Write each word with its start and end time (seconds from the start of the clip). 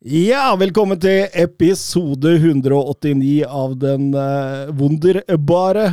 Ja, 0.00 0.54
velkommen 0.56 0.96
til 0.96 1.26
episode 1.36 2.30
189 2.38 3.42
av 3.44 3.74
den 3.76 4.06
uh, 4.16 4.70
wunderbare 4.72 5.90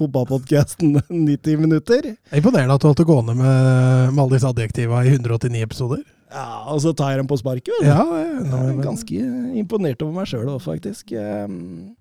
fotballpodkasten 0.00 0.94
90 1.10 1.58
minutter. 1.66 2.06
Det 2.08 2.32
er 2.32 2.40
imponerende 2.40 2.72
at 2.72 2.80
du 2.80 2.86
holdt 2.88 3.02
det 3.02 3.06
gående 3.10 3.34
med, 3.36 4.14
med 4.14 4.22
alle 4.22 4.38
disse 4.38 4.48
adjektiva 4.48 5.02
i 5.04 5.12
189 5.12 5.60
episoder. 5.66 6.00
Ja, 6.32 6.46
og 6.72 6.80
så 6.80 6.94
tar 6.96 7.12
jeg 7.12 7.20
dem 7.20 7.28
på 7.28 7.36
sparket. 7.36 7.68
vel. 7.82 7.90
Ja, 7.90 8.00
jeg, 8.16 8.32
Jeg 8.48 8.72
er 8.78 8.80
ganske 8.88 9.28
imponert 9.60 10.06
over 10.08 10.16
meg 10.16 10.32
sjøl 10.32 10.48
òg, 10.48 10.64
faktisk. 10.64 11.12
Um, 11.12 11.92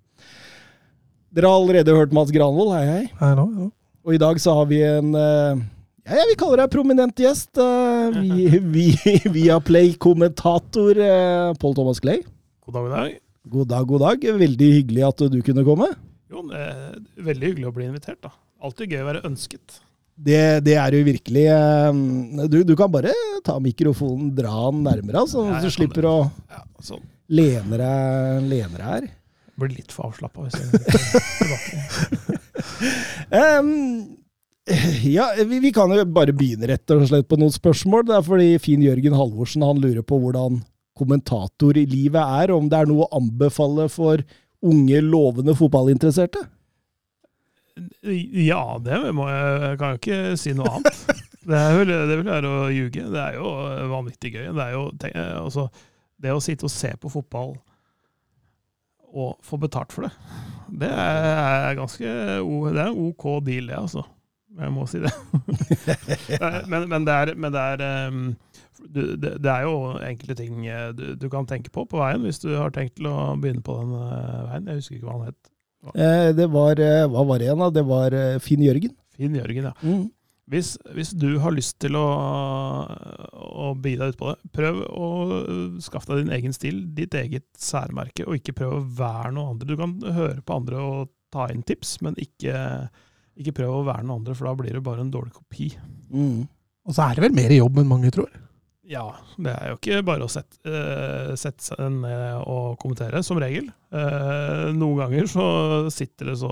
dere 1.35 1.51
har 1.51 1.59
allerede 1.59 1.99
hørt 1.99 2.15
Mats 2.15 2.31
Granvold, 2.31 2.71
hei 2.77 2.87
hei. 2.87 3.05
hei 3.19 3.35
nå, 3.35 3.49
nå. 3.51 3.67
Og 4.07 4.15
i 4.15 4.23
dag 4.23 4.39
så 4.39 4.55
har 4.61 4.71
vi 4.71 4.79
en 4.87 5.11
uh, 5.11 5.59
ja, 6.05 6.15
ja, 6.17 6.23
vi 6.29 6.37
kaller 6.39 6.63
deg 6.63 6.71
prominent 6.73 7.19
gjest. 7.21 7.51
Uh, 7.57 8.09
vi, 8.21 8.47
vi, 8.75 8.85
via 9.33 9.59
Play-kommentator 9.63 10.97
uh, 10.97 11.51
Pål 11.61 11.77
Thomas 11.77 12.01
Clay. 12.03 12.23
God 12.65 12.77
dag, 12.77 12.87
god 12.87 12.95
dag. 12.97 13.19
God 13.51 13.69
dag, 13.73 13.87
god 13.89 14.03
dag. 14.07 14.25
Veldig 14.41 14.71
hyggelig 14.79 15.05
at 15.07 15.23
du 15.33 15.39
kunne 15.45 15.65
komme. 15.67 15.91
Jo, 16.31 16.45
er 16.55 16.99
veldig 17.19 17.51
hyggelig 17.51 17.69
å 17.69 17.75
bli 17.75 17.87
invitert, 17.89 18.21
da. 18.23 18.31
Alltid 18.61 18.93
gøy 18.93 19.01
å 19.03 19.07
være 19.09 19.23
ønsket. 19.27 19.81
Det, 20.21 20.61
det 20.65 20.75
er 20.77 20.93
jo 20.93 21.05
virkelig 21.07 21.43
du, 22.51 22.59
du 22.67 22.75
kan 22.77 22.91
bare 22.93 23.13
ta 23.45 23.55
mikrofonen, 23.63 24.29
dra 24.37 24.53
den 24.69 24.83
nærmere, 24.85 25.23
så 25.29 25.47
Ja, 25.47 25.61
du 25.63 25.71
slipper 25.73 26.05
å 26.05 26.15
Ja, 26.51 26.61
sånn. 26.85 27.01
lene 27.31 27.79
deg, 27.81 28.77
her. 28.83 29.07
Blir 29.57 29.73
litt 29.73 29.93
for 29.93 30.11
avslappa 30.11 30.45
hvis 30.45 30.57
jeg 30.59 30.67
tilbake. 31.41 31.73
Um, 33.31 34.21
ja, 35.17 35.29
vi, 35.47 35.59
vi 35.63 35.71
kan 35.75 35.91
jo 35.95 36.03
bare 36.05 36.35
begynne 36.35 36.69
rett 36.71 36.93
og 36.93 37.07
slett 37.09 37.27
på 37.29 37.39
noen 37.39 37.53
spørsmål. 37.53 38.05
Det 38.07 38.17
er 38.17 38.27
fordi 38.27 38.49
Finn 38.63 38.85
Jørgen 38.85 39.17
Halvorsen 39.17 39.65
han 39.65 39.81
lurer 39.81 40.05
på 40.05 40.19
hvordan 40.21 40.61
kommentator 40.97 41.77
i 41.79 41.85
livet 41.89 42.21
er, 42.21 42.53
om 42.53 42.67
det 42.69 42.81
er 42.81 42.89
noe 42.89 43.07
å 43.07 43.19
anbefale 43.21 43.87
for 43.91 44.21
unge, 44.61 45.01
lovende 45.01 45.55
fotballinteresserte? 45.57 46.43
Ja, 48.03 48.77
det 48.83 48.97
må 49.15 49.25
jeg 49.29 49.51
Jeg 49.63 49.77
kan 49.79 49.93
jo 49.93 49.99
ikke 50.01 50.21
si 50.39 50.55
noe 50.57 50.77
annet. 50.77 51.03
Det, 51.41 51.57
er 51.57 51.71
vel, 51.73 51.89
det 51.89 52.15
vil 52.19 52.27
være 52.27 52.49
å 52.53 52.65
ljuge. 52.69 53.03
Det 53.09 53.17
er 53.17 53.37
jo 53.39 53.51
vanvittig 53.89 54.29
gøy. 54.35 54.43
Det 54.53 54.61
er 54.61 54.75
jo 54.75 54.83
tenk, 55.01 55.15
altså, 55.39 55.63
det 56.21 56.35
å 56.35 56.43
sitte 56.43 56.67
og 56.67 56.73
se 56.73 56.91
på 57.01 57.09
fotball 57.09 57.55
og 59.09 59.39
få 59.43 59.57
betalt 59.59 59.91
for 59.91 60.05
det, 60.05 60.11
det 60.83 60.87
er 60.87 61.73
ganske 61.75 62.05
Det 62.05 62.77
er 62.77 62.85
en 62.85 63.01
OK 63.09 63.25
deal, 63.43 63.71
det, 63.71 63.79
altså. 63.79 64.05
Jeg 64.59 64.73
må 64.75 64.83
si 64.89 64.99
det. 64.99 65.11
men, 66.71 66.87
men 66.91 67.05
det 67.07 67.13
er, 67.15 67.33
men 67.39 67.53
det 67.55 67.61
er 67.61 68.09
um, 68.11 68.23
det, 68.89 69.35
det 69.41 69.51
er 69.51 69.65
jo 69.67 69.75
enkelte 70.01 70.37
ting 70.39 70.65
eh, 70.65 70.89
du, 70.95 71.03
du 71.19 71.27
kan 71.31 71.47
tenke 71.49 71.71
på 71.73 71.85
på 71.89 71.99
veien, 72.01 72.23
hvis 72.25 72.41
du 72.43 72.49
har 72.55 72.73
tenkt 72.73 72.97
til 72.97 73.09
å 73.11 73.33
begynne 73.39 73.63
på 73.65 73.77
den 73.79 73.93
eh, 73.97 74.39
veien. 74.49 74.71
Jeg 74.71 74.81
husker 74.81 74.97
ikke 74.97 75.09
hva 75.09 75.17
han 75.17 75.29
het. 75.29 75.51
Eh, 75.97 76.31
det 76.37 76.47
var 76.53 76.81
eh, 76.81 77.05
Hva 77.09 77.25
var 77.27 77.41
det 77.41 77.47
igjen, 77.47 77.61
da? 77.61 77.69
Det 77.73 77.85
var 77.89 78.17
Finn 78.43 78.65
Jørgen. 78.65 78.97
Finn 79.17 79.37
Jørgen, 79.37 79.69
ja. 79.71 79.75
Mm. 79.85 80.09
Hvis, 80.51 80.73
hvis 80.91 81.13
du 81.15 81.37
har 81.39 81.53
lyst 81.55 81.77
til 81.79 81.95
å, 81.95 82.07
å 83.39 83.69
bi 83.79 83.93
deg 83.95 84.11
ut 84.11 84.19
på 84.19 84.33
det, 84.33 84.49
prøv 84.57 84.81
å 84.89 85.07
skaffe 85.83 86.11
deg 86.11 86.25
din 86.25 86.33
egen 86.35 86.55
stil, 86.55 86.81
ditt 86.97 87.15
eget 87.15 87.45
særmerke, 87.55 88.25
og 88.25 88.35
ikke 88.35 88.57
prøv 88.57 88.73
å 88.75 88.83
være 88.97 89.31
noe 89.37 89.53
andre. 89.53 89.69
Du 89.69 89.77
kan 89.79 89.95
høre 90.17 90.41
på 90.43 90.57
andre 90.59 90.81
og 90.83 91.13
ta 91.31 91.47
inn 91.53 91.63
tips, 91.63 92.01
men 92.03 92.19
ikke, 92.19 92.57
ikke 93.39 93.55
prøv 93.61 93.79
å 93.79 93.87
være 93.87 94.05
noe 94.07 94.19
andre, 94.19 94.35
for 94.37 94.49
da 94.49 94.55
blir 94.59 94.77
det 94.77 94.83
bare 94.85 95.05
en 95.05 95.11
dårlig 95.13 95.33
kopi. 95.35 95.71
Mm. 96.11 96.47
Og 96.87 96.95
så 96.95 97.05
er 97.05 97.17
det 97.17 97.25
vel 97.27 97.37
mer 97.37 97.53
jobb 97.55 97.81
enn 97.81 97.91
mange 97.91 98.11
tror. 98.13 98.31
Ja, 98.91 99.05
det 99.39 99.51
er 99.53 99.69
jo 99.71 99.77
ikke 99.77 100.01
bare 100.03 100.25
å 100.25 100.31
sette, 100.31 100.57
uh, 100.67 101.31
sette 101.39 101.63
seg 101.63 101.79
ned 102.01 102.41
og 102.49 102.75
kommentere, 102.81 103.21
som 103.23 103.39
regel. 103.39 103.69
Uh, 103.93 104.67
noen 104.75 104.99
ganger 104.99 105.29
så 105.31 105.45
sitter 105.93 106.33
det 106.33 106.39
så 106.41 106.51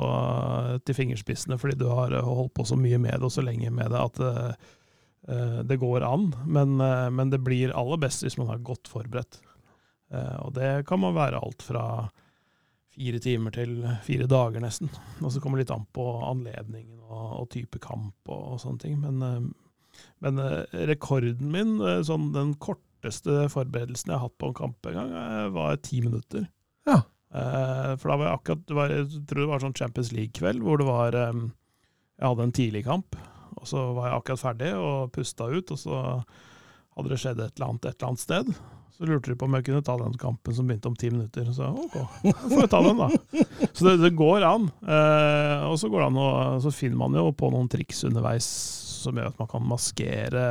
til 0.87 0.95
fingerspissene 0.95 1.57
fordi 1.59 1.75
du 1.81 1.89
har 1.91 2.15
holdt 2.23 2.53
på 2.55 2.67
så 2.69 2.79
mye 2.79 3.01
med 3.01 3.17
det 3.17 3.27
og 3.27 3.33
så 3.35 3.43
lenge 3.43 3.73
med 3.75 3.91
det 3.91 4.05
at 4.05 4.21
uh, 4.23 4.69
eh, 5.27 5.59
det 5.63 5.77
går 5.77 6.01
an. 6.01 6.35
Men, 6.45 6.81
eh, 6.81 7.09
men 7.09 7.29
det 7.29 7.41
blir 7.43 7.75
aller 7.77 7.97
best 7.97 8.25
hvis 8.25 8.37
man 8.37 8.51
er 8.53 8.65
godt 8.65 8.89
forberedt. 8.91 9.41
Eh, 10.13 10.37
og 10.45 10.53
det 10.57 10.87
kan 10.89 11.01
man 11.01 11.17
være 11.17 11.41
alt 11.41 11.63
fra 11.65 12.09
fire 12.99 13.19
timer 13.23 13.55
til 13.55 13.79
fire 14.03 14.27
dager, 14.27 14.59
nesten. 14.63 14.91
Og 15.23 15.31
så 15.31 15.39
kommer 15.39 15.59
det 15.59 15.67
litt 15.67 15.75
an 15.77 15.87
på 15.95 16.05
anledningen 16.27 16.99
og, 17.07 17.27
og 17.39 17.49
type 17.53 17.79
kamp 17.83 18.27
og, 18.27 18.55
og 18.55 18.63
sånne 18.63 18.83
ting. 18.83 18.99
Men 18.99 19.23
eh, 19.25 19.49
men 20.23 20.39
eh, 20.39 20.79
rekorden 20.89 21.51
min, 21.53 21.77
eh, 21.81 22.01
sånn 22.05 22.31
den 22.35 22.53
korteste 22.61 23.47
forberedelsen 23.51 24.11
jeg 24.11 24.19
har 24.19 24.27
hatt 24.27 24.37
på 24.41 24.51
en 24.51 24.57
kamp 24.57 24.89
en 24.89 24.97
gang, 24.99 25.13
var 25.55 25.79
ti 25.83 26.01
minutter. 26.05 26.49
Ja. 26.89 27.01
For 27.29 28.09
da 28.09 28.15
var 28.17 28.25
jeg 28.25 28.37
akkurat 28.39 28.71
var, 28.73 28.89
Jeg 28.89 29.19
tror 29.29 29.39
det 29.43 29.49
var 29.51 29.61
sånn 29.61 29.75
Champions 29.77 30.07
League-kveld 30.17 30.63
hvor 30.65 30.79
det 30.81 30.87
var 30.87 31.13
Jeg 31.13 32.23
hadde 32.23 32.47
en 32.47 32.53
tidlig 32.57 32.81
kamp, 32.87 33.17
og 33.53 33.67
så 33.69 33.83
var 33.93 34.07
jeg 34.07 34.15
akkurat 34.17 34.41
ferdig 34.41 34.71
og 34.73 35.11
pusta 35.13 35.45
ut, 35.45 35.69
og 35.75 35.77
så 35.77 35.99
hadde 36.97 37.11
det 37.11 37.19
skjedd 37.21 37.43
et 37.43 37.53
eller 37.53 37.67
annet 37.67 37.85
et 37.85 37.93
eller 37.99 38.09
annet 38.09 38.23
sted. 38.23 38.49
Så 38.99 39.07
lurte 39.07 39.31
de 39.31 39.37
på 39.39 39.47
om 39.47 39.53
jeg 39.55 39.63
kunne 39.69 39.83
ta 39.87 39.93
den 39.95 40.15
kampen 40.19 40.55
som 40.55 40.67
begynte 40.67 40.89
om 40.91 40.95
ti 40.99 41.07
minutter. 41.07 41.47
Så 41.55 41.69
ok, 41.71 41.93
får 42.19 42.57
jeg 42.65 42.71
ta 42.73 42.81
den, 42.83 42.99
da. 42.99 43.45
Så 43.71 43.85
det, 43.85 43.93
det 44.01 44.09
går 44.19 44.43
an. 44.43 44.65
Eh, 44.83 45.63
og 45.69 45.77
så 45.79 45.87
går 45.91 46.09
an 46.09 46.19
å, 46.19 46.27
så 46.59 46.73
finner 46.75 46.99
man 46.99 47.15
jo 47.15 47.29
på 47.31 47.47
noen 47.53 47.71
triks 47.71 48.03
underveis 48.09 48.49
som 48.99 49.15
gjør 49.15 49.31
at 49.31 49.39
man 49.39 49.47
kan 49.47 49.63
maskere 49.63 50.43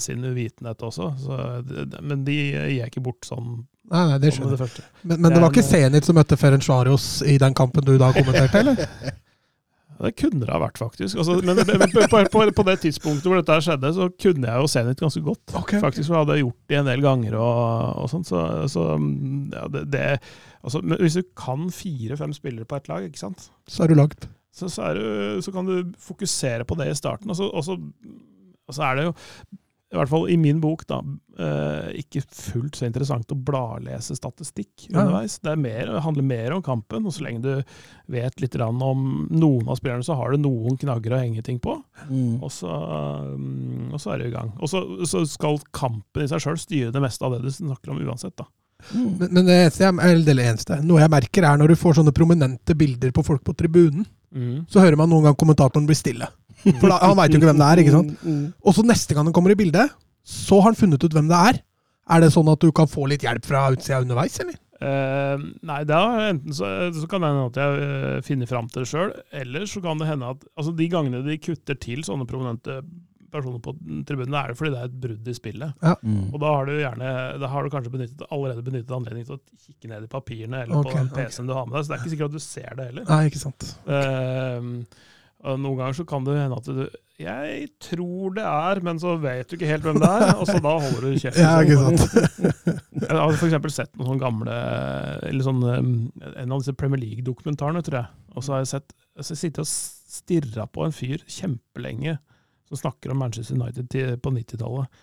sin 0.00 0.24
uvitenhet 0.24 0.80
også. 0.88 1.10
Så 1.20 1.40
det, 1.68 2.00
men 2.00 2.24
de 2.24 2.38
gir 2.38 2.72
jeg 2.78 2.88
ikke 2.88 3.04
bort 3.10 3.28
sånn 3.28 3.60
Nei, 3.90 4.04
nei, 4.06 4.18
det 4.22 4.30
skjønner 4.36 4.60
jeg. 4.62 4.84
Men, 5.02 5.16
men 5.18 5.32
det 5.34 5.40
var 5.42 5.50
ikke 5.50 5.66
Zenit 5.66 6.06
som 6.06 6.14
møtte 6.14 6.36
Ferencvarios 6.38 7.06
i 7.26 7.40
den 7.42 7.56
kampen 7.58 7.82
du 7.82 7.96
da 7.98 8.12
kommenterte, 8.14 8.62
eller? 8.62 8.84
Det 10.00 10.14
kunne 10.16 10.46
det 10.46 10.52
ha 10.52 10.58
vært, 10.62 10.78
faktisk. 10.80 11.18
Altså, 11.20 11.36
men 11.44 11.58
men 11.60 11.92
på, 11.92 12.20
på, 12.32 12.42
på, 12.56 12.64
det 12.64 12.76
tidspunktet 12.86 13.28
hvor 13.28 13.36
dette 13.36 13.58
skjedde, 13.66 13.92
så 13.96 14.08
kunne 14.22 14.48
jeg 14.48 14.62
jo 14.62 14.70
Zenit 14.72 15.02
ganske 15.02 15.20
godt. 15.24 15.54
Okay. 15.60 15.80
Faktisk, 15.82 16.08
for 16.08 16.16
jeg 16.16 16.24
hadde 16.24 16.38
gjort 16.40 16.72
det 16.72 16.78
en 16.78 16.88
del 16.88 17.04
ganger 17.04 17.36
og, 17.36 17.60
og 18.00 18.10
sånt. 18.12 18.30
Så, 18.30 18.40
så 18.72 18.86
ja, 18.96 19.66
det, 19.74 19.84
det 19.92 20.04
altså, 20.62 20.80
men 20.80 21.00
Hvis 21.02 21.18
du 21.20 21.24
kan 21.36 21.68
fire-fem 21.74 22.32
spillere 22.36 22.68
på 22.68 22.80
ett 22.80 22.88
lag, 22.88 23.04
ikke 23.04 23.20
sant? 23.20 23.50
Så 23.68 23.84
er 23.84 23.92
du 23.92 23.98
lagd. 23.98 24.24
så, 24.56 24.70
så, 24.72 24.92
du, 24.96 25.40
så 25.44 25.52
kan 25.52 25.68
du 25.68 25.92
fokusere 26.00 26.64
på 26.64 26.80
det 26.80 26.88
i 26.90 26.96
starten. 26.96 27.30
Og 27.30 27.36
så, 27.36 27.50
og 27.50 27.66
så, 27.66 27.76
og 27.76 28.76
så 28.76 28.88
er 28.88 28.96
det 28.96 29.08
jo, 29.10 29.16
i 29.90 29.98
hvert 29.98 30.10
fall 30.12 30.28
i 30.30 30.36
min 30.38 30.60
bok, 30.62 30.84
da, 30.86 31.00
eh, 31.42 31.88
ikke 31.98 32.22
fullt 32.22 32.78
så 32.78 32.86
interessant 32.86 33.32
å 33.34 33.38
bladlese 33.38 34.14
statistikk 34.14 34.84
underveis. 34.92 35.40
Det, 35.42 35.50
er 35.50 35.58
mer, 35.58 35.90
det 35.90 36.02
handler 36.04 36.26
mer 36.28 36.54
om 36.54 36.62
kampen, 36.62 37.08
og 37.08 37.16
så 37.16 37.24
lenge 37.26 37.42
du 37.42 37.72
vet 38.14 38.38
litt 38.42 38.54
om 38.62 39.26
noen 39.26 39.66
av 39.66 39.80
spillerne, 39.80 40.06
så 40.06 40.14
har 40.20 40.30
du 40.30 40.44
noen 40.44 40.78
knagger 40.78 41.16
å 41.16 41.20
henge 41.24 41.42
ting 41.42 41.58
på. 41.58 41.74
Mm. 42.06 42.38
Og 42.38 42.54
så, 42.54 42.70
mm, 43.34 43.90
og 43.90 43.98
så 43.98 44.14
er 44.14 44.22
du 44.22 44.28
i 44.28 44.34
gang. 44.36 44.54
Og 44.62 44.70
så, 44.70 44.84
så 45.10 45.24
skal 45.26 45.58
kampen 45.74 46.22
i 46.22 46.30
seg 46.30 46.44
sjøl 46.44 46.60
styre 46.60 46.94
det 46.94 47.02
meste 47.02 47.26
av 47.26 47.34
det 47.34 47.42
du 47.42 47.50
snakker 47.50 47.90
om 47.90 48.02
uansett. 48.06 48.36
da. 48.38 48.46
Mm. 48.94 49.08
Men, 49.18 49.26
men 49.26 49.42
det 49.42 49.58
eneste, 49.64 49.88
jeg, 49.88 49.98
eller 50.06 50.22
det 50.28 50.50
eneste, 50.52 50.82
noe 50.86 51.02
jeg 51.02 51.14
merker, 51.18 51.50
er 51.50 51.58
når 51.58 51.74
du 51.74 51.80
får 51.82 51.98
sånne 51.98 52.14
prominente 52.14 52.78
bilder 52.78 53.10
på 53.16 53.26
folk 53.26 53.42
på 53.42 53.58
tribunen, 53.58 54.06
så 54.70 54.78
hører 54.84 54.94
man 54.94 55.10
noen 55.10 55.26
gang 55.26 55.34
kommentatoren 55.34 55.88
bli 55.88 55.96
stille. 55.98 56.28
For 56.64 56.86
da, 56.88 57.00
han 57.02 57.18
veit 57.18 57.34
jo 57.34 57.40
ikke 57.40 57.50
hvem 57.50 57.60
det 57.60 57.68
er. 57.68 57.82
ikke 57.82 57.96
sant? 57.96 58.14
Mm. 58.24 58.46
Og 58.64 58.76
så 58.76 58.86
neste 58.86 59.16
gang 59.16 59.28
han 59.28 59.36
kommer 59.36 59.54
i 59.54 59.58
bildet, 59.58 59.92
så 60.26 60.60
har 60.60 60.70
han 60.70 60.78
funnet 60.78 61.04
ut 61.04 61.16
hvem 61.16 61.30
det 61.30 61.44
er. 61.50 61.60
Er 62.10 62.24
det 62.24 62.32
sånn 62.34 62.50
at 62.50 62.62
du 62.62 62.72
kan 62.74 62.90
få 62.90 63.06
litt 63.10 63.24
hjelp 63.26 63.46
fra 63.46 63.68
utsida 63.74 64.02
underveis, 64.02 64.40
eller? 64.42 64.58
Eh, 64.80 65.42
nei, 65.68 65.82
da 65.84 66.00
enten 66.30 66.54
så, 66.56 66.66
så 66.96 67.04
kan 67.10 67.20
det 67.20 67.28
hende 67.28 67.48
at 67.50 67.58
jeg 67.60 67.84
eh, 67.84 68.22
finner 68.24 68.48
fram 68.48 68.70
til 68.72 68.82
det 68.82 68.88
sjøl, 68.88 69.12
eller 69.42 69.66
så 69.68 69.82
kan 69.84 70.00
det 70.00 70.08
hende 70.08 70.30
at 70.32 70.46
altså 70.54 70.72
de 70.76 70.86
gangene 70.88 71.20
de 71.26 71.36
kutter 71.42 71.76
til 71.76 72.00
sånne 72.06 72.24
prominente 72.28 72.78
personer 73.30 73.60
på 73.62 73.74
tribunen, 74.08 74.34
er 74.34 74.50
det 74.50 74.56
fordi 74.58 74.72
det 74.72 74.80
er 74.80 74.88
et 74.88 74.96
brudd 75.04 75.28
i 75.30 75.34
spillet. 75.36 75.84
Mm. 76.00 76.32
Og 76.32 76.40
da 76.42 76.54
har 76.56 76.66
du 76.66 76.72
gjerne, 76.80 77.10
da 77.38 77.50
har 77.52 77.62
du 77.62 77.70
kanskje 77.70 77.92
benyttet, 77.92 78.24
allerede 78.26 78.64
benyttet 78.66 78.96
anledningen 78.96 79.28
til 79.28 79.36
å 79.36 79.66
kikke 79.68 79.92
ned 79.92 80.08
i 80.08 80.10
papirene 80.10 80.64
eller 80.64 80.80
okay, 80.80 80.96
på 80.96 80.96
den. 80.96 81.12
PC-en 81.14 81.52
du 81.52 81.54
har 81.54 81.68
med 81.68 81.76
deg, 81.76 81.84
så 81.84 81.92
det 81.92 81.96
er 81.98 82.02
ikke 82.02 82.14
sikkert 82.16 82.32
at 82.32 82.40
du 82.40 82.44
ser 82.46 82.80
det 82.80 82.88
heller. 82.88 83.06
Nei, 83.12 83.20
ikke 83.30 83.44
sant. 83.44 83.68
Okay. 83.84 84.58
Og 84.58 84.98
Noen 85.40 85.78
ganger 85.78 85.96
så 85.96 86.04
kan 86.04 86.24
det 86.26 86.34
hende 86.36 86.56
at 86.58 86.66
du 86.68 86.82
Jeg 87.20 87.68
tror 87.80 88.34
det 88.36 88.44
er, 88.44 88.80
men 88.84 88.98
så 89.00 89.14
vet 89.20 89.48
du 89.48 89.56
ikke 89.56 89.70
helt 89.70 89.86
hvem 89.86 90.00
det 90.02 90.10
er, 90.10 90.34
og 90.34 90.44
så 90.48 90.58
da 90.60 90.74
holder 90.76 91.06
du 91.06 91.20
kjeft. 91.22 91.40
Ja, 91.44 91.54
ikke 91.64 91.78
sant. 91.80 92.02
Jeg 93.00 93.16
har 93.16 93.32
eksempel 93.32 93.72
sett 93.72 93.94
noen 93.96 94.10
sånne 94.10 94.20
gamle 94.20 94.56
Eller 95.30 95.46
sånn 95.46 95.62
um, 95.64 95.94
En 96.34 96.52
av 96.52 96.60
disse 96.60 96.76
Premier 96.76 97.00
League-dokumentarene, 97.00 97.80
tror 97.86 98.02
jeg. 98.02 98.12
Og 98.36 98.44
så 98.44 98.54
har 98.54 98.64
jeg 98.64 98.74
sett 98.74 98.92
altså 99.16 99.34
jeg 99.34 99.40
sitter 99.44 99.64
og 99.64 99.70
stirra 99.70 100.66
på 100.70 100.84
en 100.84 100.94
fyr 100.94 101.24
kjempelenge 101.28 102.18
som 102.68 102.78
snakker 102.78 103.12
om 103.12 103.18
Manchester 103.20 103.56
United 103.58 104.20
på 104.22 104.32
90-tallet. 104.32 105.00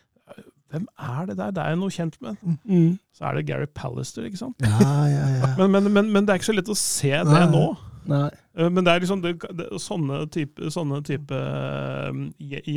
Hvem 0.71 0.87
er 0.99 1.25
det 1.29 1.37
der? 1.39 1.51
Det 1.55 1.63
er 1.63 1.75
jo 1.75 1.79
noe 1.81 1.93
kjent 1.93 2.17
med. 2.23 2.39
Mm. 2.67 2.97
Så 3.15 3.27
er 3.27 3.37
det 3.37 3.45
Gary 3.47 3.67
Pallister, 3.75 4.25
ikke 4.27 4.39
sant? 4.39 4.63
Ja, 4.63 4.95
ja, 5.07 5.27
ja. 5.37 5.51
Men, 5.59 5.71
men, 5.71 5.91
men, 5.93 6.09
men 6.11 6.27
det 6.27 6.33
er 6.33 6.41
ikke 6.41 6.49
så 6.49 6.57
lett 6.57 6.71
å 6.71 6.75
se 6.79 7.11
det 7.13 7.27
Nei. 7.31 7.45
nå. 7.51 7.69
Nei. 8.07 8.29
Eh, 8.57 8.69
Men 8.69 8.83
det 8.87 8.93
er 8.93 8.99
liksom 9.03 9.21
det, 9.21 9.33
det, 9.57 9.67
sånne 9.83 10.21
type, 10.33 10.69
sånne 10.73 11.01
type 11.05 11.31
eh, 11.35 12.19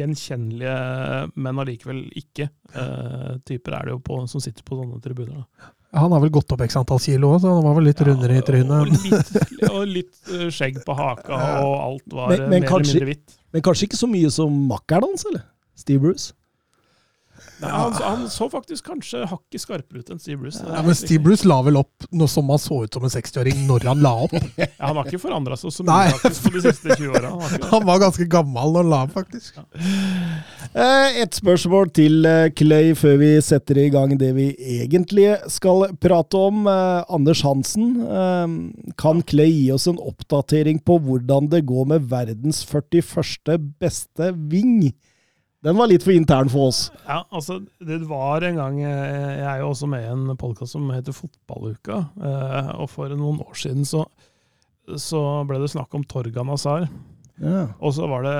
gjenkjennelige, 0.00 1.32
men 1.36 1.60
allikevel 1.62 2.00
ikke 2.18 2.48
eh, 2.74 3.36
typer 3.48 3.76
er 3.78 3.88
det 3.90 3.94
jo 3.96 4.00
på, 4.04 4.18
som 4.30 4.42
sitter 4.42 4.64
på 4.66 4.78
sånne 4.80 5.00
tribuner. 5.04 5.42
da. 5.44 5.70
Han 6.00 6.12
har 6.14 6.20
vel 6.22 6.30
gått 6.30 6.52
opp 6.54 6.60
x 6.62 6.76
antall 6.78 7.00
kilo 7.02 7.32
òg, 7.34 7.40
så 7.42 7.50
han 7.56 7.64
var 7.66 7.74
vel 7.80 7.88
litt 7.88 8.00
rundere 8.06 8.36
i 8.38 8.42
Og 8.42 8.46
trynet. 8.46 8.92
litt, 9.10 9.70
og 9.70 9.80
litt 9.90 10.34
skjegg 10.54 10.82
på 10.86 10.94
haka, 10.94 11.40
og 11.64 11.72
alt 11.82 12.14
var 12.14 12.28
Men- 12.34 12.44
men 12.48 12.60
mer 12.62 12.68
kanskje- 12.68 12.94
eller 13.00 13.06
mindre 13.06 13.08
hvitt. 13.14 13.38
Men 13.52 13.62
kanskje 13.66 13.88
ikke 13.88 13.98
så 13.98 14.06
mye 14.10 14.30
som 14.30 14.60
makkeren 14.70 15.08
hans, 15.10 15.24
eller? 15.26 15.42
Steve 15.74 16.00
Bruce? 16.04 16.32
Nei, 17.60 17.70
han, 17.70 17.92
han 18.00 18.22
så 18.32 18.46
faktisk 18.52 18.86
kanskje 18.88 19.26
hakket 19.28 19.60
skarpere 19.62 20.00
ut 20.00 20.10
enn 20.14 20.20
Steve 20.22 20.38
Bruce. 20.40 20.62
Ja, 20.64 20.80
men 20.86 20.96
Steve. 20.96 21.20
Bruce 21.24 21.44
la 21.48 21.58
vel 21.66 21.76
opp 21.80 22.06
noe 22.16 22.28
som 22.30 22.48
han 22.52 22.60
så 22.62 22.78
ut 22.86 22.94
som 22.96 23.04
en 23.04 23.12
60-åring 23.12 23.66
når 23.68 23.84
han 23.90 24.00
la 24.04 24.14
opp. 24.26 24.32
Ja, 24.60 24.66
han 24.88 24.96
har 24.96 25.08
ikke 25.10 25.20
forandra 25.20 25.56
seg 25.60 25.72
så 25.74 25.84
mye 25.84 25.92
Nei. 26.06 26.14
faktisk 26.20 26.46
på 26.46 26.52
de 26.56 26.62
siste 26.64 26.96
20 26.96 27.16
åra. 27.20 27.30
Han 27.70 27.84
var 27.88 28.00
ganske 28.00 28.24
gammel 28.32 28.72
når 28.72 28.82
han 28.86 28.90
la 28.94 29.00
opp, 29.04 29.12
faktisk. 29.18 29.58
Eh, 30.72 31.18
Et 31.22 31.36
spørsmål 31.36 31.90
til 31.96 32.24
eh, 32.28 32.48
Clay 32.56 32.94
før 32.98 33.16
vi 33.20 33.30
setter 33.44 33.80
i 33.82 33.88
gang 33.92 34.14
det 34.20 34.30
vi 34.36 34.48
egentlig 34.80 35.28
skal 35.52 35.88
prate 36.00 36.40
om. 36.48 36.64
Eh, 36.70 37.04
Anders 37.12 37.42
Hansen, 37.46 37.92
eh, 38.06 38.94
kan 39.00 39.20
Clay 39.28 39.50
gi 39.52 39.68
oss 39.74 39.88
en 39.90 40.00
oppdatering 40.00 40.80
på 40.86 40.96
hvordan 41.04 41.50
det 41.52 41.64
går 41.68 41.88
med 41.94 42.08
verdens 42.10 42.62
41. 42.64 43.58
beste 43.80 44.32
wing? 44.50 44.90
Den 45.62 45.76
var 45.76 45.90
litt 45.90 46.04
for 46.06 46.14
intern 46.16 46.48
for 46.48 46.70
oss. 46.70 46.86
Ja, 47.04 47.18
altså, 47.36 47.58
det 47.84 47.98
var 48.08 48.40
en 48.48 48.56
gang 48.56 48.78
eh, 48.80 49.40
Jeg 49.42 49.44
er 49.50 49.58
jo 49.60 49.70
også 49.74 49.88
med 49.92 50.06
i 50.06 50.08
en 50.12 50.36
podkast 50.40 50.72
som 50.72 50.86
heter 50.94 51.12
Fotballuka. 51.12 51.98
eh, 52.16 52.70
Og 52.80 52.88
for 52.88 53.12
noen 53.12 53.42
år 53.44 53.58
siden 53.60 53.84
så, 53.88 54.06
så 54.96 55.20
ble 55.48 55.60
det 55.60 55.68
snakk 55.74 55.92
om 55.98 56.06
Torgan 56.08 56.48
Azar. 56.54 56.86
Ja. 57.40 57.66
Og 57.80 57.92
så 57.96 58.08
var 58.08 58.24
det 58.24 58.36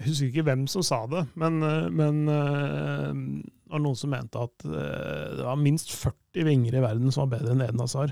Jeg 0.00 0.08
husker 0.08 0.32
ikke 0.32 0.46
hvem 0.50 0.66
som 0.70 0.82
sa 0.82 1.04
det, 1.10 1.24
men, 1.38 1.62
eh, 1.62 1.86
men 1.94 2.24
det 2.26 3.70
var 3.70 3.82
noen 3.82 3.96
som 3.98 4.10
mente 4.10 4.38
at 4.42 4.66
det 4.66 5.42
var 5.46 5.56
minst 5.58 5.94
40 5.94 6.44
vinger 6.50 6.74
i 6.78 6.82
verden 6.82 7.14
som 7.14 7.24
var 7.28 7.38
bedre 7.38 7.54
enn 7.54 7.62
Eden 7.64 7.82
Hazar. 7.82 8.10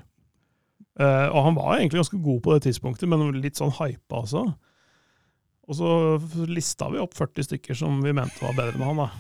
Eh, 1.01 1.27
og 1.33 1.45
han 1.49 1.55
var 1.59 1.77
egentlig 1.81 1.99
ganske 2.03 2.19
god 2.23 2.41
på 2.45 2.55
det 2.55 2.63
tidspunktet, 2.69 3.09
men 3.11 3.27
litt 3.43 3.59
sånn 3.59 3.75
hypa 3.79 4.23
også. 4.23 4.47
Og 5.71 5.77
så 5.79 6.47
lista 6.51 6.89
vi 6.91 6.99
opp 7.03 7.15
40 7.15 7.47
stykker 7.47 7.77
som 7.79 8.01
vi 8.03 8.15
mente 8.17 8.43
var 8.43 8.57
bedre 8.59 8.75
enn 8.79 8.87
han, 8.89 9.03
da. 9.05 9.11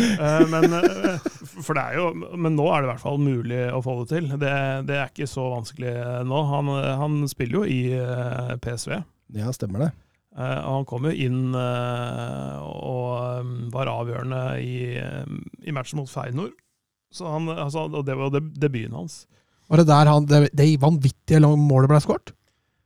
Eh, 0.00 0.44
men, 0.50 0.72
eh, 0.80 1.24
for 1.64 1.74
det 1.76 1.82
er 1.82 1.96
jo, 1.98 2.04
men 2.38 2.54
nå 2.56 2.66
er 2.70 2.82
det 2.82 2.88
i 2.88 2.90
hvert 2.92 3.02
fall 3.02 3.18
mulig 3.22 3.60
å 3.74 3.80
få 3.84 3.96
det 4.00 4.08
til. 4.14 4.28
Det, 4.40 4.52
det 4.88 4.96
er 4.98 5.10
ikke 5.10 5.28
så 5.30 5.46
vanskelig 5.52 5.94
nå. 6.30 6.38
Han, 6.50 6.70
han 7.02 7.18
spiller 7.30 7.60
jo 7.60 7.64
i 7.70 7.80
eh, 7.98 8.54
PSV. 8.62 8.96
ja, 9.38 9.50
stemmer 9.54 9.86
det. 9.86 9.90
Eh, 10.38 10.58
og 10.62 10.72
han 10.80 10.88
kom 10.90 11.06
jo 11.10 11.14
inn 11.26 11.40
og 11.54 13.70
var 13.74 13.90
avgjørende 13.92 14.42
i, 14.62 14.74
i 15.66 15.74
matchen 15.74 16.00
mot 16.00 16.10
Feinor. 16.10 16.50
Så 17.10 17.26
han, 17.26 17.48
altså, 17.50 17.88
og 17.90 18.04
det 18.06 18.14
var 18.18 18.30
debuten 18.34 18.94
hans. 18.94 19.24
Var 19.70 19.82
det 19.82 19.88
der 19.90 20.10
han, 20.10 20.26
det, 20.30 20.38
det 20.56 20.68
vanvittige 20.82 21.42
lang- 21.42 21.58
målet 21.66 21.90
ble 21.90 21.98
skåret? 22.02 22.32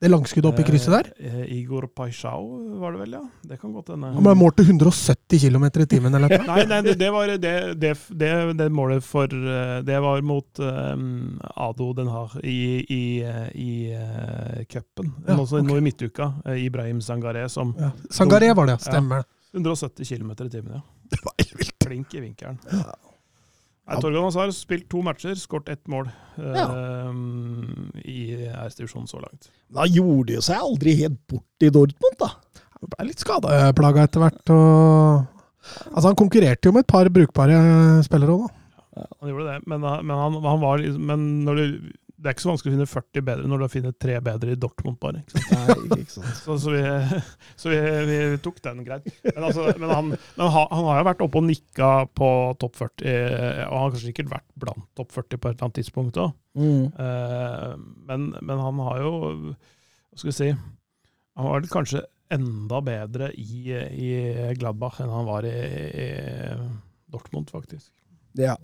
Det 0.05 0.11
langskuddet 0.11 0.51
opp 0.51 0.59
i 0.61 0.65
krysset 0.69 0.93
der? 0.93 1.07
Eh, 1.17 1.37
eh, 1.41 1.53
Igor 1.63 1.87
Paisjau 1.89 2.43
var 2.77 2.93
det 2.93 2.99
vel, 3.01 3.13
ja. 3.17 3.23
Det 3.49 3.57
kan 3.57 3.73
godt 3.73 3.89
hende. 3.95 4.11
Han 4.13 4.27
ble 4.27 4.35
målt 4.37 4.59
til 4.59 4.67
170 4.69 5.41
km 5.47 5.65
i 5.65 5.87
timen 5.89 6.19
eller 6.19 6.29
noe. 6.29 6.41
Nei, 6.51 6.67
nei 6.69 6.81
det, 6.85 6.97
det 7.01 7.09
var 7.15 7.33
det, 7.33 7.53
det, 7.81 7.93
det, 8.13 8.33
det 8.59 8.67
målet 8.69 9.07
for 9.07 9.33
eh, 9.33 9.79
Det 9.87 9.97
var 10.05 10.21
mot 10.29 10.61
um, 10.61 11.41
Ado 11.57 11.89
Den 11.97 12.13
Har 12.13 12.37
i, 12.45 12.85
i, 12.85 13.01
i 13.65 13.71
uh, 13.97 14.61
cupen. 14.69 15.15
Ja, 15.25 15.39
Nå, 15.39 15.49
okay. 15.49 15.65
nå 15.71 15.81
i 15.81 15.87
midtuka. 15.89 16.29
Ibrahim 16.53 17.01
Sangaré 17.01 17.49
som 17.49 17.73
Ja. 17.81 17.95
Sangaré 18.13 18.53
var 18.53 18.69
det, 18.69 18.77
ja. 18.77 18.85
Stemmer. 18.91 19.25
170 19.57 20.05
km 20.05 20.37
i 20.37 20.51
timen, 20.53 20.77
ja. 20.77 20.85
Det 21.15 21.25
var 21.25 21.41
helt 21.41 21.59
vilt. 21.63 21.79
Klink 21.81 22.15
i 22.21 22.27
vinkelen. 22.29 22.61
Nei, 23.85 23.99
Torgan 24.01 24.25
Hazar 24.25 24.47
har 24.49 24.53
spilt 24.57 24.87
to 24.89 25.03
matcher, 25.05 25.35
skåret 25.37 25.69
ett 25.75 25.89
mål 25.93 26.07
eh, 26.41 27.11
i 28.09 28.19
æresdivisjonen 28.49 29.11
så 29.11 29.21
langt. 29.21 29.51
Da 29.75 29.85
gjorde 29.91 30.33
de 30.33 30.41
seg 30.45 30.57
aldri 30.65 30.95
helt 31.03 31.19
bort 31.29 31.67
i 31.67 31.69
Dortmund, 31.75 32.17
da. 32.23 32.31
Han 32.81 32.93
ble 32.95 33.07
litt 33.11 33.21
skadeplaga 33.25 34.07
etter 34.09 34.25
hvert. 34.25 34.53
Og... 34.55 35.27
Altså, 35.93 36.07
han 36.11 36.17
konkurrerte 36.21 36.69
jo 36.69 36.75
med 36.77 36.85
et 36.87 36.93
par 36.93 37.09
brukbare 37.13 37.59
spillere 38.07 38.39
òg, 38.39 38.47
da. 38.49 39.05
Han 39.21 39.31
gjorde 39.33 39.47
det, 39.51 39.59
men, 39.69 39.83
han- 39.85 40.05
men, 40.07 40.17
han, 40.23 40.41
han 40.45 40.61
var 40.63 40.81
liksom- 40.81 41.07
men 41.13 41.29
når 41.45 41.61
du, 41.61 41.93
det 42.15 42.31
er 42.31 42.37
ikke 42.37 42.45
så 42.45 42.51
vanskelig 42.53 42.71
å 42.71 42.75
finne 42.77 42.87
40 42.89 43.25
bedre 43.27 43.49
når 43.51 43.59
du 43.59 43.65
har 43.65 43.73
funnet 43.73 43.97
tre 44.01 44.15
bedre 44.23 44.55
i 44.55 44.59
Dortmund, 44.61 44.97
bare. 45.03 45.23
Ikke 45.25 45.41
sant? 45.43 45.71
Nei, 45.91 45.99
ikke 46.05 46.15
sant. 46.15 46.37
Så, 46.39 46.57
så, 46.63 46.75
vi, 46.75 46.83
så 47.61 47.73
vi, 47.73 47.81
vi 48.31 48.39
tok 48.45 48.61
den 48.65 48.85
greit. 48.87 49.09
Men, 49.27 49.41
altså, 49.49 49.67
men, 49.81 49.91
han, 49.91 50.13
men 50.15 50.53
han, 50.55 50.69
han 50.71 50.89
har 50.89 51.01
jo 51.01 51.09
vært 51.11 51.25
oppe 51.27 51.43
og 51.43 51.49
nikka 51.49 51.91
på 52.15 52.29
topp 52.63 52.79
40, 52.85 53.17
og 53.67 53.75
han 53.75 53.83
har 53.83 53.97
kanskje 53.97 54.13
sikkert 54.13 54.31
vært 54.37 54.47
blant 54.63 54.87
topp 54.99 55.11
40 55.17 55.41
på 55.43 55.51
et 55.51 55.57
eller 55.57 55.67
annet 55.67 55.79
tidspunkt 55.81 56.23
òg. 56.23 56.37
Mm. 56.55 56.87
Uh, 56.95 57.75
men, 58.07 58.31
men 58.39 58.63
han 58.63 58.79
har 58.87 59.01
jo 59.03 59.15
Hva 59.27 60.21
skal 60.21 60.29
vi 60.29 60.35
si 60.37 60.51
Han 60.55 61.49
var 61.49 61.65
kanskje 61.67 62.05
enda 62.31 62.79
bedre 62.87 63.33
i, 63.35 63.75
i 63.75 64.13
Gladbach 64.55 65.01
enn 65.03 65.11
han 65.11 65.27
var 65.27 65.49
i, 65.49 65.51
i 65.51 66.07
Dortmund, 67.11 67.51
faktisk. 67.51 67.91
Ja. 68.39 68.55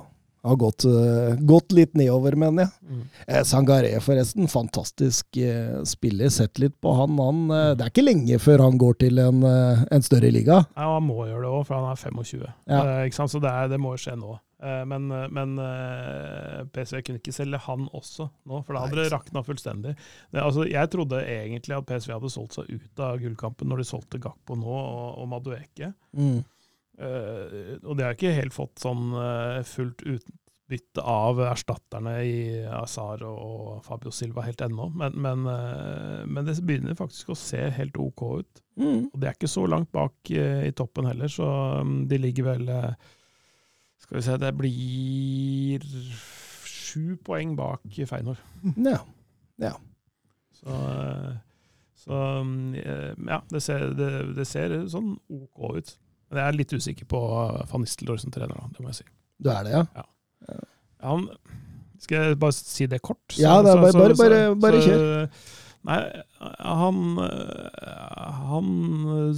Har 0.43 0.57
gått, 0.57 0.85
eh, 0.85 1.37
gått 1.37 1.73
litt 1.73 1.95
nedover, 1.95 2.33
mener 2.33 2.65
jeg. 2.65 3.01
Eh, 3.27 3.43
Sangaré, 3.45 3.93
forresten. 4.01 4.49
Fantastisk 4.49 5.37
eh, 5.37 5.83
spiller. 5.85 6.29
Sett 6.33 6.59
litt 6.59 6.79
på 6.81 6.93
han. 6.97 7.19
han 7.21 7.43
eh, 7.51 7.73
det 7.77 7.85
er 7.85 7.93
ikke 7.93 8.07
lenge 8.07 8.39
før 8.41 8.65
han 8.65 8.79
går 8.81 9.01
til 9.05 9.21
en, 9.21 9.43
eh, 9.45 9.83
en 9.93 10.07
større 10.07 10.31
liga. 10.33 10.63
Ja, 10.77 10.95
han 10.95 11.05
må 11.05 11.27
gjøre 11.29 11.45
det 11.45 11.51
òg, 11.51 11.67
for 11.69 11.77
han 11.77 11.91
er 11.91 12.01
25. 12.01 12.47
Ja. 12.73 12.85
Eh? 13.05 13.19
Så 13.21 13.43
det, 13.43 13.51
er, 13.51 13.69
det 13.69 13.81
må 13.83 13.93
skje 14.01 14.17
nå. 14.21 14.39
Men 14.61 15.07
men 15.09 15.55
PSV 16.69 16.99
kunne 17.01 17.17
ikke 17.17 17.33
selge 17.33 17.57
han 17.65 17.87
også 17.97 18.27
nå, 18.29 18.59
for 18.67 18.77
da 18.77 18.83
hadde 18.83 18.99
Nei, 18.99 19.07
det 19.07 19.13
rakna 19.15 19.41
fullstendig. 19.41 19.95
Det, 20.29 20.43
altså, 20.43 20.67
jeg 20.69 20.91
trodde 20.93 21.23
egentlig 21.25 21.79
at 21.79 21.87
PSV 21.89 22.13
hadde 22.13 22.33
solgt 22.35 22.59
seg 22.59 22.69
ut 22.69 23.01
av 23.07 23.23
gullkampen 23.23 23.73
når 23.73 23.81
de 23.81 23.87
solgte 23.89 24.21
Gakpo 24.21 24.59
nå 24.61 24.75
og, 24.75 25.07
og 25.23 25.31
Madueke. 25.33 25.95
Mm. 26.13 26.43
Eh, 27.01 27.79
og 27.83 27.97
det 27.97 28.07
har 28.07 28.17
ikke 28.17 28.37
helt 28.37 28.55
fått 28.57 28.83
sånn 28.83 29.15
eh, 29.17 29.61
fullt 29.67 30.05
utbytte 30.05 31.05
av 31.05 31.41
erstatterne 31.49 32.15
i 32.27 32.41
Azar 32.69 33.25
og 33.27 33.81
Fabio 33.87 34.13
Silva 34.15 34.45
helt 34.47 34.63
ennå, 34.65 34.91
men, 34.95 35.17
men, 35.17 35.47
eh, 35.51 36.27
men 36.29 36.49
det 36.49 36.59
begynner 36.61 36.99
faktisk 36.99 37.33
å 37.33 37.39
se 37.39 37.63
helt 37.77 38.01
OK 38.01 38.27
ut. 38.43 38.65
Mm. 38.81 39.09
Og 39.11 39.17
de 39.17 39.31
er 39.31 39.39
ikke 39.39 39.51
så 39.51 39.65
langt 39.69 39.91
bak 39.97 40.33
i 40.33 40.73
toppen 40.77 41.09
heller, 41.11 41.33
så 41.33 41.49
um, 41.83 42.05
de 42.09 42.17
ligger 42.21 42.53
vel 42.55 42.71
Skal 44.01 44.17
vi 44.17 44.23
se, 44.25 44.37
det 44.41 44.55
blir 44.57 45.85
sju 46.65 47.17
poeng 47.25 47.55
bak 47.59 47.85
Feinor. 48.09 48.41
Ja. 49.61 49.75
Så, 50.61 50.69
eh, 50.69 51.37
så 51.95 52.13
um, 52.41 52.75
eh, 52.75 53.13
ja, 53.29 53.41
det 53.51 53.63
ser, 53.63 53.91
det, 53.97 54.11
det 54.37 54.47
ser 54.49 54.75
sånn 54.93 55.15
OK 55.33 55.77
ut. 55.77 55.93
Men 56.31 56.39
jeg 56.39 56.47
er 56.49 56.57
litt 56.59 56.73
usikker 56.73 57.07
på 57.11 57.21
van 57.73 57.81
Nistelrooy 57.83 58.19
som 58.23 58.31
trener, 58.31 58.55
det 58.73 58.81
må 58.85 58.89
jeg 58.93 59.01
si. 59.01 59.05
Du 59.43 59.49
er 59.51 59.65
det, 59.65 59.73
ja? 59.73 60.05
Han, 61.03 61.29
skal 61.99 62.29
jeg 62.31 62.39
bare 62.39 62.53
si 62.53 62.87
det 62.87 63.01
kort? 63.03 63.19
Så- 63.33 63.43
Ja, 63.43 63.63
det 63.63 63.75
bare- 63.75 63.93
så- 63.93 63.99
bare- 63.99 64.15
bare- 64.17 64.55
bare 64.61 64.81
så- 64.83 64.89
kjør. 64.89 65.31
Nei, 65.83 66.23
han, 66.61 67.17
han 68.51 69.33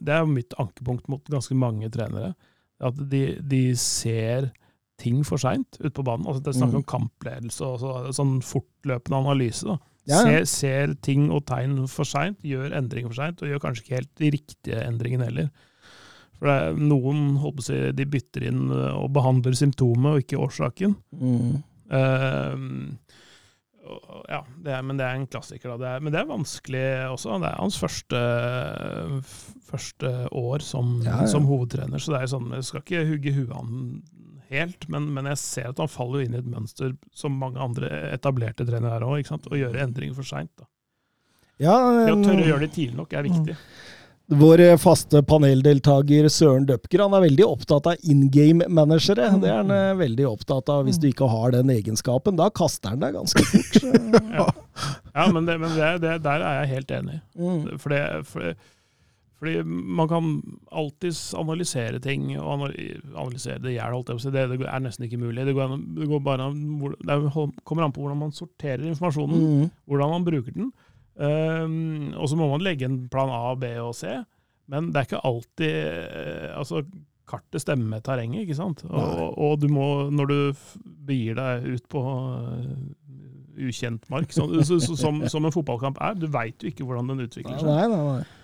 Det 0.00 0.12
er 0.12 0.20
jo 0.20 0.26
mitt 0.30 0.54
ankepunkt 0.60 1.08
mot 1.08 1.24
ganske 1.32 1.56
mange 1.56 1.88
trenere. 1.90 2.34
At 2.80 2.96
de, 3.08 3.40
de 3.40 3.74
ser 3.80 4.50
ting 5.00 5.22
for 5.24 5.38
seint 5.40 5.78
ute 5.80 5.92
på 5.96 6.04
banen. 6.04 6.26
Altså, 6.28 6.42
det 6.42 6.54
er 6.54 6.58
snakk 6.60 6.74
om 6.76 6.82
Mm. 6.82 6.90
kampledelse 7.10 7.60
og 7.64 7.80
så, 7.80 7.92
sånn 8.16 8.40
fortløpende 8.44 9.16
analyse. 9.24 9.64
da. 9.64 9.78
Ja, 10.06 10.20
ja. 10.22 10.44
Ser, 10.44 10.44
ser 10.44 10.94
ting 11.02 11.30
og 11.32 11.46
tegn 11.46 11.88
for 11.88 12.04
seint, 12.04 12.38
gjør 12.42 12.72
endringer 12.72 13.08
for 13.08 13.14
seint, 13.14 13.42
og 13.42 13.48
gjør 13.48 13.58
kanskje 13.64 13.82
ikke 13.82 13.96
helt 13.96 14.14
de 14.16 14.30
riktige 14.30 14.86
endringene 14.86 15.24
heller. 15.24 15.50
For 16.36 16.50
det 16.50 16.56
er 16.56 16.80
noen 16.80 17.38
å 17.40 17.52
si, 17.64 17.78
de 17.96 18.08
bytter 18.12 18.48
inn 18.50 18.66
øh, 18.68 18.90
og 19.00 19.12
behandler 19.16 19.56
symptomet 19.56 20.12
og 20.12 20.24
ikke 20.24 20.42
årsaken. 20.46 20.96
Mm. 21.16 21.54
Uh, 21.86 23.06
ja, 24.26 24.40
det 24.64 24.72
er, 24.74 24.82
men 24.82 24.98
det 24.98 25.06
er 25.06 25.16
en 25.16 25.28
klassiker. 25.30 25.76
Det 25.78 25.88
er, 25.88 26.02
men 26.02 26.14
det 26.14 26.20
er 26.20 26.28
vanskelig 26.28 26.84
også. 27.12 27.38
Det 27.42 27.50
er 27.50 27.60
hans 27.60 27.78
første, 27.78 28.20
første 29.68 30.12
år 30.34 30.64
som, 30.66 30.96
Ja, 31.06 31.22
ja. 31.22 31.30
som 31.30 31.46
hovedtrener, 31.48 32.02
så 32.02 32.16
det 32.16 32.22
er 32.22 32.32
sånn, 32.34 32.52
jeg 32.58 32.66
skal 32.66 32.82
ikke 32.82 33.04
hugge 33.12 33.34
huet 33.36 33.54
han 33.54 33.82
helt, 34.50 34.86
men, 34.92 35.08
men 35.14 35.26
jeg 35.32 35.42
ser 35.42 35.70
at 35.72 35.82
han 35.82 35.90
faller 35.90 36.22
inn 36.24 36.36
i 36.36 36.40
et 36.40 36.48
mønster 36.50 36.94
som 37.16 37.38
mange 37.38 37.62
andre 37.62 37.90
etablerte 38.12 38.66
trenere 38.66 39.00
er 39.00 39.06
òg, 39.06 39.26
å 39.26 39.58
gjøre 39.58 39.82
endringer 39.82 40.18
for 40.18 40.26
seint. 40.26 40.66
Ja, 41.62 41.74
Det 42.04 42.12
å 42.12 42.20
tørre 42.20 42.42
å 42.42 42.44
um, 42.44 42.48
gjøre 42.50 42.66
det 42.66 42.72
tidlig 42.76 42.98
nok 42.98 43.14
er 43.16 43.26
viktig. 43.26 43.56
Vår 44.26 44.60
eh, 44.60 44.76
faste 44.82 45.20
paneldeltaker 45.22 46.26
Søren 46.34 46.64
Døpker 46.66 47.04
han 47.04 47.14
er 47.14 47.22
veldig 47.28 47.44
opptatt 47.46 47.86
av 47.92 48.06
in 48.10 48.24
game-managere. 48.34 49.28
Det 49.38 49.50
er 49.52 49.60
han 49.60 49.70
eh, 49.70 49.92
veldig 50.00 50.26
opptatt 50.26 50.70
av. 50.72 50.84
Hvis 50.88 50.98
du 50.98 51.06
ikke 51.12 51.28
har 51.30 51.52
den 51.54 51.70
egenskapen, 51.70 52.34
da 52.40 52.48
kaster 52.50 52.94
han 52.96 53.04
deg 53.04 53.14
ganske 53.18 53.44
fort. 53.46 53.82
Ja, 54.36 54.48
ja 55.14 55.26
men, 55.32 55.46
det, 55.46 55.54
men 55.62 55.70
det, 55.78 55.92
det, 56.02 56.16
der 56.26 56.42
er 56.44 56.58
jeg 56.64 56.72
helt 56.74 56.90
enig. 56.98 57.20
mm. 57.38 57.60
For 57.80 57.94
fordi, 58.32 58.50
fordi 59.38 59.62
man 59.68 60.08
kan 60.10 60.28
alltids 60.74 61.20
analysere 61.38 62.00
ting, 62.02 62.26
og 62.40 62.66
analysere 62.66 63.60
det 63.62 63.76
hjel, 63.76 63.94
holdt 63.94 64.10
jeg 64.10 64.18
på 64.18 64.22
å 64.22 64.24
si. 64.26 64.34
Det, 64.34 64.44
er 64.66 64.82
nesten 64.84 65.06
ikke 65.06 65.20
mulig. 65.22 65.46
Det, 65.46 65.54
går 65.56 65.76
det, 66.00 66.10
går 66.10 66.22
bare 66.26 66.50
det 66.50 67.14
er- 67.14 67.30
kommer 67.62 67.86
an 67.86 67.94
på 67.94 68.02
hvordan 68.04 68.20
man 68.26 68.34
sorterer 68.36 68.84
informasjonen, 68.90 69.46
Mm. 69.46 69.70
hvordan 69.86 70.14
man 70.18 70.26
bruker 70.26 70.52
den. 70.58 70.72
Um, 71.16 72.12
og 72.12 72.28
så 72.28 72.36
må 72.36 72.48
man 72.50 72.64
legge 72.64 72.84
en 72.84 73.06
plan 73.08 73.30
A, 73.32 73.54
B 73.56 73.70
og 73.80 73.94
C, 73.96 74.10
men 74.68 74.90
det 74.92 75.00
er 75.00 75.06
ikke 75.08 75.24
alltid 75.24 75.76
eh, 75.76 76.50
altså 76.52 76.82
Kartet 77.26 77.62
stemmer 77.62 77.96
med 77.96 78.04
terrenget, 78.06 78.44
ikke 78.44 78.54
sant? 78.54 78.84
Og, 78.86 79.32
og 79.42 79.56
du 79.58 79.66
må, 79.72 80.10
når 80.14 80.28
du 80.30 80.36
begir 81.08 81.34
deg 81.38 81.64
ut 81.74 81.86
på 81.90 82.02
eh, 82.06 83.66
ukjent 83.66 84.04
mark, 84.12 84.30
så, 84.34 84.46
så, 84.62 84.78
så, 84.82 84.94
som, 85.00 85.24
som 85.30 85.48
en 85.48 85.54
fotballkamp 85.54 85.98
er, 86.04 86.14
du 86.20 86.28
veit 86.30 86.62
jo 86.62 86.70
ikke 86.70 86.86
hvordan 86.86 87.10
den 87.10 87.24
utvikler 87.24 87.58
seg. 87.58 87.66
Nei, 87.66 87.88
nei, 87.90 88.02
nei. 88.12 88.42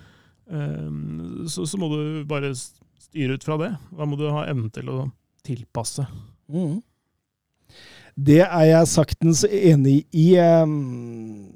Um, 0.52 1.45
så, 1.47 1.67
så 1.69 1.79
må 1.79 1.93
du 1.93 2.00
bare 2.29 2.50
styre 2.59 3.38
ut 3.38 3.47
fra 3.47 3.59
det. 3.62 3.71
Da 3.95 4.09
må 4.09 4.19
du 4.19 4.26
ha 4.35 4.49
evnen 4.50 4.73
til 4.75 4.91
å 4.91 4.99
tilpasse. 5.47 6.09
Mm. 6.50 6.81
Det 8.19 8.43
er 8.43 8.67
jeg 8.67 8.91
saktens 8.91 9.45
enig 9.47 10.02
i. 10.11 10.26
Um, 10.43 11.52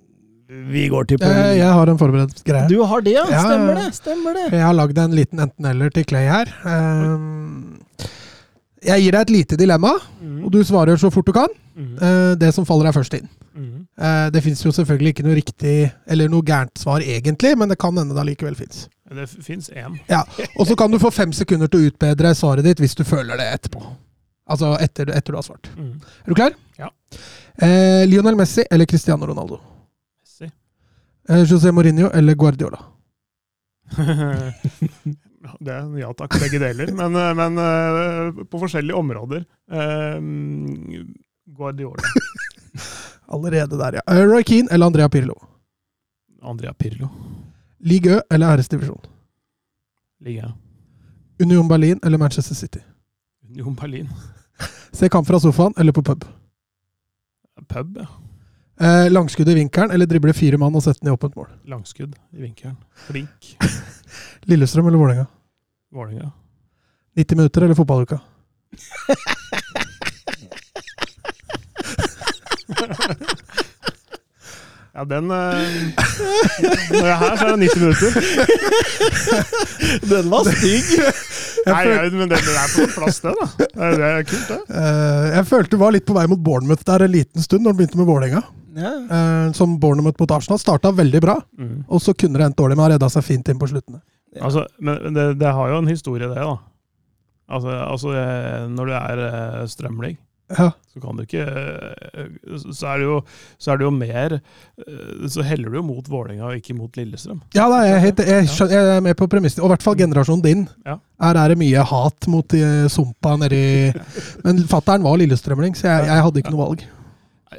vi 0.49 0.89
går 0.89 1.07
til 1.11 1.19
Eh, 1.23 1.57
Jeg 1.59 1.73
har 1.73 1.89
en 1.91 1.99
forberedt 1.99 2.43
greie. 2.45 2.69
Du 2.69 2.83
har 2.85 3.01
det, 3.03 3.13
ja? 3.17 3.25
Ja, 3.31 3.41
Stemmer 3.43 3.75
det. 3.75 3.95
Stemmer 3.95 4.35
det. 4.35 4.45
Jeg 4.53 4.63
har 4.63 4.75
lagd 4.75 4.99
en 4.99 5.11
liten 5.17 5.39
enten-eller 5.43 5.91
til 5.91 6.05
Clay 6.05 6.27
her. 6.31 6.47
Ehm, 6.65 7.81
Jeg 8.87 9.03
gir 9.03 9.13
deg 9.17 9.21
et 9.23 9.31
lite 9.31 9.57
dilemma, 9.59 9.95
og 10.45 10.51
du 10.53 10.61
svarer 10.63 10.97
så 10.97 11.11
fort 11.11 11.27
du 11.27 11.33
kan. 11.33 11.49
Mhm. 11.75 11.97
Eh, 12.01 12.35
Det 12.37 12.55
som 12.55 12.65
faller 12.65 12.85
deg 12.85 12.95
først 12.95 13.15
inn. 13.19 13.29
Mhm. 13.57 13.87
Eh, 13.99 14.31
Det 14.31 14.43
fins 14.45 14.63
jo 14.63 14.71
selvfølgelig 14.71 15.15
ikke 15.15 15.25
noe 15.25 15.35
riktig 15.35 15.93
eller 16.07 16.29
noe 16.29 16.43
gærent 16.43 16.79
svar 16.79 17.01
egentlig, 17.01 17.57
men 17.59 17.69
det 17.69 17.79
kan 17.79 17.97
hende 17.97 18.15
det 18.15 18.21
allikevel 18.23 18.55
fins. 18.55 18.89
Det 19.11 19.29
fins 19.29 19.71
én. 19.71 19.99
Ja. 20.09 20.23
Og 20.59 20.67
så 20.67 20.77
kan 20.77 20.91
du 20.91 20.99
få 20.99 21.11
fem 21.13 21.33
sekunder 21.33 21.67
til 21.69 21.81
å 21.81 21.91
utbedre 21.91 22.35
svaret 22.35 22.63
ditt 22.65 22.79
hvis 22.79 22.95
du 22.95 23.03
føler 23.05 23.37
det 23.37 23.47
etterpå. 23.61 23.83
Altså 24.49 24.77
etter, 24.81 25.07
etter 25.11 25.33
du 25.33 25.37
har 25.39 25.43
svart. 25.43 25.69
Mhm. 25.77 26.01
Er 26.25 26.29
du 26.29 26.35
klar? 26.35 26.53
Ja. 26.79 26.89
Eh, 27.61 28.07
Lionel 28.07 28.37
Messi 28.37 28.63
eller 28.71 28.85
Cristiano 28.87 29.27
Ronaldo? 29.27 29.59
Eh, 31.29 31.45
José 31.45 31.73
Mourinho 31.73 32.11
eller 32.15 32.35
Guardiola? 32.35 32.79
det 35.61 35.75
ja 36.01 36.13
takk, 36.15 36.39
begge 36.41 36.59
deler. 36.63 36.93
Men, 36.95 37.17
eh, 37.17 37.35
men 37.35 37.59
eh, 37.59 38.45
på 38.45 38.61
forskjellige 38.63 38.97
områder. 38.97 39.45
Guardiola. 41.47 42.03
Allerede 43.35 43.79
der, 43.79 43.99
ja. 43.99 44.25
Roy 44.27 44.43
Keane 44.47 44.69
eller 44.71 44.87
Andrea 44.87 45.09
Pirlo? 45.09 45.35
Andrea 46.43 46.75
Pirlo. 46.75 47.09
Ligue 47.81 48.13
Ø 48.17 48.21
eller 48.31 48.55
æresdivisjon? 48.55 49.01
Ligue 50.21 50.43
Ø. 50.47 50.51
Union 51.43 51.69
Berlin 51.69 52.01
eller 52.05 52.19
Manchester 52.19 52.55
City? 52.55 52.79
Union 53.51 53.75
Berlin. 53.75 54.09
Se 54.93 55.09
kamp 55.09 55.27
fra 55.27 55.41
sofaen 55.41 55.75
eller 55.79 55.93
på 55.93 56.03
pub? 56.03 56.25
Pub, 57.69 57.97
ja. 57.99 58.07
Eh, 58.81 59.11
langskudd 59.11 59.49
i 59.49 59.55
vinkelen 59.57 59.91
eller 59.91 60.07
drible 60.07 60.35
fire 60.37 60.59
mann 60.61 60.75
og 60.77 60.83
sette 60.85 61.01
den 61.01 61.09
i 61.13 61.17
åpent 61.17 61.37
mål? 61.39 61.49
Langskudd 61.65 62.13
i 62.37 62.43
vinkelen. 62.43 62.77
Flink. 63.07 63.57
Lillestrøm 64.51 64.87
eller 64.91 65.01
Vålerenga? 65.01 65.27
Vålerenga. 65.93 66.31
90 67.17 67.37
minutter 67.37 67.63
eller 67.63 67.75
fotballuka? 67.79 68.21
Ja, 74.97 75.03
den 75.05 75.27
eh, 75.29 75.57
Når 76.89 77.05
jeg 77.05 77.13
er 77.13 77.19
her, 77.21 77.35
så 77.37 77.45
er 77.45 77.51
det 77.53 77.67
90 77.69 77.81
minutter. 77.83 78.11
Den 80.09 80.31
var 80.33 80.47
stygg! 80.49 80.93
Nei, 81.67 81.81
jeg, 81.91 82.13
men 82.15 82.31
det, 82.31 82.39
det 82.47 82.55
er 82.57 82.71
på 82.73 82.87
plass, 82.95 83.19
det, 83.25 83.33
da. 83.37 83.47
Det 83.59 84.07
er, 84.07 84.23
kult, 84.29 84.47
det. 84.53 84.59
Eh, 84.71 85.27
jeg 85.35 85.49
følte 85.51 85.75
du 85.75 85.81
var 85.83 85.93
litt 85.97 86.07
på 86.09 86.15
vei 86.17 86.25
mot 86.31 86.41
Bournemouth 86.47 86.85
der 86.87 87.05
en 87.09 87.13
liten 87.13 87.45
stund, 87.45 87.67
når 87.67 87.75
du 87.75 87.81
begynte 87.83 88.01
med 88.01 88.09
Vålerenga. 88.09 88.43
Ja. 88.77 88.93
Eh, 89.19 89.47
som 89.57 89.75
Bournemouth 89.83 90.21
mot 90.23 90.33
Arsenal 90.37 90.61
starta 90.63 90.93
veldig 90.97 91.21
bra, 91.25 91.37
Mm. 91.59 91.85
og 91.89 92.01
så 92.05 92.13
kunne 92.15 92.39
det 92.39 92.47
endt 92.51 92.59
dårlig, 92.61 92.77
men 92.77 92.85
har 92.87 92.93
redda 92.97 93.09
seg 93.13 93.25
fint 93.27 93.49
inn 93.53 93.59
på 93.61 93.69
sluttene. 93.71 94.01
Altså, 94.41 94.67
men 94.85 95.15
det, 95.17 95.27
det 95.41 95.53
har 95.57 95.71
jo 95.73 95.79
en 95.83 95.89
historie, 95.93 96.29
det, 96.29 96.37
da. 96.37 96.57
Altså, 97.57 97.73
altså 97.87 98.13
når 98.73 98.85
du 98.91 98.93
er 98.99 99.67
strømling, 99.73 100.17
Ja. 100.47 100.69
så 100.93 101.01
kan 101.03 101.19
du 101.19 101.25
ikke 101.25 101.43
eh, 101.43 102.27
Så 102.55 102.87
er 102.87 103.01
det 103.01 103.07
jo, 103.09 103.17
så 103.59 103.73
er 103.73 103.81
det 103.81 103.87
jo 103.89 103.91
mer 103.91 104.37
eh, 104.37 105.25
Så 105.27 105.43
heller 105.43 105.73
du 105.73 105.81
jo 105.81 105.83
mot 105.83 106.07
Vålerenga 106.07 106.47
og 106.47 106.61
ikke 106.61 106.77
mot 106.79 106.95
Lillestrøm. 106.95 107.41
Ja, 107.57 107.67
da, 107.73 107.81
jeg, 107.83 108.05
helt, 108.05 108.23
jeg, 108.23 108.47
jeg 108.47 108.93
er 108.97 109.03
med 109.03 109.17
på 109.19 109.27
premissen. 109.31 109.65
Og 109.65 109.71
i 109.71 109.75
hvert 109.75 109.87
fall 109.87 109.99
generasjonen 109.99 110.45
din. 110.45 110.67
Ja. 110.87 111.01
Her 111.25 111.41
er 111.43 111.53
det 111.53 111.59
mye 111.59 111.83
hat 111.91 112.29
mot 112.31 112.55
uh, 112.55 112.87
Sumpa 112.93 113.35
nedi 113.41 113.65
Men 114.47 114.63
fattern 114.71 115.07
var 115.07 115.19
lillestrømling, 115.19 115.75
så 115.79 115.89
jeg, 115.91 116.13
jeg 116.13 116.29
hadde 116.29 116.45
ikke 116.45 116.55
noe 116.55 116.69
valg. 116.69 116.87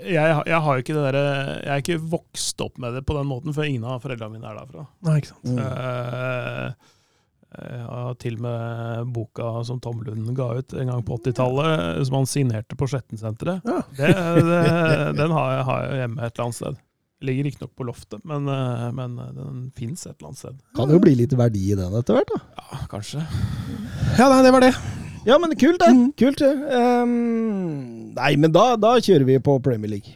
Jeg, 0.08 0.60
har 0.62 0.68
jo 0.76 0.84
ikke 0.84 0.96
det 0.96 1.06
der, 1.08 1.18
Jeg 1.64 1.72
er 1.74 1.82
ikke 1.84 2.02
vokst 2.12 2.62
opp 2.64 2.78
med 2.82 2.96
det 2.96 3.06
på 3.08 3.16
den 3.18 3.28
måten, 3.30 3.56
for 3.56 3.68
ingen 3.68 3.86
av 3.88 4.04
foreldrene 4.04 4.36
mine 4.38 4.50
er 4.50 4.60
derfra. 4.60 4.86
Nei, 5.08 5.18
ikke 5.22 5.32
sant. 5.32 5.48
Mm. 5.48 5.60
Eh, 5.64 6.94
Jeg 7.58 7.86
har 7.90 8.18
til 8.22 8.36
og 8.38 8.44
med 8.46 9.14
boka 9.16 9.52
som 9.66 9.80
Tom 9.82 10.04
Lund 10.06 10.28
ga 10.38 10.52
ut 10.60 10.76
en 10.78 10.92
gang 10.92 11.06
på 11.06 11.18
80-tallet, 11.18 12.04
som 12.06 12.20
han 12.20 12.30
signerte 12.30 12.78
på 12.78 12.90
Skjettensenteret. 12.90 13.66
Ja. 13.66 13.80
Den 15.18 15.34
har 15.34 15.56
jeg, 15.56 15.64
har 15.70 15.88
jeg 15.88 16.04
hjemme 16.04 16.22
et 16.22 16.36
eller 16.36 16.46
annet 16.46 16.60
sted. 16.60 16.84
Ligger 17.26 17.48
riktignok 17.48 17.74
på 17.74 17.88
loftet, 17.88 18.22
men, 18.30 18.46
eh, 18.54 18.84
men 18.94 19.16
den 19.34 19.64
fins 19.78 20.06
et 20.06 20.14
eller 20.14 20.30
annet 20.30 20.42
sted. 20.44 20.60
Kan 20.78 20.94
jo 20.94 21.02
bli 21.02 21.16
litt 21.18 21.34
verdi 21.34 21.72
i 21.74 21.80
den 21.80 21.98
etter 21.98 22.20
hvert, 22.20 22.30
da. 22.30 22.62
Ja, 22.62 22.84
kanskje. 22.92 23.26
Ja, 24.20 24.30
nei, 24.30 24.44
det 24.46 24.54
var 24.54 24.68
det. 24.68 24.76
Ja, 25.26 25.40
men 25.42 25.58
kult, 25.58 25.82
det. 25.82 25.90
Mm. 25.92 26.12
Kult. 26.20 26.46
Um, 26.46 28.14
nei, 28.16 28.36
men 28.38 28.54
da, 28.54 28.70
da 28.80 28.94
kjører 29.02 29.26
vi 29.28 29.42
på 29.44 29.58
Premier 29.66 29.98
League. 29.98 30.14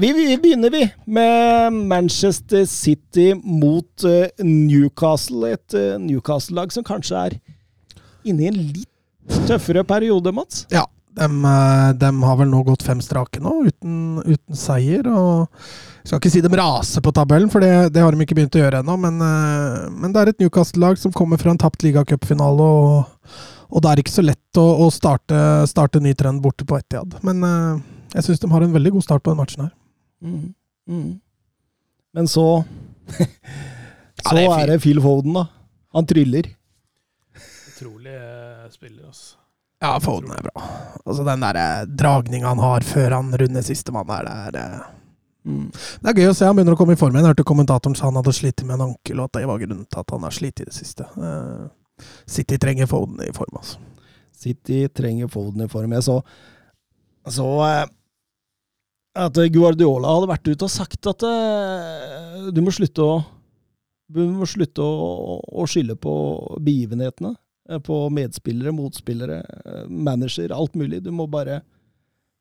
Vi, 0.00 0.12
vi 0.12 0.36
begynner, 0.38 0.70
vi, 0.70 0.84
med 1.04 1.72
Manchester 1.72 2.64
City 2.66 3.34
mot 3.34 4.04
eh, 4.04 4.44
Newcastle. 4.44 5.52
Et 5.52 5.74
eh, 5.74 5.98
Newcastle-lag 6.00 6.72
som 6.72 6.86
kanskje 6.86 7.26
er 7.26 7.36
inne 8.24 8.46
i 8.46 8.48
en 8.48 8.56
litt 8.60 9.44
tøffere 9.48 9.84
periode, 9.84 10.32
Mats. 10.32 10.64
Ja, 10.72 10.86
de, 11.18 11.28
de 12.00 12.10
har 12.24 12.40
vel 12.40 12.50
nå 12.50 12.62
gått 12.66 12.84
fem 12.86 13.00
strake 13.04 13.42
nå, 13.42 13.52
uten, 13.68 14.20
uten 14.24 14.58
seier. 14.58 15.08
og 15.10 15.48
skal 16.04 16.20
ikke 16.20 16.32
si 16.32 16.42
de 16.42 16.50
raser 16.56 17.04
på 17.04 17.12
tabellen, 17.14 17.50
for 17.52 17.62
det, 17.62 17.92
det 17.94 18.02
har 18.02 18.14
de 18.14 18.24
ikke 18.24 18.38
begynt 18.38 18.56
å 18.56 18.62
gjøre 18.62 18.80
ennå. 18.80 18.96
Men, 19.04 19.20
eh, 19.24 19.88
men 19.92 20.14
det 20.14 20.22
er 20.22 20.32
et 20.32 20.40
Newcastle-lag 20.42 21.00
som 21.00 21.12
kommer 21.14 21.40
fra 21.40 21.52
en 21.52 21.60
tapt 21.60 21.84
ligacupfinale, 21.84 22.70
og, 22.84 23.36
og 23.68 23.84
det 23.84 23.92
er 23.92 24.02
ikke 24.02 24.16
så 24.16 24.24
lett 24.24 24.60
å, 24.60 24.66
å 24.86 24.88
starte, 24.94 25.66
starte 25.70 26.02
ny 26.02 26.16
trend 26.16 26.40
borte 26.44 26.64
på 26.64 26.80
Etiad. 26.80 27.20
Men 27.26 27.44
eh, 27.44 27.84
jeg 28.16 28.26
syns 28.26 28.42
de 28.42 28.50
har 28.50 28.64
en 28.64 28.74
veldig 28.74 28.96
god 28.96 29.06
start 29.06 29.26
på 29.26 29.34
den 29.34 29.42
matchen 29.42 29.66
her. 29.66 29.74
Mm. 30.22 30.54
Mm. 30.88 31.10
Men 32.12 32.28
så 32.28 32.64
Så 34.20 34.36
det 34.36 34.44
er 34.44 34.52
er, 34.52 34.66
det 34.74 34.80
Phil 34.84 35.00
Foden, 35.00 35.34
da. 35.34 35.46
Han 35.96 36.06
tryller. 36.06 36.50
Utrolig 37.70 38.12
eh, 38.14 38.66
spiller, 38.70 39.06
altså. 39.08 39.36
Ja, 39.80 39.94
Foden 40.04 40.34
er 40.36 40.44
bra. 40.44 40.64
Altså 41.06 41.24
Den 41.24 41.40
der 41.40 41.86
dragninga 41.88 42.50
han 42.52 42.60
har 42.60 42.84
før 42.84 43.16
han 43.16 43.32
runder 43.32 43.64
sistemann 43.64 44.10
her, 44.12 44.26
det 44.28 44.34
er, 44.36 44.58
eh, 44.60 44.88
Mm. 45.44 45.70
Det 45.72 46.10
er 46.10 46.18
gøy 46.20 46.30
å 46.30 46.34
se 46.36 46.44
han 46.44 46.56
begynner 46.56 46.76
å 46.76 46.78
komme 46.78 46.92
i 46.92 47.00
form 47.00 47.14
igjen. 47.16 47.30
Hørte 47.30 47.46
kommentatoren 47.48 47.96
sa 47.96 48.10
han 48.10 48.18
hadde 48.20 48.34
slitt 48.36 48.60
med 48.66 48.76
en 48.76 48.90
ankel, 48.90 49.20
og 49.20 49.30
at 49.30 49.38
det 49.38 49.46
var 49.48 49.62
grunnen 49.62 49.86
til 49.88 50.02
at 50.02 50.12
han 50.12 50.26
har 50.26 50.34
slitt 50.36 50.60
i 50.60 50.66
det 50.68 50.74
siste. 50.76 51.06
Eh, 51.16 52.02
City 52.28 52.58
trenger 52.60 52.90
Foden 52.90 53.22
i 53.24 53.32
form, 53.36 53.56
altså. 53.56 53.80
City 54.36 54.82
trenger 54.96 55.30
Foden 55.32 55.64
i 55.64 55.68
form. 55.68 55.94
Jeg 55.96 56.06
så, 56.06 56.18
så 57.28 57.48
eh, 57.66 57.86
at 59.20 59.36
Guardiola 59.52 60.14
hadde 60.16 60.30
vært 60.30 60.48
ute 60.50 60.66
og 60.66 60.72
sagt 60.72 61.10
at 61.10 61.26
uh, 61.26 62.48
du 62.50 62.60
må 62.64 62.72
slutte 62.74 63.04
å 63.04 63.20
du 64.10 64.24
må 64.26 64.46
slutte 64.50 64.82
å, 64.82 65.36
å 65.38 65.66
skylde 65.70 65.94
på 65.94 66.12
begivenhetene. 66.58 67.36
eh, 67.70 67.78
På 67.78 68.08
medspillere, 68.10 68.72
motspillere, 68.74 69.36
eh, 69.38 69.84
manager, 69.86 70.50
alt 70.50 70.74
mulig. 70.74 70.98
Du 71.04 71.12
må 71.14 71.28
bare 71.30 71.60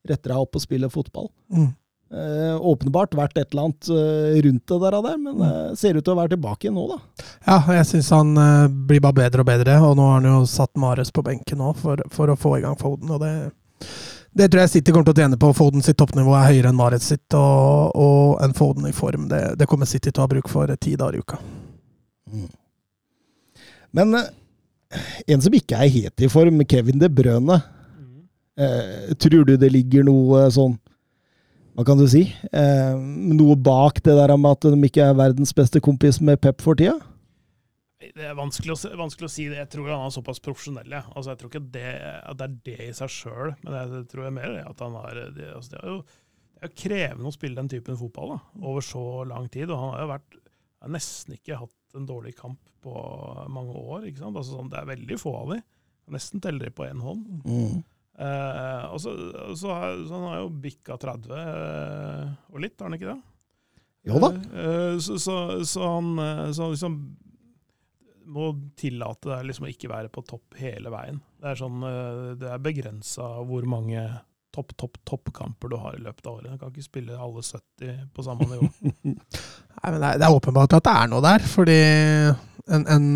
rette 0.09 0.31
deg 0.31 0.39
opp 0.39 0.57
og 0.57 0.63
spille 0.63 0.89
fotball. 0.89 1.29
Mm. 1.53 1.67
Eh, 2.09 2.55
åpenbart 2.71 3.13
vært 3.13 3.37
et 3.37 3.51
eller 3.51 3.67
annet 3.67 3.89
eh, 3.93 4.39
rundt 4.47 4.65
det 4.65 4.79
der, 4.81 4.97
der 5.05 5.21
men 5.21 5.43
eh, 5.45 5.75
ser 5.77 5.99
ut 5.99 6.01
til 6.01 6.15
å 6.15 6.17
være 6.17 6.33
tilbake 6.33 6.71
nå, 6.73 6.87
da. 6.89 6.97
Ja, 7.45 7.59
jeg 7.77 7.85
syns 7.91 8.09
han 8.17 8.33
eh, 8.33 8.65
blir 8.89 9.03
bare 9.05 9.19
bedre 9.21 9.45
og 9.45 9.51
bedre, 9.51 9.75
og 9.85 9.93
nå 9.99 10.07
har 10.09 10.17
han 10.17 10.29
jo 10.31 10.39
satt 10.49 10.73
Mares 10.81 11.13
på 11.13 11.21
benken 11.27 11.61
nå 11.61 11.75
for, 11.77 12.01
for 12.09 12.33
å 12.33 12.39
få 12.39 12.55
i 12.57 12.63
gang 12.65 12.79
Foden, 12.81 13.13
og 13.13 13.21
det 13.21 13.33
det 14.31 14.49
tror 14.49 14.61
jeg 14.63 14.71
City 14.75 14.93
kommer 14.93 15.09
til 15.09 15.17
å 15.17 15.23
tjene 15.23 15.39
på. 15.41 15.51
Foden 15.57 15.83
sitt 15.85 15.97
toppnivå 15.99 16.35
er 16.37 16.51
høyere 16.51 16.71
enn 16.71 16.77
Marit 16.77 17.05
sitt, 17.05 17.25
og, 17.37 17.95
og 17.97 18.43
en 18.45 18.53
Foden 18.57 18.85
i 18.89 18.95
form, 18.95 19.27
det, 19.31 19.41
det 19.59 19.67
kommer 19.69 19.89
City 19.89 20.11
til 20.11 20.21
å 20.21 20.27
ha 20.27 20.31
bruk 20.31 20.51
for 20.51 20.69
ti 20.77 20.95
dager 20.99 21.17
i 21.17 21.23
uka. 21.23 21.39
Men 23.95 24.13
eh, 24.19 24.29
en 25.33 25.41
som 25.41 25.55
ikke 25.55 25.79
er 25.79 25.93
helt 25.93 26.25
i 26.25 26.29
form, 26.31 26.61
Kevin 26.69 27.01
De 27.01 27.09
Brøne. 27.09 27.57
Eh, 28.59 29.15
tror 29.17 29.47
du 29.47 29.55
det 29.57 29.71
ligger 29.71 30.03
noe 30.03 30.41
sånn 30.51 30.73
Hva 31.77 31.85
kan 31.87 31.95
du 31.95 32.03
si? 32.11 32.25
Eh, 32.51 32.95
noe 33.31 33.55
bak 33.55 34.01
det 34.03 34.17
der 34.17 34.33
med 34.35 34.57
at 34.57 34.67
de 34.67 34.89
ikke 34.89 35.05
er 35.05 35.15
verdens 35.15 35.55
beste 35.55 35.79
kompis 35.79 36.19
med 36.19 36.41
Pep 36.43 36.59
for 36.61 36.75
tida? 36.75 36.97
Det 38.15 38.25
er 38.29 38.37
vanskelig 38.37 38.73
å, 38.75 38.79
vanskelig 38.99 39.27
å 39.29 39.31
si. 39.33 39.45
det. 39.51 39.57
Jeg 39.61 39.69
tror 39.75 39.89
han 39.91 40.05
er 40.07 40.13
såpass 40.15 40.39
profesjonell. 40.43 40.89
jeg. 40.89 41.03
Altså, 41.15 41.31
jeg 41.33 41.39
tror 41.41 41.51
ikke 41.53 41.71
det, 41.75 41.85
at 42.29 42.39
det 42.39 42.47
er 42.47 42.55
det 42.69 42.77
i 42.87 42.95
seg 42.97 43.11
sjøl, 43.13 43.53
men 43.63 43.77
jeg 43.77 44.05
tror 44.11 44.25
jeg 44.27 44.35
mer 44.39 44.55
det 44.55 44.63
at 44.69 44.81
han 44.85 44.97
har 44.99 45.19
det, 45.35 45.47
altså, 45.55 45.71
det 45.75 45.79
er 45.83 45.93
jo 45.93 45.99
det 46.59 46.65
er 46.67 46.71
jo 46.73 46.79
krevende 46.81 47.29
å 47.29 47.31
spille 47.31 47.55
den 47.55 47.69
typen 47.71 47.95
fotball 47.95 48.33
da, 48.33 48.37
over 48.67 48.83
så 48.83 49.03
lang 49.29 49.45
tid. 49.53 49.69
og 49.71 49.77
Han 49.79 49.93
har 49.93 50.01
jo 50.03 50.09
vært, 50.11 50.39
har 50.83 50.91
nesten 50.91 51.37
ikke 51.37 51.59
hatt 51.61 51.95
en 51.95 52.07
dårlig 52.09 52.33
kamp 52.35 52.59
på 52.83 52.91
mange 53.47 53.71
år. 53.79 54.09
Altså, 54.11 54.49
sånn, 54.57 54.67
det 54.73 54.81
er 54.81 54.89
veldig 54.89 55.19
få 55.21 55.31
av 55.39 55.53
de. 55.53 55.61
Nesten 56.11 56.41
teller 56.43 56.67
de 56.67 56.73
på 56.75 56.83
én 56.89 56.99
hånd. 56.99 57.23
Eh, 58.19 58.85
og 58.91 58.99
så, 58.99 59.13
så, 59.55 59.71
har- 59.71 60.03
så 60.03 60.17
han 60.17 60.27
har 60.33 60.41
jo 60.41 60.49
bikka 60.65 60.97
30 60.99 61.31
eh, 61.39 62.33
og 62.51 62.59
litt, 62.65 62.75
har 62.81 62.89
han 62.89 62.97
ikke 62.99 63.13
det? 63.13 63.19
Jo 64.09 64.19
da. 64.23 64.29
Eh, 64.51 64.97
så, 65.03 65.15
så, 65.21 65.35
så 65.63 65.87
han 65.95 66.11
eh, 66.19 66.45
så 66.57 66.67
liksom 66.73 66.99
må 68.29 68.51
tillate 68.79 69.31
deg 69.31 69.47
liksom 69.49 69.67
å 69.67 69.71
ikke 69.71 69.91
være 69.91 70.11
på 70.13 70.23
topp 70.27 70.57
hele 70.61 70.91
veien. 70.93 71.21
Det 71.39 71.51
er 71.51 71.59
sånn, 71.59 71.79
eh, 71.87 72.25
det 72.39 72.51
er 72.53 72.63
begrensa 72.63 73.29
hvor 73.47 73.65
mange 73.69 74.03
topp, 74.55 74.75
topp, 74.77 74.99
toppkamper 75.07 75.71
du 75.71 75.77
har 75.81 75.97
i 75.97 76.03
løpet 76.03 76.27
av 76.27 76.37
året. 76.39 76.53
Du 76.53 76.61
kan 76.61 76.71
ikke 76.73 76.85
spille 76.85 77.17
alle 77.17 77.43
70 77.45 78.05
på 78.15 78.25
samme 78.25 78.47
nivå. 78.49 78.69
Nei, 79.09 79.89
men 79.89 79.99
det, 79.99 80.07
er, 80.07 80.21
det 80.21 80.27
er 80.27 80.37
åpenbart 80.37 80.77
at 80.79 80.87
det 80.87 80.95
er 80.95 81.11
noe 81.11 81.25
der, 81.25 81.45
fordi 81.57 81.81
en, 82.69 82.87
en 82.87 83.11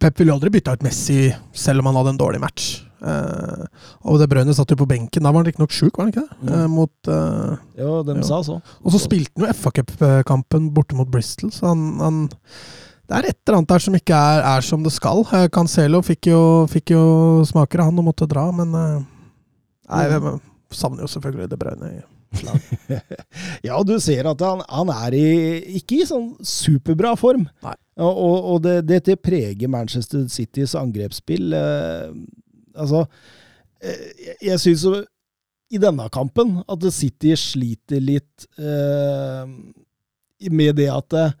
Pep 0.00 0.18
ville 0.18 0.34
aldri 0.34 0.50
bytta 0.50 0.74
ut 0.74 0.82
Messi 0.82 1.28
selv 1.54 1.82
om 1.82 1.86
han 1.90 2.00
hadde 2.00 2.16
en 2.16 2.18
dårlig 2.18 2.40
match. 2.42 2.70
Uh, 2.96 3.68
og 4.08 4.18
det 4.18 4.26
Brønne 4.32 4.54
satt 4.56 4.72
jo 4.72 4.78
på 4.80 4.88
benken. 4.88 5.22
Da 5.22 5.30
var 5.30 5.44
han 5.44 5.46
riktignok 5.46 5.74
sjuk, 5.74 5.94
var 5.94 6.08
han 6.08 6.14
ikke 6.14 6.24
det? 6.24 6.38
Mm. 6.40 6.48
Uh, 6.50 6.64
mot, 6.72 6.94
uh, 7.06 7.60
Jo, 7.78 7.90
de 8.06 8.16
jo. 8.18 8.24
sa 8.26 8.40
så. 8.46 8.56
og 8.58 8.94
så 8.94 9.02
spilte 9.02 9.36
han 9.36 9.46
jo 9.46 9.54
FA 9.60 9.72
Cup-kampen 9.76 10.72
borte 10.74 10.98
mot 10.98 11.10
Bristol, 11.12 11.52
så 11.54 11.70
han, 11.70 11.84
han 12.02 12.20
Det 13.06 13.14
er 13.14 13.28
et 13.30 13.38
eller 13.38 13.60
annet 13.60 13.70
der 13.70 13.84
som 13.84 13.96
ikke 13.98 14.18
er, 14.18 14.42
er 14.56 14.66
som 14.66 14.82
det 14.82 14.92
skal. 14.94 15.22
Eh, 15.36 15.46
Cancelo 15.54 16.02
fikk 16.04 16.30
jo, 16.32 16.40
fikk 16.70 16.94
jo 16.96 17.04
smaker 17.46 17.84
han 17.86 18.02
og 18.02 18.08
måtte 18.08 18.28
dra, 18.30 18.48
men 18.54 18.74
eh, 18.74 19.06
Nei, 19.86 20.02
jeg 20.10 20.36
savner 20.74 21.04
jo 21.06 21.10
selvfølgelig 21.12 21.50
det 21.52 21.58
Brønne 21.60 21.90
i 21.94 22.00
slag. 22.40 22.62
Ja, 23.68 23.78
du 23.86 23.94
ser 24.02 24.26
at 24.30 24.42
han, 24.42 24.62
han 24.66 24.90
er 24.90 25.14
i, 25.14 25.26
ikke 25.78 26.00
i 26.00 26.08
sånn 26.08 26.32
superbra 26.42 27.14
form. 27.18 27.46
Nei. 27.64 27.76
Og, 28.02 28.48
og, 28.52 28.56
det, 28.66 28.98
det, 29.06 29.16
preger 29.24 29.70
Manchester 29.72 30.26
Citys 30.28 30.74
angrepsspill. 30.76 31.54
Eh, 31.56 32.10
altså, 32.76 33.06
eh, 33.80 34.02
jeg, 34.18 34.38
jeg 34.50 34.64
syns 34.64 34.84
jo 34.88 34.98
i 35.72 35.80
denne 35.82 36.06
kampen 36.14 36.60
at 36.68 36.86
City 36.94 37.32
sliter 37.38 38.02
litt 38.02 38.46
eh, 38.58 39.46
med 40.52 40.76
det 40.78 40.90
at 40.92 41.16
eh, 41.16 41.36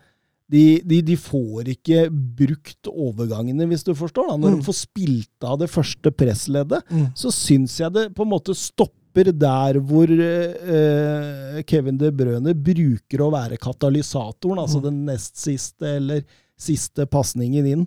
de, 0.50 0.80
de, 0.86 1.00
de 1.02 1.16
får 1.18 1.72
ikke 1.72 2.04
brukt 2.10 2.86
overgangene, 2.92 3.66
hvis 3.66 3.82
du 3.84 3.92
forstår. 3.98 4.28
da. 4.30 4.36
Når 4.38 4.52
Mm. 4.52 4.58
de 4.60 4.66
får 4.68 4.76
spilt 4.84 5.42
av 5.44 5.58
det 5.58 5.68
første 5.72 6.12
pressleddet, 6.14 6.82
Mm. 6.90 7.08
så 7.14 7.32
syns 7.34 7.78
jeg 7.80 7.92
det 7.92 8.14
på 8.14 8.22
en 8.22 8.30
måte 8.30 8.54
stopper 8.54 9.32
der 9.32 9.80
hvor 9.80 10.06
eh, 10.10 11.62
Kevin 11.66 11.98
De 11.98 12.10
Brøne 12.12 12.54
bruker 12.54 13.22
å 13.24 13.30
være 13.32 13.58
katalysatoren, 13.58 14.58
altså 14.62 14.78
Mm. 14.78 14.82
den 14.84 15.04
nest 15.06 15.36
siste 15.36 15.96
eller 15.96 16.22
siste 16.58 17.06
pasningen 17.06 17.66
inn. 17.66 17.86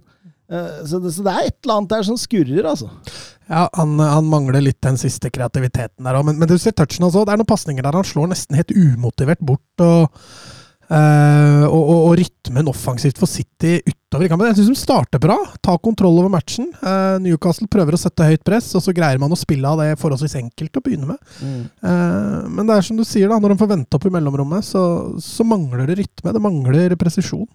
Eh, 0.52 0.84
så, 0.86 1.00
det, 1.02 1.14
så 1.14 1.24
det 1.24 1.32
er 1.34 1.48
et 1.48 1.58
eller 1.64 1.76
annet 1.78 1.90
der 1.90 2.04
som 2.04 2.18
skurrer, 2.18 2.66
altså. 2.66 2.90
Ja, 3.50 3.68
han, 3.74 3.98
han 4.00 4.26
mangler 4.26 4.62
litt 4.62 4.82
den 4.82 4.98
siste 4.98 5.30
kreativiteten 5.32 6.04
der 6.04 6.14
òg. 6.18 6.26
Men, 6.26 6.40
men 6.40 6.48
du 6.50 6.58
ser 6.58 6.72
touchen 6.72 7.06
også. 7.06 7.24
Det 7.26 7.34
er 7.34 7.38
noen 7.42 7.50
pasninger 7.50 7.84
der 7.86 7.94
han 7.98 8.04
slår 8.06 8.30
nesten 8.34 8.56
helt 8.58 8.74
umotivert 8.74 9.40
bort. 9.42 9.62
Og, 9.86 10.10
eh, 10.90 11.64
og, 11.70 11.80
og, 11.80 12.00
og 12.10 12.14
rytmen 12.20 12.70
offensivt 12.72 13.20
for 13.22 13.30
City 13.30 13.76
utover 13.86 14.26
i 14.26 14.30
kampen. 14.32 14.48
Jeg 14.50 14.58
syns 14.60 14.72
de 14.72 14.78
starter 14.82 15.22
bra. 15.22 15.36
Tar 15.66 15.78
kontroll 15.86 16.18
over 16.22 16.32
matchen. 16.34 16.72
Uh, 16.82 17.20
Newcastle 17.22 17.68
prøver 17.70 17.94
å 17.94 18.02
sette 18.02 18.26
høyt 18.26 18.44
press, 18.48 18.72
og 18.78 18.82
så 18.86 18.94
greier 18.98 19.22
man 19.22 19.32
å 19.32 19.38
spille 19.38 19.70
av 19.70 19.80
det 19.84 19.92
forholdsvis 20.02 20.38
enkelt 20.42 20.80
å 20.80 20.84
begynne 20.86 21.12
med. 21.12 21.20
Eh, 21.46 22.50
men 22.50 22.66
det 22.70 22.78
er 22.80 22.88
som 22.90 22.98
du 22.98 23.06
sier, 23.06 23.30
da, 23.30 23.38
når 23.40 23.54
de 23.54 23.60
får 23.62 23.72
vente 23.76 24.00
opp 24.00 24.08
i 24.10 24.14
mellomrommet, 24.18 24.66
så, 24.66 24.84
så 25.22 25.46
mangler 25.46 25.86
det 25.92 26.00
rytme. 26.02 26.34
Det 26.36 26.42
mangler 26.44 26.96
presisjon. 27.00 27.46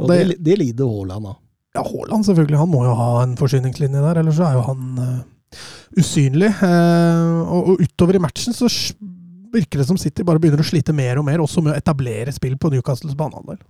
Og 0.00 0.08
Det- 0.08 0.18
det, 0.32 0.38
det 0.42 0.58
lider 0.58 0.88
Haaland 0.88 1.26
av. 1.34 1.36
ja, 1.76 1.82
Haaland 1.84 2.24
selvfølgelig. 2.26 2.58
Han 2.64 2.72
må 2.72 2.84
jo 2.88 2.94
ha 2.96 3.10
en 3.22 3.36
forsyningslinje 3.36 4.00
der, 4.02 4.22
ellers 4.22 4.40
så 4.40 4.48
er 4.48 4.56
jo 4.56 4.64
han 4.72 5.24
usynlig. 6.00 6.48
Og, 6.64 7.68
og 7.74 7.82
utover 7.84 8.16
i 8.16 8.22
matchen 8.24 8.56
så 8.56 8.70
virker 9.52 9.82
det 9.82 9.86
som 9.88 10.00
City 10.00 10.24
bare 10.26 10.40
begynner 10.42 10.62
å 10.62 10.66
slite 10.66 10.94
mer 10.96 11.20
og 11.20 11.26
mer, 11.28 11.42
også 11.44 11.62
med 11.64 11.74
å 11.74 11.78
etablere 11.78 12.32
spill 12.34 12.56
på 12.60 12.72
Newcastles 12.72 13.16
banehalvdel. 13.18 13.60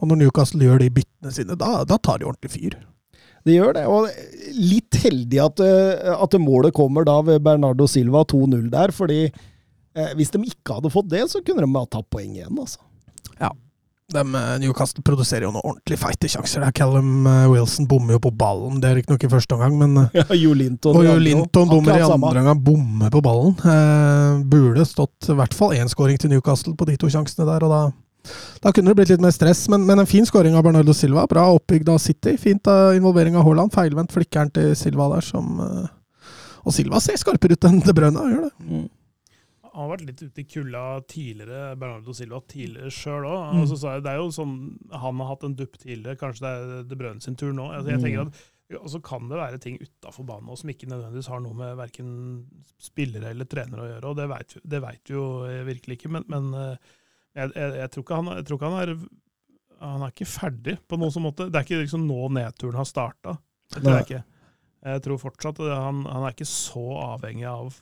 Og 0.00 0.10
når 0.10 0.20
Newcastle 0.22 0.64
gjør 0.66 0.82
de 0.82 0.90
byttene 0.96 1.32
sine, 1.34 1.56
da, 1.60 1.84
da 1.86 1.98
tar 2.00 2.20
de 2.20 2.28
ordentlig 2.28 2.54
fyr. 2.56 2.78
Det 3.44 3.58
gjør 3.58 3.76
det. 3.76 3.84
Og 3.92 4.08
litt 4.56 4.98
heldig 5.02 5.40
at, 5.44 5.60
eh, 5.60 6.14
at 6.14 6.38
målet 6.40 6.74
kommer 6.76 7.04
da 7.06 7.18
ved 7.26 7.44
Bernardo 7.44 7.86
Silva 7.90 8.24
2-0 8.30 8.70
der, 8.72 8.94
fordi 8.96 9.20
eh, 9.28 10.12
hvis 10.16 10.32
de 10.34 10.40
ikke 10.48 10.80
hadde 10.80 10.92
fått 10.94 11.12
det, 11.12 11.26
så 11.30 11.44
kunne 11.44 11.66
de 11.66 11.76
ha 11.76 11.84
tatt 11.86 12.08
poeng 12.12 12.32
igjen, 12.32 12.56
altså. 12.56 12.80
Dem, 14.12 14.34
eh, 14.36 14.58
Newcastle 14.60 15.00
produserer 15.00 15.46
jo 15.46 15.50
noen 15.54 15.64
ordentlige 15.64 15.96
feite 16.02 16.28
sjanser. 16.28 16.60
der. 16.60 16.72
Callum 16.76 17.24
eh, 17.26 17.46
Wilson 17.48 17.86
bommer 17.88 18.18
jo 18.18 18.20
på 18.26 18.32
ballen. 18.36 18.76
Det 18.82 18.90
er 18.90 19.00
ikke 19.00 19.14
noe 19.14 19.24
i 19.24 19.30
første 19.32 19.56
omgang, 19.56 19.78
men 19.80 19.96
eh, 20.02 20.18
Ja, 20.20 20.24
Jo 20.36 20.52
Linton. 20.52 20.96
Og 20.98 21.06
jo 21.06 21.14
Linton 21.16 21.70
bommer 21.70 21.96
i 21.96 22.04
andre 22.04 22.42
omgang, 22.42 22.60
bommer 22.66 23.10
på 23.14 23.22
ballen. 23.24 23.54
Eh, 23.64 24.42
burde 24.52 24.84
stått 24.84 25.30
i 25.32 25.36
hvert 25.38 25.56
fall 25.56 25.72
én 25.78 25.88
skåring 25.88 26.20
til 26.20 26.34
Newcastle 26.34 26.76
på 26.76 26.88
de 26.90 26.98
to 27.00 27.08
sjansene 27.08 27.46
der, 27.48 27.64
og 27.64 27.72
da, 27.72 28.34
da 28.60 28.72
kunne 28.76 28.92
det 28.92 28.98
blitt 29.00 29.14
litt 29.14 29.24
mer 29.24 29.32
stress. 29.32 29.64
Men, 29.72 29.86
men 29.88 30.04
en 30.04 30.10
fin 30.10 30.28
skåring 30.28 30.54
av 30.58 30.66
Bernardo 30.68 30.92
Silva. 30.92 31.24
Bra 31.30 31.46
oppbygd 31.56 31.88
av 31.88 32.02
City. 32.04 32.36
Fint 32.36 32.68
av 32.68 32.92
involvering 32.98 33.40
av 33.40 33.48
Haaland. 33.48 33.72
Feilvendt 33.72 34.12
flikkeren 34.12 34.52
til 34.52 34.74
Silva 34.76 35.08
der, 35.16 35.24
som 35.24 35.62
Og 36.64 36.72
Silva 36.72 37.00
ser 37.00 37.16
skarpere 37.20 37.56
ut 37.56 37.66
enn 37.68 37.80
De 37.84 37.92
Bruyne, 37.96 38.20
gjør 38.20 38.46
det. 38.50 38.52
Mm. 38.68 38.84
Han 39.74 39.82
har 39.88 39.92
vært 39.96 40.06
litt 40.06 40.20
ute 40.22 40.40
i 40.40 40.46
kulda 40.46 40.82
tidligere, 41.10 41.74
Bernardo 41.80 42.14
Silva 42.14 42.38
tidligere 42.46 42.92
sjøl 42.94 43.24
òg. 43.26 43.40
Mm. 43.54 43.60
Altså, 43.64 43.78
så 43.82 43.94
det 44.04 44.12
er 44.12 44.20
jo 44.20 44.28
sånn, 44.36 44.52
han 44.94 45.18
har 45.22 45.30
hatt 45.32 45.46
en 45.48 45.56
dupp 45.58 45.74
tidligere, 45.82 46.18
kanskje 46.20 46.44
det 46.46 46.52
er 46.54 46.84
De 46.92 46.98
Brønn 47.00 47.22
sin 47.24 47.34
tur 47.40 47.50
nå. 47.56 47.66
Altså, 47.74 47.90
jeg 47.96 48.04
tenker 48.04 48.26
at 48.28 48.42
og 48.80 48.88
så 48.88 48.98
kan 49.04 49.26
det 49.28 49.36
være 49.36 49.58
ting 49.60 49.74
utafor 49.76 50.24
banen 50.26 50.48
også, 50.48 50.62
som 50.64 50.70
ikke 50.72 50.86
nødvendigvis 50.88 51.26
har 51.28 51.42
noe 51.44 51.54
med 51.58 51.74
verken 51.78 52.08
spillere 52.80 53.28
eller 53.34 53.44
trenere 53.46 53.82
å 53.84 53.88
gjøre. 53.90 54.08
og 54.08 54.16
Det 54.16 54.26
vet, 54.30 54.54
vi- 54.56 54.80
vi 54.80 55.14
jo 55.14 55.24
eh, 55.46 55.60
virkelig 55.68 55.98
ikke. 55.98 56.10
Men, 56.16 56.24
men 56.32 56.48
eh, 56.54 56.76
jeg, 57.36 57.52
jeg, 57.54 57.74
jeg, 57.82 57.90
tror 57.92 58.04
ikke 58.06 58.16
han, 58.22 58.30
jeg 58.38 58.46
tror 58.48 58.58
ikke 58.58 58.70
han 58.72 58.80
er 58.80 58.94
Han 59.84 60.02
er 60.06 60.14
ikke 60.14 60.26
ferdig 60.30 60.78
på 60.88 60.96
noen 60.96 61.12
sånn 61.12 61.26
måte. 61.26 61.50
Det 61.52 61.60
er 61.60 61.66
ikke 61.68 61.82
liksom 61.82 62.06
nå 62.08 62.28
nedturen 62.32 62.78
har 62.80 62.88
starta. 62.88 63.36
Det 63.74 63.82
tror 63.82 63.98
jeg 63.98 64.06
ikke. 64.08 64.22
Jeg 64.84 65.02
tror 65.04 65.18
fortsatt 65.18 65.60
at 65.60 65.70
han, 65.76 66.04
han 66.08 66.24
er 66.24 66.32
ikke 66.34 66.48
så 66.48 66.86
avhengig 67.04 67.46
av 67.50 67.76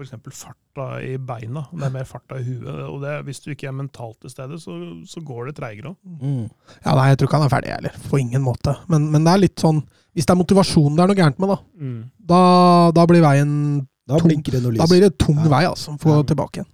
f.eks. 0.00 0.34
farta 0.40 0.86
i 1.04 1.14
beina. 1.18 1.62
Det 1.70 1.86
er 1.86 1.92
mer 1.94 2.08
farta 2.08 2.38
i 2.40 2.44
huet. 2.46 2.66
og 2.88 3.00
det, 3.04 3.12
Hvis 3.28 3.40
du 3.44 3.50
ikke 3.52 3.68
er 3.70 3.76
mentalt 3.76 4.18
til 4.24 4.32
stede, 4.32 4.58
så, 4.62 4.74
så 5.06 5.22
går 5.24 5.50
det 5.50 5.56
treigere 5.60 5.92
òg. 5.92 5.98
Mm. 6.20 6.48
Ja, 6.84 6.94
nei, 6.96 7.06
jeg 7.12 7.20
tror 7.20 7.28
ikke 7.30 7.38
han 7.40 7.46
er 7.46 7.52
ferdig, 7.54 7.70
jeg 7.70 7.78
heller. 7.80 8.00
På 8.10 8.20
ingen 8.22 8.42
måte. 8.44 8.74
Men, 8.88 9.10
men 9.12 9.26
det 9.28 9.34
er 9.36 9.44
litt 9.44 9.60
sånn 9.62 9.82
Hvis 10.16 10.26
det 10.26 10.34
er 10.34 10.40
motivasjonen 10.40 10.96
det 10.98 11.04
er 11.04 11.12
noe 11.12 11.20
gærent 11.20 11.38
med, 11.42 11.52
da, 11.54 11.60
da, 12.32 12.40
da 12.96 13.06
blir 13.10 13.22
veien 13.22 13.52
Da 14.10 14.18
tung, 14.18 14.32
det 14.42 14.62
noe 14.64 14.72
lys. 14.74 14.80
Da 14.82 14.88
blir 14.90 15.04
det 15.06 15.12
tung 15.22 15.38
Ja. 15.38 15.48
vei, 15.52 15.64
altså, 15.68 15.94
for 16.02 16.16
å 16.16 16.22
Ja. 16.24 16.28
tilbake 16.32 16.60
igjen. 16.62 16.70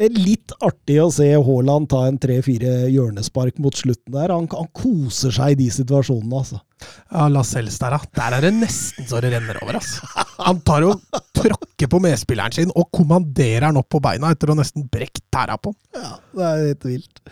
Eh, 0.00 0.08
Litt 0.16 0.54
artig 0.64 0.96
å 1.02 1.10
se 1.12 1.28
Haaland 1.36 1.90
ta 1.92 2.06
en 2.08 2.18
tre-fire 2.20 2.86
hjørnespark 2.88 3.58
mot 3.60 3.76
slutten 3.76 4.14
der. 4.16 4.32
Han, 4.32 4.46
han 4.48 4.70
koser 4.76 5.34
seg 5.36 5.54
i 5.54 5.58
de 5.60 5.68
situasjonene, 5.74 6.40
altså. 6.40 6.60
Ja, 7.12 7.26
Lascelles 7.28 7.76
der, 7.82 7.98
da. 7.98 8.08
Der 8.16 8.38
er 8.38 8.46
det 8.46 8.54
nesten 8.56 9.08
så 9.10 9.20
det 9.20 9.34
renner 9.34 9.60
over, 9.60 9.76
altså. 9.82 10.08
Han 10.40 10.62
tar 10.64 10.86
og 10.88 11.20
tråkker 11.36 11.90
på 11.92 12.00
medspilleren 12.00 12.56
sin 12.56 12.72
og 12.72 12.88
kommanderer 12.96 13.68
han 13.68 13.80
opp 13.80 13.90
på 13.92 14.00
beina 14.04 14.32
etter 14.32 14.54
å 14.54 14.56
nesten 14.56 14.88
brekke 14.88 15.20
tæra 15.32 15.58
på 15.60 15.74
han. 15.74 16.00
Ja, 16.00 16.14
det 16.32 16.48
er 16.48 16.64
helt 16.70 16.88
vilt. 16.88 17.22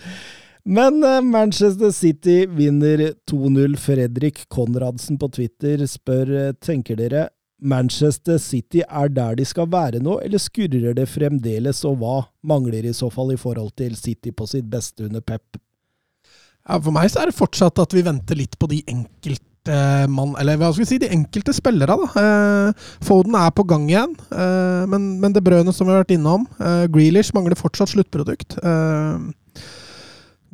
Men 0.69 1.01
eh, 1.07 1.23
Manchester 1.25 1.95
City 1.97 2.43
vinner 2.53 3.07
2-0. 3.31 3.79
Fredrik 3.81 4.43
Konradsen 4.53 5.17
på 5.17 5.31
Twitter 5.33 5.87
spør 5.89 6.35
eh, 6.37 6.55
tenker 6.61 7.01
dere 7.01 7.29
Manchester 7.59 8.39
City 8.39 8.83
er 8.87 9.09
der 9.11 9.39
de 9.39 9.47
skal 9.49 9.67
være 9.71 10.03
nå, 10.03 10.19
eller 10.25 10.39
skurrer 10.43 10.95
det 10.95 11.09
fremdeles, 11.11 11.83
og 11.89 11.99
hva 12.03 12.19
mangler 12.47 12.87
i 12.87 12.95
så 12.95 13.11
fall 13.11 13.35
i 13.35 13.41
forhold 13.41 13.73
til 13.79 13.97
City 13.99 14.31
på 14.35 14.47
sitt 14.47 14.69
beste 14.71 15.09
under 15.09 15.25
Pep? 15.25 15.59
Ja, 16.69 16.79
for 16.79 16.95
meg 16.95 17.11
så 17.11 17.23
er 17.23 17.31
det 17.31 17.39
fortsatt 17.39 17.81
at 17.83 17.95
vi 17.97 18.05
venter 18.07 18.39
litt 18.39 18.59
på 18.61 18.69
de 18.71 18.83
enkelte 18.87 19.45
man, 20.09 20.31
eller 20.41 20.57
hva 20.57 20.71
skal 20.73 20.81
vi 20.81 20.89
si, 20.89 20.97
de 21.03 21.11
enkelte 21.13 21.53
spillere. 21.53 21.93
da. 21.93 22.23
Eh, 22.23 22.87
Foden 23.05 23.35
er 23.37 23.51
på 23.53 23.67
gang 23.69 23.85
igjen, 23.91 24.15
eh, 24.33 24.85
men, 24.89 25.11
men 25.21 25.35
det 25.35 25.43
brødet 25.45 25.75
som 25.77 25.89
vi 25.89 25.93
har 25.93 26.07
vært 26.07 26.15
innom 26.15 26.47
eh, 26.57 26.87
Grealish 26.95 27.35
mangler 27.37 27.59
fortsatt 27.59 27.93
sluttprodukt. 27.93 28.57
Eh, 28.63 29.29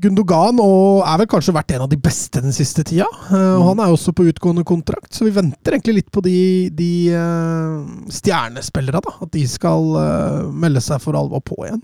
Gundogan 0.04 0.58
og 0.62 1.00
er 1.08 1.18
vel 1.22 1.28
kanskje 1.32 1.54
vært 1.56 1.72
en 1.74 1.84
av 1.86 1.90
de 1.92 1.98
beste 2.00 2.42
den 2.44 2.52
siste 2.54 2.84
tida. 2.86 3.06
Og 3.32 3.62
Han 3.70 3.80
er 3.82 3.92
også 3.94 4.12
på 4.16 4.26
utgående 4.30 4.64
kontrakt, 4.68 5.10
så 5.16 5.24
vi 5.26 5.32
venter 5.36 5.76
egentlig 5.76 5.94
litt 6.02 6.10
på 6.14 6.22
de, 6.24 6.36
de 6.76 6.90
eh, 7.16 7.76
stjernespillere. 8.12 9.00
da, 9.04 9.14
At 9.24 9.32
de 9.34 9.44
skal 9.50 9.88
eh, 10.00 10.40
melde 10.64 10.82
seg 10.84 11.00
for 11.04 11.16
alvor 11.18 11.42
på 11.44 11.58
igjen. 11.66 11.82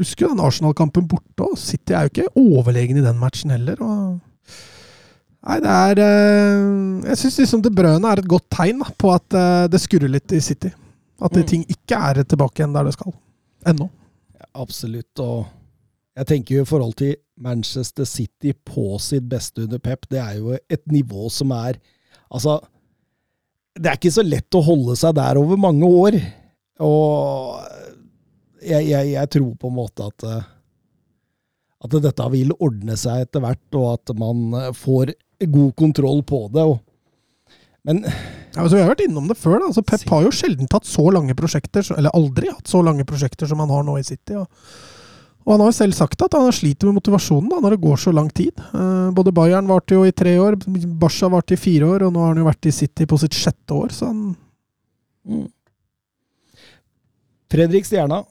Husker 0.00 0.26
jo 0.26 0.32
den 0.32 0.42
Arsenal-kampen 0.42 1.04
borte, 1.06 1.44
og 1.46 1.58
City 1.60 1.94
er 1.94 2.08
jo 2.08 2.12
ikke 2.14 2.30
overlegen 2.40 2.98
i 2.98 3.04
den 3.04 3.20
matchen 3.20 3.52
heller. 3.54 3.78
og 3.84 4.20
Nei, 5.44 5.58
det 5.60 5.68
er 5.76 5.98
Jeg 7.10 7.18
syns 7.20 7.36
liksom 7.42 7.60
det 7.62 7.74
brødet 7.76 8.00
er 8.08 8.22
et 8.22 8.30
godt 8.32 8.46
tegn 8.56 8.80
da, 8.80 8.88
på 8.98 9.12
at 9.12 9.36
det 9.70 9.80
skurrer 9.82 10.08
litt 10.10 10.32
i 10.32 10.40
City. 10.40 10.72
At 11.22 11.30
det, 11.36 11.44
Mm. 11.44 11.48
ting 11.50 11.62
ikke 11.70 11.94
er 12.00 12.22
tilbake 12.24 12.58
igjen 12.62 12.72
der 12.74 12.84
det 12.88 12.94
skal. 12.96 13.12
Ennå. 13.66 13.86
Absolutt. 14.54 15.20
Og 15.20 15.46
jeg 16.14 16.28
tenker 16.30 16.56
jo 16.56 16.62
i 16.64 16.68
forhold 16.68 16.94
til 17.00 17.16
Manchester 17.42 18.06
City 18.06 18.52
på 18.66 18.94
sitt 19.02 19.26
beste 19.30 19.64
under 19.64 19.80
Pep, 19.82 20.06
det 20.12 20.20
er 20.22 20.38
jo 20.38 20.54
et 20.56 20.84
nivå 20.90 21.28
som 21.32 21.54
er 21.56 21.80
Altså, 22.34 22.56
det 23.78 23.86
er 23.90 23.98
ikke 23.98 24.10
så 24.14 24.22
lett 24.26 24.56
å 24.58 24.62
holde 24.64 24.94
seg 24.98 25.12
der 25.14 25.38
over 25.38 25.58
mange 25.60 25.86
år. 25.86 26.16
Og 26.82 27.60
jeg, 28.64 28.88
jeg, 28.88 29.12
jeg 29.12 29.30
tror 29.30 29.52
på 29.60 29.70
en 29.70 29.76
måte 29.76 30.08
at 30.08 30.24
eh, 30.26 30.48
at 31.84 31.94
dette 32.00 32.26
vil 32.32 32.54
ordne 32.64 32.96
seg 32.96 33.26
etter 33.26 33.44
hvert, 33.44 33.76
og 33.76 33.86
at 33.92 34.14
man 34.18 34.56
eh, 34.56 34.70
får 34.74 35.12
god 35.52 35.74
kontroll 35.78 36.24
på 36.26 36.46
det. 36.54 36.64
Og, 36.64 37.52
men 37.84 38.02
Ja, 38.06 38.62
altså, 38.62 38.78
vi 38.78 38.82
har 38.82 38.90
vært 38.94 39.04
innom 39.04 39.28
det 39.30 39.36
før. 39.38 39.58
da. 39.60 39.68
Altså, 39.68 39.84
Pep 39.84 40.08
har 40.10 40.24
jo 40.24 40.32
sjelden 40.34 40.70
tatt 40.70 40.88
så 40.88 41.04
lange 41.12 41.36
prosjekter, 41.38 41.84
eller 41.94 42.14
aldri 42.16 42.50
hatt 42.50 42.70
så 42.70 42.82
lange 42.86 43.06
prosjekter 43.06 43.50
som 43.50 43.62
han 43.62 43.72
har 43.74 43.84
nå 43.86 43.98
i 44.00 44.06
City. 44.06 44.40
Og, 44.40 44.48
og 45.44 45.52
han 45.52 45.60
har 45.60 45.68
jo 45.70 45.76
selv 45.76 45.92
sagt 45.96 46.22
at 46.24 46.32
han 46.36 46.48
sliter 46.56 46.88
med 46.88 46.96
motivasjonen 46.98 47.50
da, 47.52 47.58
når 47.60 47.74
det 47.76 47.82
går 47.84 47.98
så 48.00 48.12
lang 48.16 48.30
tid. 48.32 48.56
Eh, 48.72 49.10
både 49.16 49.32
Bayern 49.36 49.68
varte 49.68 49.94
jo 49.98 50.04
i 50.08 50.12
tre 50.16 50.32
år, 50.40 50.56
Barca 51.00 51.28
varte 51.32 51.54
i 51.56 51.60
fire 51.60 51.84
år, 51.94 52.06
og 52.06 52.14
nå 52.14 52.22
har 52.24 52.32
han 52.32 52.40
jo 52.40 52.46
vært 52.48 52.70
i 52.70 52.72
City 52.72 53.04
på 53.10 53.18
sitt 53.20 53.36
sjette 53.36 53.76
år. 53.76 53.92
Så 53.92 54.08
han 54.10 54.24
Mm. 55.24 55.46
Fredrik 57.50 57.86
Stjerna. 57.86 58.24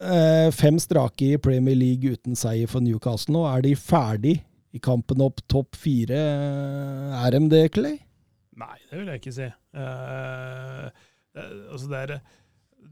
eh, 0.00 0.50
Fem 0.54 0.78
strake 0.78 1.32
i 1.34 1.38
Premier 1.42 1.74
League 1.76 2.12
uten 2.14 2.36
seier 2.38 2.68
for 2.70 2.80
Newcastle 2.80 3.34
nå. 3.34 3.42
Er 3.50 3.62
de 3.66 3.74
ferdig 3.76 4.36
i 4.72 4.78
kampen 4.78 5.20
opp 5.24 5.40
topp 5.50 5.76
fire? 5.76 6.16
Er 7.24 7.30
de 7.34 7.40
det, 7.50 7.64
Clay? 7.74 7.98
Nei, 8.58 8.76
det 8.90 8.98
vil 8.98 9.10
jeg 9.12 9.20
ikke 9.20 9.34
si. 9.36 9.48
Uh, 9.76 10.88
det, 11.34 11.44
altså 11.70 11.90
det, 11.90 11.98
er, 11.98 12.20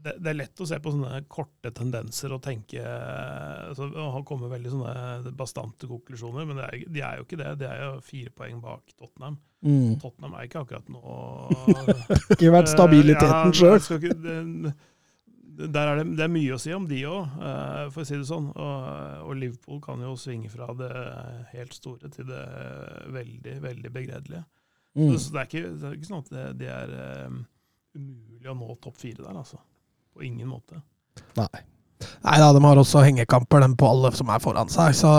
det, 0.07 0.13
det 0.23 0.31
er 0.31 0.37
lett 0.39 0.63
å 0.63 0.67
se 0.69 0.79
på 0.81 0.91
sånne 0.95 1.19
korte 1.31 1.71
tendenser 1.75 2.33
og 2.35 2.41
tenke 2.45 2.81
altså, 2.81 3.89
og 3.91 4.23
komme 4.27 4.49
veldig 4.51 4.71
sånne 4.73 5.33
bastante 5.37 5.89
konklusjoner, 5.91 6.47
men 6.49 6.59
det 6.61 6.67
er, 6.71 6.83
de 6.97 7.03
er 7.05 7.19
jo 7.21 7.27
ikke 7.27 7.39
det. 7.43 7.51
De 7.61 7.67
er 7.69 7.83
jo 7.85 7.93
fire 8.07 8.33
poeng 8.37 8.61
bak 8.63 8.95
Tottenham. 8.97 9.37
Mm. 9.65 9.95
Tottenham 10.01 10.35
er 10.37 10.45
ikke 10.47 10.61
akkurat 10.61 10.89
nå 10.93 11.01
Ikke 12.35 12.51
vært 12.53 12.69
stabiliteten 12.69 13.49
Eh, 13.49 13.57
sjøl. 13.57 13.81
jeg 14.01 14.21
det- 14.21 14.75
Der 15.73 15.87
er 15.89 15.95
det, 16.03 16.11
det 16.19 16.21
er 16.21 16.29
mye 16.29 16.53
å 16.53 16.59
si 16.61 16.69
om 16.75 16.83
de 16.85 16.99
òg, 17.09 17.31
for 17.89 18.03
å 18.03 18.05
si 18.05 18.13
det 18.19 18.27
sånn. 18.29 18.51
Og, 18.53 19.23
og 19.25 19.31
Liverpool 19.41 19.79
kan 19.81 20.03
jo 20.05 20.11
svinge 20.21 20.51
fra 20.53 20.67
det 20.77 20.91
helt 21.55 21.73
store 21.73 22.11
til 22.13 22.27
det 22.29 22.43
veldig, 23.15 23.55
veldig 23.63 23.91
begredelige. 23.95 24.43
Mm. 24.93 25.15
Så 25.17 25.33
det 25.33 25.41
er, 25.41 25.49
ikke, 25.49 25.71
det 25.81 25.87
er 25.89 25.95
ikke 25.97 26.09
sånn 26.11 26.21
at 26.21 26.29
det, 26.35 26.45
det 26.61 26.69
er 26.73 26.93
um, 27.25 27.39
umulig 27.97 28.51
å 28.53 28.55
nå 28.57 28.77
topp 28.85 29.01
fire 29.01 29.25
der, 29.25 29.33
altså. 29.41 29.57
På 30.17 30.25
ingen 30.25 30.49
måte. 30.49 30.81
Nei. 31.37 31.63
Nei 32.25 32.37
da, 32.41 32.51
de 32.53 32.61
har 32.65 32.79
også 32.81 33.01
hengekamper 33.05 33.61
dem 33.63 33.75
på 33.77 33.87
alle 33.89 34.11
som 34.17 34.29
er 34.33 34.41
foran 34.41 34.69
seg, 34.69 34.93
så 34.97 35.11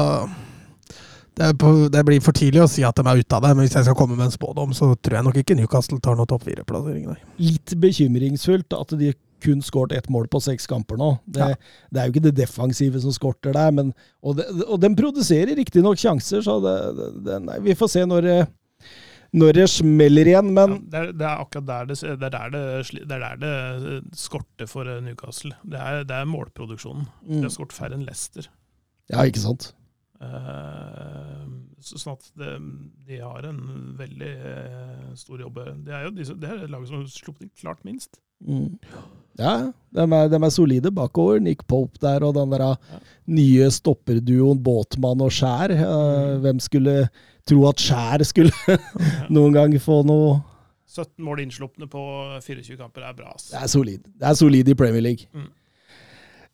det, 1.39 1.53
er 1.53 1.55
på, 1.59 1.71
det 1.91 2.03
blir 2.07 2.19
for 2.23 2.35
tidlig 2.35 2.65
å 2.65 2.69
si 2.71 2.83
at 2.87 2.99
de 2.99 3.05
er 3.07 3.21
ute 3.23 3.37
av 3.39 3.45
det. 3.45 3.53
Men 3.55 3.67
hvis 3.67 3.77
jeg 3.79 3.87
skal 3.87 3.97
komme 3.99 4.17
med 4.19 4.27
en 4.29 4.35
spådom, 4.35 4.75
så 4.75 4.91
tror 4.99 5.21
jeg 5.21 5.27
nok 5.29 5.39
ikke 5.43 5.57
Newcastle 5.59 6.01
tar 6.03 6.19
noen 6.19 6.27
topp 6.31 6.47
fire-plassering. 6.49 7.07
Litt 7.43 7.75
bekymringsfullt 7.79 8.75
at 8.79 8.95
de 8.99 9.13
kun 9.43 9.61
skåret 9.63 9.95
ett 9.95 10.09
mål 10.11 10.27
på 10.33 10.41
seks 10.43 10.67
kamper 10.67 10.99
nå. 10.99 11.13
Det, 11.31 11.45
Ja. 11.47 11.55
det 11.95 12.01
er 12.01 12.09
jo 12.09 12.15
ikke 12.17 12.25
det 12.27 12.35
defensive 12.41 12.99
som 13.05 13.15
skorter 13.15 13.55
der, 13.55 13.71
men, 13.71 13.93
og, 14.23 14.35
de, 14.41 14.47
og 14.67 14.81
den 14.83 14.97
produserer 14.99 15.55
riktignok 15.55 16.01
sjanser, 16.03 16.43
så 16.43 16.57
det, 16.65 16.75
det, 16.99 17.11
det, 17.29 17.37
nei, 17.47 17.59
vi 17.69 17.77
får 17.79 17.93
se 17.93 18.03
når 18.11 18.27
det, 18.27 18.39
når 19.37 19.53
det 19.59 19.67
smeller 19.69 20.31
igjen. 20.31 20.53
Men 20.57 20.71
Ja, 20.71 20.79
det, 20.81 21.01
er, 21.01 21.13
det 21.21 21.27
er 21.29 21.43
akkurat 21.45 21.67
der 21.69 21.89
det, 21.91 21.99
det, 22.01 22.29
er 22.29 22.31
der 22.33 22.55
det, 22.55 22.63
er 23.13 23.25
der 23.25 23.41
det 23.43 24.17
skorter 24.17 24.67
for 24.71 24.89
eh, 24.89 25.03
Newcastle. 25.05 25.53
Det 25.65 25.81
er, 25.81 26.05
det 26.09 26.17
er 26.17 26.31
målproduksjonen. 26.31 27.05
Mm. 27.27 27.35
Det 27.41 27.43
har 27.51 27.57
skåret 27.59 27.77
færre 27.77 27.99
enn 27.99 28.07
Leicester. 28.09 28.49
Ja, 29.13 29.25
ikke 29.29 29.41
sant? 29.45 29.73
Uh, 30.19 31.45
sånn 31.79 32.17
at 32.17 32.25
det, 32.41 32.55
de 33.07 33.21
har 33.23 33.45
en 33.47 33.61
veldig 33.99 34.33
uh, 34.43 35.13
stor 35.19 35.45
jobb. 35.45 35.61
Det 35.87 35.95
er 35.95 36.09
jo 36.09 36.15
disse, 36.17 36.35
det 36.41 36.51
er 36.51 36.65
laget 36.71 36.91
som 36.91 37.01
har 37.03 37.13
sluppet 37.13 37.47
inn 37.47 37.53
klart 37.61 37.85
minst. 37.87 38.19
Mm. 38.43 38.79
Ja, 39.39 39.53
de 39.95 40.03
er, 40.05 40.29
de 40.33 40.39
er 40.43 40.51
solide 40.55 40.91
bakover. 40.95 41.39
Nick 41.43 41.63
Pope 41.71 42.01
der 42.03 42.27
og 42.27 42.35
den 42.35 42.51
der 42.55 42.65
Ja. 42.67 43.01
nye 43.31 43.69
stopperduoen 43.71 44.59
Båtmann 44.63 45.23
og 45.23 45.31
Skjær. 45.35 45.75
Uh, 45.79 45.97
Mm. 46.29 46.41
Hvem 46.43 46.61
skulle 46.63 46.95
tro 47.49 47.65
at 47.71 47.83
Skjær 47.83 48.25
skulle 48.29 48.79
noen 49.35 49.57
gang 49.57 49.77
få 49.83 50.03
noe 50.07 50.39
17 50.89 51.21
mål 51.25 51.43
innslupne 51.45 51.87
på 51.91 52.03
24 52.43 52.79
kamper 52.79 53.05
er 53.05 53.15
bra. 53.17 53.35
Det 53.37 53.61
er 53.61 53.71
solid. 53.71 54.03
Det 54.09 54.25
er 54.25 54.37
solid 54.39 54.71
i 54.73 54.77
Premier 54.79 55.05
League. 55.05 55.29
Mm. 55.37 55.51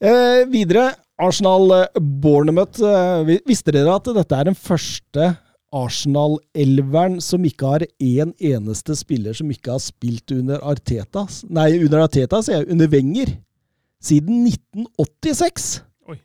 Eh, 0.05 0.43
videre, 0.51 0.89
Arsenal-Bournemouth. 1.23 2.83
Eh, 2.83 3.39
visste 3.47 3.73
dere 3.75 3.95
at 3.95 4.11
dette 4.17 4.41
er 4.41 4.51
den 4.51 4.59
første 4.59 5.31
Arsenal-elveren 5.75 7.21
som 7.23 7.47
ikke 7.47 7.71
har 7.77 7.87
én 8.03 8.35
eneste 8.39 8.97
spiller 8.99 9.35
som 9.39 9.51
ikke 9.51 9.75
har 9.75 9.83
spilt 9.83 10.35
under 10.35 10.63
Arteta? 10.67 11.25
Nei, 11.49 11.71
under 11.87 12.05
Arteta, 12.05 12.43
sier 12.43 12.63
jeg. 12.63 12.71
Under 12.75 12.91
Wenger. 12.91 13.37
Siden 14.05 14.45
1986! 14.51 15.71
Oi. 16.11 16.19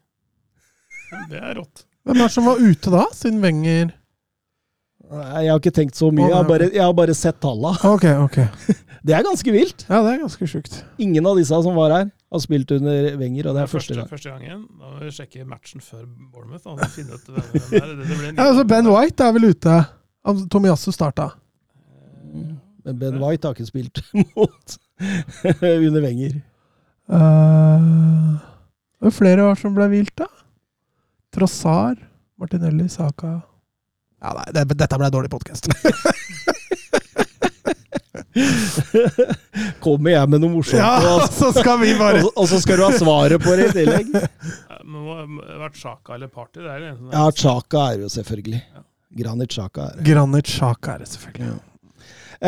Det 1.29 1.39
er 1.39 1.55
rått. 1.61 1.85
Hvem 2.03 2.17
er 2.17 2.25
det 2.25 2.33
som 2.33 2.49
var 2.49 2.61
ute 2.61 2.93
da, 2.93 3.05
siden 3.13 3.41
Wenger 3.43 3.93
Jeg 5.09 5.49
har 5.49 5.57
ikke 5.57 5.73
tenkt 5.73 5.97
så 5.97 6.11
mye. 6.13 6.27
Jeg 6.29 6.35
har 6.37 6.45
bare, 6.45 6.69
jeg 6.69 6.83
har 6.85 6.93
bare 6.93 7.15
sett 7.17 7.39
talla. 7.41 7.73
Ok, 7.95 8.05
ok. 8.27 8.37
Det 8.99 9.15
er 9.15 9.23
ganske 9.25 9.51
vilt. 9.55 9.85
Ja, 9.87 10.01
det 10.05 10.11
er 10.11 10.19
ganske 10.25 10.47
sjukt. 10.51 10.75
Ingen 11.01 11.25
av 11.25 11.37
disse 11.39 11.55
som 11.65 11.77
var 11.79 11.93
her, 11.95 12.09
har 12.29 12.41
spilt 12.43 12.69
under 12.75 13.07
Wenger, 13.17 13.47
og 13.49 13.55
det 13.55 13.63
er 13.63 13.71
første 13.71 13.95
gang. 13.95 14.09
første 14.11 14.29
gangen. 14.29 14.65
Da 14.77 14.91
må 14.91 15.05
vi 15.07 15.13
sjekke 15.15 15.45
matchen 15.47 15.81
før 15.81 16.03
Bournemouth. 16.05 16.65
Da, 16.67 16.75
og 16.75 16.93
finne 16.93 17.15
ut 17.15 17.31
hvem 17.31 17.47
det 17.55 17.63
er. 17.79 17.93
Det, 17.95 18.05
det 18.05 18.19
en 18.19 18.35
Ja, 18.35 18.49
altså 18.51 18.65
Ben 18.69 18.91
White 18.91 19.25
er 19.25 19.33
vel 19.37 19.49
ute. 19.49 19.77
Tomiasso 20.51 20.93
starta. 20.93 21.29
Men 22.85 22.99
Ben 22.99 23.17
White 23.23 23.47
har 23.49 23.55
ikke 23.57 23.69
spilt 23.71 24.03
mot 24.35 24.77
under 25.87 26.05
Wenger. 26.05 26.37
Uh, 27.09 28.35
det 28.99 29.09
var 29.09 29.15
flere 29.15 29.47
år 29.47 29.57
som 29.57 29.73
ble 29.73 29.87
hvilt, 29.95 30.13
da. 30.19 30.27
Trossar, 31.33 31.95
Martinelli, 32.37 32.85
Saka 32.91 33.39
Ja, 34.19 34.33
nei, 34.35 34.47
det, 34.55 34.65
dette 34.75 34.97
ble 34.99 35.09
dårlig 35.13 35.31
podkast. 35.31 35.69
Kommer 39.83 40.11
jeg 40.13 40.29
med 40.31 40.41
noe 40.43 40.51
morsomt, 40.53 40.83
og, 40.83 41.23
så 41.33 41.51
skal 41.55 41.79
vi 41.81 41.93
og, 41.95 42.27
og 42.33 42.45
så 42.51 42.59
skal 42.61 42.79
du 42.79 42.83
ha 42.85 42.91
svaret 42.99 43.39
på 43.43 43.55
det 43.59 43.65
i 43.71 43.73
tillegg? 43.81 44.07
Det 44.79 44.93
men 44.95 45.03
må 45.05 45.15
ha 45.19 45.23
vært 45.67 45.75
Sjaka 45.77 46.15
eller 46.15 46.29
Party. 46.33 46.63
Det 46.63 46.69
er 46.71 46.79
det 46.81 46.87
eneste. 46.89 47.09
Ja, 47.13 47.25
Chaka 47.37 47.81
er 47.91 47.99
jo 48.01 48.07
selvfølgelig. 48.09 48.61
Ja. 48.73 48.79
Granit 49.19 49.51
Chaka 49.53 49.83
er 49.83 49.97
det. 49.97 50.05
Granit 50.07 50.47
Sjaka 50.49 50.95
er 50.95 51.03
det 51.03 51.09
selvfølgelig. 51.11 51.49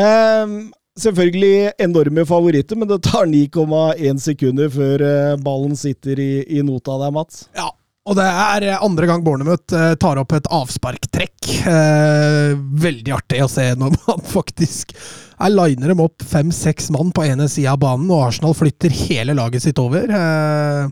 Ehm, 0.02 0.56
selvfølgelig 0.98 1.70
enorme 1.86 2.24
favoritter, 2.26 2.80
men 2.80 2.90
det 2.90 2.98
tar 3.06 3.30
9,1 3.30 4.24
sekunder 4.24 4.72
før 4.74 5.04
eh, 5.06 5.36
ballen 5.44 5.78
sitter 5.78 6.18
i, 6.24 6.32
i 6.56 6.64
nota 6.66 6.98
der, 7.04 7.14
Mats. 7.14 7.44
Ja, 7.54 7.68
og 8.02 8.16
det 8.18 8.24
er 8.26 8.64
andre 8.82 9.06
gang 9.06 9.22
Bornemouth 9.22 9.74
eh, 9.78 9.92
tar 10.00 10.18
opp 10.18 10.32
et 10.34 10.48
avsparktrekk. 10.50 11.50
Eh, 11.70 12.54
veldig 12.58 13.12
artig 13.14 13.42
å 13.44 13.50
se 13.50 13.68
når 13.78 13.94
man 14.08 14.24
faktisk 14.26 14.96
er 15.42 15.54
liner 15.54 15.92
dem 15.92 16.02
opp 16.02 16.24
fem-seks 16.26 16.90
mann 16.94 17.12
på 17.14 17.26
ene 17.28 17.46
sida 17.50 17.76
av 17.76 17.82
banen, 17.84 18.10
og 18.10 18.26
Arsenal 18.26 18.56
flytter 18.58 18.94
hele 19.04 19.36
laget 19.38 19.62
sitt 19.66 19.78
over. 19.82 20.10
Eh, 20.10 20.90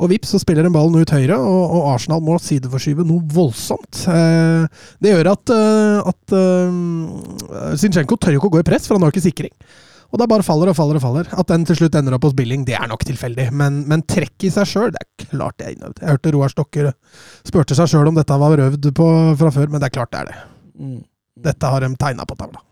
og 0.00 0.08
vips, 0.08 0.32
så 0.32 0.40
spiller 0.40 0.64
den 0.64 0.72
ballen 0.72 0.96
ut 0.96 1.12
høyre, 1.12 1.36
og, 1.36 1.76
Arsenal 1.92 2.24
må 2.24 2.38
sideforskyve 2.40 3.04
noe 3.04 3.20
voldsomt. 3.36 4.06
Eh, 4.08 4.64
det 5.04 5.12
gjør 5.12 5.32
at, 5.34 5.52
eh, 5.52 6.08
at 6.08 7.76
Zinchenko 7.80 8.16
tør 8.16 8.38
ikke 8.38 8.48
å 8.48 8.56
gå 8.56 8.64
i 8.64 8.68
press, 8.72 8.88
for 8.88 8.96
han 8.96 9.04
har 9.04 9.12
ikke 9.12 9.28
sikring. 9.28 9.52
Og 10.10 10.18
da 10.18 10.26
bare 10.30 10.44
faller 10.46 10.72
og 10.72 10.76
faller 10.78 10.98
og 10.98 11.04
faller. 11.04 11.28
At 11.38 11.50
den 11.52 11.66
til 11.68 11.78
slutt 11.78 11.96
ender 11.98 12.16
opp 12.16 12.26
hos 12.26 12.34
Billing, 12.38 12.64
det 12.66 12.74
er 12.78 12.88
nok 12.90 13.04
tilfeldig. 13.06 13.50
Men, 13.56 13.82
men 13.90 14.02
trekk 14.10 14.48
i 14.48 14.52
seg 14.54 14.66
sjøl, 14.66 14.90
det 14.94 15.04
er 15.04 15.28
klart 15.30 15.58
det 15.60 15.68
er 15.68 15.76
innøvd. 15.76 16.02
Jeg 16.02 16.16
hørte 16.16 16.32
Roar 16.34 16.54
Stokker 16.54 16.90
spurte 17.46 17.78
seg 17.78 17.92
sjøl 17.92 18.10
om 18.10 18.18
dette 18.18 18.40
var 18.42 18.64
øvd 18.66 18.90
på 18.96 19.10
fra 19.38 19.52
før, 19.54 19.70
men 19.70 19.82
det 19.82 19.90
er 19.90 19.96
klart 20.00 20.12
det 20.14 20.24
er 20.24 20.32
det. 20.32 20.40
Mm. 20.80 20.98
Dette 21.46 21.70
har 21.72 21.86
de 21.86 21.94
tegna 22.00 22.26
på 22.26 22.36
tavla. 22.40 22.62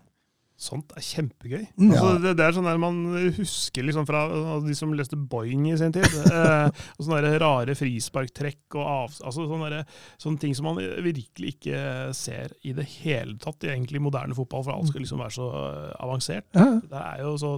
Sånt 0.59 0.91
er 0.91 0.99
kjempegøy. 1.05 1.61
Ja. 1.63 1.89
Altså, 1.95 2.07
det, 2.19 2.33
det 2.35 2.43
er 2.43 2.55
sånn 2.57 2.65
der 2.67 2.79
man 2.83 2.97
husker 3.37 3.85
liksom 3.87 4.03
fra 4.09 4.25
altså, 4.27 4.67
de 4.67 4.73
som 4.75 4.91
leste 4.97 5.15
Boing 5.31 5.69
i 5.71 5.77
sin 5.79 5.93
tid. 5.95 6.03
Eh, 6.03 6.81
sånne 6.99 7.21
der 7.23 7.37
rare 7.39 7.75
frisparktrekk 7.79 8.75
og 8.75 8.83
av, 8.83 9.13
altså, 9.23 9.45
sånne, 9.47 9.69
der, 9.71 9.93
sånne 10.19 10.41
ting 10.43 10.57
som 10.57 10.67
man 10.67 10.81
virkelig 11.05 11.53
ikke 11.55 11.79
ser 12.17 12.51
i 12.67 12.73
det 12.75 12.89
hele 12.97 13.37
tatt 13.39 13.63
i 13.63 13.71
egentlig 13.71 14.03
moderne 14.03 14.35
fotball, 14.35 14.65
for 14.67 14.75
alt 14.75 14.91
skal 14.91 15.05
liksom 15.05 15.23
være 15.23 15.37
så 15.37 15.47
eh, 15.63 15.93
avansert. 16.03 16.49
Ja. 16.59 16.67
Det 16.91 17.05
er 17.07 17.23
jo 17.23 17.37
så 17.39 17.53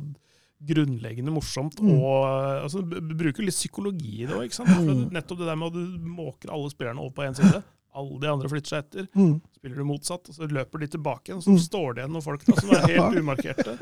grunnleggende 0.62 1.34
morsomt, 1.34 1.80
Mm. 1.82 1.96
og 1.98 2.22
eh, 2.30 2.64
altså, 2.68 2.84
bruker 2.86 3.42
litt 3.48 3.58
psykologi 3.58 4.22
i 4.22 4.28
det 4.30 4.38
òg. 4.38 4.54
Mm. 4.62 5.08
Nettopp 5.16 5.40
det 5.42 5.48
der 5.50 5.58
med 5.58 5.74
at 5.74 5.80
du 5.80 6.10
måker 6.22 6.54
alle 6.54 6.70
spillerne 6.70 7.02
over 7.02 7.16
på 7.18 7.26
én 7.26 7.34
side. 7.38 7.64
Alle 7.94 8.20
de 8.22 8.28
andre 8.32 8.48
flytter 8.52 8.70
seg 8.76 8.84
etter. 8.86 9.08
Mm. 9.20 9.34
Spiller 9.58 9.76
du 9.82 9.84
motsatt, 9.90 10.30
og 10.32 10.36
så 10.38 10.48
løper 10.48 10.80
de 10.80 10.88
tilbake 10.94 11.30
igjen, 11.32 11.38
og 11.42 11.44
så 11.44 11.52
Mm. 11.56 11.62
står 11.66 11.88
det 11.96 12.02
igjen 12.04 12.14
noen 12.16 12.24
folk 12.24 12.46
da, 12.48 12.56
som 12.62 12.70
er 12.78 12.88
helt 12.88 13.20
umarkerte. 13.24 13.76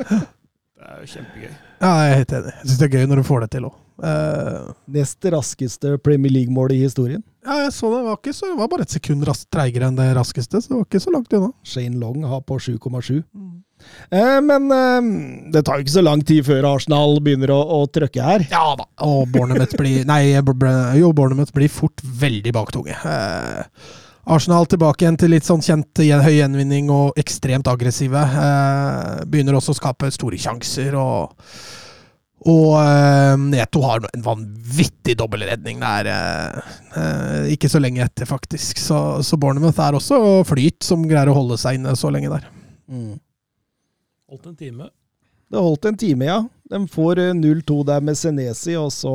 Det 0.79 0.87
er 0.87 1.01
jo 1.03 1.07
kjempegøy. 1.11 1.51
Ja, 1.81 1.91
jeg 1.99 2.11
er 2.11 2.17
helt 2.23 2.33
enig. 2.39 2.53
Jeg 2.55 2.67
syns 2.69 2.79
det 2.79 2.87
er 2.87 2.93
gøy 2.97 3.07
når 3.11 3.19
du 3.21 3.23
får 3.27 3.41
det 3.45 3.49
til 3.57 3.67
òg. 3.69 3.77
Uh, 3.99 4.69
Nest 4.95 5.25
raskeste 5.35 5.89
Premier 6.01 6.31
League-mål 6.31 6.71
i 6.71 6.77
historien. 6.85 7.21
ja, 7.45 7.57
jeg 7.65 7.73
så 7.75 7.89
det. 7.91 8.03
Var 8.05 8.15
ikke 8.17 8.33
så, 8.33 8.45
det 8.53 8.57
var 8.61 8.69
bare 8.71 8.85
et 8.87 8.93
sekund 8.95 9.25
treigere 9.51 9.89
enn 9.91 9.97
det 9.99 10.07
raskeste, 10.15 10.61
så 10.63 10.67
det 10.71 10.77
var 10.77 10.85
ikke 10.87 11.01
så 11.03 11.11
langt 11.11 11.33
unna. 11.35 11.51
Shane 11.67 11.99
Long 11.99 12.23
har 12.23 12.39
på 12.47 12.55
7,7. 12.63 13.17
Eh, 13.19 13.23
men 14.43 14.67
eh, 14.73 15.09
det 15.53 15.63
tar 15.65 15.79
jo 15.79 15.85
ikke 15.85 15.95
så 15.97 16.05
lang 16.05 16.23
tid 16.25 16.45
før 16.47 16.67
Arsenal 16.73 17.17
begynner 17.23 17.53
å, 17.55 17.59
å 17.79 17.79
trøkke 17.87 18.25
her. 18.25 18.45
Ja 18.51 18.75
da. 18.79 18.87
Og 19.05 19.25
Bournemouth 19.33 19.75
blir 19.79 20.05
Bournemouth 21.19 21.55
blir 21.55 21.71
fort 21.73 22.03
veldig 22.03 22.53
baktunge. 22.55 22.95
Eh, 22.95 23.89
Arsenal 24.29 24.67
tilbake 24.69 25.05
igjen 25.05 25.17
til 25.17 25.33
litt 25.33 25.47
sånn 25.47 25.63
kjent 25.65 25.99
høy 25.99 26.35
gjenvinning 26.35 26.91
og 26.93 27.17
ekstremt 27.19 27.69
aggressive. 27.71 28.19
Eh, 28.19 29.27
begynner 29.29 29.57
også 29.57 29.73
å 29.75 29.81
skape 29.81 30.11
store 30.13 30.39
sjanser 30.41 30.97
og 30.99 31.37
og 32.47 32.77
eh, 32.79 33.35
Neto 33.51 33.81
har 33.83 34.05
en 34.07 34.23
vanvittig 34.23 35.17
dobbeltredning 35.19 35.81
der. 35.83 36.07
Eh, 36.13 36.75
eh, 36.95 37.49
ikke 37.55 37.71
så 37.71 37.81
lenge 37.83 38.05
etter, 38.05 38.29
faktisk. 38.29 38.79
Så, 38.79 38.99
så 39.27 39.39
Bournemouth 39.39 39.81
er 39.83 39.97
også 39.97 40.19
flyt, 40.47 40.79
som 40.85 41.03
greier 41.07 41.31
å 41.31 41.35
holde 41.35 41.59
seg 41.59 41.79
inne 41.79 41.97
så 41.99 42.11
lenge 42.13 42.31
der. 42.31 42.47
Mm. 42.87 43.17
Holdt 44.29 44.45
en 44.45 44.55
time. 44.55 44.89
Det 45.49 45.61
holdt 45.65 45.85
en 45.89 45.97
time, 45.97 46.25
ja. 46.27 46.39
De 46.69 46.81
får 46.87 47.19
eh, 47.23 47.33
0-2 47.33 47.79
der 47.87 48.03
med 48.05 48.17
Senesi, 48.17 48.75
og 48.77 48.91
så, 48.93 49.13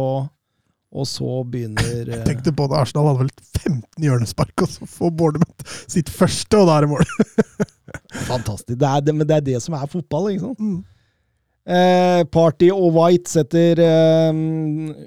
og 0.91 1.07
så 1.07 1.37
begynner 1.47 2.11
Jeg 2.11 2.25
Tenkte 2.27 2.55
på 2.57 2.67
det, 2.71 2.81
Arsenal 2.81 3.13
hadde 3.13 3.21
vel 3.23 3.31
15 3.61 4.09
hjørnespark, 4.09 4.65
og 4.67 4.73
så 4.73 4.89
får 4.91 5.13
Bournemouth 5.15 5.77
sitt 5.87 6.11
første, 6.11 6.59
og 6.59 6.67
da 6.67 6.81
er 6.81 6.87
det 6.87 6.91
mål. 6.97 7.07
Fantastisk. 8.33 8.75
Det 8.81 8.91
er 8.91 9.07
det, 9.07 9.15
men 9.15 9.31
det 9.31 9.39
er 9.39 9.47
det 9.53 9.63
som 9.63 9.79
er 9.79 9.87
fotball, 9.93 10.33
ikke 10.33 10.49
sant? 10.49 10.67
Mm. 10.67 10.83
Eh, 11.65 12.25
Party 12.35 12.69
og 12.75 12.91
White 12.99 13.31
setter 13.31 13.79
eh, 13.81 14.43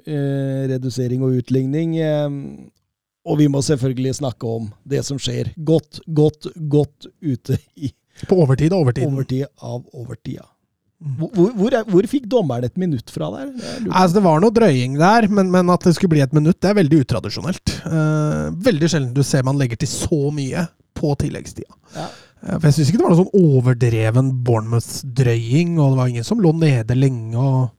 eh, 0.08 0.64
redusering 0.72 1.22
og 1.22 1.36
utligning. 1.42 1.94
Eh, 2.00 2.40
og 3.28 3.38
vi 3.42 3.46
må 3.52 3.60
selvfølgelig 3.62 4.16
snakke 4.22 4.48
om 4.48 4.72
det 4.88 5.04
som 5.04 5.20
skjer 5.20 5.52
godt, 5.68 6.00
godt, 6.08 6.48
godt 6.72 7.10
ute 7.20 7.60
i 7.76 7.92
På 8.26 8.40
overtid 8.42 8.72
av 8.72 8.82
overtiden. 8.82 9.14
overtid 9.14 9.46
av 9.62 9.84
overtida. 9.92 10.48
Hvor, 10.98 11.52
hvor, 11.54 11.74
hvor, 11.86 12.06
fikk 12.10 12.24
dommeren 12.26 12.66
et 12.66 12.78
minutt 12.80 13.12
fra 13.14 13.28
der? 13.30 13.52
Altså, 13.86 14.16
det 14.16 14.22
var 14.24 14.40
noe 14.42 14.54
drøying 14.54 14.96
der, 14.98 15.28
men, 15.30 15.46
men 15.54 15.70
at 15.70 15.84
det 15.86 15.92
skulle 15.94 16.16
bli 16.16 16.24
et 16.24 16.34
minutt, 16.34 16.58
det 16.58 16.72
er 16.72 16.80
veldig 16.80 17.04
utradisjonelt. 17.04 17.74
Uh, 17.86 18.48
veldig 18.66 18.90
sjelden 18.90 19.12
du 19.14 19.22
ser 19.26 19.46
man 19.46 19.60
legger 19.60 19.78
til 19.78 19.92
så 19.92 20.32
mye 20.34 20.66
på 20.98 21.12
tilleggstida. 21.20 21.70
Ja. 21.94 22.08
Uh, 22.42 22.56
for 22.56 22.66
jeg 22.66 22.80
syns 22.80 22.90
ikke 22.90 22.98
det 22.98 23.06
var 23.06 23.14
noe 23.14 23.20
sånn 23.22 23.46
overdreven 23.46 24.34
Bournemouth-drøying, 24.48 25.78
og 25.78 25.94
det 25.94 26.00
var 26.02 26.10
ingen 26.10 26.26
som 26.26 26.42
lå 26.42 26.50
nede 26.58 26.98
lenge. 26.98 27.38
og 27.38 27.70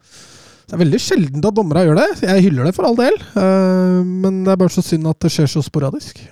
det 0.70 0.78
er 0.78 0.84
veldig 0.86 1.04
sjeldent 1.04 1.50
at 1.50 1.60
dommere 1.60 1.84
gjør 1.90 2.00
det. 2.00 2.10
Jeg 2.24 2.48
hyller 2.48 2.70
det 2.70 2.76
for 2.78 2.88
all 2.88 3.00
del, 3.02 3.20
uh, 3.36 4.00
men 4.00 4.46
det 4.46 4.56
er 4.56 4.64
bare 4.64 4.78
så 4.78 4.86
synd 4.86 5.12
at 5.12 5.20
det 5.28 5.36
skjer 5.36 5.52
så 5.58 5.66
sporadisk. 5.66 6.24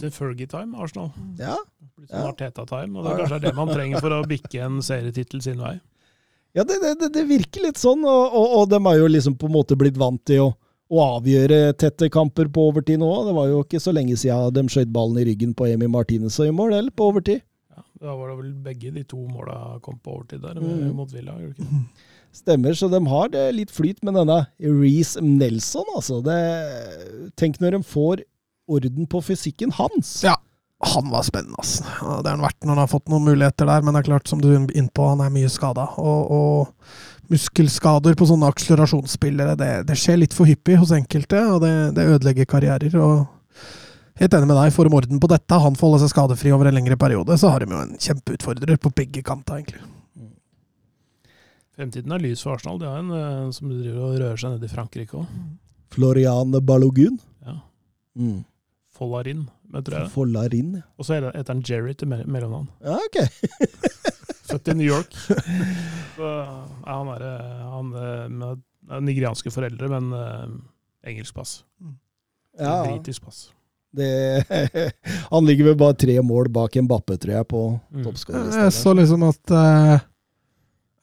Sin 0.00 0.10
Fergie-time, 0.14 0.76
Arsenal. 0.82 1.10
Ja. 1.40 1.56
Sånn 1.96 2.12
Ja. 2.12 2.26
Arteta-time. 2.28 2.98
Og 2.98 3.04
det 3.06 3.12
er 3.12 3.20
kanskje 3.24 3.40
det 3.46 3.54
man 3.56 3.68
trenger 3.76 4.00
for 4.04 4.12
å 4.14 4.22
bikke 4.28 4.60
en 4.66 4.80
serietittel 4.84 5.40
sin 5.42 5.58
vei. 5.62 5.78
Ja, 6.56 6.64
det, 6.64 6.76
det, 6.80 7.08
det, 7.12 7.24
virker 7.28 7.66
litt 7.66 7.76
sånn, 7.80 8.04
og, 8.08 8.32
og, 8.32 8.52
og 8.60 8.68
de 8.72 8.78
har 8.84 8.96
jo 9.00 9.08
liksom 9.10 9.34
på 9.36 9.48
en 9.50 9.56
måte 9.58 9.76
blitt 9.76 9.98
vant 10.00 10.22
til 10.28 10.40
å, 10.46 10.52
å 10.88 11.00
avgjøre 11.18 11.74
tette 11.76 12.08
kamper 12.12 12.48
på 12.48 12.68
overtid 12.70 13.00
nå. 13.02 13.10
Det 13.26 13.34
var 13.36 13.50
jo 13.50 13.58
ikke 13.64 13.80
så 13.82 13.92
lenge 13.92 14.16
siden 14.16 14.54
de 14.56 14.64
skjøt 14.72 14.92
ballen 14.94 15.18
i 15.20 15.26
ryggen 15.28 15.52
på 15.58 15.66
Emi 15.68 15.88
Martinez 15.92 16.38
og 16.40 16.48
i 16.48 16.54
mål, 16.56 16.72
eller 16.78 16.94
på 16.96 17.10
overtid. 17.10 17.42
Ja, 17.76 17.82
da 18.06 18.14
var 18.16 18.30
det 18.32 18.38
vel 18.40 18.52
begge 18.70 18.92
de 18.94 19.02
to 19.08 19.20
måla 19.28 19.78
kom 19.84 19.98
på 20.00 20.14
overtid 20.20 20.40
der, 20.46 20.56
Mm. 20.62 20.94
mot 20.96 21.12
Villa. 21.12 21.34
gjorde 21.42 21.58
det 21.58 21.66
ikke? 21.66 21.82
Stemmer, 22.36 22.74
så 22.76 22.88
de 22.92 22.98
har 23.08 23.28
det 23.32 23.44
litt 23.56 23.70
flyt 23.72 24.02
med 24.04 24.12
denne 24.16 24.42
Reece 24.60 25.20
Nelson, 25.24 25.86
altså. 25.96 26.18
Det, 26.24 26.36
tenk 27.40 27.60
når 27.62 27.78
de 27.78 27.82
får 27.88 28.24
orden 28.68 29.08
på 29.10 29.22
fysikken 29.24 29.72
hans. 29.76 30.18
Ja, 30.26 30.36
han 30.84 31.10
var 31.10 31.24
spennende, 31.26 31.56
ass. 31.62 31.78
Det 31.80 32.04
har 32.04 32.34
han 32.34 32.44
vært 32.44 32.58
når 32.62 32.74
han 32.74 32.82
har 32.82 32.90
fått 32.90 33.08
noen 33.12 33.24
muligheter 33.30 33.68
der, 33.68 33.84
men 33.84 33.96
det 33.96 34.02
er 34.02 34.10
klart, 34.10 34.28
som 34.28 34.42
du 34.42 34.50
er 34.52 34.66
innpå, 34.76 35.08
han 35.14 35.22
er 35.24 35.32
mye 35.32 35.50
skada. 35.52 35.86
Og, 35.96 36.32
og 36.36 37.32
muskelskader 37.32 38.16
på 38.18 38.28
sånne 38.28 38.50
akselerasjonsspillere, 38.52 39.56
det, 39.58 39.70
det 39.88 39.96
skjer 39.98 40.20
litt 40.20 40.36
for 40.36 40.48
hyppig 40.48 40.78
hos 40.82 40.92
enkelte, 40.94 41.40
og 41.54 41.62
det, 41.64 41.72
det 41.96 42.06
ødelegger 42.12 42.48
karrierer. 42.50 42.98
og 43.00 43.24
Helt 44.20 44.32
enig 44.36 44.48
med 44.48 44.56
deg, 44.56 44.72
får 44.72 44.88
de 44.88 44.96
orden 44.96 45.20
på 45.20 45.30
dette, 45.32 45.60
han 45.60 45.76
får 45.76 45.90
holde 45.90 46.02
seg 46.04 46.12
skadefri 46.12 46.52
over 46.54 46.70
en 46.70 46.76
lengre 46.76 46.96
periode, 47.00 47.36
så 47.40 47.52
har 47.52 47.64
de 47.64 47.72
jo 47.72 47.82
en 47.82 47.96
kjempeutfordrer 48.00 48.80
på 48.80 48.92
begge 48.96 49.24
kanter, 49.26 49.60
egentlig. 49.60 49.84
Fremtiden 51.76 52.12
er 52.16 52.22
lys 52.24 52.40
for 52.40 52.56
Arsenal. 52.56 52.78
De 52.80 52.88
har 52.88 53.02
en 53.02 53.10
eh, 53.12 53.48
som 53.52 53.68
driver 53.68 54.00
og 54.00 54.14
rører 54.16 54.38
seg 54.40 54.54
nede 54.54 54.64
i 54.64 54.72
Frankrike 54.72 55.18
òg. 55.20 55.32
Florian 55.92 56.56
Balogun. 56.64 57.18
Ja. 57.44 57.58
Mm. 58.16 58.38
Follarin, 58.96 59.44
tror 59.76 59.98
jeg. 60.00 60.10
Follarin, 60.14 60.70
ja. 60.78 60.84
Og 60.98 61.04
så 61.08 61.18
heter 61.20 61.52
han 61.52 61.62
Jerry 61.68 61.92
til 61.94 62.08
me- 62.08 62.24
mellomnavn. 62.26 62.68
Ja, 62.84 62.96
ok. 62.96 63.18
Født 64.50 64.68
i 64.72 64.76
New 64.78 64.86
York. 64.86 65.12
Så, 65.26 66.22
ja, 66.22 66.94
han 66.96 67.08
er, 67.16 67.24
han 67.66 67.90
med 67.90 68.46
eh, 68.88 69.00
nigerianske 69.02 69.50
foreldre, 69.50 69.88
men 69.90 70.12
uh, 70.14 70.46
engelsk 71.10 71.34
pass. 71.36 71.58
Ja, 72.56 72.76
Britisk 72.86 73.24
pass. 73.26 73.40
det, 73.96 74.08
han 75.32 75.44
ligger 75.48 75.72
vel 75.72 75.78
bare 75.80 75.96
tre 75.98 76.14
mål 76.24 76.48
bak 76.54 76.76
en 76.80 76.88
Bappe, 76.88 77.18
tror 77.20 77.34
jeg, 77.40 77.48
på 77.50 77.64
Mm. 77.90 78.04
toppskårerlista. 78.06 78.62
Jeg 78.68 78.76
så 78.78 78.94
liksom 78.96 79.26
at 79.28 79.52
uh, 79.56 79.98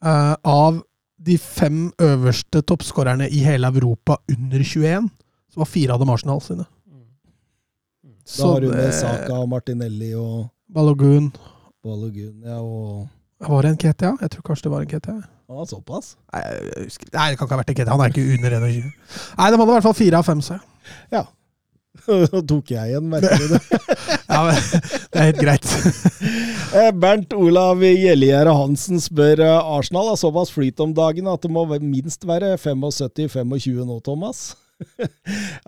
uh, 0.04 0.34
av 0.42 0.80
de 1.24 1.36
fem 1.40 1.86
øverste 2.02 2.60
toppskårerne 2.68 3.28
i 3.32 3.38
hele 3.44 3.68
Europa 3.70 4.16
under 4.28 4.60
21, 4.66 5.06
så 5.52 5.60
var 5.62 5.70
fire 5.70 5.94
av 5.94 6.00
dem 6.02 6.10
Arsenal 6.12 6.40
sine. 6.44 6.66
Da 8.24 8.46
har 8.48 8.60
du 8.64 8.70
med 8.72 8.94
Saka 8.96 9.36
og 9.36 9.48
Martinelli 9.52 10.14
og 10.16 10.46
Balogun 10.72 11.28
Balogun, 11.84 12.40
ja, 12.40 12.56
og 12.62 13.08
Var 13.44 13.62
det 13.66 13.70
en 13.74 13.80
Ketia? 13.82 14.14
Jeg 14.20 14.30
tror 14.32 14.44
kanskje 14.46 14.64
det 14.64 14.72
var 14.72 14.84
en 14.84 14.88
Ketia. 14.88 15.16
Ah, 15.52 15.64
såpass. 15.68 16.14
Nei. 16.32 16.42
Nei, 17.12 17.26
det 17.30 17.36
kan 17.36 17.44
ikke 17.44 17.52
ha 17.52 17.60
vært 17.60 17.72
en 17.74 17.76
Ketia. 17.76 17.92
Han 17.92 18.00
er 18.00 18.14
ikke 18.14 18.38
under 18.38 18.56
21. 18.56 18.92
Nei, 19.36 19.48
de 19.50 19.58
hadde 19.58 19.66
i 19.68 19.74
hvert 19.74 19.88
fall 19.88 19.98
fire 19.98 20.20
av 20.22 20.28
fem, 20.30 20.40
så 20.44 20.60
Ja. 21.12 21.26
Nå 22.32 22.40
tok 22.48 22.72
jeg 22.72 22.90
igjen, 22.90 23.06
merker 23.12 23.36
du 23.38 23.52
det. 23.52 23.60
ja, 24.32 24.40
men, 24.48 24.56
det 25.12 25.20
er 25.20 25.30
helt 25.30 25.42
greit. 25.44 25.68
Eh, 26.74 26.88
Bernt 26.90 27.30
Olav 27.38 27.84
Gjellegjerde 27.86 28.50
Hansen 28.50 28.98
spør 28.98 29.38
eh, 29.44 29.68
Arsenal 29.76 30.08
har 30.10 30.16
såpass 30.18 30.50
flyt 30.50 30.80
om 30.82 30.90
dagen 30.96 31.28
at 31.30 31.44
det 31.44 31.52
må 31.54 31.62
minst 31.78 32.26
være 32.26 32.56
75-25 32.58 33.84
nå, 33.86 34.00
Thomas. 34.02 34.40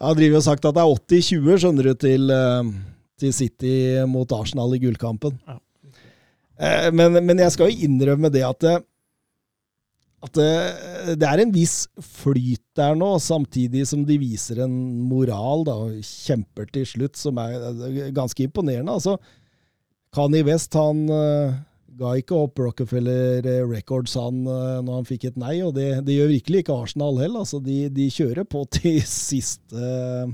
Har 0.02 0.16
drevet 0.18 0.40
og 0.40 0.44
sagt 0.46 0.66
at 0.66 0.76
det 0.76 0.82
er 0.82 0.98
80-20, 1.22 1.62
skjønner 1.62 1.88
du, 1.90 1.94
til, 2.00 2.32
eh, 2.34 2.74
til 3.20 3.32
City 3.36 3.76
mot 4.10 4.34
Arsenal 4.36 4.74
i 4.76 4.82
gullkampen. 4.82 5.38
Ja. 5.46 5.60
Eh, 6.56 6.90
men, 6.96 7.18
men 7.24 7.42
jeg 7.42 7.54
skal 7.54 7.70
jo 7.70 7.88
innrømme 7.88 8.30
det 8.32 8.44
at 8.46 8.60
det, 8.64 8.76
at 10.26 10.38
det, 10.38 10.52
det 11.20 11.28
er 11.28 11.42
en 11.42 11.52
viss 11.54 11.76
flyt 12.02 12.64
der 12.78 12.96
nå, 12.98 13.12
samtidig 13.22 13.84
som 13.88 14.02
de 14.08 14.16
viser 14.18 14.62
en 14.64 14.74
moral 15.06 15.66
da, 15.68 15.76
og 15.86 16.00
kjemper 16.00 16.70
til 16.72 16.88
slutt, 16.88 17.20
som 17.20 17.38
er 17.42 17.58
eh, 17.60 18.06
ganske 18.16 18.48
imponerende. 18.48 18.96
Altså, 18.96 19.18
Kani 20.16 20.40
West 20.46 20.74
han 20.78 21.04
ga 21.98 22.14
ikke 22.20 22.36
opp 22.38 22.60
Rockefeller 22.60 23.46
Records 23.70 24.16
han, 24.18 24.42
uh, 24.48 24.82
når 24.84 25.00
han 25.00 25.08
fikk 25.08 25.30
et 25.30 25.38
nei, 25.40 25.58
og 25.66 25.74
det, 25.78 25.88
det 26.06 26.18
gjør 26.18 26.34
virkelig 26.34 26.64
ikke 26.64 26.76
Arsenal 26.84 27.22
heller. 27.22 27.44
Altså, 27.44 27.62
de, 27.62 27.86
de, 27.92 28.10
kjører 28.12 28.46
på 28.48 28.66
til 28.78 29.00
siste 29.08 29.76
uh, 29.76 30.28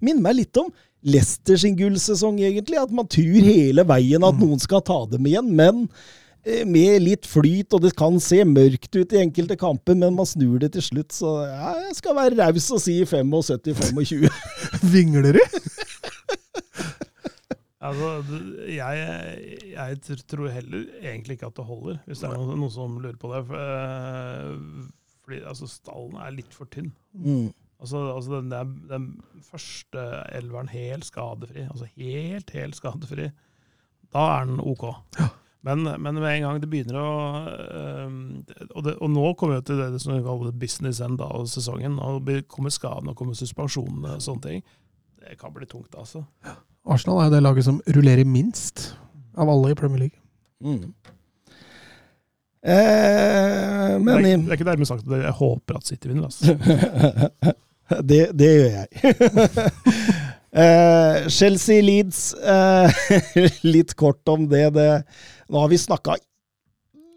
Minner 0.00 0.24
meg 0.24 0.38
litt 0.38 0.56
om 0.56 0.70
Leicester 1.04 1.58
sin 1.60 1.74
gullsesong, 1.76 2.38
egentlig. 2.40 2.78
At 2.80 2.92
man 2.94 3.08
tror 3.10 3.44
hele 3.44 3.84
veien 3.84 4.24
at 4.24 4.38
mm. 4.38 4.44
noen 4.46 4.62
skal 4.62 4.80
ta 4.80 5.02
dem 5.10 5.26
igjen, 5.28 5.50
men 5.52 5.82
Eh, 6.44 6.66
med 6.68 7.00
litt 7.00 7.24
flyt, 7.24 7.72
og 7.72 7.80
det 7.86 7.94
kan 7.96 8.18
se 8.20 8.42
mørkt 8.44 8.92
ut 8.98 9.12
i 9.16 9.20
enkelte 9.22 9.56
kamper, 9.56 9.96
men 9.96 10.12
man 10.12 10.28
snur 10.28 10.58
det 10.60 10.74
til 10.74 10.84
slutt. 10.84 11.14
Så 11.16 11.30
ja, 11.48 11.70
jeg 11.86 11.96
skal 11.96 12.18
være 12.18 12.36
raus 12.36 12.66
og 12.74 12.82
si 12.84 12.98
75-25. 13.08 14.28
Vingler 14.92 15.38
du? 15.38 15.40
Altså, 17.88 18.10
jeg, 18.70 19.68
jeg, 19.72 20.20
tror 20.30 20.50
heller 20.52 20.86
egentlig 21.00 21.38
ikke 21.38 21.50
at 21.50 21.58
det 21.58 21.66
holder, 21.68 22.00
hvis 22.06 22.22
det 22.22 22.30
er 22.30 22.38
noen, 22.38 22.58
noen 22.62 22.72
som 22.72 22.96
lurer 23.02 23.18
på 23.20 23.30
det. 23.32 23.42
Eh, 23.58 24.88
fordi 25.24 25.44
altså, 25.48 25.68
stallen 25.70 26.18
er 26.20 26.34
litt 26.36 26.56
for 26.56 26.70
tynn. 26.72 26.90
Mm. 27.12 27.52
Altså, 27.80 28.00
altså 28.14 28.38
den, 28.38 28.50
der, 28.52 28.68
den, 28.90 29.08
første 29.44 30.02
elveren 30.32 30.70
helt 30.72 31.04
skadefri. 31.04 31.66
Altså 31.68 31.88
helt, 31.96 32.52
helt 32.56 32.76
skadefri. 32.78 33.30
Da 34.14 34.28
er 34.38 34.46
den 34.48 34.60
OK. 34.62 34.86
Ja. 35.18 35.30
Men, 35.64 35.82
men, 35.82 36.18
med 36.20 36.28
en 36.28 36.42
gang 36.44 36.58
det 36.60 36.68
begynner 36.68 36.98
å 37.00 37.12
øh, 37.48 38.16
og, 38.74 38.80
det, 38.84 38.92
og, 38.98 39.08
nå 39.08 39.30
kommer 39.40 39.62
vi 39.62 39.68
til 39.70 39.78
det 39.80 40.00
som 40.02 40.12
vi 40.12 40.20
kaller 40.26 40.52
business 40.60 41.00
end 41.00 41.22
av 41.24 41.46
sesongen. 41.48 41.96
og 42.04 42.28
kommer 42.52 42.72
skadene 42.72 43.14
og 43.14 43.16
kommer 43.16 43.38
suspensjonene 43.38 44.18
og 44.18 44.24
sånne 44.24 44.44
ting. 44.44 44.64
Det 45.24 45.38
kan 45.40 45.54
bli 45.56 45.64
tungt, 45.68 45.96
altså. 45.96 46.26
Arsenal 46.84 47.22
er 47.24 47.32
det 47.32 47.42
laget 47.44 47.64
som 47.66 47.80
rullerer 47.96 48.28
minst 48.28 48.90
av 49.36 49.48
alle 49.50 49.72
i 49.72 49.78
Premier 49.78 50.04
League. 50.04 50.18
Mm. 50.64 50.92
Eh, 52.64 53.94
men, 54.00 54.22
det, 54.24 54.30
er, 54.32 54.36
det 54.40 54.48
er 54.48 54.58
ikke 54.58 54.68
dermed 54.70 54.88
sagt 54.88 55.08
at 55.08 55.24
jeg 55.26 55.36
håper 55.40 55.78
at 55.78 55.88
City 55.88 56.08
vinner. 56.08 56.28
Altså. 56.28 56.54
det, 58.10 58.20
det 58.36 58.50
gjør 58.50 58.70
jeg. 58.78 58.88
eh, 60.64 61.28
Chelsea 61.32 61.84
Leeds, 61.84 62.22
eh, 62.40 63.02
litt 63.74 63.96
kort 64.00 64.32
om 64.32 64.48
det. 64.48 64.70
det. 64.76 64.90
Nå 65.52 65.64
har 65.64 65.72
vi 65.72 65.80
snakka 65.80 66.16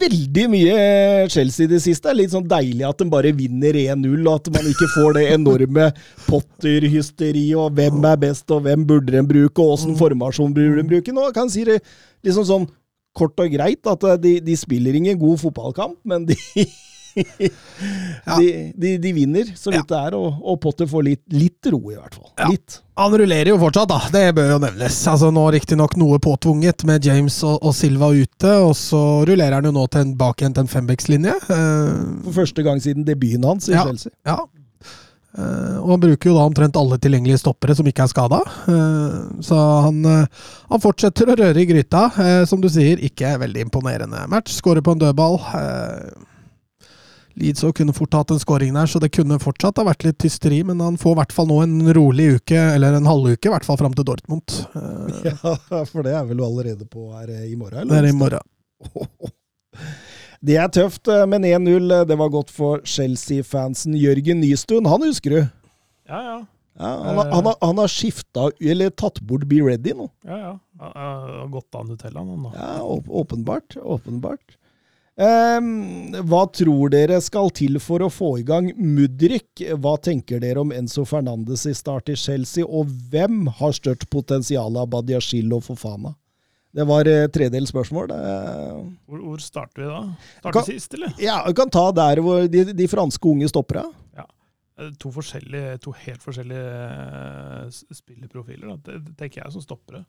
veldig 0.02 0.46
mye 0.52 0.78
Chelsea 1.34 1.66
i 1.68 1.72
det 1.72 1.82
siste. 1.84 2.14
Litt 2.16 2.34
sånn 2.34 2.48
deilig 2.50 2.86
at 2.88 3.02
de 3.02 3.08
bare 3.12 3.34
vinner 3.36 3.78
1-0, 3.78 4.18
og 4.24 4.34
at 4.36 4.50
man 4.56 4.70
ikke 4.72 4.90
får 4.96 5.18
det 5.18 5.26
enorme 5.36 5.90
Potter-hysteriet 6.28 7.60
og 7.60 7.78
hvem 7.78 8.04
er 8.10 8.20
best, 8.22 8.48
og 8.54 8.66
hvem 8.68 8.86
burde 8.88 9.16
de 9.16 9.24
bruke, 9.28 9.64
og 9.64 9.78
åssen 9.78 9.98
formasjon 10.00 10.56
burde 10.56 10.82
de 10.82 10.90
bruke. 10.92 11.16
Nå 11.16 11.30
kan 11.36 11.50
jeg 11.50 11.56
si 11.56 11.68
det 11.70 11.80
liksom 12.26 12.48
sånn 12.48 12.68
kort 13.18 13.40
og 13.42 13.50
greit 13.54 13.90
at 13.90 14.04
de, 14.22 14.38
de 14.46 14.58
spiller 14.60 14.98
ingen 14.98 15.18
god 15.20 15.42
fotballkamp, 15.42 15.98
men 16.06 16.28
de 16.30 16.38
de, 18.38 18.72
de, 18.76 18.98
de, 18.98 19.14
vinner 19.14 19.50
så 19.56 19.72
vidt 19.74 19.88
det 19.90 19.98
er, 19.98 20.18
og, 20.18 20.42
og, 20.42 20.60
Potter 20.62 20.90
får 20.90 21.06
litt, 21.08 21.24
litt, 21.34 21.70
ro, 21.72 21.80
i 21.92 21.98
hvert 21.98 22.18
fall. 22.18 22.52
Litt. 22.52 22.80
Han 22.98 23.14
rullerer 23.22 23.52
jo 23.52 23.60
fortsatt, 23.62 23.90
da. 23.90 24.00
Det 24.14 24.26
bør 24.38 24.54
jo 24.56 24.60
nevnes. 24.62 25.00
Altså 25.10 25.30
Nå 25.34 25.46
riktignok 25.54 25.98
noe 26.02 26.20
påtvunget 26.24 26.86
med 26.90 27.06
James 27.06 27.40
og, 27.46 27.58
og, 27.62 27.74
Silva 27.78 28.12
ute, 28.14 28.54
og 28.66 28.74
så 28.78 29.02
rullerer 29.28 29.60
han 29.60 29.70
jo 29.70 29.74
nå 29.76 29.88
tilbake 29.94 30.44
igjen 30.44 30.58
til 30.58 30.66
en 30.66 30.72
fembeckslinje. 30.72 31.36
Uh, 31.50 32.22
For 32.28 32.44
første 32.44 32.66
gang 32.66 32.82
siden 32.84 33.08
debuten 33.08 33.46
hans 33.48 33.70
i 33.70 33.76
ja, 33.76 33.86
Chelsea. 33.88 34.14
Ja. 34.28 34.42
Uh, 35.38 35.78
og 35.84 35.92
han 35.94 36.02
bruker 36.02 36.32
jo 36.32 36.38
da 36.38 36.48
omtrent 36.50 36.78
alle 36.80 36.98
tilgjengelige 37.02 37.44
stoppere 37.44 37.76
som 37.78 37.86
ikke 37.90 38.08
er 38.08 38.10
skada. 38.10 38.40
Uh, 38.66 38.72
eh, 38.74 39.20
så 39.46 39.60
han, 39.86 40.00
han, 40.08 40.82
fortsetter 40.82 41.30
å 41.30 41.38
røre 41.38 41.62
i 41.62 41.68
gryta. 41.70 42.08
som 42.50 42.64
du 42.64 42.70
sier, 42.74 42.98
ikke 43.06 43.36
veldig 43.44 43.68
imponerende 43.68 44.26
match. 44.32 44.58
Skårer 44.58 44.86
på 44.86 44.98
en 44.98 45.06
dødball. 45.06 45.38
Uh, 45.54 46.34
Leeds 47.38 47.66
kunne 47.78 47.94
fort 47.94 48.16
hatt 48.18 48.32
en 48.34 48.42
skåring 48.42 48.74
der, 48.74 48.90
så 48.90 49.00
det 49.00 49.12
kunne 49.14 49.38
fortsatt 49.42 49.78
ha 49.78 49.86
vært 49.86 50.08
litt 50.08 50.18
tysteri. 50.24 50.64
Men 50.66 50.82
han 50.82 50.98
får 50.98 51.14
i 51.14 51.20
hvert 51.22 51.36
fall 51.36 51.50
nå 51.52 51.60
en 51.64 51.78
rolig 51.94 52.32
uke, 52.40 52.58
eller 52.74 52.98
en 52.98 53.10
halvuke, 53.10 53.46
i 53.46 53.54
hvert 53.54 53.68
fall 53.68 53.80
fram 53.80 53.98
til 53.98 54.08
Dortmund. 54.08 54.60
Ja, 55.28 55.84
for 55.86 56.06
det 56.06 56.14
er 56.16 56.26
vel 56.28 56.40
du 56.40 56.46
allerede 56.46 56.86
på 56.90 57.10
her 57.14 57.30
i 57.44 57.56
morgen? 57.58 57.84
Eller? 57.84 57.94
Det 57.94 58.00
er 58.00 58.10
i 58.10 58.18
morgen. 58.18 59.34
Det 60.38 60.54
er 60.62 60.70
tøft, 60.70 61.08
eh, 61.10 61.24
men 61.26 61.46
1-0, 61.48 61.90
eh, 61.92 62.04
det 62.06 62.18
var 62.20 62.30
godt 62.30 62.52
for 62.54 62.84
Chelsea-fansen. 62.86 63.96
Jørgen 63.98 64.38
Nystuen, 64.44 64.86
han 64.86 65.02
husker 65.02 65.34
du? 65.34 65.40
Ja, 66.08 66.20
ja. 66.22 66.36
ja 66.78 66.92
han, 66.92 67.18
har, 67.18 67.32
han, 67.32 67.50
har, 67.50 67.58
han 67.64 67.82
har 67.82 67.90
skifta, 67.90 68.52
eller 68.62 68.94
tatt 68.94 69.18
bort 69.26 69.48
Be 69.50 69.64
Ready 69.66 69.96
nå. 69.98 70.06
Ja, 70.30 70.38
ja. 70.38 70.54
Han 70.78 70.94
har 71.02 71.50
gått 71.56 71.74
av 71.76 71.88
Nutella 71.90 72.22
nå. 72.22 72.54
Ja, 72.54 72.70
åpenbart. 72.86 73.80
Åpenbart. 73.82 74.60
Um, 75.18 76.12
hva 76.30 76.44
tror 76.54 76.92
dere 76.94 77.16
skal 77.26 77.48
til 77.58 77.80
for 77.82 78.04
å 78.06 78.10
få 78.14 78.36
i 78.38 78.44
gang 78.46 78.68
Mudrik? 78.78 79.64
Hva 79.82 79.96
tenker 79.98 80.44
dere 80.44 80.62
om 80.62 80.70
Enzo 80.76 81.08
Fernandes 81.10 81.64
i 81.66 81.74
start 81.74 82.12
i 82.14 82.18
Chelsea, 82.22 82.62
og 82.62 82.92
hvem 83.10 83.48
har 83.58 83.74
størst 83.74 84.06
potensial 84.14 84.78
av 84.78 84.92
Badiashil 84.94 85.50
og 85.58 85.66
Fofana? 85.66 86.14
Det 86.78 86.86
var 86.86 87.10
eh, 87.10 87.26
tredels 87.34 87.74
spørsmål. 87.74 88.14
Hvor, 89.10 89.24
hvor, 89.24 89.42
starter 89.42 89.82
vi 89.82 89.90
da? 89.90 90.02
Starter 90.36 90.60
kan, 90.60 90.68
sist, 90.70 90.94
eller? 90.94 91.16
Ja, 91.24 91.40
Vi 91.48 91.58
kan 91.58 91.74
ta 91.74 91.88
der 91.98 92.22
hvor 92.22 92.46
de, 92.46 92.68
de 92.78 92.88
franske 92.92 93.32
unge 93.32 93.50
stopper. 93.50 93.82
Ja. 94.14 94.28
to 95.02 95.10
to, 95.10 95.22
to 95.82 95.96
helt 96.04 96.22
forskjellige 96.22 96.68
spilleprofiler, 97.74 97.96
spillerprofiler, 98.04 98.68
da. 98.76 98.78
det, 99.00 99.18
tenker 99.18 99.42
jeg 99.42 99.58
som 99.58 99.66
stoppere. 99.66 100.06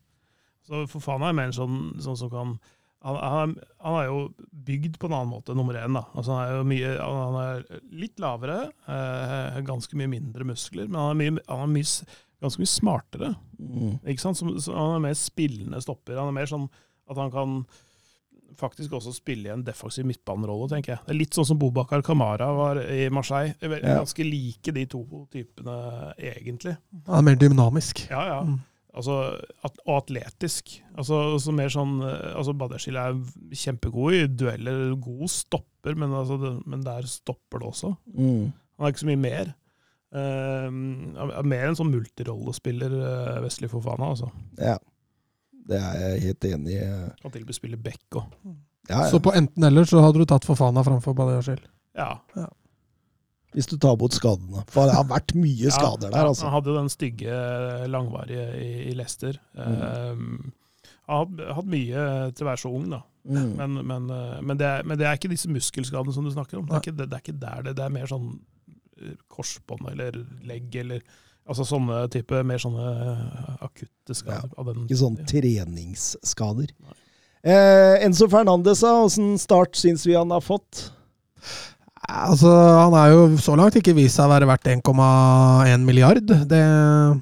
Så 0.69 0.85
Fofana 0.93 1.31
er 1.31 1.39
mer 1.41 1.57
sånn, 1.57 1.95
sånn 2.05 2.21
som 2.21 2.29
kan 2.29 2.59
han, 3.05 3.17
han, 3.23 3.57
han, 3.85 3.97
er 4.01 4.07
jo 4.09 4.23
bygd 4.51 4.99
på 4.99 5.07
en 5.09 5.15
annen 5.15 5.31
måte, 5.31 5.55
nummer 5.55 5.77
én. 5.79 5.95
Da. 5.95 6.05
Altså, 6.19 6.35
han, 6.35 6.61
er 6.61 6.69
mye, 6.69 6.95
han, 6.99 7.37
er 7.43 7.83
litt 7.95 8.23
lavere, 8.23 8.61
eh, 8.91 9.59
ganske 9.67 9.99
mye 9.99 10.11
mindre 10.11 10.47
muskler, 10.49 10.89
men 10.91 10.99
han 10.99 11.13
er, 11.13 11.21
mye, 11.21 11.45
han 11.47 11.67
er 11.69 11.75
mye, 11.77 12.09
ganske 12.43 12.63
mye 12.63 12.73
smartere. 12.73 13.35
Mm. 13.59 13.93
Ikke 14.03 14.25
sant? 14.25 14.41
Så, 14.41 14.51
så 14.67 14.75
han 14.75 14.97
er 14.97 15.05
mer 15.09 15.19
spillende 15.19 15.83
stopper. 15.85 16.19
Han 16.19 16.33
er 16.33 16.41
mer 16.41 16.51
sånn 16.51 16.67
at 17.09 17.21
han 17.23 17.31
kan 17.33 17.61
faktisk 18.59 18.97
også 18.99 19.13
spille 19.15 19.49
i 19.49 19.53
en 19.53 19.63
defensiv 19.63 20.07
midtbanerolle, 20.09 20.67
tenker 20.73 20.95
jeg. 20.95 21.03
Det 21.05 21.13
er 21.15 21.19
litt 21.21 21.37
sånn 21.37 21.47
som 21.47 21.59
Bobakar 21.61 22.03
Kamara 22.05 22.49
var 22.57 22.81
i 22.83 23.07
Marseille. 23.15 23.55
Ganske 23.61 24.27
like 24.27 24.75
de 24.75 24.87
to 24.91 25.05
typene, 25.31 25.77
egentlig. 26.17 26.75
Han 27.07 27.21
er 27.21 27.29
mer 27.31 27.39
dynamisk. 27.39 28.03
Ja, 28.11 28.25
ja. 28.33 28.41
Mm. 28.49 28.59
Altså, 28.99 29.17
at, 29.63 29.79
og 29.87 30.01
atletisk. 30.03 30.73
Altså, 30.99 31.21
altså 31.37 31.55
mer 31.55 31.71
sånn, 31.71 31.99
eh, 32.03 32.33
altså 32.35 32.55
Badeshil 32.59 32.99
er 32.99 33.17
kjempegod 33.55 34.17
i 34.17 34.25
dueller, 34.27 34.83
god 34.99 35.31
stopper, 35.31 35.95
men, 35.95 36.15
altså, 36.19 36.39
det, 36.43 36.53
men 36.67 36.83
der 36.87 37.07
stopper 37.11 37.63
det 37.63 37.71
også. 37.71 37.95
Mm. 38.17 38.49
Han 38.51 38.87
er 38.87 38.95
ikke 38.95 39.05
så 39.05 39.11
mye 39.13 39.23
mer. 39.23 39.55
Uh, 40.09 40.71
mer 41.45 41.67
en 41.69 41.77
sånn 41.77 41.91
multirollespiller, 41.93 42.95
uh, 42.97 43.41
Vestli 43.45 43.69
Fofana. 43.71 44.13
Altså. 44.15 44.31
Ja, 44.57 44.79
det 45.69 45.83
er 45.85 45.99
jeg 46.05 46.23
helt 46.29 46.47
enig 46.49 46.79
i. 46.79 46.87
Kan 47.21 47.35
til 47.35 47.45
og 47.45 47.51
med 47.51 47.59
spille 47.59 47.81
back 47.81 48.19
òg. 48.19 48.31
Ja, 48.89 49.03
ja. 49.03 49.09
Så 49.13 49.21
på 49.21 49.35
enten-eller 49.37 49.85
så 49.87 50.01
hadde 50.01 50.23
du 50.23 50.29
tatt 50.29 50.49
Fofana 50.49 50.81
framfor 50.87 51.15
Badeshil? 51.19 51.61
Ja. 51.99 52.15
ja 52.39 52.49
hvis 53.57 53.69
du 53.71 53.77
tar 53.81 53.97
bort 54.01 54.17
skadene. 54.17 54.63
For 54.73 54.89
det 54.89 54.97
har 54.99 55.07
vært 55.09 55.35
mye 55.39 55.73
skader 55.73 56.13
der. 56.13 56.29
altså. 56.29 56.47
Han 56.49 56.59
hadde 56.59 56.73
jo 56.73 56.79
den 56.79 56.91
stygge, 56.93 57.37
langvarige 57.89 58.49
i, 58.61 58.71
i 58.91 58.97
Leicester. 58.97 59.39
Mm. 59.57 59.79
Um, 59.79 60.53
han 61.09 61.39
har 61.41 61.55
hatt 61.57 61.71
mye 61.73 62.03
til 62.37 62.45
å 62.45 62.51
være 62.51 62.61
så 62.61 62.73
ung, 62.77 62.91
da. 62.93 63.01
Mm. 63.29 63.49
Men, 63.57 63.79
men, 63.87 64.11
eh, 64.11 64.41
men, 64.41 64.59
det 64.61 64.67
er, 64.67 64.85
men, 64.85 64.99
det 65.01 65.07
er, 65.07 65.17
ikke 65.19 65.31
disse 65.33 65.51
muskelskadene 65.53 66.15
som 66.17 66.25
du 66.25 66.33
snakker 66.33 66.61
om. 66.61 66.69
Det 66.69 66.77
er 66.77 66.85
ikke, 66.85 66.97
det, 66.97 67.09
det 67.09 67.17
er 67.17 67.25
ikke 67.25 67.41
der 67.41 67.65
det, 67.67 67.75
det 67.77 67.85
er 67.85 67.93
mer 67.93 68.09
sånn 68.09 68.29
eh, 69.01 69.17
korsbånd 69.33 69.91
eller 69.95 70.23
legg 70.49 70.79
eller 70.85 71.03
Altså 71.49 71.65
sånne 71.65 72.03
type, 72.13 72.43
mer 72.45 72.61
sånne 72.61 72.89
akutte 73.65 74.13
skader. 74.13 74.51
Ja, 74.53 74.73
ikke 74.83 74.99
sånne 75.01 75.25
treningsskader. 75.31 76.75
Eh, 77.41 78.05
Enzo 78.05 78.29
Fernandes, 78.29 78.83
åssen 78.85 79.31
start 79.41 79.79
syns 79.81 80.05
vi 80.05 80.13
han 80.13 80.29
har 80.35 80.45
fått? 80.45 80.91
Altså, 82.09 82.49
Han 82.49 82.95
er 82.97 83.11
jo 83.13 83.25
så 83.37 83.55
langt 83.59 83.77
ikke 83.77 83.97
vist 83.97 84.17
seg 84.17 84.29
å 84.29 84.33
være 84.33 84.49
verdt 84.49 84.71
1,1 84.73 85.85
milliard. 85.85 86.25
Det 86.49 86.63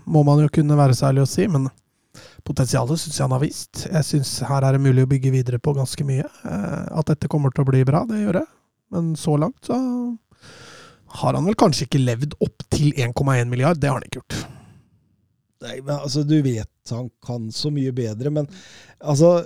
må 0.06 0.22
man 0.26 0.44
jo 0.44 0.52
kunne 0.52 0.78
være 0.78 0.94
særlig 0.94 1.24
å 1.24 1.30
si, 1.30 1.48
men 1.50 1.66
potensialet 2.46 3.00
syns 3.02 3.18
jeg 3.18 3.24
han 3.24 3.34
har 3.34 3.42
vist. 3.42 3.86
Jeg 3.88 4.06
syns 4.06 4.30
her 4.46 4.62
er 4.62 4.76
det 4.76 4.84
mulig 4.84 5.02
å 5.02 5.10
bygge 5.10 5.32
videre 5.34 5.58
på 5.58 5.74
ganske 5.74 6.06
mye. 6.06 6.22
Eh, 6.22 6.84
at 7.00 7.10
dette 7.10 7.30
kommer 7.32 7.50
til 7.50 7.64
å 7.64 7.70
bli 7.70 7.82
bra, 7.88 8.04
det 8.06 8.22
gjør 8.22 8.40
jeg. 8.42 8.50
Men 8.94 9.14
så 9.18 9.34
langt 9.42 9.66
så 9.66 9.80
har 11.16 11.34
han 11.34 11.48
vel 11.48 11.58
kanskje 11.58 11.88
ikke 11.88 12.04
levd 12.04 12.36
opp 12.44 12.62
til 12.70 12.92
1,1 12.94 13.50
milliard. 13.50 13.80
Det 13.82 13.90
har 13.90 13.98
han 13.98 14.06
ikke 14.06 14.20
gjort. 14.20 14.38
Nei, 15.66 15.80
men 15.80 15.96
altså, 15.96 16.22
du 16.28 16.36
vet 16.44 16.70
han 16.92 17.08
kan 17.24 17.48
så 17.50 17.72
mye 17.74 17.90
bedre, 17.96 18.30
men 18.30 18.46
altså 19.00 19.40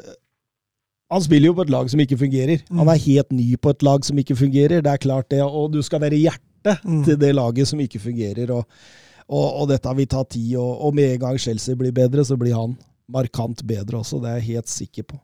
Han 1.11 1.23
spiller 1.25 1.51
jo 1.51 1.55
på 1.59 1.65
et 1.67 1.71
lag 1.75 1.89
som 1.91 2.01
ikke 2.01 2.19
fungerer. 2.21 2.61
Han 2.71 2.89
er 2.89 3.01
helt 3.03 3.33
ny 3.35 3.57
på 3.59 3.71
et 3.75 3.83
lag 3.83 4.05
som 4.07 4.19
ikke 4.23 4.37
fungerer. 4.39 4.83
Det 4.85 4.93
er 4.93 5.01
klart 5.03 5.29
det, 5.33 5.41
og 5.43 5.73
du 5.75 5.81
skal 5.83 6.01
være 6.05 6.21
hjertet 6.21 6.47
Mm. 6.85 7.05
til 7.07 7.17
det 7.17 7.31
laget 7.35 7.67
som 7.71 7.81
ikke 7.81 7.99
fungerer. 7.99 8.51
Og, 8.53 8.67
og, 9.29 9.47
og 9.63 9.69
dette 9.71 9.95
vil 9.97 10.07
ta 10.07 10.21
tid, 10.29 10.57
og, 10.61 10.75
og 10.85 10.95
med 10.95 11.15
en 11.15 11.21
gang 11.23 11.39
Chelsea 11.41 11.75
blir 11.75 11.91
bedre, 11.97 12.21
så 12.25 12.37
blir 12.37 12.53
han 12.55 12.75
markant 13.09 13.63
bedre 13.67 13.97
også. 14.03 14.21
Det 14.21 14.29
er 14.29 14.35
jeg 14.43 14.49
helt 14.59 14.69
sikker 14.69 15.03
på. 15.09 15.17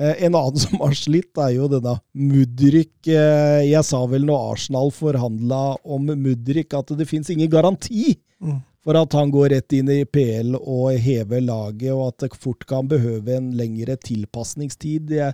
Eh, 0.00 0.24
en 0.24 0.34
annen 0.34 0.56
som 0.64 0.80
har 0.80 0.96
slitt, 0.96 1.36
er 1.36 1.52
jo 1.58 1.68
denne 1.68 1.98
Mudrik. 2.16 2.94
Eh, 3.06 3.68
jeg 3.68 3.84
sa 3.84 4.00
vel 4.08 4.24
når 4.24 4.54
Arsenal 4.54 4.88
forhandla 4.96 5.60
om 5.84 6.08
Mudrik, 6.16 6.72
at 6.74 6.94
det 6.96 7.06
fins 7.10 7.30
ingen 7.30 7.50
garanti 7.52 8.16
Mm. 8.40 8.62
For 8.84 8.96
at 8.96 9.12
han 9.16 9.32
går 9.32 9.52
rett 9.54 9.76
inn 9.76 9.90
i 9.92 10.04
PL 10.08 10.56
og 10.56 10.96
hever 11.04 11.44
laget, 11.44 11.92
og 11.92 12.06
at 12.08 12.24
det 12.24 12.40
fort 12.40 12.64
kan 12.68 12.88
behøve 12.88 13.36
en 13.36 13.52
lengre 13.56 13.96
tilpasningstid. 14.00 15.10
Det, 15.10 15.30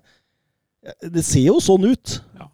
det 1.14 1.24
ser 1.26 1.46
jo 1.46 1.60
sånn 1.62 1.86
ut. 1.86 2.16
Ja, 2.38 2.48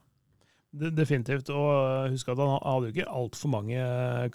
definitivt. 0.73 1.49
Og 1.53 2.13
husk 2.13 2.33
at 2.33 2.41
han 2.43 2.55
hadde 2.59 2.91
jo 2.91 2.95
ikke 2.95 3.15
altfor 3.23 3.55
mange 3.55 3.87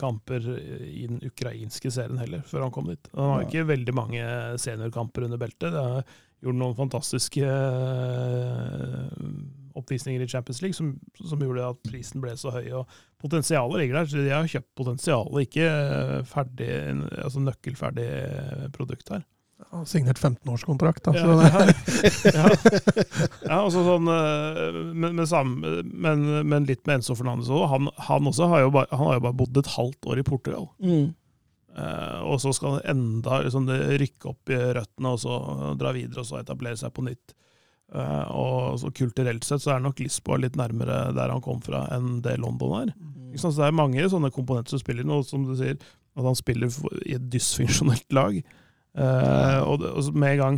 kamper 0.01 0.49
i 0.87 1.05
den 1.09 1.21
ukrainske 1.29 1.93
serien 1.93 2.21
heller, 2.21 2.41
før 2.47 2.67
han 2.67 2.73
kom 2.73 2.89
dit. 2.89 3.11
Han 3.13 3.33
har 3.33 3.43
jo 3.43 3.49
ikke 3.51 3.69
veldig 3.75 3.97
mange 3.97 4.23
seniorkamper 4.61 5.29
under 5.29 5.41
beltet. 5.41 5.69
Det 5.73 5.85
har 5.91 6.01
gjort 6.41 6.61
noen 6.61 6.77
fantastiske 6.77 7.45
eh, 7.45 9.05
oppvisninger 9.77 10.23
i 10.23 10.29
Champions 10.31 10.61
League 10.63 10.77
som, 10.77 10.95
som 11.19 11.41
gjorde 11.43 11.69
at 11.71 11.79
prisen 11.87 12.23
ble 12.23 12.33
så 12.39 12.53
høy. 12.55 12.65
og 12.81 12.99
Potensialet 13.21 13.81
ligger 13.81 13.99
der. 13.99 14.11
så 14.11 14.25
De 14.25 14.33
har 14.33 14.51
kjøpt 14.51 14.69
potensialet, 14.77 15.47
ikke 15.47 15.71
ferdig, 16.29 16.69
altså 17.23 17.43
nøkkelferdig 17.45 18.11
produkt 18.75 19.15
her. 19.15 19.25
Han 19.71 19.81
har 19.81 19.85
signert 19.89 20.19
15-årskontrakt, 20.21 21.03
da. 21.07 21.13
Ja, 21.17 21.23
Så 21.23 21.31
ja, 21.41 22.33
ja. 22.37 22.49
ja 23.41 23.57
altså 23.57 23.81
sånn, 23.87 24.09
eh, 24.13 24.81
men, 24.93 25.15
men, 25.17 25.25
samme, 25.27 25.79
men, 25.89 26.25
men 26.45 26.67
litt 26.69 26.83
med 26.85 26.99
Enzo 26.99 27.17
Fernandes 27.17 27.49
òg. 27.49 27.65
Han, 27.71 27.89
han, 28.07 28.29
også 28.29 28.51
har 28.51 28.67
jo 28.67 28.75
bare, 28.75 28.91
han 28.93 29.09
har 29.09 29.17
jo 29.17 29.23
bare 29.25 29.39
bodd 29.41 29.57
et 29.57 29.71
halvt 29.73 30.11
år 30.13 30.21
i 30.21 30.27
Portugal. 30.27 30.69
Mm. 30.77 31.09
Uh, 31.77 32.21
og 32.25 32.39
så 32.41 32.53
skal 32.57 32.77
han 32.77 32.87
enda 32.95 33.41
liksom, 33.45 33.67
rykke 33.69 34.31
opp 34.31 34.53
i 34.53 34.61
røttene 34.77 35.11
og 35.13 35.19
så 35.21 35.35
dra 35.77 35.91
videre 35.93 36.23
og 36.23 36.29
så 36.29 36.39
etablere 36.39 36.77
seg 36.79 36.93
på 36.93 37.05
nytt. 37.05 37.35
Eh, 37.95 38.25
og 38.35 38.79
så 38.81 38.91
Kulturelt 38.91 39.45
sett 39.47 39.63
så 39.63 39.75
er 39.75 39.83
nok 39.83 40.01
Lisboa 40.03 40.39
litt 40.43 40.57
nærmere 40.59 41.13
der 41.15 41.31
han 41.31 41.43
kom 41.45 41.61
fra, 41.63 41.85
enn 41.95 42.17
det 42.25 42.37
London 42.43 42.75
er. 42.81 42.91
Mm. 42.97 43.35
Så 43.39 43.53
Det 43.55 43.67
er 43.67 43.75
mange 43.75 44.09
sånne 44.11 44.31
komponenter 44.33 44.75
som 44.75 44.81
spiller 44.83 45.07
noe, 45.07 45.23
som 45.27 45.45
du 45.47 45.53
sier, 45.59 45.77
at 46.17 46.25
han 46.25 46.35
spiller 46.37 46.73
i 47.05 47.15
et 47.19 47.29
dysfunksjonelt 47.31 48.11
lag. 48.17 48.39
Uh, 48.97 49.61
og, 49.69 49.83
og 49.93 50.07
med 50.17 50.33
en 50.33 50.39
gang 50.41 50.55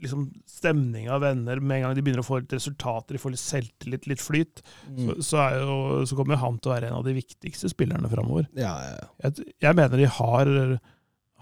liksom 0.00 0.28
stemninga 0.48 1.18
venner, 1.20 1.60
med 1.60 1.76
en 1.80 1.82
gang 1.88 1.96
de 1.98 2.04
begynner 2.06 2.22
å 2.22 2.26
få 2.28 2.38
litt 2.40 2.54
resultater, 2.54 3.16
de 3.16 3.20
får 3.20 3.34
litt 3.34 3.42
selvtillit, 3.42 4.06
litt 4.08 4.22
flyt, 4.22 4.62
Mm. 4.88 5.10
så, 5.10 5.16
så, 5.26 5.40
er 5.42 5.58
jo, 5.60 5.74
så 6.08 6.16
kommer 6.16 6.40
han 6.40 6.56
til 6.58 6.70
å 6.70 6.74
være 6.74 6.88
en 6.88 6.96
av 7.00 7.04
de 7.04 7.12
viktigste 7.18 7.68
spillerne 7.68 8.08
framover. 8.08 8.46
Ja, 8.56 8.72
ja, 8.80 8.94
ja. 8.96 9.08
Jeg, 9.26 9.50
jeg 9.66 9.76
mener 9.76 10.00
de 10.00 10.08
har, 10.16 10.52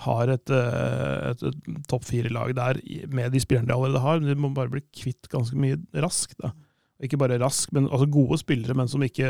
har 0.05 0.31
et, 0.31 0.51
eh, 0.55 1.31
et, 1.33 1.43
et 1.49 1.87
topp 1.91 2.05
fire-lag 2.07 2.53
der 2.55 2.79
med 3.11 3.33
de 3.35 3.41
spillerne 3.43 3.67
de 3.71 3.75
allerede 3.75 4.03
har, 4.05 4.21
men 4.23 4.31
de 4.31 4.37
må 4.39 4.53
bare 4.55 4.71
bli 4.71 4.83
kvitt 4.95 5.27
ganske 5.33 5.59
mye 5.59 5.79
raskt. 6.05 6.37
da. 6.43 6.53
Ikke 7.03 7.19
bare 7.21 7.39
rask, 7.39 7.71
men 7.75 7.87
altså 7.91 8.07
gode 8.11 8.39
spillere, 8.41 8.75
men 8.79 8.89
som 8.91 9.03
ikke 9.07 9.29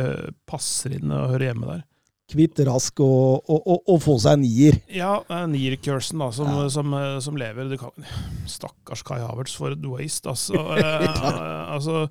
passer 0.48 0.94
inn 0.98 1.10
og 1.12 1.30
hører 1.34 1.50
hjemme 1.50 1.68
der. 1.74 1.82
Kvitt 2.28 2.60
rask 2.68 3.00
og, 3.00 3.44
og, 3.48 3.62
og, 3.64 3.78
og 3.88 4.02
få 4.04 4.14
seg 4.20 4.36
en 4.36 4.42
nier. 4.44 4.76
Ja, 4.92 5.14
uh, 5.32 5.46
Nier-cursen 5.48 6.20
da, 6.20 6.26
som, 6.36 6.48
Ja. 6.52 6.66
som, 6.72 6.92
eh, 6.96 7.14
som 7.24 7.36
lever. 7.40 7.70
Du 7.72 7.78
kan, 7.80 8.04
stakkars 8.48 9.00
Kai 9.08 9.22
Havertz 9.24 9.54
for 9.56 9.72
et 9.72 9.86
waste, 9.88 10.28
altså. 10.28 10.60
Eh, 10.76 11.72
altså 11.72 12.02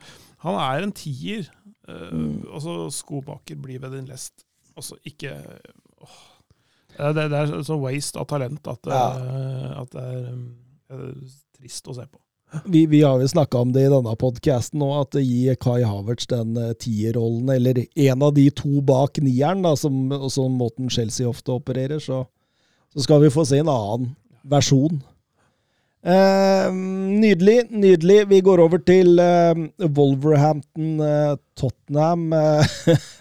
han 0.46 0.58
er 0.62 0.88
en 0.88 0.96
tier. 0.98 1.46
eh, 1.88 2.10
Mm. 2.14 2.42
Altså, 2.54 2.90
skomaker 2.92 3.56
blir 3.62 3.80
ved 3.80 3.94
din 3.96 4.10
lest. 4.10 4.42
Altså, 4.78 4.98
ikke 5.06 5.32
åh. 6.02 6.18
Eh, 6.98 7.12
det, 7.16 7.28
det 7.34 7.42
er 7.44 7.66
så 7.68 7.78
waste 7.82 8.22
av 8.22 8.30
talent 8.30 8.68
at, 8.68 8.90
eh, 8.92 9.68
at 9.82 9.94
det 9.94 10.06
er 10.06 10.32
er 10.88 11.12
trist 11.58 11.90
å 11.90 11.96
se 11.98 12.06
på. 12.08 12.20
Vi, 12.72 12.86
vi 12.88 13.02
har 13.04 13.20
jo 13.20 13.28
snakka 13.28 13.60
om 13.60 13.74
det 13.76 13.84
i 13.84 13.92
denne 13.92 14.14
podkasten 14.20 14.80
nå, 14.80 14.88
at 15.02 15.18
gi 15.20 15.52
Kai 15.60 15.82
Havertz 15.84 16.30
den 16.32 16.56
uh, 16.56 16.72
tierrollen, 16.80 17.50
eller 17.52 17.82
en 17.84 18.24
av 18.24 18.32
de 18.38 18.46
to 18.56 18.80
bak 18.88 19.20
nieren, 19.20 19.66
da, 19.66 19.74
som, 19.76 20.08
som 20.32 20.56
måten 20.56 20.88
Chelsea 20.94 21.28
ofte 21.28 21.52
opererer, 21.58 22.00
så, 22.00 22.22
så 22.96 23.04
skal 23.04 23.26
vi 23.26 23.34
få 23.34 23.44
se 23.50 23.60
en 23.60 23.74
annen 23.74 24.14
versjon. 24.48 25.02
Eh, 26.08 26.72
nydelig, 26.72 27.66
nydelig. 27.68 28.22
Vi 28.30 28.40
går 28.48 28.62
over 28.64 28.80
til 28.80 29.20
eh, 29.20 29.66
Wolverhampton, 29.98 31.02
eh, 31.04 31.34
Tottenham. 31.60 32.30
eh, 32.32 32.78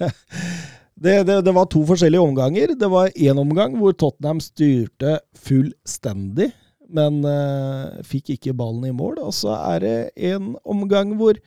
det, 0.97 1.16
det, 1.28 1.40
det 1.44 1.53
var 1.53 1.66
to 1.68 1.82
forskjellige 1.88 2.24
omganger. 2.24 2.72
Det 2.78 2.88
var 2.92 3.12
én 3.12 3.40
omgang 3.40 3.76
hvor 3.80 3.97
Tottenham 3.97 4.40
styrte 4.44 5.18
fullstendig 5.36 6.53
men 6.92 7.22
uh, 7.26 7.99
fikk 8.07 8.36
ikke 8.36 8.55
ballen 8.57 8.86
i 8.88 8.94
mål. 8.94 9.20
Og 9.26 9.34
så 9.34 9.55
er 9.57 9.84
det 9.84 9.97
en 10.32 10.55
omgang 10.64 11.14
hvor 11.18 11.38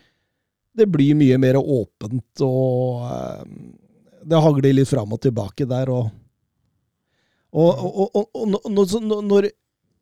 det 0.77 0.87
blir 0.91 1.17
mye 1.17 1.37
mer 1.41 1.59
åpent, 1.59 2.43
og 2.45 3.03
uh, 3.03 3.43
det 4.29 4.43
hagler 4.43 4.75
litt 4.75 4.91
fram 4.91 5.15
og 5.15 5.21
tilbake 5.23 5.67
der. 5.69 5.91
Og, 5.91 6.09
og, 7.55 7.85
og, 7.89 8.19
og 8.35 8.75
når, 8.75 9.21
når 9.25 9.49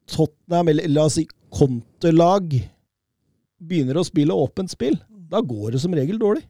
Tottenham, 0.08 0.74
eller 0.74 0.92
la 0.92 1.08
oss 1.08 1.20
si 1.20 1.28
konterlag, 1.54 2.58
begynner 3.58 3.98
å 3.98 4.06
spille 4.06 4.36
åpent 4.36 4.74
spill, 4.74 5.00
da 5.08 5.42
går 5.44 5.74
det 5.76 5.82
som 5.84 5.96
regel 5.96 6.20
dårlig. 6.22 6.44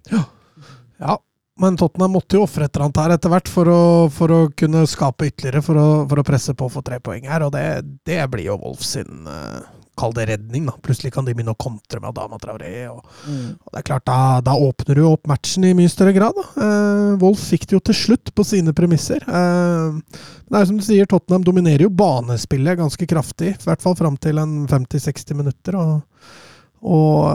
ja, 1.04 1.16
men 1.62 1.78
Tottenham 1.78 2.14
måtte 2.14 2.38
jo 2.38 2.44
ofre 2.46 2.68
et 2.68 2.76
eller 2.76 2.88
annet 2.88 3.00
her 3.02 3.16
etter 3.16 3.32
hvert 3.34 3.50
for 3.52 3.72
å, 3.72 3.82
for 4.14 4.34
å 4.34 4.40
kunne 4.58 4.84
skape 4.90 5.32
ytterligere, 5.32 5.64
for 5.66 5.80
å, 5.82 5.88
for 6.10 6.22
å 6.22 6.28
presse 6.28 6.54
på 6.58 6.68
og 6.68 6.76
få 6.76 6.84
tre 6.86 7.00
poeng 7.04 7.26
her. 7.30 7.48
Og 7.48 7.54
det, 7.56 7.66
det 8.08 8.22
blir 8.34 8.52
jo 8.52 8.60
Wolf 8.62 8.86
sin 8.86 9.28
uh, 9.30 9.66
Kall 9.98 10.12
det 10.14 10.28
redning, 10.30 10.68
da. 10.70 10.76
Plutselig 10.86 11.10
kan 11.16 11.26
de 11.26 11.34
begynne 11.34 11.56
å 11.56 11.58
kontre 11.58 11.98
med 11.98 12.12
Adama 12.12 12.38
Traoré. 12.38 12.84
Og, 12.92 13.00
og 13.02 13.72
det 13.74 13.80
er 13.80 13.86
klart, 13.88 14.06
da, 14.06 14.38
da 14.46 14.54
åpner 14.54 15.00
du 15.00 15.08
opp 15.10 15.26
matchen 15.26 15.66
i 15.66 15.74
mye 15.74 15.90
større 15.90 16.14
grad. 16.14 16.38
da. 16.38 16.46
Uh, 16.54 17.16
Wolf 17.24 17.48
fikk 17.50 17.66
det 17.66 17.80
jo 17.80 17.82
til 17.90 17.98
slutt 17.98 18.30
på 18.38 18.46
sine 18.46 18.76
premisser. 18.78 19.26
Men 19.26 20.04
det 20.06 20.60
er 20.60 20.68
jo 20.68 20.70
som 20.70 20.78
du 20.78 20.86
sier, 20.86 21.10
Tottenham 21.10 21.48
dominerer 21.48 21.88
jo 21.88 21.96
banespillet 21.98 22.78
ganske 22.78 23.10
kraftig. 23.10 23.56
I 23.58 23.72
hvert 23.72 23.82
fall 23.82 23.98
fram 23.98 24.22
til 24.22 24.38
en 24.44 24.60
50-60 24.70 25.42
minutter. 25.42 25.82
og 25.82 26.46
og 26.82 27.26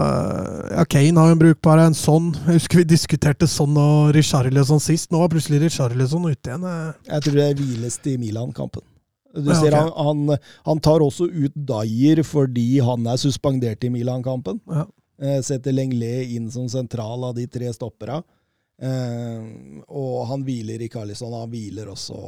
ja, 0.71 0.85
Kane 0.87 1.19
har 1.19 1.31
jo 1.33 1.37
en 1.37 1.41
brukbar 1.43 1.81
en 1.83 1.97
sånn. 1.97 2.31
Jeg 2.47 2.61
husker 2.61 2.83
vi 2.83 2.85
diskuterte 2.93 3.49
sånn 3.51 3.75
og 3.81 4.13
Richarlison 4.17 4.81
sist. 4.83 5.11
Nå 5.13 5.19
var 5.23 5.33
plutselig 5.33 5.63
Richarlison 5.65 6.25
ute 6.29 6.53
igjen. 6.53 6.65
eh. 6.69 6.93
Jeg 7.11 7.27
tror 7.27 7.39
det 7.41 7.47
er 7.51 7.61
til 8.03 8.13
i 8.15 8.21
Milan-kampen. 8.23 8.85
Du 9.35 9.49
Ja, 9.51 9.57
ser 9.57 9.73
okay. 9.73 9.81
han, 9.81 10.29
han, 10.29 10.39
han 10.67 10.81
tar 10.85 11.01
også 11.01 11.25
ut 11.27 11.55
Dyer 11.57 12.23
fordi 12.23 12.81
han 12.85 13.07
er 13.09 13.17
suspendert 13.17 13.83
i 13.85 13.91
Milan-kampen. 13.91 14.61
Ja. 14.69 14.87
Eh, 15.23 15.41
setter 15.43 15.73
Lenglet 15.73 16.31
inn 16.37 16.51
som 16.51 16.69
sentral 16.69 17.25
av 17.25 17.35
de 17.35 17.47
tre 17.47 17.71
stoppera. 17.73 18.21
Eh, 18.83 19.85
og 19.89 20.27
han 20.29 20.43
hviler 20.45 20.83
i 20.83 20.89
Carlisson. 20.93 21.33
han 21.33 21.51
hviler 21.51 21.89
også 21.93 22.19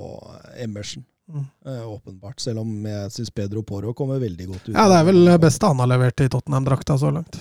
Emerson. 0.62 1.04
Mm. 1.30 1.44
Eh, 1.66 1.84
åpenbart. 1.88 2.40
Selv 2.40 2.60
om 2.64 2.70
jeg 2.86 3.12
syns 3.14 3.32
Pedro 3.34 3.62
Poro 3.66 3.94
kommer 3.96 4.20
veldig 4.22 4.48
godt 4.50 4.68
ut. 4.68 4.74
Ja, 4.74 4.86
det 4.90 4.98
er 4.98 5.08
vel 5.08 5.24
det 5.28 5.40
beste 5.42 5.70
han 5.70 5.80
har 5.80 5.90
levert 5.94 6.20
i 6.20 6.28
Tottenham-drakta 6.32 6.98
så 7.00 7.12
langt. 7.14 7.38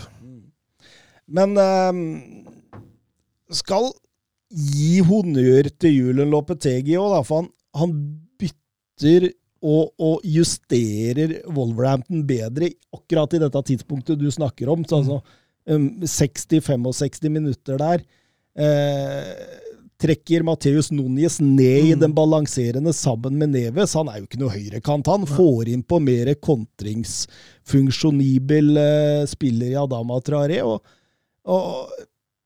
Men 1.34 1.58
eh, 1.60 2.02
skal 3.54 3.92
gi 4.54 5.00
honnør 5.06 5.70
til 5.82 5.98
Julen 5.98 6.32
Lopetegi 6.32 6.98
òg, 7.00 7.20
for 7.28 7.44
han, 7.44 7.50
han 7.80 7.96
bytter 8.40 9.32
og, 9.64 9.94
og 10.04 10.26
justerer 10.28 11.38
Wolverhampton 11.56 12.26
bedre 12.28 12.74
akkurat 12.94 13.36
i 13.36 13.42
dette 13.42 13.64
tidspunktet 13.72 14.20
du 14.20 14.28
snakker 14.32 14.72
om. 14.74 14.84
Så, 14.88 15.00
altså, 15.00 15.22
um, 15.72 15.88
60-65 16.04 17.32
minutter 17.32 17.80
der. 17.80 18.04
Eh, 18.54 19.62
trekker 20.04 20.44
Mateus 20.46 20.92
Núñez 20.92 21.40
ned 21.42 21.86
i 21.88 21.94
Mm. 21.96 22.00
den 22.04 22.14
balanserende 22.18 22.94
sammen 22.94 23.38
med 23.40 23.50
Neves. 23.56 23.94
Han 23.96 24.10
er 24.12 24.20
jo 24.20 24.26
ikke 24.28 24.40
noe 24.44 24.54
høyrekant. 24.54 25.08
Han 25.08 25.26
får 25.30 25.68
inn 25.74 25.84
på 25.88 26.00
mer 26.04 26.34
kontringsfunksjonibel 27.66 28.78
eh, 28.78 29.26
spiller 29.32 29.72
i 29.72 29.78
Adama 29.80 30.20
Traoré. 30.22 30.62
og 30.64 30.82
og 31.44 31.90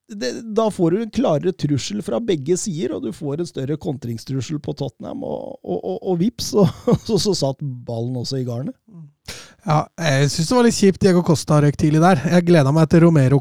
det, 0.10 0.30
da 0.56 0.70
får 0.74 0.92
du 0.92 1.02
en 1.04 1.10
klarere 1.14 1.52
trussel 1.54 2.00
fra 2.02 2.18
begge 2.24 2.56
sider, 2.58 2.96
og 2.96 3.04
du 3.04 3.12
får 3.14 3.42
en 3.44 3.46
større 3.50 3.76
kontringstrussel 3.78 4.58
på 4.64 4.74
Tottenham. 4.80 5.22
Og, 5.28 5.60
og, 5.62 5.78
og, 5.84 5.98
og 6.02 6.18
vips, 6.22 6.48
så, 6.56 6.64
så, 7.06 7.20
så 7.22 7.34
satt 7.36 7.62
ballen 7.62 8.16
også 8.18 8.40
i 8.40 8.46
garnet. 8.48 8.74
Ja, 9.68 9.84
jeg 10.00 10.32
syns 10.32 10.48
det 10.50 10.56
var 10.58 10.66
litt 10.66 10.80
kjipt 10.80 11.02
Diego 11.04 11.22
Costa 11.28 11.60
røk 11.62 11.78
tidlig 11.78 12.02
der. 12.02 12.18
Jeg 12.32 12.48
gleda 12.48 12.72
meg 12.74 12.88
til 12.90 13.04
Romero 13.06 13.38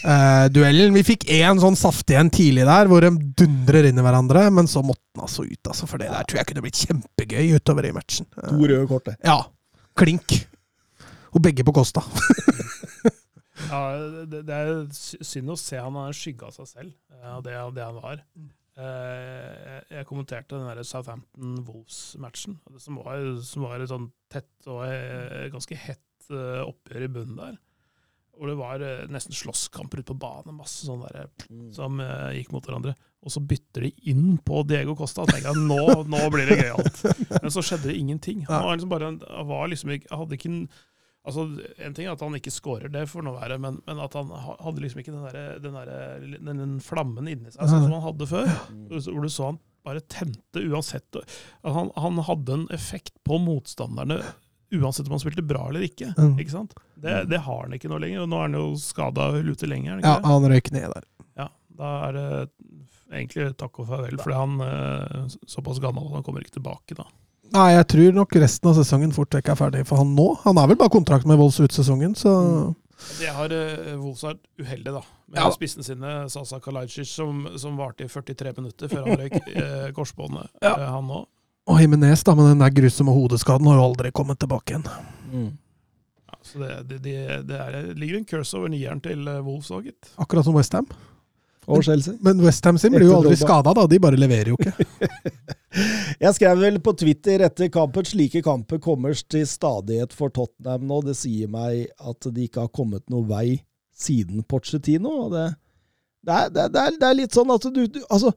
Costa-duellen. 0.00 0.94
Vi 0.94 1.02
fikk 1.06 1.26
én 1.30 1.60
sånn 1.60 1.76
saftig 1.78 2.16
en 2.18 2.30
tidlig 2.32 2.64
der, 2.68 2.88
hvor 2.90 3.00
de 3.04 3.10
dundrer 3.36 3.88
inn 3.90 3.98
i 4.00 4.04
hverandre, 4.04 4.46
men 4.52 4.66
så 4.70 4.82
måtte 4.84 5.02
han 5.16 5.26
altså 5.26 5.44
ut, 5.44 5.60
altså, 5.68 5.86
for 5.90 5.98
det 6.00 6.08
der 6.10 6.24
tror 6.28 6.40
jeg 6.40 6.48
kunne 6.50 6.62
blitt 6.64 6.80
kjempegøy 6.86 7.54
utover 7.58 7.88
i 7.88 7.92
matchen. 7.96 8.26
To 8.36 8.60
røde 8.62 8.86
kort, 8.90 9.04
det. 9.10 9.16
Ja. 9.26 9.38
Klink. 10.00 10.38
Og 11.34 11.42
begge 11.44 11.64
på 11.66 11.74
Kosta. 11.76 12.02
Ja, 13.70 13.92
det, 14.26 14.38
det 14.48 14.54
er 14.56 14.70
synd 14.90 15.50
å 15.52 15.54
se 15.60 15.76
han 15.78 15.94
har 15.94 16.14
skygga 16.16 16.48
seg 16.50 16.66
selv, 16.66 16.92
eh, 17.12 17.26
av 17.28 17.42
det, 17.44 17.52
det 17.76 17.82
han 17.84 17.98
var. 18.00 18.22
Eh, 18.80 19.82
jeg- 19.92 20.06
kommenterte 20.08 20.56
den 20.56 20.64
der 20.66 20.80
Southampton-Wolves-matchen, 20.88 22.56
som, 22.80 22.96
var- 23.04 23.20
som 23.44 23.66
var 23.68 23.84
et 23.84 23.92
sånn 23.92 24.08
tett 24.32 24.48
og 24.66 24.80
ganske 25.52 25.76
hett 25.76 26.32
oppgjør 26.32 27.04
i 27.04 27.10
bunnen 27.12 27.36
der. 27.36 27.60
Hvor 28.40 28.48
det 28.48 28.56
var 28.56 28.80
eh, 28.80 29.06
nesten 29.12 29.36
slåsskamper 29.36 30.00
ute 30.00 30.08
på 30.08 30.16
banen, 30.16 30.56
masse 30.56 30.86
sånne 30.86 31.10
der, 31.12 31.26
som 31.76 32.00
uh, 32.00 32.30
gikk 32.32 32.54
mot 32.54 32.64
hverandre. 32.64 32.94
Og 33.20 33.34
så 33.34 33.42
bytter 33.44 33.84
de 33.84 33.90
inn 34.08 34.38
på 34.40 34.62
Diego 34.64 34.94
Costa. 34.96 35.26
Og 35.26 35.28
tenker 35.28 35.50
jeg, 35.50 35.64
nå, 35.68 36.06
nå 36.08 36.20
blir 36.32 36.48
det 36.48 36.56
gøyalt. 36.62 37.02
Men 37.42 37.52
så 37.52 37.60
skjedde 37.60 37.90
det 37.90 37.98
ingenting. 38.00 38.46
Han 38.48 38.64
var 38.64 38.78
liksom 38.78 38.94
bare, 38.94 39.10
han 39.20 39.50
var 39.50 39.68
liksom 39.68 39.92
hadde 39.92 40.38
ikke 40.38 40.48
en, 40.48 40.62
altså 41.28 41.44
En 41.84 41.96
ting 41.96 42.08
er 42.08 42.14
at 42.14 42.24
han 42.24 42.38
ikke 42.38 42.54
scorer, 42.54 42.88
det 42.88 43.04
får 43.12 43.26
nå 43.26 43.34
være, 43.36 43.58
men, 43.60 43.76
men 43.84 44.00
at 44.00 44.14
han 44.16 44.30
hadde 44.32 44.80
liksom 44.80 45.02
ikke 45.02 45.12
den, 45.12 45.26
der, 45.28 45.58
den, 45.60 45.76
der, 45.76 46.30
den, 46.40 46.62
den 46.64 46.78
flammen 46.84 47.28
inni 47.28 47.52
seg 47.52 47.60
sånn 47.60 47.84
som 47.84 47.98
han 47.98 48.06
hadde 48.08 48.30
før. 48.30 48.54
Hvor 48.88 49.26
du 49.26 49.28
så 49.28 49.50
han 49.50 49.60
bare 49.84 50.00
tente 50.00 50.64
uansett. 50.64 51.20
Han, 51.60 51.92
han 51.96 52.24
hadde 52.24 52.56
en 52.56 52.66
effekt 52.72 53.20
på 53.24 53.36
motstanderne 53.40 54.22
uansett 54.78 55.06
om 55.08 55.16
han 55.16 55.22
spilte 55.22 55.42
bra 55.46 55.66
eller 55.68 55.84
ikke. 55.86 56.12
Mm. 56.18 56.34
ikke 56.42 56.54
sant? 56.54 56.74
Det, 57.00 57.24
det 57.30 57.42
har 57.46 57.62
han 57.64 57.74
ikke 57.76 57.90
nå 57.90 57.98
lenger. 58.02 58.24
og 58.24 58.30
Nå 58.32 58.40
er 58.40 58.48
han 58.48 58.58
jo 58.58 58.66
skada 58.80 59.30
ute 59.40 59.68
lenger. 59.70 59.98
Ikke? 60.00 60.12
Ja, 60.12 60.20
han 60.26 60.50
røyk 60.52 60.70
ned 60.76 60.90
der. 60.94 61.08
Ja, 61.40 61.48
da 61.80 61.94
er 62.08 62.18
det 62.18 62.26
egentlig 63.10 63.48
takk 63.58 63.80
og 63.82 63.88
farvel, 63.90 64.20
fordi 64.20 64.36
han 64.38 64.60
er 64.62 65.24
såpass 65.50 65.80
gammel 65.82 66.06
at 66.06 66.20
han 66.20 66.26
kommer 66.26 66.44
ikke 66.44 66.58
tilbake 66.60 66.98
da. 66.98 67.08
Nei, 67.50 67.72
jeg 67.74 67.86
tror 67.90 68.12
nok 68.14 68.36
resten 68.38 68.70
av 68.70 68.76
sesongen 68.78 69.14
fort 69.14 69.34
vekk 69.34 69.48
er 69.50 69.58
ferdig 69.58 69.80
for 69.88 69.98
han 69.98 70.12
nå. 70.14 70.28
Han 70.44 70.60
har 70.60 70.70
vel 70.70 70.78
bare 70.78 70.92
kontrakt 70.94 71.26
med 71.26 71.40
Wolls 71.40 71.58
ut 71.58 71.74
sesongen, 71.74 72.14
så 72.14 72.30
Det 73.18 73.32
har 73.32 73.50
uh, 73.50 74.04
vært 74.04 74.44
uheldig, 74.60 74.92
da. 74.94 75.02
Med 75.30 75.40
Ja. 75.40 75.50
spissene 75.54 75.82
sine, 75.86 76.28
Sasa 76.30 76.60
Kalajdzic, 76.60 77.08
som, 77.10 77.48
som 77.58 77.76
varte 77.78 78.04
i 78.04 78.08
43 78.10 78.52
minutter 78.58 78.90
før 78.90 79.06
han 79.08 79.18
røyk 79.18 79.36
eh, 79.62 79.90
korsbåndet. 79.96 80.50
Ja. 80.62 80.74
Eh, 80.76 80.88
han 80.90 81.10
òg. 81.10 81.26
Og 81.68 81.80
Jimenez, 81.82 82.22
da, 82.26 82.34
med 82.34 82.48
den 82.54 82.62
der 82.64 82.72
grusomme 82.74 83.12
hodeskaden, 83.14 83.66
har 83.68 83.76
jo 83.78 83.88
aldri 83.90 84.10
kommet 84.16 84.40
tilbake 84.40 84.72
igjen. 84.74 84.86
Ja, 86.30 86.38
så 86.42 86.58
det, 86.62 86.70
det, 86.88 86.98
det, 87.04 87.14
det, 87.50 87.58
er, 87.60 87.78
det 87.90 87.98
ligger 88.00 88.18
en 88.18 88.26
curse 88.26 88.56
over 88.58 88.72
nieren 88.72 89.00
til 89.04 89.26
eh, 89.28 89.42
Wolves 89.44 89.70
òg, 89.74 89.84
gitt. 89.90 90.12
Akkurat 90.20 90.46
som 90.48 90.56
Westham. 90.56 90.88
Og 91.70 91.84
Chelsea. 91.86 92.16
Men 92.24 92.40
Westham 92.42 92.78
sin 92.80 92.94
blir 92.96 93.04
jo 93.06 93.18
aldri 93.20 93.36
skada, 93.38 93.70
da. 93.76 93.84
De 93.86 93.98
bare 94.02 94.18
leverer 94.18 94.50
jo 94.50 94.56
ikke. 94.58 94.72
Jeg 96.24 96.34
skrev 96.34 96.58
vel 96.64 96.80
på 96.82 96.94
Twitter 96.98 97.44
etter 97.46 97.68
kampen 97.70 98.08
slike 98.08 98.40
kamper 98.42 98.80
kommer 98.82 99.14
til 99.30 99.44
stadighet 99.46 100.16
for 100.16 100.32
Tottenham 100.34 100.88
nå. 100.88 100.98
Det 101.06 101.14
sier 101.20 101.50
meg 101.52 101.84
at 102.00 102.26
de 102.34 102.48
ikke 102.48 102.64
har 102.64 102.72
kommet 102.74 103.04
noe 103.12 103.22
vei 103.28 103.60
siden 103.94 104.42
Pochettino. 104.50 105.28
Det, 105.30 105.44
det, 106.26 106.32
er, 106.40 106.50
det, 106.56 106.64
er- 106.64 106.72
det, 106.74 106.82
er, 106.88 106.98
det 107.04 107.10
er 107.12 107.18
litt 107.20 107.36
sånn 107.38 107.54
at 107.54 107.68
du, 107.70 107.84
du 107.86 108.00
Altså, 108.08 108.32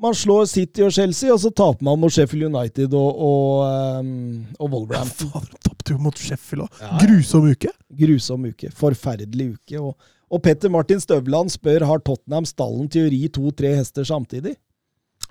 man 0.00 0.14
slår 0.14 0.46
City 0.50 0.82
og 0.82 0.92
Chelsea, 0.94 1.30
og 1.32 1.38
så 1.42 1.50
taper 1.54 1.86
man 1.86 2.00
mot 2.02 2.12
Sheffield 2.12 2.48
United 2.50 2.94
og, 2.98 3.20
og, 3.28 4.00
um, 4.00 4.40
og 4.58 4.72
Wolverhampton. 4.72 5.30
Fader, 5.30 5.60
tapte 5.68 5.94
jo 5.94 6.00
mot 6.02 6.18
Sheffield 6.18 6.66
òg. 6.66 6.80
Ja, 6.80 6.88
ja. 6.88 7.02
Grusom 7.04 7.46
uke. 7.52 7.70
Grusom 8.00 8.48
uke. 8.50 8.70
Forferdelig 8.74 9.52
uke. 9.54 9.78
Og, 9.78 9.94
og 10.34 10.42
Petter 10.42 10.72
Martin 10.72 11.02
Støvland 11.02 11.52
spør 11.54 11.86
har 11.86 12.02
Tottenham 12.02 12.48
stallen 12.48 12.90
til 12.90 13.06
å 13.06 13.12
ri 13.12 13.22
to-tre 13.32 13.76
hester 13.78 14.06
samtidig. 14.08 14.56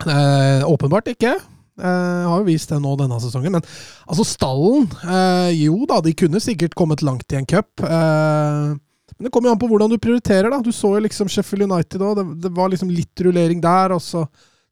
Eh, 0.08 0.64
åpenbart 0.66 1.12
ikke. 1.12 1.36
Eh, 1.82 2.24
har 2.30 2.40
jo 2.40 2.48
vist 2.48 2.72
det 2.72 2.80
nå 2.82 2.94
denne 3.00 3.20
sesongen. 3.22 3.58
Men 3.58 3.68
altså, 4.08 4.26
stallen 4.28 4.88
eh, 5.04 5.52
Jo 5.58 5.84
da, 5.90 6.00
de 6.06 6.16
kunne 6.18 6.42
sikkert 6.44 6.78
kommet 6.78 7.04
langt 7.06 7.36
i 7.36 7.42
en 7.42 7.50
cup. 7.50 7.84
Eh, 7.84 8.72
men 9.14 9.28
det 9.28 9.34
kommer 9.34 9.52
jo 9.52 9.58
an 9.58 9.62
på 9.62 9.70
hvordan 9.70 9.92
du 9.92 10.00
prioriterer. 10.02 10.50
da. 10.54 10.64
Du 10.64 10.72
så 10.72 10.96
jo 10.96 11.04
liksom 11.04 11.28
Sheffield 11.30 11.68
United 11.68 12.00
òg. 12.00 12.16
Det, 12.22 12.28
det 12.48 12.56
var 12.56 12.72
liksom 12.72 12.94
litt 12.94 13.28
rullering 13.28 13.62
der. 13.62 13.98
og 13.98 14.02
så 14.02 14.24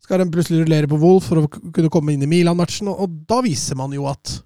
skal 0.02 0.22
de 0.22 0.32
plutselig 0.34 0.64
rullere 0.64 0.90
på 0.90 1.00
Wolf 1.02 1.30
for 1.30 1.44
å 1.44 1.50
kunne 1.50 1.92
komme 1.94 2.16
inn 2.16 2.26
i 2.26 2.30
Milan-matchen. 2.30 2.90
Og, 2.92 3.06
og 3.06 3.22
da 3.30 3.42
viser 3.46 3.78
man 3.80 3.94
jo 3.96 4.08
at 4.10 4.40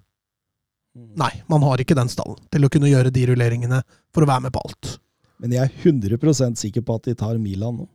nei, 0.96 1.32
man 1.50 1.64
har 1.66 1.80
ikke 1.80 1.96
den 1.96 2.10
stallen 2.12 2.38
til 2.52 2.66
å 2.66 2.70
kunne 2.72 2.90
gjøre 2.90 3.12
de 3.12 3.26
rulleringene 3.30 3.82
for 4.14 4.24
å 4.24 4.30
være 4.30 4.46
med 4.46 4.54
på 4.54 4.62
alt. 4.64 4.96
Men 5.42 5.52
jeg 5.52 5.68
er 5.68 5.92
100% 5.92 6.60
sikker 6.60 6.84
på 6.84 6.96
at 6.96 7.08
de 7.08 7.16
tar 7.18 7.40
Milan 7.40 7.82
nå. 7.82 7.88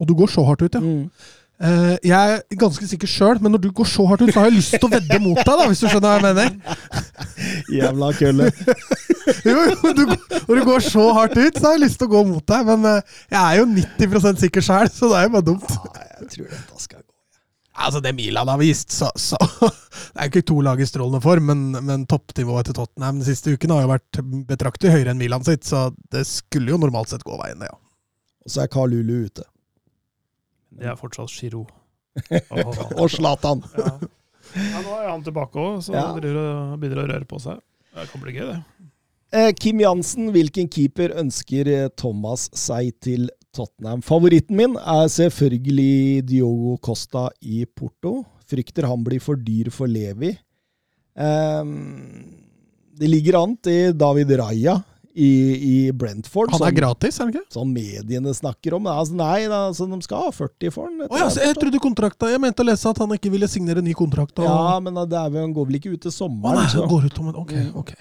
Og 0.00 0.08
du 0.08 0.14
går 0.16 0.32
så 0.32 0.44
hardt 0.46 0.64
ut, 0.64 0.76
ja. 0.76 0.80
Mm. 0.80 1.08
Eh, 1.60 1.96
jeg 2.08 2.16
er 2.16 2.56
ganske 2.56 2.86
sikker 2.88 3.10
sjøl, 3.10 3.40
men 3.44 3.52
når 3.52 3.60
du 3.66 3.68
går 3.76 3.88
så 3.88 4.06
hardt 4.08 4.22
ut, 4.24 4.30
så 4.32 4.40
har 4.40 4.48
jeg 4.48 4.56
lyst 4.56 4.76
til 4.78 4.86
å 4.86 4.92
vedde 4.94 5.18
mot 5.20 5.36
deg, 5.36 5.50
da, 5.50 5.66
hvis 5.68 5.82
du 5.82 5.88
skjønner 5.90 6.08
hva 6.08 6.14
jeg 6.16 6.24
mener. 6.24 6.78
Jævla 7.80 8.12
kølle. 8.16 8.50
Jo, 9.46 9.52
jo, 9.68 9.90
du, 9.94 10.00
når 10.48 10.58
du 10.58 10.62
går 10.66 10.82
så 10.82 11.04
hardt 11.14 11.36
ut, 11.38 11.56
så 11.56 11.68
har 11.68 11.76
jeg 11.76 11.82
lyst 11.84 12.00
til 12.00 12.08
å 12.08 12.12
gå 12.12 12.22
mot 12.28 12.44
deg, 12.50 12.64
men 12.66 12.88
eh, 12.88 13.12
jeg 13.30 13.40
er 13.40 13.60
jo 13.60 13.68
90% 13.76 14.40
sikker 14.42 14.64
sjøl, 14.64 14.90
så 14.92 15.10
det 15.12 15.20
er 15.20 15.28
jo 15.28 15.32
bare 15.36 15.46
dumt. 15.46 15.70
Ja, 15.70 16.08
jeg 16.18 16.32
tror 16.32 16.48
dette 16.50 16.80
skal 16.82 17.02
gå. 17.04 17.06
Altså, 17.80 18.02
det 18.04 18.12
Milan 18.16 18.50
har 18.50 18.58
vist, 18.60 18.90
så, 18.92 19.08
så 19.16 19.38
Det 20.10 20.16
er 20.16 20.26
jo 20.26 20.32
ikke 20.32 20.46
to 20.50 20.58
lag 20.64 20.80
i 20.82 20.88
strålende 20.88 21.22
form, 21.24 21.46
men, 21.52 21.62
men 21.86 22.08
toppnivået 22.10 22.68
til 22.68 22.76
Tottenham 22.80 23.20
de 23.20 23.28
siste 23.28 23.54
ukene 23.54 23.78
har 23.78 23.86
jo 23.86 23.92
vært 23.92 24.20
betraktelig 24.50 24.96
høyere 24.96 25.14
enn 25.14 25.22
Milan 25.22 25.46
sitt, 25.46 25.68
så 25.68 25.86
det 26.12 26.26
skulle 26.28 26.74
jo 26.74 26.80
normalt 26.80 27.12
sett 27.12 27.24
gå 27.24 27.38
veien, 27.40 27.62
ja. 27.68 27.76
Og 28.44 28.52
så 28.52 28.64
er 28.64 28.72
Carl 28.72 28.92
Lulu 28.92 29.28
ute. 29.28 29.46
Det 30.70 30.86
er 30.90 30.96
fortsatt 30.98 31.32
Giro. 31.34 31.66
Og 33.00 33.10
Zlatan. 33.10 33.62
Ja. 34.50 34.62
ja, 34.74 34.80
nå 34.82 34.94
er 34.98 35.04
han 35.12 35.20
tilbake 35.22 35.60
òg, 35.62 35.76
så 35.86 35.92
Ja. 35.94 36.00
han 36.10 36.80
begynner 36.80 37.04
å 37.04 37.06
røre 37.06 37.26
på 37.28 37.38
seg. 37.38 37.60
Det 37.94 38.06
kan 38.10 38.22
bli 38.24 38.32
gøy, 38.34 38.48
det. 38.48 38.88
Eh, 39.30 39.52
Kim 39.54 39.78
Jansen, 39.78 40.32
hvilken 40.34 40.66
keeper 40.66 41.12
ønsker 41.20 41.68
eh, 41.70 41.84
Thomas 41.94 42.48
seg 42.58 42.88
til 43.04 43.28
Tottenham? 43.54 44.02
Favoritten 44.02 44.58
min 44.58 44.74
er 44.80 45.06
selvfølgelig 45.06 46.24
Diogo 46.26 46.74
Costa 46.82 47.28
i 47.46 47.62
Porto. 47.64 48.24
Frykter 48.50 48.88
han 48.90 49.04
blir 49.06 49.22
for 49.22 49.38
dyr 49.38 49.70
for 49.70 49.86
Levi. 49.86 50.32
Ehm, 51.14 52.24
det 52.98 53.06
ligger 53.10 53.38
an 53.44 53.54
til 53.62 53.94
David 53.98 54.34
Raja 54.40 54.80
i, 55.14 55.30
i 55.58 55.92
Brentford, 55.92 56.52
Han 56.52 56.62
er 56.62 56.70
som, 56.70 56.76
gratis, 56.76 57.18
er 57.18 57.24
han 57.26 57.32
ikke? 57.34 57.52
som 57.54 57.72
mediene 57.74 58.34
snakker 58.36 58.76
om. 58.76 58.86
Altså, 58.90 59.16
nei, 59.18 59.46
altså, 59.46 59.88
de 59.90 59.98
skal 60.06 60.26
ha 60.28 60.34
40 60.36 60.74
for 60.74 60.86
han. 60.86 61.00
Oh, 61.08 61.18
ja, 61.18 61.26
så 61.32 61.42
jeg 61.42 61.56
trodde 61.58 61.80
kontrakta 61.82 62.30
Jeg 62.30 62.42
mente 62.42 62.62
å 62.62 62.68
lese 62.68 62.92
at 62.92 63.00
han 63.02 63.16
ikke 63.16 63.32
ville 63.32 63.48
signere 63.50 63.82
ny 63.82 63.94
kontrakt. 63.98 64.38
Og, 64.38 64.46
Ja, 64.46 64.78
men 64.82 64.94
det 65.00 65.18
er 65.18 65.32
vel, 65.32 65.48
han 65.48 65.56
går 65.56 65.66
vel 65.70 65.80
ikke 65.80 65.96
ut 65.96 66.04
til 66.06 66.14
sommeren. 66.14 66.62
sommeren. 66.62 66.62
nei, 66.62 66.84
han 66.84 66.92
går 66.94 67.08
ut 67.10 67.20
om 67.24 67.32
en 67.32 67.40
Ok, 67.42 67.56
ok. 67.82 67.92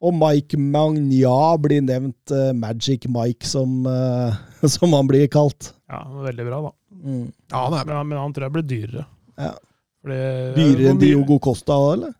Og 0.00 0.14
Mike 0.16 0.56
Magna 0.56 1.40
blir 1.60 1.82
nevnt, 1.84 2.32
uh, 2.32 2.52
Magic 2.56 3.04
Mike 3.08 3.44
som, 3.48 3.82
uh, 3.84 4.36
som 4.76 4.92
han 4.96 5.08
blir 5.08 5.26
kalt. 5.32 5.74
Ja, 5.90 6.04
Veldig 6.28 6.46
bra, 6.46 6.60
da. 6.68 6.76
Mm. 7.00 7.26
Ja, 7.52 7.64
det 7.72 7.80
er 7.80 7.88
bra. 7.88 7.98
Men, 8.04 8.08
men 8.14 8.18
han 8.20 8.32
tror 8.36 8.46
jeg 8.48 8.54
blir 8.58 8.68
dyrere. 8.68 9.04
Ja. 9.40 9.52
Fordi, 10.00 10.16
Dyrere 10.56 10.84
hvor 10.84 10.90
enn 10.94 11.00
Diogo 11.02 11.38
Costa, 11.44 11.76
eller? 11.94 12.14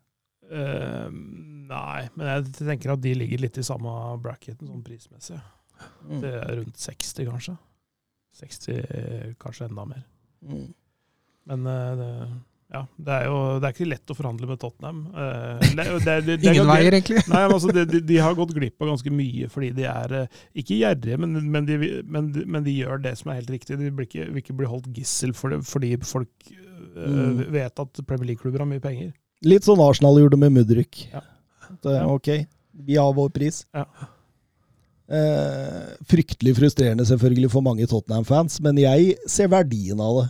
Eh, 0.51 1.09
nei, 1.71 2.05
men 2.19 2.29
jeg 2.31 2.53
tenker 2.59 2.95
at 2.95 3.03
de 3.05 3.15
ligger 3.17 3.43
litt 3.47 3.59
i 3.61 3.67
samme 3.67 3.95
bracketen 4.23 4.69
sånn 4.69 4.85
prismessig. 4.87 5.41
Mm. 6.05 6.21
Det 6.21 6.37
er 6.43 6.55
rundt 6.59 6.79
60, 6.83 7.27
kanskje. 7.31 7.57
60, 8.41 9.35
kanskje 9.41 9.67
enda 9.71 9.89
mer. 9.89 10.07
Mm. 10.47 10.69
Men 11.51 11.67
eh, 11.67 11.91
det, 11.99 12.09
ja, 12.71 12.83
det 13.03 13.15
er 13.17 13.25
jo 13.27 13.39
det 13.59 13.67
er 13.67 13.75
ikke 13.75 13.89
lett 13.91 14.13
å 14.13 14.17
forhandle 14.17 14.49
med 14.51 14.61
Tottenham. 14.63 15.01
Eh, 15.11 15.73
det, 15.75 16.17
det, 16.29 16.37
Ingen 16.53 16.69
veier, 16.71 16.95
egentlig. 16.95 17.25
Nei, 17.33 17.43
men 17.47 17.57
altså, 17.57 17.73
de, 17.75 18.01
de, 18.07 18.19
har 18.23 18.37
gått 18.39 18.55
glipp 18.57 18.83
av 18.85 18.93
ganske 18.93 19.13
mye 19.15 19.51
fordi 19.51 19.73
de 19.81 19.89
er 19.91 20.17
eh, 20.21 20.41
ikke 20.63 20.79
gjerrige, 20.79 21.19
men, 21.25 21.39
men, 21.51 21.69
de, 21.69 21.79
men, 22.07 22.31
men 22.47 22.67
de 22.67 22.77
gjør 22.77 23.03
det 23.09 23.17
som 23.19 23.33
er 23.33 23.41
helt 23.41 23.55
riktig. 23.57 23.81
De 23.81 23.91
blir 23.91 24.11
ikke, 24.11 24.29
vil 24.31 24.45
ikke 24.45 24.59
bli 24.63 24.71
holdt 24.71 24.91
gissel 24.97 25.35
for 25.37 25.55
det, 25.55 25.65
fordi 25.69 25.97
folk 26.07 26.53
Mm. 26.97 27.53
vet 27.53 27.79
at 27.79 28.01
Premier 28.07 28.33
League-klubber 28.33 28.65
har 28.65 28.69
mye 28.69 28.83
penger. 28.83 29.13
Litt 29.47 29.65
sånn 29.65 29.81
Arsenal 29.81 30.19
gjorde 30.21 30.39
med 30.41 30.53
Mudrik. 30.57 31.05
Ja. 31.13 31.23
Ja. 31.85 32.07
ok, 32.11 32.29
vi 32.87 32.97
har 32.97 33.13
vår 33.17 33.31
pris. 33.35 33.65
Ja. 33.75 33.87
Eh, 35.11 35.87
fryktelig 36.07 36.55
frustrerende 36.55 37.07
selvfølgelig 37.09 37.51
for 37.51 37.67
mange 37.67 37.87
Tottenham-fans, 37.91 38.61
men 38.63 38.79
jeg 38.79 39.17
ser 39.31 39.51
verdien 39.51 39.99
av 40.01 40.21
det. 40.21 40.27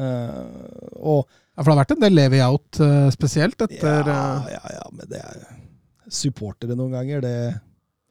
Eh, 0.00 0.92
og 1.02 1.24
Ja, 1.56 1.64
for 1.64 1.72
det 1.72 1.74
har 1.74 1.80
vært 1.82 1.90
en 1.96 2.04
del 2.04 2.14
levy 2.14 2.38
out 2.40 2.78
eh, 2.80 3.08
spesielt 3.12 3.58
etter 3.60 4.06
ja, 4.06 4.20
eh, 4.46 4.52
ja, 4.54 4.60
ja, 4.78 4.84
men 4.94 5.08
det 5.10 5.18
er 5.18 5.40
supportere 6.08 6.76
noen 6.78 6.94
ganger. 6.94 7.20
Det, 7.20 7.32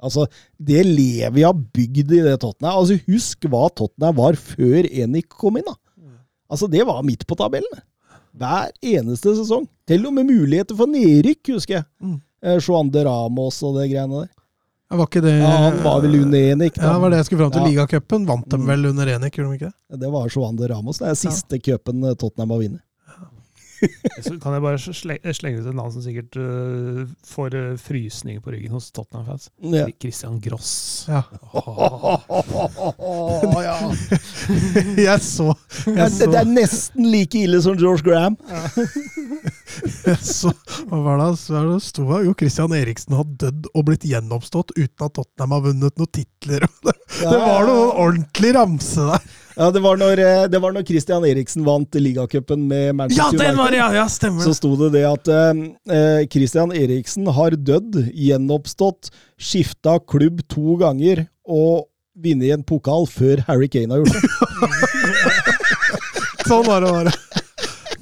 altså, 0.03 0.27
det 0.59 0.84
Levi 0.86 1.45
har 1.47 1.55
bygd 1.55 2.13
i 2.13 2.19
det 2.27 2.36
Tottenham 2.43 2.77
altså 2.84 2.99
Husk 3.07 3.47
hva 3.49 3.63
Tottenham 3.73 4.19
var 4.19 4.38
før 4.38 4.86
Enik 4.91 5.32
kom 5.34 5.57
inn. 5.57 5.65
da. 5.65 5.77
Altså, 6.51 6.67
Det 6.69 6.86
var 6.86 7.01
midt 7.07 7.25
på 7.25 7.38
tabellen. 7.39 7.82
Hver 8.38 8.69
eneste 8.86 9.34
sesong. 9.39 9.65
Til 9.89 10.05
og 10.05 10.13
med 10.13 10.30
muligheter 10.30 10.77
for 10.77 10.86
nedrykk, 10.91 11.55
husker 11.55 11.80
jeg. 11.80 11.88
Mm. 12.03 12.19
Eh, 12.41 12.57
de 12.91 13.03
Ramos 13.05 13.63
og 13.63 13.75
det 13.79 13.89
greiene 13.91 14.21
der. 14.23 14.29
ja, 14.91 14.97
Var 14.97 15.05
ikke 15.07 15.21
det 15.21 15.33
Ja, 15.41 15.47
Han 15.69 15.83
var 15.83 16.01
vel 16.01 16.15
under 16.23 16.39
Enik. 16.53 16.75
da. 16.75 16.81
Ja, 16.83 16.93
det 16.93 17.01
var 17.01 17.09
det 17.09 17.17
jeg 17.17 17.25
skulle 17.25 17.41
fram 17.43 17.51
til. 17.51 17.61
Ja. 17.61 17.67
Ligacupen 17.67 18.25
vant 18.25 18.49
dem 18.49 18.61
Mm. 18.61 18.67
vel 18.67 18.85
under 18.85 19.07
Enik, 19.07 19.33
gjorde 19.35 19.49
de 19.49 19.57
ikke 19.59 19.71
det? 19.71 19.99
Det 19.99 20.11
var 20.11 20.29
Juan 20.29 20.55
de 20.55 20.67
Ramos. 20.67 20.97
Det 20.99 21.07
er 21.07 21.15
siste 21.15 21.59
cupen 21.59 22.01
ja. 22.03 22.13
Tottenham 22.15 22.49
har 22.49 22.57
vunnet. 22.59 22.81
Så 24.25 24.36
kan 24.41 24.55
jeg 24.55 24.63
bare 24.63 24.80
slenge, 24.80 25.34
slenge 25.36 25.61
ut 25.61 25.67
et 25.69 25.77
navn 25.77 25.91
som 25.93 26.03
sikkert 26.03 26.36
uh, 26.39 27.05
får 27.27 27.55
uh, 27.55 27.77
frysninger 27.80 28.41
på 28.43 28.53
ryggen 28.53 28.73
hos 28.75 28.89
Tottenham-fans. 28.95 29.49
Ja. 29.63 29.86
Christian 30.01 30.39
Gross. 30.43 31.05
Ja. 31.09 31.23
Åh, 32.99 33.57
ja. 33.63 33.77
Jeg 35.09 35.21
så, 35.23 35.53
jeg 35.86 35.95
det, 35.95 36.09
så, 36.13 36.27
det 36.30 36.39
er 36.39 36.49
nesten 36.49 37.07
like 37.09 37.39
ille 37.39 37.59
som 37.63 37.77
George 37.80 38.03
Graham. 38.05 38.36
jeg 40.05 40.17
så 40.25 40.51
Hva 40.89 40.99
var 41.05 41.19
det 41.21 41.30
så 41.39 41.53
var 41.55 41.67
det 41.69 41.80
sto 41.86 42.05
her? 42.09 42.25
Jo, 42.27 42.34
Christian 42.38 42.73
Eriksen 42.75 43.15
har 43.17 43.27
dødd 43.43 43.69
og 43.73 43.86
blitt 43.88 44.07
gjenoppstått 44.07 44.73
uten 44.75 45.05
at 45.07 45.15
Tottenham 45.15 45.55
har 45.55 45.65
vunnet 45.69 46.01
noen 46.01 46.11
titler. 46.15 46.65
Det, 46.84 46.95
det 47.19 47.38
var 47.38 47.67
noe 47.69 47.86
ordentlig 47.93 48.53
ramse 48.57 49.07
der. 49.11 49.30
Ja, 49.58 49.70
det 49.74 49.82
var 49.84 49.97
når, 50.00 50.20
eh, 50.24 50.43
det 50.52 50.60
var 50.62 50.74
når 50.76 50.86
Christian 50.88 51.26
Eriksen 51.26 51.66
vant 51.66 51.95
ligacupen 51.97 52.68
med 52.70 52.95
Manchester 52.95 53.26
United. 53.34 53.41
Ja, 53.41 53.47
den 53.50 53.58
var 53.58 53.72
det! 53.72 53.80
Ja, 53.82 53.89
ja, 53.97 54.06
stemmer 54.12 54.45
Så 54.45 54.54
sto 54.58 54.76
det 54.80 54.91
det 54.97 55.06
at 55.10 55.32
eh, 55.34 55.62
eh, 55.95 56.22
Christian 56.32 56.74
Eriksen 56.76 57.28
har 57.36 57.58
dødd, 57.58 57.97
gjenoppstått, 58.14 59.12
skifta 59.39 59.97
klubb 60.08 60.43
to 60.52 60.78
ganger 60.82 61.26
og 61.50 61.88
vunnet 62.20 62.54
en 62.54 62.66
pokal 62.68 63.08
før 63.10 63.43
Harry 63.47 63.70
Kane 63.72 63.95
har 63.95 64.04
gjort 64.04 64.16
det. 64.16 64.22
Sånn 66.50 66.66
var 66.66 66.84
det 66.84 66.91
bare. 66.93 67.14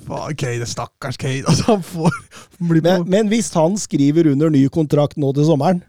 Faen, 0.08 0.38
Kane, 0.40 0.68
stakkars 0.68 1.20
Kane. 1.20 1.44
Altså, 1.46 1.68
han 1.74 1.84
får 1.86 2.16
bli 2.58 2.82
på 2.82 2.88
Men, 2.88 3.06
men 3.12 3.30
hvis 3.32 3.52
han 3.56 3.76
skriver 3.80 4.32
under 4.32 4.52
ny 4.54 4.66
kontrakt 4.74 5.20
nå 5.20 5.34
til 5.36 5.48
sommeren, 5.50 5.84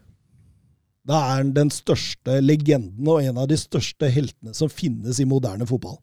da 1.09 1.23
er 1.25 1.41
han 1.41 1.55
den 1.57 1.71
største 1.73 2.39
legenden 2.45 3.09
og 3.09 3.23
en 3.25 3.41
av 3.41 3.49
de 3.49 3.57
største 3.59 4.11
heltene 4.13 4.53
som 4.57 4.69
finnes 4.73 5.21
i 5.23 5.27
moderne 5.29 5.67
fotball. 5.69 5.97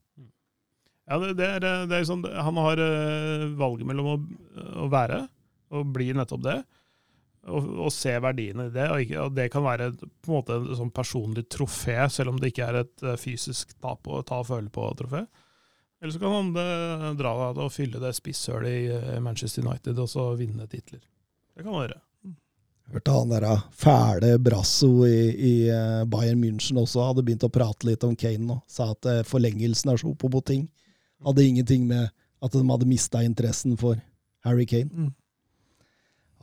Ja, 1.05 1.19
det, 1.21 1.35
det, 1.37 1.47
er, 1.59 1.85
det 1.85 1.99
er 1.99 2.07
sånn, 2.07 2.23
Han 2.25 2.57
har 2.57 2.81
uh, 2.81 3.43
valget 3.59 3.85
mellom 3.85 4.07
å, 4.09 4.15
å 4.85 4.87
være 4.89 5.27
og 5.75 5.91
bli 5.93 6.11
nettopp 6.15 6.43
det, 6.45 6.55
og, 7.49 7.67
og 7.85 7.91
se 7.93 8.13
verdiene 8.21 8.67
i 8.69 8.73
det. 8.73 8.85
Og, 8.89 9.01
ikke, 9.05 9.17
og 9.21 9.33
det 9.37 9.47
kan 9.53 9.65
være 9.65 9.91
på 9.97 10.29
en 10.29 10.35
måte 10.35 10.57
et 10.57 10.77
sånn 10.79 10.93
personlig 10.95 11.45
trofé, 11.51 11.97
selv 12.13 12.33
om 12.33 12.39
det 12.41 12.53
ikke 12.53 12.69
er 12.69 12.79
et 12.83 13.05
eh, 13.05 13.17
fysisk 13.21 13.75
ta, 13.77 13.95
på, 13.97 14.21
ta 14.25 14.41
og 14.41 14.49
føle 14.49 14.71
på-trofé. 14.73 15.25
Eller 16.01 16.13
så 16.13 16.21
kan 16.21 16.35
han 16.35 16.53
det, 16.55 16.69
dra 17.21 17.33
og 17.51 17.73
fylle 17.73 18.01
det 18.01 18.13
spisshølet 18.17 18.71
i 18.71 18.87
eh, 18.93 19.21
Manchester 19.23 19.65
United 19.65 20.01
og 20.01 20.09
så 20.11 20.27
vinne 20.39 20.67
titler. 20.71 21.01
Det 21.55 21.63
kan 21.63 21.73
han 21.73 21.85
gjøre. 21.85 22.01
Hørte 22.93 23.11
han 23.15 23.31
der 23.33 23.45
fæle 23.73 24.35
Brasso 24.39 24.91
i, 25.07 25.19
i 25.33 25.53
eh, 25.73 26.03
Bayern 26.09 26.41
München 26.43 26.77
også 26.77 27.07
hadde 27.07 27.23
begynt 27.25 27.45
å 27.47 27.51
prate 27.51 27.87
litt 27.89 28.05
om 28.05 28.13
Kane 28.15 28.45
nå. 28.45 28.59
Sa 28.69 28.91
at 28.93 29.09
eh, 29.09 29.23
forlengelsen 29.25 29.91
er 29.91 30.01
så 30.01 30.11
oppå-ting. 30.11 30.67
Hadde 31.25 31.47
ingenting 31.47 31.87
med 31.89 32.11
at 32.45 32.53
de 32.53 32.61
hadde 32.69 32.89
mista 32.89 33.23
interessen 33.25 33.73
for 33.79 33.97
Harry 34.45 34.67
Kane. 34.69 34.91
Mm. 34.93 35.13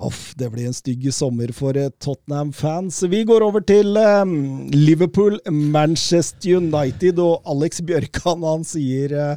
Off, 0.03 0.32
det 0.34 0.49
blir 0.51 0.66
en 0.66 0.74
stygg 0.74 1.05
sommer 1.14 1.53
for 1.55 1.78
eh, 1.78 1.93
Tottenham-fans. 2.03 3.05
Vi 3.12 3.22
går 3.28 3.45
over 3.47 3.62
til 3.62 3.95
um, 3.97 4.66
Liverpool, 4.74 5.38
Manchester 5.47 6.59
United, 6.59 7.20
og 7.22 7.47
Alex 7.47 7.82
Bjørkan 7.86 8.43
han 8.43 8.66
sier 8.66 9.14
eh, 9.14 9.36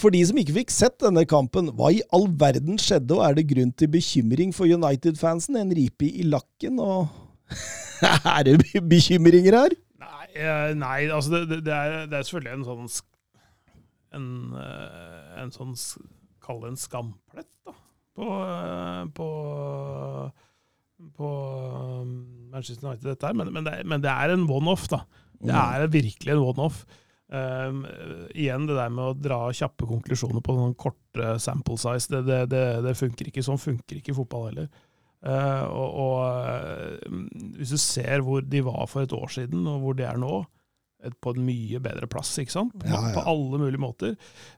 For 0.00 0.08
de 0.14 0.22
som 0.24 0.38
ikke 0.40 0.54
fikk 0.56 0.70
sett 0.72 0.94
denne 1.02 1.26
kampen, 1.28 1.66
hva 1.76 1.90
i 1.92 1.98
all 2.16 2.24
verden 2.40 2.78
skjedde, 2.80 3.18
og 3.18 3.26
er 3.26 3.34
det 3.36 3.50
grunn 3.50 3.74
til 3.76 3.90
bekymring 3.92 4.54
for 4.56 4.64
United-fansen? 4.64 5.58
En 5.60 5.74
ripe 5.76 6.08
i 6.08 6.24
lakken, 6.24 6.80
og 6.80 7.10
Er 8.36 8.42
det 8.46 8.58
bekymringer 8.90 9.56
her? 9.56 9.74
Nei, 10.02 10.26
eh, 10.34 10.74
nei 10.78 10.98
altså 11.08 11.34
det, 11.34 11.62
det, 11.66 11.74
er, 11.74 12.06
det 12.10 12.18
er 12.18 12.26
selvfølgelig 12.26 12.54
en 12.56 12.66
sånn 12.68 12.90
En, 14.18 14.28
eh, 14.58 15.42
en 15.42 15.52
sånn 15.54 15.76
Kall 16.42 16.62
det 16.64 16.72
en 16.72 16.80
skamplett, 16.80 17.50
da. 17.62 17.76
På, 18.18 18.28
eh, 18.42 19.02
på, 19.14 19.26
på 21.16 21.28
Manchester 22.50 22.88
United, 22.88 23.06
dette 23.06 23.28
her. 23.28 23.36
Men, 23.38 23.52
men, 23.54 23.68
det, 23.68 23.76
men 23.86 24.02
det 24.02 24.10
er 24.10 24.34
en 24.34 24.48
one-off, 24.50 24.88
da. 24.90 25.04
Det 25.38 25.54
er 25.54 25.86
virkelig 25.94 26.34
en 26.34 26.42
one-off. 26.42 26.82
Um, 27.32 27.84
igjen 28.36 28.66
det 28.68 28.74
der 28.76 28.90
med 28.92 29.06
å 29.06 29.16
dra 29.16 29.38
kjappe 29.56 29.86
konklusjoner 29.88 30.42
på 30.44 30.52
noen 30.52 30.74
korte 30.76 31.38
sample 31.40 31.78
size, 31.80 32.10
det, 32.12 32.26
det, 32.28 32.40
det, 32.52 32.64
det 32.84 32.96
funker 32.98 33.30
ikke. 33.30 33.44
Sånn 33.46 33.60
funker 33.60 34.00
ikke 34.00 34.12
i 34.12 34.16
fotball 34.18 34.50
heller. 34.50 34.66
Uh, 35.22 35.62
og 35.70 36.00
og 36.02 36.16
eh, 36.50 37.12
hvis 37.60 37.72
du 37.72 37.78
ser 37.78 38.24
hvor 38.26 38.42
de 38.42 38.60
var 38.66 38.88
for 38.90 39.06
et 39.06 39.14
år 39.14 39.30
siden, 39.30 39.62
og 39.70 39.84
hvor 39.84 39.96
de 39.96 40.04
er 40.08 40.18
nå, 40.20 40.42
et, 41.02 41.14
på 41.22 41.32
en 41.32 41.46
mye 41.46 41.80
bedre 41.82 42.08
plass, 42.10 42.34
ikke 42.42 42.54
sant? 42.54 42.74
På, 42.76 42.90
Ja, 42.90 43.00
ja. 43.00 43.14
på 43.16 43.24
alle 43.32 43.62
mulige 43.62 43.80
måter. 43.80 44.12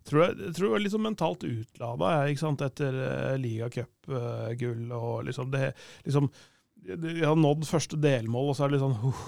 Tror 0.08 0.24
jeg, 0.24 0.50
tror 0.56 0.66
jeg 0.66 0.74
var 0.74 0.82
litt 0.82 0.96
sånn 0.96 1.06
mentalt 1.06 1.46
utlada 1.46 2.10
jeg, 2.16 2.34
ikke 2.34 2.44
sant? 2.46 2.64
etter 2.64 2.98
uh, 2.98 3.36
ligacupgull 3.40 4.98
og 4.98 5.24
liksom 5.28 5.54
det 5.54 5.70
liksom, 6.08 6.32
de 6.84 7.14
har 7.22 7.38
nådd 7.38 7.68
første 7.68 8.00
delmål, 8.00 8.50
og 8.50 8.58
så 8.58 8.66
er 8.66 8.72
det 8.72 8.80
litt 8.80 8.86
sånn 8.88 8.98
uh, 9.04 9.24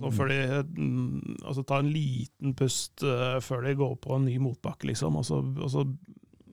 så 0.00 0.10
før 0.14 0.28
de 0.32 0.40
mm, 0.78 1.36
altså 1.44 1.64
ta 1.68 1.78
en 1.82 1.90
liten 1.92 2.54
pust 2.58 3.02
uh, 3.04 3.38
før 3.44 3.64
de 3.66 3.74
går 3.78 3.96
på 4.02 4.16
en 4.16 4.24
ny 4.28 4.38
motbakke, 4.42 4.86
liksom. 4.90 5.16
Og 5.20 5.24
så, 5.28 5.40
og 5.42 5.70
så 5.72 5.86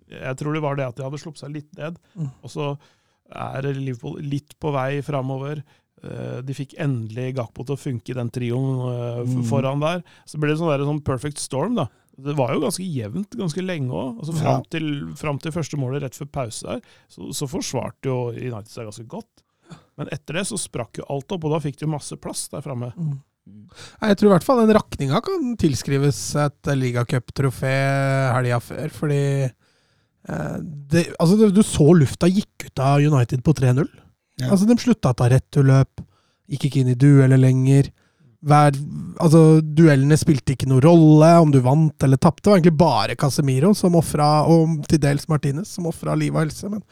Jeg 0.09 0.37
tror 0.39 0.53
det 0.57 0.61
var 0.65 0.75
det 0.79 0.87
at 0.87 0.95
de 0.97 1.03
hadde 1.05 1.19
sluppet 1.21 1.43
seg 1.43 1.53
litt 1.53 1.69
ned. 1.77 1.99
Mm. 2.17 2.29
Og 2.41 2.49
så 2.49 2.71
er 3.29 3.67
Liverpool 3.77 4.23
litt 4.25 4.55
på 4.59 4.71
vei 4.73 5.01
framover. 5.05 5.61
Uh, 6.01 6.39
de 6.41 6.55
fikk 6.55 6.77
endelig 6.79 7.35
Gakpo 7.37 7.65
til 7.67 7.75
å 7.75 7.79
funke 7.79 8.13
i 8.13 8.17
den 8.17 8.29
trioen 8.33 8.79
uh, 8.87 9.19
Mm. 9.27 9.43
foran 9.45 9.79
der. 9.83 10.01
Så 10.25 10.39
ble 10.39 10.49
det 10.49 10.57
sånn, 10.61 10.71
der, 10.71 10.85
sånn 10.87 11.03
perfect 11.05 11.37
storm, 11.43 11.75
da. 11.77 11.87
Det 12.19 12.33
var 12.35 12.51
jo 12.55 12.63
ganske 12.65 12.83
jevnt 12.83 13.35
ganske 13.39 13.61
lenge 13.63 13.93
òg. 13.95 14.17
Altså, 14.19 14.33
fram, 14.35 14.63
Ja. 14.63 14.69
til, 14.73 14.87
fram 15.15 15.37
til 15.39 15.53
første 15.55 15.77
målet 15.79 16.01
rett 16.03 16.17
før 16.17 16.27
pause 16.31 16.65
der, 16.67 16.81
så, 17.07 17.29
så 17.31 17.47
forsvarte 17.47 18.09
jo 18.09 18.17
United 18.33 18.67
seg 18.73 18.89
ganske 18.89 19.05
godt. 19.07 19.43
Men 19.99 20.11
etter 20.15 20.39
det 20.39 20.45
så 20.47 20.57
sprakk 20.59 21.01
jo 21.01 21.07
alt 21.11 21.35
opp, 21.35 21.43
og 21.43 21.55
da 21.55 21.59
fikk 21.63 21.81
de 21.81 21.89
masse 21.91 22.15
plass 22.23 22.47
der 22.53 22.63
framme. 22.63 22.93
Mm. 22.95 23.17
Jeg 23.99 24.17
tror 24.19 24.29
i 24.29 24.33
hvert 24.33 24.45
fall 24.45 24.61
den 24.63 24.75
rakninga 24.77 25.21
kan 25.25 25.55
tilskrives 25.59 26.19
et 26.39 26.69
ligacuptrofé 26.77 27.73
helga 28.35 28.59
før, 28.63 28.91
fordi 28.93 29.23
eh, 29.47 30.57
det, 30.91 31.07
altså, 31.19 31.49
Du 31.51 31.63
så 31.65 31.89
lufta 31.97 32.29
gikk 32.31 32.69
ut 32.69 32.83
av 32.83 33.03
United 33.03 33.43
på 33.43 33.55
3-0. 33.57 33.87
Ja. 34.39 34.51
Altså, 34.51 34.67
De 34.69 34.77
slutta 34.79 35.11
å 35.11 35.17
ta 35.19 35.29
returløp, 35.33 36.05
gikk 36.49 36.69
ikke 36.69 36.83
inn 36.83 36.93
i 36.93 36.99
dueller 36.99 37.41
lenger. 37.41 37.91
Hver, 38.39 38.77
altså, 39.19 39.59
Duellene 39.59 40.15
spilte 40.19 40.55
ikke 40.55 40.69
noen 40.71 40.85
rolle, 40.85 41.33
om 41.43 41.51
du 41.51 41.59
vant 41.65 42.07
eller 42.07 42.21
tapte. 42.21 42.45
Det 42.45 42.53
var 42.53 42.61
egentlig 42.61 42.79
bare 42.79 43.17
Casemiro 43.19 43.73
som 43.75 43.97
offra, 43.99 44.29
og 44.47 44.79
til 44.87 45.01
dels 45.03 45.27
Martinez 45.31 45.75
som 45.75 45.89
ofra 45.91 46.15
liv 46.15 46.31
og 46.31 46.45
helse. 46.45 46.71
Men 46.71 46.85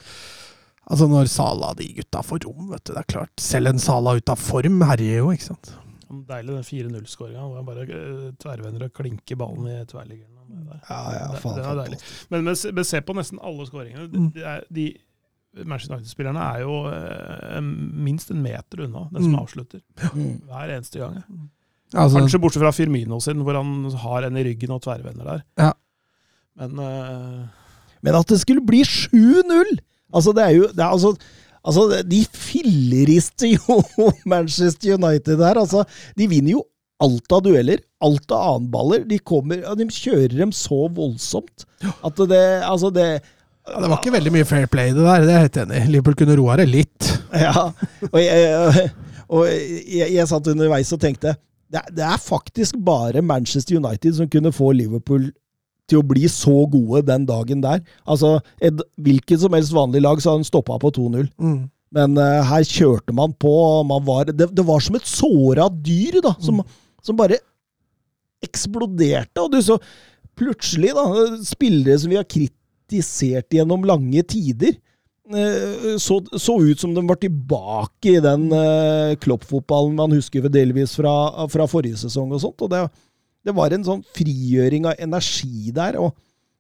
altså, 0.90 1.08
når 1.12 1.28
Sala 1.32 1.74
de 1.78 1.88
gutta 1.98 2.22
får 2.26 2.46
rom, 2.46 2.70
vet 2.72 2.84
du, 2.86 2.94
det 2.94 3.02
er 3.04 3.12
klart. 3.14 3.34
Selv 3.40 3.68
en 3.74 3.80
Sala 3.80 4.16
ut 4.18 4.30
av 4.30 4.38
form 4.40 4.82
herjer 4.88 5.18
jo, 5.22 5.32
ikke 5.36 5.50
sant. 5.52 5.74
Deilig 6.08 6.54
den 6.56 6.64
4-0-skåringa, 6.64 7.42
hvor 7.44 7.58
han 7.60 7.66
bare 7.68 7.84
eh, 7.84 8.32
tverrvender 8.40 8.86
og 8.88 8.94
klinker 8.96 9.36
ballen 9.40 9.68
i 9.68 9.82
tverrliggeren. 9.90 10.34
Ja, 10.88 11.02
ja, 11.12 11.26
Det- 11.34 11.56
det 11.58 11.66
er 11.66 11.76
deilig. 11.82 11.98
Men, 12.32 12.44
men, 12.46 12.56
se- 12.56 12.72
men 12.72 12.84
se 12.88 13.02
på 13.02 13.14
nesten 13.18 13.40
alle 13.44 13.66
skåringene. 13.68 14.08
De, 14.12 14.18
Mm. 14.20 14.32
de, 14.34 14.42
er- 14.44 14.64
de 14.72 14.86
Manchester 15.66 15.96
United-spillerne 15.98 16.40
er 16.56 16.60
jo 16.62 16.78
eh, 16.88 17.60
minst 17.62 18.32
en 18.32 18.42
meter 18.44 18.86
unna 18.86 19.10
den 19.12 19.24
som 19.24 19.34
Mm. 19.34 19.40
avslutter. 19.42 19.82
Mm. 20.14 20.42
Hver 20.48 20.70
eneste 20.78 21.00
gang. 21.00 21.24
Altså, 21.94 22.20
Kanskje 22.20 22.40
bortsett 22.40 22.62
fra 22.64 22.72
Firmino 22.72 23.20
sin, 23.20 23.44
hvor 23.44 23.56
han 23.56 23.92
har 23.92 24.24
en 24.28 24.38
i 24.38 24.44
ryggen 24.44 24.72
og 24.72 24.82
tverrvender 24.84 25.24
der. 25.26 25.44
Ja. 25.58 25.74
Men 26.56 26.80
eh, 26.80 27.48
Men 28.04 28.16
at 28.16 28.28
det 28.28 28.40
skulle 28.40 28.62
bli 28.66 28.84
7-0! 28.84 29.80
Altså, 30.14 30.34
det 30.36 30.46
er 30.46 30.56
jo 30.56 30.70
det 30.72 30.84
er, 30.84 30.90
altså, 30.90 31.14
altså, 31.64 32.02
De 32.08 32.24
fillerister 32.34 33.54
jo 33.58 34.12
Manchester 34.26 34.98
United 34.98 35.44
her. 35.44 35.62
Altså, 35.64 35.86
de 36.18 36.28
vinner 36.32 36.58
jo 36.58 36.66
alt 37.04 37.34
av 37.34 37.44
dueller, 37.46 37.82
alt 38.02 38.32
av 38.34 38.56
annenballer. 38.56 39.04
De, 39.10 39.20
kommer, 39.22 39.62
de 39.78 39.90
kjører 39.94 40.38
dem 40.40 40.54
så 40.56 40.88
voldsomt 40.90 41.68
at 41.86 42.24
det 42.30 42.46
Altså, 42.66 42.90
det 42.94 43.10
Ja, 43.68 43.82
det 43.84 43.90
var 43.92 44.00
ikke 44.00 44.16
veldig 44.16 44.32
mye 44.32 44.48
fair 44.48 44.70
play, 44.72 44.94
det 44.96 45.04
der. 45.04 45.26
Det 45.28 45.34
er 45.34 45.42
jeg 45.42 45.50
helt 45.50 45.60
enig 45.66 45.82
i. 45.82 45.90
Liverpool 45.92 46.16
kunne 46.22 46.38
roa 46.40 46.56
det 46.62 46.70
litt. 46.72 47.14
Ja. 47.38 47.68
Og 48.08 48.22
jeg, 48.24 48.88
og 49.28 49.44
jeg, 49.52 50.08
jeg 50.16 50.28
satt 50.30 50.48
underveis 50.48 50.94
og 50.96 51.02
tenkte 51.04 51.34
det, 51.68 51.82
det 51.92 52.06
er 52.08 52.22
faktisk 52.22 52.78
bare 52.88 53.20
Manchester 53.22 53.76
United 53.76 54.16
som 54.16 54.30
kunne 54.32 54.54
få 54.56 54.72
Liverpool 54.72 55.28
til 55.88 56.02
å 56.02 56.06
bli 56.06 56.28
så 56.32 56.66
gode 56.70 57.06
den 57.08 57.26
dagen 57.28 57.64
der. 57.64 57.82
Altså, 58.06 58.38
et 58.64 58.80
hvilket 59.02 59.42
som 59.44 59.56
helst 59.56 59.76
vanlig 59.76 60.04
lag 60.04 60.22
så 60.22 60.34
hadde 60.34 60.44
han 60.44 60.50
stoppa 60.50 60.80
på 60.82 60.92
2-0. 61.00 61.28
Mm. 61.40 61.60
Men 61.96 62.20
uh, 62.20 62.44
her 62.50 62.66
kjørte 62.68 63.16
man 63.16 63.36
på. 63.40 63.54
Man 63.88 64.04
var, 64.08 64.28
det, 64.32 64.50
det 64.56 64.66
var 64.68 64.84
som 64.84 64.98
et 65.00 65.08
såra 65.08 65.70
dyr 65.72 66.20
da, 66.24 66.36
som, 66.44 66.60
som 67.06 67.20
bare 67.20 67.40
eksploderte. 68.44 69.44
Og 69.44 69.54
du 69.54 69.62
så 69.64 69.80
plutselig, 70.38 70.92
da, 70.98 71.06
spillere 71.48 71.98
som 72.02 72.12
vi 72.12 72.20
har 72.20 72.28
kritisert 72.30 73.56
gjennom 73.56 73.88
lange 73.88 74.22
tider, 74.30 74.76
eh, 75.34 75.96
så, 76.02 76.20
så 76.38 76.60
ut 76.62 76.84
som 76.84 76.94
de 76.94 77.04
var 77.08 77.18
tilbake 77.24 78.18
i 78.18 78.24
den 78.24 78.50
uh, 78.54 79.16
kloppfotballen 79.24 79.98
man 79.98 80.14
husker 80.14 80.46
delvis 80.52 80.94
fra, 81.00 81.16
fra 81.52 81.66
forrige 81.72 82.04
sesong 82.04 82.36
og 82.36 82.44
sånt. 82.44 82.68
og 82.68 82.74
det, 82.76 82.86
det 83.48 83.56
var 83.56 83.74
en 83.74 83.86
sånn 83.88 84.06
frigjøring 84.16 84.88
av 84.92 85.04
energi 85.04 85.74
der. 85.76 86.00
og 86.02 86.16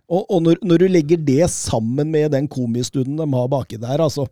Og, 0.08 0.24
og 0.32 0.40
når, 0.40 0.60
når, 0.64 0.78
du 0.80 0.88
legger 0.88 1.20
det 1.20 1.50
sammen 1.52 2.08
med 2.08 2.32
den 2.32 2.46
komistunden 2.48 3.18
de 3.20 3.26
har 3.28 3.48
baki 3.52 3.76
der, 3.76 4.00
altså 4.00 4.24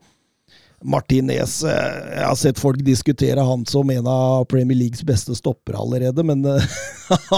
Martinez 0.86 1.64
eh, 1.64 1.98
Jeg 2.16 2.26
har 2.28 2.38
sett 2.40 2.60
folk 2.60 2.82
diskutere 2.86 3.44
han 3.44 3.66
som 3.68 3.90
en 3.92 4.08
av 4.08 4.46
Premier 4.52 4.78
Leagues 4.78 5.04
beste 5.08 5.36
stoppere 5.36 5.80
allerede, 5.82 6.24
men 6.24 6.46
eh, 6.46 6.78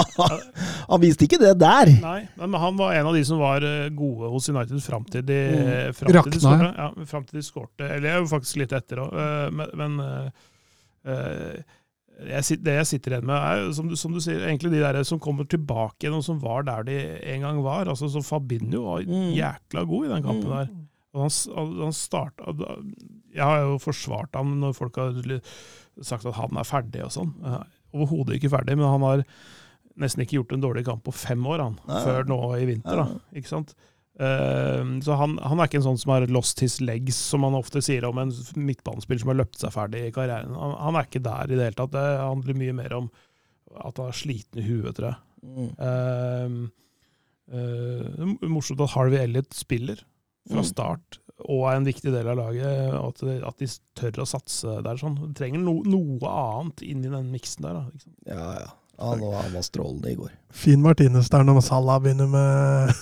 han 0.91 1.01
viste 1.01 1.27
ikke 1.27 1.39
det 1.41 1.53
der. 1.61 1.91
Nei, 2.01 2.21
men 2.39 2.59
han 2.61 2.77
var 2.79 2.93
en 2.97 3.09
av 3.09 3.17
de 3.17 3.23
som 3.27 3.41
var 3.41 3.65
eh, 3.65 3.89
gode 3.95 4.31
hos 4.33 4.49
United 4.51 4.83
fram 4.83 5.05
til 5.09 5.25
de, 5.27 5.41
mm. 5.53 5.97
fram 5.97 6.13
til 6.19 6.37
de 6.37 6.43
skårte. 6.43 6.71
Ja, 6.77 7.09
fram 7.13 7.27
til 7.27 7.39
de 7.39 7.45
skårte. 7.45 7.91
Eller 7.97 8.29
faktisk 8.29 8.61
litt 8.63 8.75
etter 8.75 9.05
òg, 9.05 9.17
men, 9.55 9.73
men 9.77 9.99
jeg, 12.17 12.57
det 12.65 12.75
jeg 12.79 12.89
sitter 12.89 13.13
igjen 13.13 13.27
med, 13.29 13.37
er 13.37 13.71
som 13.77 13.89
du, 13.89 13.95
som 13.99 14.13
du, 14.15 14.19
sier, 14.23 14.41
egentlig 14.47 14.71
de 14.73 14.81
der 14.81 14.97
som 15.05 15.21
kommer 15.21 15.45
tilbake 15.49 16.05
igjen, 16.05 16.17
og 16.17 16.25
som 16.25 16.39
var 16.41 16.65
der 16.65 16.87
de 16.87 16.97
en 17.33 17.45
gang 17.45 17.61
var. 17.65 17.89
altså 17.91 18.09
så 18.09 18.23
Fabinho 18.25 18.83
var 18.87 19.05
mm. 19.05 19.31
jækla 19.37 19.83
god 19.89 20.05
i 20.07 20.11
den 20.15 20.25
kampen 20.25 20.55
der. 20.55 20.71
Og 21.17 21.23
han, 21.25 21.75
han 21.81 21.93
starta, 21.95 22.53
Jeg 23.33 23.43
har 23.43 23.61
jo 23.63 23.77
forsvart 23.81 24.35
ham 24.37 24.57
når 24.61 24.75
folk 24.77 24.97
har 24.99 25.15
sagt 26.05 26.25
at 26.29 26.37
han 26.37 26.57
er 26.57 26.67
ferdig 26.67 27.05
og 27.05 27.13
sånn. 27.13 27.31
Overhodet 27.95 28.37
ikke 28.37 28.51
ferdig, 28.53 28.77
men 28.77 28.89
han 28.89 29.05
har 29.05 29.23
nesten 29.97 30.23
ikke 30.23 30.39
gjort 30.39 30.53
en 30.53 30.65
dårlig 30.65 30.85
kamp 30.85 31.05
på 31.05 31.13
fem 31.15 31.45
år, 31.49 31.63
han. 31.63 31.77
Nei. 31.89 32.01
Før 32.05 32.27
nå 32.29 32.41
i 32.57 32.67
vinter, 32.69 32.99
da. 32.99 33.21
Ikke 33.37 33.49
sant? 33.49 33.73
Uh, 34.17 34.97
så 35.05 35.13
han, 35.19 35.35
han, 35.45 35.59
er 35.59 35.69
ikke 35.69 35.77
en 35.77 35.85
sånn 35.91 35.99
som 36.01 36.15
har 36.15 36.25
lost 36.33 36.63
his 36.63 36.79
legs, 36.81 37.19
som 37.31 37.43
man 37.45 37.57
ofte 37.57 37.83
sier 37.85 38.07
om 38.07 38.17
en 38.21 38.33
midtbanespiller 38.57 39.21
som 39.21 39.33
har 39.33 39.41
løpt 39.43 39.61
seg 39.61 39.75
ferdig 39.75 40.07
i 40.07 40.15
karrieren. 40.15 40.55
Han, 40.57 40.73
han, 40.81 40.97
er 40.97 41.09
ikke 41.09 41.23
der 41.27 41.51
i 41.51 41.59
det 41.59 41.69
hele 41.69 41.77
tatt. 41.77 41.93
Det 41.93 42.07
handler 42.23 42.59
mye 42.63 42.75
mer 42.79 42.97
om 42.97 43.11
at 43.77 44.01
han 44.01 44.09
er 44.09 44.17
sliten 44.17 44.63
i 44.63 44.65
huet, 44.65 44.95
tror 44.97 45.11
jeg. 45.11 45.23
Mm. 45.47 45.69
Uh, 45.77 47.05
uh, 47.53 48.35
morsomt 48.49 48.81
at 48.83 48.95
Harvey 48.95 49.21
Elliot 49.21 49.53
spiller 49.55 50.01
fra 50.47 50.63
mm. 50.63 50.69
start 50.71 51.21
og 51.45 51.67
er 51.69 51.77
en 51.77 51.85
viktig 51.85 52.11
del 52.13 52.31
av 52.31 52.39
laget. 52.39 52.95
At, 52.97 53.21
at 53.51 53.61
de 53.61 53.69
tør 53.99 54.23
å 54.23 54.29
satse 54.29 54.79
der. 54.83 54.97
sånn. 54.97 55.19
De 55.21 55.29
trenger 55.37 55.61
no, 55.61 55.77
noe 55.85 56.31
annet 56.31 56.81
inn 56.87 57.05
i 57.05 57.13
den 57.13 57.29
miksen 57.33 57.67
der. 57.67 57.77
Da, 57.77 58.11
ja, 58.31 58.49
ja. 58.63 58.73
Han 58.97 59.21
var, 59.21 59.43
han 59.43 59.53
var 59.53 59.61
strålende 59.61 60.09
i 60.09 60.17
går. 60.17 60.31
Fin 60.49 60.81
Martinez 60.81 61.29
der 61.29 61.43
når 61.45 61.61
Salah 61.61 61.99
begynner 62.01 62.29
med 62.31 62.95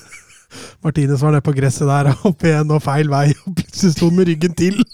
Martinez 0.85 1.23
var 1.23 1.35
nede 1.35 1.45
på 1.45 1.55
gresset 1.57 1.89
der, 1.89 2.11
opp 2.29 2.45
igjen 2.45 2.71
og 2.75 2.83
feil 2.85 3.11
vei, 3.11 3.27
og 3.45 3.57
plutselig 3.59 3.95
sto 3.95 4.11
han 4.11 4.21
med 4.21 4.31
ryggen 4.33 4.55
til. 4.57 4.79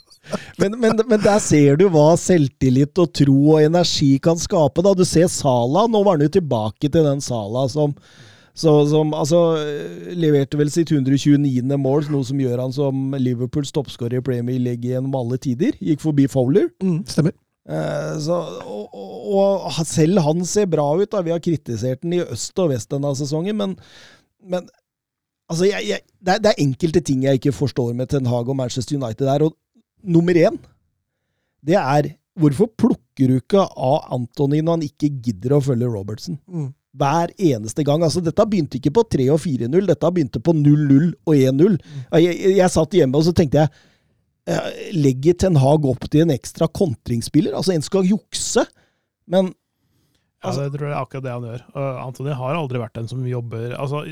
Men, 0.62 0.76
men, 0.80 1.00
men, 1.10 1.20
der 1.20 1.40
ser 1.44 1.80
du 1.80 1.88
hva 1.92 2.14
selvtillit 2.16 3.00
og 3.02 3.10
tro 3.18 3.56
og 3.56 3.64
energi 3.66 4.14
kan 4.24 4.38
skape. 4.40 4.84
da. 4.86 4.94
Du 4.96 5.02
ser 5.04 5.26
Sala, 5.28 5.88
nå 5.92 6.04
var 6.06 6.16
han 6.16 6.24
jo 6.24 6.36
tilbake 6.38 6.88
til 6.88 7.04
den 7.04 7.24
Sala 7.26 7.66
som 7.74 7.96
så, 8.54 8.72
som 8.88 9.14
altså, 9.16 9.40
leverte 10.12 10.60
vel 10.60 10.72
sitt 10.72 10.92
129. 10.92 11.64
mål, 11.80 12.10
noe 12.12 12.28
som 12.28 12.40
gjør 12.42 12.66
han 12.66 12.74
som 12.76 13.16
Liverpools 13.16 13.72
toppskårer 13.76 14.20
i 14.20 14.26
Premier 14.26 14.60
League 14.60 14.92
gjennom 14.92 15.16
alle 15.18 15.40
tider. 15.42 15.78
Gikk 15.80 16.04
forbi 16.04 16.28
Fowler. 16.32 16.68
Mm, 16.84 17.02
stemmer. 17.10 17.36
Eh, 17.70 18.14
så, 18.20 18.42
og, 18.66 18.98
og, 19.38 19.80
selv 19.88 20.24
han 20.26 20.44
ser 20.48 20.68
bra 20.72 20.88
ut. 21.00 21.10
da, 21.12 21.24
Vi 21.24 21.34
har 21.34 21.44
kritisert 21.44 22.04
den 22.04 22.18
i 22.20 22.24
øst 22.26 22.60
og 22.60 22.74
vest 22.74 22.92
denne 22.92 23.14
sesongen, 23.18 23.58
men, 23.58 23.78
men 24.44 24.68
altså, 25.52 25.68
jeg, 25.68 25.88
jeg, 25.92 26.04
det, 26.18 26.34
er, 26.34 26.42
det, 26.42 26.54
er, 26.54 26.64
enkelte 26.64 27.04
ting 27.06 27.28
jeg 27.28 27.42
ikke 27.42 27.56
forstår 27.56 27.94
med 27.98 28.10
Ten 28.12 28.30
Hag 28.32 28.50
og 28.50 28.58
Manchester 28.58 28.98
United 28.98 29.28
der. 29.28 29.48
og 29.48 29.58
Nummer 30.02 30.34
én, 30.34 30.58
det 31.62 31.78
er 31.78 32.14
hvorfor 32.42 32.72
plukker 32.80 33.30
du 33.30 33.36
ikke 33.38 33.62
av 33.62 34.08
Antony 34.16 34.64
når 34.64 34.80
han 34.80 34.86
ikke 34.88 35.12
gidder 35.22 35.58
å 35.58 35.66
følge 35.66 35.92
Robertson? 35.92 36.40
Mm 36.50 36.72
hver 36.92 37.32
eneste 37.40 37.86
gang. 37.88 38.04
Altså, 38.04 38.22
dette 38.24 38.46
begynte 38.48 38.80
ikke 38.80 38.94
på 38.96 39.06
3 39.16 39.30
og 39.34 39.40
4-0, 39.44 39.88
dette 39.88 40.12
begynte 40.12 40.42
på 40.44 40.54
0-0 40.58 41.14
og 41.26 41.34
1-0. 41.36 41.78
Mm. 41.78 42.04
Jeg, 42.18 42.28
jeg, 42.28 42.58
jeg, 42.58 42.74
satt 42.74 42.98
hjemme 43.00 43.20
og 43.20 43.28
så 43.28 43.36
tenkte 43.38 43.64
jeg 43.64 43.72
Legger 44.98 45.38
Ten 45.38 45.60
Hag 45.62 45.86
opp 45.88 46.08
til 46.10 46.26
en 46.26 46.34
ekstra 46.34 46.68
kontringsspiller? 46.68 47.56
Altså, 47.56 47.76
en 47.76 47.86
skal 47.86 48.10
jukse? 48.10 48.66
Men 49.30 49.54
altså, 50.42 50.66
Ja, 50.66 50.68
det 50.68 50.76
tror 50.76 50.90
jeg 50.90 50.96
er 50.96 51.00
akkurat 51.00 51.28
det 51.28 51.36
han 51.36 51.48
gjør. 51.48 51.64
Uh, 51.78 52.04
Antony 52.08 52.36
har 52.42 52.60
aldri 52.60 52.82
vært 52.82 52.98
den 52.98 53.10
som 53.12 53.24
jobber 53.30 53.78
altså, 53.78 54.04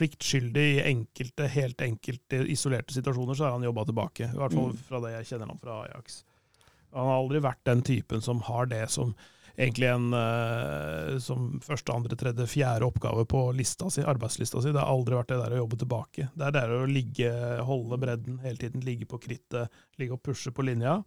Pliktskyldig 0.00 0.66
i 0.74 0.84
enkelte, 0.88 1.48
helt 1.52 1.82
enkelte 1.84 2.40
isolerte 2.48 2.96
situasjoner, 2.96 3.36
så 3.36 3.46
har 3.46 3.58
han 3.58 3.66
jobba 3.68 3.84
tilbake. 3.90 4.30
I 4.30 4.38
hvert 4.40 4.56
fall 4.56 4.72
mm. 4.72 4.78
fra 4.88 5.02
det 5.04 5.12
jeg 5.18 5.28
kjenner 5.32 5.52
ham 5.52 5.60
fra 5.60 5.82
Ajax. 5.84 6.22
Han 6.96 7.06
har 7.06 7.20
aldri 7.20 7.42
vært 7.44 7.60
den 7.68 7.84
typen 7.86 8.24
som 8.24 8.40
har 8.48 8.70
det 8.70 8.86
som 8.90 9.12
egentlig 9.60 9.90
en 9.90 10.14
uh, 10.14 11.18
som 11.22 11.60
første, 11.64 11.92
andre, 11.92 12.16
tredje, 12.18 12.46
fjerde 12.48 12.86
oppgave 12.88 13.26
på 13.28 13.42
lista 13.56 13.90
si, 13.92 14.02
arbeidslista 14.06 14.62
si. 14.62 14.72
Det 14.72 14.80
har 14.80 14.90
aldri 14.90 15.18
vært 15.18 15.32
det 15.34 15.40
der 15.42 15.56
å 15.56 15.62
jobbe 15.62 15.80
tilbake. 15.82 16.28
Det 16.34 16.48
er 16.48 16.56
der 16.56 16.74
å 16.78 16.88
ligge, 16.88 17.30
holde 17.68 18.00
bredden 18.00 18.40
hele 18.44 18.60
tiden, 18.60 18.84
ligge 18.86 19.08
på 19.10 19.20
krittet, 19.22 19.82
ligge 20.00 20.16
og 20.16 20.24
pushe 20.24 20.54
på 20.54 20.64
linja. 20.66 21.00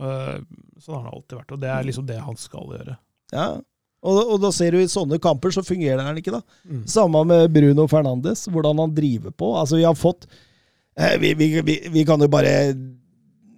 Uh, 0.00 0.40
sånn 0.80 0.96
har 0.96 1.04
han 1.04 1.12
alltid 1.12 1.38
vært, 1.42 1.54
og 1.54 1.62
det 1.62 1.70
er 1.70 1.86
liksom 1.86 2.08
det 2.08 2.18
han 2.24 2.40
skal 2.40 2.74
gjøre. 2.78 2.98
Ja, 3.34 3.48
og, 4.04 4.18
og, 4.20 4.38
da 4.42 4.50
ser 4.52 4.74
du 4.74 4.82
i 4.82 4.90
sånne 4.90 5.18
kamper 5.22 5.54
så 5.54 5.64
fungerer 5.64 6.04
han 6.04 6.18
ikke, 6.20 6.34
da. 6.34 6.42
Mm. 6.68 6.82
Samme 6.90 7.22
med 7.28 7.52
Bruno 7.54 7.86
Fernandes, 7.88 8.44
hvordan 8.52 8.82
han 8.82 8.94
driver 8.96 9.32
på. 9.32 9.54
Altså, 9.56 9.78
vi 9.80 9.86
har 9.86 9.96
fått 9.96 10.26
eh, 10.98 11.16
vi, 11.22 11.32
vi, 11.38 11.48
vi, 11.64 11.78
vi, 11.88 12.04
kan 12.04 12.20
jo 12.20 12.28
bare 12.28 12.52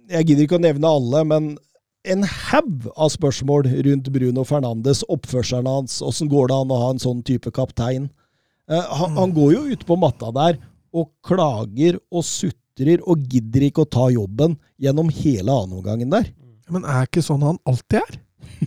Jeg 0.07 0.27
gidder 0.29 0.45
ikke 0.45 0.59
å 0.59 0.63
nevne 0.63 0.93
alle, 0.99 1.23
men 1.27 1.49
en 2.07 2.23
haug 2.23 2.85
av 2.95 3.11
spørsmål 3.11 3.67
rundt 3.83 4.07
Bruno 4.15 4.45
Fernandes, 4.47 5.03
oppførselen 5.11 5.67
hans, 5.67 5.99
åssen 6.05 6.29
går 6.31 6.47
det 6.47 6.59
an 6.61 6.71
å 6.71 6.79
ha 6.79 6.93
en 6.93 7.03
sånn 7.03 7.19
type 7.27 7.51
kaptein? 7.51 8.07
Eh, 8.71 8.93
han, 9.01 9.17
han, 9.19 9.33
går 9.35 9.57
jo 9.57 9.65
ute 9.73 9.87
på 9.87 9.99
matta 9.99 10.31
der 10.35 10.61
og 10.95 11.11
klager 11.27 11.99
og 12.07 12.23
sutrer 12.23 13.03
og 13.03 13.25
gidder 13.27 13.67
ikke 13.67 13.83
å 13.83 13.91
ta 13.97 14.07
jobben 14.13 14.55
gjennom 14.79 15.11
hele 15.11 15.51
annenomgangen 15.51 16.13
der. 16.13 16.31
Men 16.71 16.87
er 16.87 17.07
ikke 17.07 17.25
sånn 17.25 17.43
han 17.43 17.59
alltid 17.67 17.99
er? 17.99 18.17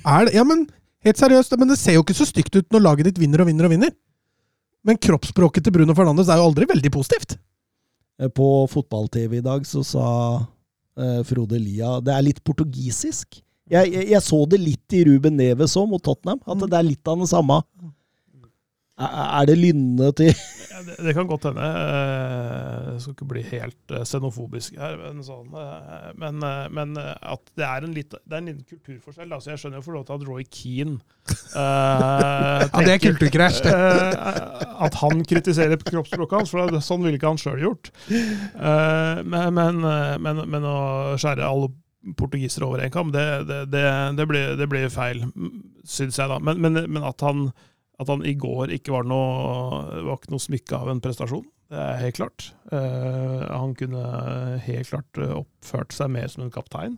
er 0.04 0.28
det, 0.28 0.34
ja, 0.36 0.44
men 0.46 0.66
helt 1.06 1.20
seriøst, 1.20 1.56
men 1.60 1.70
det 1.72 1.78
ser 1.80 1.96
jo 1.96 2.04
ikke 2.04 2.16
så 2.18 2.28
stygt 2.28 2.56
ut 2.56 2.72
når 2.72 2.84
laget 2.86 3.10
ditt 3.10 3.20
vinner 3.22 3.42
og 3.42 3.50
vinner 3.50 3.68
og 3.68 3.74
vinner. 3.74 3.92
Men 4.86 5.00
kroppsspråket 5.00 5.64
til 5.64 5.74
Bruno 5.74 5.96
Fernandes 5.96 6.30
er 6.32 6.40
jo 6.40 6.48
aldri 6.48 6.68
veldig 6.70 6.92
positivt. 6.94 7.36
Eh, 8.20 8.28
på 8.32 8.48
fotball-TV 8.72 9.38
i 9.40 9.44
dag 9.44 9.66
så 9.68 9.84
sa 9.84 10.08
eh, 11.00 11.20
Frode 11.28 11.60
Lia. 11.60 11.98
Det 12.04 12.14
er 12.14 12.26
litt 12.26 12.42
portugisisk. 12.44 13.40
Jeg, 13.70 13.92
jeg, 13.92 14.06
jeg, 14.10 14.22
så 14.24 14.40
det 14.50 14.60
litt 14.60 14.96
i 14.96 15.04
Ruben 15.06 15.36
Neves 15.38 15.76
òg, 15.78 15.88
mot 15.92 16.02
Tottenham. 16.02 16.40
At 16.48 16.64
det 16.64 16.78
er 16.78 16.88
litt 16.88 17.10
av 17.10 17.20
det 17.22 17.28
samme. 17.30 17.60
Er 19.00 19.48
det 19.48 19.56
lynne 19.58 20.10
til 20.16 20.34
det, 20.80 20.96
det, 21.04 21.14
kan 21.14 21.26
godt 21.28 21.44
hende. 21.48 21.64
Eh, 21.64 22.92
jeg 22.94 23.02
skal 23.02 23.14
ikke 23.14 23.28
bli 23.32 23.42
helt 23.50 23.94
eh, 23.94 24.04
xenofobisk 24.08 24.76
her, 24.80 24.96
men, 25.00 25.22
sånn, 25.24 25.50
men, 26.20 26.44
men, 26.74 26.94
at 27.00 27.52
det 27.58 27.66
er 27.66 27.86
en, 27.86 27.94
litt, 27.96 28.14
det 28.14 28.36
er 28.36 28.42
en 28.42 28.50
liten 28.50 28.66
kulturforskjell. 28.68 29.32
Altså 29.36 29.52
jeg 29.52 29.62
skjønner 29.62 29.80
jo 29.80 29.86
for 29.86 29.98
lov 29.98 30.06
til 30.08 30.16
at 30.16 30.26
Roy 30.28 30.46
Keane 30.48 30.96
uh, 30.96 32.64
Ja, 32.64 32.84
det 32.86 32.94
er 32.94 33.02
kulturkrasj, 33.04 33.62
det. 33.66 33.74
Uh, 33.74 34.80
at 34.86 34.98
han 35.02 35.24
kritiserer 35.28 35.80
kroppsspråket 35.84 36.38
hans, 36.40 36.54
for 36.54 36.80
sånn 36.84 37.04
ville 37.04 37.20
ikke 37.20 37.32
han 37.34 37.40
sjøl 37.40 37.64
gjort. 37.66 37.92
Uh, 38.10 39.20
men, 39.24 39.84
men, 40.24 40.68
å 40.70 41.18
skjære 41.20 41.46
alle 41.46 41.72
portugisere 42.16 42.64
over 42.64 42.80
en 42.80 42.92
kam, 42.92 43.10
det, 43.12 43.26
det, 43.68 43.82
det, 44.16 44.28
blir, 44.28 44.54
det 44.56 44.68
blir 44.72 44.92
feil, 44.92 45.26
syns 45.84 46.16
jeg, 46.16 46.30
da. 46.32 46.38
men 46.40 47.04
at 47.04 47.26
han 47.26 47.50
at 48.00 48.08
han 48.08 48.22
i 48.24 48.36
går 48.38 48.72
ikke 48.76 48.94
var 48.94 49.08
noe, 49.08 49.82
var 50.06 50.16
ikke 50.16 50.32
noe 50.32 50.42
smykke 50.42 50.78
av 50.78 50.92
en 50.92 51.02
prestasjon. 51.04 51.44
Det 51.70 51.78
er 51.78 52.00
helt 52.00 52.16
klart. 52.16 52.46
Uh, 52.72 53.44
han 53.46 53.76
kunne 53.78 54.00
helt 54.64 54.90
klart 54.90 55.20
oppført 55.20 55.94
seg 55.94 56.10
mer 56.16 56.32
som 56.32 56.46
en 56.46 56.54
kaptein. 56.54 56.96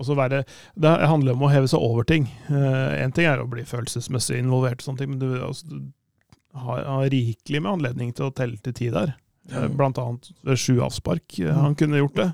Og 0.00 0.08
så 0.08 0.16
være, 0.16 0.44
Det 0.80 0.90
handler 0.90 1.36
om 1.36 1.44
å 1.44 1.52
heve 1.52 1.68
seg 1.68 1.80
over 1.84 2.04
ting. 2.08 2.26
Én 2.48 3.12
uh, 3.12 3.14
ting 3.16 3.28
er 3.28 3.40
å 3.40 3.48
bli 3.48 3.64
følelsesmessig 3.68 4.40
involvert, 4.40 4.80
og 4.80 4.88
sånne 4.88 5.02
ting, 5.02 5.14
men 5.14 5.22
du, 5.22 5.30
altså, 5.44 5.68
du 5.70 6.58
har, 6.58 6.84
har, 6.84 7.08
rikelig 7.12 7.62
med 7.62 7.72
anledning 7.76 8.14
til 8.16 8.28
å 8.28 8.34
telle 8.34 8.60
til 8.64 8.76
ti 8.76 8.90
der. 8.92 9.14
Uh, 9.50 9.68
blant 9.72 9.98
annet 10.00 10.30
ved 10.46 10.60
sju 10.60 10.80
avspark. 10.84 11.40
han 11.40 11.76
kunne 11.78 12.02
gjort 12.02 12.20
det. 12.20 12.30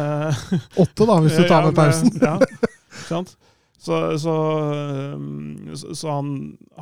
Åtte, 0.82 1.06
da, 1.06 1.20
hvis 1.24 1.38
du 1.38 1.46
tar 1.52 1.68
med 1.68 1.76
pausen. 1.78 2.12
ja, 2.20 2.36
sant? 3.06 3.36
Så, 3.86 4.18
så, 4.18 4.34
så 5.94 6.10
han, 6.10 6.30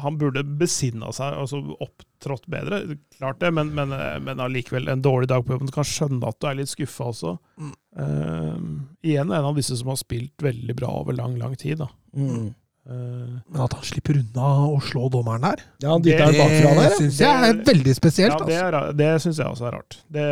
han, 0.01 0.17
burde 0.19 0.41
besinna 0.57 1.11
seg, 1.13 1.37
altså 1.37 1.61
opptrådt 1.85 2.47
bedre. 2.49 2.97
Klart 3.19 3.43
det, 3.43 3.51
men, 3.59 3.75
men, 3.77 3.93
men 4.25 4.41
allikevel 4.41 4.89
en 4.89 5.05
dårlig 5.05 5.29
dag 5.29 5.45
på 5.45 5.53
jobben. 5.53 5.69
Du 5.69 5.75
kan 5.75 5.89
skjønne 5.89 6.31
at 6.31 6.39
du 6.41 6.49
er 6.49 6.57
litt 6.63 6.73
skuffa 6.73 7.11
også. 7.11 7.37
Mm. 7.61 7.73
Uh, 8.01 8.61
igjen 9.05 9.29
en 9.29 9.51
av 9.51 9.59
disse 9.59 9.77
som 9.77 9.93
har 9.93 10.01
spilt 10.01 10.45
veldig 10.45 10.77
bra 10.79 10.95
over 11.03 11.17
lang, 11.19 11.37
lang 11.41 11.59
tid. 11.61 11.83
da. 11.83 11.91
Mm. 12.17 12.55
Uh, 12.89 13.37
men 13.53 13.61
at 13.67 13.77
han 13.77 13.85
slipper 13.91 14.23
unna 14.23 14.49
å 14.71 14.81
slå 14.85 15.11
dommeren 15.13 15.45
der, 15.45 15.61
ja, 15.81 15.95
det, 16.05 16.19
det 16.21 16.89
syns 16.99 17.21
jeg 17.21 17.47
er 17.51 17.61
veldig 17.69 17.95
spesielt. 17.97 18.49
Ja, 18.49 18.49
det, 18.49 18.59
altså. 18.81 18.97
det 19.03 19.11
syns 19.27 19.43
jeg 19.43 19.53
også 19.53 19.69
er 19.69 19.77
rart. 19.77 20.01
Det, 20.17 20.27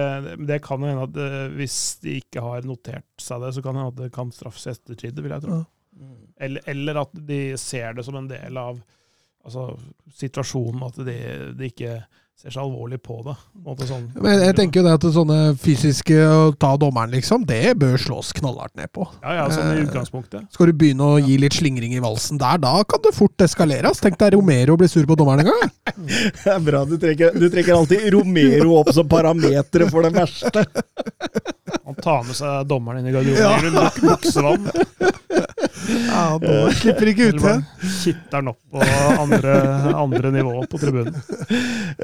det 0.49 0.61
kan 0.65 0.89
hende 0.89 1.05
at 1.11 1.21
hvis 1.59 1.79
de 2.05 2.17
ikke 2.25 2.49
har 2.49 2.65
notert 2.69 3.09
seg 3.21 3.45
det, 3.45 3.53
så 3.57 3.65
kan 3.65 3.77
det 3.77 3.85
hende 3.85 3.95
at 3.95 4.03
det 4.07 4.11
kan 4.17 4.33
straffes 4.33 4.69
i 4.69 4.73
ettertid, 4.73 5.21
vil 5.21 5.37
jeg 5.37 5.45
tro. 5.45 5.61
Ja. 5.61 5.69
Eller, 6.43 6.65
eller, 6.73 7.03
at 7.05 7.15
de 7.29 7.43
ser 7.61 7.95
det 7.97 8.05
som 8.07 8.19
en 8.19 8.27
del 8.31 8.59
av, 8.59 8.81
altså, 9.45 9.71
situasjonen, 10.19 10.83
at 10.89 10.99
de, 11.07 11.17
de 11.59 11.71
ikke 11.71 12.01
ser 12.43 12.51
så 12.51 12.63
alvorlig 12.65 12.99
på 13.03 13.21
det. 13.23 13.35
Sånn. 13.87 14.09
Men 14.19 14.41
jeg 14.43 14.55
tenker 14.59 14.81
jo 14.81 14.85
det 14.87 14.95
at 14.97 15.05
sånne 15.15 15.37
fysiske 15.63 16.17
å 16.27 16.51
ta 16.59 16.73
dommeren, 16.81 17.13
liksom, 17.15 17.45
det 17.47 17.77
bør 17.79 17.95
slås 18.01 18.33
knallhardt 18.35 18.75
ned 18.81 18.91
på. 18.95 19.07
Ja, 19.23 19.37
ja, 19.39 19.45
sånn 19.53 19.71
i 19.71 19.77
Eh, 19.77 19.85
utgangspunktet. 19.87 20.49
Skal 20.55 20.73
du 20.73 20.75
begynne 20.81 21.07
å 21.07 21.21
gi 21.23 21.37
litt 21.39 21.55
slingring 21.55 21.95
i 21.95 22.03
valsen 22.03 22.41
der, 22.43 22.59
da 22.63 22.75
kan 22.89 23.03
det 23.05 23.15
fort 23.15 23.47
eskaleres. 23.47 24.03
Tenk 24.03 24.19
deg 24.19 24.35
Romero 24.35 24.77
blir 24.81 24.91
sur 24.91 25.07
på 25.07 25.19
dommeren 25.19 25.45
en 25.45 25.53
gang. 25.53 25.73
Det 26.43 26.51
er 26.51 26.63
bra. 26.65 26.83
Du 26.89 26.97
trekker, 26.99 27.37
du 27.39 27.47
trekker 27.53 27.77
alltid 27.77 28.09
Romero 28.15 28.75
opp 28.81 28.91
som 28.97 29.07
parameteret 29.11 29.91
for 29.93 30.03
det 30.03 30.13
verste. 30.17 30.65
Han 31.85 31.97
tar 31.99 32.23
med 32.27 32.37
seg 32.39 32.67
dommeren 32.71 33.03
inn 33.03 33.11
i 33.11 33.15
garderoben 33.15 33.75
ja. 33.75 33.89
buk 33.91 34.03
buksevann. 34.11 34.69
Ja, 35.83 36.39
da 36.39 36.57
slipper 36.79 37.09
ikke 37.11 37.27
Eller 37.33 37.49
igjen. 37.49 37.63
kitter 38.03 38.39
han 38.39 38.51
opp 38.53 38.61
på 38.71 38.85
andre, 39.19 39.55
andre 40.05 40.31
nivå 40.35 40.63
på 40.71 40.79
tribunen. 40.81 41.17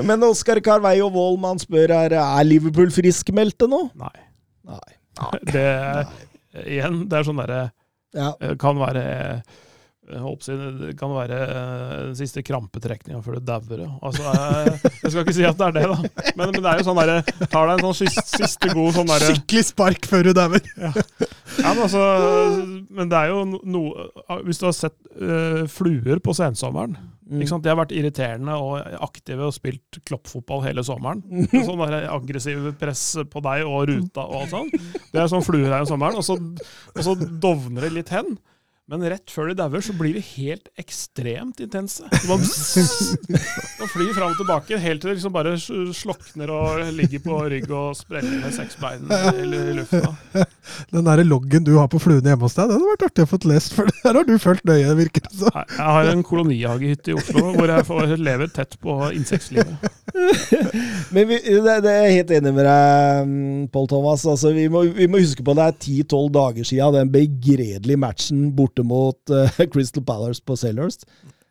Men 0.09 0.25
Oskar 0.27 0.61
Carveio 0.65 1.09
Wollmann 1.15 1.61
spør 1.63 1.93
er, 1.95 2.17
er 2.19 2.49
Liverpool 2.49 2.91
friskmeldte 2.95 3.69
nå. 3.71 3.85
Nei. 3.99 4.15
Nei. 4.69 5.39
Det 5.53 5.65
Nei. 5.69 6.05
igjen, 6.65 7.01
det 7.11 7.21
er 7.21 7.27
sånn 7.29 7.41
derre 7.43 7.63
Ja. 8.17 8.33
Det 8.41 8.55
kan 8.61 8.79
være 8.81 9.05
det 10.09 10.95
kan 10.99 11.13
være 11.13 11.39
eh, 11.45 11.91
den 12.09 12.17
siste 12.19 12.43
krampetrekninga 12.47 13.21
før 13.25 13.39
du 13.39 13.45
dauer. 13.49 13.83
Altså, 14.01 14.25
jeg, 14.25 14.93
jeg 15.03 15.13
skal 15.13 15.23
ikke 15.25 15.37
si 15.37 15.45
at 15.49 15.59
det 15.61 15.69
er 15.69 15.77
det, 15.77 15.85
da. 15.91 16.31
Men, 16.39 16.55
men 16.55 16.63
det 16.63 16.71
er 16.73 16.81
jo 16.81 16.87
sånn 16.89 17.01
derre 17.03 17.19
Tar 17.49 17.69
deg 17.69 17.75
en 17.75 17.85
sånn 17.89 17.99
siste, 18.01 18.25
siste 18.45 18.73
god 18.73 18.97
sånn 18.97 19.11
derre 19.13 19.29
Skikkelig 19.33 19.67
spark 19.69 20.09
før 20.09 20.31
du 20.31 20.33
dauer. 20.39 20.65
ja, 20.79 20.93
men, 21.75 21.85
altså, 21.85 22.03
men 22.89 23.13
det 23.13 23.21
er 23.21 23.33
jo 23.35 23.45
noe 23.49 24.09
Hvis 24.49 24.61
du 24.63 24.69
har 24.69 24.77
sett 24.77 24.97
uh, 25.21 25.65
fluer 25.73 26.23
på 26.25 26.37
sensommeren 26.37 26.97
Mm. 27.29 27.43
ikke 27.43 27.51
sant? 27.51 27.65
De 27.65 27.69
har 27.69 27.77
vært 27.77 27.93
irriterende 27.93 28.55
og 28.57 28.79
aktive 29.05 29.49
og 29.49 29.53
spilt 29.53 29.99
kloppfotball 30.09 30.63
hele 30.65 30.85
sommeren. 30.87 31.21
Sånn 31.67 31.83
der 31.83 32.07
aggressiv 32.09 32.71
press 32.81 33.03
på 33.29 33.43
deg 33.45 33.69
og 33.69 33.89
ruta 33.91 34.25
og 34.25 34.39
alt 34.43 34.55
sånn. 34.55 34.71
Det 35.13 35.21
er 35.21 35.29
sånn 35.29 35.45
fluer 35.45 35.69
her 35.69 35.85
om 35.85 35.91
sommeren. 35.91 36.17
Og 36.17 36.25
så, 36.25 36.39
og 36.39 37.03
så 37.05 37.17
dovner 37.19 37.85
det 37.85 37.93
litt 37.99 38.15
hen. 38.15 38.39
Men 38.89 39.03
rett 39.05 39.29
før 39.29 39.51
de 39.51 39.55
dauer, 39.59 39.83
så 39.85 39.93
blir 39.93 40.15
de 40.17 40.23
helt 40.25 40.71
ekstremt 40.81 41.59
intense. 41.61 42.07
Man, 42.25 42.41
flyr 43.93 44.15
fram 44.17 44.33
og 44.33 44.39
tilbake 44.39 44.79
helt 44.81 45.03
til 45.03 45.11
det 45.11 45.17
liksom 45.19 45.35
bare 45.35 45.53
slokner 45.61 46.53
og 46.53 46.81
ligger 46.97 47.21
på 47.25 47.37
rygg 47.53 47.69
og 47.69 47.99
spreller 47.99 48.41
med 48.41 48.57
seks 48.57 48.79
bein 48.81 49.05
i 49.37 49.77
lufta. 49.77 50.15
Den 50.95 51.05
der 51.05 51.21
loggen 51.27 51.67
du 51.69 51.75
har 51.77 51.91
på 51.93 52.01
fluene 52.01 52.33
hjemme 52.33 52.49
hos 52.49 52.57
deg, 52.57 52.71
den 52.71 52.81
hadde 52.81 52.95
vært 52.95 53.07
artig 53.11 53.27
å 53.27 53.31
få 53.31 53.41
lest, 53.51 53.77
for 53.77 53.93
der 53.93 54.21
har 54.21 54.25
du 54.29 54.35
fulgt 54.41 54.65
nøye, 54.69 54.97
virker 55.03 55.27
det 55.27 55.35
som. 55.37 55.53
Jeg 55.53 55.93
har 55.99 56.09
en 56.15 56.25
kolonihagehytte 56.25 57.13
i 57.13 57.19
Oslo 57.21 57.45
hvor 57.59 57.75
jeg 57.75 57.89
får 57.89 58.17
leve 58.25 58.49
tett 58.57 58.77
på 58.81 58.97
insektlivet. 59.17 59.89
Men 61.15 61.29
vi, 61.29 61.39
det, 61.45 61.77
det 61.85 61.93
er 61.93 62.07
jeg 62.07 62.17
helt 62.19 62.33
enig 62.39 62.53
med 62.57 62.65
deg, 62.69 63.29
mm, 63.29 63.69
Pål 63.75 63.89
Thomas. 63.93 64.25
Altså, 64.29 64.53
vi, 64.57 64.65
må, 64.73 64.85
vi 64.97 65.09
må 65.11 65.21
huske 65.21 65.45
på 65.45 65.55
det 65.57 65.67
er 65.69 65.77
10-12 65.77 66.33
dager 66.35 66.69
siden 66.69 66.97
den 66.97 67.13
begredelige 67.13 68.01
matchen 68.01 68.49
borte 68.57 68.78
mot 68.87 69.19
uh, 69.35 69.49
Crystal 69.73 70.05
Palace 70.05 70.43
på 70.45 70.57
Sellhurst. 70.59 71.07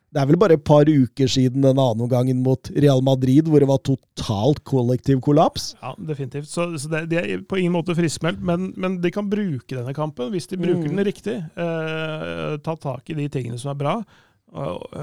Det 0.08 0.22
er 0.22 0.28
vel 0.30 0.38
bare 0.40 0.56
et 0.56 0.62
par 0.64 0.88
uker 0.88 1.28
siden 1.28 1.60
den 1.60 1.76
andre 1.76 2.06
omgangen 2.06 2.38
mot 2.40 2.70
Real 2.72 3.02
Madrid, 3.04 3.44
hvor 3.52 3.60
det 3.60 3.66
var 3.68 3.82
totalt 3.84 4.62
kollektiv 4.64 5.20
kollaps. 5.20 5.74
Ja, 5.82 5.90
definitivt. 6.00 6.48
Så, 6.48 6.64
så 6.80 6.88
det, 6.88 7.02
de 7.10 7.18
er 7.20 7.42
på 7.44 7.58
ingen 7.60 7.74
måte 7.74 7.92
friskmeldt, 7.98 8.40
men, 8.40 8.70
men 8.80 8.96
de 9.04 9.10
kan 9.12 9.28
bruke 9.28 9.68
denne 9.76 9.92
kampen 9.92 10.30
hvis 10.32 10.48
de 10.48 10.56
bruker 10.56 10.88
Mm. 10.88 10.96
den 10.96 11.04
riktig. 11.10 11.36
Eh, 11.60 12.54
ta 12.64 12.76
tak 12.80 13.12
i 13.12 13.18
de 13.20 13.28
tingene 13.28 13.60
som 13.60 13.74
er 13.74 13.82
bra. 13.84 13.98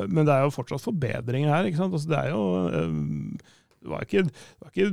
Men 0.09 0.25
det 0.25 0.33
er 0.33 0.47
jo 0.47 0.55
fortsatt 0.57 0.81
forbedringer 0.81 1.53
her. 1.53 1.69
ikke 1.69 1.83
sant? 1.83 1.93
Altså, 1.93 2.09
det 2.09 2.17
er 2.23 2.33
jo 2.33 2.43
eh, 2.65 2.97
Det 3.85 3.91
var 3.93 4.07
ikke, 4.09 4.23
det 4.25 4.65
var 4.65 4.73
ikke 4.73 4.89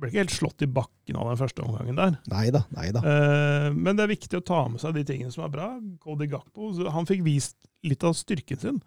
ble 0.00 0.10
ikke 0.10 0.22
helt 0.24 0.34
slått 0.34 0.64
i 0.64 0.70
bakken 0.70 1.18
av 1.20 1.30
den 1.30 1.40
første 1.40 1.64
omgangen 1.64 1.98
der. 1.98 2.16
Neida, 2.32 2.64
neida. 2.76 3.02
nei. 3.04 3.16
Eh, 3.16 3.68
men 3.76 3.98
det 3.98 4.06
er 4.06 4.14
viktig 4.14 4.40
å 4.40 4.46
ta 4.46 4.62
med 4.72 4.82
seg 4.82 4.96
de 4.96 5.04
tingene 5.08 5.34
som 5.34 5.44
er 5.46 5.52
bra. 5.52 5.68
Cody 6.02 6.28
Gakpo 6.30 6.72
han 6.94 7.08
fikk 7.08 7.24
vist 7.26 7.56
litt 7.86 8.04
av 8.06 8.16
styrken 8.18 8.60
sin. 8.60 8.80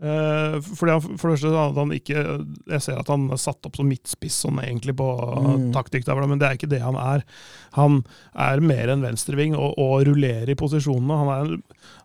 Eh, 0.00 0.54
fordi 0.64 0.94
han, 0.94 1.18
for 1.20 1.28
det 1.28 1.34
første 1.34 1.48
at 1.60 1.76
han 1.76 1.90
ikke 1.92 2.20
Jeg 2.72 2.80
ser 2.80 3.00
at 3.02 3.10
han 3.12 3.26
er 3.34 3.36
satt 3.36 3.66
opp 3.68 3.74
som 3.76 3.84
midtspiss 3.90 4.38
sånn 4.46 4.56
egentlig 4.62 4.94
på 4.96 5.08
Mm. 5.40 5.66
taktikktavla, 5.74 6.26
men 6.26 6.40
det 6.40 6.46
er 6.48 6.56
ikke 6.56 6.70
det 6.70 6.80
han 6.80 6.96
er. 6.96 7.24
Han 7.76 7.98
er 8.32 8.62
mer 8.64 8.88
enn 8.88 9.04
venstreving 9.04 9.52
og, 9.58 9.74
og 9.76 10.06
rullerer 10.08 10.48
i 10.48 10.56
posisjonene. 10.56 11.18
Han 11.20 11.28
er 11.34 11.44
en, 11.44 11.62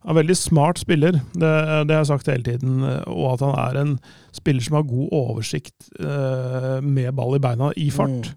en 0.10 0.20
veldig 0.20 0.36
smart 0.36 0.82
spiller, 0.82 1.22
det, 1.34 1.54
det 1.88 1.96
har 1.96 2.04
jeg 2.04 2.12
sagt 2.12 2.28
hele 2.28 2.43
tiden. 2.43 2.84
Og 2.84 3.34
at 3.34 3.46
han 3.48 3.56
er 3.64 3.80
en 3.82 3.93
spiller 4.36 4.66
som 4.66 4.76
har 4.80 4.89
god 4.89 5.16
oversikt 5.16 5.88
eh, 6.00 6.82
med 6.84 7.14
ball 7.16 7.38
i 7.38 7.43
beina 7.43 7.72
i 7.80 7.88
fart. 7.96 8.34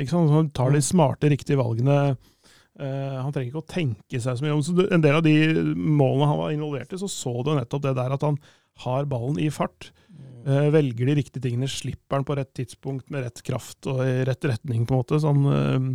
Ikke 0.00 0.14
sant? 0.14 0.32
Han 0.32 0.48
tar 0.56 0.72
de 0.72 0.80
smarte, 0.80 1.28
riktige 1.28 1.60
valgene. 1.60 2.16
Uh, 2.80 3.18
han 3.20 3.32
trenger 3.34 3.50
ikke 3.50 3.60
å 3.60 3.68
tenke 3.68 4.20
seg 4.22 4.38
så 4.38 4.44
mye 4.44 4.54
om. 4.56 4.62
Så 4.64 4.72
en 4.88 5.02
del 5.04 5.18
av 5.18 5.24
de 5.26 5.34
målene 5.76 6.30
han 6.30 6.38
var 6.40 6.54
involvert 6.54 6.94
i, 6.94 7.00
så 7.02 7.10
så 7.12 7.34
du 7.44 7.50
nettopp 7.52 7.82
det 7.84 7.92
der 7.98 8.14
at 8.14 8.24
han 8.24 8.38
har 8.84 9.08
ballen 9.10 9.40
i 9.42 9.50
fart. 9.52 9.90
Uh, 10.46 10.70
velger 10.72 11.10
de 11.10 11.18
riktige 11.18 11.44
tingene, 11.44 11.68
slipper 11.68 12.20
den 12.20 12.26
på 12.28 12.36
rett 12.38 12.52
tidspunkt 12.56 13.10
med 13.12 13.26
rett 13.26 13.42
kraft 13.44 13.84
og 13.90 14.00
i 14.06 14.22
rett 14.24 14.46
retning, 14.48 14.86
på 14.88 14.96
en 14.96 15.02
måte. 15.02 15.20
Sånn, 15.20 15.42
uh, 15.44 15.90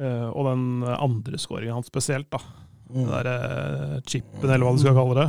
uh, 0.00 0.28
og 0.34 0.50
den 0.50 0.66
andre 0.90 1.40
skåringen 1.40 1.78
hans 1.78 1.88
spesielt, 1.88 2.28
da. 2.32 2.42
Den 2.90 3.06
der 3.06 3.28
eh, 3.30 3.96
chipen, 4.02 4.50
eller 4.50 4.66
hva 4.66 4.74
du 4.74 4.82
skal 4.82 4.96
kalle 4.96 5.14
det. 5.14 5.28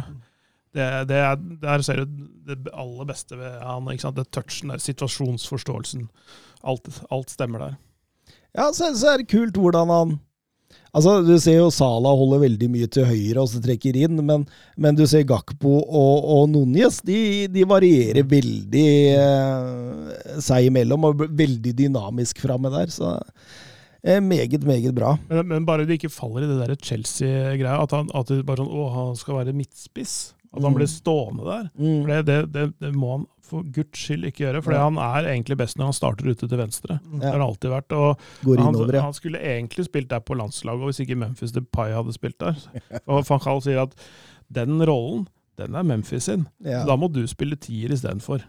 Det, 0.71 0.85
det 1.11 1.19
er, 1.19 1.35
der 1.61 1.83
ser 1.85 2.01
du 2.01 2.25
det 2.47 2.73
aller 2.73 3.05
beste 3.05 3.37
ved 3.37 3.59
han. 3.61 3.89
ikke 3.91 4.05
sant? 4.07 4.17
Det 4.17 4.31
touchen 4.33 4.71
der, 4.73 4.81
situasjonsforståelsen. 4.81 6.07
Alt, 6.65 6.89
alt 7.11 7.33
stemmer 7.33 7.65
der. 7.65 7.75
Ja, 8.57 8.71
så, 8.73 8.89
så 8.97 9.13
er 9.13 9.21
det 9.21 9.29
kult 9.31 9.59
hvordan 9.59 9.93
han 9.93 10.15
Altså, 10.93 11.21
Du 11.23 11.33
ser 11.39 11.55
jo 11.61 11.69
Sala 11.71 12.11
holder 12.19 12.41
veldig 12.43 12.67
mye 12.73 12.87
til 12.91 13.05
høyre 13.07 13.39
og 13.45 13.47
så 13.47 13.61
trekker 13.63 13.95
inn, 13.95 14.17
men, 14.27 14.41
men 14.75 14.97
du 14.97 15.05
ser 15.07 15.23
Gakpo 15.29 15.77
og, 15.87 16.25
og 16.35 16.49
Núñez. 16.51 16.97
De, 17.07 17.47
de 17.47 17.63
varierer 17.69 18.27
veldig 18.27 18.87
eh, 19.15 20.37
seg 20.43 20.67
imellom 20.67 21.07
og 21.11 21.23
veldig 21.29 21.73
dynamisk 21.79 22.43
framme 22.43 22.71
der. 22.73 22.91
Så 22.91 23.13
eh, 24.03 24.19
meget, 24.19 24.59
meget 24.67 24.91
bra. 24.97 25.13
Men, 25.31 25.47
men 25.53 25.65
bare 25.69 25.87
de 25.87 25.95
ikke 25.95 26.11
faller 26.11 26.43
i 26.43 26.51
det 26.51 26.59
der 26.65 26.75
Chelsea-greia, 26.75 27.79
at, 27.85 27.95
han, 27.95 28.11
at 28.17 28.27
det 28.33 28.43
bare 28.47 28.63
sånn, 28.63 28.71
å, 28.75 28.89
han 28.97 29.15
skal 29.19 29.39
være 29.41 29.55
midtspiss. 29.57 30.19
At 30.51 30.59
han 30.65 30.73
Mm. 30.73 30.81
blir 30.81 30.89
stående 30.91 31.45
der. 31.47 31.67
Mm. 31.79 31.99
For 32.03 32.11
det, 32.11 32.21
det, 32.27 32.39
det, 32.51 32.63
det 32.83 32.89
må 32.99 33.13
han 33.15 33.21
for 33.51 33.67
guds 33.75 33.99
skyld 34.05 34.25
ikke 34.31 34.45
gjøre, 34.45 34.61
for 34.65 34.75
han 34.79 34.97
er 35.03 35.27
egentlig 35.33 35.57
best 35.59 35.77
når 35.79 35.91
han 35.91 35.97
starter 35.99 36.31
ute 36.31 36.47
til 36.47 36.59
venstre. 36.59 36.97
Det 37.11 37.27
har 37.27 37.37
han 37.37 37.45
alltid 37.45 37.73
vært. 37.75 37.95
og 37.97 38.23
går 38.47 38.63
han, 38.63 38.79
han 39.07 39.17
skulle 39.17 39.43
egentlig 39.43 39.85
spilt 39.89 40.09
der 40.13 40.23
på 40.25 40.37
landslaget, 40.39 40.81
og 40.81 40.89
hvis 40.91 41.03
ikke 41.03 41.19
Memphis 41.21 41.53
Depay 41.55 41.91
hadde 41.95 42.15
spilt 42.15 42.39
der. 42.41 42.57
Og 43.11 43.25
van 43.29 43.43
Gaal 43.43 43.61
sier 43.67 43.83
at 43.83 43.93
den 44.51 44.79
rollen, 44.87 45.27
den 45.59 45.75
er 45.77 45.83
Memphis 45.85 46.25
sin. 46.31 46.47
Da 46.63 46.95
må 46.97 47.11
du 47.13 47.21
spille 47.29 47.59
tier 47.59 47.91
istedenfor. 47.93 48.41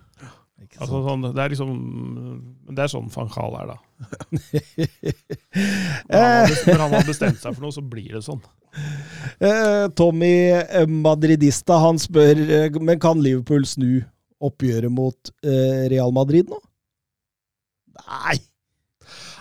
Altså, 0.78 1.00
sånn, 1.05 1.24
det 1.34 1.40
er 1.42 1.50
liksom 1.50 1.70
Det 2.70 2.84
er 2.84 2.90
sånn 2.92 3.09
van 3.12 3.28
Gaal 3.34 3.57
er, 3.59 3.72
da. 3.74 3.78
Når 6.09 6.16
Eh. 6.16 6.22
han, 6.22 6.22
har 6.22 6.48
bestemt, 6.48 6.72
når 6.72 6.82
han 6.84 6.94
har 6.96 7.07
bestemt 7.07 7.40
seg 7.42 7.55
for 7.57 7.64
noe, 7.66 7.74
så 7.74 7.82
blir 7.84 8.14
det 8.16 8.22
sånn. 8.24 8.40
Eh, 9.42 9.86
Tommy 9.98 10.32
eh, 10.55 10.86
Madridista 10.88 11.76
han 11.82 11.98
spør 12.00 12.40
men 12.80 13.00
kan 13.03 13.20
Liverpool 13.20 13.66
snu 13.68 14.03
oppgjøret 14.49 14.93
mot 14.93 15.30
eh, 15.45 15.84
Real 15.93 16.12
Madrid 16.16 16.49
nå? 16.51 16.59
Nei! 18.07 18.38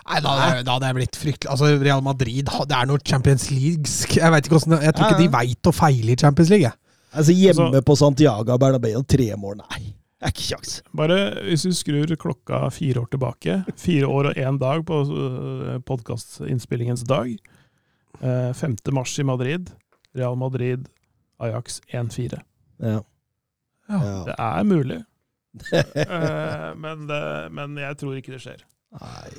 Nei, 0.02 0.18
da, 0.26 0.32
hadde- 0.66 0.88
jeg 0.90 0.96
blitt 0.98 1.16
fryktelig 1.20 1.52
Altså, 1.54 1.68
Real 1.80 2.02
Madrid, 2.04 2.50
det 2.50 2.76
er 2.76 2.88
noe 2.90 3.00
Champions 3.06 3.46
League 3.54 3.86
Jeg 4.18 4.32
vet 4.34 4.48
ikke 4.48 4.58
hvordan, 4.58 4.82
jeg 4.84 4.96
tror 4.98 5.12
ikke 5.12 5.22
de 5.22 5.28
veit 5.36 5.70
å 5.70 5.74
feile 5.78 6.16
i 6.16 6.18
Champions 6.20 6.50
League. 6.52 6.72
Altså 7.14 7.36
Hjemme 7.38 7.68
Altså- 7.70 7.84
på 7.86 7.96
Santiago 8.00 8.58
Bernabeu, 8.58 9.04
tre 9.08 9.30
mål, 9.38 9.62
nei. 9.70 9.94
Det 10.22 10.28
er 10.28 10.34
ikke 10.36 10.48
kjangs. 10.52 10.74
Bare 10.94 11.16
hvis 11.48 11.64
du 11.66 11.72
skrur 11.74 12.12
klokka 12.22 12.64
fire 12.74 13.02
år 13.02 13.08
tilbake, 13.14 13.56
fire 13.82 14.06
år 14.10 14.30
og 14.32 14.36
én 14.42 14.60
dag 14.62 14.84
på 14.86 15.00
podkastinnspillingens 15.88 17.04
dag, 17.10 17.32
eh, 18.22 18.52
5. 18.54 18.76
mars 18.94 19.18
i 19.20 19.24
Madrid, 19.26 19.72
Real 20.16 20.36
Madrid, 20.38 20.88
Ajax 21.40 21.80
1-4. 21.92 22.42
Ja. 22.82 23.00
Ja. 23.92 24.18
Det 24.30 24.36
er 24.40 24.68
mulig, 24.68 25.00
eh, 25.76 26.68
men, 26.80 27.08
det, 27.10 27.24
men 27.52 27.80
jeg 27.82 27.98
tror 28.00 28.16
ikke 28.18 28.36
det 28.38 28.44
skjer. 28.44 28.62
Nei. 28.92 29.30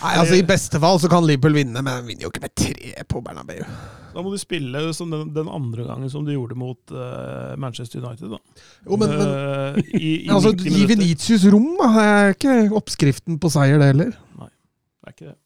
Nei, 0.00 0.12
altså 0.16 0.36
I 0.38 0.44
beste 0.48 0.78
fall 0.80 0.96
så 1.00 1.08
kan 1.12 1.24
Liverpool 1.28 1.58
vinne, 1.58 1.82
men 1.84 1.98
de 2.00 2.08
vinner 2.08 2.24
jo 2.24 2.30
ikke 2.32 2.46
med 2.46 2.54
tre 2.56 3.02
på 3.12 3.20
Bernabeu. 3.24 3.60
Da 4.12 4.22
må 4.24 4.32
de 4.32 4.40
spille 4.40 4.80
som 4.96 5.12
den, 5.12 5.34
den 5.36 5.50
andre 5.52 5.84
gangen 5.88 6.08
som 6.12 6.24
de 6.24 6.32
gjorde 6.36 6.56
mot 6.56 6.94
uh, 6.96 7.52
Manchester 7.60 8.00
United. 8.00 8.32
Da. 8.32 8.40
Jo, 8.88 8.96
men, 9.00 9.12
men 9.12 9.22
Eh, 9.28 9.78
i, 9.98 10.10
i 10.24 10.30
altså, 10.32 10.54
Gi. 10.56 10.86
Venitius 10.88 11.44
rom, 11.52 11.74
da. 11.80 11.90
Det 11.92 12.06
er 12.08 12.34
ikke 12.36 12.56
oppskriften 12.80 13.40
på 13.40 13.52
seier, 13.52 13.76
det 13.80 13.92
heller. 13.92 14.16
Nei, 14.40 14.48
Det 14.48 15.12
er 15.12 15.16
ikke 15.16 15.28
det. 15.28 15.36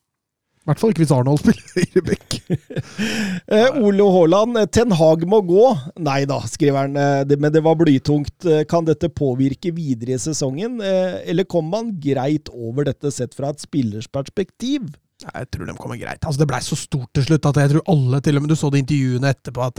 I 0.67 0.71
hvert 0.73 0.81
fall 0.83 0.91
ikke 0.91 1.05
hvis 1.05 1.13
Arnold 1.15 1.39
spiller 1.45 1.77
høyreback. 1.77 2.33
Eh, 3.47 3.77
Ole 3.79 4.03
Haaland, 4.11 4.57
eh, 4.59 4.67
Ten 4.75 4.91
Hag 4.99 5.23
må 5.31 5.39
gå. 5.47 5.63
Nei 6.03 6.25
da, 6.27 6.41
skriver 6.51 6.81
han, 6.81 6.97
eh, 6.99 7.21
det, 7.29 7.37
men 7.43 7.53
det 7.55 7.63
var 7.63 7.77
blytungt. 7.79 8.35
Eh, 8.43 8.65
Kan 8.67 8.89
dette 8.89 9.07
påvirke 9.15 9.71
videre 9.77 10.17
i 10.17 10.19
sesongen, 10.19 10.81
eh, 10.83 11.21
eller 11.31 11.47
kom 11.47 11.69
man 11.71 11.93
greit 12.03 12.51
over 12.51 12.89
dette 12.89 13.13
sett 13.15 13.37
fra 13.39 13.53
et 13.55 13.63
spillers 13.63 14.11
perspektiv? 14.11 14.89
Jeg 15.23 15.49
tror 15.55 15.71
de 15.71 15.77
kommer 15.79 16.01
greit. 16.01 16.19
Altså, 16.27 16.43
det 16.43 16.51
blei 16.51 16.61
så 16.67 16.79
stort 16.79 17.13
til 17.15 17.29
slutt 17.29 17.47
at 17.53 17.63
jeg 17.63 17.73
tror 17.77 17.87
alle, 17.95 18.21
til 18.27 18.37
og 18.41 18.45
med 18.45 18.51
du 18.51 18.59
så 18.59 18.73
det 18.75 18.83
intervjuene 18.83 19.31
etterpå, 19.37 19.71
at 19.71 19.79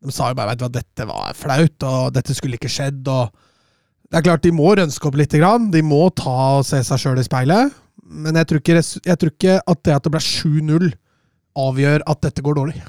de 0.00 0.14
sa 0.14 0.30
jo 0.30 0.38
bare 0.38 0.54
vet 0.54 0.62
du 0.62 0.66
at 0.70 0.78
dette 0.78 1.06
var 1.10 1.34
flaut, 1.36 1.86
og 1.90 2.14
dette 2.16 2.36
skulle 2.38 2.56
ikke 2.56 2.70
skjedd. 2.72 3.02
og 3.10 3.34
Det 4.06 4.20
er 4.22 4.28
klart 4.30 4.46
de 4.46 4.54
må 4.54 4.70
rønske 4.78 5.10
opp 5.10 5.18
litt. 5.18 5.34
Grann. 5.36 5.68
De 5.74 5.82
må 5.84 6.06
ta 6.16 6.38
og 6.60 6.64
se 6.70 6.80
seg 6.86 7.02
sjøl 7.02 7.20
i 7.20 7.26
speilet. 7.26 7.74
Men 8.02 8.38
jeg 8.40 8.46
tror, 8.50 8.62
ikke, 8.62 8.78
jeg 9.06 9.18
tror 9.20 9.34
ikke 9.34 9.58
at 9.68 9.82
det 9.86 9.94
at 9.94 10.06
det 10.06 10.12
ble 10.14 10.22
7-0, 10.24 10.88
avgjør 11.60 12.04
at 12.10 12.20
dette 12.24 12.42
går 12.46 12.56
dårlig. 12.58 12.80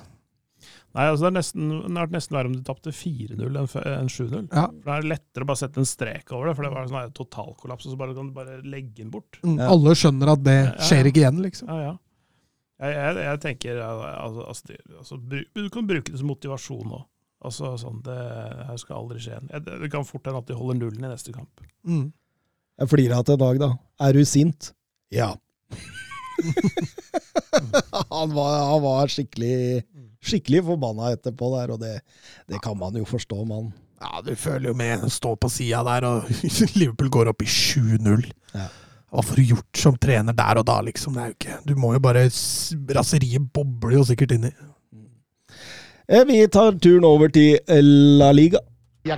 Nei, 0.92 1.06
altså 1.08 1.24
det 1.24 1.30
er 1.30 1.36
nesten, 1.38 1.68
det 1.88 2.02
er 2.02 2.10
nesten 2.12 2.36
verre 2.36 2.50
om 2.52 2.56
de 2.58 2.64
tapte 2.68 2.92
4-0 2.92 3.60
enn 3.62 4.10
7-0. 4.12 4.50
Ja. 4.52 4.66
For 4.68 4.90
Da 4.90 4.96
er 4.98 5.06
det 5.06 5.12
lettere 5.14 5.46
å 5.46 5.48
bare 5.48 5.62
sette 5.62 5.80
en 5.80 5.88
strek 5.88 6.34
over 6.36 6.50
det, 6.50 6.56
for 6.58 6.68
det 6.68 6.72
var 6.74 6.90
sånn 6.92 7.14
totalkollaps, 7.16 7.86
og 7.88 7.94
så 7.94 8.00
bare, 8.02 8.16
kan 8.18 8.28
du 8.28 8.36
bare 8.36 8.58
legge 8.68 8.98
den 9.00 9.12
bort. 9.14 9.40
Mm, 9.46 9.56
Ja. 9.62 9.70
Alle 9.72 9.94
skjønner 9.96 10.34
at 10.34 10.44
det 10.44 10.58
Ja, 10.58 10.66
ja. 10.74 10.88
skjer 10.90 11.08
ikke 11.12 11.22
igjen, 11.24 11.40
liksom. 11.46 11.72
Ja, 11.72 11.78
ja. 11.86 11.94
Jeg, 12.82 12.98
jeg, 12.98 13.16
jeg 13.30 13.40
tenker 13.44 13.80
altså, 13.86 14.44
altså, 14.50 14.76
altså, 14.98 15.18
Du 15.54 15.70
kan 15.70 15.88
bruke 15.88 16.12
det 16.12 16.18
som 16.20 16.28
motivasjon 16.32 16.92
òg. 16.98 17.06
Altså, 17.46 17.72
sånn, 17.82 18.02
det 18.06 18.18
her 18.68 18.78
skal 18.78 19.00
aldri 19.00 19.22
skje 19.22 19.38
igjen. 19.38 19.48
Det 19.66 19.90
kan 19.94 20.04
fort 20.06 20.28
hende 20.28 20.42
at 20.44 20.50
de 20.50 20.58
holder 20.60 20.78
nullen 20.82 21.06
i 21.08 21.10
neste 21.14 21.32
kamp. 21.34 21.62
Mm. 21.88 22.12
Jeg 22.82 22.90
flirer 22.92 23.16
av 23.18 23.24
til 23.30 23.38
Dag, 23.42 23.60
da. 23.64 23.70
Er 24.02 24.14
du 24.18 24.26
sint? 24.26 24.74
Ja. 25.12 25.34
han, 28.10 28.34
var, 28.34 28.52
han 28.72 28.82
var 28.84 29.12
skikkelig, 29.12 29.84
skikkelig 30.24 30.64
forbanna 30.72 31.12
etterpå 31.16 31.52
der, 31.58 31.74
og 31.76 31.82
det, 31.84 31.96
det 32.50 32.62
kan 32.64 32.78
man 32.80 32.96
jo 32.98 33.06
forstå, 33.08 33.44
mann. 33.50 33.72
Ja, 34.02 34.22
du 34.26 34.32
føler 34.36 34.72
jo 34.72 34.78
med. 34.78 35.04
Stå 35.14 35.36
på 35.38 35.50
sida 35.52 35.84
der, 35.86 36.08
og 36.08 36.32
Liverpool 36.80 37.12
går 37.14 37.30
opp 37.34 37.44
i 37.46 37.50
7-0. 37.50 38.26
Ja. 38.56 38.68
Hva 39.12 39.24
får 39.28 39.42
du 39.42 39.50
gjort 39.52 39.78
som 39.78 39.98
trener 40.00 40.34
der 40.36 40.62
og 40.62 40.66
da, 40.70 40.78
liksom? 40.88 41.18
Det 41.18 41.22
er 41.22 41.32
jo 41.34 41.36
ikke 41.36 41.56
Du 41.68 41.74
må 41.76 41.90
jo 41.92 42.00
bare 42.00 42.24
Raseriet 42.96 43.50
bobler 43.54 43.98
jo 43.98 44.06
sikkert 44.08 44.38
inni. 44.38 44.52
Eh, 46.08 46.24
Vi 46.28 46.40
tar 46.48 46.80
turen 46.80 47.04
over 47.08 47.28
til 47.32 47.60
La 48.22 48.32
Liga. 48.32 48.64
Ja 49.04 49.18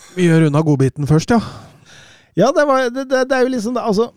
Vi 0.15 0.27
gjør 0.27 0.49
unna 0.49 0.61
godbiten 0.65 1.07
først, 1.07 1.31
ja. 1.31 1.39
Ja, 2.35 2.49
det, 2.55 2.65
var, 2.67 2.89
det, 2.91 3.05
det, 3.11 3.25
det 3.29 3.37
er 3.37 3.45
jo 3.45 3.51
liksom 3.51 3.75
det, 3.75 3.83
Altså 3.83 4.11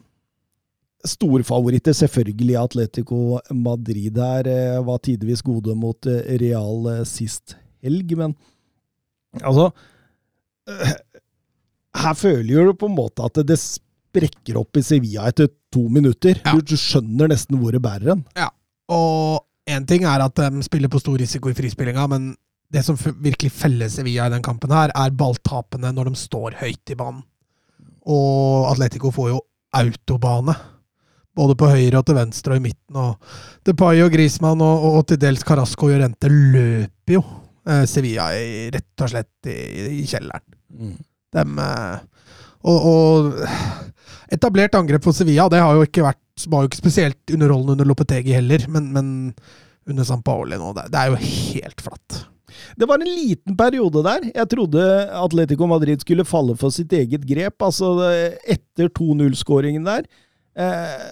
Storfavoritter, 1.04 1.92
selvfølgelig. 1.92 2.56
Atletico 2.56 3.38
Madrid 3.52 4.16
her 4.16 4.48
eh, 4.48 4.78
var 4.86 5.02
tidvis 5.04 5.42
gode 5.44 5.74
mot 5.76 6.08
eh, 6.08 6.36
Real 6.40 6.86
eh, 6.94 7.02
sist 7.08 7.56
helg, 7.84 8.14
men 8.16 8.32
altså 9.42 9.68
Her 11.94 12.14
føler 12.16 12.70
du 12.70 12.78
på 12.78 12.88
en 12.88 12.96
måte 12.96 13.26
at 13.26 13.42
det, 13.44 13.58
sprekker 13.60 14.60
opp 14.60 14.78
i 14.78 14.82
Sevilla 14.86 15.26
etter 15.26 15.48
to 15.74 15.88
minutter. 15.90 16.38
Ja. 16.38 16.54
Du, 16.54 16.76
skjønner 16.78 17.28
nesten 17.32 17.58
hvor 17.58 17.74
det 17.74 17.82
bærer 17.82 18.12
hen. 18.12 18.20
Og 18.94 19.42
én 19.66 19.84
ting 19.90 20.06
er 20.06 20.22
at 20.22 20.38
de 20.38 20.62
spiller 20.62 20.88
på 20.92 21.00
stor 21.02 21.18
risiko 21.18 21.50
i 21.50 21.56
frispillinga, 21.58 22.06
men 22.12 22.28
det 22.74 22.82
som 22.82 22.98
virkelig 22.98 23.52
feller 23.54 23.90
Sevilla 23.92 24.26
i 24.26 24.34
den 24.34 24.44
kampen, 24.44 24.72
her, 24.74 24.92
er 24.94 25.14
balltapene 25.14 25.92
når 25.94 26.10
de 26.10 26.18
står 26.18 26.58
høyt 26.60 26.92
i 26.92 26.98
banen. 26.98 27.22
Og 28.10 28.68
Atletico 28.72 29.12
får 29.14 29.30
jo 29.30 29.42
autobane. 29.78 30.56
Både 31.34 31.56
på 31.58 31.66
høyre 31.66 31.98
og 31.98 32.06
til 32.06 32.18
venstre 32.18 32.54
og 32.54 32.60
i 32.60 32.64
midten. 32.68 32.98
Og 33.00 33.66
Depay 33.66 34.04
og 34.04 34.12
Griezmann 34.14 34.62
og, 34.62 34.84
og 34.90 35.06
til 35.10 35.18
dels 35.22 35.42
Carasco 35.46 35.88
og 35.88 35.96
Rente 36.02 36.30
løper 36.30 37.16
jo 37.16 37.22
eh, 37.66 37.82
Sevilla 37.90 38.28
i, 38.38 38.68
rett 38.74 39.02
og 39.06 39.10
slett 39.10 39.50
i, 39.50 39.56
i 40.02 40.04
kjelleren. 40.06 40.94
Dem, 41.34 41.58
eh, 41.58 42.28
og, 42.70 42.86
og 42.90 44.34
etablert 44.34 44.78
angrep 44.78 45.06
for 45.06 45.16
Sevilla, 45.16 45.48
det 45.50 45.62
har 45.62 45.74
jo 45.74 45.88
ikke 45.88 46.06
vært 46.06 46.20
var 46.50 46.64
jo 46.64 46.70
ikke 46.70 46.80
spesielt 46.80 47.30
underholdende 47.30 47.76
under 47.76 47.86
Lopetegi 47.86 48.32
heller, 48.34 48.64
men, 48.74 48.88
men 48.94 49.08
under 49.86 50.06
Sampaoli 50.06 50.58
nå, 50.58 50.72
det, 50.74 50.88
det 50.90 50.98
er 51.00 51.12
jo 51.12 51.20
helt 51.22 51.84
flatt. 51.84 52.16
Det 52.78 52.88
var 52.90 53.00
en 53.00 53.10
liten 53.10 53.56
periode 53.58 54.04
der. 54.06 54.28
Jeg 54.34 54.50
trodde 54.52 54.86
Atletico 55.20 55.68
Madrid 55.70 56.04
skulle 56.04 56.26
falle 56.28 56.56
for 56.60 56.74
sitt 56.74 56.92
eget 56.96 57.26
grep. 57.28 57.56
Altså, 57.64 57.94
etter 58.46 58.90
2-0-skåringen 58.94 59.86
der, 59.86 60.08
eh, 60.56 61.06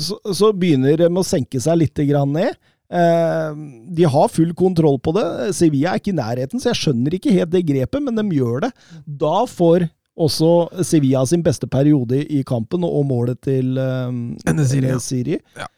så, 0.00 0.18
så 0.34 0.52
begynner 0.56 1.00
de 1.00 1.10
å 1.10 1.26
senke 1.26 1.62
seg 1.62 1.82
litt 1.82 2.04
grann 2.10 2.34
ned. 2.36 2.58
Eh, 2.90 3.54
de 3.94 4.06
har 4.10 4.28
full 4.32 4.52
kontroll 4.58 4.98
på 5.02 5.14
det. 5.14 5.26
Sevilla 5.56 5.94
er 5.94 6.02
ikke 6.02 6.14
i 6.14 6.18
nærheten, 6.18 6.62
så 6.62 6.72
jeg 6.72 6.80
skjønner 6.82 7.16
ikke 7.16 7.34
helt 7.36 7.52
det 7.54 7.66
grepet, 7.68 8.02
men 8.02 8.18
de 8.18 8.40
gjør 8.40 8.66
det. 8.66 8.72
Da 9.06 9.44
får 9.50 9.86
også 10.20 10.84
Sevilla 10.84 11.22
sin 11.28 11.44
beste 11.46 11.68
periode 11.70 12.24
i 12.26 12.42
kampen, 12.46 12.84
og 12.84 13.06
målet 13.08 13.40
til 13.46 13.78
eh, 13.78 14.08
Enesiri, 14.50 15.38
ja. 15.56 15.68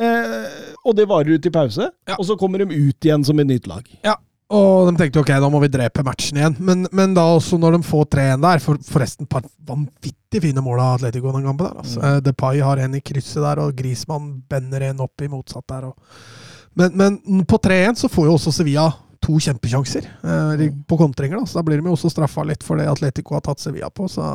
Eh, 0.00 0.76
og 0.84 0.96
det 0.98 1.06
varer 1.08 1.36
ut 1.36 1.46
i 1.46 1.52
pause, 1.54 1.90
Ja. 2.08 2.16
og 2.18 2.24
så 2.26 2.36
kommer 2.38 2.58
de 2.58 2.66
ut 2.74 3.06
igjen 3.06 3.24
som 3.24 3.38
et 3.38 3.46
nytt 3.46 3.66
lag. 3.70 3.84
Ja, 4.04 4.16
Og 4.54 4.90
de 4.90 4.96
tenkte 5.00 5.20
ok, 5.22 5.30
da 5.40 5.48
må 5.48 5.58
vi 5.62 5.68
drepe 5.72 6.02
matchen 6.04 6.36
igjen. 6.36 6.56
Men, 6.60 6.86
men 6.92 7.14
da 7.16 7.22
også 7.34 7.56
når 7.58 7.78
de 7.78 7.86
får 7.88 8.04
3-1 8.12 8.42
der, 8.42 8.58
for, 8.62 8.76
forresten 8.86 9.26
par 9.26 9.42
vanvittig 9.66 10.42
fine 10.44 10.60
mål 10.62 10.78
av 10.82 10.98
Atletico 10.98 11.32
den 11.32 11.46
kampen 11.48 11.66
der. 11.70 11.78
Altså. 11.80 12.02
Eh, 12.04 12.18
Depay 12.20 12.60
har 12.60 12.76
en 12.84 12.94
i 12.94 13.00
krysset 13.00 13.40
der, 13.42 13.62
og 13.64 13.72
Grismann 13.74 14.42
bender 14.50 14.82
en 14.90 15.00
opp 15.00 15.24
i 15.24 15.30
motsatt 15.32 15.64
der. 15.72 15.88
Og. 15.88 15.96
Men, 16.76 16.92
men 16.94 17.44
på 17.48 17.58
3-1 17.58 18.02
så 18.04 18.10
får 18.12 18.28
jo 18.28 18.36
også 18.36 18.52
Sevilla 18.52 18.90
to 19.24 19.38
kjempesjanser 19.40 20.04
eh, 20.04 20.66
på 20.86 20.98
kontringer. 21.00 21.40
Da. 21.40 21.46
Så 21.48 21.58
da 21.58 21.64
blir 21.64 21.80
de 21.80 21.88
jo 21.88 21.96
også 21.96 22.12
straffa 22.12 22.44
litt 22.44 22.62
for 22.62 22.76
det 22.76 22.86
Atletico 22.92 23.38
har 23.38 23.40
tatt 23.48 23.64
Sevilla 23.64 23.88
på. 23.90 24.06
Så 24.12 24.26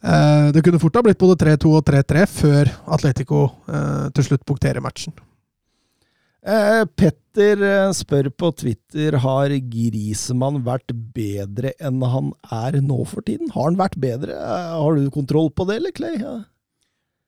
det 0.00 0.62
kunne 0.64 0.80
fort 0.80 0.96
ha 0.96 1.02
blitt 1.04 1.18
både 1.20 1.36
3-2 1.44 1.72
og 1.76 1.82
3-3 1.84 2.22
før 2.32 2.70
Atletico 2.96 3.42
eh, 3.68 4.06
til 4.16 4.24
slutt 4.30 4.46
punkterer 4.48 4.80
matchen. 4.84 5.12
Eh, 6.40 6.84
Petter 6.96 7.60
eh, 7.66 7.90
spør 7.92 8.30
på 8.32 8.48
Twitter 8.56 9.18
har 9.20 9.52
Grisemann 9.72 10.62
vært 10.64 10.94
bedre 11.12 11.74
enn 11.84 12.00
han 12.00 12.30
er 12.48 12.78
nå 12.80 13.02
for 13.10 13.20
tiden. 13.26 13.50
Har 13.52 13.68
han 13.68 13.76
vært 13.80 13.98
bedre? 14.00 14.38
Eh, 14.40 14.70
har 14.80 14.96
du 14.96 15.10
kontroll 15.12 15.52
på 15.52 15.66
det, 15.68 15.76
eller, 15.82 15.92
Clay? 15.98 16.16
Ja. 16.22 16.32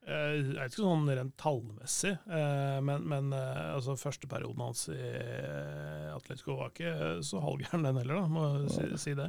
Eh, 0.09 0.39
Jeg 0.41 0.47
vet 0.57 0.73
ikke 0.73 0.81
sånn 0.87 1.05
rent 1.13 1.37
tallmessig, 1.45 2.15
eh, 2.25 2.79
men, 2.89 3.05
men 3.13 3.29
eh, 3.37 3.69
altså, 3.77 3.99
første 4.01 4.27
perioden 4.33 4.65
hans 4.65 4.87
i 4.89 4.97
eh, 4.97 6.09
Atletico 6.17 6.57
var 6.63 6.73
ikke 6.73 7.21
så 7.29 7.45
halvgæren 7.45 7.85
den 7.85 8.01
heller, 8.01 8.25
da, 8.25 8.33
må 8.33 8.49
jeg 8.65 8.73
si, 8.79 8.89
si 9.05 9.15
det. 9.21 9.29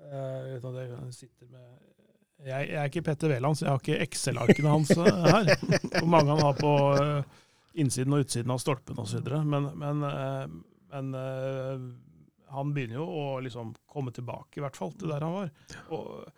Eh, 0.00 0.56
Uten 0.56 0.72
at 0.72 0.80
jeg 0.80 1.14
sitter 1.20 1.52
med 1.52 1.68
jeg, 2.46 2.68
jeg 2.70 2.78
er 2.80 2.88
ikke 2.88 3.04
Petter 3.04 3.32
Wæland, 3.34 3.58
så 3.58 3.66
jeg 3.66 3.72
har 3.72 3.82
ikke 3.82 4.02
Excel-arkene 4.06 4.72
hans 4.72 4.92
eh, 4.96 5.22
her. 5.34 5.50
Hvor 5.98 6.10
mange 6.10 6.34
han 6.34 6.42
har 6.44 6.58
på 6.58 6.74
eh, 6.96 7.40
innsiden 7.82 8.16
og 8.16 8.24
utsiden 8.24 8.52
av 8.54 8.60
stolpen 8.62 9.00
osv. 9.02 9.26
Men, 9.44 9.70
men, 9.80 10.04
eh, 10.08 10.44
men 10.90 11.14
han 12.50 12.74
begynner 12.74 12.98
jo 12.98 13.06
å 13.06 13.24
liksom 13.44 13.74
komme 13.90 14.14
tilbake, 14.16 14.58
i 14.58 14.64
hvert 14.64 14.78
fall, 14.78 14.94
til 14.98 15.12
der 15.12 15.26
han 15.26 15.36
var. 15.36 15.50
Og, 15.96 16.36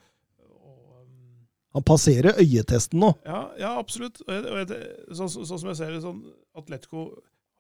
Han 1.73 1.85
passerer 1.89 2.37
øyetesten 2.37 3.01
nå. 3.01 3.15
ja, 3.25 3.47
ja, 3.57 3.71
absolutt. 3.81 4.21
Jeg, 4.29 4.43
og 4.45 4.59
jeg, 4.61 4.81
sånn, 5.17 5.31
sånn 5.33 5.49
som 5.55 5.71
jeg 5.71 5.79
ser 5.79 5.95
det, 5.95 6.03
sånn, 6.05 6.19
Atletico 6.61 7.07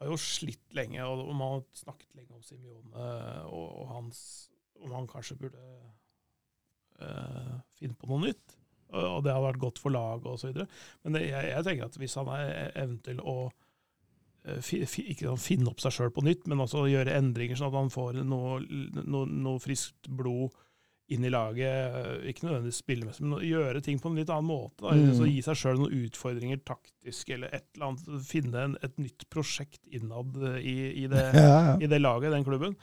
har 0.02 0.10
jo 0.10 0.18
slitt 0.20 0.76
lenge, 0.76 1.00
og 1.06 1.30
man 1.30 1.54
har 1.54 1.62
snakket 1.78 2.10
lenge 2.18 2.34
om 2.36 2.42
Simione 2.44 3.06
og, 3.46 3.68
og 3.70 3.86
hans, 3.94 4.18
om 4.82 4.92
han 4.92 5.08
kanskje 5.08 5.38
burde 5.40 5.64
eh, 7.02 7.54
finne 7.78 7.98
på 7.98 8.10
noe 8.10 8.22
nytt. 8.28 8.56
Og, 8.92 9.02
og 9.02 9.20
det 9.26 9.34
har 9.34 9.44
vært 9.44 9.62
godt 9.62 9.82
for 9.82 9.94
laget 9.94 10.28
osv. 10.30 10.62
Men 11.02 11.18
det, 11.18 11.26
jeg, 11.30 11.52
jeg 11.52 11.68
tenker 11.68 11.88
at 11.88 12.00
hvis 12.00 12.16
han 12.20 12.32
er 12.34 12.50
evnen 12.70 12.98
til 13.04 13.22
å 13.22 13.36
eh, 14.48 14.74
ikke 15.14 15.36
finne 15.40 15.72
opp 15.72 15.82
seg 15.84 15.96
sjøl 15.96 16.12
på 16.14 16.24
nytt, 16.26 16.48
men 16.50 16.64
også 16.64 16.86
gjøre 16.90 17.16
endringer, 17.18 17.58
sånn 17.58 17.72
at 17.72 17.80
han 17.80 17.94
får 17.94 18.20
noe, 18.22 18.60
noe, 19.02 19.24
noe 19.26 19.62
friskt 19.62 20.10
blod 20.12 20.54
inn 21.12 21.26
i 21.26 21.32
laget, 21.32 21.96
eh, 21.98 22.30
ikke 22.30 22.46
nødvendigvis 22.46 22.80
spillemessig, 22.82 23.26
men 23.26 23.44
gjøre 23.44 23.82
ting 23.84 24.00
på 24.00 24.10
en 24.10 24.18
litt 24.20 24.32
annen 24.32 24.48
måte. 24.48 24.86
Mm. 24.86 25.12
Så 25.18 25.28
gi 25.28 25.42
seg 25.44 25.58
sjøl 25.58 25.80
noen 25.80 26.06
utfordringer 26.06 26.62
taktisk, 26.68 27.32
eller 27.34 27.52
et 27.52 27.66
eller 27.74 27.90
annet. 27.90 28.24
Finne 28.28 28.66
en, 28.68 28.76
et 28.86 28.98
nytt 29.00 29.26
prosjekt 29.32 29.82
innad 29.92 30.38
i, 30.60 30.76
i, 31.04 31.06
det, 31.12 31.26
Ja, 31.36 31.60
ja. 31.72 31.78
i 31.82 31.90
det 31.90 32.00
laget, 32.00 32.32
den 32.34 32.46
klubben. 32.46 32.76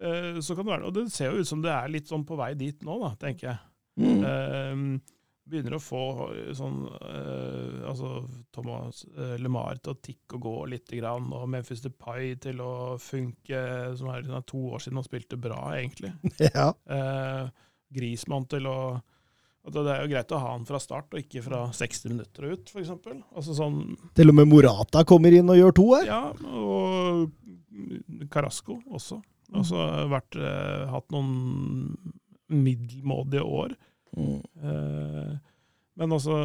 Eh, 0.00 0.40
så 0.40 0.54
kan 0.54 0.66
det 0.66 0.72
være, 0.72 0.86
Og 0.86 0.94
det 0.94 1.08
ser 1.12 1.32
jo 1.32 1.42
ut 1.42 1.48
som 1.48 1.62
det 1.62 1.72
er 1.74 1.90
litt 1.90 2.10
sånn 2.10 2.26
på 2.26 2.38
vei 2.38 2.52
dit 2.58 2.82
nå, 2.86 2.98
da, 3.02 3.14
tenker 3.18 3.50
jeg. 3.50 3.58
Mm. 3.98 4.20
Eh, 4.30 5.16
begynner 5.48 5.78
å 5.78 5.82
få 5.82 6.02
eh, 6.28 6.50
sånn 6.54 6.84
eh, 6.86 7.80
Altså 7.88 8.20
Thomas 8.54 9.00
LeMar 9.42 9.80
til 9.82 9.96
å 9.96 9.98
tikke 10.04 10.38
og 10.38 10.44
gå 10.44 10.56
litt, 10.74 10.92
grann, 11.00 11.30
og 11.34 11.48
Memphis 11.50 11.82
Depay 11.82 12.36
til 12.42 12.62
å 12.62 12.72
funke, 13.02 13.62
som 13.98 14.12
er 14.12 14.22
liksom, 14.22 14.44
to 14.46 14.64
år 14.76 14.84
siden 14.84 15.00
han 15.00 15.06
spilte 15.08 15.40
bra, 15.40 15.62
egentlig. 15.78 16.12
ja. 16.52 16.70
Grismann 17.88 18.46
til 18.50 18.68
å 18.68 18.78
Det 19.68 19.82
er 19.82 20.04
jo 20.04 20.10
greit 20.12 20.34
å 20.36 20.42
ha 20.42 20.52
han 20.52 20.68
fra 20.68 20.78
start, 20.82 21.16
og 21.16 21.24
ikke 21.24 21.42
fra 21.44 21.64
60 21.74 22.12
minutter 22.12 22.46
og 22.46 22.54
ut, 22.54 22.70
f.eks. 22.70 22.92
Altså 23.32 23.56
sånn 23.56 23.80
Til 24.16 24.30
og 24.30 24.38
med 24.38 24.52
Morata 24.52 25.02
kommer 25.08 25.34
inn 25.34 25.50
og 25.50 25.58
gjør 25.58 25.74
to 25.80 25.88
her. 25.96 26.06
Ja, 26.12 26.22
og 26.54 28.28
Carasco 28.30 28.78
også. 28.86 29.18
Altså 29.56 29.80
vært, 30.12 30.36
eh, 30.36 30.84
hatt 30.92 31.08
noen 31.14 31.96
middelmådige 32.52 33.42
år. 33.44 33.74
Mm. 34.16 34.38
Eh, 34.64 35.34
men 35.98 36.12
altså, 36.14 36.36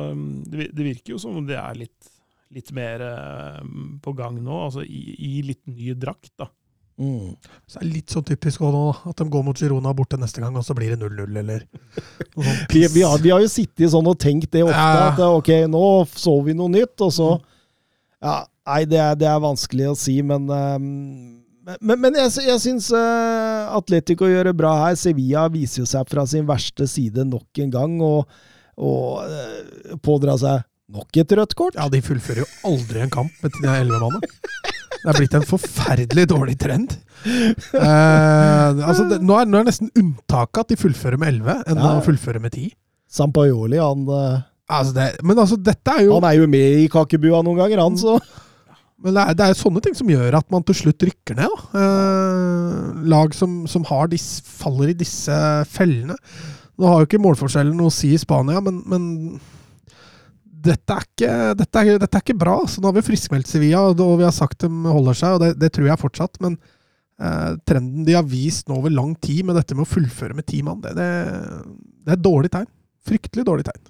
det, 0.50 0.70
det 0.74 0.88
virker 0.88 1.14
jo 1.16 1.20
som 1.22 1.38
om 1.40 1.46
det 1.48 1.58
er 1.60 1.78
litt, 1.78 2.10
litt 2.54 2.72
mer 2.76 3.04
eh, 3.06 3.62
på 4.04 4.14
gang 4.18 4.40
nå, 4.44 4.60
altså 4.70 4.84
i, 4.86 5.04
i 5.20 5.34
litt 5.46 5.64
ny 5.70 5.94
drakt, 6.00 6.32
da. 6.40 6.48
Mm. 7.02 7.34
Så 7.66 7.80
det 7.80 7.88
er 7.88 7.90
litt 7.90 8.14
sånn 8.14 8.26
typisk 8.28 8.62
også 8.62 8.72
nå, 8.76 8.82
at 9.10 9.18
de 9.18 9.26
går 9.34 9.46
mot 9.48 9.58
Girona 9.58 9.94
borte 9.98 10.18
neste 10.22 10.44
gang, 10.44 10.54
og 10.60 10.66
så 10.66 10.76
blir 10.78 10.94
det 10.94 11.00
0-0, 11.02 11.24
eller 11.42 11.64
noe 11.66 12.44
sånt 12.46 12.74
Vi, 12.76 12.84
vi, 12.94 13.02
har, 13.02 13.18
vi 13.24 13.32
har 13.34 13.42
jo 13.42 13.50
sittet 13.50 13.90
sånn 13.92 14.10
og 14.12 14.20
tenkt 14.22 14.52
det 14.54 14.62
ofte, 14.64 14.78
Ja. 14.78 15.08
at 15.10 15.24
ok, 15.26 15.50
nå 15.74 15.84
så 16.14 16.36
vi 16.46 16.54
noe 16.58 16.70
nytt, 16.72 16.94
og 17.02 17.12
så 17.16 17.32
Ja, 18.24 18.44
nei, 18.70 18.84
det 18.88 19.00
er, 19.02 19.18
det 19.20 19.28
er 19.28 19.42
vanskelig 19.44 19.90
å 19.92 19.98
si, 20.00 20.20
men 20.24 20.46
ehm, 20.54 21.43
men, 21.80 22.00
men, 22.02 22.18
jeg, 22.20 22.32
jeg 22.48 22.60
syns 22.60 22.90
uh, 22.96 23.72
Atletico 23.78 24.28
gjør 24.28 24.50
det 24.52 24.56
bra 24.60 24.74
her. 24.82 24.98
Sevilla 25.00 25.46
viser 25.54 25.84
jo 25.84 25.88
seg 25.90 26.10
fra 26.12 26.26
sin 26.30 26.48
verste 26.50 26.88
side 26.90 27.26
nok 27.30 27.64
en 27.64 27.72
gang, 27.74 27.96
og, 28.04 28.30
og 28.76 29.24
uh, 29.24 29.98
pådrar 30.04 30.40
seg 30.42 30.66
nok 30.94 31.20
et 31.24 31.36
rødt 31.40 31.56
kort. 31.58 31.80
Ja, 31.80 31.88
de 31.90 32.04
fullfører 32.04 32.44
jo 32.44 32.50
aldri 32.70 33.04
en 33.06 33.14
kamp 33.14 33.34
med 33.44 33.56
de 33.62 33.72
elleve 33.72 34.02
mann. 34.04 34.20
Det 35.04 35.10
er 35.12 35.18
blitt 35.18 35.34
en 35.36 35.48
forferdelig 35.48 36.28
dårlig 36.32 36.56
trend. 36.62 36.94
Uh, 37.24 38.80
altså 38.84 39.08
det, 39.10 39.20
nå, 39.24 39.36
er, 39.40 39.50
nå 39.50 39.60
er 39.60 39.68
nesten 39.68 39.92
unntaket 40.00 40.64
at 40.64 40.72
de 40.74 40.80
fullfører 40.80 41.20
med 41.20 41.34
elleve, 41.34 41.58
enn 41.68 41.80
Ja. 41.80 41.98
å 41.98 42.06
fullføre 42.06 42.44
med 42.44 42.56
ti. 42.56 42.70
Sampaioli, 43.12 43.80
han, 43.80 44.08
uh, 44.10 44.42
Altså 44.74 44.94
det, 44.96 45.10
men 45.28 45.38
altså, 45.38 45.58
dette 45.60 45.92
er 45.92 46.06
jo 46.08 46.16
han 46.16 46.26
er 46.30 46.38
jo 46.40 46.46
med 46.50 46.84
i 46.86 46.88
kakebua 46.92 47.42
noen 47.44 47.60
ganger, 47.60 47.82
han, 47.84 47.98
så 48.00 48.16
Men 49.04 49.16
det 49.18 49.24
er, 49.24 49.38
det 49.38 49.46
er 49.48 49.58
sånne 49.60 49.82
ting 49.84 49.96
som 49.98 50.10
gjør 50.12 50.38
at 50.38 50.52
man 50.54 50.64
til 50.68 50.78
slutt 50.78 51.04
rykker 51.08 51.38
ned. 51.40 51.64
Eh, 51.80 53.02
lag 53.12 53.34
som, 53.36 53.64
som 53.70 53.86
dis, 54.12 54.28
faller 54.46 54.94
i 54.94 54.98
disse 54.98 55.40
fellene. 55.72 56.16
Nå 56.80 56.90
har 56.90 57.02
jo 57.02 57.10
ikke 57.10 57.22
målforskjellen 57.22 57.76
noe 57.78 57.92
å 57.92 57.94
si 57.94 58.14
i 58.16 58.22
Spania, 58.22 58.62
men, 58.64 58.80
men 58.90 59.04
dette, 60.64 60.96
er 60.96 61.04
ikke, 61.06 61.34
dette, 61.60 61.84
er, 61.84 62.00
dette 62.02 62.20
er 62.20 62.24
ikke 62.24 62.40
bra. 62.40 62.56
Så 62.70 62.82
nå 62.82 62.90
har 62.90 62.98
vi 62.98 63.06
friskmeldt 63.06 63.50
Sevilla, 63.50 63.84
og 63.92 64.16
vi 64.22 64.28
har 64.28 64.36
sagt 64.36 64.64
de 64.64 64.72
holder 64.72 65.20
seg, 65.20 65.36
og 65.36 65.44
det, 65.44 65.52
det 65.62 65.74
tror 65.76 65.90
jeg 65.90 66.02
fortsatt. 66.02 66.40
Men 66.46 66.58
eh, 67.20 67.50
trenden 67.68 68.08
de 68.08 68.18
har 68.18 68.28
vist 68.30 68.72
nå 68.72 68.80
over 68.80 68.94
lang 68.94 69.14
tid 69.22 69.44
med 69.50 69.60
dette 69.60 69.76
med 69.78 69.86
å 69.86 69.94
fullføre 69.94 70.38
med 70.38 70.48
ti 70.50 70.64
mann, 70.66 70.82
det, 70.86 70.96
det, 70.98 71.10
det 72.06 72.16
er 72.16 72.18
et 72.18 72.30
dårlig 72.30 72.54
tegn. 72.56 72.70
Fryktelig 73.04 73.46
dårlig 73.50 73.68
tegn. 73.68 73.84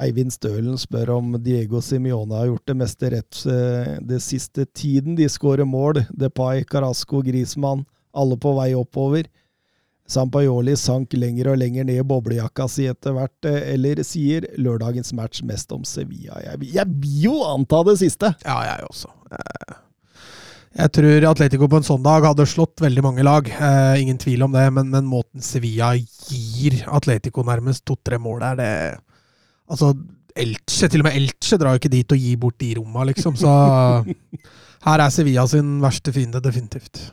Eivind 0.00 0.32
Stølen 0.32 0.78
spør 0.80 1.10
om 1.18 1.34
Diego 1.44 1.80
Simione 1.84 2.38
har 2.38 2.46
gjort 2.48 2.66
det 2.70 2.76
meste 2.80 3.10
rett 3.12 3.42
eh, 3.50 3.98
det 4.00 4.22
siste 4.24 4.64
tiden. 4.76 5.16
De 5.18 5.26
skårer 5.28 5.68
mål. 5.68 6.00
Depay, 6.16 6.62
Carasco, 6.64 7.20
Grismann, 7.26 7.84
alle 8.16 8.38
på 8.40 8.54
vei 8.56 8.70
oppover. 8.78 9.28
Sampaioli 10.10 10.72
sank 10.80 11.12
lenger 11.14 11.52
og 11.52 11.60
lenger 11.60 11.84
ned 11.86 12.00
i 12.00 12.06
boblejakka 12.06 12.64
si 12.72 12.88
etter 12.90 13.12
hvert, 13.14 13.46
eh, 13.46 13.60
eller 13.76 14.00
sier 14.06 14.48
lørdagens 14.58 15.12
match 15.14 15.44
mest 15.46 15.70
om 15.76 15.84
Sevilla. 15.86 16.40
Jeg, 16.42 16.58
vil- 16.64 17.20
jo 17.28 17.36
anta 17.46 17.84
det 17.86 17.98
siste! 18.00 18.32
Ja, 18.46 18.56
jeg 18.72 18.88
også. 18.88 19.12
Eh, 19.36 19.76
Jeg 20.80 20.92
tror 20.94 21.24
Atletico 21.26 21.66
på 21.66 21.80
en 21.80 21.86
sånn 21.86 22.02
dag 22.02 22.22
hadde 22.22 22.44
slått 22.46 22.78
veldig 22.78 23.02
mange 23.02 23.24
lag. 23.26 23.48
Ingen 23.98 24.18
tvil 24.22 24.44
om 24.46 24.52
det, 24.54 24.68
men, 24.72 24.86
men 24.92 25.04
måten 25.10 25.42
Sevilla 25.42 25.88
gir 25.98 26.76
Atletico 26.86 27.42
nærmest 27.42 27.82
to-tre 27.90 28.20
mål 28.22 28.38
der, 28.44 28.54
det 28.60 28.70
Altså, 29.70 29.92
Elche, 30.40 30.88
til 30.90 31.02
og 31.02 31.08
med 31.08 31.16
Elche 31.18 31.58
drar 31.60 31.74
jo 31.74 31.80
ikke 31.82 31.92
dit 31.92 32.12
og 32.14 32.18
gir 32.22 32.36
bort 32.42 32.58
de 32.62 32.72
romma, 32.78 33.04
liksom. 33.08 33.36
Så 33.38 33.50
her 34.86 35.04
er 35.04 35.12
Sevilla 35.14 35.46
sin 35.50 35.78
verste 35.82 36.14
fiende, 36.14 36.42
definitivt. 36.42 37.06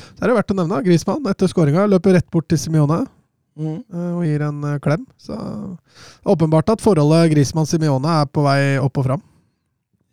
Så 0.00 0.22
er 0.22 0.30
det 0.30 0.36
verdt 0.38 0.52
å 0.54 0.58
nevne 0.60 0.82
Grismann 0.86 1.26
etter 1.28 1.50
skåringa 1.50 1.88
løper 1.90 2.16
rett 2.16 2.30
bort 2.32 2.48
til 2.50 2.60
Simione 2.60 3.04
Mm. 3.60 3.80
eh, 3.92 4.12
og 4.14 4.22
gir 4.24 4.42
en 4.46 4.60
eh, 4.64 4.78
klem. 4.80 5.02
Så 5.20 5.34
åpenbart 6.24 6.70
at 6.72 6.80
forholdet 6.80 7.32
Grismann-Simione 7.34 8.12
er 8.22 8.28
på 8.30 8.44
vei 8.46 8.78
opp 8.80 9.00
og 9.02 9.04
fram. 9.08 9.24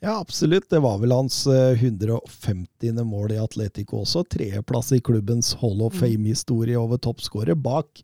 Ja, 0.03 0.17
absolutt. 0.19 0.67
Det 0.69 0.81
var 0.83 0.97
vel 1.01 1.13
hans 1.15 1.45
eh, 1.47 1.77
150. 1.77 2.97
mål 3.07 3.35
i 3.37 3.39
Atletico 3.41 4.01
også. 4.03 4.25
Tredjeplass 4.29 4.91
i 4.97 4.99
klubbens 5.05 5.53
Hall 5.61 5.79
of 5.85 5.95
Fame-historie 5.97 6.77
over 6.81 6.99
toppskårer, 7.01 7.55
bak 7.55 8.03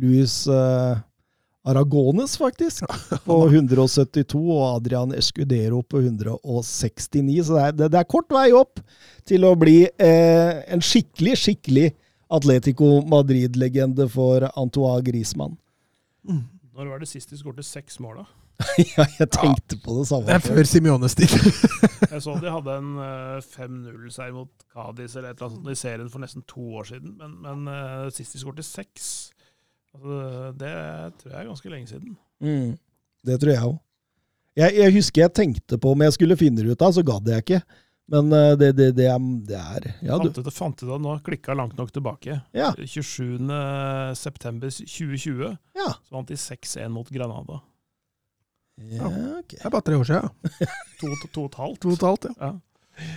Louis 0.00 0.36
eh, 0.52 1.02
Aragones, 1.64 2.36
faktisk, 2.36 2.84
på 3.28 3.38
172, 3.48 4.40
og 4.52 4.64
Adrian 4.76 5.14
Escudero 5.16 5.80
på 5.82 6.02
169. 6.04 7.46
Så 7.46 7.56
det 7.56 7.62
er, 7.64 7.76
det, 7.78 7.90
det 7.94 8.00
er 8.02 8.08
kort 8.10 8.28
vei 8.34 8.50
opp 8.52 8.82
til 9.28 9.46
å 9.48 9.54
bli 9.56 9.78
eh, 9.88 10.60
en 10.68 10.84
skikkelig, 10.84 11.38
skikkelig 11.40 11.90
Atletico 12.34 12.98
Madrid-legende 13.08 14.08
for 14.12 14.44
Antoine 14.52 15.04
Griezmann. 15.06 15.56
Når 16.24 16.90
var 16.90 17.00
det 17.00 17.08
sist 17.08 17.32
de 17.32 17.38
skåret 17.38 17.64
seks 17.66 18.00
mål, 18.02 18.24
da? 18.24 18.30
ja, 18.94 19.04
jeg 19.18 19.28
tenkte 19.34 19.78
på 19.82 19.96
det 19.98 20.06
samme. 20.08 20.28
Det 20.28 20.36
er 20.36 20.44
før 20.44 20.68
Simiones 20.68 21.16
tid. 21.18 21.32
Jeg 21.34 22.20
så 22.22 22.36
de 22.42 22.52
hadde 22.52 22.76
en 22.78 22.90
eh, 23.02 23.48
5-0-seier 23.56 24.34
mot 24.36 24.50
Cádiz 24.74 25.16
eller 25.16 25.32
et 25.32 25.40
eller 25.40 25.48
annet 25.48 25.58
sånt 25.58 25.72
i 25.72 25.78
serien 25.78 26.10
for 26.12 26.22
nesten 26.22 26.44
to 26.50 26.66
år 26.78 26.92
siden, 26.92 27.16
men, 27.18 27.38
men 27.42 27.72
eh, 27.72 28.10
sist 28.14 28.36
de 28.36 28.42
skåret 28.42 28.66
seks 28.66 29.08
altså, 29.94 30.18
Det 30.60 30.74
tror 31.20 31.32
jeg 31.32 31.40
er 31.40 31.48
ganske 31.52 31.72
lenge 31.72 31.88
siden. 31.90 32.16
Mm, 32.44 32.74
det 33.24 33.40
tror 33.40 33.52
jeg 33.54 33.64
òg. 33.70 33.80
Jeg, 34.54 34.76
jeg 34.78 34.94
husker 34.94 35.24
jeg 35.24 35.34
tenkte 35.34 35.78
på 35.82 35.94
om 35.96 36.02
jeg 36.04 36.14
skulle 36.14 36.36
finne 36.38 36.62
det 36.62 36.70
ut 36.76 36.82
av, 36.86 36.92
så 36.94 37.02
gadd 37.06 37.26
jeg 37.32 37.42
ikke. 37.42 37.62
Men 38.12 38.28
eh, 38.36 38.52
det, 38.60 38.68
det, 38.76 38.90
det, 38.98 39.06
er, 39.08 39.18
det 39.48 39.56
er 39.58 39.86
Ja, 40.04 40.18
du. 40.20 40.28
Fant 40.28 40.40
det, 40.44 40.52
fant 40.54 40.82
det 40.84 40.90
at 40.92 41.02
nå 41.02 41.14
klikka 41.24 41.56
langt 41.56 41.78
nok 41.80 41.90
tilbake. 41.94 42.36
Ja. 42.54 42.72
27. 42.76 43.48
september 44.20 44.68
2020 44.70 45.54
Ja. 45.78 45.88
så 46.04 46.18
vant 46.18 46.28
de 46.28 46.36
6-1 46.38 46.92
mot 46.92 47.08
Granada. 47.10 47.62
Ja, 48.90 49.06
okay. 49.38 49.56
Det 49.56 49.64
er 49.64 49.70
bare 49.72 49.86
tre 49.86 49.96
år 49.96 50.04
siden. 50.08 50.28
ja. 50.60 50.68
To, 51.00 51.10
to, 51.22 51.28
to 51.32 51.44
og 51.46 51.50
et 51.52 51.58
halvt. 51.62 51.80
Totalt, 51.86 52.28
ja. 52.28 52.34
Ja. 52.50 53.10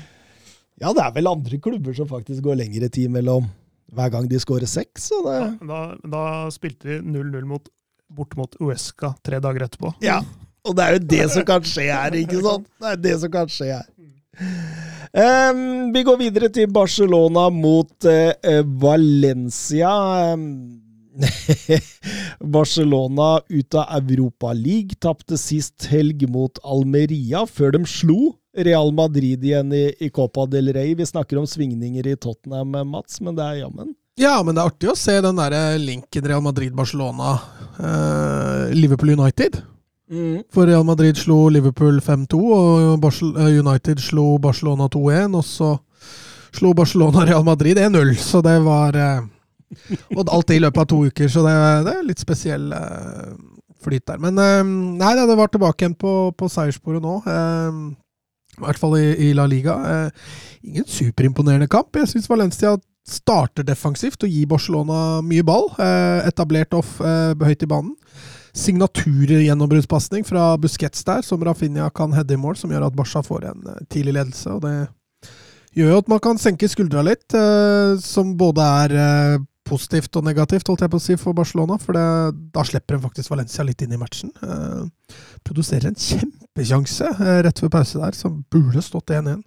ja, 0.86 0.92
det 0.94 1.04
er 1.04 1.16
vel 1.18 1.30
andre 1.36 1.60
klubber 1.62 1.98
som 1.98 2.10
faktisk 2.10 2.46
går 2.46 2.60
lengre 2.62 2.90
tid 2.94 3.12
mellom 3.14 3.50
hver 3.94 4.10
gang 4.14 4.28
de 4.30 4.40
scorer 4.40 4.68
seks. 4.68 5.10
Det, 5.26 5.38
Da, 5.68 5.82
da 6.04 6.24
spilte 6.52 6.98
de 6.98 7.00
0-0 7.02 7.46
mot, 7.48 7.70
bort 8.10 8.36
mot 8.40 8.56
Uesca 8.64 9.14
tre 9.24 9.40
dager 9.44 9.68
etterpå. 9.70 9.94
ja. 10.04 10.22
Og 10.68 10.74
det 10.76 10.84
er 10.84 10.96
jo 10.98 11.00
det 11.08 11.26
som 11.32 11.44
kan 11.48 11.64
skje 11.64 11.84
her, 11.88 12.16
ikke 12.20 12.42
sant? 12.44 12.66
Det 12.84 12.88
er 12.90 12.98
det 13.00 13.12
som 13.22 13.32
kan 13.32 13.48
skje 13.48 13.68
her. 13.72 13.86
Um, 15.16 15.94
vi 15.96 16.02
går 16.04 16.18
videre 16.20 16.50
til 16.52 16.68
Barcelona 16.76 17.46
mot 17.54 18.04
uh, 18.04 18.60
Valencia. 18.82 19.94
Em, 20.34 20.44
Barcelona 22.58 23.42
ut 23.50 23.78
av 23.78 24.12
Europa 24.12 24.54
League 24.54 24.98
tapte 25.02 25.38
sist 25.40 25.88
helg 25.92 26.28
mot 26.30 26.60
Almeria, 26.64 27.46
før 27.46 27.78
de 27.78 27.84
slo 27.90 28.34
Real 28.58 28.92
Madrid 28.96 29.44
igjen 29.46 29.74
i, 29.74 29.86
i 30.00 30.10
Copa 30.14 30.48
del 30.50 30.74
Rey. 30.74 30.96
Vi 30.98 31.06
snakker 31.06 31.38
om 31.38 31.48
svingninger 31.48 32.08
i 32.08 32.18
Tottenham, 32.18 32.74
Mats, 32.90 33.22
men 33.22 33.38
det 33.38 33.46
er 33.46 33.64
jammen. 33.64 33.94
Ja, 34.18 34.40
men 34.42 34.56
det 34.58 34.64
er 34.64 34.72
artig 34.72 34.90
å 34.90 34.98
se 34.98 35.20
den 35.22 35.38
der 35.38 35.78
linken 35.78 36.26
Real 36.26 36.42
Madrid-Barcelona. 36.42 37.36
Eh, 37.78 38.74
Liverpool 38.74 39.14
United. 39.14 39.60
For 40.56 40.66
Real 40.66 40.86
Madrid 40.88 41.18
slo 41.20 41.50
Liverpool 41.52 42.00
5-2, 42.00 42.38
og 42.56 43.00
Barcel 43.04 43.34
eh, 43.36 43.60
United 43.60 44.00
slo 44.02 44.38
Barcelona 44.42 44.88
2-1. 44.90 45.36
Og 45.38 45.46
så 45.46 45.74
slo 46.56 46.74
Barcelona 46.74 47.26
Real 47.28 47.44
Madrid 47.46 47.78
1-0, 47.78 48.16
så 48.24 48.42
det 48.42 48.58
var 48.66 48.98
eh, 48.98 49.26
Og 50.16 50.24
alt 50.26 50.48
det 50.48 50.58
i 50.58 50.64
løpet 50.64 50.82
av 50.84 50.90
to 50.90 51.04
uker, 51.08 51.30
så 51.32 51.44
det, 51.46 51.56
det 51.88 51.94
er 51.98 52.08
litt 52.08 52.22
spesiell 52.24 52.72
eh, 52.76 53.32
flyt 53.84 54.06
der. 54.10 54.20
Men 54.24 54.40
eh, 54.42 54.64
nei, 55.02 55.14
det 55.20 55.38
var 55.38 55.52
tilbake 55.54 55.84
igjen 55.86 55.98
på, 56.00 56.14
på 56.38 56.50
seiersporet 56.52 57.04
nå. 57.04 57.18
Eh, 57.28 57.82
I 58.58 58.66
hvert 58.66 58.82
fall 58.82 58.98
i, 59.00 59.08
i 59.28 59.34
La 59.38 59.48
Liga. 59.50 59.78
Eh, 59.92 60.30
ingen 60.68 60.88
superimponerende 60.90 61.70
kamp. 61.72 61.96
Jeg 62.00 62.14
syns 62.14 62.30
Valencia 62.32 62.78
starter 63.08 63.64
defensivt 63.64 64.24
og 64.26 64.32
gir 64.34 64.50
Barcelona 64.52 65.22
mye 65.24 65.46
ball. 65.48 65.70
Eh, 65.80 66.28
etablert 66.28 66.76
off 66.76 66.98
eh, 67.00 67.36
høyt 67.40 67.64
i 67.64 67.70
banen. 67.72 67.94
Signaturgjennombruddspasning 68.58 70.26
fra 70.26 70.56
Busquets 70.58 71.04
der, 71.06 71.22
som 71.22 71.44
Rafinha 71.46 71.92
kan 71.94 72.16
heade 72.18 72.34
i 72.34 72.40
mål, 72.42 72.56
som 72.58 72.72
gjør 72.74 72.88
at 72.88 72.96
Barca 72.98 73.22
får 73.22 73.46
en 73.52 73.68
tidlig 73.94 74.16
ledelse. 74.18 74.50
og 74.56 74.64
Det 74.66 74.74
gjør 75.78 75.92
jo 75.94 76.00
at 76.02 76.10
man 76.10 76.24
kan 76.26 76.42
senke 76.42 76.66
skuldra 76.72 77.04
litt, 77.06 77.36
som 78.02 78.32
både 78.40 78.66
er 78.82 78.96
positivt 79.68 80.18
og 80.20 80.26
negativt, 80.28 80.68
holdt 80.70 80.86
jeg 80.86 80.92
på 80.94 81.00
å 81.00 81.04
si, 81.04 81.18
for 81.20 81.38
Barcelona. 81.38 81.78
For 81.82 81.98
det, 81.98 82.06
da 82.56 82.64
slipper 82.68 82.98
de 82.98 83.06
faktisk 83.06 83.34
Valencia 83.34 83.66
litt 83.68 83.84
inn 83.84 83.96
i 83.96 84.00
matchen. 84.02 84.32
Eh, 84.44 85.12
produserer 85.48 85.92
en 85.92 86.00
kjempesjanse 86.00 87.12
eh, 87.18 87.42
rett 87.48 87.62
før 87.64 87.74
pause 87.78 88.02
der, 88.02 88.18
som 88.18 88.42
burde 88.54 88.84
stått 88.86 89.14
1-1. 89.16 89.44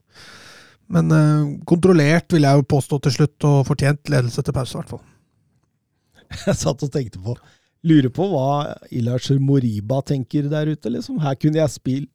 Men 0.90 1.14
eh, 1.14 1.54
kontrollert, 1.68 2.30
vil 2.34 2.46
jeg 2.46 2.60
jo 2.60 2.68
påstå 2.74 3.00
til 3.06 3.16
slutt, 3.18 3.48
og 3.48 3.64
fortjent 3.68 4.12
ledelse 4.12 4.44
til 4.44 4.56
pause, 4.56 4.76
i 4.76 4.80
hvert 4.80 4.94
fall. 4.94 5.06
Jeg 6.46 6.60
satt 6.60 6.84
og 6.86 6.92
tenkte 6.94 7.18
på 7.24 7.34
Lurer 7.88 8.12
på 8.12 8.26
hva 8.28 8.76
Ilacher 8.92 9.38
Moriba 9.40 10.02
tenker 10.04 10.50
der 10.52 10.68
ute, 10.68 10.90
liksom. 10.92 11.16
Her 11.24 11.36
kunne 11.40 11.62
jeg 11.62 11.72
spilt, 11.72 12.10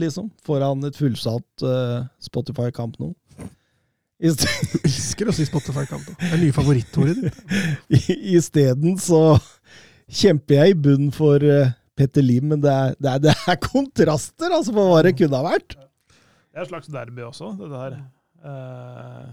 liksom, 0.00 0.30
foran 0.46 0.86
et 0.88 0.96
fullsatt 0.96 1.64
uh, 1.66 2.06
Spotify-kamp 2.24 2.96
nå. 3.02 3.10
Elsker 4.20 5.30
å 5.30 5.34
si 5.34 5.46
Spotify 5.48 5.86
kanto. 5.88 6.14
Det 6.20 6.32
er 6.34 6.42
nye 6.42 6.54
favorittordet 6.56 7.16
ditt. 7.24 7.42
Isteden 8.36 8.98
så 9.00 9.22
kjemper 10.10 10.60
jeg 10.60 10.74
i 10.74 10.80
bunnen 10.86 11.12
for 11.14 11.40
uh, 11.40 11.72
Petter 11.96 12.24
Lim, 12.24 12.50
men 12.52 12.62
det 12.64 12.72
er, 12.72 12.96
det, 12.98 13.12
er, 13.12 13.22
det 13.26 13.34
er, 13.36 13.60
kontraster 13.64 14.52
altså, 14.56 14.74
på 14.76 14.86
hva 14.88 15.02
det 15.06 15.14
kunne 15.18 15.40
ha 15.40 15.52
vært. 15.54 15.76
Det 16.50 16.58
er 16.58 16.64
et 16.64 16.72
slags 16.72 16.90
derby 16.92 17.24
også, 17.26 17.52
det 17.60 17.70
der. 17.72 17.96
Eh, 18.40 19.28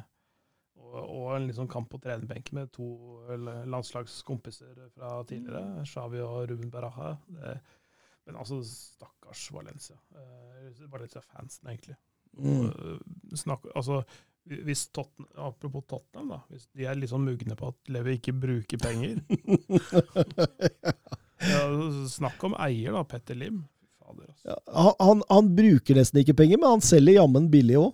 og 0.97 1.29
en 1.35 1.47
liksom 1.47 1.69
kamp 1.71 1.89
på 1.91 1.99
trenerbenken 2.03 2.59
med 2.59 2.71
to 2.75 2.89
landslagskompiser 3.71 4.75
fra 4.95 5.21
tidligere, 5.29 5.85
Xavi 5.87 6.21
og 6.23 6.51
Ruben 6.51 6.71
Baraha. 6.73 7.15
Det, 7.31 7.55
men 8.27 8.35
altså, 8.35 8.59
stakkars 8.67 9.47
Valencia. 9.55 9.95
Eh, 10.15 10.83
Valencia-fansen, 10.91 11.71
egentlig. 11.71 11.95
Mm. 12.37 12.67
Uh, 12.67 12.99
snakk, 13.35 13.65
altså, 13.75 14.01
hvis 14.47 14.87
Tottenham, 14.95 15.31
apropos 15.49 15.85
Tottenham, 15.87 16.35
da, 16.35 16.41
hvis 16.51 16.67
de 16.75 16.87
er 16.87 16.99
liksom 16.99 17.25
mugne 17.27 17.57
på 17.57 17.71
at 17.71 17.93
Levi 17.93 18.17
ikke 18.19 18.35
bruker 18.37 18.81
penger 18.81 19.19
ja, 21.51 21.63
Snakk 22.09 22.43
om 22.47 22.55
eier, 22.59 22.95
da. 22.95 23.03
Petter 23.07 23.37
Lim. 23.37 23.63
Fader, 23.99 24.29
altså. 24.29 24.59
ja, 24.65 24.95
han, 24.99 25.23
han, 25.29 25.49
bruker 25.55 25.99
nesten 25.99 26.21
ikke 26.21 26.37
penger, 26.37 26.61
men 26.61 26.77
han 26.77 26.85
selger 26.85 27.19
jammen 27.19 27.49
billig 27.53 27.79
òg. 27.81 27.91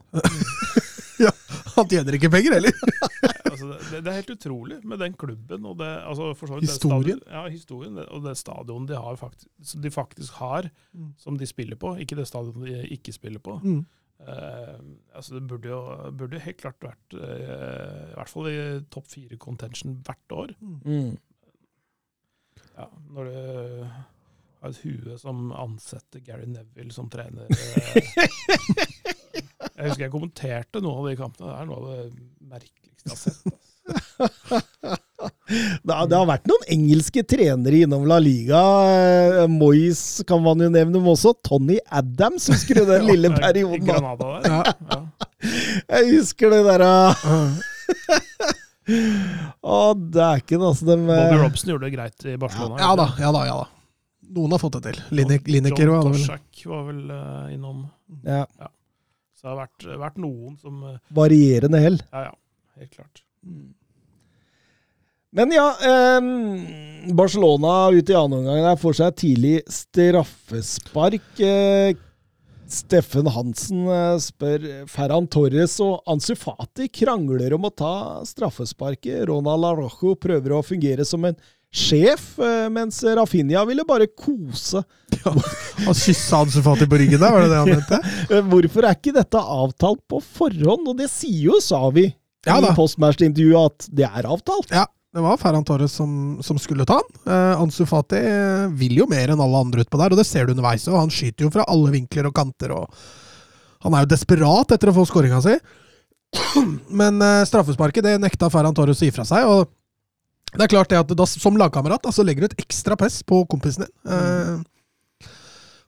ja, 1.25 1.31
han 1.75 1.89
tjener 1.89 2.17
ikke 2.17 2.31
penger 2.33 2.57
heller. 2.57 2.77
altså, 3.49 3.71
det, 3.71 4.03
det, 4.03 4.05
er 4.05 4.19
helt 4.19 4.33
utrolig 4.35 4.79
med 4.87 5.01
den 5.03 5.17
klubben 5.19 5.67
og 5.69 5.79
det, 5.81 5.89
altså, 6.05 6.31
historien. 6.61 7.19
Det 7.23 7.35
ja, 7.35 7.43
historien 7.49 7.99
og 8.05 8.23
det 8.27 8.37
stadionet 8.39 8.93
de, 8.93 9.01
har 9.07 9.19
faktisk, 9.19 9.75
de 9.83 9.93
faktisk 9.93 10.39
har, 10.41 10.69
mm. 10.93 11.11
som 11.25 11.39
de 11.39 11.49
spiller 11.49 11.79
på. 11.79 11.95
Ikke 12.03 12.19
det 12.19 12.29
stadionet 12.29 12.69
de 12.69 12.87
ikke 12.97 13.15
spiller 13.15 13.43
på. 13.43 13.59
Mm. 13.63 13.83
Uh, 14.23 14.79
altså 15.15 15.33
det 15.35 15.47
burde 15.49 15.67
jo, 15.67 16.11
burde 16.15 16.39
helt 16.39 16.61
klart 16.61 16.83
vært 16.85 17.13
uh, 17.17 18.11
i 18.13 18.15
hvert 18.15 18.29
fall 18.31 18.47
i 18.49 18.81
topp 18.93 19.07
fire 19.11 19.37
contention 19.41 20.03
hvert 20.05 20.31
år. 20.37 20.49
Mm. 20.61 21.17
Ja, 22.73 22.85
når 23.13 23.23
du 23.29 23.35
har 24.61 24.69
et 24.71 24.83
hue 24.85 25.17
som 25.19 25.51
ansetter 25.51 26.19
Gary 26.23 26.47
Neville 26.49 26.93
som 26.95 27.09
trener 27.11 27.45
uh, 27.51 27.53
Jeg 29.73 29.89
husker 29.89 30.05
jeg 30.05 30.13
kommenterte 30.13 30.81
noen 30.83 30.99
av 31.01 31.07
de 31.09 31.19
kampene. 31.19 31.49
Det 31.49 31.57
er 31.59 31.65
noe 31.67 31.79
av 31.81 31.85
det 31.89 32.03
merkeligste 32.53 33.09
jeg 33.09 33.15
har 33.15 33.21
sett. 33.25 33.39
Altså. 33.43 33.55
Det 35.87 36.17
har 36.17 36.27
vært 36.29 36.47
noen 36.49 36.65
engelske 36.75 37.23
trenere 37.27 37.83
innom 37.85 38.05
La 38.09 38.19
Liga. 38.23 38.61
Eh, 38.89 39.43
Moyes 39.51 40.23
kan 40.29 40.41
man 40.43 40.61
jo 40.63 40.69
nevne, 40.73 40.99
men 40.99 41.11
også 41.13 41.35
Tony 41.45 41.77
Adams, 41.91 42.49
husker 42.51 42.81
du 42.81 42.89
den 42.89 43.07
lille 43.11 43.33
perioden? 43.35 43.85
Granada 43.87 44.33
der. 44.35 44.49
Ja. 44.49 44.61
Ja. 44.89 44.99
Jeg 45.97 46.09
husker 46.13 46.53
det 46.53 46.61
derre 46.69 46.91
Å, 49.63 49.77
dæken, 49.95 50.63
altså. 50.63 50.87
De, 50.87 50.97
Bobby 51.07 51.39
Robson 51.39 51.71
gjorde 51.71 51.87
det 51.87 51.95
greit 51.95 52.25
i 52.27 52.35
Barcelona. 52.39 52.79
Ja, 52.81 52.91
ja 52.91 52.95
da, 52.99 53.07
ja 53.19 53.31
da. 53.35 53.43
ja 53.47 53.57
da. 53.61 53.67
Noen 54.33 54.55
har 54.55 54.61
fått 54.61 54.79
det 54.79 54.89
til. 54.89 55.01
Lineker 55.13 55.85
John 55.85 56.09
Toshak 56.09 56.63
var 56.67 56.87
vel 56.87 57.03
uh, 57.11 57.53
innom. 57.53 57.85
Ja. 58.25 58.43
ja. 58.59 58.71
Så 59.37 59.45
det 59.45 59.51
har 59.51 59.59
vært, 59.61 59.87
vært 60.01 60.19
noen 60.23 60.57
som 60.59 60.81
uh, 60.87 60.97
Varierende 61.15 61.81
hell. 61.83 61.99
Ja, 62.11 62.29
ja. 62.31 62.33
Helt 62.79 62.95
klart. 62.95 63.23
Mm. 63.45 63.71
Men 65.33 65.51
ja, 65.51 65.67
eh, 65.81 66.21
Barcelona 67.13 67.89
ut 67.89 68.09
i 68.09 68.15
andre 68.15 68.39
omgang 68.39 68.77
får 68.77 68.99
seg 68.99 69.15
tidlig 69.17 69.55
straffespark. 69.71 71.25
Eh, 71.41 71.95
Steffen 72.73 73.29
Hansen 73.33 73.87
eh, 73.89 74.19
spør 74.21 74.67
Ferran 74.89 75.25
Torres 75.31 75.79
og 75.83 76.05
Ansu 76.09 76.35
Fati 76.37 76.87
krangler 76.93 77.57
om 77.57 77.65
å 77.65 77.73
ta 77.73 77.95
straffesparket. 78.29 79.25
Ronald 79.29 79.67
Arrojo 79.71 80.15
prøver 80.21 80.53
å 80.53 80.63
fungere 80.65 81.05
som 81.05 81.25
en 81.25 81.37
sjef, 81.73 82.35
eh, 82.37 82.69
mens 82.69 83.01
Rafinha 83.01 83.65
ville 83.69 83.85
bare 83.89 84.11
kose. 84.13 84.85
Ja, 85.23 85.31
han 85.85 85.95
kyssa 85.95 86.41
Ansu 86.43 86.61
Fati 86.65 86.85
på 86.89 86.97
ryggen 86.99 87.21
der, 87.21 87.33
var 87.33 87.45
det 87.45 87.53
det 87.53 87.59
han 87.61 87.69
mente? 87.73 87.99
Hvorfor 88.53 88.85
er 88.85 88.97
ikke 88.97 89.13
dette 89.15 89.39
avtalt 89.39 90.01
på 90.09 90.19
forhånd? 90.37 90.89
Og 90.91 90.97
det 90.99 91.09
sier 91.13 91.53
jo 91.53 91.61
Savi 91.63 92.09
ja, 92.45 92.57
i 92.57 92.73
postmatch-intervjuet 92.75 93.71
at 93.71 93.93
det 94.01 94.09
er 94.09 94.27
avtalt. 94.27 94.73
Ja, 94.73 94.83
det 95.13 95.21
var 95.21 95.37
Ferran 95.37 95.65
Torres 95.65 95.93
som, 95.93 96.39
som 96.41 96.57
skulle 96.57 96.87
ta 96.89 96.97
han. 96.97 97.11
Eh, 97.29 97.61
Ansu 97.61 97.83
Fati 97.85 98.17
eh, 98.17 98.65
vil 98.73 98.97
jo 98.97 99.05
mer 99.09 99.29
enn 99.29 99.43
alle 99.43 99.59
andre 99.61 99.83
utpå 99.85 99.99
der, 100.01 100.13
og 100.13 100.17
det 100.17 100.25
ser 100.25 100.47
du 100.47 100.55
underveis. 100.55 100.87
og 100.89 100.97
Han 100.97 101.13
skyter 101.13 101.45
jo 101.45 101.51
fra 101.53 101.67
alle 101.69 101.93
vinkler 101.93 102.29
og 102.29 102.33
kanter. 102.33 102.73
og 102.73 102.89
Han 103.85 103.93
er 103.93 104.05
jo 104.05 104.13
desperat 104.15 104.73
etter 104.73 104.89
å 104.89 104.95
få 104.97 105.05
skåringa 105.05 105.43
si. 105.45 105.53
Men 107.01 107.21
eh, 107.21 107.45
straffesparket 107.45 108.07
det 108.07 108.17
nekta 108.23 108.49
Ferran 108.49 108.73
Torres 108.73 109.03
å 109.03 109.05
gi 109.05 109.13
fra 109.13 109.27
seg. 109.29 109.45
og 109.45 109.69
det 110.53 110.65
er 110.65 110.69
klart 110.69 110.91
det 110.91 110.99
at 111.01 111.13
da, 111.17 111.25
Som 111.25 111.57
lagkamerat 111.57 112.05
så 112.13 112.25
legger 112.25 112.45
du 112.45 112.51
et 112.51 112.59
ekstra 112.61 112.97
press 112.97 113.23
på 113.25 113.39
kompisen 113.49 113.87
din. 113.87 113.93
Uh, 114.05 115.29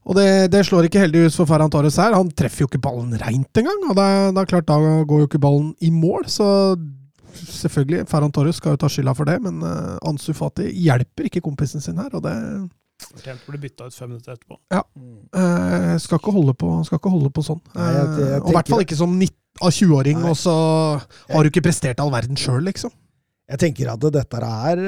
og 0.05 0.17
det, 0.17 0.49
det, 0.53 0.63
slår 0.65 0.87
ikke 0.87 1.03
heldig 1.03 1.27
ut 1.27 1.37
for 1.37 1.49
Ferran 1.49 1.69
Torres 1.73 1.99
her. 2.01 2.13
Han 2.17 2.31
treffer 2.33 2.63
jo 2.63 2.69
ikke 2.69 2.81
ballen 2.81 3.13
reint 3.21 3.61
engang. 3.61 3.83
og 3.89 3.97
det, 3.97 4.07
det 4.33 4.41
er 4.41 4.49
klart 4.49 4.67
Da 4.69 4.77
går 5.05 5.21
jo 5.21 5.29
ikke 5.29 5.41
ballen 5.41 5.71
i 5.85 5.91
mål. 5.93 6.25
så 6.29 6.47
selvfølgelig, 7.35 8.05
Ferran 8.11 8.33
Torres 8.35 8.59
skal 8.61 8.75
jo 8.75 8.81
ta 8.81 8.89
skylda 8.91 9.13
for 9.17 9.29
det, 9.29 9.37
men 9.43 9.61
uh, 9.63 9.95
Ansu 10.07 10.31
Fati 10.37 10.67
hjelper 10.71 11.29
ikke 11.29 11.43
kompisen 11.45 11.83
sin 11.83 12.01
her, 12.01 12.11
og 12.15 12.25
det 12.25 12.35
Fortjent 13.05 13.41
å 13.43 13.51
bli 13.51 13.59
bytta 13.65 13.89
ut 13.89 13.95
fem 13.95 14.07
minutter 14.07 14.37
etterpå. 14.37 14.55
Ja. 14.71 14.79
Uh, 15.35 15.97
skal, 15.99 16.15
ikke 16.15 16.31
holde 16.31 16.53
på, 16.55 16.69
skal 16.87 17.01
ikke 17.01 17.11
holde 17.11 17.31
på 17.35 17.43
sånn. 17.43 17.59
Nei, 17.73 17.89
jeg, 17.91 18.05
jeg 18.21 18.29
jeg 18.29 18.39
og 18.39 18.47
i 18.47 18.55
hvert 18.55 18.71
fall 18.71 18.85
ikke 18.85 18.99
som 19.01 19.17
20-åring, 19.19 20.21
og 20.29 20.37
så 20.39 20.53
har 21.33 21.43
du 21.43 21.51
ikke 21.51 21.65
prestert 21.67 21.99
all 21.99 22.13
verden 22.13 22.39
sjøl, 22.39 22.63
liksom. 22.69 22.93
Jeg 23.51 23.61
tenker 23.61 23.91
at 23.91 24.07
dette 24.15 24.39
her 24.39 24.79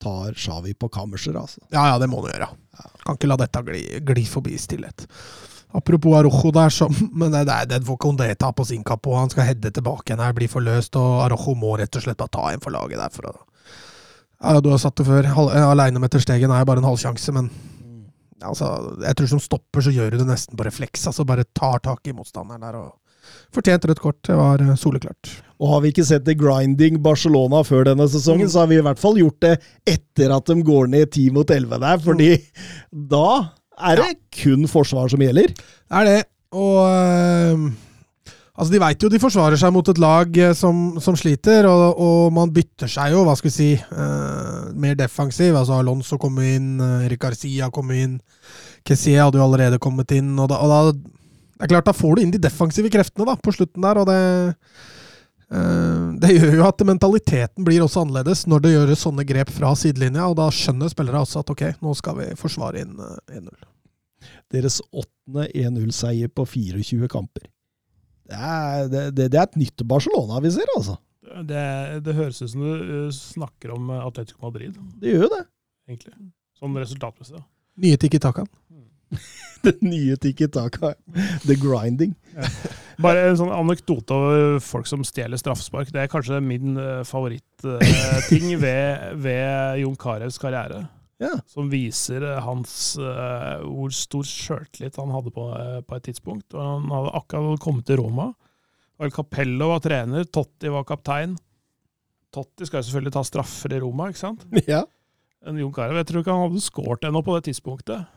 tar 0.00 0.38
Shawi 0.38 0.72
på 0.78 0.88
kammerset, 0.92 1.36
altså. 1.36 1.60
Ja, 1.74 1.90
ja, 1.92 1.98
det 2.00 2.08
må 2.10 2.22
du 2.24 2.30
gjøre. 2.30 2.48
Kan 3.04 3.18
ikke 3.18 3.30
la 3.30 3.38
dette 3.42 3.62
gli, 3.66 3.82
gli 4.06 4.24
forbi 4.28 4.54
i 4.56 4.60
stillhet. 4.60 5.06
Apropos 5.72 6.16
Arojo 6.18 6.50
der, 6.54 6.72
som, 6.74 6.94
men 7.20 7.32
det, 7.34 7.44
det, 7.48 7.60
den 7.70 7.86
får 7.86 8.00
Condé 8.02 8.30
ta 8.34 8.50
på 8.52 8.66
sin 8.66 8.82
kapp, 8.86 9.06
og 9.06 9.20
han 9.20 9.32
skal 9.32 9.46
heade 9.46 9.70
tilbake 9.74 10.10
igjen 10.10 10.24
her, 10.24 10.34
blir 10.36 10.50
forløst, 10.50 10.98
og 10.98 11.24
Arojo 11.26 11.54
må 11.58 11.76
rett 11.78 11.96
og 11.96 12.06
slett 12.06 12.18
bare 12.20 12.34
ta 12.36 12.48
en 12.50 12.64
for 12.64 12.74
laget 12.74 13.00
der. 13.00 13.14
for 13.14 13.30
å 13.30 13.36
ja, 14.40 14.60
Du 14.60 14.70
har 14.72 14.80
satt 14.80 14.96
det 14.96 15.06
før. 15.06 15.28
Aleine 15.68 16.00
med 16.00 16.12
Terstegen 16.12 16.52
er 16.54 16.64
bare 16.64 16.80
en 16.82 16.88
halvsjanse, 16.88 17.34
men 17.36 17.50
altså, 18.40 18.70
jeg 19.04 19.18
tror 19.18 19.30
som 19.34 19.42
stopper 19.42 19.84
så 19.84 19.92
gjør 19.94 20.14
du 20.14 20.22
det 20.22 20.30
nesten 20.30 20.56
på 20.56 20.64
refleks. 20.66 21.06
altså 21.06 21.26
Bare 21.28 21.44
tar 21.44 21.82
tak 21.84 22.08
i 22.08 22.16
motstanderen 22.16 22.64
der. 22.64 22.80
og 22.80 22.96
Fortjent 23.54 23.84
rødt 23.84 24.00
kort. 24.00 24.18
Det 24.26 24.36
var 24.38 24.62
eh, 24.64 24.74
soleklart. 24.78 25.30
Og 25.60 25.74
har 25.74 25.82
vi 25.84 25.92
ikke 25.92 26.06
sett 26.08 26.24
det 26.24 26.38
grinding 26.40 26.98
Barcelona 27.04 27.60
før 27.66 27.84
denne 27.90 28.06
sesongen, 28.08 28.48
mm. 28.48 28.52
så 28.52 28.62
har 28.62 28.70
vi 28.70 28.78
i 28.80 28.84
hvert 28.86 29.00
fall 29.02 29.18
gjort 29.20 29.40
det 29.44 29.54
etter 29.92 30.32
at 30.34 30.48
de 30.48 30.56
går 30.66 30.88
ned 30.94 31.10
10 31.10 31.34
mot 31.36 31.50
11 31.52 31.82
der, 31.84 32.00
fordi 32.06 32.30
mm. 32.38 33.02
da 33.12 33.26
er 33.80 34.02
det 34.02 34.10
kun 34.42 34.68
forsvar 34.70 35.08
som 35.12 35.22
gjelder? 35.22 35.54
Det 35.54 36.00
er 36.02 36.10
det. 36.10 36.18
Og 36.52 36.76
øh, 36.88 37.70
Altså, 38.60 38.74
De 38.74 38.80
veit 38.82 39.00
jo 39.00 39.08
de 39.08 39.20
forsvarer 39.22 39.56
seg 39.56 39.72
mot 39.72 39.88
et 39.88 40.00
lag 40.02 40.36
eh, 40.36 40.52
som, 40.56 40.98
som 41.00 41.16
sliter, 41.16 41.64
og, 41.64 41.96
og, 41.96 42.32
man 42.36 42.52
bytter 42.52 42.90
seg 42.92 43.14
jo, 43.14 43.22
hva 43.24 43.32
skal 43.38 43.48
vi 43.48 43.54
si, 43.54 43.70
øh, 43.80 44.66
mer 44.76 44.98
defensiv. 45.00 45.56
Altså 45.56 45.78
Alonso 45.80 46.18
kom 46.20 46.36
inn, 46.44 46.74
Erik 47.06 47.22
Garcia 47.24 47.70
kom 47.72 47.88
inn, 47.96 48.18
Kessie 48.84 49.16
hadde 49.16 49.40
jo 49.40 49.46
allerede 49.46 49.80
kommet 49.80 50.12
inn. 50.12 50.34
og 50.36 50.50
da, 50.52 50.60
og 50.60 50.74
da 50.74 50.82
det 50.92 51.66
er 51.66 51.72
klart, 51.74 51.88
Da 51.88 51.96
får 51.96 52.16
du 52.16 52.22
inn 52.22 52.32
de 52.32 52.40
defensive 52.40 52.92
kreftene 52.92 53.28
da, 53.28 53.36
på 53.36 53.52
slutten 53.52 53.84
der, 53.84 54.00
og 54.00 54.06
det 54.08 54.20
øh, 55.56 56.06
det 56.20 56.36
gjør 56.36 56.54
jo 56.60 56.68
at 56.68 56.86
mentaliteten 56.86 57.64
blir 57.64 57.84
også 57.84 58.04
annerledes 58.04 58.46
når 58.48 58.64
det 58.64 58.76
gjøres 58.76 59.04
sånne 59.08 59.24
grep 59.28 59.52
fra 59.56 59.72
sidelinja, 59.76 60.28
og 60.28 60.36
da 60.40 60.48
skjønner 60.52 60.92
spillere 60.92 61.24
også 61.24 61.40
at 61.40 61.52
ok, 61.56 61.66
nå 61.80 61.96
skal 61.96 62.20
vi 62.20 62.32
forsvare 62.36 62.84
inn 62.84 62.96
1-0 63.00 63.69
deres 64.54 64.80
åttende 64.90 65.46
1-0-seier 65.54 66.30
på 66.34 66.46
24 66.48 67.08
kamper. 67.10 67.46
Det 68.30 68.38
er, 68.38 68.88
det, 68.90 69.04
det 69.18 69.30
er, 69.34 69.46
et 69.46 69.58
nytt 69.58 69.82
Barcelona 69.90 70.40
vi 70.42 70.52
ser, 70.54 70.70
altså. 70.76 70.98
Det, 71.46 71.62
det 72.06 72.14
høres 72.16 72.40
ut 72.42 72.50
som 72.52 72.62
du 72.64 72.70
eh, 72.74 73.10
snakker 73.14 73.74
om 73.74 73.90
eh, 73.94 74.02
Atletico 74.06 74.48
Madrid, 74.48 74.78
Det 74.98 75.12
gjør 75.12 75.26
jo 75.26 75.30
det. 75.36 75.44
egentlig. 75.90 76.14
Sånn 76.58 76.78
resultatmessig. 76.78 77.38
da. 77.38 77.44
Nye 77.80 78.00
Tiki 78.00 78.20
Takan. 78.22 78.50
Det 79.64 79.74
nye 79.84 80.16
Tiki 80.16 80.46
Taka. 80.48 80.94
The 81.44 81.56
grinding. 81.60 82.14
Bare 83.00 83.26
en 83.28 83.36
sånn 83.36 83.50
anekdote 83.52 84.16
over 84.16 84.62
folk 84.64 84.88
som 84.88 85.02
stjeler 85.04 85.40
straffespark. 85.40 85.90
Det 85.92 86.00
er 86.00 86.08
kanskje 86.12 86.38
min 86.44 86.78
favorittting 87.08 88.54
ved, 88.62 89.18
ved 89.20 89.82
Jon 89.82 89.98
Carews 90.00 90.40
karriere. 90.40 90.86
Ja. 91.20 91.34
Som 91.50 91.68
viser 91.68 92.24
eh, 92.24 92.38
hans 92.40 92.72
uh, 92.96 93.60
hvor 93.66 93.92
stor 93.92 94.24
sjøltillit 94.24 94.96
han 94.96 95.12
hadde 95.12 95.32
på, 95.34 95.50
uh, 95.52 95.80
på 95.84 95.98
et 95.98 96.06
tidspunkt. 96.08 96.54
Og 96.56 96.60
han 96.60 96.86
hadde 96.94 97.12
akkurat 97.18 97.60
kommet 97.62 97.86
til 97.88 98.00
Roma. 98.00 98.30
Al 99.00 99.12
Capello 99.12 99.70
var 99.70 99.82
trener, 99.84 100.24
Totti 100.28 100.72
var 100.72 100.86
kaptein. 100.88 101.36
Totti 102.32 102.66
skal 102.68 102.80
jo 102.80 102.88
selvfølgelig 102.88 103.14
ta 103.16 103.24
straffer 103.26 103.76
i 103.76 103.82
Roma, 103.82 104.08
ikke 104.10 104.22
sant? 104.22 104.46
ja. 104.70 104.82
Men 105.44 105.60
Jon 105.60 105.72
Carew, 105.76 105.96
jeg 106.00 106.08
tror 106.08 106.24
ikke 106.24 106.36
han 106.36 106.48
hadde 106.48 106.64
skåret 106.64 107.06
ennå 107.08 107.22
på 107.24 107.36
det 107.36 107.48
tidspunktet. 107.48 108.08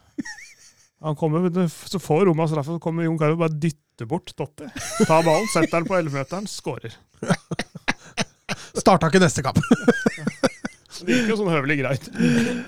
Han 1.04 1.16
kommer, 1.20 1.68
Så 1.68 2.00
får 2.00 2.26
Roma 2.30 2.48
straffe, 2.48 2.78
så 2.78 2.84
kommer 2.84 3.04
Jon 3.04 3.20
Carew 3.20 3.40
bare 3.40 3.52
dytter 3.52 4.08
bort 4.08 4.32
Totti. 4.36 4.70
Tar 5.04 5.24
ballen, 5.24 5.48
setter 5.52 5.82
den 5.82 5.90
på 5.90 6.00
11-meteren, 6.00 6.48
skårer. 6.48 6.96
Starta 8.84 9.12
ikke 9.12 9.24
neste 9.24 9.44
kamp. 9.44 9.60
Det 11.02 11.18
gikk 11.18 11.32
jo 11.32 11.38
sånn 11.40 11.52
høvelig 11.54 11.78
greit 11.82 12.10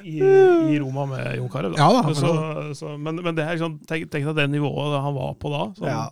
i, 0.02 0.16
i 0.20 0.78
Roma 0.82 1.06
med 1.10 1.36
Jon 1.38 1.50
Carew. 1.54 1.76
Ja 1.78 1.90
da, 1.94 2.04
men 2.08 2.18
så, 2.18 2.32
så, 2.78 2.94
men, 2.98 3.22
men 3.22 3.38
det 3.38 3.46
er 3.46 3.58
liksom, 3.58 3.80
tenk, 3.90 4.08
tenk 4.14 4.30
deg 4.32 4.40
det 4.40 4.48
nivået 4.56 4.96
han 5.04 5.18
var 5.18 5.36
på 5.42 5.52
da. 5.54 5.66
Sånn, 5.78 5.92
Ja. 5.92 6.06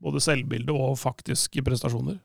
Både 0.00 0.16
selvbilde 0.24 0.72
og 0.72 0.94
faktiske 0.96 1.60
prestasjoner. 1.60 2.16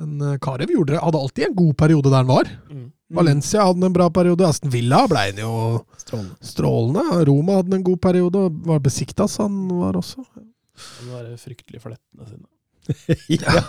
Men 0.00 0.14
uh, 0.24 0.38
Karev 0.40 0.70
gjorde 0.72 0.94
det. 0.94 1.00
Hadde 1.04 1.20
alltid 1.20 1.44
en 1.50 1.56
god 1.58 1.74
periode 1.76 2.08
der 2.08 2.22
han 2.22 2.30
var. 2.30 2.48
Mm. 2.70 2.86
Valencia 3.12 3.66
hadde 3.68 3.84
en 3.90 3.92
bra 3.92 4.06
periode. 4.08 4.46
Aston 4.48 4.72
Villa 4.72 5.02
ble 5.10 5.26
han 5.26 5.42
jo 5.42 5.52
Strålende. 6.00 6.38
strålende. 6.40 7.04
Roma 7.28 7.58
hadde 7.60 7.76
en 7.76 7.84
god 7.84 8.00
periode. 8.00 8.46
og 8.48 8.64
Var 8.70 9.28
så 9.28 9.42
han 9.44 9.58
var 9.68 10.00
også. 10.00 10.24
De 10.32 11.10
var 11.10 11.28
fryktelig 11.36 11.82
flettende 11.84 12.28
sine. 12.30 12.46
ja. 13.28 13.62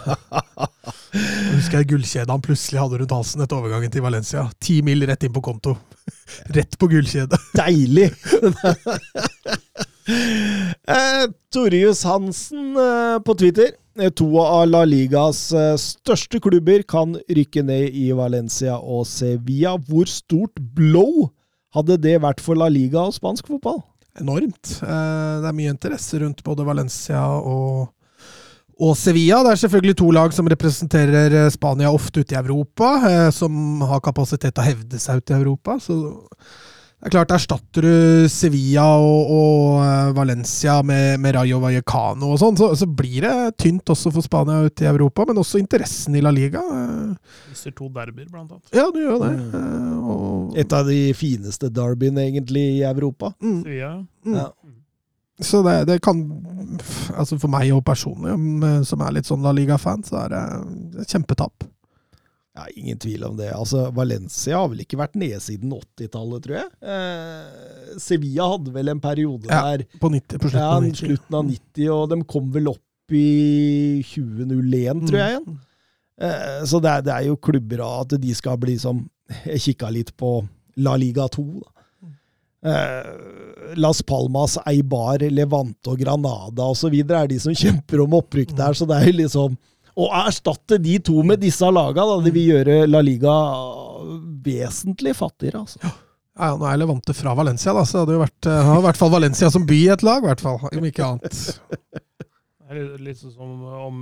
Jeg 1.14 1.54
husker 1.60 1.78
jeg 1.84 1.90
gullkjeda 1.94 2.34
han 2.34 2.42
plutselig 2.44 2.82
hadde 2.82 3.00
rundt 3.02 3.14
halsen 3.14 3.44
etter 3.46 3.60
overgangen 3.60 3.92
til 3.94 4.04
Valencia. 4.06 4.48
Ti 4.64 4.80
mil 4.86 5.06
rett 5.10 5.24
inn 5.28 5.34
på 5.36 5.44
konto. 5.46 5.76
Rett 6.58 6.78
på 6.82 6.90
gullkjedet. 6.92 7.38
Deilig! 7.60 8.10
eh, 10.88 11.26
Torjus 11.54 12.04
Hansen 12.10 12.74
eh, 12.78 13.20
på 13.24 13.36
Twitter. 13.40 13.72
Eh, 14.00 14.10
To 14.18 14.28
av 14.42 14.66
La 14.72 14.84
Ligas 14.90 15.46
eh, 15.54 15.76
største 15.80 16.42
klubber 16.44 16.84
kan 16.90 17.16
rykke 17.30 17.64
ned 17.68 17.94
i 17.96 18.10
Valencia 18.18 18.78
og 18.80 19.06
Sevilla. 19.10 19.76
Hvor 19.88 20.10
stort 20.10 20.60
blow 20.76 21.30
hadde 21.78 21.98
det 22.02 22.18
vært 22.24 22.42
for 22.44 22.58
La 22.60 22.68
Liga 22.74 23.06
og 23.08 23.16
spansk 23.16 23.50
fotball? 23.54 23.82
Enormt. 24.22 24.76
Eh, 24.82 25.42
Det 25.42 25.50
er 25.50 25.58
mye 25.58 25.74
interesse 25.74 26.20
rundt 26.22 26.44
både 26.46 26.66
Valencia 26.68 27.24
og 27.40 27.92
og 28.82 28.98
Sevilla. 28.98 29.44
Det 29.46 29.54
er 29.54 29.64
selvfølgelig 29.64 29.98
to 30.02 30.12
lag 30.16 30.34
som 30.36 30.50
representerer 30.50 31.40
eh, 31.44 31.50
Spania 31.54 31.94
ofte 31.94 32.24
ute 32.24 32.36
i 32.36 32.40
Europa, 32.40 32.94
eh, 33.10 33.30
som 33.36 33.82
har 33.90 34.04
kapasitet 34.04 34.54
til 34.54 34.64
å 34.64 34.70
hevde 34.72 35.02
seg 35.02 35.22
ute 35.22 35.34
i 35.34 35.42
Europa. 35.42 35.78
Så 35.84 35.98
det 37.04 37.10
er 37.10 37.14
klart, 37.18 37.34
erstatter 37.36 37.84
du 37.84 38.28
Sevilla 38.32 38.86
og, 38.96 39.32
og 39.36 39.80
eh, 39.84 40.12
Valencia 40.16 40.78
med, 40.88 41.20
med 41.20 41.36
Rayo 41.36 41.60
Vallecano 41.60 42.32
og 42.32 42.40
sånn, 42.40 42.58
så, 42.60 42.70
så 42.80 42.88
blir 42.88 43.26
det 43.28 43.34
tynt 43.60 43.92
også 43.92 44.14
for 44.16 44.24
Spania 44.24 44.64
ute 44.64 44.88
i 44.88 44.90
Europa, 44.90 45.26
men 45.28 45.42
også 45.42 45.60
interessen 45.60 46.16
i 46.16 46.24
La 46.24 46.32
Liga. 46.34 46.64
Viser 47.52 47.76
to 47.76 47.90
derbyer, 47.92 48.30
blant 48.32 48.56
annet. 48.56 48.72
Ja, 48.72 48.88
du 48.88 49.02
gjør 49.04 49.20
det. 49.26 49.34
Mm. 49.52 50.00
Og, 50.04 50.56
Et 50.64 50.78
av 50.80 50.88
de 50.88 51.02
fineste 51.18 51.70
derbyene 51.74 52.24
egentlig 52.30 52.70
i 52.80 52.86
Europa. 52.88 53.34
mm, 53.44 53.60
Sevilla. 53.66 53.98
mm. 54.26 54.40
Ja. 54.40 54.48
Så 55.42 55.64
det, 55.66 55.86
det 55.90 56.02
kan 56.06 56.20
Altså 57.18 57.40
for 57.42 57.50
meg 57.52 57.72
og 57.74 57.84
personlig, 57.86 58.34
som 58.88 59.02
er 59.06 59.16
litt 59.16 59.28
sånn 59.30 59.44
La 59.46 59.52
Liga-fan, 59.54 60.04
så 60.06 60.24
er 60.24 60.34
det 60.34 60.42
et 61.04 61.14
kjempetap. 61.14 61.66
Ja, 62.54 62.68
Ingen 62.78 63.00
tvil 63.02 63.24
om 63.26 63.38
det. 63.38 63.50
Altså, 63.54 63.88
Valencia 63.94 64.60
har 64.62 64.70
vel 64.70 64.84
ikke 64.84 65.00
vært 65.02 65.18
nede 65.18 65.40
siden 65.42 65.74
80-tallet, 65.74 66.44
tror 66.46 66.58
jeg. 66.60 66.70
Eh, 66.86 67.94
Sevilla 68.02 68.48
hadde 68.54 68.74
vel 68.76 68.94
en 68.94 69.02
periode 69.02 69.50
Ja, 69.50 69.62
der 69.74 69.86
På, 70.02 70.12
90, 70.14 70.38
på 70.38 70.52
slutten 70.52 70.62
ja, 70.62 70.70
av 70.70 70.86
90. 70.86 71.02
slutten 71.02 71.38
av 71.40 71.48
90, 71.50 71.88
og 71.96 72.04
de 72.14 72.20
kom 72.36 72.52
vel 72.54 72.70
opp 72.74 73.14
i 73.14 74.02
2001, 74.14 75.06
tror 75.10 75.20
jeg 75.20 75.34
igjen. 75.34 75.48
Mm. 75.50 75.60
Eh, 76.30 76.60
så 76.70 76.82
det 76.86 76.92
er, 76.94 77.06
det 77.10 77.16
er 77.16 77.28
jo 77.32 77.40
klubber 77.50 77.82
av 77.86 78.06
at 78.06 78.18
de 78.22 78.36
skal 78.38 78.60
bli 78.62 78.78
som 78.82 79.02
Jeg 79.48 79.62
kikka 79.64 79.90
litt 79.90 80.12
på 80.20 80.36
La 80.86 80.94
Liga 81.00 81.26
2. 81.32 81.46
da. 81.58 81.73
Eh, 82.64 83.76
Las 83.76 84.02
Palmas, 84.04 84.58
Eibar, 84.70 85.20
Levante 85.32 85.92
og 85.92 86.00
Granada 86.00 86.70
osv. 86.72 86.94
er 87.04 87.28
de 87.28 87.40
som 87.42 87.56
kjemper 87.64 88.04
om 88.06 88.16
opprykk 88.22 88.54
der, 88.56 88.76
så 88.78 88.88
det 88.88 89.00
er 89.02 89.10
jo 89.12 89.18
liksom 89.24 89.58
Å 89.94 90.08
erstatte 90.24 90.80
de 90.82 90.96
to 91.06 91.20
med 91.22 91.38
disse 91.44 91.68
laga, 91.70 92.02
da, 92.02 92.16
det 92.26 92.32
vil 92.34 92.48
gjøre 92.56 92.78
La 92.90 93.02
Liga 93.06 93.34
vesentlig 94.42 95.14
fattigere, 95.14 95.60
altså. 95.68 95.78
Ja, 95.84 95.92
ja, 96.48 96.56
nå 96.58 96.66
er 96.66 96.80
Levante 96.82 97.14
fra 97.14 97.36
Valencia, 97.38 97.76
da, 97.78 97.84
så 97.86 98.00
det 98.00 98.02
hadde 98.02 98.16
jo 98.16 98.24
vært, 98.24 98.48
eh, 98.50 98.72
i 98.74 98.86
hvert 98.88 98.98
fall 98.98 99.12
Valencia 99.14 99.52
som 99.54 99.68
by 99.70 99.78
i 99.84 99.92
et 99.94 100.06
lag, 100.08 100.26
i 100.26 100.32
hvert 100.32 100.42
fall, 100.42 100.58
om 100.72 100.88
ikke 100.90 101.06
annet. 101.06 101.44
Litt- 102.74 103.20
sånn 103.22 103.36
som 103.36 103.52
om 103.70 104.00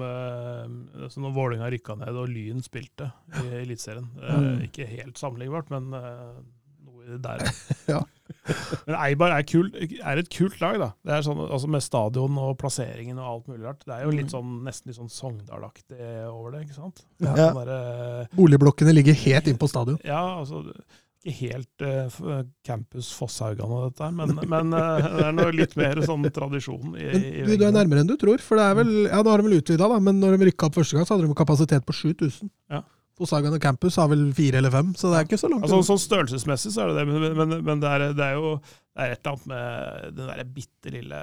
sånn 1.11 1.25
når 1.25 1.33
Vålerenga 1.35 1.67
rykka 1.73 1.97
ned 1.99 2.15
og 2.15 2.29
Lyn 2.31 2.61
spilte 2.63 3.09
i 3.41 3.49
Eliteserien. 3.65 4.07
Mm. 4.15 4.61
Ikke 4.69 4.88
helt 4.88 5.19
sammenlignbart, 5.19 5.67
men 5.75 5.91
der. 7.22 7.45
Ja. 7.91 8.02
Men 8.88 8.95
Eibar 8.95 9.34
er, 9.36 9.44
kul, 9.45 9.68
er 9.76 10.19
et 10.22 10.30
kult 10.32 10.61
lag, 10.61 10.78
da. 10.80 10.88
Det 11.06 11.14
er 11.18 11.26
sånn, 11.26 11.41
altså 11.44 11.68
Med 11.69 11.84
stadion 11.84 12.38
og 12.40 12.56
plasseringen 12.61 13.19
og 13.19 13.28
alt 13.28 13.52
mulig 13.52 13.68
rart. 13.68 13.84
Det 13.84 13.94
er 13.98 14.06
jo 14.07 14.14
litt 14.15 14.32
sånn, 14.32 14.56
nesten 14.65 14.90
litt 14.90 14.98
sånn 14.98 15.11
Sogndal-aktig 15.11 15.99
over 16.30 16.56
det, 16.56 16.64
ikke 16.65 16.78
sant? 16.80 17.03
Ja. 17.22 17.36
Ja. 17.38 17.52
Der, 17.57 18.32
Boligblokkene 18.38 18.95
ligger 18.95 19.18
helt 19.26 19.52
inn 19.52 19.60
på 19.61 19.69
stadion. 19.69 19.99
ja, 20.07 20.23
altså 20.40 20.64
ikke 21.22 21.52
helt 21.52 21.84
uh, 21.86 22.40
Campus 22.65 23.11
Fosshaugane 23.14 23.76
og 23.78 23.91
dette 23.91 24.07
her, 24.07 24.14
men, 24.15 24.32
men 24.49 24.73
uh, 24.73 25.03
det 25.19 25.26
er 25.28 25.36
noe 25.38 25.52
litt 25.53 25.76
mer 25.78 26.02
sånn 26.06 26.26
tradisjon 26.34 26.95
i, 26.95 27.11
Men 27.44 27.52
i 27.53 27.60
du, 27.60 27.65
er 27.68 27.76
nærmere 27.76 28.02
enn 28.02 28.10
du 28.10 28.15
tror, 28.22 28.41
for 28.41 28.57
det 28.57 28.65
er 28.65 28.80
vel 28.80 28.95
Ja, 29.03 29.19
da 29.22 29.36
har 29.36 29.41
de 29.41 29.45
vel 29.45 29.60
utvida, 29.60 29.86
da, 29.86 29.99
men 30.02 30.18
når 30.22 30.40
de 30.40 30.49
rykka 30.49 30.72
opp 30.72 30.80
første 30.80 30.98
gang, 30.98 31.06
så 31.06 31.14
hadde 31.14 31.30
de 31.30 31.38
kapasitet 31.38 31.86
på 31.86 31.94
7000. 31.94 32.49
Ja. 32.73 32.82
Og 33.22 33.57
Campus 33.61 33.98
har 34.02 34.10
vel 34.11 34.27
fire 34.38 34.57
eller 34.61 34.73
fem, 34.73 34.93
så 34.98 35.11
det 35.11 35.18
er 35.19 35.27
ikke 35.27 35.39
så 35.41 35.49
langt. 35.52 35.65
Altså, 35.68 35.81
sånn 35.88 36.02
størrelsesmessig 36.02 36.72
så 36.73 36.84
er 36.84 36.91
det 36.91 37.02
det, 37.02 37.06
men, 37.11 37.35
men, 37.38 37.57
men 37.68 37.84
det, 37.84 37.91
er, 37.91 38.06
det 38.18 38.26
er 38.26 38.39
jo 38.39 38.56
det 38.60 39.06
er 39.06 39.14
et 39.14 39.22
eller 39.22 39.35
annet 39.35 39.52
med 39.52 40.15
den 40.18 40.31
derre 40.31 40.45
bitte 40.57 40.93
lille, 40.95 41.19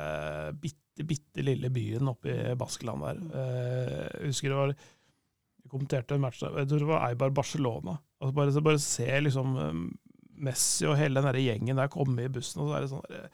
bitte, 0.62 1.06
bitte 1.10 1.44
lille 1.44 1.70
byen 1.74 2.12
oppe 2.14 2.32
i 2.32 2.54
Baskeland 2.58 3.04
der. 3.06 3.20
Eh, 3.42 4.22
Jeg 4.22 4.30
husker 4.32 4.54
det 4.54 4.60
var 4.60 4.72
Jeg 4.78 5.72
kommenterte 5.74 6.16
en 6.16 6.24
match 6.24 6.40
der, 6.44 6.56
jeg 6.62 6.70
tror 6.70 6.84
det 6.84 6.90
var 6.94 7.08
Eibar 7.10 7.34
Barcelona. 7.36 7.98
Altså 8.22 8.34
bare, 8.38 8.54
så 8.56 8.64
bare 8.64 8.80
se 8.82 9.08
liksom 9.26 9.58
eh, 9.66 9.82
Messi 10.48 10.86
og 10.86 10.96
hele 11.00 11.18
den 11.18 11.26
der 11.28 11.40
gjengen 11.42 11.80
der 11.82 11.90
komme 11.92 12.24
i 12.24 12.30
bussen, 12.32 12.62
og 12.62 12.70
så 12.70 12.78
er 12.78 12.86
det 12.86 12.92
sånn 12.94 13.06
der, 13.10 13.28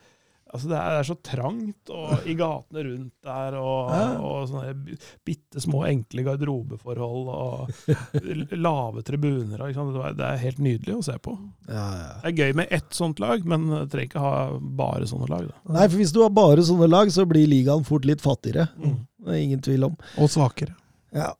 Altså 0.53 0.69
det, 0.69 0.75
er, 0.77 0.89
det 0.93 0.99
er 1.01 1.07
så 1.09 1.15
trangt 1.25 1.89
og, 1.91 2.11
i 2.29 2.35
gatene 2.37 2.83
rundt 2.85 3.13
der, 3.25 3.55
og, 3.59 3.89
og 4.23 4.43
sånne 4.47 4.75
bi- 4.85 4.97
bitte 5.27 5.59
små, 5.63 5.81
enkle 5.89 6.23
garderobeforhold, 6.23 7.31
og 7.33 8.53
lave 8.55 9.03
tribuner. 9.03 9.59
og 9.61 9.71
Ikke 9.71 9.79
sant? 9.81 9.95
Det 9.95 10.23
er- 10.25 10.33
er 10.35 10.43
helt 10.45 10.61
nydelig 10.63 10.95
å 10.95 11.03
se 11.03 11.17
på. 11.19 11.33
Ja, 11.67 11.87
ja. 11.97 12.13
Det 12.21 12.31
er 12.31 12.37
gøy 12.45 12.55
med 12.61 12.67
ett 12.71 12.93
sånt 12.95 13.19
lag, 13.19 13.43
men 13.45 13.65
du 13.67 13.75
trenger 13.91 14.07
ikke 14.11 14.23
ha 14.23 14.35
bare 14.59 15.09
sånne 15.09 15.29
lag. 15.33 15.49
Da. 15.49 15.73
Nei, 15.79 15.87
for 15.89 15.97
hvis 15.97 16.13
du 16.15 16.21
har 16.21 16.29
bare 16.29 16.63
sånne 16.63 16.89
lag, 16.89 17.11
så 17.11 17.25
blir 17.27 17.47
ligaen 17.51 17.83
fort 17.87 18.05
litt 18.05 18.21
fattigere. 18.23 18.69
Mm. 18.79 18.95
Det 19.25 19.33
er 19.35 19.41
ingen 19.43 19.61
tvil 19.65 19.83
om. 19.89 19.97
Og 20.21 20.29
svakere. 20.29 20.75
Ja. 21.15 21.33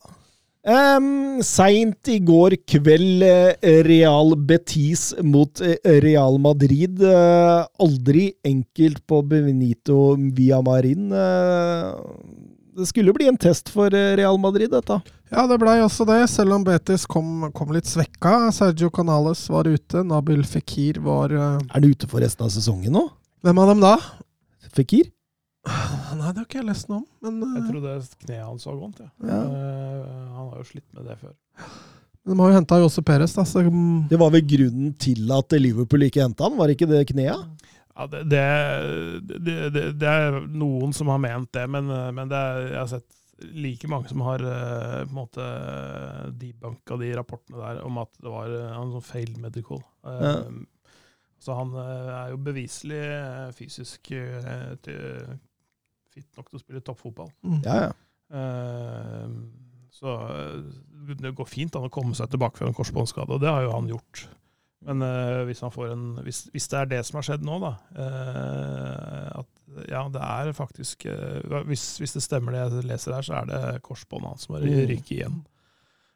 Um, 0.66 1.44
Seint 1.46 2.10
i 2.10 2.16
går 2.26 2.56
kveld, 2.66 3.22
eh, 3.22 3.84
Real 3.86 4.32
Betis 4.50 5.12
mot 5.22 5.62
eh, 5.62 5.78
Real 6.02 6.40
Madrid. 6.42 6.98
Uh, 7.06 7.68
aldri 7.78 8.32
enkelt 8.42 9.04
på 9.06 9.20
Benito 9.30 10.16
Villamarin. 10.18 11.12
Uh, 11.14 11.94
det 12.76 12.90
skulle 12.90 13.14
bli 13.14 13.30
en 13.30 13.38
test 13.38 13.70
for 13.70 13.94
Real 13.94 14.42
Madrid, 14.42 14.74
dette. 14.74 14.98
Ja, 15.30 15.46
det 15.48 15.60
blei 15.62 15.78
også 15.84 16.08
det, 16.10 16.24
selv 16.34 16.58
om 16.58 16.66
Betis 16.66 17.06
kom, 17.06 17.46
kom 17.54 17.70
litt 17.72 17.86
svekka. 17.88 18.50
Sergio 18.56 18.90
Canales 18.90 19.46
var 19.54 19.70
ute, 19.70 20.02
Nabil 20.02 20.42
Fikir 20.50 20.98
var 21.06 21.32
uh... 21.32 21.46
Er 21.62 21.78
han 21.78 21.86
ute 21.86 22.10
for 22.10 22.26
resten 22.26 22.50
av 22.50 22.52
sesongen 22.52 22.98
nå? 22.98 23.06
Hvem 23.46 23.62
av 23.62 23.70
dem 23.70 23.86
da? 23.86 23.96
Fikir? 24.76 25.14
Nei, 25.66 26.30
det 26.30 26.38
har 26.40 26.46
ikke 26.46 26.62
jeg 26.62 26.68
lest 26.70 26.90
noe 26.92 27.02
om. 27.02 27.08
Men 27.26 27.42
Jeg 27.44 27.64
eh, 27.64 27.68
trodde 27.72 27.96
kneet 28.26 28.46
hans 28.46 28.68
var 28.70 28.78
vondt. 28.80 29.02
Ja. 29.02 29.10
Ja. 29.26 29.42
Uh, 29.50 30.32
han 30.36 30.50
har 30.52 30.62
jo 30.62 30.68
slitt 30.70 30.88
med 30.96 31.10
det 31.10 31.18
før. 31.22 31.34
de 32.26 32.38
har 32.40 32.52
jo 32.52 32.58
henta 32.60 32.80
Jose 32.84 33.04
Perez, 33.06 33.34
da. 33.38 33.46
Så, 33.50 33.64
Det 34.10 34.20
var 34.22 34.34
vel 34.34 34.46
grunnen 34.46 34.94
til 35.02 35.32
at 35.34 35.58
Liverpool 35.60 36.08
ikke 36.08 36.24
henta 36.26 36.48
han, 36.48 36.58
var 36.60 36.74
ikke 36.74 36.90
det 36.90 37.06
kneet? 37.12 37.68
Ja, 37.96 38.08
det, 38.12 38.24
det, 38.28 38.46
det, 39.72 39.84
det, 40.02 40.10
er 40.10 40.42
noen 40.52 40.92
som 40.94 41.08
har 41.14 41.22
ment 41.24 41.54
det, 41.56 41.64
men, 41.72 41.88
men 41.88 42.28
det 42.32 42.36
er, 42.36 42.66
jeg 42.74 42.80
har 42.82 42.90
sett 42.92 43.22
like 43.56 43.88
mange 43.92 44.08
som 44.12 44.22
har 44.24 44.40
eh, 44.40 45.02
på 45.04 45.12
en 45.12 45.16
måte 45.18 45.46
debanka 46.40 46.96
de 47.00 47.10
rapportene 47.18 47.60
der 47.60 47.82
om 47.84 47.98
at 48.00 48.12
det 48.22 48.32
var 48.32 48.52
eh, 48.52 48.72
en 48.78 48.94
sånn 48.96 49.06
feil 49.06 49.36
medical. 49.42 49.84
Eh, 50.08 50.24
Ja. 50.26 50.38
Så 51.46 51.54
han 51.54 51.74
eh, 51.78 52.12
er 52.16 52.30
jo 52.34 52.38
beviselig 52.42 53.02
eh, 53.06 53.50
fysisk 53.54 54.12
eh, 54.18 54.72
til, 54.82 55.28
fit 56.16 56.30
nok 56.40 56.50
til 56.50 56.58
å 56.60 56.64
spille 56.64 56.82
toppfotball. 56.88 57.30
Mm. 57.46 57.60
Ja, 57.68 57.76
ja. 57.86 57.94
Eh, 58.40 59.30
så 59.96 60.16
eh, 60.32 61.16
det 61.22 61.36
går 61.38 61.48
fint 61.48 61.76
an 61.78 61.86
å 61.88 61.92
komme 61.94 62.16
seg 62.18 62.32
tilbake 62.34 62.60
fra 62.60 62.68
en 62.72 62.76
korsbåndskade, 62.76 63.36
og 63.38 63.44
det 63.44 63.52
har 63.52 63.64
jo 63.68 63.76
han 63.76 63.92
gjort. 63.92 64.26
Men 64.86 65.02
eh, 65.06 65.44
hvis, 65.48 65.62
han 65.66 65.72
får 65.74 65.92
en, 65.94 66.06
hvis, 66.26 66.44
hvis 66.54 66.68
det 66.72 66.80
er 66.82 66.90
det 66.92 67.02
som 67.08 67.18
har 67.20 67.26
skjedd 67.30 67.46
nå, 67.48 67.56
da 67.64 67.72
eh, 67.98 69.30
At 69.42 69.52
ja, 69.90 70.02
det 70.14 70.22
er 70.22 70.52
faktisk 70.56 71.08
hvis, 71.68 71.86
hvis 72.00 72.14
det 72.16 72.22
stemmer 72.24 72.54
det 72.54 72.60
jeg 72.62 72.86
leser 72.92 73.16
her, 73.18 73.26
så 73.26 73.40
er 73.42 73.48
det 73.50 73.62
korsbåndet 73.84 74.30
hans 74.36 74.46
som 74.46 74.56
har 74.56 74.66
Mm. 74.68 74.84
ryket 74.92 75.12
igjen. 75.18 75.40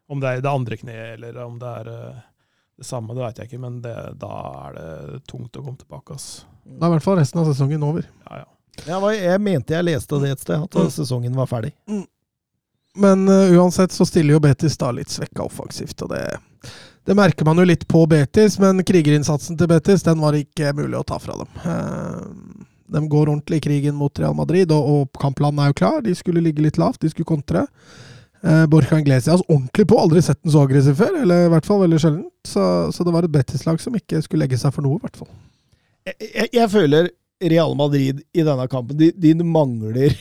Om 0.10 0.22
det 0.22 0.30
er 0.30 0.38
i 0.40 0.44
det 0.46 0.52
andre 0.54 0.78
kneet, 0.80 1.10
eller 1.18 1.40
om 1.44 1.58
det 1.62 1.72
er 1.82 1.90
det 1.90 2.86
samme, 2.88 3.14
det 3.18 3.24
veit 3.26 3.42
jeg 3.42 3.50
ikke, 3.50 3.60
men 3.66 3.82
det, 3.84 3.96
da 4.22 4.30
er 4.70 4.78
det 4.78 5.20
tungt 5.28 5.58
å 5.60 5.64
komme 5.66 5.82
tilbake. 5.82 6.16
ass. 6.16 6.46
Da 6.64 6.86
er 6.88 6.94
i 6.94 6.96
hvert 6.96 7.04
fall 7.10 7.20
resten 7.20 7.42
av 7.42 7.50
sesongen 7.50 7.84
over. 7.84 8.08
Ja, 8.30 8.44
ja. 8.46 8.48
Jeg, 8.88 9.20
jeg 9.24 9.42
mente 9.42 9.74
jeg 9.76 9.88
leste 9.88 10.20
det 10.24 10.32
et 10.36 10.44
sted, 10.44 10.64
at 10.64 10.76
Mm. 10.80 10.90
sesongen 10.94 11.36
var 11.36 11.48
ferdig. 11.52 11.74
Men 13.00 13.28
uh, 13.30 13.52
uansett 13.60 13.92
så 13.94 14.06
stiller 14.08 14.34
jo 14.38 14.40
Betis 14.44 14.78
da 14.78 14.90
litt 14.96 15.12
svekka 15.14 15.44
offensivt, 15.46 16.02
og 16.04 16.10
det, 16.14 16.24
det 17.06 17.16
merker 17.16 17.46
man 17.46 17.58
jo 17.62 17.68
litt 17.70 17.86
på 17.88 18.02
Betis, 18.10 18.58
men 18.60 18.82
krigerinnsatsen 18.84 19.58
til 19.60 19.70
Betis 19.70 20.04
den 20.08 20.20
var 20.24 20.34
ikke 20.36 20.74
mulig 20.78 20.98
å 21.00 21.06
ta 21.08 21.20
fra 21.22 21.38
dem. 21.38 21.62
Uh, 21.64 22.66
de 22.90 23.04
går 23.08 23.30
ordentlig 23.30 23.60
i 23.62 23.66
krigen 23.68 23.96
mot 23.96 24.20
Real 24.20 24.34
Madrid, 24.34 24.72
og, 24.74 24.88
og 24.90 25.20
kampplanen 25.22 25.62
er 25.62 25.70
jo 25.70 25.78
klar. 25.84 26.00
De 26.02 26.16
skulle 26.18 26.42
ligge 26.42 26.64
litt 26.66 26.80
lavt, 26.82 27.02
de 27.04 27.12
skulle 27.14 27.30
kontre. 27.30 27.68
Eh, 28.42 28.64
Borja 28.72 28.98
Iglesias 28.98 29.44
ordentlig 29.46 29.86
på, 29.92 30.00
aldri 30.02 30.24
sett 30.26 30.40
den 30.42 30.56
så 30.56 30.64
aggressiv 30.66 30.96
før, 30.98 31.20
eller 31.22 31.46
i 31.46 31.52
hvert 31.54 31.68
fall 31.70 31.84
veldig 31.84 32.00
sjelden. 32.02 32.24
Så, 32.50 32.64
så 32.96 33.06
det 33.06 33.14
var 33.14 33.28
et 33.28 33.34
Betis-lag 33.36 33.78
som 33.84 33.94
ikke 34.00 34.24
skulle 34.26 34.48
legge 34.48 34.58
seg 34.58 34.74
for 34.74 34.82
noe, 34.82 34.98
i 34.98 35.04
hvert 35.06 35.20
fall. 35.22 35.30
Jeg, 36.10 36.16
jeg, 36.34 36.50
jeg 36.58 36.72
føler 36.74 37.12
Real 37.40 37.76
Madrid 37.78 38.22
i 38.36 38.44
denne 38.44 38.66
kampen 38.72 38.98
De, 39.00 39.12
de 39.16 39.34
mangler 39.44 40.16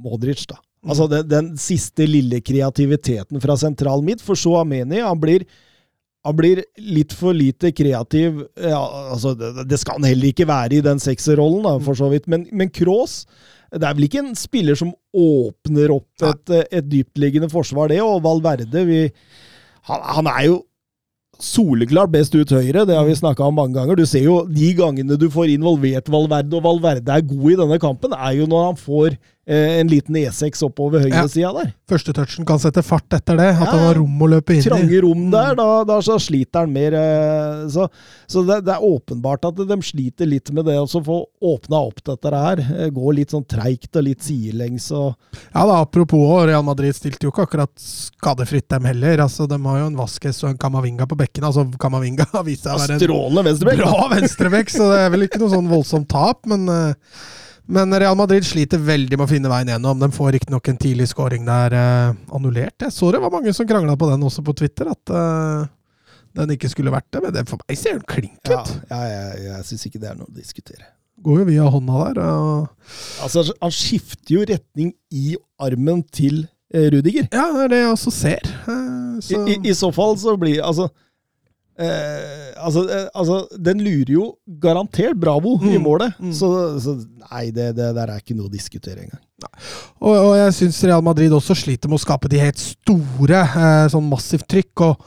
Modric, 0.00 0.46
da. 0.48 0.56
Altså 0.86 1.04
den, 1.10 1.26
den 1.28 1.48
siste 1.60 2.06
lille 2.08 2.40
kreativiteten 2.40 3.40
fra 3.42 3.56
sentral 3.60 4.00
midt. 4.06 4.22
For 4.24 4.38
så 4.38 4.62
Ameni, 4.62 5.02
han 5.04 5.18
blir, 5.20 5.44
han 6.24 6.36
blir 6.38 6.62
litt 6.80 7.12
for 7.16 7.36
lite 7.36 7.72
kreativ. 7.76 8.46
Ja, 8.56 8.80
altså, 9.12 9.34
det, 9.36 9.66
det 9.68 9.80
skal 9.82 9.98
han 9.98 10.08
heller 10.08 10.30
ikke 10.32 10.48
være 10.48 10.78
i 10.78 10.84
den 10.84 11.02
sekserrollen, 11.02 11.68
for 11.84 11.98
så 11.98 12.08
vidt. 12.12 12.30
Men, 12.32 12.48
men 12.56 12.72
Kroos 12.72 13.26
det 13.70 13.86
er 13.86 13.94
vel 13.94 14.08
ikke 14.08 14.22
en 14.24 14.32
spiller 14.34 14.74
som 14.78 14.90
åpner 15.14 15.92
opp 15.94 16.24
et, 16.26 16.54
et 16.74 16.86
dyptliggende 16.90 17.50
forsvar, 17.52 17.92
det. 17.92 18.00
Og 18.02 18.22
Valverde 18.24 18.82
vi, 18.88 19.04
han, 19.86 20.06
han 20.16 20.30
er 20.32 20.46
jo 20.48 20.56
soleklart 21.44 22.12
best 22.12 22.34
ut 22.36 22.52
høyre, 22.54 22.84
det 22.88 22.96
har 22.96 23.06
vi 23.08 23.16
snakka 23.18 23.46
om 23.46 23.56
mange 23.58 23.76
ganger. 23.78 23.98
Du 23.98 24.06
ser 24.08 24.24
jo 24.26 24.42
de 24.48 24.70
gangene 24.78 25.18
du 25.18 25.28
får 25.32 25.54
involvert 25.54 26.10
Valverde, 26.12 26.56
og 26.58 26.66
Valverde 26.66 27.16
er 27.16 27.26
god 27.26 27.50
i 27.52 27.58
denne 27.62 27.80
kampen, 27.82 28.16
er 28.16 28.36
jo 28.38 28.48
når 28.50 28.66
han 28.70 28.80
får 28.80 29.16
en 29.50 29.88
liten 29.90 30.14
E6 30.20 30.62
oppover 30.62 31.00
høyresida 31.02 31.40
Ja. 31.48 31.52
der. 31.56 31.72
Første 31.90 32.12
touchen 32.14 32.46
kan 32.46 32.60
sette 32.62 32.82
fart 32.86 33.08
etter 33.16 33.36
det. 33.36 33.48
At 33.56 33.60
Ja, 33.64 33.70
han 33.72 33.80
ja. 33.80 33.86
har 33.88 33.94
rom 33.98 34.20
å 34.22 34.28
løpe 34.30 34.54
inn 34.54 34.60
i. 34.62 34.68
Trange 34.68 35.00
rom 35.02 35.24
der, 35.32 35.54
da, 35.58 35.68
da 35.84 35.96
så 36.06 36.18
sliter 36.22 36.60
han 36.62 36.72
mer. 36.72 36.94
eh, 36.94 37.66
Så, 37.72 37.88
så 38.30 38.44
det, 38.46 38.60
det 38.68 38.74
er 38.76 38.84
åpenbart 38.86 39.44
at 39.48 39.56
de 39.66 39.78
sliter 39.82 40.26
litt 40.30 40.50
med 40.54 40.64
det 40.70 40.76
å 40.78 40.86
så 40.88 41.02
få 41.02 41.24
åpna 41.42 41.80
opp 41.88 41.98
dette 42.06 42.30
her. 42.34 42.62
Eh, 42.78 42.90
Gå 42.94 43.12
litt 43.16 43.30
sånn 43.34 43.44
treigt 43.48 43.96
og 43.96 44.04
litt 44.06 44.22
sidelengs 44.22 44.90
og 44.92 45.14
Ja 45.54 45.66
da, 45.66 45.80
Apropos 45.82 46.44
Real 46.46 46.62
Madrid 46.62 46.94
stilte 46.94 47.26
jo 47.26 47.32
ikke 47.34 47.48
akkurat 47.48 47.74
skadefritt, 47.80 48.68
dem 48.70 48.84
heller. 48.84 49.18
Altså, 49.26 49.48
De 49.50 49.58
har 49.66 49.78
jo 49.82 49.86
en 49.90 49.96
Vasques 49.98 50.44
og 50.44 50.50
en 50.52 50.58
Camavinga 50.58 51.06
på 51.10 51.18
bekken. 51.18 51.44
Altså, 51.48 51.66
Camavinga 51.80 52.26
har 52.32 52.44
vist 52.46 52.64
seg 52.68 52.76
å 52.76 52.80
være 52.86 53.00
en 53.00 53.80
bra 53.82 54.08
venstrebekk, 54.14 54.70
så 54.70 54.92
det 54.92 55.00
er 55.06 55.10
vel 55.16 55.26
ikke 55.26 55.40
noe 55.42 55.50
sånn 55.52 55.68
voldsomt 55.70 56.08
tap. 56.12 56.46
Men, 56.50 56.68
eh, 56.68 56.94
men 57.70 57.94
Real 58.02 58.16
Madrid 58.18 58.44
sliter 58.46 58.80
veldig 58.82 59.16
med 59.18 59.26
å 59.26 59.30
finne 59.30 59.50
veien 59.52 59.70
gjennom. 59.74 59.98
De 60.02 60.08
får 60.14 60.32
riktignok 60.36 60.68
en 60.72 60.78
tidlig 60.80 61.08
scoring 61.12 61.44
der 61.48 61.76
eh, 61.78 62.14
annullert. 62.34 62.76
Jeg 62.82 62.94
så 62.94 63.10
det 63.14 63.20
var 63.22 63.32
mange 63.34 63.52
som 63.56 63.68
krangla 63.68 63.96
på 64.00 64.08
den 64.10 64.24
også 64.26 64.42
på 64.46 64.54
Twitter, 64.58 64.90
at 64.90 65.12
eh, 65.14 65.68
den 66.40 66.54
ikke 66.56 66.70
skulle 66.72 66.92
vært 66.94 67.08
det. 67.14 67.22
Men 67.24 67.34
det, 67.36 67.44
for 67.50 67.62
meg 67.64 67.78
ser 67.80 67.98
den 67.98 68.06
klink 68.10 68.38
ut. 68.48 68.54
Ja, 68.54 68.62
ja, 68.90 69.02
jeg, 69.10 69.44
jeg 69.48 69.68
syns 69.70 69.86
ikke 69.90 70.02
det 70.02 70.10
er 70.12 70.18
noe 70.18 70.30
å 70.30 70.34
diskutere. 70.36 70.88
Går 71.20 71.42
jo 71.42 71.48
via 71.50 71.66
hånda 71.68 72.04
der. 72.06 72.22
Og 72.24 73.26
Altså, 73.26 73.42
Han 73.60 73.74
skifter 73.76 74.34
jo 74.38 74.46
retning 74.48 74.94
i 75.12 75.34
armen 75.60 76.00
til 76.16 76.42
eh, 76.72 76.88
Rudiger. 76.94 77.28
ja, 77.32 77.46
det 77.54 77.66
er 77.66 77.72
det 77.74 77.80
jeg 77.84 77.92
også 77.92 78.14
ser. 78.14 78.50
Eh, 78.66 79.30
I, 79.36 79.40
i, 79.52 79.58
I 79.70 79.76
så 79.76 79.90
fall 79.92 80.16
så 80.18 80.32
blir 80.40 80.62
Altså 80.64 80.88
eh, 81.80 82.52
altså, 82.60 82.82
eh, 82.92 83.06
altså 83.14 83.40
Den 83.58 83.80
lurer 83.84 84.12
jo 84.14 84.24
garantert 84.60 85.16
Bravo 85.20 85.56
i 85.62 85.76
Mm, 85.78 85.82
målet. 85.84 86.14
mm. 86.20 86.32
Så, 86.36 86.50
så 86.84 86.94
nei, 87.30 87.46
det, 87.50 87.70
det 87.78 87.90
der 87.96 88.06
er 88.14 88.20
ikke 88.20 88.36
noe 88.36 88.50
å 88.50 88.52
diskutere 88.52 89.06
engang. 89.06 89.22
Og, 90.00 90.12
og 90.12 90.34
jeg 90.36 90.52
syns 90.58 90.82
Real 90.84 91.02
Madrid 91.02 91.32
også 91.32 91.56
sliter 91.56 91.88
med 91.88 91.96
å 91.96 92.04
skape 92.04 92.28
de 92.28 92.40
helt 92.42 92.60
store, 92.60 93.40
eh, 93.46 93.86
sånn 93.92 94.08
massivt 94.10 94.46
trykk. 94.52 94.84
og 94.90 95.04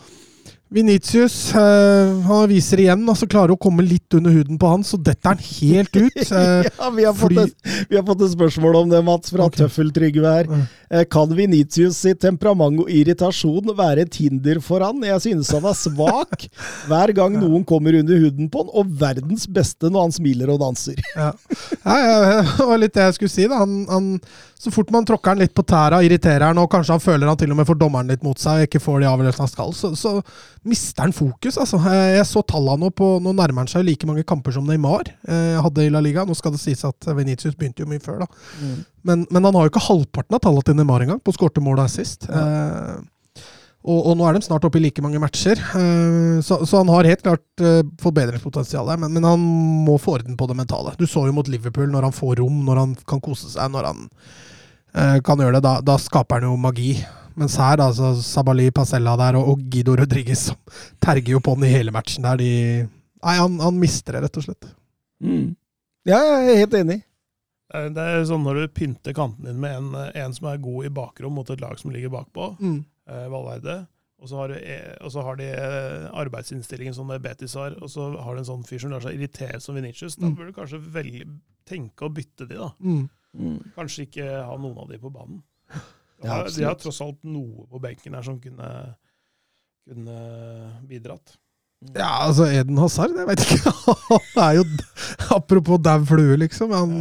Venitius 0.73 1.35
øh, 1.53 2.21
han 2.25 2.47
viser 2.49 2.81
igjen, 2.81 3.03
altså 3.09 3.27
klarer 3.29 3.53
å 3.53 3.59
komme 3.61 3.85
litt 3.85 4.15
under 4.17 4.33
huden 4.33 4.57
på 4.57 4.71
han, 4.71 4.85
så 4.87 4.97
detter 4.97 5.35
han 5.35 5.43
helt 5.43 5.93
ut. 5.93 6.17
Øh, 6.23 6.69
ja, 6.79 6.89
vi 6.95 7.05
har, 7.05 7.17
fått 7.17 7.41
et, 7.43 7.53
vi 7.91 7.99
har 7.99 8.05
fått 8.07 8.23
et 8.25 8.33
spørsmål 8.33 8.79
om 8.81 8.93
det, 8.93 9.03
Mats, 9.05 9.33
fra 9.33 9.45
Ok. 9.45 9.59
Tøffeltrygve 9.59 10.31
her. 10.33 10.49
Mm. 10.49 10.63
Eh, 10.93 11.05
Kan 11.09 11.33
Venitius 11.37 11.99
sitt 12.01 12.21
temperament 12.23 12.81
og 12.81 12.89
irritasjon 12.89 13.73
være 13.77 14.07
et 14.07 14.17
hinder 14.17 14.61
for 14.63 14.81
han? 14.85 15.03
Jeg 15.05 15.21
synes 15.27 15.51
han 15.53 15.67
er 15.69 15.77
svak 15.77 16.47
hver 16.89 17.13
gang 17.17 17.37
noen 17.37 17.65
kommer 17.67 17.99
under 17.99 18.23
huden 18.25 18.49
på 18.49 18.63
han, 18.63 18.73
og 18.73 18.95
verdens 19.03 19.45
beste 19.45 19.91
når 19.93 20.07
han 20.07 20.17
smiler 20.17 20.53
og 20.55 20.61
danser. 20.63 20.97
ja. 21.19 21.29
Ja, 21.83 21.99
ja, 21.99 22.41
det 22.49 22.67
var 22.69 22.81
litt 22.81 22.97
det 22.97 23.05
jeg 23.11 23.19
skulle 23.19 23.35
si. 23.35 23.45
da. 23.51 23.61
Han, 23.61 23.83
han, 23.89 24.09
så 24.63 24.71
fort 24.71 24.89
man 24.95 25.05
tråkker 25.05 25.33
han 25.33 25.41
litt 25.43 25.53
på 25.53 25.65
tæra, 25.67 26.01
irriterer 26.05 26.47
han, 26.49 26.61
og 26.61 26.69
kanskje 26.71 26.95
han 26.95 27.03
føler 27.03 27.29
han 27.29 27.39
til 27.39 27.51
og 27.51 27.59
med 27.59 27.67
får 27.67 27.79
dommeren 27.81 28.09
litt 28.09 28.23
mot 28.23 28.39
seg 28.39 28.61
og 28.61 28.69
ikke 28.69 28.81
får 28.83 29.01
de 29.03 29.09
avgjørelsene 29.09 29.43
han 29.43 29.51
skal, 29.51 29.73
så, 29.75 29.91
så 29.99 30.13
mister 30.63 31.03
han 31.05 31.13
fokus. 31.15 31.57
altså. 31.59 31.77
Eh, 31.91 32.15
Jeg 32.17 32.27
så 32.29 32.43
tallene 32.47 32.85
nå 32.85 32.91
på 32.95 33.07
Nå 33.23 33.33
nærmer 33.35 33.63
han 33.63 33.71
seg 33.71 33.85
like 33.87 34.07
mange 34.09 34.23
kamper 34.27 34.55
som 34.55 34.67
Neymar 34.67 35.09
eh, 35.27 35.59
hadde 35.61 35.85
i 35.85 35.91
La 35.93 35.99
Liga. 36.03 36.25
Nå 36.25 36.35
skal 36.39 36.55
det 36.55 36.61
sies 36.63 36.83
at 36.87 37.09
Venitius 37.15 37.55
begynte 37.59 37.83
jo 37.83 37.89
mye 37.89 38.03
før, 38.03 38.23
da. 38.23 38.27
Men, 39.03 39.25
men 39.29 39.43
han 39.43 39.55
har 39.57 39.67
jo 39.67 39.73
ikke 39.73 39.87
halvparten 39.89 40.37
av 40.37 40.43
tallene 40.45 40.67
til 40.69 40.77
Neymar 40.79 41.03
engang, 41.03 41.19
på 41.23 41.35
skårte 41.35 41.63
mål 41.63 41.83
og 41.83 41.97
Ja. 41.97 42.05
Eh, 42.43 43.01
og, 43.83 43.97
og 44.07 44.13
nå 44.15 44.23
er 44.23 44.37
de 44.37 44.45
snart 44.45 44.63
oppe 44.63 44.79
i 44.79 44.83
like 44.85 45.01
mange 45.03 45.19
matcher, 45.19 45.59
eh, 45.59 46.37
så, 46.39 46.61
så 46.63 46.79
han 46.79 46.87
har 46.93 47.03
helt 47.09 47.23
klart 47.25 47.43
eh, 47.59 47.81
forbedringspotensial 47.99 48.87
der. 48.87 49.01
Men, 49.01 49.11
men 49.17 49.27
han 49.27 49.41
må 49.83 49.97
få 49.99 50.13
orden 50.21 50.37
på 50.39 50.47
det 50.47 50.55
mentale. 50.55 50.93
Du 50.95 51.03
så 51.03 51.25
jo 51.27 51.33
mot 51.35 51.49
Liverpool, 51.51 51.89
når 51.91 52.07
han 52.07 52.15
får 52.15 52.37
rom, 52.39 52.61
når 52.63 52.79
han 52.79 52.93
kan 53.09 53.19
kose 53.19 53.51
seg, 53.51 53.73
når 53.73 53.89
han 53.89 54.05
eh, 54.95 55.17
kan 55.27 55.43
gjøre 55.43 55.57
det, 55.59 55.65
da, 55.67 55.73
da 55.83 55.97
skaper 55.99 56.39
han 56.39 56.53
jo 56.53 56.61
magi. 56.63 56.93
Mens 57.35 57.55
her, 57.57 57.77
da, 57.81 57.87
så 57.95 58.11
Sabali 58.21 58.67
Pasella 58.71 59.15
der 59.17 59.35
og, 59.39 59.47
og 59.53 59.63
Guido 59.73 59.95
Rodriguez 59.97 60.47
som 60.49 60.57
terger 61.01 61.33
jo 61.35 61.39
på 61.43 61.55
den 61.57 61.65
i 61.69 61.73
hele 61.73 61.91
matchen 61.95 62.23
der, 62.27 62.37
de 62.37 62.51
Nei, 63.23 63.37
han, 63.39 63.53
han 63.63 63.77
mister 63.79 64.17
det, 64.17 64.25
rett 64.25 64.37
og 64.37 64.43
slett. 64.43 64.65
Ja, 66.05 66.17
jeg 66.19 66.49
er 66.51 66.57
helt 66.65 66.73
enig. 66.75 66.97
Det 67.73 68.03
er 68.03 68.25
sånn 68.27 68.43
når 68.45 68.57
du 68.59 68.73
pynter 68.75 69.15
kanten 69.17 69.47
din 69.47 69.61
med 69.63 69.77
en, 69.79 69.93
en 70.13 70.33
som 70.35 70.49
er 70.51 70.59
god 70.61 70.85
i 70.89 70.91
bakrom 70.93 71.33
mot 71.39 71.47
et 71.49 71.61
lag 71.63 71.79
som 71.79 71.93
ligger 71.95 72.11
bakpå, 72.13 72.49
Mm. 72.59 72.81
eh, 73.09 73.23
Valverde, 73.31 73.77
og 74.21 74.27
så 74.29 74.37
har, 74.41 74.51
du, 74.51 74.59
eh, 74.59 74.91
og 75.01 75.09
så 75.15 75.23
har 75.25 75.39
de 75.39 75.47
eh, 75.55 76.09
arbeidsinnstillingen 76.21 76.93
som 76.93 77.07
Betis 77.23 77.55
har, 77.57 77.73
og 77.81 77.89
så 77.89 78.11
har 78.21 78.35
du 78.35 78.43
en 78.43 78.49
sånn 78.51 78.67
fyr 78.67 78.83
som 78.83 78.91
lar 78.93 79.01
seg 79.07 79.15
irritere 79.17 79.59
som 79.63 79.75
Vinicius, 79.79 80.19
da 80.19 80.27
Mm. 80.27 80.35
bør 80.37 80.51
du 80.51 80.53
kanskje 80.59 80.83
velge, 80.93 81.25
tenke 81.65 82.05
å 82.05 82.13
bytte 82.13 82.45
de, 82.47 82.59
da. 82.59 82.69
Mm. 82.83 83.07
Kanskje 83.75 84.05
ikke 84.05 84.27
ha 84.45 84.53
noen 84.59 84.77
av 84.83 84.91
de 84.91 84.99
på 85.01 85.09
banen. 85.15 85.41
Ja, 86.23 86.41
de 86.47 86.67
har 86.67 86.77
tross 86.79 87.01
alt 87.03 87.19
noe 87.27 87.67
på 87.69 87.81
benken 87.83 88.15
her 88.17 88.25
som 88.25 88.39
kunne, 88.41 88.69
kunne 89.89 90.19
bidratt. 90.89 91.37
Ja, 91.91 92.11
altså 92.29 92.47
Eden 92.47 92.79
Hazard, 92.79 93.11
jeg 93.17 93.27
vet 93.27 93.43
ikke. 93.43 93.73
Han 94.09 94.45
er 94.45 94.61
jo 94.61 94.63
Apropos 95.35 95.81
dau 95.83 96.05
flue, 96.07 96.37
liksom. 96.39 96.71
Han, 96.71 96.93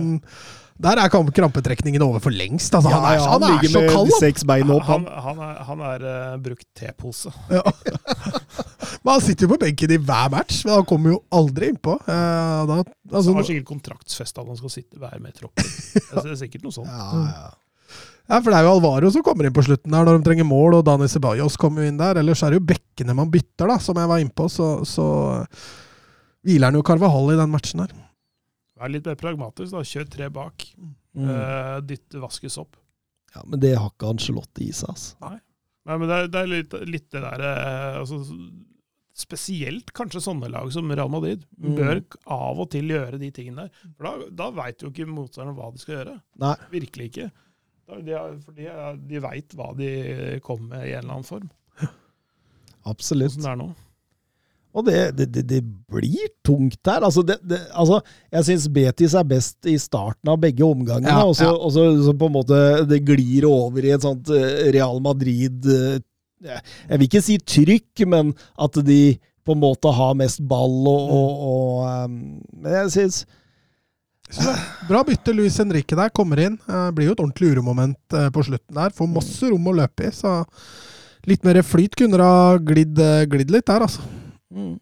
der 0.82 0.98
er 0.98 1.12
krampetrekningen 1.12 2.02
over 2.02 2.18
for 2.22 2.34
lengst. 2.34 2.74
Altså, 2.74 2.90
han 2.90 3.04
er, 3.04 3.18
ja, 3.20 3.28
han 3.30 3.44
er 3.44 3.52
ligger 3.52 3.70
så 3.70 3.80
med 3.80 3.90
kald, 3.92 4.12
seks 4.18 4.44
bein 4.48 4.70
opp, 4.72 4.82
Han, 4.88 5.04
han. 5.06 5.22
han 5.26 5.42
er, 5.46 5.62
han 5.68 5.84
er 5.86 6.06
uh, 6.06 6.36
brukt 6.42 6.66
tepose. 6.74 7.32
Ja. 7.52 7.62
Men 9.02 9.16
han 9.16 9.22
sitter 9.24 9.46
jo 9.46 9.52
på 9.54 9.58
benken 9.62 9.92
i 9.94 9.98
hver 9.98 10.28
match, 10.30 10.62
men 10.66 10.76
han 10.76 10.86
kommer 10.86 11.14
jo 11.14 11.22
aldri 11.34 11.72
innpå. 11.72 11.96
Uh, 12.06 12.62
da, 12.68 12.76
altså, 13.12 13.30
Han 13.30 13.40
har 13.40 13.48
sikkert 13.48 13.68
kontraktsfesta 13.70 14.44
at 14.44 14.50
han 14.52 14.58
skal 14.60 14.72
sitte, 14.74 14.98
hver 15.02 15.18
med 15.22 15.34
i 15.34 15.38
troppen. 15.38 15.72
Det 15.94 16.22
er 16.22 16.38
sikkert 16.38 16.66
noe 16.66 16.74
sånt. 16.74 16.90
Ja, 16.90 17.26
ja. 17.28 17.50
Ja, 18.32 18.38
for 18.40 18.48
det 18.48 18.58
er 18.58 18.64
jo 18.66 18.72
Alvaro 18.78 19.10
som 19.12 19.24
kommer 19.26 19.44
inn 19.48 19.54
på 19.54 19.64
slutten 19.66 19.92
der 19.92 20.06
når 20.08 20.18
de 20.22 20.26
trenger 20.30 20.48
mål, 20.48 20.78
og 20.78 20.86
Dani 20.88 21.08
Ceballos 21.12 21.58
kommer 21.60 21.84
jo 21.84 21.92
inn 21.92 22.00
der. 22.00 22.16
Ellers 22.22 22.40
er 22.42 22.54
det 22.54 22.62
jo 22.62 22.68
bekkene 22.72 23.16
man 23.18 23.30
bytter, 23.32 23.68
da, 23.68 23.76
som 23.84 24.00
jeg 24.00 24.08
var 24.10 24.22
innpå. 24.24 24.48
Så, 24.52 24.70
så 24.88 25.06
hviler 26.42 26.70
han 26.70 26.78
jo 26.80 26.84
Carvahall 26.86 27.34
i 27.34 27.38
den 27.40 27.52
matchen 27.52 27.84
her. 27.84 27.92
Vær 28.80 28.90
litt 28.90 29.06
mer 29.06 29.18
pragmatisk, 29.20 29.76
da. 29.76 29.84
Kjør 29.86 30.08
tre 30.10 30.30
bak. 30.32 30.64
Mm. 30.80 31.28
Uh, 31.28 31.76
dytte 31.86 32.22
Vaskes 32.22 32.56
opp. 32.58 32.78
Ja, 33.36 33.44
Men 33.46 33.60
det 33.62 33.76
har 33.78 33.92
ikke 33.92 34.10
Angelotte 34.10 34.64
i 34.64 34.72
seg, 34.74 34.90
altså. 34.96 35.36
Nei, 35.82 35.96
men 35.98 36.06
det 36.08 36.16
er, 36.16 36.28
det 36.32 36.40
er 36.40 36.50
litt, 36.50 36.74
litt 36.88 37.08
det 37.10 37.22
der 37.24 37.42
uh, 37.42 38.00
altså, 38.02 38.20
Spesielt 39.22 39.90
kanskje 39.92 40.22
sånne 40.24 40.48
lag 40.48 40.70
som 40.72 40.88
Real 40.88 41.10
Madrid 41.12 41.42
Mm. 41.62 41.74
bør 41.76 41.98
av 42.32 42.58
og 42.64 42.70
til 42.72 42.88
gjøre 42.90 43.18
de 43.20 43.28
tingene 43.34 43.66
der. 43.66 43.82
For 43.98 44.06
da, 44.08 44.28
da 44.40 44.46
veit 44.56 44.80
jo 44.82 44.88
ikke 44.90 45.04
motstanderen 45.06 45.54
hva 45.58 45.68
de 45.74 45.82
skal 45.82 45.94
gjøre. 45.98 46.14
Nei. 46.42 46.54
Virkelig 46.72 47.10
ikke. 47.10 47.26
De, 48.00 48.18
for 48.40 48.56
de, 48.56 48.68
de 49.10 49.20
veit 49.22 49.56
hva 49.58 49.72
de 49.76 49.90
kommer 50.44 50.78
med 50.78 50.88
i 50.88 50.94
en 50.94 51.02
eller 51.02 51.18
annen 51.18 51.28
form. 51.28 51.48
Absolutt. 52.88 53.36
Sånn 53.36 53.44
det 53.44 53.52
er 53.52 53.60
nå. 53.60 53.72
Og 54.72 54.86
det, 54.86 55.00
det, 55.18 55.26
det, 55.34 55.42
det 55.50 55.58
blir 55.92 56.30
tungt 56.46 56.78
der. 56.84 57.04
Altså, 57.04 57.20
det, 57.28 57.36
det, 57.44 57.58
altså 57.76 57.98
jeg 58.32 58.46
syns 58.46 58.68
Betis 58.72 59.16
er 59.18 59.26
best 59.28 59.68
i 59.68 59.74
starten 59.80 60.30
av 60.32 60.40
begge 60.40 60.64
omgangene, 60.64 61.12
Ja, 61.12 61.26
og, 61.28 61.36
så, 61.36 61.50
ja. 61.50 61.52
og 61.52 61.74
så, 61.74 61.84
så 62.06 62.14
på 62.16 62.30
en 62.30 62.36
måte 62.38 62.60
det 62.88 63.02
glir 63.04 63.44
over 63.50 63.84
i 63.84 63.92
et 63.92 64.06
sånt 64.06 64.32
eh, 64.32 64.70
Real 64.72 65.02
Madrid 65.04 65.68
eh, 65.68 66.00
Jeg 66.40 66.96
vil 66.96 67.06
ikke 67.10 67.22
si 67.22 67.36
trykk, 67.36 68.06
men 68.08 68.32
at 68.56 68.80
de 68.86 69.02
på 69.44 69.56
en 69.56 69.60
måte 69.60 69.92
har 69.92 70.16
mest 70.16 70.40
ball 70.48 70.88
og, 70.88 71.12
og, 71.18 71.46
og 71.52 71.86
eh, 71.90 72.08
Men 72.64 72.76
jeg 72.78 72.96
syns 72.96 73.22
Er 74.40 74.60
Bra 74.88 75.02
bytte 75.04 75.34
Luis 75.34 75.58
Henrique 75.60 75.96
der, 75.98 76.10
kommer 76.14 76.40
inn. 76.40 76.56
Eh, 76.68 76.88
blir 76.96 77.10
jo 77.10 77.16
et 77.16 77.20
ordentlig 77.22 77.52
uromoment 77.52 78.16
eh, 78.16 78.30
på 78.32 78.44
slutten 78.46 78.78
der. 78.78 78.94
Får 78.96 79.10
masse 79.10 79.50
rom 79.50 79.68
å 79.68 79.76
løpe 79.76 80.08
i, 80.08 80.14
så 80.14 80.40
litt 81.28 81.44
mer 81.46 81.60
flyt 81.62 81.94
kunne 81.98 82.18
det 82.18 82.26
ha 82.26 82.56
glidd, 82.58 82.98
eh, 82.98 83.26
glidd 83.30 83.52
litt 83.54 83.68
der, 83.68 83.84
altså. 83.86 84.02
mm. 84.50 84.74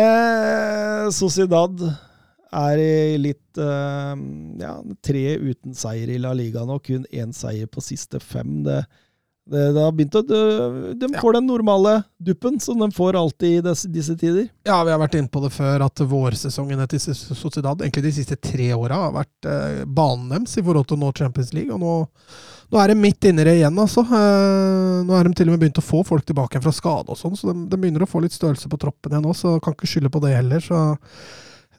eh, 0.00 1.04
Sociedad 1.12 1.84
er 2.52 2.80
i 2.80 3.18
litt 3.20 3.60
eh, 3.60 4.14
Ja, 4.62 4.74
tre 5.04 5.24
uten 5.40 5.76
seier 5.76 6.12
i 6.12 6.20
La 6.22 6.32
Liga 6.36 6.64
nå. 6.68 6.78
Kun 6.84 7.06
én 7.10 7.34
seier 7.36 7.68
på 7.68 7.84
siste 7.84 8.20
fem. 8.22 8.60
Det, 8.66 8.82
det, 9.50 9.62
det 9.74 9.82
har 9.82 9.92
begynt 9.96 10.14
å 10.14 10.22
De, 10.22 10.38
de 10.94 11.08
Ja. 11.10 11.20
får 11.20 11.32
den 11.34 11.48
normale 11.50 11.96
duppen 12.22 12.60
som 12.62 12.78
de 12.78 12.86
får 12.94 13.16
alltid 13.18 13.58
i 13.58 13.60
disse, 13.66 13.88
disse 13.90 14.14
tider. 14.16 14.46
Ja, 14.64 14.78
vi 14.86 14.92
har 14.94 15.00
vært 15.02 15.16
inne 15.18 15.28
på 15.32 15.42
det 15.42 15.50
før, 15.52 15.82
at 15.88 15.98
vårsesongene 15.98 16.86
til 16.88 17.00
Sociedad 17.02 17.82
egentlig 17.82 18.04
de 18.06 18.12
siste 18.20 18.36
tre 18.38 18.70
åra 18.76 19.00
har 19.08 19.12
vært 19.16 19.50
eh, 19.50 19.82
banen 19.84 20.30
deres 20.30 20.56
i 20.56 20.62
forhold 20.62 20.86
til 20.86 21.00
å 21.00 21.02
nå 21.02 21.12
Champions 21.18 21.52
League. 21.56 21.74
Og 21.74 21.82
nå, 21.82 21.94
nå 22.72 22.80
er 22.84 22.92
de 22.94 22.98
midt 23.02 23.26
inni 23.28 23.44
det 23.44 23.56
igjen, 23.58 23.82
altså. 23.82 24.06
Eh, 24.06 25.02
nå 25.08 25.18
er 25.18 25.26
de 25.26 25.34
til 25.34 25.50
og 25.50 25.56
med 25.56 25.64
begynt 25.66 25.82
å 25.82 25.88
få 25.90 26.04
folk 26.06 26.24
tilbake 26.28 26.62
fra 26.62 26.72
skade 26.72 27.10
og 27.10 27.18
sånn, 27.18 27.34
så 27.36 27.50
de, 27.50 27.66
de 27.72 27.82
begynner 27.82 28.06
å 28.06 28.10
få 28.14 28.22
litt 28.22 28.36
størrelse 28.38 28.70
på 28.70 28.78
troppen 28.80 29.12
igjen 29.16 29.26
nå, 29.26 29.34
så 29.34 29.58
kan 29.64 29.74
ikke 29.74 29.90
skylde 29.90 30.12
på 30.14 30.22
det 30.22 30.36
heller. 30.38 30.62
så... 30.62 30.84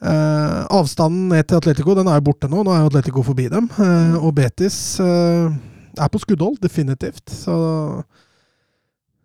Eh, 0.04 0.66
avstanden 0.76 1.30
ned 1.32 1.46
til 1.48 1.62
Atletico 1.62 1.94
den 1.96 2.10
er 2.12 2.18
jo 2.20 2.26
borte 2.28 2.50
nå. 2.52 2.60
Nå 2.68 2.74
er 2.76 2.82
jo 2.82 2.90
Atletico 2.90 3.22
forbi 3.24 3.46
dem. 3.48 3.70
Eh, 3.80 4.18
og 4.20 4.34
Betis 4.36 4.76
eh, 5.00 5.48
er 6.00 6.12
på 6.12 6.22
skuddhold, 6.22 6.60
definitivt. 6.64 7.30
Så 7.30 7.56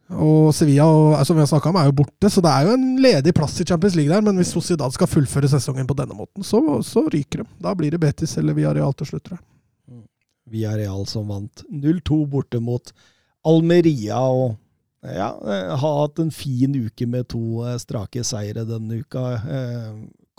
og 0.09 0.55
Sevilla 0.57 0.86
og, 0.89 1.19
altså, 1.19 1.35
vi 1.36 1.43
har 1.43 1.49
snakket 1.51 1.69
om, 1.69 1.77
er 1.77 1.90
jo 1.90 1.99
borte, 2.01 2.31
så 2.32 2.40
det 2.40 2.49
er 2.49 2.65
jo 2.65 2.77
en 2.78 2.86
ledig 3.05 3.35
plass 3.36 3.59
i 3.61 3.66
Champions 3.69 3.97
League 3.99 4.12
der. 4.12 4.24
Men 4.24 4.40
hvis 4.40 4.55
Sociedad 4.57 4.95
skal 4.95 5.11
fullføre 5.11 5.51
sesongen 5.53 5.89
på 5.89 5.97
denne 5.99 6.16
måten, 6.16 6.47
så, 6.47 6.62
så 6.86 7.05
ryker 7.12 7.43
de. 7.43 7.49
Da 7.61 7.74
blir 7.77 7.93
det 7.93 8.01
Betis 8.01 8.39
eller 8.40 8.57
Villarreal 8.57 8.97
til 8.97 9.11
slutt. 9.11 9.27
tror 9.28 9.36
jeg. 9.36 9.45
Villarreal 10.49 11.05
som 11.11 11.28
vant 11.28 11.65
0-2 11.69 12.23
borte 12.32 12.61
mot 12.65 12.93
Almeria. 13.45 14.23
og 14.24 14.57
ja, 15.05 15.28
eh, 15.45 15.77
har 15.78 16.01
hatt 16.01 16.19
en 16.19 16.32
fin 16.35 16.73
uke 16.74 17.07
med 17.07 17.28
to 17.28 17.61
eh, 17.69 17.77
strake 17.78 18.24
seire 18.24 18.65
denne 18.66 19.03
uka. 19.05 19.27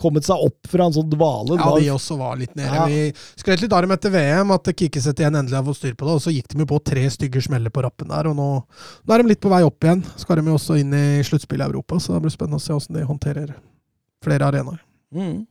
Kommet 0.00 0.24
seg 0.24 0.40
opp 0.40 0.68
fra 0.70 0.86
en 0.88 0.94
sånn 0.96 1.10
dvale. 1.12 1.58
Ja, 1.60 1.70
de 1.76 1.90
også 1.92 2.16
var 2.20 2.38
litt 2.40 2.54
nede. 2.56 2.72
Ja. 2.72 2.86
Vi 2.88 3.40
skrøt 3.42 3.64
litt 3.64 3.74
av 3.76 3.84
dem 3.84 3.92
etter 3.92 4.12
VM, 4.14 4.54
at 4.54 4.70
Kikiset 4.72 5.20
igjen 5.20 5.36
endelig 5.36 5.58
har 5.58 5.66
fått 5.66 5.80
styr 5.82 5.96
på 5.98 6.08
det. 6.08 6.16
Og 6.16 6.24
så 6.24 6.32
gikk 6.34 6.48
de 6.52 6.62
jo 6.62 6.68
på 6.70 6.80
tre 6.90 7.04
stygge 7.12 7.42
smeller 7.44 7.74
på 7.74 7.84
rappen 7.84 8.08
der, 8.08 8.30
og 8.30 8.38
nå, 8.38 8.48
nå 8.64 9.14
er 9.16 9.22
de 9.22 9.32
litt 9.32 9.42
på 9.44 9.52
vei 9.52 9.60
opp 9.66 9.84
igjen. 9.84 10.04
Skal 10.20 10.40
de 10.40 10.48
jo 10.48 10.56
også 10.56 10.78
inn 10.80 10.94
i 10.96 11.04
sluttspillet 11.26 11.66
i 11.66 11.74
Europa, 11.74 12.00
så 12.00 12.16
det 12.16 12.22
blir 12.24 12.34
spennende 12.34 12.60
å 12.60 12.64
se 12.64 12.72
hvordan 12.76 13.00
de 13.00 13.08
håndterer 13.10 13.52
flere 14.24 14.48
arenaer. 14.48 14.80
Mm. 15.14 15.44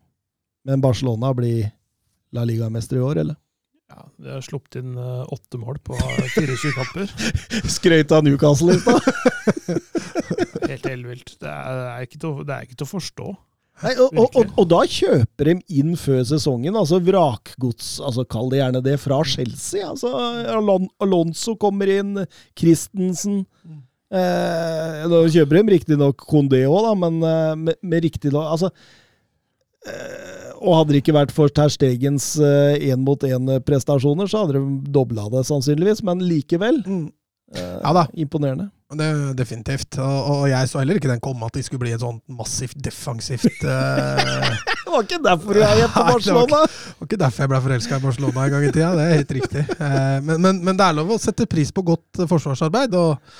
Men 0.69 0.81
Barcelona 0.81 1.33
blir 1.37 1.69
La 2.35 2.45
Liga-mester 2.45 2.99
i 2.99 3.05
år, 3.05 3.21
eller? 3.23 3.37
Ja, 3.89 4.03
de 4.21 4.33
har 4.35 4.43
sluppet 4.45 4.77
inn 4.83 4.97
eh, 5.01 5.33
åtte 5.33 5.57
mål 5.57 5.79
på 5.81 5.97
24 6.35 6.73
kamper. 6.77 7.13
Skrøyt 7.77 8.13
av 8.13 8.25
Newcastle 8.25 8.75
i 8.75 8.81
stad. 8.83 9.01
Helt 10.69 10.85
ellevilt. 10.85 11.33
Det, 11.41 11.49
det 11.49 11.87
er 11.89 12.03
ikke 12.05 12.19
til 12.21 12.85
å 12.85 12.91
forstå. 12.91 13.33
Nei, 13.79 13.93
og, 13.95 14.11
og, 14.19 14.39
og, 14.59 14.65
da 14.67 14.81
kjøper 14.91 15.49
de 15.51 15.53
inn 15.79 15.93
før 15.99 16.23
sesongen, 16.27 16.75
altså 16.75 16.97
vrakgods, 17.03 17.93
altså 18.03 18.25
kall 18.27 18.49
det 18.51 18.59
gjerne 18.59 18.81
det, 18.83 18.95
fra 18.99 19.19
Chelsea. 19.23 19.85
Altså 19.87 20.11
Alon 20.51 20.89
Alonso 20.99 21.53
kommer 21.59 21.87
inn, 21.93 22.25
Christensen 22.59 23.45
eh, 24.11 25.05
Nå 25.07 25.21
kjøper 25.31 25.61
de 25.61 25.77
riktignok 25.77 26.25
Condé 26.27 26.65
òg, 26.67 26.81
da, 26.89 26.95
men 27.05 27.21
eh, 27.23 27.53
med, 27.67 27.79
med 27.85 28.03
riktig 28.03 28.33
lag 28.35 28.49
Altså 28.57 28.71
eh, 29.87 30.49
Og 30.59 30.75
hadde 30.81 30.95
det 30.97 31.01
ikke 31.03 31.15
vært 31.15 31.31
for 31.35 31.47
Ter 31.53 31.71
Stegens 31.71 32.33
én-mot-én-prestasjoner, 32.39 34.27
så 34.27 34.43
hadde 34.43 34.59
de 34.59 34.91
dobla 34.91 35.29
det 35.31 35.45
sannsynligvis, 35.47 36.03
men 36.03 36.25
likevel. 36.27 36.83
eh, 37.55 37.77
Ja 37.79 37.95
da. 37.95 38.09
Imponerende. 38.19 38.67
Det, 38.89 39.07
definitivt. 39.37 39.99
Og, 40.01 40.29
og 40.33 40.43
jeg 40.49 40.69
så 40.69 40.79
heller 40.81 40.97
ikke 40.97 41.11
den 41.11 41.21
komme 41.21 41.45
at 41.45 41.53
de 41.53 41.61
skulle 41.61 41.83
bli 41.83 41.91
et 41.93 42.01
sånt 42.01 42.23
massivt 42.33 42.77
defensivt 42.81 43.61
uh... 43.61 44.49
Det 44.89 44.89
var 44.89 45.03
ikke 45.05 45.19
derfor 45.21 45.59
jeg 45.59 45.81
gikk 45.83 45.93
på 45.93 46.05
Barcelona! 46.07 46.61
Det 46.65 46.95
var 46.97 47.09
ikke 47.09 47.19
derfor 47.21 47.43
jeg 47.43 47.51
ble 47.51 47.59
forelska 47.67 47.99
i 47.99 48.03
Barcelona 48.07 48.45
en 48.47 48.55
gang 48.55 48.63
i 48.65 48.71
tida, 48.73 48.89
det 48.97 49.03
er 49.05 49.19
helt 49.19 49.33
riktig. 49.37 49.61
Uh, 49.77 50.17
men, 50.25 50.41
men, 50.41 50.61
men 50.65 50.79
det 50.79 50.87
er 50.87 50.97
lov 50.97 51.13
å 51.13 51.21
sette 51.21 51.45
pris 51.51 51.69
på 51.69 51.83
godt 51.85 52.23
eh, 52.23 52.29
forsvarsarbeid. 52.31 52.95
Og, 52.97 53.35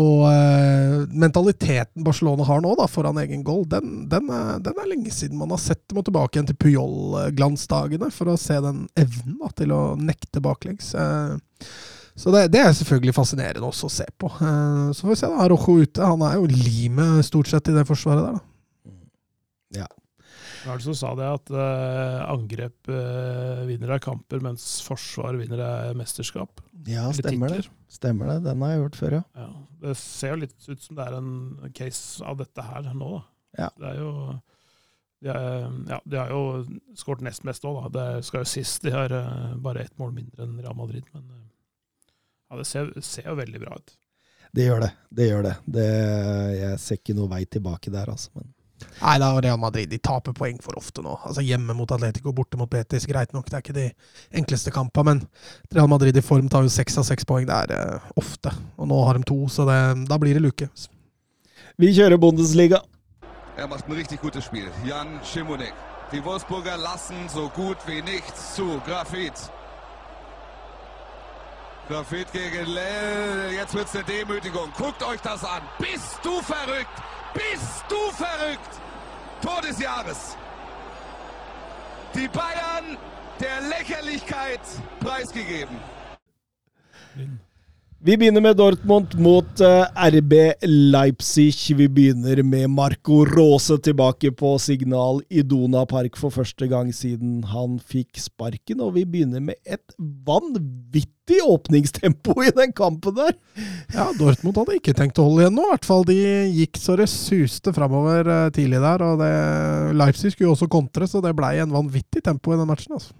og 0.00 0.22
uh, 0.24 1.04
mentaliteten 1.12 2.06
Barcelona 2.06 2.46
har 2.48 2.64
nå 2.64 2.72
da, 2.80 2.86
foran 2.88 3.20
egen 3.20 3.44
goal, 3.44 3.66
den, 3.68 4.06
den, 4.08 4.32
er, 4.32 4.62
den 4.64 4.80
er 4.80 4.88
lenge 4.94 5.12
siden 5.12 5.36
man 5.42 5.52
har 5.52 5.60
sett. 5.60 5.84
Må 5.92 6.06
tilbake 6.06 6.38
igjen 6.38 6.48
til 6.48 6.56
Puyol-glansdagene 6.64 8.08
for 8.16 8.32
å 8.32 8.38
se 8.40 8.56
den 8.64 8.86
evnen 8.96 9.36
da, 9.44 9.52
til 9.60 9.76
å 9.76 9.82
nekte 10.00 10.40
baklengs. 10.48 10.94
Eh, 10.96 11.36
så 12.16 12.32
det, 12.32 12.46
det 12.54 12.62
er 12.64 12.72
selvfølgelig 12.72 13.12
fascinerende 13.12 13.68
også 13.68 13.90
å 13.90 13.92
se 13.92 14.06
på. 14.16 14.30
Eh, 14.40 14.88
så 14.96 15.04
får 15.04 15.12
vi 15.12 15.18
se, 15.20 15.28
da. 15.28 15.48
Rojo 15.52 15.84
ute. 15.84 16.06
Han 16.08 16.24
er 16.24 16.38
jo 16.38 16.48
limet 16.48 17.26
stort 17.28 17.50
sett 17.52 17.68
i 17.68 17.74
det 17.76 17.84
forsvaret 17.88 18.24
der, 18.24 18.38
da. 18.38 18.96
Ja. 19.82 19.88
Hva 20.62 20.72
var 20.72 20.80
det 20.80 20.86
som 20.88 20.96
sa 20.98 21.12
det, 21.14 21.26
at 21.28 21.52
uh, 21.54 22.24
angrep 22.32 22.88
uh, 22.90 23.60
vinner 23.68 23.92
av 23.94 24.00
kamper, 24.02 24.40
mens 24.42 24.64
forsvar 24.82 25.36
vinner 25.38 25.60
av 25.62 25.92
mesterskap? 25.98 26.64
Ja, 26.88 27.04
stemmer 27.14 27.52
det. 27.52 27.60
Stemmer 27.92 28.32
det. 28.32 28.40
Den 28.48 28.64
har 28.64 28.72
jeg 28.72 28.82
hørt 28.86 28.98
før, 28.98 29.18
ja. 29.20 29.22
Ja, 29.36 29.46
det 29.84 29.94
ser 30.00 30.34
jo 30.34 30.40
litt 30.42 30.56
ut 30.66 30.82
som 30.82 30.98
det 30.98 31.06
er 31.06 31.18
en 31.20 31.70
case 31.76 32.24
av 32.26 32.40
dette 32.40 32.64
her 32.66 32.90
nå, 32.96 33.12
da. 33.12 33.22
Ja. 33.60 33.70
Det 33.76 33.92
er 33.92 34.00
jo 34.00 34.10
de, 35.22 35.30
er, 35.32 35.68
ja, 35.92 36.00
de 36.04 36.18
har 36.18 36.32
jo 36.34 36.42
skåret 36.98 37.22
nest 37.28 37.46
mest 37.46 37.64
òg, 37.68 37.84
da. 37.84 37.92
Det 38.00 38.26
skal 38.26 38.42
jo 38.42 38.50
sist. 38.56 38.82
De 38.82 38.96
har 38.96 39.12
uh, 39.12 39.52
bare 39.62 39.84
ett 39.84 39.94
mål 40.00 40.16
mindre 40.16 40.48
enn 40.48 40.58
Real 40.64 40.80
Madrid, 40.80 41.06
men 41.12 41.45
ja, 42.50 42.58
det 42.58 42.66
ser, 42.68 42.92
ser 43.04 43.30
jo 43.30 43.38
veldig 43.38 43.62
bra 43.62 43.78
ut. 43.78 43.96
Det 44.56 44.64
gjør 44.64 44.84
det. 44.86 44.92
Det 45.10 45.26
gjør 45.28 45.42
det. 45.44 45.56
det 45.78 45.88
jeg 46.56 46.78
ser 46.80 47.00
ikke 47.00 47.16
noe 47.18 47.30
vei 47.32 47.42
tilbake 47.50 47.92
der, 47.92 48.12
altså. 48.12 48.30
Men 48.38 48.52
Nei 49.00 49.16
da, 49.20 49.30
Real 49.40 49.58
Madrid 49.60 49.88
de 49.88 49.98
taper 50.00 50.34
poeng 50.36 50.58
for 50.64 50.76
ofte 50.76 51.02
nå. 51.04 51.14
Altså 51.28 51.44
Hjemme 51.44 51.76
mot 51.76 51.92
Atletico, 51.92 52.32
borte 52.36 52.58
mot 52.60 52.70
Betis. 52.70 53.06
Greit 53.08 53.32
nok, 53.36 53.48
det 53.48 53.58
er 53.58 53.64
ikke 53.64 53.76
de 53.76 53.86
enkleste 54.40 54.72
kampene, 54.72 55.14
men 55.14 55.22
Real 55.72 55.88
Madrid 55.88 56.16
i 56.16 56.24
form 56.24 56.48
tar 56.52 56.66
jo 56.66 56.72
seks 56.72 56.98
av 57.00 57.06
seks 57.08 57.28
poeng. 57.28 57.46
Det 57.48 57.56
er 57.56 57.96
uh, 57.96 58.10
ofte. 58.20 58.52
Og 58.76 58.88
nå 58.90 59.00
har 59.08 59.18
de 59.18 59.28
to, 59.28 59.38
så 59.52 59.68
det, 59.68 59.78
da 60.10 60.20
blir 60.20 60.36
det 60.36 60.44
luke. 60.44 60.68
vi 61.76 61.92
kjører 61.92 62.20
Bundesliga. 62.20 62.82
Er 63.56 63.68
macht 63.68 63.88
ein 63.88 63.96
richtig 63.96 64.20
gutes 64.20 64.44
Spiel. 64.44 64.68
Jan 64.84 65.20
Schimonek. 65.24 65.72
Die 66.12 66.24
Wolfsburger 66.24 66.76
lassen 66.76 67.28
so 67.28 67.48
gut 67.48 67.78
wie 67.86 68.02
nichts 68.02 68.54
zu. 68.54 68.80
Grafit. 68.86 69.50
Grafit 71.88 72.32
gegen 72.32 72.66
Lell. 72.66 73.52
Jetzt 73.52 73.74
wird's 73.74 73.94
eine 73.94 74.04
Demütigung. 74.04 74.72
Guckt 74.76 75.02
euch 75.02 75.20
das 75.20 75.44
an. 75.44 75.62
Bist 75.78 76.18
du 76.22 76.42
verrückt? 76.42 76.90
Bist 77.32 77.84
du 77.88 78.10
verrückt? 78.12 78.80
Tor 79.40 79.60
des 79.60 79.78
Jahres. 79.78 80.36
Die 82.14 82.26
Bayern 82.28 82.98
der 83.38 83.60
Lächerlichkeit 83.68 84.60
preisgegeben. 85.00 85.76
Vi 87.98 88.12
begynner 88.16 88.42
med 88.44 88.58
Dortmund 88.58 89.14
mot 89.24 89.60
eh, 89.60 90.08
RB 90.12 90.32
Leipzig. 90.68 91.54
Vi 91.76 91.86
begynner 91.88 92.42
med 92.44 92.68
Marco 92.70 93.22
Rose 93.24 93.78
tilbake 93.80 94.34
på 94.36 94.50
Signal 94.60 95.22
i 95.32 95.40
Dona 95.42 95.86
Park 95.88 96.18
for 96.20 96.34
første 96.34 96.68
gang 96.68 96.92
siden 96.92 97.40
han 97.48 97.78
fikk 97.80 98.20
sparken. 98.20 98.82
Og 98.84 98.98
vi 98.98 99.06
begynner 99.08 99.40
med 99.40 99.56
et 99.64 99.96
vanvittig 100.28 101.40
åpningstempo 101.48 102.36
i 102.44 102.52
den 102.52 102.76
kampen 102.76 103.16
der! 103.16 103.32
Ja, 103.94 104.10
Dortmund 104.20 104.60
hadde 104.60 104.76
ikke 104.76 104.94
tenkt 104.94 105.16
å 105.16 105.30
holde 105.30 105.46
igjen 105.46 105.56
nå. 105.56 105.64
I 105.64 105.72
hvert 105.72 105.88
fall 105.88 106.04
de 106.04 106.20
gikk 106.52 106.76
så 106.76 107.00
det 107.00 107.08
suste 107.08 107.72
framover 107.72 108.28
eh, 108.28 108.48
tidlig 108.52 108.84
der. 108.84 109.08
Og 109.08 109.24
det, 109.24 109.32
Leipzig 109.96 110.36
skulle 110.36 110.52
jo 110.52 110.58
også 110.58 110.68
kontre, 110.68 111.08
så 111.08 111.24
det 111.24 111.32
blei 111.38 111.56
en 111.64 111.72
vanvittig 111.72 112.26
tempo 112.28 112.52
i 112.52 112.60
den 112.60 112.68
matchen. 112.68 113.00
altså. 113.00 113.16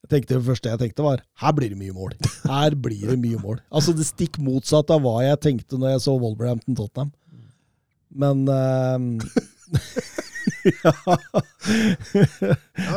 Jeg 0.00 0.10
tenkte 0.14 0.38
Det 0.38 0.46
første 0.46 0.70
jeg 0.72 0.80
tenkte, 0.80 1.04
var 1.04 1.22
her 1.42 1.52
blir 1.56 1.72
det 1.74 1.78
mye 1.78 1.94
mål. 1.94 2.14
Her 2.48 2.74
blir 2.74 3.12
det 3.12 3.18
mye 3.20 3.40
mål. 3.42 3.60
Altså 3.70 3.94
det 3.96 4.08
stikk 4.08 4.40
motsatte 4.42 4.96
av 4.96 5.04
hva 5.04 5.20
jeg 5.26 5.40
tenkte 5.44 5.78
når 5.78 5.94
jeg 5.94 6.04
så 6.06 6.16
Wolverhampton-Tottenham. 6.18 7.12
Men 8.10 8.48
uh, 8.48 8.98
ja. 10.84 10.92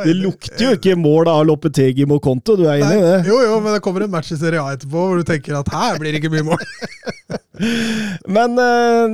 Det 0.04 0.16
lukter 0.18 0.64
jo 0.66 0.72
ikke 0.78 0.96
mål 0.98 1.30
av 1.32 1.44
Lopetegi 1.48 2.08
mot 2.10 2.24
Conto, 2.24 2.56
du 2.58 2.66
er 2.66 2.82
enig 2.82 2.98
i 2.98 3.06
det? 3.06 3.20
Jo, 3.30 3.40
jo, 3.46 3.60
men 3.64 3.76
det 3.76 3.84
kommer 3.86 4.06
en 4.06 4.14
match 4.14 4.32
i 4.34 4.40
Serie 4.40 4.64
A 4.64 4.74
etterpå 4.74 5.06
hvor 5.10 5.20
du 5.20 5.28
tenker 5.28 5.60
at 5.60 5.70
her 5.74 6.00
blir 6.02 6.16
det 6.16 6.24
ikke 6.24 6.34
mye 6.34 6.48
mål. 6.54 6.64
Men 8.36 8.58
eh, 8.60 9.14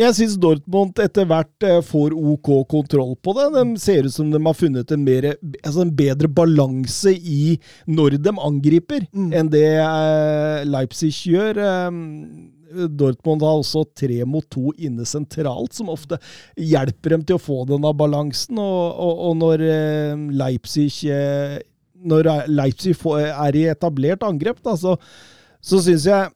jeg 0.00 0.14
syns 0.16 0.34
Dortmund 0.42 0.98
etter 1.02 1.26
hvert 1.30 1.66
eh, 1.66 1.78
får 1.86 2.14
OK 2.18 2.48
kontroll 2.70 3.12
på 3.22 3.34
det. 3.36 3.44
De 3.54 3.62
ser 3.78 4.08
ut 4.08 4.14
som 4.14 4.32
de 4.32 4.40
har 4.42 4.56
funnet 4.58 4.90
en, 4.90 5.04
mer, 5.06 5.28
altså 5.62 5.84
en 5.84 5.92
bedre 5.94 6.30
balanse 6.34 7.12
i 7.14 7.58
når 7.86 8.18
de 8.24 8.34
angriper, 8.34 9.06
Mm. 9.14 9.30
enn 9.38 9.52
det 9.52 9.68
eh, 9.78 10.64
Leipzig 10.66 11.12
gjør. 11.30 11.62
Eh, 11.62 12.88
Dortmund 12.90 13.44
har 13.46 13.60
også 13.60 13.84
tre 13.94 14.24
mot 14.26 14.42
to 14.50 14.72
inne 14.82 15.06
sentralt, 15.06 15.76
som 15.78 15.92
ofte 15.92 16.18
hjelper 16.58 17.14
dem 17.14 17.22
til 17.28 17.38
å 17.38 17.42
få 17.44 17.60
denne 17.70 17.92
balansen. 17.94 18.58
Og, 18.58 18.98
og, 18.98 19.20
og 19.28 19.36
når 19.44 19.62
eh, 19.68 20.24
Leipzig 20.42 20.90
når 22.04 22.26
Leipzig 22.50 22.98
er 23.06 23.56
i 23.56 23.68
etablert 23.70 24.26
angrep, 24.26 24.58
da, 24.66 24.74
så, 24.76 24.98
så 25.62 25.78
syns 25.86 26.04
jeg 26.10 26.33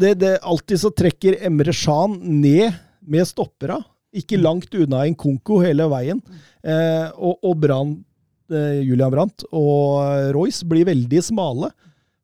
det, 0.00 0.14
det, 0.22 0.32
alltid 0.42 0.80
så 0.80 0.90
trekker 0.96 1.36
Emre 1.44 1.74
Shan 1.76 2.16
ned 2.40 2.72
med 3.04 3.28
stoppera. 3.28 3.78
Ikke 4.14 4.38
langt 4.40 4.74
unna 4.78 5.02
en 5.04 5.16
konko 5.18 5.60
hele 5.64 5.86
veien. 5.90 6.20
Eh, 6.64 7.08
og 7.18 7.42
og 7.44 7.58
Brandt, 7.60 8.04
eh, 8.52 8.80
Julian 8.86 9.12
Brandt 9.12 9.44
og 9.50 10.32
Royce 10.36 10.66
blir 10.70 10.88
veldig 10.88 11.22
smale. 11.26 11.72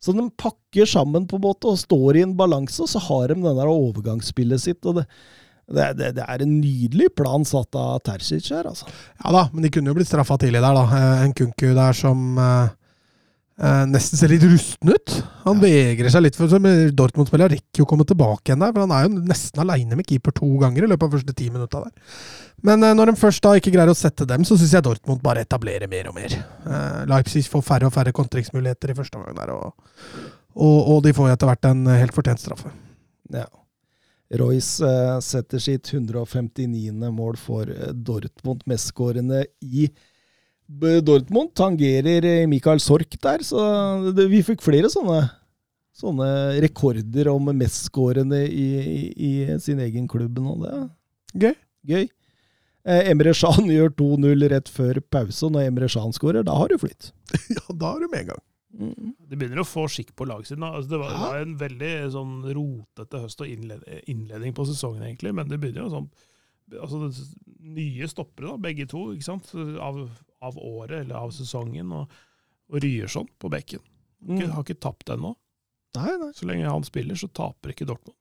Så 0.01 0.15
de 0.17 0.25
pakker 0.41 0.89
sammen 0.89 1.27
på 1.29 1.37
en 1.37 1.45
måte 1.45 1.69
og 1.69 1.79
står 1.83 2.17
i 2.17 2.25
en 2.25 2.33
balanse, 2.39 2.81
og 2.81 2.89
så 2.89 3.03
har 3.05 3.35
de 3.35 3.43
der 3.45 3.69
overgangsspillet 3.69 4.63
sitt. 4.63 4.87
og 4.89 5.03
det, 5.03 5.05
det, 5.69 5.89
det, 5.99 6.13
det 6.17 6.25
er 6.25 6.43
en 6.43 6.55
nydelig 6.63 7.11
plan 7.19 7.45
satt 7.45 7.77
av 7.79 8.01
Terzic 8.07 8.49
her, 8.51 8.71
altså. 8.71 8.89
Ja 9.21 9.35
da, 9.37 9.45
men 9.53 9.67
de 9.67 9.71
kunne 9.75 9.93
jo 9.93 9.99
blitt 9.99 10.09
straffa 10.09 10.39
tidlig 10.41 10.63
der, 10.65 10.79
da. 10.79 10.87
Eh, 10.97 11.25
En 11.27 11.37
Kunku 11.37 11.69
der 11.77 11.97
som 11.97 12.39
eh, 12.41 12.73
eh, 13.61 13.83
nesten 13.91 14.19
ser 14.19 14.33
litt 14.33 14.45
rusten 14.45 14.91
ut. 14.93 15.15
Han 15.45 15.61
vegrer 15.63 16.13
seg 16.13 16.25
litt, 16.25 16.39
for 16.39 16.51
Dortmund-spilleren 16.51 17.53
rekker 17.53 17.83
jo 17.83 17.87
å 17.87 17.91
komme 17.91 18.07
tilbake 18.09 18.51
igjen 18.51 18.65
der. 18.65 18.73
For 18.75 18.85
han 18.85 18.95
er 18.97 19.07
jo 19.07 19.23
nesten 19.31 19.63
aleine 19.63 19.99
med 19.99 20.09
keeper 20.09 20.35
to 20.37 20.49
ganger 20.63 20.87
i 20.87 20.91
løpet 20.91 21.07
av 21.09 21.17
første 21.19 21.37
ti 21.37 21.49
minutta 21.53 21.85
der. 21.85 22.19
Men 22.67 22.85
uh, 22.85 22.93
når 22.97 23.13
de 23.13 23.21
først 23.21 23.45
da 23.45 23.55
ikke 23.57 23.73
greier 23.75 23.93
å 23.93 23.97
sette 23.97 24.27
dem, 24.29 24.45
så 24.49 24.59
syns 24.61 24.75
jeg 24.77 24.87
Dortmund 24.87 25.23
bare 25.25 25.47
etablerer 25.47 25.91
mer 25.93 26.11
og 26.11 26.19
mer. 26.19 26.37
Uh, 26.67 27.07
Leipzig 27.11 27.47
får 27.53 27.65
færre 27.67 27.89
og 27.89 27.95
færre 27.97 28.15
kontringsmuligheter 28.17 28.93
i 28.93 28.99
første 28.99 29.21
omgang 29.21 29.39
der, 29.39 29.55
og, 29.55 29.89
og, 30.57 30.79
og 30.97 31.01
de 31.07 31.15
får 31.17 31.33
etter 31.33 31.51
hvert 31.51 31.71
en 31.71 31.89
helt 31.95 32.17
fortjent 32.17 32.43
straffe. 32.43 32.75
Ja. 33.33 33.47
Royce 34.41 34.87
setter 35.27 35.59
sitt 35.59 35.89
159. 35.91 36.93
mål 37.11 37.39
for 37.41 37.67
Dortmund, 37.91 38.63
mestskårende 38.71 39.43
i 39.67 39.89
B- 39.91 40.10
Dortmund. 41.03 41.53
Tangerer 41.59 42.25
eh, 42.29 42.47
Mikael 42.51 42.81
Sork 42.83 43.17
der, 43.23 43.43
så 43.47 43.61
det, 44.15 44.29
vi 44.31 44.43
fikk 44.47 44.63
flere 44.65 44.91
sånne, 44.93 45.25
sånne 45.97 46.31
rekorder 46.63 47.31
om 47.33 47.51
mestskårende 47.57 48.45
i, 48.47 48.69
i, 48.81 49.11
i 49.31 49.33
sin 49.63 49.83
egen 49.83 50.09
klubb 50.11 50.39
nå. 50.39 50.57
Det 50.63 50.73
er 50.77 50.89
Gøy. 51.41 51.57
gøy. 51.87 52.07
Eh, 52.89 53.11
Emre 53.13 53.35
Shan 53.37 53.69
gjør 53.77 53.93
2-0 53.99 54.47
rett 54.55 54.71
før 54.73 55.03
pause, 55.13 55.43
og 55.47 55.57
når 55.57 55.69
Emre 55.69 55.91
Shan 55.93 56.15
skårer, 56.17 56.47
da 56.47 56.57
har 56.59 56.71
du 56.73 56.79
flytt. 56.81 57.11
Ja, 57.57 57.67
da 57.75 57.93
har 57.93 58.01
du 58.01 58.09
med 58.09 58.25
en 58.25 58.33
gang. 58.33 58.47
Mm. 58.71 59.13
De 59.27 59.37
begynner 59.37 59.61
å 59.65 59.67
få 59.67 59.85
skikk 59.91 60.13
på 60.19 60.27
laget 60.31 60.53
sitt. 60.53 60.63
Altså, 60.63 60.89
det 60.93 60.99
var, 61.03 61.11
det 61.11 61.21
var 61.27 61.41
en 61.43 61.55
veldig 61.59 61.93
sånn 62.15 62.35
rotete 62.55 63.21
høst 63.25 63.43
og 63.43 63.51
innled 63.51 63.83
innledning 64.11 64.55
på 64.55 64.67
sesongen, 64.69 65.03
egentlig. 65.09 65.33
Men 65.35 65.51
det 65.51 65.59
begynner 65.63 65.89
jo 65.89 65.95
sånn 65.97 66.11
altså, 66.79 67.27
Nye 67.61 68.07
stoppere, 68.09 68.53
da, 68.53 68.61
begge 68.63 68.87
to, 68.89 69.09
ikke 69.15 69.27
sant? 69.27 69.51
Av, 69.83 69.99
av 70.43 70.59
året 70.59 71.03
eller 71.03 71.15
av 71.21 71.31
sesongen. 71.37 71.93
Og, 71.93 72.09
og 72.71 72.83
Ryerson 72.85 73.29
på 73.39 73.51
bekken. 73.53 73.81
Ikke, 74.21 74.47
Mm. 74.47 74.51
har 74.53 74.63
ikke 74.67 74.81
tapt 74.81 75.09
ennå. 75.15 75.35
Nei, 75.97 76.11
nei. 76.21 76.31
Så 76.37 76.47
lenge 76.47 76.69
han 76.69 76.85
spiller, 76.85 77.17
så 77.19 77.27
taper 77.35 77.73
ikke 77.73 77.87
Dortmund. 77.89 78.17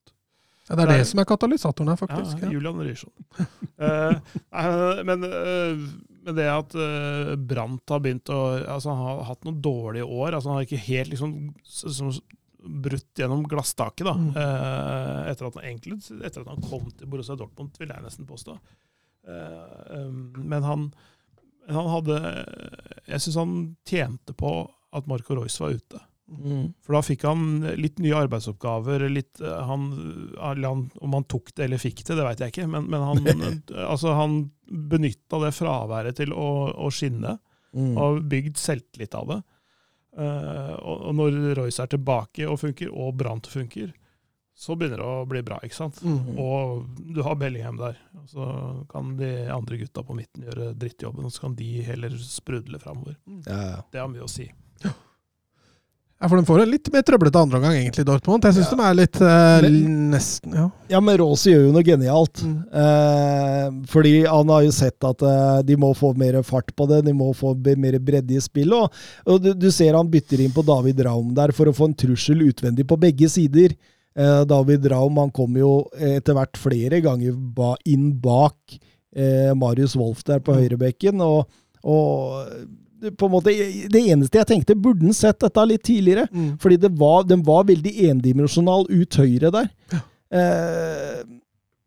Ja, 0.69 0.75
det 0.77 0.83
er 0.83 0.87
det, 0.91 0.97
det 1.01 1.07
som 1.09 1.19
er 1.19 1.25
katalysatoren 1.25 1.89
her, 1.89 1.97
faktisk. 1.97 2.39
Ja, 2.39 2.45
Ja. 2.47 2.51
Julian 2.53 2.79
Ryerson. 2.79 3.11
Eh, 3.79 4.11
eh, 4.59 4.97
men, 5.07 5.23
uh, 5.23 5.77
men 6.25 6.35
det 6.35 6.45
at 6.51 6.73
uh, 6.75 7.35
Brandt 7.39 7.87
har 7.93 8.01
begynt 8.03 8.27
å 8.27 8.39
altså 8.67 8.91
Han 8.91 9.05
har 9.05 9.21
hatt 9.29 9.45
noen 9.47 9.61
dårlige 9.63 10.03
år. 10.03 10.33
altså 10.35 10.49
Han 10.51 10.57
har 10.57 10.65
ikke 10.67 10.81
helt 10.83 11.13
liksom 11.13 11.31
som 11.63 12.11
brutt 12.59 13.15
gjennom 13.15 13.45
glasstaket 13.47 14.03
da, 14.03 14.13
Mm. 14.19 14.33
Uh, 14.35 15.29
etter, 15.31 15.47
at 15.47 15.55
han, 15.55 15.63
egentlig, 15.63 15.95
etter 16.19 16.41
at 16.43 16.47
han 16.51 16.59
kom 16.67 16.89
til 16.91 17.07
Borussia 17.07 17.37
Dortmund, 17.39 17.71
vil 17.79 17.87
jeg 17.87 18.03
nesten 18.03 18.27
påstå. 18.27 18.57
Uh, 19.23 20.09
um, 20.09 20.33
men 20.43 20.63
han, 20.67 20.89
han 21.69 21.89
hadde 21.93 22.19
Jeg 23.07 23.23
syns 23.23 23.39
han 23.39 23.57
tjente 23.87 24.35
på 24.37 24.53
at 24.95 25.09
Marco 25.09 25.37
Royce 25.37 25.61
var 25.61 25.75
ute. 25.77 25.99
Mm. 26.29 26.71
For 26.85 26.93
da 26.97 27.01
fikk 27.05 27.25
han 27.25 27.43
litt 27.77 27.99
nye 28.01 28.17
arbeidsoppgaver. 28.25 29.07
Litt, 29.09 29.41
eh, 29.41 29.61
han, 29.69 29.89
han, 30.37 30.87
om 31.01 31.13
han 31.17 31.27
tok 31.29 31.53
det 31.57 31.67
eller 31.67 31.81
fikk 31.81 32.03
det, 32.05 32.17
det 32.17 32.25
veit 32.25 32.41
jeg 32.43 32.53
ikke, 32.53 32.67
men, 32.69 32.89
men 32.89 33.05
han, 33.05 33.21
altså, 33.91 34.13
han 34.17 34.41
benytta 34.69 35.41
det 35.45 35.53
fraværet 35.57 36.19
til 36.21 36.33
å, 36.33 36.49
å 36.73 36.91
skinne, 36.93 37.37
Mm. 37.69 37.91
og 38.01 38.23
bygd 38.25 38.57
selvtillit 38.57 39.13
av 39.13 39.27
det. 39.29 39.35
Uh, 40.17 40.73
og, 40.81 41.03
og 41.05 41.11
når 41.19 41.35
Royce 41.59 41.83
er 41.83 41.91
tilbake 41.91 42.47
og 42.49 42.57
funker, 42.63 42.89
og 42.89 43.13
Brant 43.19 43.45
funker, 43.45 43.91
så 44.59 44.75
begynner 44.75 44.99
det 44.99 45.07
å 45.07 45.25
bli 45.29 45.39
bra, 45.47 45.57
ikke 45.63 45.77
sant? 45.77 46.01
Mm. 46.03 46.33
Og 46.43 46.81
du 47.15 47.21
har 47.23 47.37
Bellingham 47.39 47.77
der. 47.79 47.95
og 48.19 48.25
Så 48.27 48.47
kan 48.91 49.13
de 49.19 49.29
andre 49.55 49.77
gutta 49.79 50.03
på 50.03 50.17
midten 50.17 50.43
gjøre 50.49 50.73
drittjobben, 50.75 51.23
og 51.29 51.31
så 51.31 51.45
kan 51.47 51.53
de 51.55 51.69
heller 51.87 52.17
sprudle 52.19 52.81
framover. 52.81 53.15
Ja, 53.47 53.59
ja. 53.69 53.77
Det 53.93 54.01
har 54.03 54.11
mye 54.11 54.25
å 54.27 54.31
si. 54.31 54.49
Ja, 56.19 56.27
for 56.27 56.35
de 56.35 56.43
får 56.43 56.59
en 56.65 56.71
litt 56.73 56.89
mer 56.91 57.03
trøblete 57.07 57.41
gang 57.53 57.63
egentlig, 57.77 58.03
Dortmund. 58.03 58.43
Jeg 58.43 58.57
syns 58.57 58.71
Ja. 58.73 58.75
de 58.75 58.83
er 58.89 58.95
litt 58.99 59.21
eh, 59.21 59.61
Men- 59.61 60.09
nesten 60.11 60.53
Ja. 60.53 60.65
Ja, 60.89 60.99
men 60.99 61.15
Rossi 61.17 61.53
gjør 61.53 61.67
jo 61.67 61.71
noe 61.71 61.83
genialt. 61.87 62.41
Mm. 62.43 62.57
Eh, 62.73 63.85
fordi 63.87 64.25
han 64.27 64.49
har 64.49 64.63
jo 64.63 64.71
sett 64.75 65.01
at 65.07 65.21
eh, 65.23 65.61
de 65.63 65.77
må 65.77 65.93
få 65.95 66.11
mer 66.17 66.41
fart 66.43 66.75
på 66.75 66.85
det, 66.89 67.05
de 67.05 67.13
må 67.13 67.31
få 67.33 67.55
mer 67.77 67.97
bredde 67.99 68.35
i 68.35 68.41
spillet. 68.43 68.73
Og, 68.73 68.91
og 69.25 69.41
du, 69.41 69.53
du 69.53 69.71
ser 69.71 69.95
han 69.95 70.09
bytter 70.11 70.41
inn 70.43 70.51
på 70.51 70.65
David 70.67 70.99
Raum 71.07 71.33
der 71.33 71.53
for 71.55 71.67
å 71.71 71.73
få 71.73 71.87
en 71.87 71.95
trussel 71.95 72.43
utvendig 72.51 72.85
på 72.85 72.99
begge 72.99 73.29
sider. 73.31 73.77
Eh, 74.19 74.41
David 74.49 74.89
Raum 74.91 75.17
han 75.21 75.31
kom 75.35 75.55
jo 75.59 75.73
etter 75.95 76.35
hvert 76.35 76.59
flere 76.59 76.99
ganger 77.05 77.37
ba, 77.55 77.75
inn 77.87 78.11
bak 78.19 78.77
eh, 79.15 79.53
Marius 79.55 79.95
Wolff 79.99 80.25
der 80.27 80.43
på 80.43 80.57
høyrebekken. 80.57 81.23
Og, 81.23 81.47
og 81.87 83.11
på 83.15 83.29
en 83.29 83.31
måte, 83.31 83.55
det 83.91 84.05
eneste 84.11 84.41
jeg 84.41 84.49
tenkte, 84.49 84.77
burde 84.77 85.07
han 85.07 85.15
sett 85.15 85.39
dette 85.41 85.65
litt 85.69 85.85
tidligere? 85.87 86.27
Mm. 86.31 86.53
Fordi 86.61 86.79
det 86.83 86.93
var, 86.99 87.25
den 87.27 87.43
var 87.47 87.67
veldig 87.69 87.95
endimensjonal 88.11 88.89
ut 88.91 89.19
høyre 89.21 89.53
der. 89.55 89.69
Eh, 90.29 91.21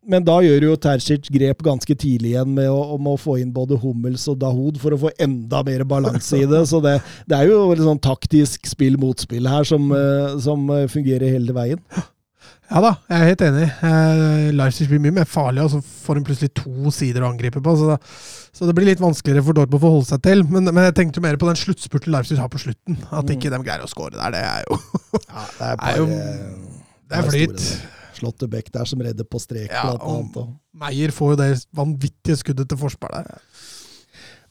men 0.03 0.25
da 0.27 0.35
gjør 0.43 0.65
jo 0.67 0.79
Terzic 0.83 1.29
grep 1.31 1.61
ganske 1.63 1.95
tidlig 1.95 2.33
igjen 2.33 2.49
med 2.57 2.67
å, 2.67 2.79
om 2.97 3.05
å 3.13 3.15
få 3.19 3.37
inn 3.39 3.53
både 3.55 3.77
Hummels 3.79 4.25
og 4.31 4.41
Dahoud 4.41 4.79
for 4.81 4.95
å 4.95 4.99
få 5.05 5.13
enda 5.21 5.61
mer 5.63 5.85
balanse 5.87 6.41
i 6.41 6.47
det. 6.49 6.65
Så 6.71 6.81
det, 6.83 6.97
det 7.29 7.39
er 7.39 7.51
jo 7.51 7.69
et 7.71 7.83
sånn 7.83 8.01
taktisk 8.03 8.67
spill-motspill 8.67 9.47
her 9.47 9.67
som, 9.67 9.87
eh, 9.95 10.35
som 10.43 10.65
eh, 10.75 10.89
fungerer 10.91 11.37
hele 11.37 11.55
veien. 11.55 11.79
Ja 12.73 12.79
da, 12.81 12.89
jeg 13.05 13.19
er 13.21 13.27
helt 13.29 13.41
enig. 13.45 13.65
Eh, 13.85 14.47
Leipzig 14.57 14.87
blir 14.89 15.01
mye 15.03 15.13
mer 15.19 15.27
farlig, 15.29 15.61
og 15.61 15.69
så 15.75 15.79
får 15.83 16.17
hun 16.17 16.23
plutselig 16.25 16.49
to 16.57 16.89
sider 16.95 17.21
å 17.21 17.29
angripe 17.29 17.61
på. 17.61 17.73
Så, 17.77 17.91
da, 17.91 17.97
så 18.57 18.65
det 18.65 18.73
blir 18.79 18.87
litt 18.89 19.03
vanskeligere 19.03 19.43
for 19.45 19.53
Dortmund 19.59 19.77
å 19.77 19.83
forholde 19.83 20.09
seg 20.09 20.23
til. 20.25 20.41
Men, 20.49 20.65
men 20.71 20.87
jeg 20.87 20.95
tenkte 20.97 21.21
jo 21.21 21.25
mer 21.27 21.37
på 21.37 21.49
den 21.51 21.59
sluttspurten 21.61 22.15
Leipzig 22.15 22.39
har 22.41 22.49
på 22.49 22.61
slutten. 22.63 22.97
At 23.11 23.27
Mm. 23.29 23.35
ikke 23.35 23.51
de 23.53 23.59
greier 23.67 23.85
å 23.85 23.89
score 23.91 24.17
der, 24.17 24.33
det 24.33 24.41
er 24.41 24.63
jo 24.65 24.79
Ja, 25.29 25.43
det 25.59 25.67
er, 25.67 25.83
er 25.91 25.99
jo- 26.01 26.07
Det 27.13 27.19
er 27.19 27.29
flyt. 27.29 27.67
Slåttebekk 28.17 28.71
der 28.73 28.85
som 28.89 29.01
redder 29.05 29.25
på 29.29 29.39
strek, 29.41 29.69
Ja, 29.69 29.83
blant 29.91 30.01
annet. 30.09 30.37
og- 30.41 30.57
Meyer 30.73 31.13
får 31.13 31.31
jo 31.33 31.39
det 31.43 31.51
vanvittige 31.77 32.37
skuddet 32.41 32.69
til 32.73 32.77
forsvar 32.81 33.13
der. 33.19 33.29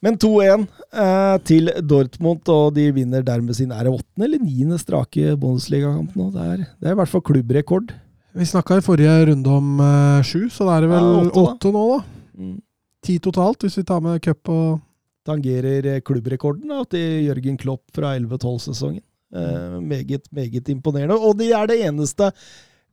Men 0.02 0.16
2-1 0.18 0.64
eh, 0.92 1.36
til 1.46 1.70
Dortmund, 1.86 2.46
og 2.50 2.72
de 2.74 2.88
vinner 2.94 3.22
dermed 3.22 3.54
sin 3.54 3.70
Er 3.70 3.84
det 3.86 3.92
åttende 3.94 4.26
eller 4.26 4.38
niende 4.42 4.78
strake 4.82 5.36
Bundesliga-kamp 5.38 6.14
nå? 6.18 6.30
Det 6.34 6.42
er, 6.42 6.56
det 6.80 6.88
er 6.90 6.96
i 6.96 6.98
hvert 7.02 7.08
fall 7.12 7.22
klubbrekord. 7.22 7.92
Vi 8.32 8.46
snakka 8.48 8.78
i 8.78 8.84
forrige 8.84 9.26
runde 9.28 9.52
om 9.52 9.80
uh, 9.80 10.22
sju, 10.24 10.46
så 10.52 10.64
da 10.68 10.78
er 10.78 10.86
det 10.86 10.92
vel 10.94 11.04
Ja, 11.04 11.20
åtte, 11.20 11.42
åtte, 11.42 11.68
da. 11.68 11.72
nå, 11.76 11.84
da. 11.92 12.42
Mm. 12.42 12.58
Ti 13.02 13.18
totalt, 13.20 13.64
hvis 13.66 13.78
vi 13.80 13.84
tar 13.84 14.02
med 14.04 14.22
cup 14.24 14.48
og 14.52 14.80
tangerer 15.26 15.86
eh, 15.90 16.02
klubbrekorden 16.02 16.70
da, 16.70 16.82
til 16.90 17.26
Jørgen 17.28 17.58
Klopp 17.60 17.90
fra 17.94 18.14
11-12-sesongen. 18.16 19.02
Uh, 19.32 19.78
meget, 19.80 20.26
meget 20.34 20.68
imponerende. 20.68 21.16
Og 21.16 21.36
de 21.38 21.50
er 21.56 21.68
det 21.70 21.78
eneste 21.86 22.30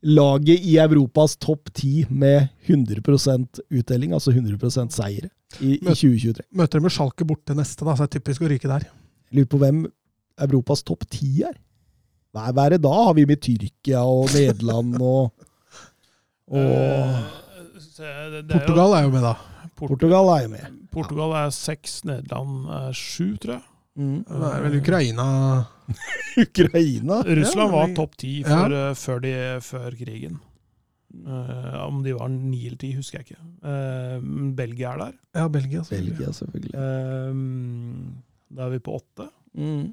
laget 0.05 0.63
i 0.63 0.77
Europas 0.79 1.35
topp 1.37 1.71
ti 1.75 2.05
med 2.09 2.47
100% 2.67 3.63
uttelling, 3.75 4.13
altså 4.15 4.31
100 4.31 4.89
seire, 4.95 5.29
i, 5.59 5.75
i 5.75 5.83
2023. 5.83 6.45
møter 6.55 6.79
de 6.79 6.85
med 6.85 6.93
Schalke 6.95 7.27
borte 7.27 7.55
neste, 7.57 7.83
da, 7.83 7.95
så 7.95 8.05
er 8.05 8.11
det 8.11 8.19
typisk 8.21 8.45
å 8.45 8.51
ryke 8.51 8.71
der. 8.71 8.85
Lurer 9.35 9.49
på 9.51 9.59
hvem 9.61 9.83
Europas 10.39 10.83
topp 10.87 11.03
ti 11.11 11.41
er. 11.43 11.57
Er- 12.35 12.53
hva 12.53 12.65
er 12.65 12.69
det 12.75 12.81
da? 12.83 12.89
Har 13.07 13.13
vi 13.17 13.25
med 13.25 13.41
Tyrkia 13.41 14.01
og 14.05 14.29
Nederland 14.35 14.99
og, 15.01 15.31
og 16.49 16.59
Eh, 16.59 17.79
se, 17.79 18.03
det- 18.31 18.47
det 18.47 18.55
er 18.55 18.59
Portugal 18.59 18.93
er 18.97 19.03
jo 19.07 19.09
med, 19.15 19.21
da. 19.25 19.33
Port- 19.75 19.89
Portugal 19.95 20.29
er 20.37 20.43
jo 20.43 20.49
med. 20.49 20.75
Portugal 20.91 21.33
er 21.45 21.49
seks, 21.53 22.03
Nederland 22.05 22.69
er 22.69 22.93
sju, 22.93 23.35
tror 23.37 23.53
jeg. 23.57 23.63
Mm. 23.99 24.23
Det 24.27 24.51
er 24.53 24.61
vel 24.63 24.77
Ukraina 24.79 25.25
Ukraina. 26.45 27.17
Russland 27.25 27.71
var 27.73 27.93
topp 27.97 28.15
ti 28.21 28.39
Ja. 28.41 28.47
før, 28.61 28.75
eh, 28.77 28.93
før, 28.95 29.59
før 29.61 29.97
krigen. 29.99 30.39
Uh, 31.25 31.87
om 31.87 32.03
de 32.05 32.11
var 32.13 32.29
ni 32.29 32.67
eller 32.67 32.77
ti, 32.77 32.91
husker 32.93 33.17
jeg 33.19 33.31
ikke. 33.31 33.41
Uh, 33.65 34.51
Belgia 34.55 34.91
er 34.93 34.97
der. 35.01 35.13
Ja, 35.35 35.47
Belgia. 35.49 35.81
selvfølgelig. 35.81 36.17
Belgia, 36.19 36.33
selvfølgelig. 36.37 36.73
Uh, 36.77 38.55
da 38.55 38.67
er 38.67 38.69
vi 38.75 38.79
på 38.85 38.93
åtte. 38.99 39.25
Mm. 39.57 39.87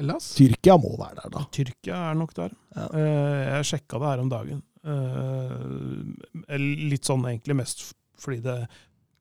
Hellas. 0.00 0.32
Tyrkia 0.38 0.76
må 0.80 0.94
være 0.96 1.18
der, 1.20 1.30
da. 1.34 1.44
Tyrkia 1.52 2.00
er 2.10 2.18
nok 2.18 2.32
der. 2.36 2.56
Ja. 2.76 2.88
Eh, 2.96 3.42
jeg 3.50 3.70
sjekka 3.74 4.00
det 4.00 4.10
her 4.10 4.24
om 4.24 4.32
dagen. 4.32 4.62
Eh, 4.80 6.58
litt 6.90 7.08
sånn 7.08 7.26
egentlig 7.28 7.58
mest 7.58 7.90
fordi 8.20 8.40
det, 8.44 8.56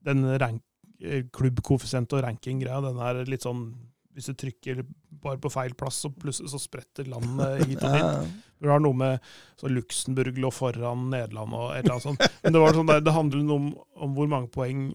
den 0.08 0.24
eh, 0.28 1.26
klubbkoeffisient 1.36 2.16
og 2.16 2.24
ranking-greia, 2.26 2.82
den 2.84 3.00
er 3.04 3.24
litt 3.32 3.46
sånn 3.48 3.70
Hvis 4.16 4.28
du 4.32 4.36
trykker 4.36 4.82
bare 5.24 5.40
på 5.40 5.52
feil 5.54 5.76
plass, 5.78 6.02
så 6.04 6.10
plutselig 6.12 6.52
så 6.52 6.60
spretter 6.60 7.08
landet 7.08 7.62
hit 7.70 7.84
og 7.84 7.94
dit. 7.94 8.40
Du 8.60 8.68
har 8.68 8.82
noe 8.84 8.98
med 8.98 9.30
så 9.60 9.70
Luxembourg 9.72 10.40
lå 10.40 10.50
foran 10.52 11.06
Nederland 11.14 11.56
og 11.56 11.70
et 11.76 11.86
eller 11.86 11.96
annet 11.96 12.08
sånt. 12.08 12.26
Men 12.44 12.56
det, 12.56 12.64
var 12.64 12.76
sånn 12.76 12.90
der, 12.90 13.04
det 13.06 13.16
handler 13.16 13.54
om, 13.56 13.70
om 13.96 14.18
hvor 14.18 14.32
mange 14.32 14.52
poeng 14.52 14.90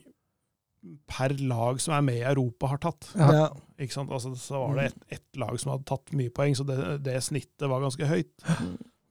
per 1.08 1.34
lag 1.48 1.78
som 1.80 1.94
er 1.96 2.02
med 2.06 2.18
i 2.20 2.26
Europa, 2.28 2.72
har 2.74 2.80
tatt. 2.82 3.10
Ja. 3.18 3.48
Ikke 3.80 3.96
sant? 3.96 4.12
Altså, 4.14 4.34
så 4.38 4.60
var 4.66 4.74
det 4.80 4.88
ett 4.92 5.20
et 5.20 5.38
lag 5.40 5.54
som 5.60 5.72
hadde 5.74 5.86
tatt 5.88 6.12
mye 6.16 6.32
poeng, 6.34 6.56
så 6.58 6.66
det, 6.68 6.80
det 7.06 7.20
snittet 7.24 7.70
var 7.70 7.82
ganske 7.82 8.06
høyt. 8.10 8.34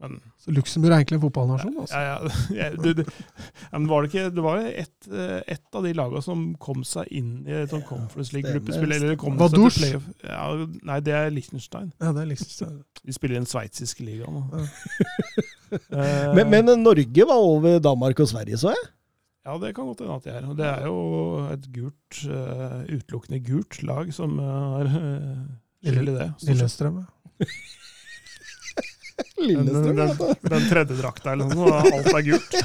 Men, 0.04 0.18
Så 0.41 0.52
Luxembourg 0.52 0.91
er 0.91 1.00
egentlig 1.00 1.16
en 1.16 1.24
fotballnasjon. 1.24 1.76
Altså. 1.80 2.00
ja, 2.00 2.16
ja, 2.18 2.32
ja, 2.60 2.66
det, 2.76 2.94
det, 2.98 3.06
ja, 3.08 3.78
men 3.78 3.86
var 3.88 4.04
det 4.04 4.10
ikke 4.12 4.24
Det 4.36 4.44
var 4.44 4.66
ett 4.68 5.08
et 5.54 5.78
av 5.80 5.86
de 5.86 5.94
lagene 5.95 6.24
som 6.26 6.41
kom 6.60 6.84
seg 6.88 7.08
inn 7.16 7.30
i 7.48 7.56
et 7.62 7.72
sånt 7.72 7.88
Conference 7.88 8.36
League-gruppespill. 8.36 8.95
Eller 8.98 9.16
kom 9.20 9.40
seg 9.40 9.56
til 9.56 9.70
playoff. 9.78 10.10
Ja, 10.28 10.44
nei, 10.91 11.00
det 11.08 11.16
er 11.16 11.32
Liechtenstein. 11.32 11.94
Ja, 12.04 12.12
det 12.12 12.26
er 12.26 12.30
Liechtenstein. 12.34 12.82
De 13.04 13.16
spiller 13.16 13.38
i 13.38 13.41
den 13.44 13.50
sveitsiske 13.50 14.06
ligaen. 14.08 14.44
Ja. 14.52 14.68
Eh, 15.74 16.28
Men, 16.38 16.52
men 16.52 16.68
Norge 16.84 17.26
var 17.26 17.40
over 17.41 17.80
Danmark 17.82 18.20
og 18.22 18.28
Sverige, 18.30 18.60
så 18.62 18.76
jeg. 18.76 18.84
Ja, 19.44 19.57
det 19.60 19.74
kan 19.76 19.90
godt 19.90 19.99
hende 19.99 20.15
at 20.15 20.24
de 20.24 20.32
er. 20.32 20.45
Det 20.56 20.68
er 20.70 20.86
jo 20.88 20.99
et 21.52 21.65
gult, 21.76 22.20
uh, 22.32 22.84
utelukkende 22.88 23.41
gult 23.44 23.82
lag 23.84 24.11
som 24.15 24.38
eh, 24.40 24.45
har 24.76 24.88
uh, 24.88 25.41
lille 25.84 26.14
det. 26.15 26.30
Lillestrøm. 26.48 27.02
ja. 27.03 27.07
Lillestrøm, 29.44 29.98
den, 29.98 30.07
ja. 30.07 30.14
den, 30.15 30.53
den 30.53 30.70
tredje 30.70 30.95
drakta 31.02 31.34
eller 31.36 31.52
noe, 31.52 31.74
og 31.76 31.91
alt 31.91 32.14
er 32.14 32.24
gult. 32.32 32.52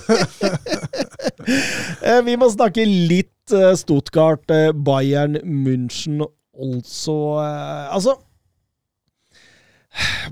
Eh, 1.48 2.18
Vi 2.26 2.34
må 2.36 2.44
snakke 2.52 2.82
litt 2.84 3.52
Stuttgart, 3.80 4.44
Bayern 4.84 5.38
München 5.48 6.20
eh, 6.20 7.86
Altså 7.88 8.18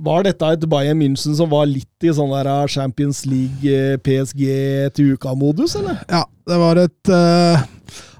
Var 0.06 0.26
dette 0.26 0.50
et 0.56 0.66
Bayern 0.70 0.98
München 1.00 1.36
som 1.36 1.50
var 1.50 1.68
litt 1.68 2.04
i 2.04 2.12
sånn 2.14 2.32
der 2.34 2.50
eh, 2.50 2.66
Champions 2.72 3.24
League, 3.28 3.70
eh, 3.70 3.96
PSG 4.02 4.42
til 4.96 5.14
uka-modus, 5.16 5.76
eller? 5.80 6.02
Ja, 6.10 6.24
det 6.46 6.60
var 6.60 6.80
et 6.82 7.10
uh, 7.12 7.64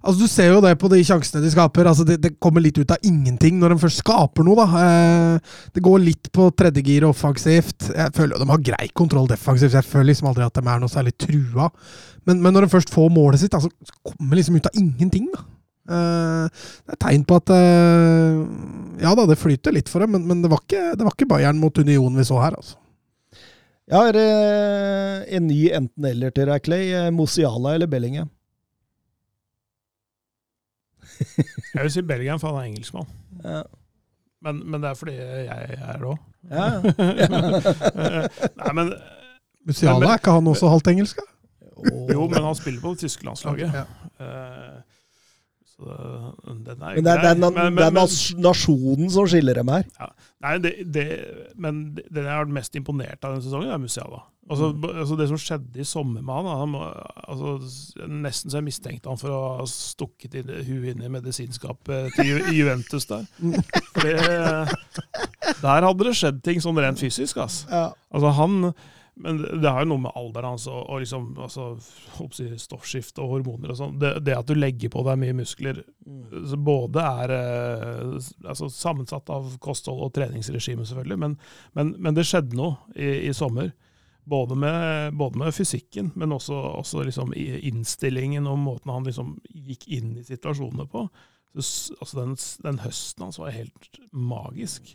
Altså 0.06 0.22
Du 0.22 0.30
ser 0.30 0.52
jo 0.52 0.60
det 0.62 0.72
på 0.78 0.88
de 0.92 1.00
sjansene 1.02 1.42
de 1.42 1.50
skaper. 1.50 1.88
Altså 1.90 2.04
Det, 2.06 2.20
det 2.22 2.36
kommer 2.42 2.62
litt 2.62 2.78
ut 2.78 2.92
av 2.94 3.02
ingenting 3.06 3.58
når 3.58 3.74
de 3.74 3.80
først 3.82 4.04
skaper 4.04 4.46
noe. 4.46 4.62
da 4.62 4.66
Uh, 4.76 5.56
Det 5.74 5.82
går 5.82 6.04
litt 6.04 6.30
på 6.34 6.48
tredjegir 6.54 7.08
offensivt. 7.08 7.90
Jeg 7.90 8.14
føler 8.14 8.36
jo 8.36 8.44
de 8.44 8.52
har 8.52 8.64
grei 8.70 8.86
kontroll 8.94 9.26
defensivt. 9.30 9.74
Jeg 9.74 9.86
føler 9.86 10.12
liksom 10.12 10.30
aldri 10.30 10.46
at 10.46 10.54
de 10.54 10.62
er 10.62 10.82
noe 10.82 10.92
særlig 10.92 11.16
trua. 11.18 11.70
Men, 12.26 12.40
men 12.42 12.54
når 12.54 12.66
de 12.66 12.74
først 12.76 12.94
får 12.94 13.10
målet 13.14 13.42
sitt, 13.42 13.54
altså, 13.54 13.70
så 13.86 13.98
kommer 14.06 14.38
liksom 14.38 14.58
ut 14.58 14.70
av 14.70 14.78
ingenting. 14.78 15.28
da 15.34 15.44
Det 15.86 16.92
er 16.94 16.98
tegn 17.02 17.22
på 17.28 17.36
at 17.38 17.50
eh, 17.54 18.40
Ja 19.04 19.12
da, 19.14 19.26
det 19.30 19.36
flyter 19.38 19.74
litt 19.76 19.88
for 19.92 20.02
dem, 20.02 20.10
men, 20.16 20.24
men 20.26 20.40
det, 20.42 20.50
var 20.50 20.60
ikke, 20.64 20.82
det 20.98 21.04
var 21.06 21.14
ikke 21.14 21.28
Bayern 21.30 21.60
mot 21.62 21.78
Union 21.78 22.16
vi 22.18 22.24
så 22.26 22.40
her, 22.42 22.56
altså. 22.58 22.78
Jeg 23.86 23.96
har 24.02 24.16
det 24.16 24.26
en 25.38 25.44
ny 25.46 25.60
enten-eller 25.78 26.32
til 26.34 26.48
deg, 26.50 26.64
Clay. 26.66 26.88
Mosiala 27.14 27.76
eller 27.76 27.86
Bellingham? 27.86 28.26
Jeg 31.74 31.82
vil 31.84 31.92
si 31.94 32.02
Bellingham, 32.02 32.40
for 32.42 32.50
han 32.56 32.64
er 32.64 32.70
engelskmann. 32.72 33.06
Ja. 33.44 33.62
Men, 34.42 34.58
men 34.70 34.82
det 34.82 34.90
er 34.90 34.98
fordi 34.98 35.14
jeg 35.16 35.78
er 35.78 36.02
det 36.02 36.10
òg. 36.10 36.18
Ja. 36.46 36.66
Nei, 38.54 38.72
men 38.78 38.90
Musiala, 39.66 39.98
Men- 39.98 40.10
er 40.12 40.20
ikke 40.20 40.34
han 40.36 40.46
også 40.50 40.68
halvt 40.70 40.90
engelsk? 40.92 41.22
Jo, 42.12 42.26
men 42.30 42.44
han 42.44 42.54
spiller 42.54 42.80
på 42.84 42.92
det 42.94 43.00
tyske 43.02 43.26
landslaget. 43.26 43.72
Ja. 43.74 43.82
Eh, 44.22 44.76
så 44.78 44.95
den 45.76 46.80
er 46.80 46.94
Men 46.96 47.04
det 47.04 47.12
er, 47.12 47.20
det 47.20 47.30
er, 47.30 47.34
grei. 47.36 47.50
men, 47.52 47.76
det 47.76 47.84
er 47.84 47.92
nas- 47.92 48.36
nasjonen 48.40 49.10
som 49.12 49.26
skiller 49.28 49.58
dem 49.60 49.68
her. 49.68 49.84
Nei, 50.44 50.54
det, 50.64 50.72
det, 50.94 51.04
men 51.60 51.82
den 51.98 52.22
jeg 52.22 52.32
har 52.32 52.46
vært 52.46 52.56
mest 52.56 52.78
imponert 52.80 53.20
av 53.20 53.34
denne 53.34 53.44
sesongen, 53.44 53.68
er 53.74 53.82
Musiala. 53.82 54.22
Altså, 54.46 54.70
mm. 54.72 54.84
altså 55.02 55.16
Det 55.18 55.26
som 55.28 55.40
skjedde 55.42 55.80
i 55.82 55.84
sommer 55.84 56.22
med 56.22 56.34
han, 56.34 56.46
han 56.60 56.74
altså, 57.26 58.06
Nesten 58.06 58.52
så 58.52 58.60
jeg 58.60 58.66
mistenkte 58.68 59.10
han 59.10 59.18
for 59.18 59.34
å 59.34 59.40
ha 59.58 59.64
stukket 59.70 60.36
inn, 60.38 60.52
huet 60.68 60.92
inn 60.92 61.02
i 61.02 61.10
medisinskapet 61.10 62.14
til 62.14 62.52
Juventus 62.54 63.08
der. 63.10 63.26
Der 65.62 65.86
hadde 65.86 66.04
det 66.06 66.16
skjedd 66.18 66.40
ting 66.44 66.62
sånn 66.62 66.78
rent 66.78 67.00
fysisk. 67.00 67.38
Ja. 67.70 67.90
Altså 68.14 68.32
han, 68.38 68.72
Men 69.16 69.38
det 69.40 69.70
har 69.70 69.80
jo 69.80 69.88
noe 69.94 70.02
med 70.04 70.16
alderen 70.18 70.50
hans 70.52 70.66
altså, 70.66 70.80
og 70.92 71.00
liksom, 71.00 71.28
altså, 71.40 72.56
stoffskifte 72.60 73.22
og 73.24 73.30
hormoner 73.32 73.72
og 73.72 73.78
sånn. 73.78 73.94
Det, 74.00 74.10
det 74.26 74.34
at 74.36 74.50
du 74.50 74.52
legger 74.58 74.92
på 74.92 75.04
deg 75.06 75.16
mye 75.22 75.36
muskler, 75.38 75.80
både 76.68 77.04
er 77.22 77.32
eh, 77.38 78.18
altså, 78.44 78.68
sammensatt 78.72 79.32
av 79.32 79.54
kosthold 79.64 80.04
og 80.04 80.12
treningsregime, 80.18 80.84
selvfølgelig, 80.84 81.20
men, 81.22 81.38
men, 81.78 81.94
men 81.96 82.18
det 82.18 82.26
skjedde 82.28 82.58
noe 82.60 82.76
i, 82.92 83.30
i 83.30 83.32
sommer. 83.36 83.72
Både 84.26 84.58
med, 84.58 85.14
både 85.16 85.38
med 85.38 85.54
fysikken, 85.54 86.10
men 86.18 86.34
også, 86.34 86.58
også 86.82 87.06
liksom 87.06 87.32
innstillingen 87.36 88.48
og 88.50 88.58
måten 88.58 88.90
han 88.90 89.06
liksom 89.06 89.36
gikk 89.48 89.86
inn 89.96 90.16
i 90.18 90.26
situasjonene 90.26 90.88
på. 90.92 91.06
Så, 91.56 91.94
altså 92.02 92.20
den, 92.20 92.36
den 92.66 92.80
høsten 92.84 93.24
hans 93.24 93.38
var 93.40 93.54
helt 93.54 94.00
magisk. 94.12 94.92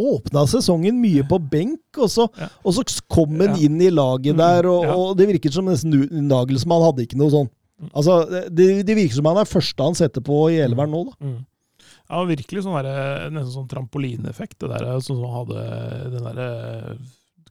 Åpna 0.00 0.46
sesongen 0.48 0.96
mye 1.02 1.22
på 1.28 1.38
benk, 1.52 1.80
og 2.00 2.08
så, 2.08 2.26
Ja. 2.40 2.48
og 2.64 2.72
så 2.76 2.84
kom 3.08 3.36
han 3.40 3.54
Ja. 3.54 3.66
inn 3.66 3.80
i 3.84 3.90
laget 3.92 4.34
Mm, 4.34 4.38
der, 4.40 4.68
og, 4.70 4.84
ja. 4.84 4.94
og 4.96 5.16
det 5.18 5.28
virket 5.28 5.52
som 5.52 5.66
nesten 5.66 6.08
Nagelsmann 6.28 6.82
hadde 6.86 7.04
ikke 7.06 7.18
noe 7.20 7.30
sånn. 7.30 7.50
Mm. 7.80 7.90
Altså, 7.94 8.16
det, 8.50 8.86
det 8.86 8.96
virker 8.96 9.14
som 9.20 9.24
han 9.30 9.38
er 9.40 9.48
første 9.48 9.84
han 9.84 9.94
setter 9.94 10.20
på 10.24 10.50
i 10.52 10.58
elveren 10.64 10.90
nå, 10.92 11.04
da. 11.10 11.16
Mm. 11.24 11.38
Ja, 12.10 12.24
virkelig 12.26 12.64
sånn 12.64 12.82
der, 12.82 13.30
nesten 13.30 13.54
sånn 13.54 13.68
trampolineffekt, 13.70 14.58
det 14.58 14.68
der, 14.72 14.84
sånn 15.00 15.20
som 15.20 15.24
han 15.28 15.46
hadde 15.46 16.10
den 16.10 16.24
der 16.24 16.98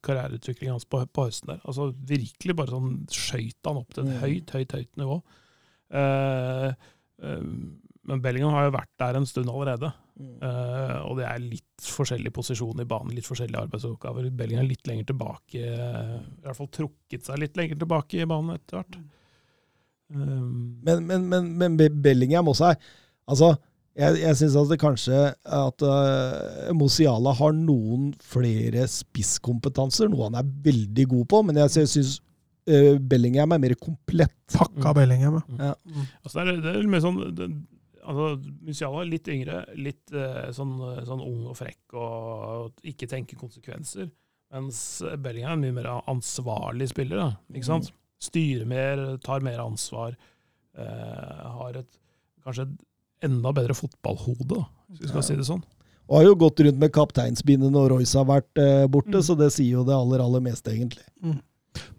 karriereutviklingen 0.01 0.76
hans 0.77 0.85
på, 0.85 1.01
på 1.11 1.26
høsten 1.27 1.47
der. 1.53 1.61
Altså 1.67 1.89
virkelig 2.07 2.55
bare 2.55 2.71
sånn 2.73 3.05
skøyt 3.11 3.55
han 3.67 3.77
opp 3.81 3.93
til 3.93 4.03
et 4.07 4.13
Mm. 4.15 4.21
høyt, 4.21 4.51
høyt, 4.55 4.71
høyt 4.77 4.97
nivå. 4.99 5.21
Eh, 5.91 6.67
eh, 7.23 7.41
men 8.09 8.21
Bellingham 8.21 8.53
har 8.55 8.69
jo 8.69 8.77
vært 8.77 8.93
der 8.99 9.17
en 9.19 9.26
stund 9.26 9.49
allerede. 9.51 9.91
Eh, 10.19 10.97
og 11.07 11.15
det 11.19 11.25
er 11.29 11.39
litt 11.39 11.85
forskjellig 11.95 12.31
posisjon 12.35 12.81
i 12.83 12.87
banen, 12.87 13.13
litt 13.15 13.27
forskjellige 13.27 13.61
arbeidsoppgaver. 13.69 14.27
Belgien 14.35 14.59
er 14.59 14.67
litt 14.67 14.89
lenger 14.89 15.07
tilbake, 15.13 15.61
eh, 15.63 16.17
i 16.19 16.43
hvert 16.43 16.57
fall 16.57 16.71
trukket 16.75 17.23
seg 17.27 17.39
litt 17.39 17.55
lenger 17.59 17.79
tilbake 17.79 18.19
i 18.19 18.27
banen 18.27 18.57
etter 18.57 18.81
hvert. 18.81 18.99
Um, 20.09 20.79
Men, 20.83 21.03
men, 21.05 21.27
men, 21.29 21.51
men 21.53 21.75
Bellingham 21.77 22.47
også 22.49 22.71
er 22.71 22.79
Altså, 23.29 23.51
jeg, 23.93 24.15
jeg 24.23 24.37
syns 24.39 24.55
at 24.57 24.71
det 24.71 24.79
kanskje 24.81 25.17
at 25.59 25.83
uh, 25.85 26.71
Musiala 26.73 27.29
har 27.37 27.53
noen 27.53 28.07
flere 28.25 28.87
spisskompetanser, 28.89 30.09
noe 30.09 30.31
han 30.31 30.39
er 30.39 30.49
veldig 30.65 31.05
god 31.11 31.27
på, 31.29 31.43
men 31.45 31.59
jeg 31.61 31.91
syns 31.93 32.15
uh, 32.71 32.97
Bellingham 32.97 33.53
er 33.53 33.61
mer 33.61 33.75
komplett. 33.77 34.33
Pakka 34.55 34.95
Bellingham, 34.97 35.43
ja. 35.59 35.75
Altså 36.23 36.39
det, 36.39 36.47
er, 36.47 36.63
det 36.65 36.73
er 36.73 36.89
mer 36.89 37.05
sånn 37.05 37.21
det, 37.37 37.51
altså, 38.10 38.26
Musiala 38.65 39.03
er 39.03 39.10
litt 39.14 39.30
yngre, 39.31 39.60
litt 39.77 40.14
eh, 40.18 40.49
sånn, 40.56 40.73
sånn 41.07 41.22
ung 41.23 41.45
og 41.52 41.56
frekk 41.60 41.94
og 41.99 42.84
ikke 42.90 43.07
tenker 43.11 43.38
konsekvenser. 43.40 44.10
Mens 44.52 44.80
Bellingham 45.22 45.52
er 45.52 45.57
en 45.60 45.65
mye 45.68 45.77
mer 45.77 45.90
ansvarlig 46.10 46.88
spiller. 46.90 47.22
Da, 47.22 47.30
ikke 47.53 47.69
sant? 47.69 47.91
Styrer 48.19 48.65
mer, 48.68 49.03
tar 49.23 49.45
mer 49.45 49.61
ansvar. 49.64 50.15
eh, 50.80 51.44
har 51.60 51.77
et 51.80 51.88
kanskje 52.45 52.64
et 52.68 53.27
enda 53.27 53.52
bedre 53.52 53.73
fotballhode, 53.76 54.61
hvis 54.90 55.02
vi 55.02 55.07
skal 55.10 55.19
Ja. 55.19 55.27
si 55.27 55.36
det 55.36 55.45
sånn. 55.48 55.64
Og 56.10 56.15
har 56.18 56.23
jo 56.26 56.36
gått 56.36 56.60
rundt 56.65 56.80
med 56.80 56.91
kapteinsbindet 56.95 57.69
når 57.73 57.90
Royce 57.91 58.15
har 58.18 58.26
vært 58.26 58.57
uh, 58.57 58.88
borte, 58.88 59.18
Mm. 59.19 59.22
så 59.27 59.36
det 59.38 59.52
sier 59.53 59.72
jo 59.77 59.84
det 59.84 59.94
aller, 59.94 60.19
aller 60.23 60.40
meste, 60.41 60.72
egentlig. 60.72 61.03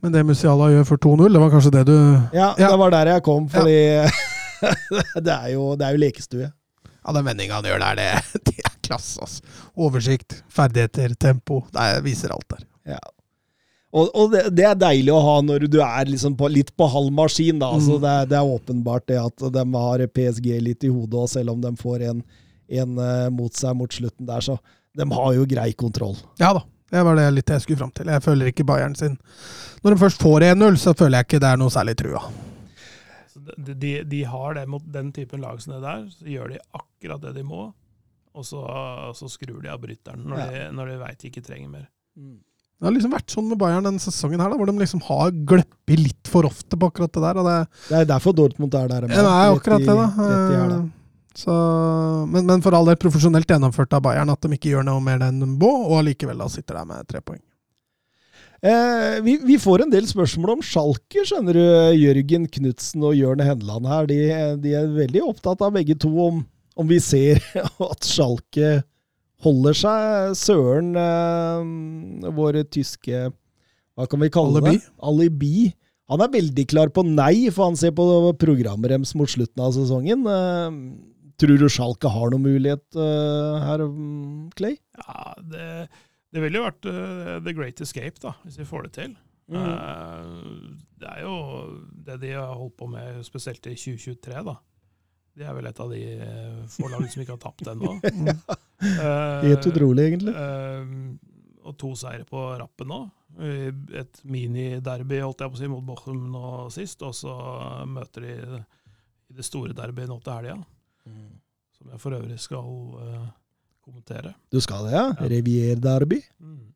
Men 0.02 0.12
det 0.12 0.24
Musiala 0.26 0.70
gjør 0.72 0.86
for 0.88 0.96
2-0, 0.98 1.32
det 1.32 1.40
var 1.40 1.50
kanskje 1.50 1.70
det 1.76 1.84
du 1.86 1.96
Ja, 2.34 2.54
Ja. 2.58 2.70
det 2.70 2.78
var 2.78 2.90
der 2.90 3.06
jeg 3.12 3.22
kom, 3.22 3.48
fordi 3.48 3.76
det, 5.26 5.34
er 5.34 5.52
jo, 5.54 5.70
det 5.80 5.86
er 5.88 5.96
jo 5.96 6.02
lekestue. 6.04 6.48
Ja, 7.00 7.14
den 7.16 7.24
vendinga 7.24 7.60
han 7.60 7.64
gjør 7.70 7.80
der, 7.80 7.96
det, 8.00 8.08
det 8.50 8.58
er 8.66 8.74
klasse. 8.84 9.20
Altså. 9.24 9.42
Oversikt, 9.80 10.42
ferdigheter, 10.52 11.14
tempo. 11.20 11.62
Det 11.72 11.88
viser 12.04 12.34
alt 12.34 12.48
der. 12.52 12.66
Ja. 12.94 12.98
Og, 13.90 14.10
og 14.14 14.28
det, 14.30 14.44
det, 14.54 14.64
er 14.68 14.76
deilig 14.78 15.10
å 15.10 15.22
ha 15.24 15.36
når 15.42 15.64
du 15.72 15.80
er 15.82 16.06
liksom 16.12 16.36
på, 16.38 16.46
litt 16.52 16.68
på 16.78 16.86
halv 16.92 17.10
maskin. 17.16 17.58
da, 17.58 17.72
altså 17.74 17.96
Mm. 17.98 18.02
det, 18.04 18.10
er- 18.10 18.28
det 18.30 18.36
er 18.38 18.50
åpenbart 18.56 19.06
det 19.10 19.16
at 19.18 19.46
de 19.56 19.64
har 19.74 20.04
PSG 20.14 20.50
litt 20.62 20.84
i 20.86 20.92
hodet, 20.92 21.18
og 21.24 21.30
selv 21.32 21.50
om 21.56 21.60
de 21.64 21.72
får 21.80 22.04
en, 22.12 22.20
en 22.70 22.98
eh, 23.02 23.24
mot 23.34 23.50
seg 23.58 23.74
mot 23.74 23.90
slutten 23.90 24.28
der, 24.28 24.44
så 24.46 24.60
de 24.94 25.06
har 25.10 25.32
jo 25.34 25.46
grei 25.50 25.72
kontroll. 25.72 26.14
Ja 26.38 26.52
da. 26.54 26.62
Det 26.90 27.02
var 27.06 27.14
det 27.14 27.24
litt 27.36 27.50
jeg 27.54 27.62
skulle 27.62 27.78
fram 27.78 27.90
til. 27.94 28.08
Jeg 28.10 28.22
føler 28.24 28.48
ikke 28.50 28.64
Bayern 28.66 28.96
sin 28.98 29.12
Når 29.84 29.92
de 29.94 29.98
først 30.00 30.22
får 30.22 30.42
1-0, 30.48 30.78
så 30.82 30.90
føler 30.98 31.20
jeg 31.20 31.26
ikke 31.28 31.38
det 31.44 31.50
er 31.52 31.60
noe 31.60 31.70
særlig 31.70 31.94
trua. 32.00 32.22
De, 33.58 34.02
de, 34.04 34.22
har 34.24 34.54
det 34.54 34.66
mot 34.68 34.82
den 34.92 35.12
typen 35.16 35.40
lag 35.40 35.60
som 35.62 35.74
det 35.74 35.82
der, 35.84 36.04
så 36.14 36.24
gjør 36.26 36.52
de 36.54 36.58
akkurat 36.76 37.20
det 37.24 37.34
de 37.38 37.42
må, 37.46 37.72
og 38.34 38.44
så, 38.46 38.60
så 39.18 39.28
skrur 39.30 39.62
de 39.64 39.68
av 39.72 39.80
brytteren 39.82 40.22
når, 40.28 40.38
Ja. 40.38 40.46
de, 40.50 40.62
når 40.76 40.92
de 40.92 40.98
veit 41.02 41.18
de 41.18 41.30
ikke 41.32 41.42
trenger 41.46 41.68
mer. 41.72 41.88
Det 42.14 42.86
har 42.88 42.94
liksom 42.94 43.12
vært 43.12 43.28
sånn 43.34 43.48
med 43.50 43.58
Bayern 43.60 43.84
denne 43.84 44.00
sesongen 44.00 44.40
her, 44.40 44.48
da, 44.48 44.56
hvor 44.56 44.70
de 44.70 44.72
liksom 44.80 45.02
har 45.04 45.32
gløppet 45.32 46.00
litt 46.00 46.30
for 46.32 46.46
ofte 46.48 46.78
på 46.80 46.88
akkurat 46.88 47.12
det 47.12 47.20
der. 47.26 47.36
og 47.42 47.44
det 47.44 47.58
Det 47.90 47.98
er 47.98 48.08
derfor 48.08 48.32
Dortmund 48.32 48.72
er 48.74 48.88
der 48.88 49.04
de 49.04 49.12
Ja, 49.12 49.20
det 49.20 49.34
er 49.34 49.58
akkurat 49.58 49.84
det, 49.84 49.96
da. 49.98 50.06
Eh, 50.24 50.88
Så, 51.36 51.52
men, 52.26 52.46
men 52.46 52.62
for 52.64 52.74
all 52.74 52.88
del 52.88 52.96
profesjonelt 52.96 53.46
gjennomført 53.46 53.92
av 53.94 54.02
Bayern 54.02 54.30
at 54.32 54.40
de 54.42 54.48
ikke 54.56 54.72
gjør 54.72 54.84
noe 54.88 55.00
mer 55.04 55.20
enn 55.28 55.38
de 55.40 55.46
må, 55.46 55.68
og 55.90 56.00
allikevel 56.00 56.38
da 56.42 56.48
sitter 56.48 56.80
der 56.80 56.88
med 56.88 57.06
tre 57.06 57.20
poeng. 57.20 57.42
Eh, 58.60 59.20
vi, 59.24 59.38
vi 59.40 59.56
får 59.60 59.86
en 59.86 59.92
del 59.92 60.04
spørsmål 60.08 60.58
om 60.58 60.62
Schalke, 60.64 61.22
skjønner 61.24 61.56
du. 61.56 61.64
Jørgen 61.96 62.46
Knutsen 62.52 63.04
og 63.08 63.16
Jørn 63.16 63.40
Henland 63.44 63.88
her. 63.88 64.08
De, 64.10 64.18
de 64.60 64.74
er 64.76 64.90
veldig 64.92 65.22
opptatt 65.30 65.64
av 65.64 65.72
begge 65.78 65.96
to 66.00 66.12
om, 66.26 66.42
om 66.76 66.90
vi 66.90 67.00
ser 67.00 67.40
at 67.90 68.08
Schalke 68.08 68.80
holder 69.44 69.78
seg. 69.80 70.34
Søren, 70.38 70.92
eh, 71.00 72.32
vår 72.36 72.62
tyske 72.68 73.30
Hva 73.96 74.08
kan 74.08 74.20
vi 74.22 74.32
kalle 74.32 74.60
Alibi. 74.60 74.76
det? 74.76 74.92
Alibi. 75.08 75.54
Han 76.10 76.24
er 76.24 76.32
veldig 76.32 76.66
klar 76.68 76.90
på 76.92 77.04
nei, 77.06 77.48
for 77.54 77.70
han 77.70 77.78
ser 77.78 77.94
på 77.96 78.04
programmet 78.40 78.90
deres 78.90 79.14
mot 79.16 79.30
slutten 79.30 79.62
av 79.62 79.72
sesongen. 79.76 80.26
Eh, 80.26 80.78
tror 81.40 81.56
du 81.56 81.68
Schalke 81.72 82.12
har 82.12 82.32
noen 82.32 82.44
mulighet 82.44 82.84
eh, 82.98 83.64
her, 83.64 83.88
mm, 83.88 84.50
Clay? 84.58 84.76
Ja, 85.00 85.34
det, 85.48 85.66
det 86.30 86.42
ville 86.44 86.60
jo 86.60 86.66
vært 86.66 86.86
uh, 86.86 87.36
the 87.42 87.54
great 87.56 87.80
escape, 87.82 88.20
da, 88.22 88.34
hvis 88.44 88.58
vi 88.60 88.66
får 88.68 88.86
det 88.86 88.92
til. 88.98 89.14
Mm. 89.50 89.60
Uh, 89.60 90.74
det 91.00 91.08
er 91.10 91.22
jo 91.24 91.36
det 92.06 92.20
de 92.22 92.34
har 92.36 92.52
holdt 92.54 92.76
på 92.78 92.86
med, 92.92 93.22
spesielt 93.26 93.66
i 93.66 93.74
2023, 93.74 94.42
da. 94.46 94.56
De 95.38 95.46
er 95.46 95.54
vel 95.56 95.68
et 95.70 95.80
av 95.80 95.90
de 95.92 96.02
forlagene 96.04 96.68
få 96.74 96.88
lagene 96.90 97.10
som 97.12 97.22
ikke 97.22 97.36
har 97.36 97.44
tapt 97.48 97.72
ennå. 97.74 97.96
Eh, 98.80 99.42
Helt 99.44 99.66
utrolig, 99.68 100.06
egentlig. 100.08 100.32
eh, 100.32 101.66
og 101.68 101.74
to 101.76 101.90
seire 102.00 102.24
på 102.24 102.40
rappen 102.56 102.88
nå. 102.88 103.00
Et 103.92 104.20
miniderby 104.24 105.18
holdt 105.20 105.44
jeg 105.44 105.52
på 105.52 105.58
å 105.58 105.60
si, 105.60 105.68
mot 105.68 105.84
Bochum 105.84 106.22
nå 106.32 106.52
sist, 106.72 107.04
og 107.04 107.12
så 107.12 107.34
møter 107.84 108.24
de 108.24 108.30
i 108.32 109.36
det 109.36 109.44
store 109.44 109.76
derbyet 109.76 110.08
nå 110.08 110.16
til 110.24 110.32
helga, 110.32 110.56
som 111.76 111.92
jeg 111.92 112.00
for 112.00 112.16
øvrig 112.16 112.38
skal 112.40 112.72
eh, 113.04 113.28
kommentere. 113.84 114.34
Du 114.52 114.60
skal 114.60 114.86
det, 114.88 114.94
ja? 114.96 115.06
Ja. 115.14 115.30
Revier 115.32 115.80
Derby? 115.80 116.20
Mm. 116.40 116.70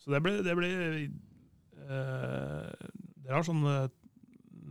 Så 0.00 0.10
det 0.14 0.22
blir, 0.24 0.42
det 0.42 0.56
blir 0.56 0.76
eh, 1.90 2.68
Dere 3.20 3.36
har 3.36 3.46
sånn, 3.46 3.64
eh, 3.68 3.88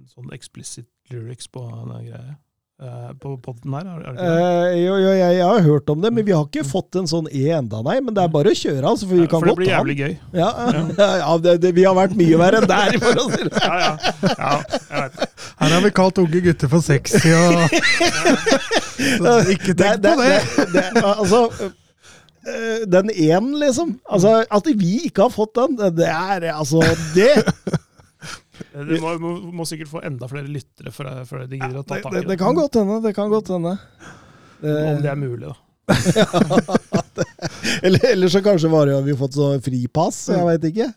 sånn 0.10 0.32
explicit 0.36 0.90
lyrics 1.14 1.48
på 1.52 1.64
den 1.70 2.10
greia. 2.10 2.38
Eh, 2.80 3.08
på 3.20 3.34
podden 3.44 3.74
her, 3.76 3.84
er 3.84 3.92
er 3.92 4.00
det 4.00 4.12
ikke 4.14 4.26
det? 4.26 4.44
Eh, 4.72 4.76
jo, 4.86 4.94
jo, 5.04 5.08
jeg, 5.12 5.34
jeg 5.36 5.48
har 5.50 5.66
hørt 5.66 5.90
om 5.92 6.00
det, 6.00 6.14
men 6.16 6.24
vi 6.24 6.32
har 6.32 6.46
ikke 6.48 6.64
fått 6.64 6.96
en 6.96 7.10
sånn 7.12 7.26
E 7.28 7.50
enda, 7.52 7.82
nei. 7.84 7.98
Men 8.00 8.16
det 8.16 8.24
er 8.24 8.32
bare 8.32 8.54
å 8.54 8.56
kjøre, 8.56 8.86
altså, 8.88 9.10
for 9.10 9.18
vi 9.20 9.26
Ja, 9.26 9.32
kan 9.34 9.44
for 9.44 9.50
det 9.50 9.52
godt 9.52 9.60
blir 9.60 9.68
ta 9.68 9.72
den. 9.72 9.80
jævlig 9.80 9.98
gøy. 10.00 10.14
Ja, 10.40 10.52
ja 11.26 11.34
det, 11.44 11.56
det, 11.66 11.74
vi 11.76 11.84
har 11.84 11.98
vært 11.98 12.16
mye 12.16 12.40
verre 12.40 12.62
enn 12.62 12.70
der, 12.72 12.96
for 13.04 13.20
å 13.20 13.28
si 13.34 13.42
det 13.50 13.66
Ja, 13.66 13.76
ja. 13.84 13.92
ja 14.32 14.54
jeg 14.64 15.04
vet. 15.04 15.44
Her 15.60 15.76
har 15.76 15.84
vi 15.84 15.92
kalt 16.00 16.24
unge 16.24 16.42
gutter 16.48 16.72
for 16.72 16.86
sexy 16.86 17.34
og 17.36 17.68
Ikke 19.00 19.76
tenk 19.78 20.02
på 20.04 20.16
det! 20.20 20.40
det, 20.74 20.86
altså, 21.02 21.44
eh, 22.48 22.82
den 22.92 23.12
én, 23.14 23.52
liksom. 23.62 23.96
Altså, 24.10 24.42
at 24.46 24.72
vi 24.80 24.96
ikke 25.08 25.28
har 25.28 25.34
fått 25.34 25.56
den, 25.60 25.78
det 25.98 26.10
er 26.10 26.50
altså 26.54 26.84
Det 27.16 27.32
Du 28.74 28.96
må, 29.00 29.14
må, 29.24 29.32
må 29.56 29.66
sikkert 29.66 29.90
få 29.90 30.02
enda 30.06 30.28
flere 30.30 30.50
lyttere 30.52 30.92
før, 30.92 31.46
de 31.48 31.58
gidder 31.58 31.80
å 31.80 31.84
ta 31.88 31.96
det, 31.96 32.04
tak 32.04 32.14
det, 32.14 32.24
i 32.26 32.30
det 32.34 32.38
kan 32.42 32.58
godt 32.58 32.76
hende. 32.76 33.00
Det 33.06 33.14
kan 33.16 33.32
godt 33.32 33.52
hende. 33.56 33.78
Om 34.60 35.00
det 35.04 35.10
er 35.10 35.20
mulig, 35.20 35.48
da. 35.48 35.56
eller, 37.86 38.04
eller 38.12 38.30
så 38.30 38.42
kanskje 38.46 38.70
bare 38.72 38.98
har 38.98 39.06
vi 39.06 39.16
fått 39.18 39.38
så 39.40 39.54
fripass, 39.64 40.26
jeg 40.34 40.46
veit 40.46 40.68
ikke. 40.70 40.90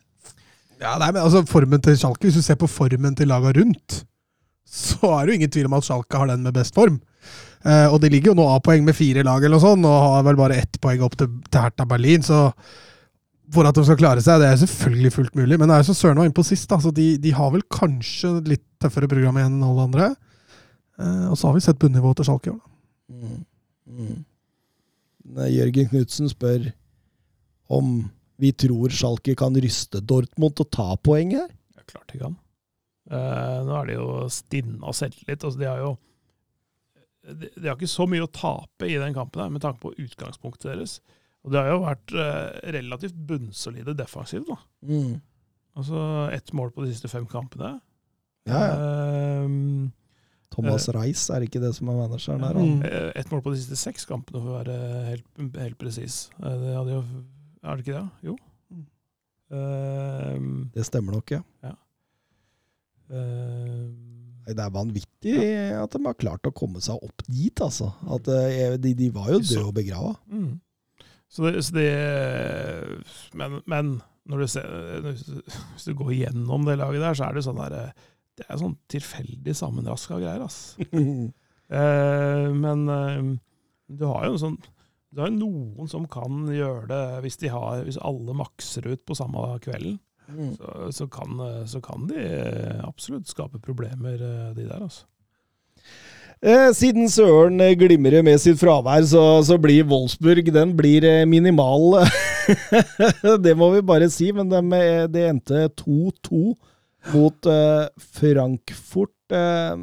Ja, 0.82 0.96
nei, 0.98 1.12
men 1.14 1.22
altså 1.22 1.44
Formen 1.46 1.82
til 1.82 1.94
Schalke, 1.98 2.26
Hvis 2.26 2.40
du 2.40 2.42
ser 2.42 2.58
på 2.58 2.66
formen 2.70 3.14
til 3.18 3.30
laga 3.30 3.54
rundt, 3.54 4.02
så 4.66 5.14
er 5.14 5.24
det 5.24 5.32
jo 5.32 5.38
ingen 5.40 5.52
tvil 5.54 5.68
om 5.68 5.78
at 5.78 5.86
Schalke 5.86 6.18
har 6.18 6.30
den 6.32 6.42
med 6.42 6.56
best 6.56 6.74
form. 6.74 6.98
Eh, 7.62 7.86
og 7.86 8.01
de 8.02 8.10
ligger 8.10 8.32
jo 8.32 8.39
nå 8.39 8.47
A-poeng 8.56 8.82
med 8.86 8.97
fire 8.98 9.22
lag 9.26 9.43
eller 9.43 9.56
noe 9.56 9.64
sånt, 9.64 9.86
og 9.86 10.09
har 10.16 10.24
vel 10.26 10.40
bare 10.40 10.59
ett 10.62 10.80
poeng 10.82 11.05
opp 11.06 11.14
til, 11.20 11.30
til 11.48 11.62
Hertha 11.62 11.86
Berlin. 11.89 12.24
Så 12.26 12.48
for 13.52 13.68
at 13.68 13.76
de 13.76 13.84
skal 13.86 14.01
klare 14.01 14.24
seg, 14.24 14.40
det 14.43 14.48
er 14.48 14.60
selvfølgelig 14.62 15.14
fullt 15.14 15.39
mulig. 15.39 15.59
Men 15.60 15.70
det 15.70 15.76
er 15.76 15.84
jo 15.84 15.90
som 15.93 15.98
Søren 16.01 16.20
var 16.22 16.28
inne 16.28 16.39
på 16.39 16.47
sist, 16.47 16.68
da, 16.72 16.80
så 16.82 16.93
de, 16.94 17.14
de 17.22 17.34
har 17.36 17.52
vel 17.55 17.64
kanskje 17.72 18.34
litt 18.48 18.66
tøffere 18.82 19.10
program 19.10 19.39
igjen 19.39 19.59
enn 19.59 19.66
alle 19.68 19.86
andre. 19.89 20.10
Eh, 20.98 21.24
og 21.30 21.39
så 21.39 21.51
har 21.51 21.59
vi 21.59 21.64
sett 21.64 21.80
bunnivået 21.82 22.20
til 22.20 22.28
Schalke 22.28 22.51
i 22.51 22.55
år. 22.55 22.60
da. 22.60 22.70
Mm. 23.12 23.40
Mm. 23.93 24.20
Jørgen 25.52 25.89
Knutsen 25.90 26.30
spør 26.30 26.70
om 27.72 27.98
vi 28.43 28.51
tror 28.59 28.90
Schalke 28.90 29.34
kan 29.39 29.55
ryste 29.55 30.01
Dortmund 30.02 30.60
og 30.64 30.70
ta 30.74 30.94
poeng 30.98 31.34
her. 31.36 31.51
Ja, 31.76 31.84
klart 31.86 32.10
de 32.10 32.22
kan. 32.24 32.39
Eh, 33.12 33.59
nå 33.66 33.76
er 33.78 33.90
de 33.90 33.98
jo 33.98 34.09
stinna 34.32 34.94
selvtillit. 34.97 35.44
Altså, 35.44 35.59
de 35.60 35.68
har 35.68 35.82
jo 35.82 35.93
de, 37.23 37.51
har 37.69 37.77
ikke 37.77 37.86
så 37.90 38.07
mye 38.11 38.24
å 38.27 38.31
tape 38.35 38.89
i 38.90 38.97
den 38.99 39.15
kampen 39.15 39.44
her, 39.44 39.51
med 39.55 39.62
tanke 39.62 39.81
på 39.85 39.93
utgangspunktet 40.03 40.73
deres. 40.73 40.97
Og 41.47 41.53
de 41.55 41.59
har 41.59 41.70
jo 41.73 41.81
vært 41.85 42.12
eh, 42.19 42.70
relativt 42.77 43.15
bunnsolide 43.28 43.94
defensivt. 43.99 44.47
da. 44.51 44.59
Mm. 44.86 45.16
Altså 45.78 46.03
ett 46.35 46.53
mål 46.53 46.70
på 46.74 46.85
de 46.85 46.93
siste 46.93 47.09
fem 47.11 47.27
kampene. 47.31 47.77
Ja, 48.47 48.61
ja. 48.66 48.74
Eh, 48.77 49.90
Thomas 50.53 50.85
Reis, 50.93 51.23
er 51.32 51.47
ikke 51.47 51.62
det 51.62 51.70
som 51.78 51.89
er 51.89 51.97
manageren 51.97 52.43
her? 52.44 52.59
Mm. 52.59 52.82
Eh, 52.85 53.11
Ett 53.16 53.31
mål 53.32 53.40
på 53.47 53.55
de 53.55 53.61
siste 53.62 53.78
seks 53.81 54.05
kampene, 54.05 54.43
for 54.43 54.53
å 54.53 54.59
være 54.59 54.74
helt, 55.09 55.28
helt 55.62 55.78
presis. 55.81 56.27
Eh, 56.43 56.59
Det 56.61 56.74
hadde 56.77 56.99
jo 56.99 57.05
Er 57.62 57.77
det 57.78 57.86
ikke 57.86 57.94
det? 58.03 58.27
Jo. 58.28 58.35
Mm. 58.74 58.85
Eh, 59.57 60.69
Det 60.74 60.85
stemmer 60.90 61.16
nok, 61.16 61.31
ja. 61.39 61.40
ja. 61.65 61.73
Nei, 63.12 64.11
Det 64.47 64.59
er 64.59 64.74
vanvittig 64.74 65.35
at 65.78 65.94
de 65.94 66.02
har 66.06 66.19
klart 66.19 66.48
å 66.48 66.55
komme 66.56 66.82
seg 66.82 67.02
opp 67.05 67.24
dit, 67.28 67.62
altså. 67.62 67.93
At 68.10 68.28
eh, 68.32 68.77
de, 68.82 68.94
de 68.98 69.10
var 69.14 69.31
jo 69.32 69.40
døde 69.43 69.66
og 69.69 69.74
begrava. 69.78 70.14
mm. 70.32 70.52
Så 71.32 71.47
det, 71.47 71.62
så 71.64 71.73
det 71.73 71.86
men, 73.40 73.62
men 73.64 73.93
når 74.28 74.43
du 74.43 74.48
ser, 74.52 74.66
hvis 75.06 75.86
du 75.86 75.94
går 75.97 76.10
gjennom 76.12 76.66
det 76.69 76.77
laget 76.77 77.01
der, 77.01 77.16
så 77.16 77.24
er 77.24 77.39
det 77.39 77.44
sånn 77.47 77.62
der 77.62 77.94
Det 78.36 78.44
er 78.44 78.60
sånn 78.60 78.74
tilfeldig 78.93 79.55
sammenraska 79.56 80.20
greier, 80.20 80.44
ass. 80.48 80.77
Eh, 81.73 82.47
men 82.52 82.82
eh, 82.93 83.28
du 83.89 84.02
har 84.05 84.27
jo 84.27 84.35
en 84.35 84.40
sånn 84.43 84.56
du 85.12 85.23
har 85.23 85.31
jo 85.31 85.39
noen 85.39 85.89
som 85.89 86.05
kan 86.10 86.51
gjøre 86.52 86.82
det 86.90 87.05
hvis, 87.24 87.39
de 87.40 87.48
har, 87.52 87.81
hvis 87.86 87.97
alle 88.01 88.35
makser 88.36 88.90
ut 88.90 89.01
på 89.09 89.16
samme 89.16 89.55
kvelden. 89.64 89.98
Mm. 90.28 90.53
Så, 90.57 90.90
så, 90.97 91.07
kan, 91.12 91.40
så 91.69 91.81
kan 91.85 92.07
de 92.09 92.19
eh, 92.19 92.82
absolutt 92.86 93.28
skape 93.28 93.61
problemer, 93.62 94.15
eh, 94.15 94.51
de 94.57 94.66
der. 94.69 94.82
altså. 94.82 95.07
Eh, 96.43 96.70
Siden 96.74 97.11
Søren 97.11 97.61
glimrer 97.78 98.24
med 98.27 98.40
sitt 98.43 98.59
fravær, 98.61 99.05
så, 99.07 99.23
så 99.47 99.59
blir 99.62 99.86
Wolfsburg 99.90 100.53
den 100.55 100.77
blir 100.78 101.07
minimal. 101.31 102.03
det 103.44 103.57
må 103.59 103.70
vi 103.77 103.85
bare 103.86 104.11
si, 104.11 104.32
men 104.35 104.51
de, 104.51 104.82
det 105.12 105.28
endte 105.28 105.69
2-2 105.82 106.55
mot 107.11 107.51
eh, 107.51 107.86
Frankfurt. 108.19 109.15
Eh, 109.35 109.77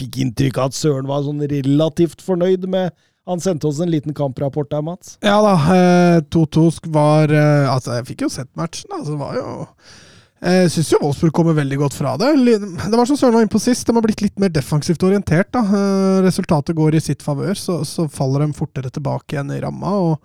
fikk 0.00 0.20
inntrykk 0.22 0.60
av 0.60 0.70
at 0.70 0.78
Søren 0.78 1.08
var 1.10 1.24
sånn 1.26 1.42
relativt 1.50 2.22
fornøyd 2.24 2.66
med 2.70 2.94
Han 3.30 3.40
sendte 3.42 3.68
oss 3.70 3.78
en 3.80 3.90
liten 3.92 4.14
kamprapport 4.16 4.70
der, 4.72 4.82
Mats. 4.82 5.14
Ja 5.22 5.36
da, 5.44 5.54
eh, 5.74 6.20
2-2 6.34 6.90
var 6.90 7.30
eh, 7.30 7.66
Altså, 7.70 7.94
jeg 8.00 8.08
fikk 8.12 8.24
jo 8.26 8.30
sett 8.32 8.50
matchen. 8.58 8.90
Altså, 8.96 9.14
det 9.14 9.20
var 9.20 9.36
jo 9.38 9.50
Jeg 10.40 10.70
syns 10.72 10.90
jo 10.94 10.98
Wolfsburg 11.02 11.34
kommer 11.36 11.54
veldig 11.58 11.76
godt 11.82 11.94
fra 11.98 12.14
det. 12.16 12.30
Det 12.48 12.96
var 12.96 13.04
som 13.06 13.18
Søren 13.20 13.34
var 13.36 13.44
inne 13.44 13.52
på 13.52 13.60
sist, 13.60 13.84
de 13.86 13.92
har 13.94 14.02
blitt 14.06 14.22
litt 14.24 14.38
mer 14.40 14.48
defensivt 14.54 15.02
orientert. 15.04 15.50
da. 15.52 15.60
Eh, 15.62 16.22
Resultatet 16.26 16.74
går 16.78 16.96
i 16.96 17.02
sitt 17.04 17.22
favør, 17.22 17.52
så, 17.60 17.82
så 17.84 18.08
faller 18.10 18.46
de 18.46 18.56
fortere 18.56 18.90
tilbake 18.90 19.36
igjen 19.36 19.52
i 19.52 19.60
ramma. 19.60 19.92
og 20.00 20.16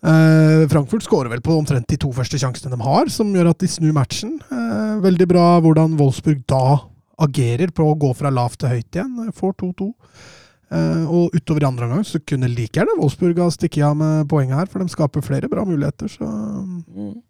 eh, 0.00 0.64
Frankfurt 0.72 1.04
skårer 1.04 1.28
vel 1.34 1.44
på 1.44 1.54
omtrent 1.58 1.86
de 1.92 2.00
to 2.00 2.10
første 2.16 2.40
sjansene 2.40 2.72
de 2.74 2.80
har, 2.88 3.12
som 3.12 3.30
gjør 3.36 3.52
at 3.52 3.60
de 3.60 3.68
snur 3.68 3.92
matchen. 3.96 4.38
Eh, 4.48 4.96
veldig 5.04 5.28
bra 5.30 5.44
hvordan 5.64 5.98
Wolfsburg 6.00 6.40
da 6.50 6.64
agerer 7.28 7.70
på 7.70 7.84
å 7.86 7.98
gå 8.00 8.10
fra 8.16 8.32
lavt 8.34 8.58
til 8.64 8.72
høyt 8.72 8.96
igjen. 8.96 9.28
Får 9.36 9.54
2-2. 9.60 9.92
Eh, 10.72 11.04
og 11.10 11.34
utover 11.36 11.62
i 11.62 11.68
andre 11.68 11.84
omgang 11.88 12.04
så 12.08 12.18
kunne 12.24 12.48
like 12.48 12.72
gjerne 12.78 12.96
Wolfsburg 12.98 13.38
ha 13.42 13.50
stikket 13.52 13.84
av 13.84 13.96
med 14.00 14.28
poenget 14.30 14.56
her, 14.58 14.66
for 14.72 14.80
de 14.80 14.88
skaper 14.88 15.22
flere 15.22 15.48
bra 15.52 15.64
muligheter. 15.68 16.08
Så 16.08 16.24
Mm. 16.24 17.22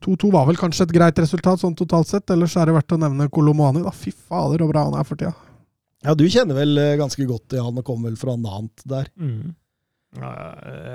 2-2 0.00 0.30
var 0.32 0.46
vel 0.46 0.56
kanskje 0.56 0.82
et 0.86 0.92
greit 0.94 1.18
resultat 1.18 1.58
sånn 1.60 1.74
totalt 1.76 2.06
sett. 2.06 2.30
Ellers 2.30 2.56
er 2.56 2.66
det 2.66 2.74
verdt 2.74 2.94
å 2.94 2.98
nevne 2.98 3.28
Kolomani. 3.30 3.82
da. 3.82 3.90
Fy 3.90 4.10
fader, 4.12 4.58
så 4.58 4.68
bra 4.70 4.84
han 4.84 4.94
er 4.98 5.04
for 5.04 5.16
tida. 5.16 5.34
Ja, 6.04 6.14
du 6.14 6.24
kjenner 6.26 6.54
vel 6.54 6.78
eh, 6.78 6.96
ganske 6.96 7.26
godt 7.26 7.48
til 7.48 7.62
han 7.62 7.78
og 7.78 7.84
kommer 7.84 8.08
vel 8.10 8.16
fra 8.16 8.36
Nant 8.36 8.82
der. 8.86 9.06
Mm. 9.18 9.54
Ja, 10.18 10.32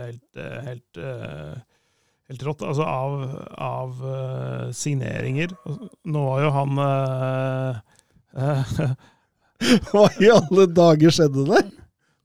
helt, 0.08 0.36
eh, 0.38 0.62
helt, 0.66 0.98
helt 2.30 2.44
rått. 2.44 2.62
Altså, 2.68 2.84
av, 2.84 3.46
av 3.58 4.74
signeringer 4.76 5.56
altså, 5.66 5.90
Nå 6.06 6.24
var 6.28 6.42
jo 6.44 6.52
han 6.52 6.82
eh, 8.38 8.94
Hva 9.90 10.06
i 10.22 10.30
alle 10.34 10.68
dager 10.70 11.14
skjedde 11.14 11.46
der? 11.50 11.68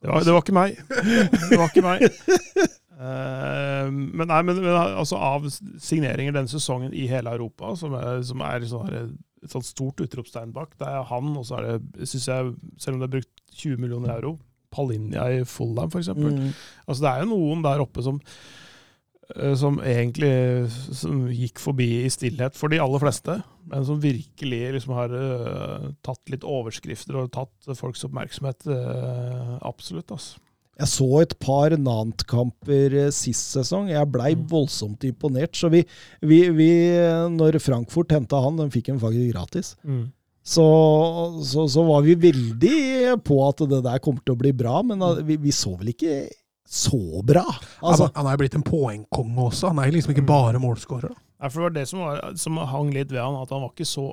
det, 0.02 0.10
var, 0.10 0.24
det 0.26 0.36
var 0.36 0.44
ikke 0.44 0.56
meg. 0.56 0.78
Det 0.88 1.58
var 1.58 1.68
ikke 1.70 1.84
meg. 1.86 2.06
Uh, 2.92 3.88
men 4.18 4.28
nei, 4.28 4.40
men, 4.46 4.62
men 4.62 4.78
altså 4.78 5.18
av 5.18 5.48
signeringer 5.50 6.36
denne 6.36 6.50
sesongen 6.50 6.94
i 6.94 7.08
hele 7.10 7.34
Europa, 7.34 7.74
som 7.78 7.96
er, 7.98 8.22
som 8.26 8.42
er 8.46 8.66
sånn 8.68 8.88
her, 8.88 9.12
et 9.42 9.54
sånt 9.54 9.66
stort 9.66 10.02
utropstegn 10.04 10.54
bak, 10.54 10.76
det 10.78 10.88
er 10.88 11.06
han, 11.08 11.34
og 11.38 11.46
så 11.48 11.58
er 11.58 11.68
det, 11.68 12.08
syns 12.10 12.28
jeg, 12.30 12.56
selv 12.82 12.96
om 12.96 13.02
det 13.02 13.08
er 13.08 13.16
brukt 13.16 13.56
20 13.58 13.80
millioner 13.82 14.14
euro, 14.16 14.36
Palinja 14.72 15.26
i 15.28 15.42
Fulham, 15.44 15.90
f.eks. 15.92 16.12
Mm. 16.16 16.52
Altså, 16.86 17.00
det 17.02 17.10
er 17.10 17.24
jo 17.24 17.32
noen 17.34 17.64
der 17.64 17.82
oppe 17.82 18.04
som 18.04 18.20
som 19.56 19.78
egentlig 19.80 20.32
som 20.92 21.26
gikk 21.32 21.60
forbi 21.62 22.02
i 22.04 22.10
stillhet 22.12 22.56
for 22.58 22.72
de 22.72 22.80
aller 22.82 23.00
fleste, 23.00 23.38
men 23.70 23.84
som 23.86 24.00
virkelig 24.02 24.62
liksom 24.76 24.94
har 24.98 25.12
uh, 25.14 25.90
tatt 26.04 26.32
litt 26.32 26.44
overskrifter 26.44 27.16
og 27.20 27.30
tatt 27.32 27.70
folks 27.78 28.04
oppmerksomhet. 28.08 28.66
Uh, 28.66 29.56
absolutt, 29.64 30.10
altså. 30.12 30.40
Jeg 30.80 30.88
så 30.88 31.06
et 31.20 31.34
par 31.38 31.74
Nant-kamper 31.78 32.94
eh, 33.04 33.10
sist 33.14 33.52
sesong. 33.52 33.90
Jeg 33.92 34.08
blei 34.10 34.32
Mm. 34.34 34.46
voldsomt 34.50 35.04
imponert. 35.04 35.54
Så 35.54 35.68
vi, 35.70 35.82
vi, 36.24 36.38
vi 36.50 36.70
når 37.30 37.60
Frankfurt 37.60 38.10
henta 38.10 38.40
han, 38.42 38.56
den 38.58 38.72
fikk 38.72 38.88
han 38.88 38.98
faktisk 38.98 39.34
gratis. 39.34 39.74
Så, 40.42 40.64
så, 41.44 41.68
så 41.70 41.84
var 41.86 42.02
vi 42.02 42.16
veldig 42.18 43.20
på 43.22 43.36
at 43.46 43.62
det 43.70 43.82
der 43.84 44.00
kommer 44.02 44.24
til 44.24 44.34
å 44.34 44.40
bli 44.40 44.50
bra, 44.56 44.80
men 44.82 45.04
vi, 45.28 45.36
vi 45.44 45.52
så 45.54 45.76
vel 45.76 45.92
ikke 45.92 46.16
så 46.72 47.20
bra. 47.26 47.44
Altså, 47.84 48.08
han, 48.14 48.26
er 48.26 48.36
jo 48.36 48.40
blitt 48.40 48.56
en 48.56 48.64
poengkonge 48.64 49.46
også. 49.50 49.68
Han 49.74 49.82
er 49.82 49.92
liksom 49.92 50.14
ikke 50.14 50.24
Mm. 50.24 50.30
bare 50.30 50.60
målskårer. 50.62 51.12
Ja, 51.42 51.48
for 51.50 51.58
det 51.60 51.66
var 51.66 51.74
det 51.76 51.86
som, 51.90 52.00
var, 52.00 52.20
som 52.40 52.56
hang 52.56 52.92
litt 52.94 53.10
ved 53.12 53.20
han, 53.20 53.36
at 53.42 53.50
han 53.52 53.60
var 53.64 53.74
ikke 53.74 53.88
så 53.90 54.06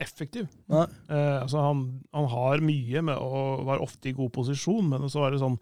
effektiv. 0.00 0.48
Nei. 0.72 0.86
Eh, 1.12 1.42
altså 1.42 1.60
han, 1.60 1.84
han 2.14 2.26
har 2.32 2.62
mye 2.64 3.02
med 3.04 3.16
og 3.20 3.64
var 3.68 3.82
ofte 3.84 4.08
i 4.10 4.16
god 4.16 4.32
posisjon, 4.34 4.88
men 4.90 5.04
så 5.12 5.22
var 5.22 5.34
det 5.34 5.42
sånn 5.42 5.58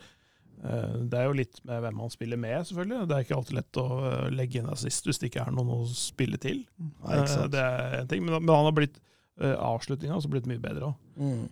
eh, 0.64 0.94
Det 1.10 1.18
er 1.18 1.26
jo 1.26 1.36
litt 1.36 1.58
med 1.68 1.82
hvem 1.84 2.00
han 2.04 2.12
spiller 2.14 2.40
med, 2.40 2.58
selvfølgelig. 2.70 3.08
Det 3.10 3.16
er 3.16 3.26
ikke 3.26 3.38
alltid 3.40 3.58
lett 3.58 3.80
å 3.82 3.86
eh, 4.08 4.28
legge 4.32 4.60
inn 4.62 4.70
assist 4.72 5.08
hvis 5.08 5.18
det 5.20 5.32
ikke 5.32 5.46
er 5.48 5.56
noen 5.58 5.74
å 5.74 5.80
spille 5.90 6.38
til. 6.42 6.62
Nei, 6.78 7.18
ikke 7.18 7.34
sant. 7.34 7.48
Eh, 7.48 7.54
det 7.56 7.64
er 7.66 7.98
en 8.00 8.12
ting, 8.14 8.22
men, 8.24 8.38
men 8.38 8.54
han 8.54 8.70
har 8.70 8.76
blitt 8.78 9.00
uh, 9.42 9.56
avslutninga 9.72 10.14
har 10.16 10.32
blitt 10.32 10.46
mye 10.50 10.62
bedre 10.62 10.92
òg. 10.92 10.98
Mm. 11.18 11.42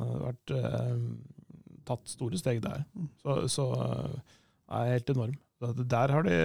har 0.00 0.20
vært, 0.24 0.52
eh, 0.56 0.94
tatt 1.90 2.10
store 2.14 2.38
steg 2.40 2.62
der. 2.64 2.82
Så, 3.22 3.36
så 3.58 3.68
eh, 3.84 4.18
er 4.80 4.92
helt 4.94 5.12
enorm. 5.14 5.36
Der 5.60 6.08
har 6.14 6.24
de 6.24 6.36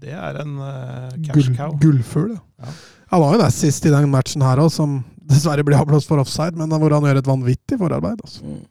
Det 0.00 0.12
er 0.16 0.38
en 0.40 0.54
eh, 0.64 1.16
cash 1.26 1.34
Gull, 1.50 1.56
cow. 1.58 1.74
gullfugl. 1.82 2.30
Ja. 2.38 2.64
Ja. 2.64 2.74
Han 3.12 3.20
var 3.20 3.34
jo 3.34 3.42
der 3.42 3.52
sist 3.52 3.84
i 3.84 3.92
den 3.92 4.08
matchen 4.08 4.44
her 4.46 4.62
òg, 4.62 4.70
som 4.72 5.02
dessverre 5.28 5.64
blir 5.66 5.76
avblåst 5.76 6.08
for 6.08 6.22
offside, 6.22 6.56
men 6.56 6.72
hvor 6.72 6.94
han 6.96 7.04
gjør 7.04 7.20
et 7.20 7.28
vanvittig 7.28 7.76
forarbeid. 7.82 8.22
Altså. 8.24 8.40
Mm. 8.46 8.62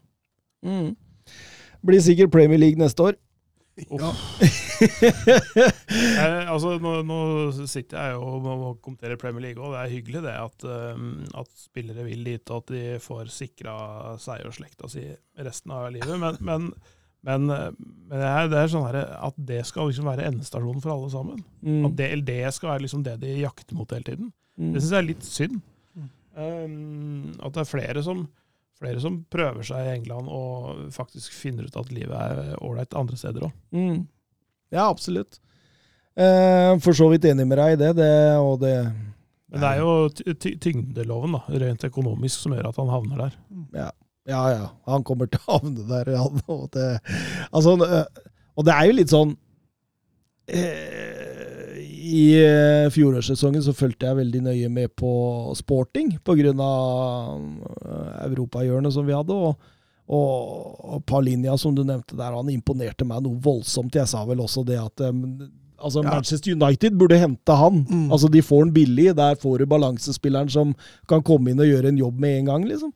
Mm. 0.66 0.90
Blir 1.86 2.02
sikkert 2.02 2.34
Premier 2.34 2.58
League 2.62 2.82
neste 2.82 3.06
år. 3.12 3.20
Ja. 3.80 4.10
jeg, 4.82 6.48
altså, 6.54 6.74
nå, 6.84 6.94
nå 7.08 7.20
sitter 7.70 7.98
jeg 7.98 8.16
jo 8.18 8.26
og 8.52 8.82
kommenterer 8.84 9.20
Premier 9.20 9.46
League, 9.48 9.64
og 9.64 9.74
det 9.74 9.82
er 9.82 9.94
hyggelig 9.94 10.24
det 10.26 10.34
at, 10.36 10.66
eh, 10.68 11.06
at 11.40 11.52
spillere 11.56 12.06
vil 12.08 12.26
dit, 12.28 12.52
og 12.52 12.66
at 12.66 12.74
de 12.76 12.84
får 13.04 13.32
sikra 13.34 13.76
seg 14.22 14.44
og 14.48 14.58
slekta 14.58 14.92
si 14.92 15.06
resten 15.40 15.74
av 15.76 15.88
livet. 15.96 16.12
Men, 16.20 16.38
men, 16.44 16.68
men, 17.28 17.48
eh, 17.56 17.72
men 17.80 18.18
det, 18.18 18.28
er, 18.28 18.52
det 18.52 18.60
er 18.60 18.74
sånn 18.76 18.88
her, 18.90 19.00
at 19.32 19.40
det 19.52 19.64
skal 19.70 19.90
liksom 19.92 20.12
være 20.12 20.28
endestasjonen 20.34 20.84
for 20.84 20.98
alle 20.98 21.12
sammen. 21.14 21.42
Mm. 21.64 21.88
At 21.90 21.98
det, 22.02 22.12
eller 22.12 22.30
det 22.34 22.56
skal 22.58 22.74
være 22.74 22.86
liksom 22.88 23.08
det 23.08 23.18
de 23.24 23.40
jakter 23.40 23.80
mot 23.80 23.96
hele 23.96 24.08
tiden. 24.12 24.34
Mm. 24.60 24.76
Det 24.76 24.82
syns 24.82 24.92
jeg 24.92 25.02
er 25.02 25.10
litt 25.14 25.28
synd. 25.28 25.62
Mm. 25.96 26.12
Um, 26.36 27.34
at 27.40 27.56
det 27.56 27.64
er 27.64 27.72
flere 27.72 28.04
som, 28.06 28.26
flere 28.82 29.02
som 29.04 29.20
prøver 29.32 29.66
seg 29.68 29.86
i 29.86 29.94
England 30.00 30.30
og 30.34 30.88
faktisk 30.96 31.34
finner 31.38 31.68
ut 31.70 31.78
at 31.80 31.92
livet 31.94 32.18
er 32.18 32.58
ålreit 32.66 32.98
andre 32.98 33.20
steder 33.20 33.46
òg. 33.48 33.56
Mm. 33.78 34.04
Ja, 34.74 34.88
absolutt. 34.90 35.38
Eh, 36.18 36.74
for 36.84 36.98
så 36.98 37.08
vidt 37.12 37.28
enig 37.30 37.46
med 37.48 37.60
deg 37.62 37.76
i 37.76 37.80
det. 37.80 37.92
det, 38.00 38.12
det 38.64 38.74
Men 39.52 39.64
det 39.64 39.70
er 39.70 39.82
jo 39.84 39.94
ty- 40.16 40.34
ty- 40.34 40.58
tyngdeloven, 40.64 41.38
da, 41.38 41.44
rent 41.64 41.86
økonomisk, 41.88 42.40
som 42.42 42.56
gjør 42.56 42.72
at 42.72 42.80
han 42.82 42.92
havner 42.92 43.24
der. 43.26 43.38
Ja, 43.78 43.90
ja. 44.32 44.42
ja. 44.56 44.66
Han 44.92 45.06
kommer 45.08 45.30
til 45.32 45.40
å 45.46 45.60
havne 45.60 45.86
der. 45.88 46.12
Han, 46.20 46.42
og, 46.58 46.68
det, 46.76 46.90
altså, 47.52 47.78
øh, 47.80 48.28
og 48.56 48.68
det 48.68 48.76
er 48.76 48.90
jo 48.90 48.98
litt 48.98 49.14
sånn 49.14 49.36
eh, 50.52 51.31
I 52.02 52.24
eh, 52.42 52.88
fjorårssesongen 52.94 53.62
så 53.66 53.76
fulgte 53.78 54.10
jeg 54.10 54.18
veldig 54.18 54.42
nøye 54.48 54.72
med 54.74 54.96
på 54.98 55.12
sporting 55.60 56.16
pga. 56.26 56.54
europahjørnet 58.26 58.94
som 58.94 59.06
vi 59.06 59.18
hadde. 59.18 59.38
og 59.38 59.78
og, 60.12 61.02
Palinja, 61.08 61.56
som 61.58 61.76
du 61.76 61.86
nevnte 61.88 62.18
der, 62.20 62.36
han 62.36 62.50
imponerte 62.52 63.08
meg 63.08 63.24
noe 63.24 63.40
voldsomt. 63.40 63.96
Jeg 63.96 64.10
sa 64.12 64.26
vel 64.28 64.42
også 64.44 64.66
det 64.68 64.80
at 64.82 65.04
um, 65.08 65.22
altså. 65.80 66.04
Manchester 66.04 66.52
United 66.52 66.98
burde 67.00 67.20
hente 67.22 67.56
han. 67.56 67.86
Mm. 67.88 68.10
Altså 68.12 68.28
De 68.32 68.42
får 68.44 68.66
han 68.66 68.74
billig. 68.76 69.08
Der 69.16 69.40
får 69.40 69.62
du 69.62 69.70
balansespilleren 69.72 70.52
som 70.52 70.74
kan 71.08 71.24
komme 71.24 71.54
inn 71.54 71.64
og 71.64 71.70
gjøre 71.70 71.94
en 71.94 72.02
jobb 72.02 72.20
med 72.20 72.42
en 72.42 72.52
gang. 72.52 72.68
liksom. 72.68 72.92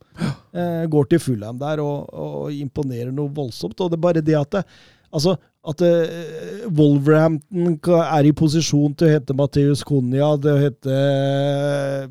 Eh, 0.56 0.84
går 0.92 1.10
til 1.12 1.20
Fulham 1.20 1.58
der 1.60 1.82
og, 1.84 2.12
og 2.12 2.52
imponerer 2.54 3.16
noe 3.16 3.32
voldsomt. 3.36 3.80
Og 3.80 3.92
det 3.92 4.00
er 4.00 4.06
bare 4.10 4.26
det 4.26 4.38
at 4.40 4.60
det, 4.60 4.66
altså, 5.12 5.38
at 5.72 5.82
uh, 5.82 6.68
Wolverhampton 6.78 7.80
er 8.06 8.30
i 8.30 8.34
posisjon 8.38 8.94
til 8.98 9.10
å 9.10 9.16
hete 9.16 9.36
Matheus 9.38 9.84
Cunha, 9.88 10.36
til 10.42 10.54
å 10.54 10.62
hete 10.62 10.96
uh, 10.96 12.08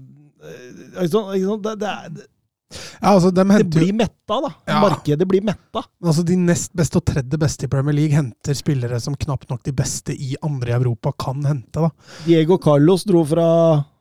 ikke 0.94 1.10
sant, 1.10 1.34
ikke 1.34 1.48
sant? 1.48 1.64
Det, 1.64 1.74
det, 1.80 1.90
er, 1.90 2.30
Ja, 2.74 3.14
altså, 3.14 3.30
de 3.30 3.44
henter 3.44 3.64
det 3.64 3.78
blir 3.78 3.96
metta, 3.96 4.38
da. 4.42 4.50
Ja. 4.68 4.78
Markedet 4.82 5.26
blir 5.30 5.44
metta. 5.46 5.84
Altså 6.04 6.24
De 6.26 6.36
nest 6.38 6.72
beste 6.76 7.00
og 7.00 7.06
tredje 7.08 7.38
beste 7.40 7.68
i 7.68 7.72
Premier 7.72 7.96
League 7.96 8.16
henter 8.16 8.56
spillere 8.58 9.00
som 9.02 9.16
knapt 9.18 9.50
nok 9.52 9.64
de 9.66 9.74
beste 9.76 10.14
i 10.14 10.34
andre 10.44 10.74
i 10.74 10.78
Europa 10.78 11.14
kan 11.26 11.44
hente. 11.46 11.80
da. 11.80 11.90
Diego 12.26 12.58
Carlos 12.62 13.06
dro 13.08 13.24
fra 13.28 13.48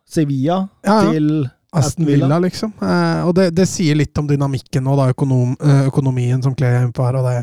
Sevilla 0.09 0.63
Ja, 0.85 1.03
ja. 1.05 1.11
til 1.11 1.45
Aston 1.73 2.05
Villa, 2.05 2.37
liksom. 2.39 2.73
Eh, 2.81 3.21
og 3.25 3.33
det, 3.37 3.49
det 3.57 3.65
sier 3.69 3.97
litt 3.97 4.17
om 4.21 4.27
dynamikken 4.29 4.85
og 4.91 4.99
da, 4.99 5.09
økonom, 5.13 5.55
eh, 5.57 5.87
økonomien 5.89 6.43
som 6.43 6.53
Clay 6.57 6.69
er 6.69 6.85
inne 6.85 6.93
på 6.93 7.05
her. 7.05 7.17
og 7.17 7.25
det 7.29 7.39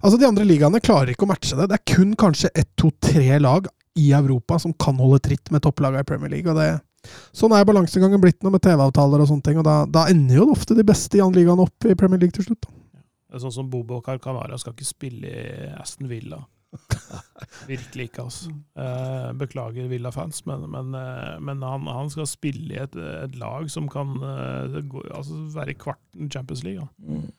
Altså 0.00 0.16
De 0.16 0.28
andre 0.28 0.46
ligaene 0.48 0.80
klarer 0.80 1.12
ikke 1.12 1.26
å 1.26 1.30
matche 1.30 1.56
det. 1.58 1.68
Det 1.70 1.76
er 1.78 1.88
kun 1.94 2.14
kanskje 2.18 2.52
ett, 2.54 2.70
to, 2.80 2.92
tre 3.04 3.38
lag 3.42 3.68
i 3.98 4.10
Europa 4.16 4.58
som 4.62 4.72
kan 4.80 4.98
holde 5.00 5.20
tritt 5.26 5.50
med 5.52 5.64
topplagene 5.64 6.04
i 6.04 6.08
Premier 6.08 6.32
League. 6.32 6.50
og 6.50 6.60
det 6.60 6.80
Sånn 7.36 7.52
er 7.56 7.64
balansegangen 7.64 8.20
blitt 8.20 8.42
nå 8.44 8.52
med 8.52 8.62
TV-avtaler 8.64 9.22
og 9.22 9.28
sånne 9.30 9.44
ting. 9.46 9.58
og 9.60 9.66
Da, 9.66 9.82
da 9.88 10.06
ender 10.12 10.40
jo 10.42 10.50
ofte 10.54 10.76
de 10.76 10.84
beste 10.86 11.18
i 11.18 11.24
andre 11.24 11.40
ligaene 11.42 11.64
opp 11.64 11.88
i 11.88 11.96
Premier 11.98 12.20
League 12.20 12.36
til 12.36 12.48
slutt. 12.48 12.64
da. 12.66 13.02
Det 13.30 13.38
er 13.38 13.44
Sånn 13.44 13.54
som 13.60 13.68
Bobo 13.72 14.00
Carcanara 14.04 14.58
skal 14.58 14.74
ikke 14.74 14.88
spille 14.88 15.30
i 15.30 15.68
Aston 15.78 16.08
Villa. 16.10 16.40
Virkelig 17.70 18.08
ikke, 18.10 18.24
altså. 18.28 18.52
Eh, 18.78 19.28
beklager 19.38 19.88
Villa-fans, 19.90 20.44
men, 20.46 20.66
men, 20.70 20.92
eh, 20.98 21.36
men 21.42 21.62
han, 21.66 21.86
han 21.90 22.10
skal 22.12 22.28
spille 22.30 22.74
i 22.74 22.82
et, 22.82 22.94
et 22.94 23.38
lag 23.40 23.70
som 23.72 23.88
kan 23.90 24.12
eh, 24.18 24.76
altså 25.14 25.40
være 25.54 25.74
i 25.74 25.78
kvarten 25.78 26.30
Champions 26.30 26.64
League. 26.66 26.82
Ja. 26.82 26.90
Mm. 27.06 27.30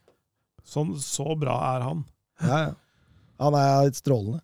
Sånn, 0.68 0.96
så 1.02 1.36
bra 1.40 1.58
er 1.74 1.86
han. 1.88 2.04
Ja, 2.42 2.60
ja. 2.68 2.72
Han 3.42 3.56
er 3.58 3.88
litt 3.88 3.98
strålende. 3.98 4.42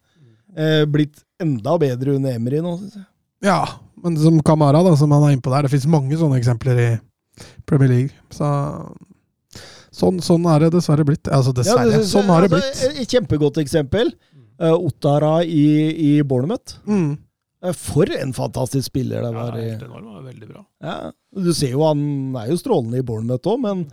Eh, 0.57 0.83
blitt 0.89 1.19
enda 1.41 1.75
bedre 1.81 2.15
under 2.17 2.33
Emry 2.33 2.61
nå, 2.65 2.71
syns 2.79 2.95
jeg. 2.97 3.05
Ja, 3.45 3.59
men 4.01 4.15
som 4.17 4.39
Kamara, 4.45 4.81
da, 4.85 4.95
som 4.97 5.11
han 5.13 5.27
er 5.27 5.35
innpå 5.35 5.51
der, 5.53 5.67
det 5.67 5.73
finnes 5.73 5.89
mange 5.91 6.17
sånne 6.17 6.39
eksempler 6.39 6.79
i 6.81 6.87
Premier 7.69 7.91
League. 7.91 8.15
Så 8.33 8.47
sånn, 9.93 10.17
sånn 10.25 10.47
er 10.49 10.65
det 10.65 10.71
dessverre 10.77 11.05
blitt. 11.05 11.29
Altså 11.29 11.53
Ja, 11.61 11.77
det, 11.85 11.99
det 11.99 12.09
sånn 12.09 12.29
har 12.31 12.45
det 12.47 12.57
altså, 12.57 12.89
blitt. 12.89 13.03
Et 13.03 13.13
kjempegodt 13.13 13.61
eksempel. 13.61 14.11
Uh, 14.57 14.73
Ottara 14.73 15.43
i, 15.45 15.67
i 15.93 16.11
Bournemouth. 16.25 16.79
Mm. 16.89 17.11
Eh, 17.61 17.73
For 17.77 18.09
en 18.17 18.33
fantastisk 18.33 18.89
spiller 18.89 19.21
det 19.21 19.29
Ja, 19.29 19.37
var. 19.37 19.57
enorm, 19.61 20.09
er 20.17 20.25
veldig 20.31 20.49
bra. 20.49 20.63
Ja, 20.81 20.97
du 21.37 21.53
ser 21.53 21.75
jo 21.75 21.85
han 21.85 22.01
er 22.41 22.49
jo 22.49 22.57
strålende 22.57 22.97
i 23.01 23.05
Bournemouth 23.05 23.45
òg, 23.53 23.61
men, 23.61 23.85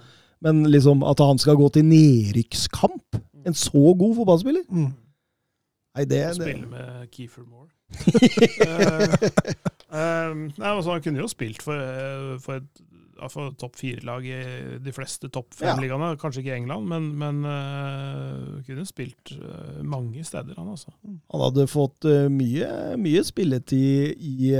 men 0.44 0.64
liksom 0.72 1.04
at 1.04 1.20
han 1.20 1.40
skal 1.40 1.60
gå 1.60 1.68
til 1.76 1.84
nedrykkskamp 1.88 3.20
En 3.46 3.54
så 3.54 3.94
god 3.98 4.14
fotballspiller? 4.16 4.64
Mm. 4.68 4.92
Nei, 5.94 6.04
det, 6.10 6.18
det 6.18 6.34
Spille 6.40 6.66
med 6.66 7.06
Keefer 7.14 7.44
Moore. 7.46 7.70
uh, 7.94 9.14
eh, 10.00 10.32
nei, 10.34 10.72
altså, 10.72 10.96
han 10.96 11.04
kunne 11.04 11.22
jo 11.22 11.30
spilt 11.30 11.62
for, 11.62 11.78
eh, 11.78 12.34
for 12.42 12.58
et 12.62 12.84
for 13.30 13.52
topp 13.56 13.76
fire-lag 13.78 14.24
i 14.26 14.38
de 14.82 14.92
fleste 14.92 15.28
topp 15.32 15.54
Ja. 15.54 15.70
fem-ligaene. 15.70 16.16
Kanskje 16.18 16.42
ikke 16.42 16.50
i 16.50 16.56
England, 16.58 16.88
men, 16.90 17.04
men 17.16 17.44
uh, 17.46 18.58
kunne 18.66 18.82
spilt 18.84 19.30
uh, 19.38 19.78
mange 19.86 20.24
steder, 20.26 20.52
han 20.58 20.72
altså. 20.72 20.90
Han 21.06 21.44
hadde 21.44 21.68
fått 21.70 22.04
mye, 22.34 22.68
mye 23.00 23.22
spilletid 23.24 24.18
i 24.18 24.50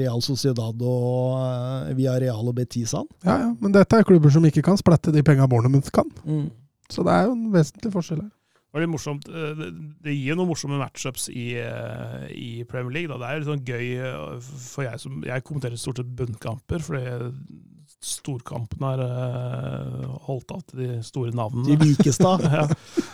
Real 0.00 0.24
Sociedad 0.24 0.82
og 0.82 1.36
uh, 1.36 1.92
via 2.00 2.16
Real 2.18 2.48
og 2.48 2.56
Betis, 2.56 2.96
han. 2.96 3.06
Ja, 3.28 3.36
ja, 3.44 3.52
men 3.60 3.76
dette 3.76 4.00
er 4.00 4.08
klubber 4.08 4.32
som 4.34 4.48
ikke 4.48 4.64
kan 4.66 4.80
splette 4.80 5.12
de 5.14 5.22
penga 5.22 5.46
Bournemouth 5.46 5.92
kan. 5.94 6.08
Så 6.92 7.04
det 7.06 7.14
er 7.14 7.28
jo 7.28 7.36
en 7.36 7.48
vesentlig 7.54 7.92
forskjell 7.94 8.24
her. 8.24 8.34
Det 8.78 8.86
morsomt. 8.86 9.28
eh, 9.28 9.54
Det, 9.56 9.68
det 10.04 10.14
gir 10.14 10.34
jo 10.34 10.36
noen 10.38 10.50
morsomme 10.52 10.78
matchups 10.78 11.28
i, 11.32 11.56
eh, 11.58 12.28
i 12.30 12.64
Premier 12.68 12.92
League. 12.94 13.08
Da. 13.10 13.18
Det 13.18 13.28
er 13.28 13.40
litt 13.40 13.48
sånn 13.48 13.64
gøy 13.66 13.86
eh, 13.96 14.52
for 14.68 14.84
jeg 14.86 15.00
som 15.02 15.24
Jeg 15.26 15.44
kommenterer 15.46 15.80
stort 15.80 15.98
sett 16.02 16.14
bunnkamper, 16.18 16.84
fordi 16.84 17.32
storkampene 17.98 18.90
har 18.92 19.00
holdt 20.28 20.52
av 20.54 20.60
til 20.68 20.82
de 20.84 20.98
store 21.02 21.32
navnene. 21.34 21.66
De 21.66 21.88
Vikestad. 21.88 22.44
ja. 22.58 22.66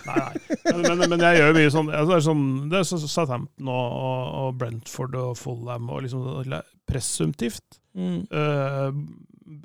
Nei, 0.05 0.17
nei. 0.19 0.59
Men, 0.67 0.83
men, 0.99 1.05
men 1.15 1.25
jeg 1.25 1.39
gjør 1.41 1.55
mye 1.57 1.71
sånn 1.73 1.89
altså, 1.89 2.11
Det 2.11 2.17
er 2.19 2.27
sånn, 2.27 2.45
det 2.69 2.81
er 2.81 2.89
sånn 2.91 3.05
Southampton 3.07 3.71
og, 3.73 3.95
og, 4.43 4.51
Brentford 4.61 5.17
og 5.23 5.39
Fulham 5.41 5.89
og 5.89 6.05
liksom 6.05 6.53
presumptivt 6.91 7.79
eh, 7.97 8.91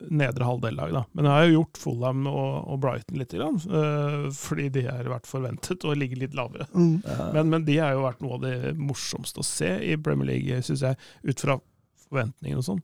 nedre 0.09 0.47
halvdel-lag. 0.47 0.93
da. 0.95 1.03
Men 1.17 1.27
jeg 1.27 1.35
har 1.35 1.47
jo 1.47 1.55
gjort 1.57 1.79
Fulham 1.81 2.27
og, 2.29 2.51
og 2.73 2.81
Brighton 2.83 3.21
litt, 3.21 3.33
grann, 3.35 3.59
eh, 3.79 4.27
fordi 4.35 4.67
de 4.77 4.85
har 4.87 5.09
vært 5.11 5.29
forventet 5.29 5.85
å 5.87 5.95
ligge 5.97 6.19
litt 6.19 6.37
lavere. 6.37 6.69
Men, 6.73 7.49
men 7.51 7.65
de 7.67 7.79
har 7.79 7.95
jo 7.95 8.05
vært 8.05 8.21
noe 8.25 8.37
av 8.39 8.45
det 8.45 8.75
morsomste 8.79 9.43
å 9.43 9.47
se 9.47 9.71
i 9.89 9.97
Premier 10.01 10.33
League, 10.33 10.61
syns 10.65 10.85
jeg, 10.85 10.99
ut 11.25 11.45
fra 11.45 11.59
forventningene 12.07 12.61
og 12.61 12.69
sånn. 12.71 12.83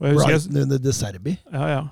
Brighton 0.00 0.62
under 0.66 0.80
De 0.82 0.94
Serbi. 0.94 1.38
ja, 1.52 1.72
ja. 1.78 1.84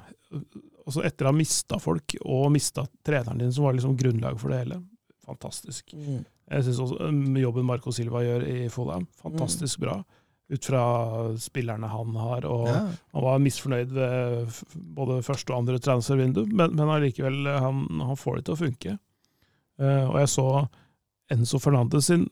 Og 0.84 0.92
så 0.92 1.00
etter 1.06 1.24
å 1.24 1.30
ha 1.30 1.36
mista 1.36 1.78
folk, 1.80 2.12
og 2.28 2.50
mista 2.52 2.84
treneren 3.06 3.40
din, 3.40 3.52
som 3.54 3.64
var 3.64 3.76
liksom 3.76 3.94
grunnlaget 3.96 4.40
for 4.42 4.52
det 4.52 4.58
hele. 4.64 4.82
Fantastisk. 5.24 5.94
Jeg 5.94 6.66
syns 6.66 6.80
også 6.84 7.08
um, 7.08 7.38
jobben 7.40 7.64
Marco 7.64 7.92
Silva 7.94 8.20
gjør 8.24 8.44
i 8.50 8.58
Fulham, 8.72 9.06
fantastisk 9.22 9.80
bra. 9.80 10.02
Ut 10.54 10.68
fra 10.70 10.82
spillerne 11.40 11.88
han 11.90 12.14
har. 12.20 12.44
og 12.46 12.68
Ja. 12.68 12.78
Han 13.16 13.22
var 13.26 13.42
misfornøyd 13.42 13.92
ved 13.96 14.62
både 14.94 15.20
første 15.26 15.50
og 15.52 15.58
andre 15.64 15.78
transfervindu, 15.82 16.44
men, 16.52 16.74
men 16.78 16.88
allikevel, 16.94 17.46
eh, 17.50 17.60
han, 17.64 17.84
han 18.00 18.16
får 18.20 18.36
det 18.40 18.44
til 18.48 18.54
å 18.56 18.62
funke. 18.64 18.96
Uh, 19.80 20.06
og 20.12 20.18
jeg 20.22 20.28
så 20.30 20.48
Enzo 21.34 21.58
Fernandes 21.58 22.06
sin 22.12 22.28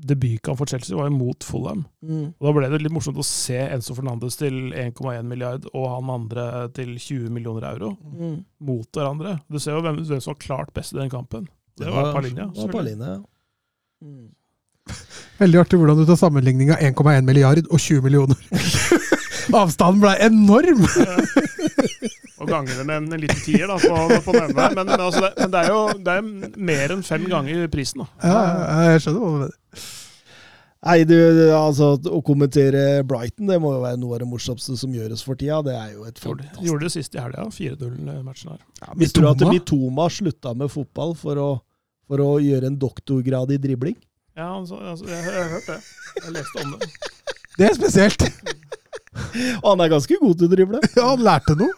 debutkamp 0.00 0.56
for 0.58 0.66
Chelsea 0.68 0.96
var 0.96 1.10
mot 1.12 1.44
Fulham. 1.44 1.82
Mm. 2.02 2.34
Og 2.40 2.46
Da 2.46 2.52
ble 2.56 2.68
det 2.72 2.80
litt 2.82 2.92
morsomt 2.92 3.18
å 3.20 3.24
se 3.24 3.58
Enzo 3.68 3.94
Fernandes 3.96 4.36
til 4.40 4.72
1,1 4.72 5.26
milliard 5.28 5.66
og 5.74 5.86
han 5.92 6.08
andre 6.14 6.44
til 6.76 6.94
20 6.96 7.28
millioner 7.32 7.66
euro 7.70 7.90
Mm. 8.00 8.44
mot 8.60 8.88
hverandre. 8.96 9.38
Du 9.50 9.58
ser 9.58 9.72
jo 9.76 9.82
hvem, 9.84 10.00
hvem 10.04 10.20
som 10.20 10.32
var 10.34 10.40
klart 10.40 10.72
best 10.74 10.92
i 10.94 10.98
den 11.00 11.10
kampen. 11.12 11.48
Det 11.76 11.88
var 11.92 12.12
Palinja. 12.14 12.48
Det 12.52 12.64
var. 12.64 12.72
Palinja, 12.72 13.06
ja. 13.14 13.22
Mm. 14.04 14.30
Veldig 15.40 15.60
artig 15.62 15.78
hvordan 15.80 16.00
du 16.00 16.04
tar 16.08 16.18
sammenligninga 16.20 16.76
1,1 16.84 17.24
milliard 17.24 17.64
og 17.70 17.80
20 17.80 18.04
millioner. 18.04 18.40
Avstanden 19.60 20.02
ble 20.02 20.16
enorm! 20.26 20.84
Og 22.40 22.48
ganger 22.48 22.78
det 22.78 22.84
med 22.88 22.96
en, 22.96 23.08
en 23.12 23.20
liten 23.20 23.40
tier 23.44 23.68
da, 23.68 23.76
på, 23.76 24.20
på 24.24 24.32
den 24.32 24.54
der. 24.56 24.72
Men, 24.72 24.86
men, 24.88 25.00
altså 25.00 25.26
det, 25.26 25.32
men 25.36 25.50
det 25.52 25.60
er 25.60 25.72
jo 25.74 25.80
det 26.06 26.12
er 26.16 26.60
mer 26.70 26.94
enn 26.94 27.02
fem 27.04 27.26
ganger 27.28 27.66
prisen. 27.72 28.00
da. 28.00 28.06
Ja, 28.24 28.38
ja, 28.40 28.92
jeg 28.94 29.02
skjønner 29.04 29.20
hva 29.20 29.32
du 29.32 29.42
mener. 29.42 29.88
Nei, 30.80 31.02
du, 31.04 31.16
altså, 31.52 31.90
å 32.08 32.22
kommentere 32.24 32.82
Brighton 33.04 33.50
det 33.50 33.58
må 33.60 33.74
jo 33.74 33.82
være 33.82 34.00
noe 34.00 34.16
av 34.16 34.22
det 34.22 34.28
morsomste 34.30 34.78
som 34.80 34.94
gjøres 34.96 35.20
for 35.26 35.36
tida. 35.36 35.58
Det 35.66 35.74
er 35.76 35.90
jo 35.92 36.06
et 36.08 36.16
Gjorde, 36.16 36.46
fantastisk 36.46 36.68
gjorde 36.70 36.86
det 36.86 36.92
sist 36.94 37.18
i 37.18 37.20
helga, 37.20 37.44
4-0-matchen 37.52 38.54
her. 38.54 38.62
Visste 39.02 39.20
du 39.20 39.28
at 39.28 39.36
Mitoma? 39.44 39.52
Mitoma 39.58 40.06
slutta 40.16 40.54
med 40.56 40.72
fotball 40.72 41.12
for 41.20 41.42
å, 41.42 41.50
for 42.08 42.24
å 42.24 42.30
gjøre 42.40 42.72
en 42.72 42.80
doktorgrad 42.80 43.52
i 43.52 43.60
dribling? 43.60 44.00
Ja, 44.36 44.46
altså, 44.58 44.76
altså, 44.78 45.04
jeg, 45.10 45.24
jeg 45.24 45.42
har 45.42 45.50
hørt 45.54 45.66
det. 45.66 45.78
Jeg 46.24 46.32
leste 46.36 46.64
om 46.64 46.74
det. 46.74 46.90
Det 47.58 47.66
er 47.68 47.74
spesielt. 47.76 48.22
Og 49.62 49.68
han 49.72 49.80
er 49.84 49.90
ganske 49.92 50.16
god 50.22 50.34
til 50.38 50.46
å 50.48 50.52
drible. 50.54 50.80
Ja, 50.98 51.08
han 51.12 51.24
lærte 51.26 51.56
noe. 51.58 51.72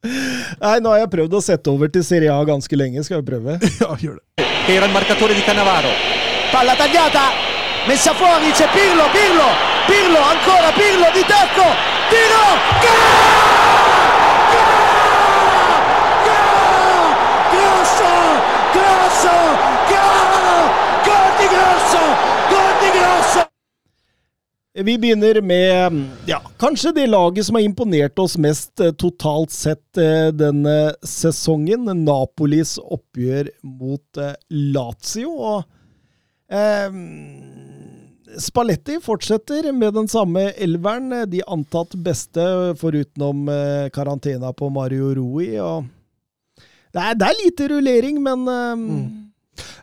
Nei, 0.00 0.76
nå 0.80 0.92
har 0.94 1.02
jeg 1.02 1.10
prøvd 1.12 1.34
å 1.36 1.42
sette 1.44 1.68
over 1.72 1.90
til 1.92 2.04
Serie 2.06 2.32
A 2.32 2.40
ganske 2.48 2.78
lenge. 2.78 3.02
Skal 3.04 3.20
vi 3.20 3.30
prøve? 3.34 3.58
Ja, 3.82 3.90
gjør 4.00 4.16
det. 4.20 4.46
era 4.70 4.86
il 4.86 4.92
marcatore 4.92 5.34
di 5.34 5.42
Cannavaro. 5.42 5.90
Palla 6.52 6.74
tagliata, 6.76 7.30
messa 7.86 8.14
fuori, 8.14 8.50
c'è 8.52 8.68
Pirlo, 8.70 9.06
Pirlo, 9.10 9.48
Pirlo, 9.86 10.20
ancora 10.22 10.70
Pirlo 10.72 11.10
di 11.14 11.24
tacco, 11.26 11.66
tiro, 12.10 12.46
Grosso, 17.52 18.12
Grosso, 18.72 19.36
gol, 19.38 19.79
gol 21.40 21.48
di 21.48 21.54
Grosso, 21.54 22.04
gol 22.50 22.72
di 22.80 22.98
Grosso. 22.98 23.40
Vi 24.84 24.98
begynner 24.98 25.40
med 25.42 26.08
ja, 26.26 26.40
kanskje 26.58 26.92
det 26.92 27.06
laget 27.06 27.46
som 27.46 27.54
har 27.54 27.62
imponert 27.64 28.18
oss 28.18 28.36
mest 28.38 28.80
eh, 28.80 28.92
totalt 28.92 29.50
sett 29.50 29.98
eh, 29.98 30.28
denne 30.32 30.92
sesongen. 31.02 31.88
Napolis 32.04 32.76
oppgjør 32.78 33.50
mot 33.64 34.20
eh, 34.20 34.36
Lazio. 34.50 35.32
Og 35.32 35.64
eh, 36.52 36.92
Spalletti 38.40 39.00
fortsetter 39.02 39.72
med 39.72 39.96
den 39.96 40.08
samme 40.08 40.50
elveren. 40.52 41.24
De 41.30 41.42
antatt 41.48 41.96
beste, 42.04 42.44
forutenom 42.80 43.48
eh, 43.48 43.88
karantena 43.96 44.52
på 44.52 44.70
Mario 44.70 45.14
Rui. 45.18 45.56
Og 45.58 45.88
det, 46.92 47.00
er, 47.00 47.16
det 47.18 47.26
er 47.26 47.42
lite 47.42 47.72
rullering, 47.74 48.22
men 48.22 48.46
eh, 48.54 48.86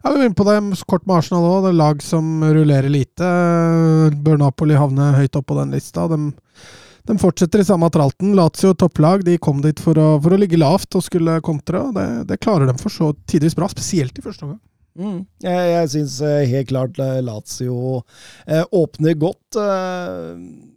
Ja, 0.03 0.11
Vi 0.11 0.19
er 0.21 0.29
inne 0.29 0.37
på 0.37 0.47
det 0.47 0.57
kort 0.89 1.05
med 1.07 1.17
Arsenal 1.19 1.47
òg. 1.47 1.63
Det 1.65 1.71
er 1.73 1.79
lag 1.81 2.03
som 2.05 2.43
rullerer 2.43 2.91
lite. 2.91 3.31
Bør 4.23 4.41
Napoli 4.41 4.77
havne 4.79 5.13
høyt 5.17 5.39
opp 5.39 5.47
på 5.51 5.57
den 5.59 5.73
lista. 5.75 6.07
De, 6.11 6.31
de 7.07 7.17
fortsetter 7.21 7.63
i 7.63 7.67
samme 7.67 7.89
tralten. 7.93 8.35
Lazio 8.37 8.73
topplag. 8.77 9.25
De 9.27 9.37
kom 9.41 9.61
dit 9.65 9.81
for 9.83 9.99
å, 9.99 10.07
for 10.23 10.35
å 10.35 10.39
ligge 10.39 10.59
lavt 10.59 10.97
og 10.99 11.05
skulle 11.05 11.39
kontre. 11.45 11.83
Det, 11.97 12.07
det 12.31 12.41
klarer 12.43 12.69
de 12.69 12.77
for 12.81 12.93
så 12.93 13.11
tidvis 13.29 13.57
bra, 13.57 13.69
spesielt 13.71 14.17
i 14.17 14.25
første 14.25 14.47
omgang. 14.47 14.63
Mm. 14.97 15.19
Jeg, 15.45 15.67
jeg 15.75 15.89
syns 15.93 16.15
helt 16.49 16.71
klart 16.71 16.97
eh, 17.03 17.19
Lazio 17.21 17.99
eh, 18.47 18.63
åpner 18.73 19.13
godt. 19.21 19.59
eh, 19.61 20.73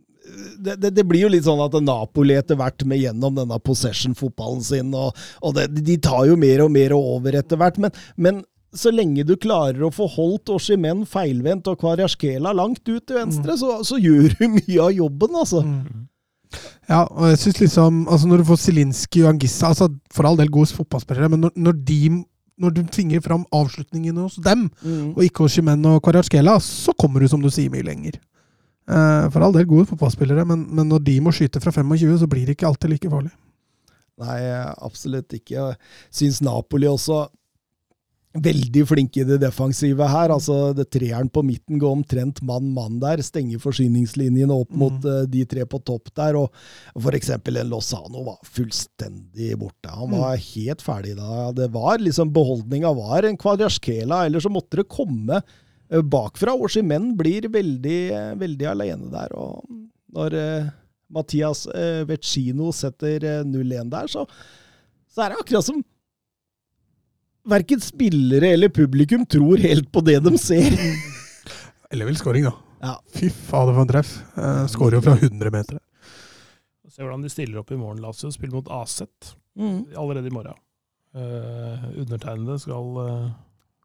det, 0.58 0.76
det, 0.76 0.90
det 0.90 1.04
blir 1.08 1.24
jo 1.24 1.30
litt 1.32 1.46
sånn 1.46 1.62
at 1.64 1.74
Napoli 1.82 2.36
etter 2.38 2.58
hvert 2.60 2.84
med 2.88 3.00
gjennom 3.00 3.38
denne 3.38 3.56
possession-fotballen 3.64 4.62
sin, 4.64 4.92
og, 4.94 5.16
og 5.42 5.56
det, 5.56 5.68
de 5.80 5.96
tar 6.02 6.28
jo 6.28 6.36
mer 6.40 6.64
og 6.66 6.72
mer 6.74 6.94
over 6.96 7.38
etter 7.40 7.60
hvert. 7.60 7.80
Men, 7.82 7.96
men 8.20 8.42
så 8.74 8.92
lenge 8.94 9.24
du 9.26 9.34
klarer 9.40 9.82
å 9.82 9.90
få 9.94 10.06
holdt 10.12 10.52
Oshimen 10.54 11.02
feilvendt 11.08 11.66
og 11.72 11.80
Kvarjaskela 11.82 12.52
langt 12.54 12.82
ut 12.86 13.02
til 13.06 13.16
venstre, 13.18 13.56
så, 13.58 13.80
så 13.84 13.98
gjør 13.98 14.36
du 14.38 14.44
mye 14.52 14.78
av 14.84 14.92
jobben, 14.94 15.34
altså. 15.40 15.64
Ja, 16.90 17.04
og 17.06 17.28
jeg 17.30 17.38
synes 17.38 17.60
liksom 17.60 17.98
altså 18.10 18.26
Når 18.26 18.40
du 18.40 18.44
får 18.48 18.58
Zelinskyj 18.64 19.20
og 19.22 19.28
Angissa 19.30 19.68
altså 19.70 19.86
For 20.10 20.26
all 20.26 20.34
del 20.40 20.48
gode 20.50 20.72
fotballspillere, 20.74 21.28
men 21.30 21.44
når, 21.44 21.52
når 21.54 21.76
de 21.86 21.98
når 22.60 22.74
du 22.76 22.80
tvinger 22.92 23.22
fram 23.24 23.44
avslutningene 23.56 24.20
hos 24.26 24.34
dem, 24.44 24.66
Mm. 24.84 25.14
og 25.16 25.22
ikke 25.24 25.46
hos 25.46 25.54
Chimen 25.56 25.86
og 25.88 26.02
Kvaratskhelia, 26.04 26.58
så 26.60 26.92
kommer 26.98 27.22
du, 27.22 27.28
som 27.32 27.40
du 27.40 27.48
sier, 27.48 27.70
mye 27.72 27.86
lenger. 27.86 28.18
Eh, 28.84 29.28
for 29.32 29.40
all 29.46 29.54
del 29.54 29.64
gode 29.70 29.86
fotballspillere, 29.88 30.44
men, 30.44 30.66
men 30.68 30.90
når 30.90 31.00
de 31.06 31.14
må 31.24 31.32
skyte 31.32 31.62
fra 31.64 31.72
25, 31.72 32.18
så 32.20 32.28
blir 32.28 32.44
det 32.50 32.58
ikke 32.58 32.66
alltid 32.68 32.92
like 32.92 33.08
farlig. 33.14 33.30
Nei, 34.20 34.36
absolutt 34.84 35.32
ikke. 35.38 35.54
Jeg 35.56 35.78
syns 36.12 36.42
Napoli 36.44 36.84
også 36.90 37.22
veldig 38.30 38.84
flinke 38.86 39.22
i 39.22 39.26
det 39.26 39.40
defensive 39.42 40.06
her. 40.06 40.30
Altså, 40.30 40.70
det 40.76 40.86
Treeren 40.94 41.30
på 41.32 41.42
midten 41.46 41.80
går 41.82 41.96
omtrent 41.98 42.40
mann-mann 42.46 43.00
der. 43.02 43.22
Stenger 43.26 43.62
forsyningslinjene 43.62 44.54
opp 44.54 44.70
mot 44.70 45.06
eh, 45.08 45.24
de 45.30 45.42
tre 45.50 45.66
på 45.66 45.80
topp 45.82 46.12
der. 46.14 46.38
Og 46.38 46.52
for 46.94 47.16
eksempel 47.16 47.58
en 47.60 47.72
Lozano 47.72 48.22
var 48.28 48.38
fullstendig 48.46 49.56
borte. 49.60 49.90
Han 49.90 50.14
var 50.14 50.38
helt 50.38 50.84
ferdig 50.84 51.16
da. 51.18 51.50
Det 51.56 51.70
var 51.74 51.98
liksom 52.02 52.30
Beholdninga 52.34 52.94
var 52.94 53.26
en 53.26 53.38
Kvadraskela, 53.40 54.24
eller 54.26 54.42
så 54.42 54.52
måtte 54.52 54.82
det 54.82 54.90
komme 54.90 55.40
uh, 55.42 56.02
bakfra. 56.02 56.54
Oshimen 56.54 57.16
blir 57.18 57.50
veldig, 57.50 58.00
uh, 58.14 58.34
veldig 58.38 58.70
alene 58.70 59.10
der. 59.10 59.34
Og 59.34 59.66
når 60.14 60.38
Mathias 61.10 61.64
Vecino 62.06 62.70
setter 62.74 63.24
eh, 63.26 63.42
0-1 63.46 63.90
der, 63.90 64.10
så, 64.10 64.24
så 65.10 65.24
er 65.24 65.32
det 65.32 65.42
akkurat 65.42 65.66
som 65.66 65.82
verken 67.50 67.82
spillere 67.84 68.52
eller 68.54 68.70
publikum 68.72 69.26
tror 69.26 69.60
helt 69.62 69.90
på 69.92 70.02
det 70.06 70.18
de 70.24 70.32
ser. 70.40 70.70
Eller 71.90 72.06
vel 72.08 72.16
scoring, 72.18 72.46
da. 72.46 72.52
Ja. 72.80 72.94
Fy 73.12 73.28
fader, 73.30 73.74
for 73.76 73.82
en 73.84 73.90
treff. 73.90 74.10
Uh, 74.38 74.64
Skårer 74.70 74.98
jo 74.98 75.04
fra 75.04 75.16
100 75.18 75.50
meter. 75.52 75.80
Se 76.90 77.02
hvordan 77.04 77.22
de 77.26 77.30
stiller 77.32 77.60
opp 77.60 77.70
i 77.74 77.78
morgen, 77.78 78.00
Lazio. 78.02 78.30
Spiller 78.34 78.56
mot 78.60 78.70
Aset 78.82 79.34
Mm. 79.58 79.80
allerede 79.98 80.30
i 80.30 80.32
morgen. 80.32 80.54
Uh, 81.10 81.82
undertegnede 81.98 82.54
skal 82.62 82.92
uh, 83.02 83.30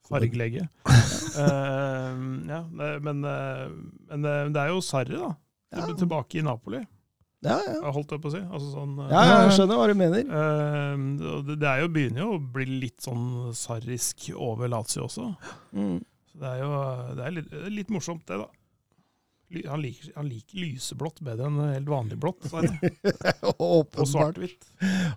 fargelegge. 0.08 0.68
uh, 0.86 2.14
ja, 2.54 2.60
men, 2.70 3.24
eh, 3.26 3.72
men 4.12 4.26
eh, 4.30 4.44
det 4.54 4.62
er 4.62 4.70
jo 4.72 4.82
Sarri, 4.86 5.18
da. 5.18 5.32
Ja. 5.76 5.88
Tilbake 5.98 6.38
i 6.40 6.46
Napoli. 6.46 6.84
Ja, 7.46 7.60
ja. 7.62 7.94
holdt 7.96 8.12
jeg 8.16 8.24
på 8.24 8.32
å 8.32 8.34
si. 8.34 8.42
Altså 8.44 8.72
sånn, 8.72 8.98
eh, 9.06 9.14
ja, 9.14 9.22
ja, 9.30 9.38
jeg 9.46 9.56
skjønner 9.60 9.80
hva 9.80 9.88
du 9.92 9.96
mener. 10.00 10.28
Uh, 10.28 11.40
det, 11.48 11.58
det 11.62 11.72
er 11.72 11.84
jo, 11.84 11.94
begynner 11.96 12.24
jo 12.26 12.34
å 12.36 12.44
bli 12.58 12.68
litt 12.86 13.06
sånn 13.06 13.56
sarrisk 13.58 14.30
over 14.36 14.72
Lazio 14.72 15.06
også. 15.08 15.32
Mm. 15.78 15.98
Så 16.32 16.44
det 16.44 16.52
er 16.52 16.62
jo 16.64 16.70
det 17.16 17.26
er 17.26 17.36
litt, 17.40 17.58
litt 17.80 17.94
morsomt, 17.94 18.26
det, 18.30 18.42
da. 18.44 18.50
Han 19.70 19.82
liker, 19.82 20.10
han 20.16 20.26
liker 20.28 20.58
lyseblått 20.58 21.22
bedre 21.24 21.48
enn 21.48 21.60
helt 21.62 21.90
vanlig 21.90 22.18
blått. 22.20 22.48
Og 23.62 23.94
svart-hvitt. 24.10 24.66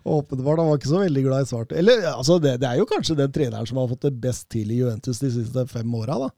Åpenbart, 0.05 0.61
Han 0.61 0.69
var 0.69 0.77
ikke 0.77 0.91
så 0.91 1.01
veldig 1.01 1.23
glad 1.25 1.43
i 1.47 1.49
svart. 1.49 1.73
Eller, 1.75 2.05
altså, 2.13 2.37
det, 2.43 2.59
det 2.61 2.69
er 2.69 2.79
jo 2.79 2.87
kanskje 2.89 3.17
den 3.19 3.33
treneren 3.35 3.67
som 3.67 3.81
har 3.81 3.89
fått 3.89 4.05
det 4.05 4.13
best 4.21 4.47
til 4.53 4.69
i 4.71 4.79
Juventus 4.83 5.19
de 5.23 5.31
siste 5.33 5.65
fem 5.71 5.97
åra, 5.97 6.19
da. 6.27 6.29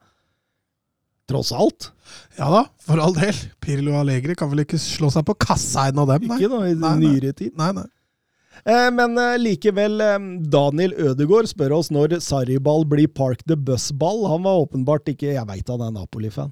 Tross 1.31 1.53
alt. 1.55 1.89
Ja 2.37 2.49
da, 2.51 2.65
for 2.83 2.99
all 2.99 3.15
del. 3.15 3.37
Pirlo 3.63 3.95
Allegri 3.99 4.35
kan 4.37 4.51
vel 4.51 4.65
ikke 4.65 4.79
slå 4.81 5.11
seg 5.13 5.25
på 5.27 5.37
kassa 5.39 5.87
en 5.89 6.03
av 6.03 6.11
dem, 6.11 6.27
nei. 6.27 6.39
Ikke 6.41 6.51
noe 6.51 6.71
i 6.71 6.77
nei. 6.77 6.95
nyere 7.05 7.33
tid. 7.37 7.55
Nei, 7.59 7.71
nei. 7.79 7.87
Eh, 8.65 8.89
men 8.93 9.17
eh, 9.17 9.37
likevel, 9.41 10.01
eh, 10.05 10.17
Daniel 10.53 10.93
Ødegaard 10.93 11.49
spør 11.49 11.77
oss 11.79 11.89
når 11.93 12.19
Sarriball 12.21 12.85
blir 12.89 13.09
Park 13.09 13.45
the 13.47 13.57
Bus-ball. 13.57 14.25
Han 14.29 14.43
var 14.45 14.65
åpenbart 14.65 15.09
ikke 15.13 15.33
Jeg 15.33 15.47
veit 15.49 15.71
han 15.71 15.87
er 15.87 15.95
Napoli-fan. 15.95 16.51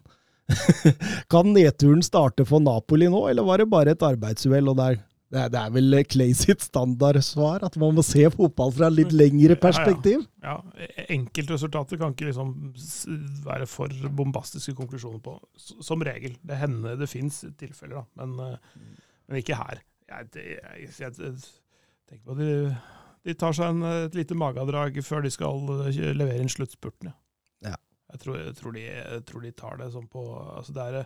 kan 1.34 1.51
nedturen 1.53 2.01
starte 2.01 2.45
for 2.49 2.64
Napoli 2.64 3.06
nå, 3.11 3.27
eller 3.30 3.45
var 3.45 3.61
det 3.61 3.69
bare 3.69 3.93
et 3.93 4.06
arbeidsuhell? 4.06 4.72
og 4.72 4.80
der 4.80 4.97
det 5.30 5.38
er, 5.38 5.49
det 5.53 5.60
er 5.61 5.73
vel 5.76 5.97
Clay 6.10 6.31
sitt 6.34 6.64
standardsvar, 6.65 7.61
at 7.68 7.76
man 7.77 7.93
må 7.99 8.01
se 8.06 8.23
fotball 8.34 8.72
fra 8.73 8.88
litt 8.89 9.11
lengre 9.14 9.53
perspektiv. 9.61 10.23
Ja, 10.41 10.56
e- 10.73 11.06
Enkeltresultater 11.14 11.99
kan 12.01 12.15
ikke 12.15 12.31
liksom 12.31 12.56
være 13.45 13.68
for 13.69 13.93
bombastiske 14.18 14.73
konklusjoner 14.80 15.22
på. 15.22 15.35
Som 15.85 16.01
regel. 16.06 16.34
Det 16.41 16.57
hender 16.57 16.97
det 16.97 17.10
fins 17.11 17.43
tilfeller, 17.61 17.99
da, 18.01 18.23
men, 18.23 18.34
eh, 18.41 18.95
men 19.30 19.43
ikke 19.43 19.60
her. 19.60 19.84
Jeg, 20.10 20.31
jeg, 20.34 20.88
jeg, 20.97 21.14
jeg 21.22 21.35
tenker 22.10 22.26
på 22.26 22.34
at 22.34 22.41
de, 22.41 22.73
de 23.30 23.38
tar 23.38 23.53
seg 23.53 23.69
en, 23.76 23.85
et 24.07 24.18
lite 24.18 24.38
magedrag 24.41 24.97
før 25.06 25.27
de 25.27 25.34
skal 25.38 25.61
eh, 25.84 26.01
levere 26.18 26.41
inn 26.41 26.49
sluttspurten. 26.49 27.14
Ja. 27.68 27.76
Jeg, 28.15 28.23
tror, 28.26 28.41
tror 28.57 28.73
de, 28.73 28.88
jeg 28.89 29.22
tror 29.30 29.45
de 29.45 29.53
tar 29.53 29.77
det 29.77 29.91
sånn 29.93 30.10
på 30.10 30.26
altså 30.34 30.73
det 30.73 30.89
er, 30.89 30.99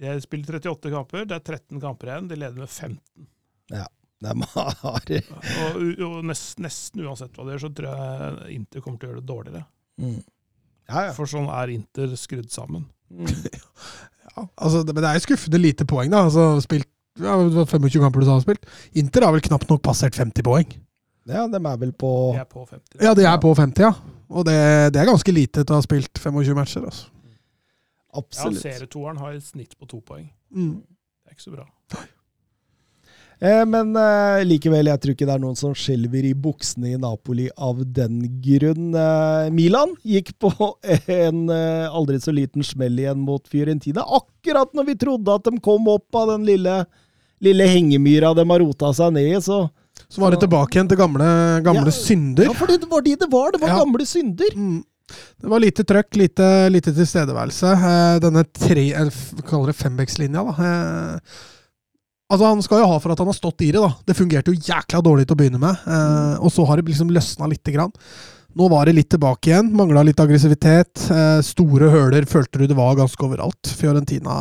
De 0.00 0.08
har 0.08 0.24
spilt 0.24 0.48
38 0.48 0.96
kamper, 0.96 1.28
det 1.28 1.36
er 1.36 1.44
13 1.44 1.84
kamper 1.84 2.08
igjen. 2.14 2.32
De 2.32 2.40
leder 2.40 2.64
med 2.64 2.72
15. 2.72 3.28
De 4.24 4.32
har 4.54 4.78
Og, 5.64 5.80
og 6.06 6.16
nest, 6.24 6.58
nesten 6.62 7.02
uansett 7.04 7.34
hva 7.36 7.44
det 7.44 7.56
gjør, 7.56 7.62
så 7.66 7.70
tror 7.76 7.90
jeg 7.90 8.56
Inter 8.56 8.84
kommer 8.84 9.00
til 9.00 9.08
å 9.08 9.12
gjøre 9.12 9.22
det 9.22 9.28
dårligere. 9.30 9.64
mm. 10.00 10.22
Ja, 10.84 11.06
ja. 11.06 11.12
For 11.16 11.28
sånn 11.28 11.46
er 11.48 11.70
Inter 11.72 12.10
skrudd 12.20 12.50
sammen. 12.52 12.88
Mm. 13.12 13.30
Ja, 14.34 14.42
altså, 14.58 14.80
det, 14.82 14.94
men 14.96 15.04
det 15.04 15.10
er 15.12 15.18
jo 15.20 15.22
skuffende 15.28 15.58
lite 15.60 15.84
poeng, 15.86 16.08
da. 16.10 16.24
Altså, 16.26 16.56
spilt, 16.64 16.88
ja, 17.22 17.36
det 17.38 17.52
var 17.54 17.68
25 17.70 18.00
kamper 18.02 18.24
du 18.24 18.26
sa 18.26 18.32
du 18.32 18.40
har 18.40 18.42
spilt. 18.42 18.64
Inter 18.98 19.22
har 19.22 19.34
vel 19.36 19.44
knapt 19.44 19.68
nok 19.70 19.82
passert 19.84 20.16
50 20.18 20.42
poeng. 20.42 20.72
ja, 21.30 21.44
de 21.46 21.60
er 21.60 21.76
vel 21.78 21.92
på 21.94 22.10
De 22.34 22.40
er 22.40 22.48
på 22.50 22.64
50. 22.66 23.04
Ja, 23.04 23.12
de 23.14 23.28
er 23.30 23.36
på 23.44 23.52
50, 23.54 23.84
ja. 23.84 23.92
Og 24.34 24.48
det, 24.48 24.56
det 24.96 25.00
er 25.02 25.06
ganske 25.12 25.34
lite 25.36 25.62
til 25.62 25.76
å 25.76 25.78
ha 25.78 25.84
spilt 25.86 26.18
25 26.18 26.58
matcher. 26.58 26.88
Altså. 26.88 27.06
Ja, 27.30 28.18
Absolutt. 28.24 28.64
Serietoeren 28.64 29.22
har 29.22 29.36
et 29.36 29.46
snitt 29.46 29.78
på 29.78 29.86
to 29.92 30.00
poeng. 30.02 30.26
Mm. 30.50 30.80
Det 30.82 31.30
er 31.30 31.36
ikke 31.38 31.46
så 31.46 31.54
bra. 31.54 31.68
Eh, 33.40 33.64
men 33.66 33.90
eh, 33.98 34.44
likevel, 34.46 34.86
jeg 34.88 35.00
tror 35.02 35.14
ikke 35.16 35.26
det 35.28 35.34
er 35.34 35.42
noen 35.42 35.56
som 35.58 35.74
skjelver 35.76 36.24
i 36.28 36.34
buksene 36.38 36.92
i 36.94 36.98
Napoli 37.00 37.48
av 37.58 37.80
den 37.96 38.20
grunn. 38.44 38.94
Eh, 38.94 39.50
Milan 39.54 39.94
gikk 40.06 40.32
på 40.40 40.52
en 41.10 41.48
eh, 41.50 41.86
aldri 41.90 42.20
så 42.22 42.32
liten 42.34 42.64
smell 42.64 42.98
igjen 43.02 43.20
mot 43.26 43.42
Fiorentina. 43.50 44.04
Akkurat 44.06 44.72
når 44.76 44.88
vi 44.92 44.96
trodde 45.00 45.34
at 45.34 45.44
de 45.48 45.58
kom 45.64 45.88
opp 45.92 46.14
av 46.20 46.34
den 46.34 46.46
lille, 46.48 46.78
lille 47.44 47.66
hengemyra 47.68 48.34
de 48.38 48.46
har 48.48 48.62
rota 48.64 48.92
seg 48.96 49.12
ned 49.18 49.32
i, 49.34 49.40
så 49.42 49.64
Så 50.08 50.20
var 50.22 50.30
det 50.34 50.40
tilbake 50.42 50.74
igjen 50.78 50.88
til 50.90 50.98
gamle, 50.98 51.28
gamle 51.66 51.90
Ja. 51.90 51.94
synder. 51.98 52.44
Ja, 52.48 52.52
for 52.56 52.66
det 52.70 52.86
var 52.90 53.02
de 53.02 53.14
det 53.16 53.30
var! 53.30 53.52
Det 53.52 53.60
var 53.62 53.68
Ja. 53.74 53.78
gamle 53.84 54.06
synder! 54.06 54.54
Mm. 54.56 54.82
Det 55.38 55.50
var 55.52 55.60
lite 55.60 55.84
trøkk, 55.84 56.16
lite, 56.16 56.46
lite 56.72 56.92
tilstedeværelse. 56.96 57.72
Eh, 57.76 58.18
denne 58.24 58.42
tre, 58.56 58.86
Vi 59.36 59.42
kaller 59.44 59.66
det 59.70 59.76
fembekslinja, 59.76 60.42
da. 60.48 61.20
Altså, 62.32 62.46
han 62.48 62.62
skal 62.64 62.80
jo 62.80 62.88
ha 62.88 63.00
for 63.02 63.12
at 63.12 63.20
han 63.20 63.28
har 63.28 63.36
stått 63.36 63.66
i 63.66 63.72
det, 63.74 63.80
da. 63.82 63.90
Det 64.08 64.16
fungerte 64.16 64.52
jo 64.52 64.68
jækla 64.70 65.02
dårlig 65.04 65.26
til 65.28 65.36
å 65.36 65.40
begynne 65.42 65.60
med. 65.60 65.82
Eh, 65.84 66.36
og 66.40 66.52
så 66.54 66.64
har 66.68 66.80
det 66.80 66.88
liksom 66.88 67.12
løsna 67.12 67.48
lite 67.50 67.74
grann. 67.74 67.92
Nå 68.54 68.68
var 68.70 68.86
det 68.86 68.94
litt 68.96 69.10
tilbake 69.12 69.50
igjen. 69.50 69.72
Mangla 69.76 70.04
litt 70.06 70.20
aggressivitet. 70.22 71.04
Eh, 71.12 71.40
store 71.44 71.90
høler 71.92 72.26
følte 72.30 72.62
du 72.62 72.68
det 72.70 72.78
var 72.78 72.96
ganske 72.96 73.26
overalt. 73.26 73.68
Fiorentina 73.76 74.36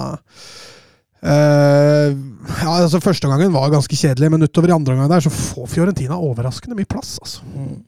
eh, 1.19 2.13
ja, 2.13 2.75
altså 2.77 3.01
Første 3.03 3.31
gangen 3.31 3.55
var 3.55 3.73
ganske 3.73 3.97
kjedelig, 3.99 4.31
men 4.31 4.45
utover 4.47 4.71
i 4.71 4.77
andre 4.77 4.95
omgang 4.95 5.11
der 5.11 5.25
så 5.25 5.33
får 5.33 5.67
Fiorentina 5.75 6.19
overraskende 6.21 6.77
mye 6.79 6.89
plass. 6.89 7.17
altså. 7.19 7.43
Mm. 7.51 7.81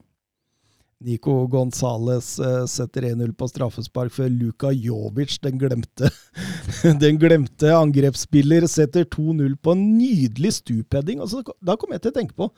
Nico 1.04 1.46
Gonzales 1.46 2.38
eh, 2.40 2.62
setter 2.66 3.04
1-0 3.10 3.34
på 3.36 3.48
straffespark 3.50 4.14
før 4.14 4.30
Luka 4.32 4.70
Jovic, 4.72 5.36
den 5.44 5.58
glemte, 5.60 6.08
den 7.02 7.20
glemte 7.20 7.74
angrepsspiller, 7.76 8.64
setter 8.70 9.04
2-0 9.04 9.58
på 9.60 9.74
en 9.76 9.84
nydelig 9.98 10.54
stupheading. 10.62 11.20
Altså, 11.20 11.42
da 11.60 11.76
kom 11.76 11.92
jeg 11.92 12.06
til 12.06 12.14
å 12.14 12.18
tenke 12.20 12.38
på 12.38 12.48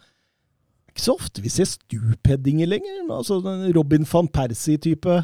ikke 0.89 1.05
så 1.05 1.15
ofte 1.19 1.43
vi 1.45 1.51
ser 1.53 1.67
stupheadinger 1.69 2.71
lenger. 2.71 3.03
Altså 3.13 3.37
den 3.45 3.69
Robin 3.77 4.07
van 4.09 4.31
Persie-type. 4.35 5.19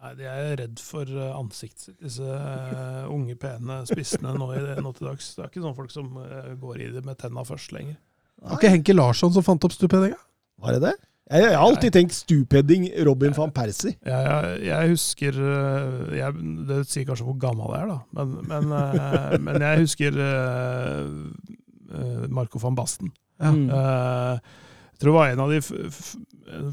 Nei, 0.00 0.12
De 0.16 0.28
er 0.28 0.54
redd 0.62 0.80
for 0.80 1.08
eh, 1.08 1.32
ansiktet 1.36 1.88
sitt, 1.88 1.98
disse 2.00 2.24
eh, 2.24 3.02
unge, 3.10 3.34
pene 3.40 3.82
spissene 3.88 4.36
nå, 4.36 4.52
i, 4.56 4.62
nå 4.80 4.94
til 4.96 5.10
dags. 5.10 5.34
Det 5.36 5.44
er 5.44 5.50
ikke 5.50 5.64
sånne 5.64 5.76
folk 5.80 5.92
som 5.92 6.12
går 6.60 6.84
i 6.84 6.92
det 6.94 7.04
med 7.08 7.20
tenna 7.20 7.44
først 7.44 7.72
lenger. 7.76 7.98
Det 8.40 8.48
var 8.48 8.60
ikke 8.60 8.72
Henke 8.76 8.96
Larsson 8.96 9.32
som 9.34 9.44
fant 9.44 9.64
opp 9.68 9.76
stupheadinga? 9.76 10.20
Var 10.60 10.76
det 10.76 10.84
det? 10.86 10.96
Jeg, 11.30 11.44
jeg 11.46 11.54
har 11.54 11.62
alltid 11.62 11.94
tenkt 11.94 12.14
stupheading 12.16 12.88
Robin 13.06 13.30
van 13.36 13.52
Persie. 13.54 13.92
Jeg, 14.02 14.22
jeg, 14.26 14.56
jeg 14.66 14.88
husker 14.96 15.36
eh, 15.38 16.16
jeg, 16.18 16.40
Det 16.66 16.78
sier 16.90 17.04
kanskje 17.06 17.26
hvor 17.28 17.36
gammel 17.38 17.70
jeg 17.76 17.84
er, 17.84 17.92
da. 17.92 17.98
Men, 18.18 18.32
men, 18.50 18.72
eh, 18.80 19.36
men 19.46 19.62
jeg 19.62 19.84
husker 19.84 20.18
eh, 20.24 22.26
Marco 22.34 22.58
van 22.62 22.74
Basten. 22.78 23.12
Mm. 23.40 23.68
Eh, 23.70 24.42
jeg 24.90 24.98
tror 25.00 25.14
det 25.14 25.16
var 25.16 25.30
en 25.32 25.40
av 25.46 25.54
de 25.54 25.60
f 25.62 25.70
f 25.88 26.00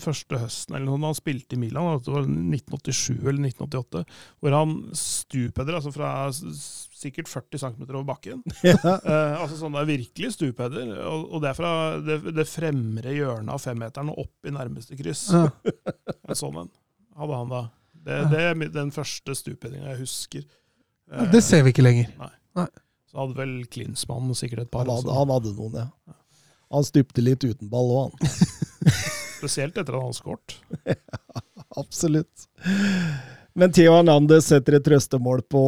første 0.03 0.41
høsten 0.41 0.75
eller 0.75 0.89
noe, 0.89 0.99
han 1.05 1.15
spilte 1.15 1.55
i 1.55 1.61
Milan, 1.61 2.01
det 2.03 2.11
var 2.11 2.25
1987 2.25 3.21
eller 3.21 3.45
1988, 3.53 4.01
hvor 4.41 4.55
han 4.57 4.73
stupheader 4.97 5.77
altså 5.77 5.93
fra 5.95 6.09
s- 6.34 6.41
s- 6.49 6.86
sikkert 6.98 7.30
40 7.30 7.61
cm 7.61 7.84
over 7.88 8.06
bakken. 8.07 8.41
Ja. 8.65 8.76
Eh, 8.98 9.34
altså 9.41 9.57
sånn 9.60 9.76
det 9.78 9.84
er 9.84 9.90
virkelig 9.91 10.34
stupheader, 10.36 10.91
og, 11.06 11.28
og 11.38 11.44
det 11.44 11.52
er 11.52 11.57
fra 11.57 11.72
det, 12.03 12.18
det 12.38 12.48
fremre 12.49 13.14
hjørnet 13.15 13.53
av 13.53 13.61
femmeteren 13.64 14.11
og 14.14 14.24
opp 14.26 14.49
i 14.49 14.53
nærmeste 14.56 14.98
kryss. 14.99 15.28
Ja. 15.34 15.48
En 16.28 16.36
sånn 16.36 16.57
en 16.60 16.72
hadde 17.18 17.38
han 17.40 17.52
da. 17.53 17.61
Det, 18.07 18.18
det 18.34 18.41
er 18.49 18.57
den 18.74 18.90
første 18.95 19.34
stupheadinga 19.38 19.94
jeg 19.94 20.02
husker. 20.02 20.44
Eh, 21.11 21.30
Det 21.32 21.40
ser 21.45 21.64
vi 21.64 21.72
ikke 21.76 21.86
lenger. 21.86 22.11
Så 23.07 23.22
hadde 23.22 23.38
vel 23.38 23.53
Klinsmann 23.72 24.34
sikkert 24.36 24.65
et 24.65 24.72
par. 24.74 24.84
Han 24.90 24.98
hadde, 24.99 25.14
han 25.15 25.32
hadde 25.32 25.53
noen, 25.56 25.78
ja. 25.86 26.18
Han 26.76 26.84
stupte 26.84 27.24
litt 27.24 27.45
uten 27.48 27.69
ball 27.72 27.94
òg, 27.95 28.18
han. 28.18 28.34
Spesielt 29.38 29.78
etter 29.78 29.94
at 29.94 30.02
han 30.02 30.10
hadde 30.10 30.18
skåret. 30.18 30.57
Absolutt. 31.80 32.48
Men 33.57 33.72
Theo 33.74 33.94
Hernandez 33.95 34.49
setter 34.52 34.78
et 34.78 34.86
trøstemål 34.86 35.45
på 35.49 35.61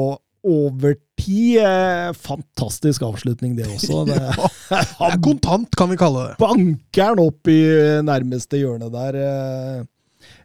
overtid. 0.43 1.57
Eh, 1.61 2.13
Fantastisk 2.15 3.03
avslutning, 3.07 3.55
det 3.57 3.67
også. 3.67 4.03
Det, 4.09 4.17
Det 4.69 5.09
er 5.09 5.19
kontant, 5.25 5.69
kan 5.77 5.89
vi 5.91 5.97
kalle 5.99 6.27
det. 6.29 6.35
banker 6.41 7.11
han 7.13 7.21
opp 7.23 7.49
i 7.51 7.59
nærmeste 8.05 8.59
hjørne 8.61 8.89
der. 8.93 9.17
eh, 9.19 9.87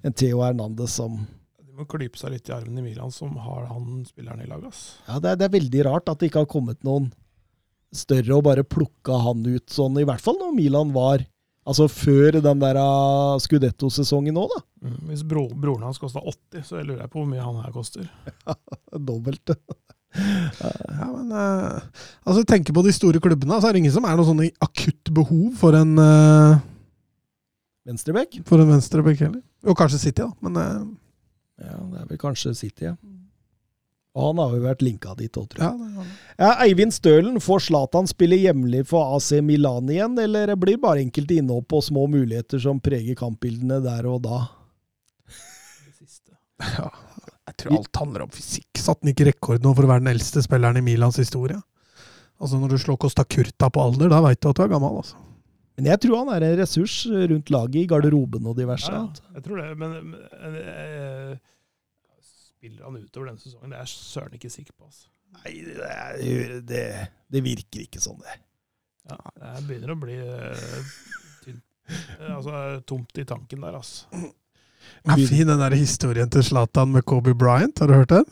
En 0.05 0.13
Theo 0.17 0.41
Hernandez 0.45 0.93
som 0.99 1.19
De 1.65 1.73
må 1.81 1.87
klype 1.91 2.19
seg 2.21 2.31
litt 2.37 2.49
i 2.49 2.55
armen 2.55 2.79
i 2.79 2.85
Milan, 2.85 3.11
som 3.11 3.35
har 3.43 3.65
han 3.71 4.05
spilleren 4.07 4.43
i 4.45 4.49
laget. 4.51 4.77
Ja, 5.09 5.19
det 5.19 5.39
det 5.41 5.49
er 5.49 5.55
veldig 5.59 5.85
rart 5.89 6.09
at 6.13 6.19
det 6.21 6.29
ikke 6.31 6.45
har 6.45 6.51
kommet 6.53 6.83
noen 6.87 7.11
større 7.95 8.37
og 8.37 8.45
bare 8.47 8.65
plukka 8.67 9.21
han 9.23 9.43
ut 9.47 9.71
sånn, 9.71 9.99
i 10.03 10.05
hvert 10.07 10.23
fall 10.23 10.39
når 10.41 10.55
Milan 10.57 10.93
var 10.95 11.23
Altså 11.65 11.87
før 11.89 12.37
den 12.45 12.59
der 12.61 12.77
uh, 12.77 13.39
Scudetto-sesongen 13.41 14.37
òg, 14.37 14.51
da. 14.53 14.59
Mm. 14.85 14.97
Hvis 15.09 15.23
bro, 15.25 15.47
broren 15.49 15.87
hans 15.87 15.97
kosta 15.97 16.21
80, 16.21 16.61
så 16.69 16.77
jeg 16.77 16.85
lurer 16.91 16.99
jeg 17.07 17.13
på 17.15 17.23
hvor 17.23 17.31
mye 17.31 17.41
han 17.41 17.57
her 17.63 17.73
koster. 17.73 18.05
Dobbelt. 19.09 19.55
Ja, 20.95 21.09
men 21.11 21.33
uh, 21.35 21.81
altså 22.25 22.45
tenker 22.47 22.75
på 22.77 22.85
de 22.87 22.93
store 22.95 23.21
klubbene, 23.23 23.59
så 23.61 23.69
er 23.69 23.75
det 23.75 23.85
ingen 23.85 23.95
som 23.95 24.07
er 24.07 24.15
noe 24.19 24.29
sånn 24.29 24.45
i 24.47 24.53
akutt 24.63 25.11
behov 25.15 25.49
for 25.59 25.77
en, 25.79 25.97
uh, 25.99 26.61
Venstrebekk? 27.85 28.39
for 28.49 28.63
en 28.63 28.71
venstrebekk 28.71 29.27
heller. 29.27 29.43
Jo, 29.65 29.75
kanskje 29.77 30.01
City, 30.07 30.23
da, 30.23 30.31
men 30.45 30.61
uh, 30.61 30.87
Ja, 31.65 31.77
det 31.81 32.05
er 32.05 32.09
vel 32.13 32.21
kanskje 32.23 32.55
City, 32.57 32.89
ja. 32.93 32.95
Og 34.15 34.29
han 34.29 34.39
har 34.39 34.53
jo 34.55 34.63
vært 34.63 34.83
linka 34.87 35.13
dit 35.19 35.39
òg, 35.41 35.49
tror 35.51 35.65
jeg. 35.65 35.71
ja, 35.75 36.03
det 36.05 36.45
Ja, 36.45 36.51
Eivind 36.63 36.95
Stølen, 36.95 37.41
får 37.43 37.65
Zlatan 37.67 38.07
spille 38.07 38.39
hjemlig 38.39 38.85
for 38.87 39.17
AC 39.17 39.33
Milan 39.43 39.91
igjen, 39.91 40.15
eller 40.23 40.55
blir 40.55 40.79
bare 40.83 41.03
enkelte 41.03 41.41
innhopp 41.41 41.75
og 41.75 41.83
små 41.83 42.07
muligheter 42.13 42.63
som 42.63 42.79
preger 42.83 43.19
kampbildene 43.19 43.81
der 43.83 44.07
og 44.07 44.23
da? 44.29 44.45
Det 45.27 45.97
siste. 45.99 46.31
ja. 46.79 46.93
Jeg 47.55 47.69
tror 47.69 47.79
alt 47.79 48.01
handler 48.03 48.25
om 48.27 48.33
fysikk. 48.35 48.67
Satte 48.81 49.07
han 49.07 49.13
ikke 49.15 49.29
rekord 49.31 49.63
nå 49.63 49.73
for 49.77 49.87
å 49.87 49.91
være 49.93 50.03
den 50.03 50.13
eldste 50.15 50.43
spilleren 50.45 50.81
i 50.81 50.85
Milans 50.85 51.21
historie? 51.23 51.61
Altså 52.43 52.59
Når 52.59 52.75
du 52.75 52.81
slår 52.83 52.99
Costa 53.01 53.25
Curta 53.25 53.71
på 53.71 53.83
alder, 53.83 54.11
da 54.11 54.19
veit 54.25 54.41
du 54.43 54.51
at 54.51 54.59
du 54.59 54.65
er 54.65 54.73
gammel. 54.73 54.99
altså. 55.01 55.21
Men 55.79 55.89
jeg 55.91 56.03
tror 56.05 56.21
han 56.21 56.31
er 56.35 56.47
en 56.47 56.59
ressurs 56.61 56.97
rundt 57.07 57.51
laget, 57.51 57.81
i 57.83 57.89
garderoben 57.91 58.47
og 58.51 58.59
diverse. 58.59 58.91
Ja, 58.91 59.07
jeg 59.39 59.47
tror 59.47 59.63
det, 59.63 59.71
men, 59.79 59.97
men 60.11 60.59
jeg, 60.59 61.39
spiller 62.31 62.87
han 62.87 63.01
utover 63.01 63.31
denne 63.31 63.43
sesongen? 63.43 63.73
Det 63.73 63.79
er 63.79 63.87
jeg 63.87 63.95
søren 63.95 64.39
ikke 64.39 64.53
sikker 64.53 64.77
på. 64.77 64.87
Altså. 64.91 65.09
Nei, 65.35 65.55
det, 65.67 66.61
det, 66.69 66.85
det 67.33 67.43
virker 67.45 67.87
ikke 67.87 68.03
sånn, 68.03 68.21
det. 68.23 68.39
Ja, 69.11 69.19
det 69.41 69.67
begynner 69.69 69.93
å 69.93 69.99
bli 70.01 70.15
eh, 70.23 70.93
tynt. 71.45 71.65
Eh, 71.91 72.31
altså, 72.31 72.63
tomt 72.89 73.21
i 73.21 73.27
tanken 73.29 73.67
der, 73.67 73.81
altså. 73.83 74.23
Ja, 75.05 75.17
fin 75.17 75.47
den 75.47 75.59
der 75.61 75.71
historien 75.77 76.31
til 76.33 76.43
Zlatan 76.47 76.93
med 76.95 77.03
Kobe 77.05 77.35
Bryant, 77.37 77.79
har 77.79 77.87
du 77.91 77.95
hørt 77.95 78.09
den? 78.13 78.25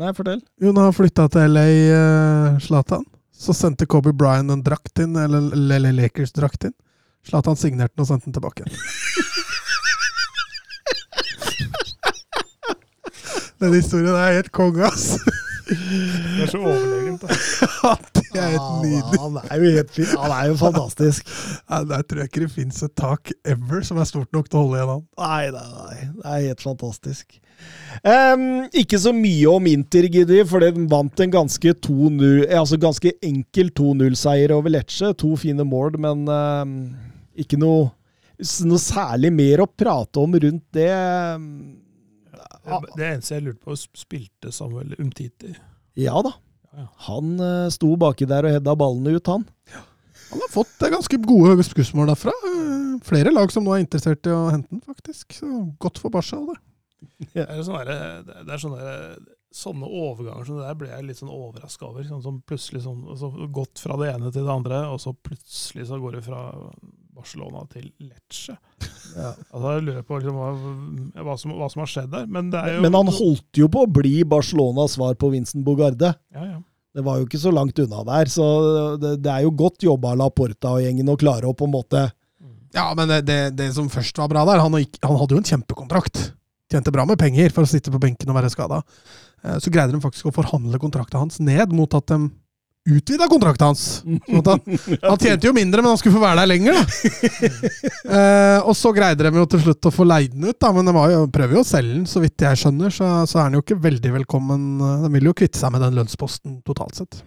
Nei, 0.00 0.12
fortell. 0.16 0.40
Jo, 0.62 0.72
når 0.72 0.82
han 0.88 0.94
flytta 0.96 1.28
til 1.30 1.50
LA, 1.54 1.66
eh, 1.94 2.58
Zlatan, 2.64 3.04
så 3.36 3.52
sendte 3.56 3.86
Kobe 3.86 4.12
Bryant 4.16 4.50
en 4.50 4.62
drakt 4.64 4.98
inn, 5.02 5.16
eller 5.16 5.40
LA 5.54 5.92
Lakers-drakt 5.92 6.64
inn. 6.70 6.76
Zlatan 7.28 7.56
signerte 7.60 7.94
den 7.94 8.02
og 8.02 8.08
sendte 8.08 8.24
den 8.26 8.34
tilbake. 8.38 8.62
den 13.60 13.72
historien 13.76 14.16
er 14.16 14.36
helt 14.40 14.52
konge, 14.56 14.82
ass! 14.88 15.06
Det 15.70 16.42
er 16.42 16.50
så 16.50 16.58
overlegent. 16.58 17.22
Da. 17.22 17.28
Ja, 18.30 18.40
det 18.40 18.46
er 18.46 18.52
helt 18.54 18.84
nydelig. 18.84 19.20
Han 19.20 19.38
er 19.42 19.62
jo 19.62 19.70
helt 19.74 19.92
fin. 19.94 20.10
Han 20.22 20.34
er 20.34 20.48
jo 20.50 20.56
fantastisk. 20.60 21.30
Ja, 21.66 21.80
der 21.90 22.02
tror 22.06 22.22
jeg 22.22 22.30
ikke 22.30 22.42
det 22.44 22.50
fins 22.54 22.82
et 22.86 22.94
tak 22.98 23.32
ever 23.48 23.84
som 23.86 23.98
er 23.98 24.08
stort 24.08 24.30
nok 24.36 24.50
til 24.50 24.60
å 24.60 24.64
holde 24.64 24.78
igjen 24.78 24.92
han. 24.92 25.04
Nei, 25.20 25.44
nei, 25.56 25.64
nei. 25.74 26.08
Det 26.20 26.34
er 26.34 26.44
helt 26.46 26.64
fantastisk. 26.64 27.38
Um, 28.06 28.44
ikke 28.82 29.00
så 29.02 29.12
mye 29.16 29.50
om 29.50 29.66
Inter, 29.68 30.06
Giddy, 30.12 30.40
for 30.48 30.64
den 30.64 30.86
vant 30.90 31.22
en 31.24 31.34
ganske, 31.34 31.74
2-0 31.86 32.22
eh, 32.46 32.56
altså 32.58 32.78
ganske 32.80 33.12
enkel 33.26 33.72
2-0-seier 33.76 34.54
over 34.54 34.72
Lecce. 34.72 35.10
To 35.20 35.34
fine 35.40 35.66
mål, 35.66 35.98
men 36.00 36.22
um, 36.30 36.76
ikke 37.40 37.58
noe, 37.60 37.90
noe 38.66 38.82
særlig 38.82 39.32
mer 39.34 39.64
å 39.64 39.68
prate 39.68 40.22
om 40.22 40.38
rundt 40.38 40.66
det. 40.76 40.92
Det 42.94 43.08
eneste 43.10 43.36
jeg 43.36 43.48
lurte 43.48 43.66
på, 43.66 43.76
spilte 43.98 44.54
Samuel 44.54 44.94
Umtiti? 45.00 45.56
Ja 45.98 46.22
da. 46.24 46.36
Ja, 46.70 46.84
ja. 46.84 46.88
Han 47.08 47.32
eh, 47.42 47.68
sto 47.74 47.92
baki 47.98 48.28
der 48.30 48.46
og 48.48 48.54
hedda 48.58 48.74
ballene 48.78 49.16
ut, 49.16 49.26
han. 49.30 49.46
Han 50.30 50.42
har 50.44 50.52
fått 50.52 50.84
eh, 50.86 50.92
ganske 50.92 51.18
gode 51.24 51.64
skussmål 51.66 52.12
derfra. 52.12 52.34
Eh, 52.52 52.94
Flere 53.06 53.32
lag 53.34 53.50
som 53.52 53.66
nå 53.66 53.74
er 53.74 53.82
interessert 53.84 54.26
i 54.28 54.34
å 54.34 54.48
hente 54.52 54.70
den, 54.70 54.82
faktisk. 54.86 55.34
Så 55.40 55.48
godt 55.82 55.98
for 56.02 56.12
Barca. 56.14 56.38
Det. 56.46 56.58
Det 57.34 57.46
er 57.46 57.62
sånne, 57.64 57.94
det 58.44 58.52
er 58.54 58.60
sånne, 58.60 58.94
sånne 59.56 59.88
overganger 59.88 60.44
som 60.46 60.58
det 60.60 60.66
der 60.68 60.76
ble 60.78 60.90
jeg 60.92 61.06
litt 61.08 61.18
sånn 61.20 61.32
overraska 61.32 61.88
over. 61.88 62.04
Sånn 62.06 62.22
som 62.24 62.42
plutselig 62.46 62.82
sånn, 62.84 63.00
altså, 63.10 63.30
Gått 63.50 63.80
fra 63.82 63.96
det 64.00 64.10
ene 64.12 64.30
til 64.30 64.44
det 64.44 64.52
andre, 64.52 64.82
og 64.92 65.00
så 65.02 65.14
plutselig 65.16 65.88
så 65.88 65.98
går 66.02 66.18
det 66.18 66.26
fra 66.28 66.42
Barcelona 67.20 67.66
til 67.72 67.90
Lecce. 68.08 68.56
Ja. 69.10 69.32
Altså, 69.50 69.70
jeg 69.74 69.82
lurer 69.88 70.04
på 70.06 70.18
liksom, 70.20 70.36
hva, 70.38 71.22
hva, 71.26 71.32
som, 71.34 71.52
hva 71.58 71.66
som 71.72 71.80
har 71.82 71.88
skjedd 71.90 72.12
der. 72.12 72.28
Men 72.30 72.52
det 72.52 72.60
er 72.62 72.76
jo 72.76 72.82
Men 72.84 72.94
han 72.94 73.08
holdt 73.10 73.58
jo 73.58 73.66
på 73.74 73.80
å 73.82 73.88
bli 73.90 74.20
Barcelonas 74.22 74.94
svar 74.94 75.16
på 75.18 75.32
Vincent 75.32 75.64
Bogarde. 75.66 76.12
ja, 76.36 76.44
ja. 76.46 76.60
Det 76.94 77.04
var 77.06 77.20
jo 77.20 77.26
ikke 77.28 77.38
så 77.38 77.52
langt 77.54 77.78
unna 77.78 78.00
der, 78.02 78.30
så 78.30 78.44
det, 78.98 79.12
det 79.22 79.30
er 79.30 79.44
jo 79.44 79.52
godt 79.54 79.84
jobba 79.86 80.10
av 80.10 80.18
Laporta 80.24 80.72
og 80.74 80.80
gjengen 80.82 81.12
å 81.12 81.14
klare 81.18 81.46
å 81.46 81.54
på 81.54 81.68
en 81.68 81.74
måte 81.74 82.00
Ja, 82.74 82.88
men 82.98 83.06
det, 83.10 83.20
det, 83.28 83.36
det 83.58 83.68
som 83.76 83.86
først 83.90 84.18
var 84.18 84.30
bra 84.32 84.42
der 84.48 84.58
Han, 84.58 84.74
gikk, 84.78 84.98
han 85.06 85.18
hadde 85.20 85.36
jo 85.36 85.42
en 85.42 85.46
kjempekontrakt. 85.46 86.18
Tjente 86.70 86.90
bra 86.94 87.06
med 87.06 87.18
penger 87.18 87.54
for 87.54 87.62
å 87.66 87.70
sitte 87.70 87.94
på 87.94 88.02
benken 88.02 88.30
og 88.30 88.38
være 88.40 88.50
skada. 88.50 88.80
Så 89.62 89.70
greide 89.70 89.94
de 89.94 90.02
faktisk 90.02 90.28
å 90.30 90.34
forhandle 90.34 90.82
kontrakten 90.82 91.22
hans 91.22 91.38
ned 91.42 91.70
mot 91.74 91.94
at 91.94 92.10
de 92.10 92.28
utvida 92.96 93.28
kontrakten 93.30 93.68
hans. 93.70 93.84
Sånn 94.04 94.40
at 94.40 94.50
han, 94.52 94.78
han 95.10 95.20
tjente 95.22 95.48
jo 95.48 95.54
mindre, 95.56 95.82
men 95.82 95.92
han 95.92 96.00
skulle 96.00 96.16
få 96.16 96.22
være 96.24 96.42
der 96.42 96.50
lenger, 96.52 96.78
da. 96.78 96.84
Eh, 98.10 98.58
og 98.66 98.72
så 98.74 98.90
greide 98.94 99.22
de 99.22 99.38
jo 99.38 99.44
til 99.52 99.60
slutt 99.62 99.86
å 99.86 99.92
få 99.94 100.04
leid 100.06 100.32
den 100.34 100.48
ut, 100.48 100.56
da, 100.60 100.72
men 100.74 100.88
de 100.88 100.94
var 100.96 101.12
jo, 101.12 101.20
prøver 101.30 101.58
jo 101.58 101.62
å 101.62 101.66
selge 101.68 101.92
den, 101.94 102.06
så 102.10 102.22
vidt 102.22 102.42
jeg 102.42 102.58
skjønner. 102.58 102.90
Så, 102.94 103.06
så 103.30 103.38
er 103.38 103.46
han 103.46 103.54
jo 103.54 103.60
ikke 103.62 103.76
veldig 103.84 104.10
velkommen. 104.16 104.64
De 105.04 105.10
vil 105.14 105.28
jo 105.30 105.34
kvitte 105.38 105.60
seg 105.60 105.70
med 105.74 105.84
den 105.84 105.94
lønnsposten 106.00 106.58
totalt 106.66 106.98
sett. 106.98 107.20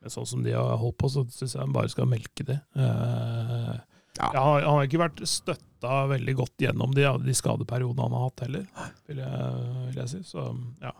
Men 0.00 0.14
sånn 0.14 0.28
som 0.30 0.42
de 0.46 0.54
har 0.56 0.78
holdt 0.80 0.96
på, 1.02 1.10
så 1.12 1.26
syns 1.34 1.58
jeg 1.58 1.60
de 1.60 1.76
bare 1.76 1.92
skal 1.92 2.08
melke 2.08 2.46
det. 2.48 2.56
Uh, 2.78 3.76
Ja. 4.16 4.30
jeg 4.32 4.40
har, 4.40 4.62
han 4.64 4.78
har 4.78 4.86
ikke 4.88 5.00
vært 5.02 5.18
støtta 5.28 5.96
veldig 6.08 6.34
godt 6.38 6.62
gjennom 6.64 6.94
de, 6.96 7.04
de 7.26 7.34
skadeperiodene 7.36 8.06
han 8.06 8.14
har 8.16 8.22
hatt 8.30 8.44
heller, 8.46 8.62
vil 9.10 9.18
jeg, 9.20 9.64
vil 9.90 9.98
jeg 10.00 10.12
si. 10.14 10.20
Så 10.24 10.44
ja. 10.80 10.92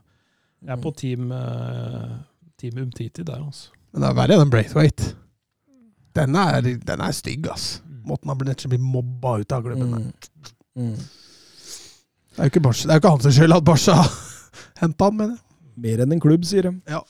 Jeg 0.66 0.73
er 0.74 0.83
på 0.83 0.93
team, 0.97 1.31
eh, 1.33 2.12
team 2.61 2.78
Umtiti 2.83 3.24
der, 3.24 3.41
altså. 3.41 3.73
Men 3.93 4.05
det 4.05 4.09
er 4.11 4.19
verre 4.19 4.39
enn 4.43 4.53
Braithwaite. 4.53 5.15
Den 6.16 6.37
er, 6.41 6.61
den 6.61 7.03
er 7.05 7.12
stygg, 7.16 7.49
ass. 7.53 7.81
Måten 8.07 8.31
han 8.31 8.39
blir, 8.41 8.57
blir 8.70 8.81
mobba 8.81 9.39
ut 9.43 9.53
av 9.53 9.65
klubben. 9.65 9.91
med. 9.91 10.31
Mm. 10.77 10.95
Det 10.97 12.39
er 12.41 12.49
jo 12.49 12.53
ikke, 12.53 12.65
Barca, 12.65 12.85
det 12.85 12.93
er 12.93 12.99
jo 12.99 13.03
ikke 13.03 13.12
hans 13.15 13.37
skyld 13.39 13.57
at 13.57 13.66
Barca 13.66 13.99
henta 14.83 15.11
han, 15.11 15.20
mener 15.20 15.37
jeg. 15.37 15.43
Mer 15.87 16.03
enn 16.05 16.16
en 16.16 16.23
klubb, 16.23 16.45
sier 16.49 16.69
de. 16.69 16.74
Ja. 16.89 17.03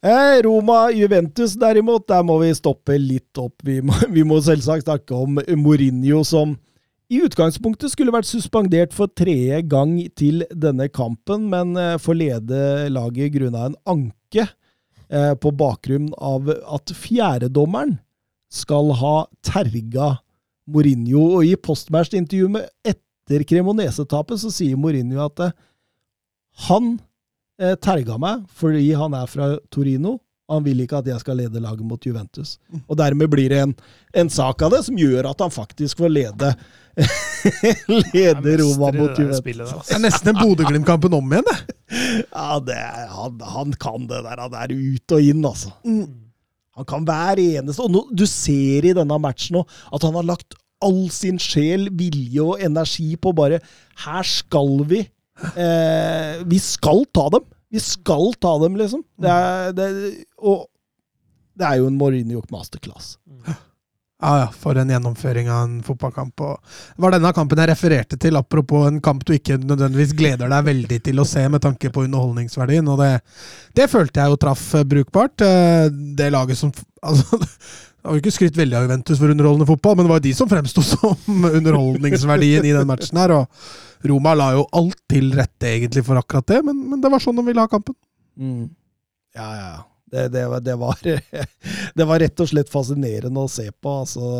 Eh, 0.00 0.38
Roma-Juventus 0.46 1.58
derimot, 1.60 2.06
der 2.08 2.24
må 2.24 2.38
vi 2.40 2.52
stoppe 2.56 2.96
litt 2.96 3.40
opp. 3.40 3.58
Vi 3.64 3.80
må, 3.84 3.96
vi 4.16 4.24
må 4.24 4.40
selvsagt 4.44 4.88
snakke 4.88 5.16
om 5.16 5.40
Mourinho, 5.60 6.22
som 6.24 6.56
i 7.10 7.18
utgangspunktet 7.26 7.90
skulle 7.90 8.14
vært 8.14 8.28
suspendert 8.28 8.94
for 8.94 9.10
tredje 9.10 9.58
gang 9.68 9.96
til 10.16 10.44
denne 10.54 10.86
kampen, 10.92 11.48
men 11.52 11.74
eh, 11.76 11.98
får 12.00 12.16
lede 12.16 12.62
laget 12.94 13.34
grunna 13.34 13.66
en 13.66 13.78
anke 13.96 14.46
eh, 15.12 15.34
på 15.34 15.52
bakgrunn 15.52 16.10
av 16.16 16.48
at 16.50 16.92
fjerdedommeren 16.96 17.98
skal 18.50 18.92
ha 18.98 19.14
terga 19.46 20.16
Mourinho. 20.70 21.22
Og 21.38 21.46
i 21.46 21.54
postmatch-intervjuet 21.58 22.70
etter 22.86 23.44
Cremonese-tapet 23.46 24.42
så 24.42 24.50
sier 24.54 24.80
Mourinho 24.80 25.22
at 25.26 25.44
eh, 25.46 25.54
han 26.66 26.96
eh, 27.60 27.76
terga 27.82 28.18
meg 28.20 28.44
fordi 28.56 28.90
han 28.98 29.16
er 29.18 29.30
fra 29.30 29.54
Torino. 29.72 30.18
Han 30.50 30.64
vil 30.66 30.82
ikke 30.82 30.98
at 30.98 31.06
jeg 31.06 31.22
skal 31.22 31.38
lede 31.38 31.62
laget 31.62 31.86
mot 31.86 32.02
Juventus. 32.02 32.56
Og 32.88 32.96
dermed 32.98 33.30
blir 33.30 33.52
det 33.52 33.60
en, 33.62 33.74
en 34.18 34.30
sak 34.32 34.64
av 34.66 34.74
det 34.74 34.82
som 34.88 34.98
gjør 34.98 35.30
at 35.30 35.44
han 35.44 35.52
faktisk 35.54 36.02
får 36.02 36.10
lede 36.10 36.54
Lede 38.12 38.56
Roma 38.60 38.90
mot 38.92 39.18
Juventus. 39.18 39.40
der, 39.44 39.52
Det 39.52 39.66
altså. 39.66 39.94
er 39.94 40.02
nesten 40.04 40.32
en 40.32 40.40
Bodø-Glimt-kampen 40.40 41.14
om 41.16 41.32
igjen, 41.32 41.46
det. 41.50 41.76
Ja, 42.32 42.58
det 42.64 42.76
er, 42.76 43.06
han, 43.14 43.38
han 43.54 43.76
kan 43.80 44.08
det 44.10 44.22
der. 44.26 44.42
Han 44.46 44.56
er 44.58 44.74
ut 44.74 45.14
og 45.16 45.30
inn, 45.30 45.44
altså. 45.46 45.72
Han 45.84 46.86
kan 46.88 47.04
hver 47.04 47.40
eneste 47.42 47.82
Og 47.84 47.90
nå, 47.92 48.02
du 48.14 48.22
ser 48.30 48.86
i 48.88 48.92
denne 48.96 49.16
matchen 49.20 49.58
nå 49.58 49.64
at 49.92 50.04
han 50.06 50.14
har 50.16 50.26
lagt 50.28 50.54
all 50.80 51.08
sin 51.12 51.36
sjel, 51.42 51.88
vilje 51.92 52.40
og 52.40 52.62
energi 52.64 53.12
på 53.20 53.34
bare 53.36 53.58
Her 54.04 54.24
skal 54.24 54.78
vi 54.88 55.02
eh, 55.04 56.40
Vi 56.48 56.60
skal 56.62 57.04
ta 57.12 57.26
dem! 57.36 57.44
Vi 57.70 57.78
skal 57.84 58.32
ta 58.42 58.56
dem, 58.64 58.74
liksom. 58.80 59.02
Det 59.20 59.30
er, 59.30 59.74
det, 59.76 59.84
og 60.42 60.64
det 61.54 61.68
er 61.68 61.76
jo 61.78 61.86
en 61.86 61.98
Mourinho 62.00 62.40
masterclass. 62.50 63.12
Ja, 64.20 64.32
ja, 64.42 64.48
for 64.52 64.76
en 64.76 64.90
gjennomføring 64.92 65.48
av 65.48 65.62
en 65.64 65.76
fotballkamp. 65.84 66.42
Og 66.44 66.58
det 66.60 67.04
var 67.04 67.14
denne 67.14 67.32
kampen 67.32 67.60
jeg 67.62 67.70
refererte 67.70 68.18
til, 68.20 68.36
apropos 68.36 68.84
en 68.90 69.00
kamp 69.00 69.22
du 69.24 69.32
ikke 69.32 69.56
nødvendigvis 69.62 70.12
gleder 70.18 70.50
deg 70.52 70.66
veldig 70.66 70.98
til 71.06 71.22
å 71.22 71.28
se 71.28 71.46
med 71.48 71.62
tanke 71.64 71.88
på 71.94 72.04
underholdningsverdien. 72.04 72.90
Og 72.92 73.00
det, 73.00 73.14
det 73.80 73.88
følte 73.88 74.20
jeg 74.20 74.34
jo 74.34 74.40
traff 74.44 74.66
brukbart. 74.92 75.40
Eh, 75.46 75.86
Det 76.20 76.28
laget 76.34 76.60
som 76.60 76.72
altså, 77.08 77.40
Det 77.40 78.08
har 78.08 78.16
jo 78.16 78.20
ikke 78.22 78.32
skrytt 78.36 78.60
veldig 78.60 78.76
av 78.76 78.84
Juventus 78.84 79.18
for 79.20 79.32
underholdende 79.32 79.68
fotball, 79.68 79.96
men 79.96 80.06
det 80.06 80.12
var 80.12 80.20
jo 80.20 80.28
de 80.28 80.36
som 80.36 80.48
fremsto 80.52 80.84
som 80.84 81.44
underholdningsverdien 81.58 82.68
i 82.68 82.76
den 82.76 82.88
matchen 82.88 83.20
her. 83.20 83.34
Og 83.40 84.08
Roma 84.10 84.36
la 84.36 84.52
jo 84.58 84.66
alt 84.76 85.00
til 85.08 85.32
rette 85.36 85.72
egentlig 85.78 86.04
for 86.04 86.20
akkurat 86.20 86.48
det, 86.52 86.60
men, 86.68 86.84
men 86.92 87.00
det 87.00 87.12
var 87.12 87.24
sånn 87.24 87.40
de 87.40 87.48
ville 87.48 87.64
ha 87.64 87.72
kampen. 87.72 87.96
Ja, 89.36 89.48
ja. 89.56 89.70
ja. 89.78 89.86
Det, 90.10 90.28
det, 90.34 90.42
det, 90.66 90.74
var, 90.74 90.98
det 91.94 92.04
var 92.04 92.18
rett 92.18 92.40
og 92.42 92.48
slett 92.50 92.70
fascinerende 92.72 93.44
å 93.44 93.50
se 93.50 93.68
på. 93.70 93.92
Altså. 94.02 94.30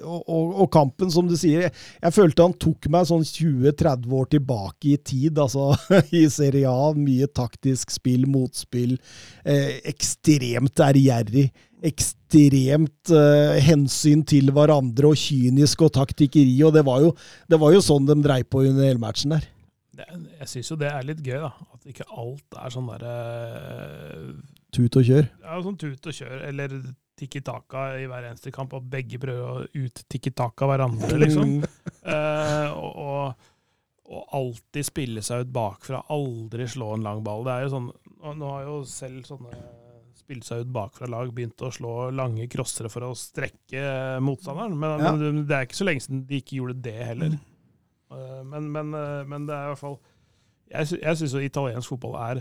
Og, 0.00 0.22
og, 0.24 0.54
og 0.64 0.70
kampen, 0.72 1.10
som 1.12 1.28
du 1.28 1.36
sier 1.36 1.66
Jeg, 1.66 1.74
jeg 2.00 2.16
følte 2.16 2.46
han 2.46 2.56
tok 2.64 2.88
meg 2.92 3.08
sånn 3.10 3.26
20-30 3.26 4.14
år 4.20 4.30
tilbake 4.36 4.94
i 4.94 4.96
tid. 4.96 5.40
Altså, 5.40 5.74
I 6.22 6.24
Serie 6.32 6.70
A. 6.70 6.92
Mye 6.96 7.28
taktisk 7.28 7.92
spill, 7.92 8.24
motspill. 8.30 8.96
Eh, 9.44 9.76
ekstremt 9.92 10.80
ærgjerrig. 10.86 11.50
Ekstremt 11.90 13.12
eh, 13.16 13.60
hensyn 13.64 14.24
til 14.28 14.52
hverandre 14.56 15.12
og 15.12 15.20
kynisk 15.20 15.84
og 15.84 15.92
taktikkeri. 15.98 16.56
Og 16.64 16.72
det 16.76 16.86
var 16.88 17.04
jo, 17.04 17.12
det 17.52 17.60
var 17.60 17.76
jo 17.76 17.84
sånn 17.84 18.08
de 18.08 18.16
dreiv 18.24 18.48
på 18.48 18.64
under 18.64 18.88
hele 18.88 19.02
matchen 19.02 19.36
der. 19.36 19.44
Jeg 20.00 20.48
syns 20.48 20.70
jo 20.72 20.78
det 20.80 20.88
er 20.88 21.04
litt 21.04 21.20
gøy, 21.20 21.36
da. 21.42 21.52
At 21.74 21.92
ikke 21.92 22.08
alt 22.08 22.56
er 22.56 22.72
sånn 22.72 22.88
derre 22.88 23.14
Tut 24.72 24.96
og 25.00 25.06
kjør. 25.06 25.28
ja, 25.42 25.60
sånn 25.64 25.78
tut 25.80 26.06
og 26.06 26.14
kjør, 26.14 26.42
eller 26.48 26.74
tikki 27.20 27.42
taka 27.44 27.86
i 28.00 28.06
hver 28.08 28.28
eneste 28.30 28.52
kamp, 28.54 28.72
og 28.78 28.86
begge 28.88 29.18
prøver 29.20 29.42
å 29.44 29.64
ut-tikki 29.76 30.30
taka 30.36 30.68
hverandre, 30.70 31.18
liksom. 31.20 31.58
Eh, 32.00 32.70
og, 32.72 32.94
og, 32.96 33.48
og 34.08 34.30
alltid 34.38 34.86
spille 34.88 35.20
seg 35.22 35.42
ut 35.44 35.50
bakfra, 35.52 35.98
aldri 36.14 36.64
slå 36.72 36.94
en 36.96 37.04
lang 37.04 37.20
ball. 37.26 37.44
Det 37.44 37.52
er 37.52 37.66
jo 37.66 37.72
sånn, 37.74 37.90
Nå 38.40 38.48
har 38.54 38.62
jo 38.64 38.78
selv 38.88 39.26
sånne 39.28 39.52
spilte 40.16 40.46
seg 40.48 40.62
ut 40.64 40.72
bakfra 40.72 41.06
lag, 41.12 41.28
begynt 41.36 41.60
å 41.66 41.68
slå 41.74 41.92
lange 42.16 42.46
crossere 42.50 42.88
for 42.92 43.04
å 43.04 43.12
strekke 43.18 43.82
motstanderen. 44.24 44.74
Men, 44.80 44.96
Ja. 45.04 45.12
men 45.12 45.44
det 45.46 45.56
er 45.58 45.68
ikke 45.68 45.76
så 45.82 45.86
lenge 45.90 46.06
siden 46.06 46.24
de 46.26 46.40
ikke 46.40 46.56
gjorde 46.60 46.80
det 46.88 46.96
heller. 47.12 47.36
Eh, 48.10 48.42
Men, 48.48 48.70
men, 48.72 48.94
eh, 48.96 49.24
men 49.28 49.44
det 49.46 49.54
er 49.54 49.68
i 49.68 49.74
hvert 49.74 49.82
fall 49.84 49.98
Jeg, 50.72 50.86
sy 50.88 50.96
jeg 51.02 51.16
syns 51.20 51.34
italiensk 51.44 51.92
fotball 51.92 52.16
er, 52.22 52.40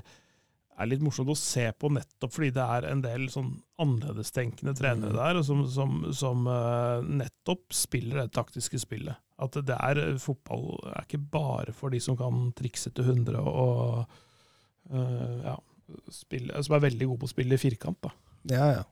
er 0.80 0.90
litt 0.90 1.04
morsomt 1.04 1.32
å 1.32 1.38
se 1.38 1.66
på, 1.76 1.90
nettopp 1.92 2.34
fordi 2.36 2.52
det 2.56 2.66
er 2.78 2.88
en 2.90 3.02
del 3.04 3.28
sånn 3.32 3.52
annerledestenkende 3.84 4.74
trenere 4.78 5.16
der, 5.16 5.42
som, 5.46 5.66
som, 5.72 5.98
som 6.16 6.48
eh, 6.50 7.10
nettopp 7.20 7.76
spiller 7.76 8.24
det 8.24 8.34
taktiske 8.38 8.80
spillet. 8.82 9.20
At 9.40 9.56
det 9.68 9.76
er 9.76 10.02
fotball 10.20 10.74
er 10.92 11.06
ikke 11.06 11.22
bare 11.32 11.76
for 11.76 11.94
de 11.94 12.02
som 12.04 12.18
kan 12.20 12.50
trikse 12.58 12.92
til 12.92 13.08
100 13.08 13.40
og 13.40 14.02
uh, 14.92 15.36
ja, 15.46 15.54
spille, 16.12 16.60
som 16.66 16.76
er 16.76 16.84
veldig 16.90 17.08
gode 17.08 17.22
på 17.22 17.30
å 17.30 17.32
spille 17.32 17.56
i 17.56 17.62
firkant. 17.62 18.02
da. 18.04 18.12
Ja, 18.52 18.72
ja. 18.80 18.88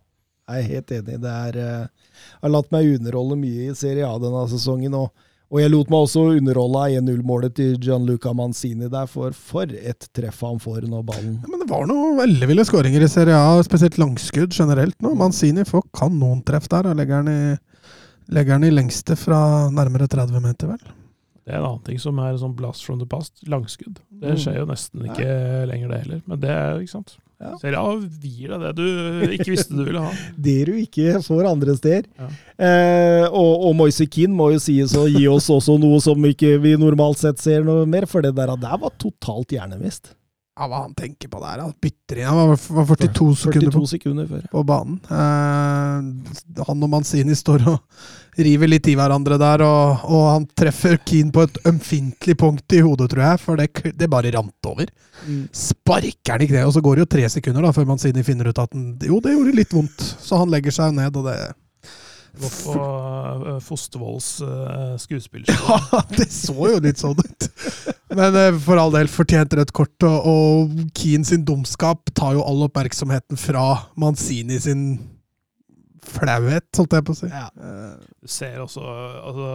Jeg 0.48 0.64
er 0.64 0.72
helt 0.72 0.94
enig. 0.96 1.18
Det 1.20 1.34
er 1.50 1.58
uh, 1.60 2.14
har 2.46 2.54
latt 2.54 2.72
meg 2.72 2.94
underholde 2.96 3.36
mye 3.42 3.66
i 3.68 3.76
Serie 3.76 4.08
A 4.08 4.16
denne 4.24 4.46
sesongen. 4.48 4.96
Og, 4.96 5.28
og 5.48 5.62
jeg 5.62 5.72
lot 5.72 5.90
meg 5.94 6.04
også 6.04 6.24
underholde 6.38 6.82
av 6.84 6.96
1-0-målet 7.02 7.54
til 7.56 7.78
Gianluca 7.80 8.34
Manzini 8.36 8.90
der, 8.92 9.08
for 9.08 9.32
for 9.32 9.64
et 9.72 10.08
treff 10.16 10.42
han 10.44 10.60
får 10.60 10.88
når 10.92 11.06
ballen 11.08 11.38
Ja, 11.42 11.48
men 11.54 11.62
det 11.64 11.70
var 11.70 11.86
noen 11.88 12.20
elleville 12.26 12.66
skåringer 12.68 13.06
i 13.06 13.08
Serie 13.12 13.38
A, 13.38 13.56
spesielt 13.64 13.98
langskudd 14.02 14.52
generelt 14.52 14.98
nå. 15.02 15.14
Mancini 15.16 15.64
får 15.68 15.86
kanontreff 15.96 16.68
der, 16.74 16.90
og 16.92 17.00
legger 17.00 17.24
den 17.24 17.34
i, 17.34 17.58
legger 18.36 18.58
den 18.60 18.68
i 18.68 18.76
lengste 18.76 19.16
fra 19.16 19.70
nærmere 19.72 20.08
30 20.12 20.44
meter, 20.44 20.74
vel. 20.76 20.84
Det 21.48 21.54
er 21.56 21.62
en 21.62 21.70
annen 21.70 21.84
ting 21.88 22.00
som 22.04 22.18
er 22.20 22.36
sånn 22.42 22.56
blast 22.60 22.84
from 22.84 23.00
the 23.00 23.08
past. 23.08 23.40
Langskudd. 23.48 24.02
Det 24.12 24.34
Mm. 24.34 24.42
skjer 24.44 24.58
jo 24.60 24.66
nesten 24.68 25.06
ikke 25.08 25.30
lenger, 25.70 25.88
det 25.94 26.00
heller. 26.04 26.22
Men 26.28 26.40
det 26.44 26.50
er 26.52 26.82
ikke 26.82 26.92
sant. 26.98 27.16
Ja. 27.38 27.52
Serie 27.62 27.78
A 27.78 27.92
gir 28.02 28.50
deg 28.50 28.64
det 28.66 28.72
du 28.80 29.34
ikke 29.36 29.52
visste 29.52 29.76
du 29.78 29.84
ville 29.86 30.02
ha. 30.02 30.10
Det 30.48 30.56
du 30.66 30.74
ikke 30.82 31.20
får 31.22 31.50
andre 31.52 31.76
steder. 31.78 32.08
Ja. 32.18 32.30
Eh, 32.58 33.26
og, 33.30 33.68
og 33.70 33.76
Moise 33.78 34.08
Keane 34.10 34.34
må 34.34 34.50
jo 34.56 34.62
sies 34.64 34.96
å 34.98 35.06
gi 35.06 35.28
oss 35.30 35.52
også 35.54 35.78
noe 35.82 36.00
som 36.02 36.26
ikke 36.26 36.56
vi 36.64 36.74
normalt 36.82 37.22
sett 37.22 37.42
ser 37.44 37.68
noe 37.68 37.86
mer, 37.90 38.10
for 38.10 38.26
det 38.26 38.34
der, 38.38 38.56
der 38.58 38.80
var 38.82 38.96
totalt 38.98 39.54
hjernevist. 39.54 40.16
Ja, 40.58 40.66
hva 40.66 40.80
han 40.88 40.96
tenker 40.98 41.30
på 41.30 41.38
der, 41.44 41.62
han 41.62 41.76
bytter 41.86 42.18
inn. 42.24 42.30
Han 42.32 42.40
var, 42.56 42.62
var 42.80 42.88
42 42.98 43.28
sekunder 43.44 43.76
på 43.76 43.90
sekunder 43.92 44.30
før. 44.32 44.48
på 44.56 44.64
banen. 44.66 44.98
Eh, 45.06 46.64
han 46.66 46.88
og 46.88 46.90
Manzini 46.90 47.38
står 47.38 47.68
og 47.70 48.08
river 48.38 48.70
litt 48.70 48.88
i 48.92 48.96
hverandre 48.98 49.38
der, 49.42 49.64
og, 49.66 50.08
og 50.08 50.26
han 50.30 50.48
treffer 50.58 50.98
Keane 51.02 51.34
på 51.34 51.46
et 51.48 51.60
ømfintlig 51.70 52.38
punkt 52.40 52.76
i 52.76 52.82
hodet, 52.86 53.10
tror 53.14 53.24
jeg, 53.26 53.44
for 53.44 53.60
det, 53.60 53.94
det 53.98 54.10
bare 54.12 54.34
rant 54.36 54.70
over. 54.70 54.92
Sparker 55.56 56.36
han 56.36 56.46
i 56.46 56.50
kneet, 56.50 56.68
og 56.68 56.76
så 56.76 56.84
går 56.86 56.98
det 56.98 57.06
jo 57.06 57.14
tre 57.18 57.30
sekunder 57.38 57.66
da, 57.66 57.74
før 57.76 57.88
Manzini 57.90 58.26
finner 58.28 58.52
ut 58.52 58.62
at 58.62 58.74
den, 58.76 58.92
jo, 59.02 59.22
det 59.24 59.34
gjorde 59.34 59.56
litt 59.58 59.74
vondt. 59.74 60.04
Så 60.22 60.42
han 60.42 60.54
legger 60.54 60.76
seg 60.76 60.94
ned, 60.98 61.18
og 61.18 61.32
det 61.32 61.40
Gått 62.38 62.58
på 62.68 62.74
uh, 62.78 63.56
Fostervolls 63.66 64.28
uh, 64.46 64.94
skuespillerskole. 65.02 65.80
Ja, 65.92 66.02
det 66.12 66.28
så 66.30 66.54
jo 66.54 66.80
litt 66.84 67.02
sånn 67.02 67.18
ut. 67.18 67.48
Men 68.14 68.38
uh, 68.38 68.60
for 68.62 68.78
all 68.78 68.94
del, 68.94 69.10
fortjent 69.10 69.56
rødt 69.58 69.74
kort, 69.74 70.06
og, 70.06 70.28
og 70.30 70.76
Keane 70.98 71.26
sin 71.26 71.46
dumskap 71.48 72.12
tar 72.14 72.38
jo 72.38 72.46
all 72.46 72.68
oppmerksomheten 72.68 73.42
fra 73.42 73.66
Manzini 73.98 74.60
sin 74.62 74.84
flauhet, 76.08 76.66
holdt 76.80 76.94
jeg 76.98 77.06
på 77.08 77.14
å 77.16 77.18
si. 77.20 77.28
Ja. 77.32 77.48
Eh, 77.60 78.06
Du 78.24 78.28
ser 78.32 78.58
også 78.64 78.82
altså, 78.84 79.48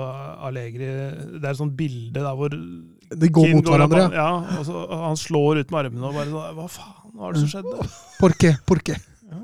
Allegri 0.49 0.89
Det 0.89 1.43
er 1.45 1.51
et 1.51 1.59
sånt 1.61 1.75
bilde 1.79 2.21
der 2.23 2.37
hvor 2.39 2.53
De 2.53 3.29
går 3.29 3.49
Kim 3.49 3.57
mot 3.59 3.71
hverandre. 3.73 4.05
opp- 4.07 4.17
Ja, 4.17 4.29
og 4.59 4.67
så, 4.69 4.85
han 5.07 5.17
slår 5.21 5.63
ut 5.65 5.71
med 5.75 5.87
armene 5.87 6.07
og 6.11 6.15
bare 6.21 6.31
sånn 6.31 6.61
Hva 6.61 6.69
faen, 6.77 7.17
hva 7.17 7.29
er 7.29 7.33
det 7.39 7.43
som 7.47 7.51
skjedde? 7.57 7.89
Porke, 8.21 8.53
porke. 8.69 8.97
Ja. 9.33 9.43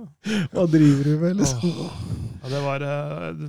Hva 0.52 0.64
driver 0.70 1.04
du 1.04 1.18
med, 1.24 1.36
liksom? 1.40 1.64
Åh. 1.64 1.98
Ja, 2.42 2.48
det 2.54 2.62
var 2.64 2.84
eh, 2.84 3.44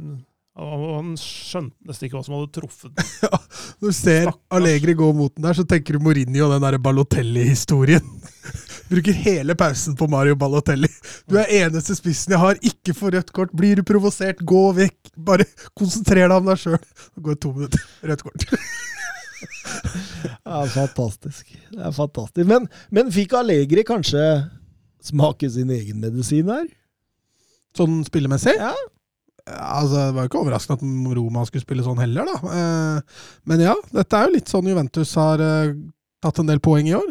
han, 0.60 1.14
skjønte 1.20 1.88
nesten 1.88 2.08
ikke 2.10 2.18
hva 2.20 2.24
som 2.26 2.36
hadde 2.36 2.52
truffet 2.58 2.92
ham. 3.00 3.46
Når 3.80 3.94
du 3.94 3.96
ser 3.96 4.28
Allegri 4.52 4.96
gå 5.00 5.08
mot 5.16 5.32
den 5.36 5.46
der, 5.48 5.56
så 5.56 5.64
tenker 5.68 5.96
du 5.96 6.04
Mourinho 6.04 6.48
og 6.50 6.56
den 6.58 6.66
der 6.66 6.78
Balotelli-historien. 6.84 8.04
Bruker 8.90 9.14
hele 9.14 9.56
pausen 9.58 9.96
på 9.98 10.08
Mario 10.10 10.36
Balotelli. 10.40 10.90
Du 11.30 11.38
er 11.38 11.52
eneste 11.62 11.96
spissen 11.98 12.34
jeg 12.34 12.42
har, 12.42 12.60
ikke 12.66 12.96
få 12.98 13.12
rødt 13.14 13.34
kort. 13.36 13.54
Blir 13.56 13.80
du 13.80 13.86
provosert, 13.86 14.42
gå 14.42 14.64
vekk. 14.78 15.12
Bare 15.30 15.46
konsentrer 15.78 16.26
deg 16.26 16.38
om 16.38 16.50
deg 16.50 16.62
sjøl. 16.62 16.80
Det 16.80 17.26
går 17.26 17.38
det 17.38 17.44
to 17.46 17.54
minutter, 17.58 17.90
rødt 18.12 18.26
kort. 18.26 18.48
Ja, 20.44 20.64
fantastisk. 20.74 21.54
Det 21.72 21.84
er 21.86 21.94
fantastisk. 21.96 22.48
Men, 22.50 22.66
men 22.92 23.12
fikk 23.14 23.38
Allegri 23.40 23.86
kanskje 23.88 24.24
smake 25.06 25.50
sin 25.54 25.70
egen 25.72 26.02
medisin 26.02 26.50
her? 26.52 26.66
Sånn 27.78 28.02
spillemessig? 28.08 28.58
Ja. 28.58 28.74
Altså, 29.50 30.10
det 30.10 30.18
var 30.18 30.26
jo 30.26 30.30
ikke 30.30 30.42
overraskende 30.44 30.78
at 30.78 31.16
Roma 31.18 31.46
skulle 31.48 31.64
spille 31.64 31.86
sånn 31.86 32.02
heller, 32.02 32.28
da. 32.28 32.58
Eh, 32.58 33.24
men 33.50 33.64
ja, 33.64 33.78
dette 33.96 34.18
er 34.18 34.28
jo 34.28 34.36
litt 34.36 34.52
sånn 34.52 34.68
Juventus 34.70 35.14
har 35.18 35.42
eh, 35.42 35.72
tatt 36.22 36.42
en 36.42 36.52
del 36.52 36.62
poeng 36.62 36.90
i 36.90 36.98
år. 36.98 37.10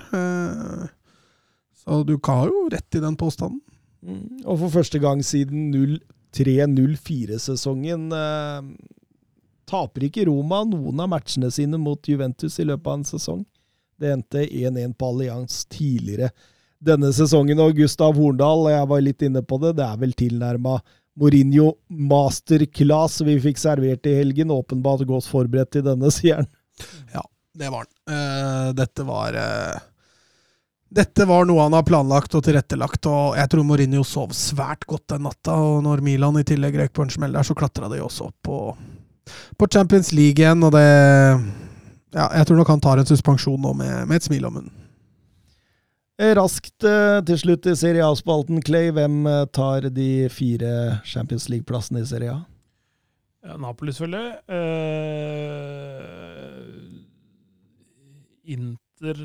Så 1.88 2.02
du 2.04 2.18
har 2.28 2.46
jo 2.50 2.68
rett 2.72 2.94
i 2.94 3.00
den 3.00 3.16
påstanden. 3.16 3.60
Mm. 4.04 4.44
Og 4.44 4.58
for 4.60 4.68
første 4.78 4.98
gang 5.02 5.22
siden 5.24 5.72
03-04-sesongen 6.36 8.12
eh, 8.14 8.60
taper 9.68 10.06
ikke 10.06 10.26
Roma 10.28 10.62
noen 10.68 11.00
av 11.02 11.08
matchene 11.14 11.50
sine 11.52 11.80
mot 11.80 12.08
Juventus 12.08 12.58
i 12.60 12.68
løpet 12.68 12.86
av 12.86 13.00
en 13.00 13.08
sesong. 13.08 13.42
Det 13.98 14.12
endte 14.14 14.44
1-1 14.44 14.94
på 14.98 15.10
Allianz 15.10 15.64
tidligere 15.72 16.30
denne 16.78 17.10
sesongen. 17.14 17.58
Og 17.64 17.80
Gustav 17.80 18.14
Horndal, 18.18 18.68
jeg 18.72 18.86
var 18.92 19.04
litt 19.04 19.24
inne 19.26 19.42
på 19.42 19.58
det, 19.62 19.74
det 19.80 19.86
er 19.88 20.00
vel 20.00 20.14
tilnærma 20.18 20.78
Mourinho 21.18 21.72
masterclass 21.90 23.18
vi 23.26 23.40
fikk 23.42 23.58
servert 23.58 24.06
i 24.06 24.14
helgen. 24.20 24.52
Åpenbart 24.54 25.02
godt 25.08 25.26
forberedt 25.26 25.72
til 25.74 25.86
denne, 25.88 26.12
sier 26.14 26.42
han. 26.42 26.50
Ja, 27.10 27.24
det 27.58 27.72
var 27.74 27.88
den. 27.88 27.96
Uh, 28.06 28.68
dette 28.78 29.06
var 29.08 29.34
eh, 29.34 29.80
Dette 30.88 31.26
var 31.28 31.44
noe 31.44 31.66
han 31.66 31.74
har 31.76 31.84
planlagt 31.84 32.32
og 32.38 32.44
tilrettelagt, 32.46 33.06
og 33.10 33.36
jeg 33.36 33.50
tror 33.52 33.66
Mourinho 33.68 34.00
sov 34.08 34.32
svært 34.36 34.86
godt 34.88 35.10
den 35.12 35.26
natta. 35.28 35.52
Og 35.52 35.82
når 35.84 36.00
Milan 36.04 36.40
i 36.40 36.46
tillegg 36.48 36.78
røyk 36.80 36.94
på 36.96 37.04
en 37.04 37.12
smell 37.12 37.36
der, 37.36 37.44
så 37.44 37.56
klatra 37.58 37.90
de 37.92 38.00
også 38.00 38.30
opp 38.30 38.38
på, 38.48 38.58
på 39.60 39.68
Champions 39.68 40.14
League 40.16 40.40
igjen, 40.40 40.64
og 40.64 40.72
det 40.76 40.88
Ja, 42.16 42.30
jeg 42.40 42.48
tror 42.48 42.56
nok 42.56 42.70
han 42.72 42.80
tar 42.80 42.96
en 43.02 43.08
suspensjon 43.08 43.60
nå 43.60 43.74
med, 43.76 44.06
med 44.08 44.16
et 44.16 44.24
smil 44.24 44.46
om 44.48 44.54
munnen. 44.56 44.72
Eh, 46.18 46.32
Raskt 46.34 46.82
eh, 46.88 47.20
til 47.28 47.38
slutt 47.38 47.66
i 47.70 47.76
Serie 47.78 48.02
A-spalten, 48.02 48.62
Clay. 48.64 48.88
Hvem 48.90 49.26
eh, 49.28 49.44
tar 49.54 49.86
de 49.94 50.26
fire 50.32 50.98
Champions 51.06 51.46
League-plassene 51.52 52.00
i 52.02 52.08
Serie 52.08 52.32
A? 52.32 52.40
Ja, 53.46 53.54
Napoli, 53.60 53.92
selvfølgelig. 53.94 54.34
Uh, 54.50 54.56
Inter, 58.50 59.16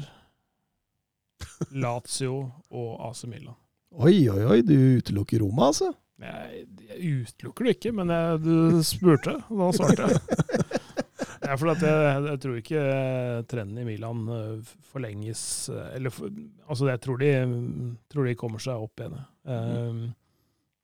Lazio 1.72 2.38
og 2.74 2.90
AC 3.10 3.26
Milan. 3.30 3.58
Oi, 3.94 4.30
oi, 4.30 4.42
oi, 4.50 4.62
du 4.66 4.76
utelukker 5.00 5.44
Roma, 5.44 5.70
altså? 5.70 5.92
Jeg, 6.24 6.64
jeg 6.88 7.20
utelukker 7.24 7.68
det 7.68 7.76
ikke, 7.78 7.92
men 7.96 8.14
jeg, 8.14 8.40
du 8.42 8.82
spurte, 8.86 9.36
og 9.50 9.62
da 9.66 9.70
svarte 9.78 10.10
jeg. 10.10 10.80
Ja, 11.44 11.58
for 11.60 11.74
jeg, 11.76 12.24
jeg 12.24 12.40
tror 12.40 12.60
ikke 12.60 12.82
trenden 13.52 13.82
i 13.82 13.86
Milan 13.88 14.22
eh, 14.32 14.74
forlenges 14.88 15.42
eh, 15.72 15.90
Eller 15.98 16.14
for, 16.14 16.32
altså 16.72 16.88
jeg 16.88 17.02
tror 17.04 17.20
de, 17.20 17.32
tror 18.12 18.30
de 18.30 18.36
kommer 18.40 18.64
seg 18.64 18.80
opp 18.80 19.04
igjen. 19.04 19.18
Um, 19.44 20.04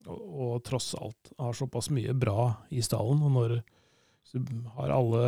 og, 0.10 0.20
og 0.20 0.54
tross 0.68 0.92
alt 1.00 1.32
har 1.40 1.56
såpass 1.56 1.88
mye 1.96 2.16
bra 2.18 2.50
i 2.76 2.84
stallen. 2.84 3.24
Og 3.24 3.36
når 3.38 3.56
så 4.30 4.42
har 4.76 4.92
alle, 4.94 5.22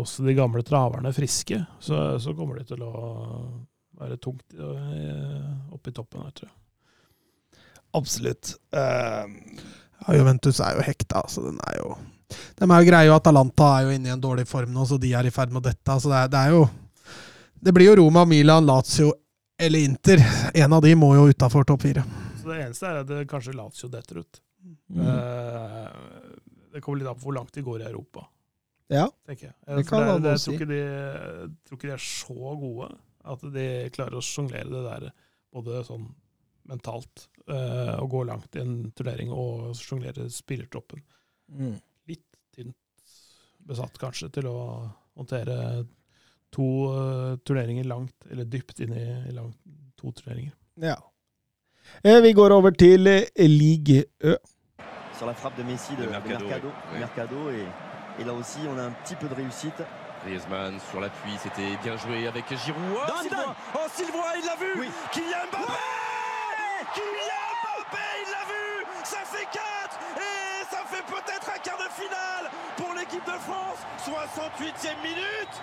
også 0.00 0.24
de 0.26 0.34
gamle 0.34 0.64
traverne, 0.66 1.12
friske, 1.14 1.60
så, 1.78 1.98
så 2.18 2.32
kommer 2.34 2.58
de 2.58 2.64
til 2.72 2.80
å 2.82 2.94
være 4.02 4.18
tungt 4.22 4.54
eh, 4.58 5.46
oppe 5.74 5.90
i 5.92 5.94
toppen 5.96 6.22
her, 6.26 6.34
tror 6.36 6.48
jeg. 6.50 6.58
Absolutt. 7.94 8.54
Uh, 8.74 9.28
Ja, 10.02 10.16
Juventus 10.18 10.58
er 10.58 10.74
jo 10.74 10.82
hekta, 10.82 11.20
så 11.30 11.44
Den 11.44 11.58
er 11.68 11.76
jo 11.78 11.92
De 12.58 12.64
er 12.66 12.80
jo 12.82 12.86
greie, 12.88 13.10
og 13.12 13.20
Atalanta 13.20 13.68
er 13.76 13.84
jo 13.86 13.92
inne 13.94 14.08
i 14.08 14.12
en 14.14 14.22
dårlig 14.22 14.46
form 14.50 14.72
nå, 14.74 14.82
så 14.88 14.96
de 14.98 15.12
er 15.14 15.28
i 15.28 15.30
ferd 15.30 15.52
med 15.54 15.60
å 15.62 15.68
dette. 15.68 15.94
Så 16.02 16.10
det, 16.10 16.16
er, 16.24 16.30
det 16.32 16.40
er 16.40 16.54
jo 16.56 16.62
Det 17.62 17.74
blir 17.76 17.86
jo 17.92 17.98
Roma, 18.00 18.24
Milan, 18.26 18.66
Lazio 18.66 19.12
eller 19.62 19.84
Inter. 19.86 20.18
En 20.58 20.72
av 20.74 20.82
de 20.82 20.94
må 20.98 21.12
jo 21.14 21.28
utafor 21.30 21.62
topp 21.68 21.84
fire. 21.84 22.02
Så 22.40 22.48
det 22.50 22.56
eneste 22.64 22.88
er 22.88 22.96
at 23.04 23.06
det 23.12 23.20
kanskje 23.30 23.54
Lazio 23.54 23.88
detter 23.92 24.24
ut. 24.24 24.40
mm. 24.64 24.98
Uh, 24.98 26.32
det 26.72 26.80
kommer 26.80 26.98
litt 27.02 27.08
an 27.12 27.18
på 27.20 27.28
hvor 27.28 27.34
langt 27.36 27.52
de 27.54 27.62
går 27.62 27.82
i 27.84 27.88
Europa, 27.92 28.24
Ja. 28.90 29.04
tenker 29.28 29.50
jeg. 29.50 29.54
Det 29.76 29.86
kan 29.86 30.00
det, 30.00 30.06
man 30.08 30.22
det, 30.24 30.32
også 30.32 30.50
jeg 30.50 30.58
tror 30.58 30.58
si. 30.58 30.58
ikke 30.58 30.70
de, 30.72 30.80
jeg 30.80 31.50
tror 31.68 31.78
ikke 31.78 31.88
de 31.90 31.94
er 31.94 32.04
så 32.08 32.54
gode 32.64 32.88
at 33.24 33.44
de 33.54 33.66
klarer 33.94 34.18
å 34.18 34.24
sjonglere 34.24 34.70
det 34.72 34.82
der 34.86 35.08
både 35.52 35.82
sånn 35.86 36.08
mentalt, 36.70 37.28
eh, 37.50 37.94
og 37.98 38.10
gå 38.10 38.22
langt 38.28 38.54
i 38.56 38.62
en 38.62 38.76
turnering 38.96 39.32
og 39.34 39.72
sjonglere 39.78 40.28
spillertroppen. 40.30 41.02
Mm. 41.50 41.74
Litt 42.08 42.38
tynt 42.54 42.76
besatt 43.66 43.98
kanskje 43.98 44.30
til 44.38 44.46
å 44.50 44.56
håndtere 45.18 45.84
to 46.52 46.64
uh, 46.92 47.36
turneringer 47.46 47.86
langt, 47.88 48.26
eller 48.30 48.44
dypt 48.44 48.80
inn 48.84 48.92
i, 48.92 49.04
i 49.28 49.32
langt, 49.32 49.56
to 49.96 50.10
turneringer. 50.12 50.52
Ja. 50.82 50.96
Eh, 52.04 52.18
Vi 52.20 52.32
går 52.36 52.52
over 52.52 52.70
til 52.76 53.06
Ligue 53.38 54.04
Ø. 54.24 54.34
sur 55.18 55.26
la 55.26 55.34
frappe 55.34 55.56
de 55.62 55.64
Messi 55.64 55.94
de, 55.96 56.02
De 56.02 56.06
de 56.06 56.12
Mercado, 56.12 56.44
Mercado. 56.44 56.72
oui. 56.92 56.98
Mercado, 56.98 57.50
et, 57.50 57.66
et 58.20 58.24
là 58.24 58.32
aussi, 58.34 58.58
on 58.68 58.76
a 58.78 58.86
un 58.86 58.92
petit 59.04 59.16
peu 59.16 59.28
de 59.28 59.34
réussite. 59.34 59.82
Griezmann 60.24 60.78
sur 60.90 61.00
l'appui, 61.00 61.32
c'était 61.42 61.76
bien 61.82 61.96
joué 61.96 62.26
avec 62.26 62.44
Giroud. 62.48 62.82
Oh, 62.94 63.22
Zidane 63.22 63.38
Sylvain 63.38 63.54
Oh, 63.74 63.88
Sylvain, 63.92 64.32
il 64.38 64.46
l'a 64.46 64.56
vu. 64.56 64.72
Oui. 64.80 64.90
Kylian 65.12 65.46
Mbappé. 65.50 65.72
Kylian 66.94 67.48
Mbappé, 67.62 68.04
il 68.24 68.30
l'a 68.30 68.44
vu. 68.46 68.86
Ça 69.04 69.18
fait 69.24 69.46
4 69.46 69.58
Et 70.18 70.64
ça 70.70 70.78
fait 70.86 71.02
peut-être 71.04 71.50
un 71.54 71.58
quart 71.58 71.78
de 71.78 71.90
finale 71.92 72.50
pour 72.76 72.94
l'équipe 72.94 73.24
de 73.24 73.38
France. 73.40 73.78
68e 74.04 75.02
minute. 75.02 75.62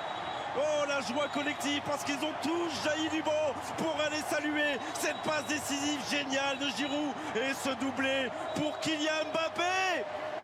Oh, 0.57 0.85
la 0.87 0.99
joie 1.01 1.27
collective 1.33 1.81
parce 1.85 2.03
qu'ils 2.03 2.17
ont 2.25 2.33
tous 2.41 2.83
jailli 2.83 3.07
du 3.09 3.21
banc 3.21 3.53
pour 3.77 3.95
aller 4.05 4.21
saluer 4.29 4.79
cette 4.95 5.17
passe 5.23 5.45
décisive 5.47 5.99
géniale 6.09 6.57
de 6.57 6.65
Giroud 6.75 7.13
et 7.35 7.53
ce 7.53 7.69
doublé 7.75 8.29
pour 8.55 8.77
Kylian 8.79 9.29
Mbappé 9.31 9.63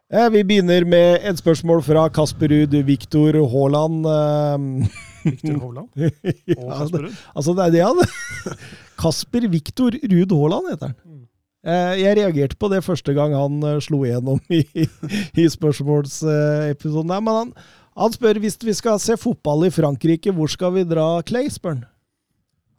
Vi 0.05 0.43
begynner 0.45 0.85
med 0.85 1.23
et 1.25 1.39
spørsmål 1.41 1.81
fra 1.85 2.05
Kasper 2.13 2.51
Ruud 2.51 2.75
Viktor 2.85 3.39
Haaland. 3.49 4.03
Viktor 4.05 5.25
Victor 5.25 5.55
Hovland 5.63 5.87
og 5.97 6.01
ja, 6.45 6.67
Kasper 6.77 7.07
det, 7.07 7.13
altså, 7.33 7.55
det 7.57 7.63
er 7.65 7.71
det 7.73 7.81
han 7.81 8.01
Kasper 9.01 9.47
Viktor 9.49 9.97
Ruud 9.97 10.35
Haaland 10.37 10.69
heter 10.69 10.91
han. 10.91 10.95
Mm. 11.05 11.23
Eh, 11.65 11.95
Jeg 12.03 12.19
reagerte 12.19 12.59
på 12.61 12.69
det 12.69 12.83
første 12.85 13.15
gang 13.17 13.33
han 13.33 13.57
eh, 13.65 13.79
slo 13.81 14.03
igjennom 14.05 14.37
i, 14.53 14.61
i 15.41 15.47
spørsmålsepisoden. 15.49 17.09
Men 17.25 17.33
han, 17.39 17.51
han 17.97 18.13
spør 18.13 18.37
hvis 18.45 18.59
vi 18.61 18.77
skal 18.77 19.01
se 19.01 19.17
fotball 19.17 19.65
i 19.65 19.73
Frankrike, 19.73 20.29
hvor 20.37 20.53
skal 20.53 20.77
vi 20.77 20.85
dra, 20.85 21.07
Clay? 21.25 21.49
spør 21.49 21.79
han. 21.79 21.83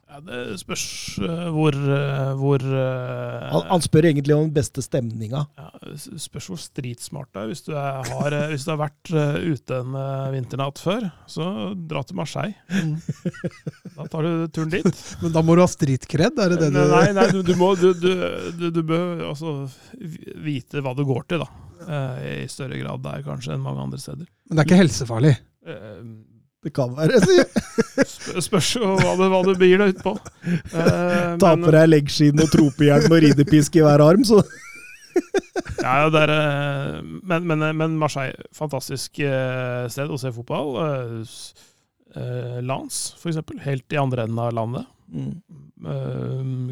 Ja, 0.07 0.21
det 0.23 0.55
spørs 0.61 0.83
eh, 1.19 1.47
hvor, 1.51 1.75
eh, 1.75 2.29
hvor 2.39 2.63
eh, 2.63 3.47
Han, 3.51 3.65
han 3.67 3.81
spør 3.83 4.05
egentlig 4.07 4.35
om 4.37 4.45
den 4.45 4.53
beste 4.55 4.79
stemninga. 4.83 5.41
ja, 5.59 5.67
Spørs 5.99 6.47
hvor 6.47 6.61
stridsmart 6.61 7.27
du 7.33 7.41
er. 7.41 7.49
Hvis 7.51 7.65
du, 7.65 7.73
er, 7.75 8.07
har, 8.07 8.35
hvis 8.53 8.63
du 8.63 8.71
har 8.71 8.79
vært 8.85 9.11
ute 9.11 9.81
en 9.81 9.97
vinternatt 10.31 10.79
før, 10.79 11.09
så 11.27 11.49
dra 11.75 12.05
til 12.07 12.19
Marseille. 12.19 12.55
Da 13.97 14.05
tar 14.05 14.23
du 14.23 14.47
turen 14.53 14.71
dit. 14.71 15.03
Men 15.23 15.33
da 15.33 15.41
må 15.43 15.57
du 15.57 15.63
ha 15.63 15.67
stridkred? 15.71 16.39
er 16.39 16.53
det 16.53 16.59
det 16.61 16.71
du 16.71 16.79
Nei, 16.79 17.07
nei 17.17 17.27
du, 17.33 17.39
du 17.43 17.53
må 17.59 17.71
du, 17.79 17.89
du, 17.97 18.11
du, 18.59 18.67
du 18.71 18.81
bør 18.85 19.25
altså 19.31 19.55
vite 20.45 20.83
hva 20.85 20.93
du 20.95 21.03
går 21.07 21.27
til, 21.33 21.43
da. 21.43 21.49
I 22.21 22.47
større 22.51 22.79
grad 22.79 23.03
der 23.03 23.25
kanskje 23.25 23.55
enn 23.57 23.63
mange 23.65 23.83
andre 23.83 23.99
steder. 24.01 24.29
Men 24.47 24.55
det 24.55 24.63
er 24.63 24.69
ikke 24.69 24.81
helsefarlig. 24.85 25.33
Det 26.65 26.71
kan 26.73 26.93
være. 26.97 27.19
sier 27.21 28.41
Spørs 28.41 28.71
jo 28.79 28.95
hva 28.97 29.11
du, 29.19 29.25
hva 29.29 29.41
du 29.45 29.51
begir 29.59 29.81
deg 29.83 29.93
ut 29.95 30.01
på. 30.03 30.13
Eh, 30.47 31.35
Ta 31.41 31.51
på 31.59 31.73
deg 31.75 31.85
leggskinn 31.91 32.41
og 32.43 32.49
tropehjelm 32.53 33.13
og 33.13 33.21
ridepisk 33.23 33.77
i 33.77 33.83
hver 33.85 34.03
arm, 34.03 34.25
så 34.27 34.41
Ja, 35.81 36.09
er, 36.25 36.31
eh, 36.33 36.97
men, 37.29 37.45
men, 37.49 37.63
men 37.77 37.95
Marseille, 38.01 38.35
fantastisk 38.57 39.19
eh, 39.25 39.85
sted 39.93 40.11
å 40.13 40.17
se 40.21 40.31
fotball. 40.35 40.73
Eh, 40.83 41.13
s- 41.23 41.53
eh, 42.17 42.59
for 43.21 43.31
eksempel. 43.31 43.61
Helt 43.63 43.93
i 43.93 43.99
andre 44.01 44.25
enden 44.27 44.41
av 44.43 44.53
landet. 44.57 44.89
Mm. 45.07 45.37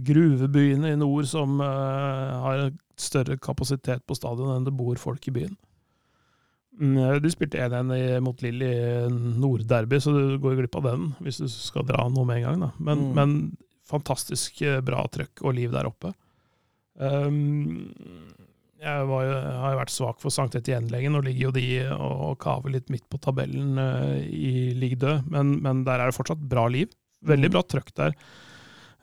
gruvebyene 0.03 0.89
i 0.91 0.97
nord 0.99 1.23
som 1.29 1.53
har 1.63 2.65
større 2.99 3.37
kapasitet 3.39 4.01
på 4.09 4.17
stadion 4.17 4.51
enn 4.57 4.65
det 4.67 4.73
bor 4.75 4.97
folk 4.99 5.23
i 5.29 5.33
byen. 5.37 5.53
Mm, 6.79 6.97
eh, 6.99 7.19
De 7.23 7.29
spilte 7.31 7.59
1-1 7.63 8.19
mot 8.25 8.41
Lill 8.43 8.61
i 8.67 8.73
Nordderby, 9.09 9.99
så 10.03 10.11
du 10.11 10.37
går 10.43 10.57
glipp 10.59 10.75
av 10.81 10.83
den 10.89 11.05
hvis 11.23 11.37
du 11.39 11.47
skal 11.51 11.85
dra 11.87 12.07
noe 12.11 12.25
med 12.27 12.41
en 12.41 12.47
gang. 12.49 12.59
Da. 12.65 12.71
Men, 12.79 12.97
Mm. 13.05 13.13
men 13.15 13.57
fantastisk 13.87 14.61
eh, 14.65 14.81
bra 14.81 15.05
trøkk 15.07 15.43
og 15.45 15.53
liv 15.55 15.71
der 15.71 15.87
oppe. 15.87 16.13
Um, 16.97 17.91
jeg 18.79 19.07
var, 19.07 19.23
jo- 19.25 19.59
har 19.61 19.71
jo 19.73 19.79
vært 19.79 19.91
svak 19.93 20.19
for 20.21 20.29
Sankt 20.31 20.55
Etienne 20.55 20.89
lenge. 20.91 21.09
Nå 21.11 21.21
ligger 21.25 21.47
jo 21.47 21.51
de 21.55 21.65
og, 21.95 22.13
og 22.29 22.37
kaver 22.39 22.71
litt 22.75 22.89
midt 22.93 23.07
på 23.09 23.19
tabellen 23.23 23.77
uh, 23.79 24.19
i 24.23 24.73
Ligue 24.75 24.99
Dø, 25.01 25.17
men, 25.31 25.57
men 25.63 25.83
der 25.87 25.99
er 26.03 26.11
det 26.11 26.15
fortsatt 26.17 26.43
bra 26.49 26.67
liv. 26.71 26.91
Veldig 27.25 27.51
bra 27.55 27.63
trøkk 27.63 27.91
der. 27.97 28.13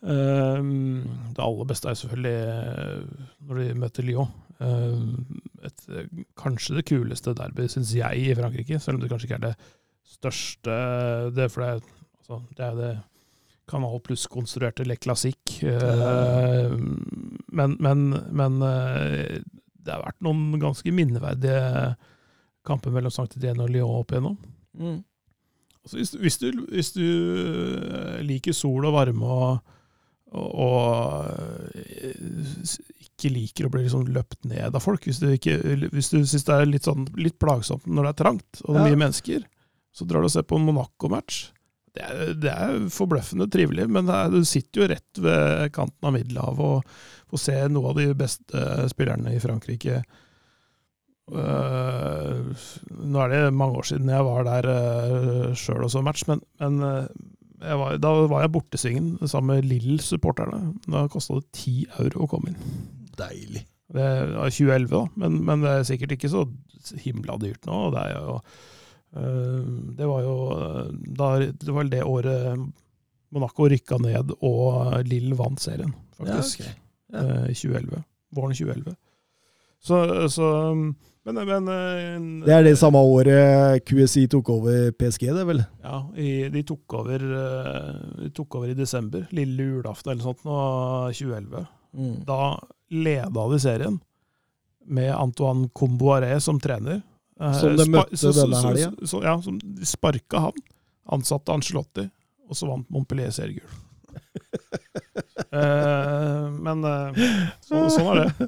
Um, 0.03 1.03
det 1.33 1.39
aller 1.39 1.67
beste 1.69 1.87
er 1.89 1.95
selvfølgelig 1.95 2.33
eh, 2.51 3.27
når 3.47 3.59
de 3.61 3.67
møter 3.79 4.03
Lyon. 4.07 4.31
Um, 4.59 5.41
et, 5.65 5.85
eh, 5.89 6.25
kanskje 6.39 6.77
det 6.77 6.85
kuleste 6.87 7.33
derby, 7.37 7.65
syns 7.71 7.93
jeg, 7.95 8.19
i 8.19 8.35
Frankrike. 8.37 8.79
Selv 8.79 8.99
om 8.99 9.03
det 9.03 9.09
kanskje 9.11 9.29
ikke 9.29 9.39
er 9.41 9.47
det 9.47 9.55
største. 10.13 10.77
Det 11.33 11.47
er, 11.47 11.57
det, 11.57 11.95
altså, 12.21 12.39
det 12.57 12.67
er 12.67 12.79
det 12.79 12.93
Canal 13.69 13.99
Pluss-konstruerte 14.03 14.85
Le 14.87 14.95
Classique. 14.99 15.63
Eh, 15.63 16.77
men 17.53 17.77
men, 17.79 18.09
men 18.31 18.61
eh, 18.67 19.41
det 19.83 19.91
har 19.91 20.03
vært 20.05 20.23
noen 20.23 20.59
ganske 20.61 20.91
minneverdige 20.95 21.95
kamper 22.67 22.93
mellom 22.95 23.11
Sankt 23.11 23.35
Etienne 23.37 23.65
og 23.65 23.73
Lyon 23.73 23.97
opp 23.99 24.13
igjennom. 24.13 24.37
Altså, 25.83 25.97
hvis, 25.99 26.13
hvis, 26.19 26.37
du, 26.39 26.65
hvis 26.71 26.91
du 26.95 27.03
eh, 27.03 28.19
liker 28.23 28.55
sol 28.55 28.87
og 28.87 28.95
varme 28.95 29.27
og, 29.27 29.73
og, 30.31 30.47
og 30.63 31.75
eh, 31.75 32.15
ikke 33.13 33.31
liker 33.33 33.67
å 33.67 33.71
bli 33.73 33.85
liksom 33.85 34.07
løpt 34.13 34.45
ned 34.49 34.75
av 34.75 34.81
folk, 34.83 35.05
hvis 35.07 35.21
du, 35.21 35.29
ikke, 35.31 35.57
hvis 35.93 36.09
du 36.11 36.19
syns 36.25 36.45
det 36.49 36.55
er 36.59 36.69
litt, 36.69 36.87
sånn, 36.89 37.05
litt 37.15 37.37
plagsomt 37.41 37.85
når 37.87 38.09
det 38.09 38.11
er 38.13 38.21
trangt 38.23 38.63
og 38.65 38.73
det 38.73 38.79
er 38.79 38.83
Ja. 38.83 38.91
mye 38.91 39.03
mennesker, 39.05 39.43
så 39.93 40.07
drar 40.09 40.25
du 40.25 40.29
og 40.29 40.33
ser 40.33 40.47
på 40.49 40.57
en 40.57 40.65
Monaco-match. 40.65 41.43
Det, 41.93 42.07
det 42.41 42.49
er 42.49 42.87
forbløffende 42.89 43.45
trivelig, 43.53 43.85
men 43.93 44.09
er, 44.09 44.31
du 44.33 44.41
sitter 44.49 44.81
jo 44.81 44.87
rett 44.89 45.21
ved 45.21 45.69
kanten 45.75 46.09
av 46.09 46.15
Middelhavet 46.15 46.63
og 46.65 46.95
får 47.29 47.41
se 47.43 47.57
noe 47.69 47.91
av 47.91 47.99
de 48.01 48.07
beste 48.17 48.63
spillerne 48.89 49.35
i 49.35 49.41
Frankrike. 49.43 49.99
Uh, 51.31 52.49
nå 52.99 53.21
er 53.23 53.29
det 53.31 53.53
mange 53.55 53.77
år 53.79 53.87
siden 53.87 54.09
jeg 54.11 54.25
var 54.27 54.43
der 54.49 54.65
uh, 54.67 55.53
sjøl 55.55 55.85
og 55.85 55.93
så 55.93 56.01
match, 56.03 56.25
men, 56.27 56.41
men 56.59 56.81
jeg 57.63 57.77
var, 57.79 57.95
da 58.01 58.11
var 58.27 58.43
jeg 58.43 58.51
bortesvingen 58.57 59.13
sammen 59.29 59.53
med 59.61 59.69
Lill-supporterne. 59.69 60.73
Da 60.89 61.05
kosta 61.13 61.37
det 61.39 61.47
ti 61.55 61.77
euro 62.01 62.25
å 62.25 62.29
komme 62.33 62.51
inn. 62.51 62.59
Deilig. 63.19 63.65
Det 63.93 64.05
var 64.33 64.49
2011, 64.49 64.89
da, 64.89 65.01
men, 65.21 65.41
men 65.45 65.65
det 65.65 65.73
er 65.73 65.83
sikkert 65.87 66.15
ikke 66.15 66.31
så 66.31 66.45
himla 67.03 67.37
dyrt 67.41 67.67
nå. 67.69 67.79
og 67.87 67.93
Det, 67.93 68.03
er 68.03 68.15
jo, 68.17 68.37
øh, 69.19 69.67
det 69.99 70.09
var 70.09 70.23
jo 70.25 70.35
eh, 70.55 70.87
da, 71.19 71.29
Det 71.51 71.75
var 71.75 71.91
det 71.91 72.03
året 72.03 72.63
Monaco 73.33 73.67
rykka 73.69 73.99
ned 74.01 74.33
og 74.41 75.05
Lill 75.09 75.33
vant 75.37 75.61
serien, 75.61 75.93
faktisk. 76.17 76.63
Ja, 76.63 76.73
okay. 76.73 76.75
ja. 77.13 77.39
I 77.49 77.57
2011. 77.57 78.03
Våren 78.33 78.57
2011. 78.57 78.95
Så, 79.83 79.97
så 80.31 80.49
men, 81.23 81.39
men 81.47 81.69
eh, 81.71 82.45
Det 82.47 82.53
er 82.55 82.65
det 82.65 82.77
samme 82.79 82.99
året 82.99 83.83
QSI 83.87 84.25
tok 84.31 84.49
over 84.57 84.91
PSG, 84.97 85.29
det 85.37 85.45
vel? 85.47 85.63
Ja, 85.83 86.01
de, 86.17 86.63
tok 86.67 86.97
over, 86.99 87.23
eh, 87.39 87.93
de 88.25 88.33
tok 88.35 88.59
over 88.59 88.73
i 88.73 88.77
desember. 88.77 89.25
Lille 89.35 89.69
julaften 89.75 90.15
eller 90.15 90.25
sånt, 90.25 90.43
nå, 90.47 90.57
2011. 91.13 91.65
Da 92.27 92.39
leda 92.93 93.47
de 93.51 93.59
serien 93.59 93.97
med 94.85 95.09
Antoine 95.15 95.69
Comboiré 95.75 96.37
som 96.43 96.59
trener. 96.59 97.01
Eh, 97.41 97.53
Som 97.59 97.75
de 97.79 97.85
møtte 97.89 98.17
så- 98.19 98.31
så- 98.33 98.43
denne 98.45 98.61
helga? 98.61 98.91
Ja, 99.23 99.37
som 99.41 99.57
de 99.59 99.85
sparka 99.85 100.39
han. 100.47 100.53
Ansatte 101.11 101.51
Ancelotti, 101.51 102.05
og 102.49 102.55
så 102.55 102.67
vant 102.69 102.89
Montpellier 102.89 103.31
seriegull. 103.31 103.67
Eh, 105.53 106.49
men 106.65 106.83
eh, 106.87 107.17
så, 107.61 107.83
sånn 107.93 108.07
er 108.09 108.19
det. 108.23 108.31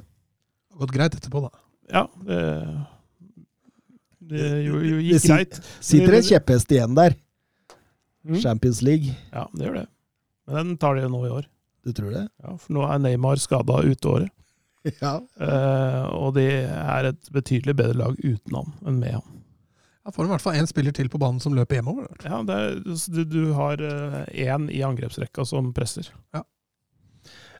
har 0.74 0.80
gått 0.80 0.94
greit 0.96 1.14
etterpå, 1.14 1.42
da. 1.44 1.50
Ja, 1.92 2.02
det, 2.26 2.38
det 4.32 4.48
jo, 4.66 4.80
jo 4.82 4.96
Det 4.96 5.04
gikk 5.12 5.22
si- 5.22 5.30
greit. 5.30 5.60
Sitter 5.86 6.16
en 6.18 6.26
kjepphest 6.26 6.72
igjen 6.74 6.96
der. 6.98 7.14
Mm. 8.26 8.40
Champions 8.42 8.80
League. 8.82 9.14
Ja, 9.30 9.44
det 9.54 9.68
gjør 9.68 9.78
det. 9.82 9.84
Men 10.50 10.56
den 10.72 10.72
tar 10.82 10.98
de 10.98 11.04
jo 11.06 11.12
nå 11.14 11.20
i 11.28 11.30
år. 11.36 11.46
Du 11.86 11.92
tror 11.94 12.10
det? 12.10 12.24
Ja, 12.42 12.56
For 12.58 12.74
nå 12.74 12.82
er 12.86 13.00
Neymar 13.02 13.40
skada 13.42 13.82
ute 13.86 14.16
året. 14.16 14.32
Ja. 15.02 15.16
Eh, 15.42 16.02
og 16.14 16.36
de 16.36 16.44
er 16.62 17.08
et 17.08 17.30
betydelig 17.34 17.72
bedre 17.74 17.96
lag 17.98 18.20
uten 18.22 18.54
ham 18.54 18.68
enn 18.86 19.00
med 19.00 19.16
ham. 19.16 19.40
Da 20.06 20.12
får 20.14 20.22
du 20.22 20.28
i 20.28 20.32
hvert 20.36 20.44
fall 20.44 20.58
én 20.60 20.68
spiller 20.70 20.94
til 20.94 21.08
på 21.10 21.18
banen 21.18 21.42
som 21.42 21.56
løper 21.58 21.80
hjemover. 21.80 22.06
Ja, 22.22 22.38
det 22.46 22.58
er, 22.62 22.76
du, 22.86 23.24
du 23.26 23.40
har 23.56 23.82
én 24.30 24.68
i 24.70 24.84
angrepsrekka 24.86 25.42
som 25.50 25.72
presser. 25.74 26.12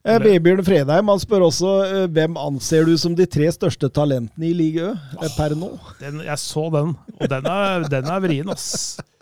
Eh, 0.06 0.20
Babyen 0.22 0.62
Fredheim 0.64 1.08
han 1.10 1.18
spør 1.18 1.48
også 1.48 1.70
eh, 1.82 2.04
hvem 2.14 2.36
anser 2.38 2.86
du 2.86 2.94
som 3.00 3.14
de 3.18 3.26
tre 3.26 3.48
største 3.50 3.88
talentene 3.90 4.46
i 4.46 4.54
Ligue 4.54 4.92
Ø 4.92 5.24
eh, 5.24 5.32
per 5.34 5.56
nå? 5.58 5.72
Den, 5.98 6.20
jeg 6.22 6.38
så 6.38 6.68
den, 6.70 6.92
og 7.16 7.32
den 7.32 7.48
er, 7.50 7.88
den 7.90 8.10
er 8.14 8.22
vrien, 8.22 8.52
ass. 8.54 9.00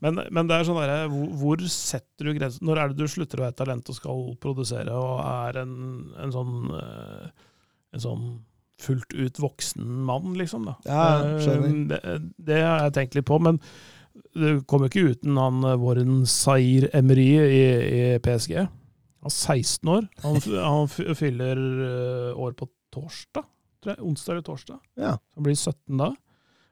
Men, 0.00 0.16
men 0.32 0.48
det 0.48 0.56
er 0.56 0.64
sånn 0.64 0.78
der, 0.80 1.08
hvor, 1.12 1.26
hvor 1.36 1.64
setter 1.68 2.28
du 2.30 2.32
grensen? 2.38 2.64
Når 2.68 2.78
er 2.80 2.92
det 2.92 3.02
du 3.02 3.10
slutter 3.12 3.40
å 3.42 3.44
være 3.48 3.58
talent 3.58 3.90
og 3.92 3.96
skal 3.98 4.22
produsere, 4.40 4.94
og 4.96 5.18
er 5.20 5.58
en, 5.60 5.74
en 6.24 6.32
sånn 6.34 6.54
eh, 6.78 7.26
En 7.96 8.02
sånn 8.04 8.26
fullt 8.80 9.12
ut 9.12 9.36
voksen 9.42 9.84
mann, 10.08 10.30
liksom? 10.40 10.64
da. 10.70 10.76
Ja, 10.88 11.38
skjønner. 11.44 11.98
Eh, 11.98 12.14
Det, 12.16 12.44
det 12.48 12.60
har 12.64 12.86
jeg 12.86 12.94
tenkt 12.96 13.18
litt 13.18 13.26
på, 13.28 13.36
men 13.44 13.58
det 14.32 14.54
kommer 14.70 14.88
jo 14.88 14.92
ikke 14.94 15.16
uten 15.18 15.36
han 15.36 15.60
eh, 15.68 15.76
Warren 15.82 16.22
Sair 16.30 16.86
Emery 16.96 17.28
i, 17.44 17.60
i 17.98 18.00
PSG. 18.24 18.56
Han 19.20 19.28
er 19.28 19.36
16 19.36 19.90
år. 19.98 20.08
Han, 20.24 20.40
han 20.64 20.88
fyller 21.18 21.60
år 22.40 22.56
på 22.56 22.70
torsdag, 22.94 23.44
tror 23.84 23.92
jeg. 23.92 24.00
Onsdag 24.08 24.32
eller 24.38 24.46
torsdag. 24.48 24.80
Ja. 24.96 25.12
Han 25.36 25.44
blir 25.44 25.58
17 25.60 26.00
da. 26.00 26.08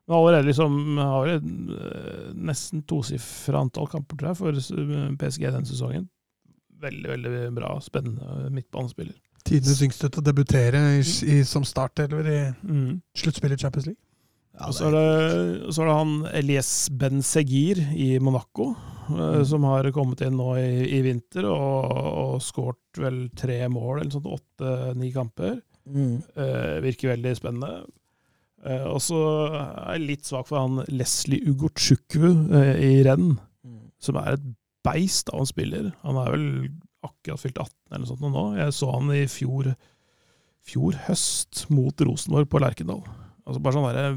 Men 0.09 0.17
allerede 0.17 0.49
liksom 0.49 0.97
har 0.97 1.27
vel 1.27 1.75
eh, 1.77 2.29
nesten 2.49 2.83
tosifra 2.89 3.61
antall 3.61 3.91
kamper, 3.93 4.17
tror 4.17 4.31
jeg, 4.31 4.39
for 4.41 4.81
eh, 4.81 5.09
PSG 5.21 5.45
denne 5.51 5.69
sesongen. 5.69 6.09
Veldig, 6.81 7.09
veldig 7.11 7.33
bra, 7.57 7.75
spennende 7.85 8.49
midtbanespiller. 8.55 9.17
Tidenes 9.49 9.83
yngste 9.85 10.09
til 10.09 10.23
å 10.23 10.27
debutere 10.27 10.81
i, 10.99 11.03
i, 11.03 11.41
som 11.47 11.65
startelver 11.67 12.29
i 12.29 12.41
Mm. 12.63 13.01
sluttspillet 13.17 13.59
i 13.59 13.67
Champions 13.67 13.89
League. 13.91 14.03
Og 14.67 14.75
så 14.75 14.89
er, 14.89 14.97
det, 14.97 15.75
så 15.75 15.83
er 15.85 15.87
det 15.87 15.95
han 15.95 16.15
Elias 16.35 16.71
Ben 16.99 17.21
Segir 17.23 17.79
i 17.95 18.09
Monaco, 18.19 18.73
mm. 19.07 19.45
som 19.47 19.67
har 19.69 19.87
kommet 19.95 20.25
inn 20.27 20.35
nå 20.39 20.49
i, 20.59 20.73
i 20.97 21.03
vinter 21.05 21.47
og, 21.47 21.93
og 21.93 22.33
skåret 22.43 22.99
vel 22.99 23.21
tre 23.39 23.61
mål, 23.71 24.01
eller 24.01 24.17
sånt, 24.17 24.27
åtte-ni 24.27 25.13
kamper. 25.15 25.61
Mm. 25.89 26.17
Uh, 26.35 26.81
virker 26.85 27.15
veldig 27.15 27.37
spennende. 27.39 27.71
Eh, 28.67 28.87
og 28.91 29.01
så 29.03 29.19
er 29.55 29.99
jeg 29.99 30.07
litt 30.07 30.29
svak 30.29 30.49
for 30.51 30.63
han 30.63 30.83
Leslie 30.91 31.45
Ugochukwu 31.47 32.31
eh, 32.59 32.75
i 32.89 32.93
renn, 33.07 33.37
som 34.03 34.19
er 34.21 34.37
et 34.37 34.49
beist 34.87 35.31
av 35.33 35.43
en 35.43 35.51
spiller. 35.51 35.91
Han 36.07 36.19
er 36.21 36.33
vel 36.35 36.49
akkurat 37.07 37.43
fylt 37.43 37.61
18 37.61 37.75
eller 37.93 38.05
noe 38.05 38.11
sånt 38.11 38.25
nå. 38.27 38.47
Jeg 38.59 38.75
så 38.75 38.91
han 38.95 39.13
i 39.15 39.23
fjor, 39.31 39.71
fjor 40.67 40.99
høst 41.07 41.67
mot 41.73 42.07
Rosenborg 42.09 42.51
på 42.51 42.63
Lerkendal. 42.63 43.05
Altså 43.49 43.63
bare 43.65 43.77
sånn 43.79 43.87
derre 43.89 44.09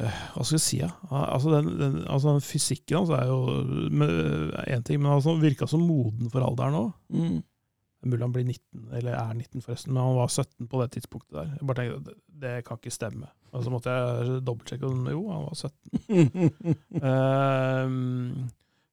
eh, 0.00 0.22
Hva 0.34 0.46
skal 0.46 0.56
jeg 0.56 0.64
si? 0.64 0.80
Ja? 0.80 0.90
Altså 1.10 1.52
den, 1.54 1.70
den, 1.78 2.00
altså 2.10 2.34
den 2.34 2.42
fysikken 2.44 3.02
hans 3.02 3.12
er 3.14 3.28
jo 3.30 3.40
én 4.64 4.86
ting, 4.86 5.02
men 5.02 5.12
han 5.12 5.44
virka 5.44 5.68
så 5.70 5.80
moden 5.80 6.32
for 6.32 6.46
alderen 6.46 6.78
òg. 6.80 6.90
Mm. 7.14 7.38
Mulig 8.06 8.22
han 8.24 8.32
blir 8.32 8.46
19, 8.48 8.86
eller 8.96 9.12
er 9.12 9.34
19 9.36 9.60
forresten, 9.64 9.92
men 9.92 10.00
han 10.02 10.16
var 10.16 10.30
17 10.32 10.68
på 10.72 10.78
det 10.80 10.86
tidspunktet 10.94 11.34
der. 11.36 11.50
Jeg 11.58 11.66
bare 11.68 11.82
tenkte, 11.82 12.14
det, 12.40 12.52
kan 12.64 12.78
ikke 12.80 12.94
stemme. 12.94 13.28
Og 13.52 13.64
så 13.66 13.72
måtte 13.74 13.92
jeg 13.92 14.38
dobbeltsjekke, 14.46 14.88
og 14.88 15.10
jo, 15.12 15.24
han 15.28 15.44
var 15.44 15.58
17. 15.58 16.80
Ehm, 17.10 18.48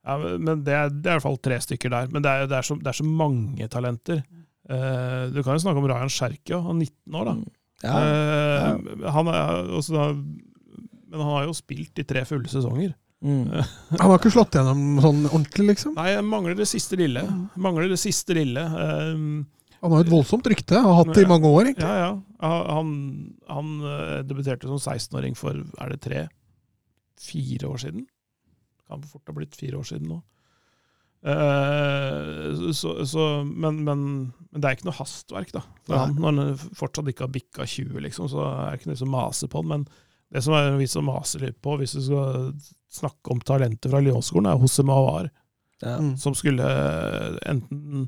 ja, 0.08 0.18
men 0.40 0.64
det 0.66 0.74
er, 0.76 0.92
det 0.92 1.08
er 1.08 1.16
i 1.16 1.18
hvert 1.18 1.26
fall 1.28 1.40
tre 1.44 1.60
stykker 1.64 1.94
der. 1.94 2.12
Men 2.12 2.24
det 2.26 2.32
er, 2.34 2.50
det 2.52 2.58
er, 2.60 2.68
så, 2.68 2.78
det 2.80 2.92
er 2.92 3.00
så 3.00 3.08
mange 3.08 3.68
talenter. 3.72 4.22
Uh, 4.68 5.32
du 5.32 5.40
kan 5.44 5.56
jo 5.56 5.64
snakke 5.64 5.80
om 5.80 5.88
Rayan 5.88 6.12
Sherkia, 6.12 6.60
han 6.66 6.82
er 6.82 6.90
19 6.90 7.16
år, 7.22 7.30
da. 7.30 7.36
Ja. 7.86 7.98
Eh, 8.02 9.10
han 9.14 9.28
er, 9.32 9.68
også, 9.78 9.94
da- 9.94 10.14
men 11.08 11.22
han 11.22 11.30
har 11.30 11.46
jo 11.46 11.54
spilt 11.56 12.02
i 12.02 12.06
tre 12.10 12.24
fulle 12.28 12.50
sesonger. 12.52 12.96
Mm. 13.26 13.50
Han 13.98 14.12
har 14.12 14.20
ikke 14.20 14.32
slått 14.34 14.56
gjennom 14.58 15.00
sånn 15.02 15.24
ordentlig, 15.32 15.72
liksom. 15.72 15.96
Nei, 15.98 16.12
jeg 16.14 16.26
mangler 16.28 16.58
det 16.58 16.68
siste 16.70 17.00
lille. 17.00 17.24
Mangler 17.58 17.90
det 17.90 18.00
siste 18.02 18.38
lille. 18.38 18.62
Um, 18.62 19.48
Han 19.82 19.96
har 19.96 20.06
et 20.06 20.12
voldsomt 20.12 20.46
rykte, 20.50 20.78
har 20.84 21.00
hatt 21.00 21.14
det 21.16 21.26
i 21.26 21.30
mange 21.30 21.50
år, 21.50 21.72
egentlig. 21.72 21.90
Ja, 21.90 22.12
ja. 22.12 22.54
Han, 22.70 22.92
han 23.50 23.74
eh, 23.82 24.16
debuterte 24.26 24.70
som 24.70 24.78
16-åring 24.78 25.38
for 25.38 25.58
er 25.58 25.94
det 25.94 26.00
tre? 26.06 26.24
Fire 27.18 27.70
år 27.72 27.82
siden? 27.82 28.06
Kan 28.88 29.06
fort 29.10 29.26
ha 29.30 29.34
blitt 29.38 29.58
fire 29.58 29.80
år 29.80 29.88
siden 29.90 30.12
nå. 30.14 30.22
Uh, 31.28 32.72
så, 32.78 32.94
så, 33.10 33.24
men, 33.44 33.82
men, 33.84 34.04
men 34.30 34.62
det 34.62 34.70
er 34.70 34.78
ikke 34.78 34.88
noe 34.92 35.00
hastverk, 35.00 35.50
da. 35.56 35.64
For 35.90 35.98
han, 35.98 36.14
når 36.22 36.38
han 36.38 36.60
fortsatt 36.78 37.10
ikke 37.10 37.26
har 37.26 37.34
bikka 37.34 37.66
20, 37.66 37.98
liksom, 38.06 38.30
så 38.32 38.46
er 38.46 38.70
det 38.70 38.82
ikke 38.82 38.92
noe 38.94 39.02
som 39.02 39.14
maser 39.14 39.52
på 39.52 39.64
han. 39.64 39.72
Men 39.74 39.88
det 40.34 40.44
som 40.46 40.56
er 40.58 40.78
vi 40.78 40.90
som 40.92 41.10
maser 41.10 41.48
litt 41.48 41.58
på, 41.64 41.74
hvis 41.82 41.98
du 41.98 42.04
skal 42.06 42.54
snakke 42.94 43.34
om 43.34 43.42
talentet 43.44 43.92
fra 43.92 44.00
Lyon-skolen, 44.04 44.52
er 44.52 44.62
Hosse 44.62 44.86
Mawar 44.88 45.30
Ja. 45.82 45.98
Mm. 46.02 46.16
som 46.18 46.34
skulle 46.34 46.66
enten 47.46 48.08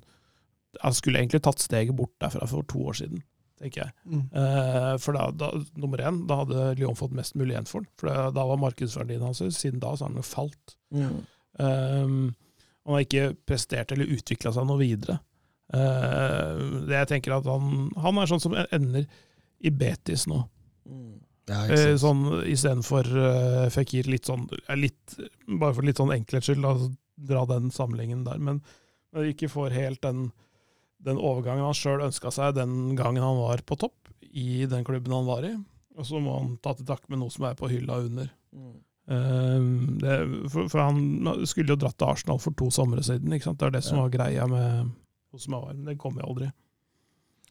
Han 0.81 0.93
skulle 0.93 1.19
egentlig 1.19 1.43
tatt 1.43 1.59
steget 1.59 1.95
bort 1.95 2.15
derfra 2.21 2.47
for 2.47 2.63
to 2.69 2.79
år 2.89 2.93
siden, 2.97 3.21
tenker 3.59 3.81
jeg. 3.83 3.93
Mm. 4.05 4.23
Eh, 4.33 4.97
for 5.01 5.17
da, 5.17 5.31
da, 5.31 5.49
nummer 5.75 5.97
én, 5.97 6.19
da 6.29 6.37
hadde 6.43 6.75
Lyon 6.79 6.95
fått 6.95 7.13
mest 7.17 7.35
mulig 7.35 7.55
igjen 7.55 7.67
for 7.67 7.81
den. 7.81 7.89
For 7.97 8.09
da, 8.09 8.27
da 8.31 8.45
var 8.45 8.61
markedsverdien 8.61 9.21
hans 9.25 9.41
Siden 9.57 9.81
da 9.81 9.95
så 9.97 10.05
har 10.05 10.13
den 10.13 10.21
jo 10.21 10.27
falt. 10.29 10.75
Mm. 10.93 11.17
Um, 11.59 12.35
han 12.85 12.93
har 12.95 13.01
ikke 13.05 13.33
prestert 13.49 13.91
eller 13.91 14.13
utvikla 14.13 14.53
seg 14.55 14.69
noe 14.69 14.79
videre. 14.79 15.17
Eh, 15.73 16.61
det 16.89 16.95
jeg 17.01 17.09
tenker 17.11 17.35
at 17.35 17.49
han, 17.49 17.89
han 18.01 18.21
er 18.21 18.29
sånn 18.29 18.41
som 18.41 18.55
ender 18.57 19.05
i 19.59 19.73
Betis 19.73 20.25
nå. 20.29 20.43
Mm. 20.89 21.17
Ja, 21.49 21.63
Eh, 21.73 21.95
sånn 21.97 22.23
istedenfor 22.45 23.07
uh, 23.09 23.69
Fikir, 23.73 24.05
litt 24.11 24.27
sånn 24.29 24.43
eh, 24.67 24.75
litt, 24.77 25.15
Bare 25.47 25.73
for 25.73 25.87
litt 25.87 25.97
sånn 25.97 26.13
enkelhets 26.13 26.49
skyld, 26.51 26.61
da, 26.61 26.75
dra 27.31 27.45
den 27.49 27.71
samlingen 27.73 28.21
der. 28.27 28.37
Men 28.37 28.61
når 29.13 29.25
de 29.25 29.33
ikke 29.33 29.49
får 29.51 29.73
helt 29.73 30.01
den, 30.05 30.27
den 31.01 31.17
overgangen 31.17 31.65
han 31.65 31.73
sjøl 31.77 32.05
ønska 32.05 32.31
seg 32.31 32.53
den 32.59 32.93
gangen 32.99 33.25
han 33.25 33.39
var 33.41 33.63
på 33.65 33.79
topp, 33.81 34.11
i 34.29 34.65
den 34.69 34.85
klubben 34.85 35.15
han 35.15 35.25
var 35.25 35.47
i, 35.47 35.55
og 35.97 36.05
så 36.05 36.21
må 36.21 36.37
han 36.37 36.53
ta 36.61 36.75
til 36.77 36.85
takke 36.87 37.09
med 37.09 37.19
noe 37.23 37.33
som 37.33 37.47
er 37.49 37.57
på 37.57 37.67
hylla 37.71 37.97
under. 38.05 38.29
Mm. 38.53 38.77
Eh, 39.09 39.67
det, 40.05 40.15
for, 40.53 40.69
for 40.69 40.83
han 40.85 41.01
skulle 41.49 41.73
jo 41.73 41.79
dratt 41.81 41.97
til 41.97 42.11
Arsenal 42.13 42.39
for 42.39 42.53
to 42.59 42.69
somre 42.71 43.01
siden. 43.03 43.33
Ikke 43.33 43.49
sant? 43.49 43.57
Det 43.59 43.71
er 43.71 43.77
det 43.79 43.83
som 43.87 43.97
Ja. 43.97 44.05
var 44.05 44.13
greia 44.13 44.45
med 44.47 44.91
hos 45.33 45.47
Mawar, 45.49 45.73
men 45.73 45.89
det 45.89 45.97
kom 46.01 46.15
jo 46.21 46.29
aldri. 46.29 46.51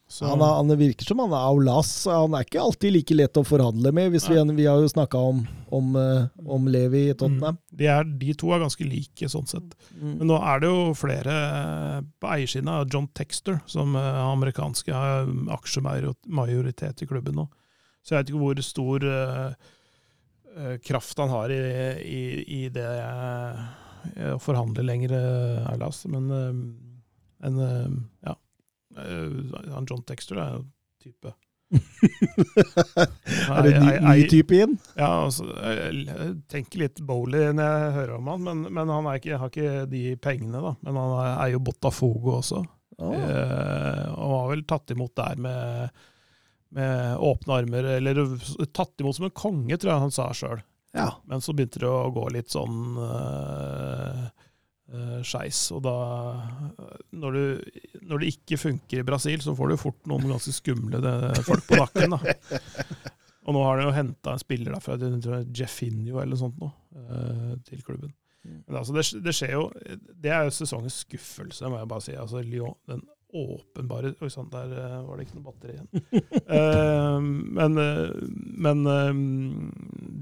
Han, 0.09 0.41
er, 0.41 0.53
han 0.57 0.73
virker 0.77 1.05
som 1.05 1.19
han 1.21 1.33
er 1.37 1.45
au 1.51 1.59
lass. 1.61 1.91
Han 2.09 2.33
er 2.33 2.45
ikke 2.45 2.61
alltid 2.63 2.95
like 2.95 3.15
lett 3.15 3.37
å 3.37 3.43
forhandle 3.45 3.91
med. 3.93 4.09
Hvis 4.13 4.25
vi, 4.31 4.39
vi 4.57 4.65
har 4.65 4.81
jo 4.81 4.89
snakka 4.89 5.21
om, 5.21 5.43
om, 5.75 5.91
eh, 5.99 6.23
om 6.49 6.65
Levi 6.71 7.03
i 7.11 7.13
Tottenham. 7.13 7.59
Mm. 7.59 7.77
De, 7.77 7.89
er, 7.93 8.09
de 8.23 8.33
to 8.41 8.49
er 8.55 8.63
ganske 8.63 8.87
like, 8.89 9.29
sånn 9.29 9.45
sett. 9.49 9.75
Mm. 9.93 10.15
Men 10.15 10.31
nå 10.31 10.39
er 10.41 10.63
det 10.63 10.71
jo 10.71 10.81
flere 10.97 11.35
eh, 11.35 11.99
på 12.17 12.31
eiersiden 12.33 12.73
John 12.89 13.05
Texter, 13.13 13.61
som 13.69 13.93
er 13.99 14.17
amerikanske 14.23 14.95
har 14.95 15.29
aksjemajoritet 15.59 17.05
i 17.05 17.09
klubben 17.09 17.37
nå. 17.43 17.45
Så 18.01 18.15
jeg 18.15 18.23
vet 18.23 18.33
ikke 18.33 18.41
hvor 18.41 18.63
stor 18.65 19.05
eh, 19.13 19.69
eh, 20.57 20.75
kraft 20.89 21.21
han 21.21 21.33
har 21.35 21.53
i, 21.53 21.61
i, 22.01 22.21
i 22.63 22.65
det 22.73 22.89
eh, 23.05 23.63
å 24.33 24.41
forhandle 24.41 24.81
lenger, 24.87 25.13
au 25.69 25.75
lass 25.77 26.05
Men 26.07 26.29
uh, 26.31 26.53
en, 27.45 27.57
uh, 27.59 27.97
ja. 28.23 28.39
Eh, 28.97 29.71
han 29.73 29.87
John 29.89 30.03
Texter 30.07 30.41
er 30.41 30.57
jo 30.57 30.65
type. 31.03 31.33
er 33.53 33.61
det 33.61 33.73
en 33.77 33.83
ny, 34.07 34.23
type 34.31 34.57
inn? 34.57 34.71
Ja, 34.97 35.09
altså, 35.27 35.45
jeg 35.53 36.31
tenker 36.49 36.81
litt 36.81 37.01
Bowley 37.05 37.51
når 37.53 37.67
jeg 37.69 37.91
hører 37.99 38.13
om 38.17 38.31
han, 38.33 38.47
men, 38.47 38.63
men 38.73 38.89
han 38.89 39.09
ikke, 39.13 39.37
har 39.37 39.51
ikke 39.53 39.83
de 39.91 40.03
pengene, 40.21 40.63
da. 40.65 40.73
Men 40.87 40.97
han 40.97 41.13
er, 41.27 41.51
jo 41.53 41.61
Botafogo 41.67 42.39
også. 42.39 42.63
Oh. 42.99 43.13
Eh, 43.13 44.05
og 44.15 44.33
har 44.33 44.49
vel 44.55 44.65
tatt 44.67 44.95
imot 44.95 45.13
der 45.19 45.37
med, 45.45 46.01
med 46.75 47.21
åpne 47.29 47.61
armer, 47.61 47.91
eller 47.99 48.25
tatt 48.73 49.05
imot 49.05 49.19
som 49.19 49.29
en 49.29 49.37
konge, 49.37 49.77
tror 49.77 49.93
jeg 49.93 50.05
han 50.07 50.15
sa 50.15 50.31
sjøl. 50.35 50.65
Ja. 50.97 51.11
Men 51.29 51.45
så 51.45 51.53
begynte 51.53 51.83
det 51.83 51.89
å 51.89 52.09
gå 52.09 52.25
litt 52.33 52.49
sånn 52.49 52.97
uh, 54.93 55.19
skeis, 55.25 55.61
og 55.75 55.83
da 55.85 55.95
når, 57.11 57.37
du, 57.37 57.79
når 58.09 58.23
det 58.23 58.33
ikke 58.35 58.59
funker 58.61 59.01
i 59.01 59.07
Brasil, 59.07 59.41
så 59.43 59.55
får 59.57 59.73
du 59.73 59.81
fort 59.81 60.09
noen 60.09 60.29
ganske 60.33 60.53
skumle 60.55 61.01
det, 61.03 61.15
folk 61.47 61.65
på 61.69 61.79
nakken. 61.79 62.17
da. 62.17 62.21
Og 63.49 63.55
nå 63.55 63.61
har 63.65 63.79
de 63.79 63.85
jo 63.87 63.93
henta 63.95 64.35
en 64.35 64.41
spiller 64.41 64.75
derfra, 64.75 64.93
er 64.99 65.45
Jeffinho 65.57 66.19
eller 66.19 66.35
noe 66.35 66.41
sånt, 66.43 66.59
nå, 66.61 66.67
uh, 66.99 67.53
til 67.65 67.81
klubben. 67.81 68.11
Men 68.43 68.77
altså, 68.77 68.93
det, 68.95 69.05
det 69.25 69.33
skjer 69.35 69.55
jo 69.57 69.63
Det 70.23 70.31
er 70.31 70.45
jo 70.47 70.53
sesongens 70.55 71.01
skuffelse, 71.03 71.69
må 71.69 71.79
jeg 71.79 71.89
bare 71.91 72.05
si. 72.05 72.13
Altså, 72.17 72.43
Lyon, 72.45 72.77
den 72.89 73.01
åpenbare 73.35 74.13
Oi 74.23 74.29
sann, 74.33 74.49
der 74.49 74.71
uh, 74.73 75.07
var 75.07 75.19
det 75.19 75.27
ikke 75.27 75.39
noe 75.39 75.49
batteri 75.49 75.75
igjen. 75.75 75.89
uh, 76.49 77.19
men 77.59 77.77
eh, 77.77 78.15
men 78.59 78.81
eh, 78.89 79.19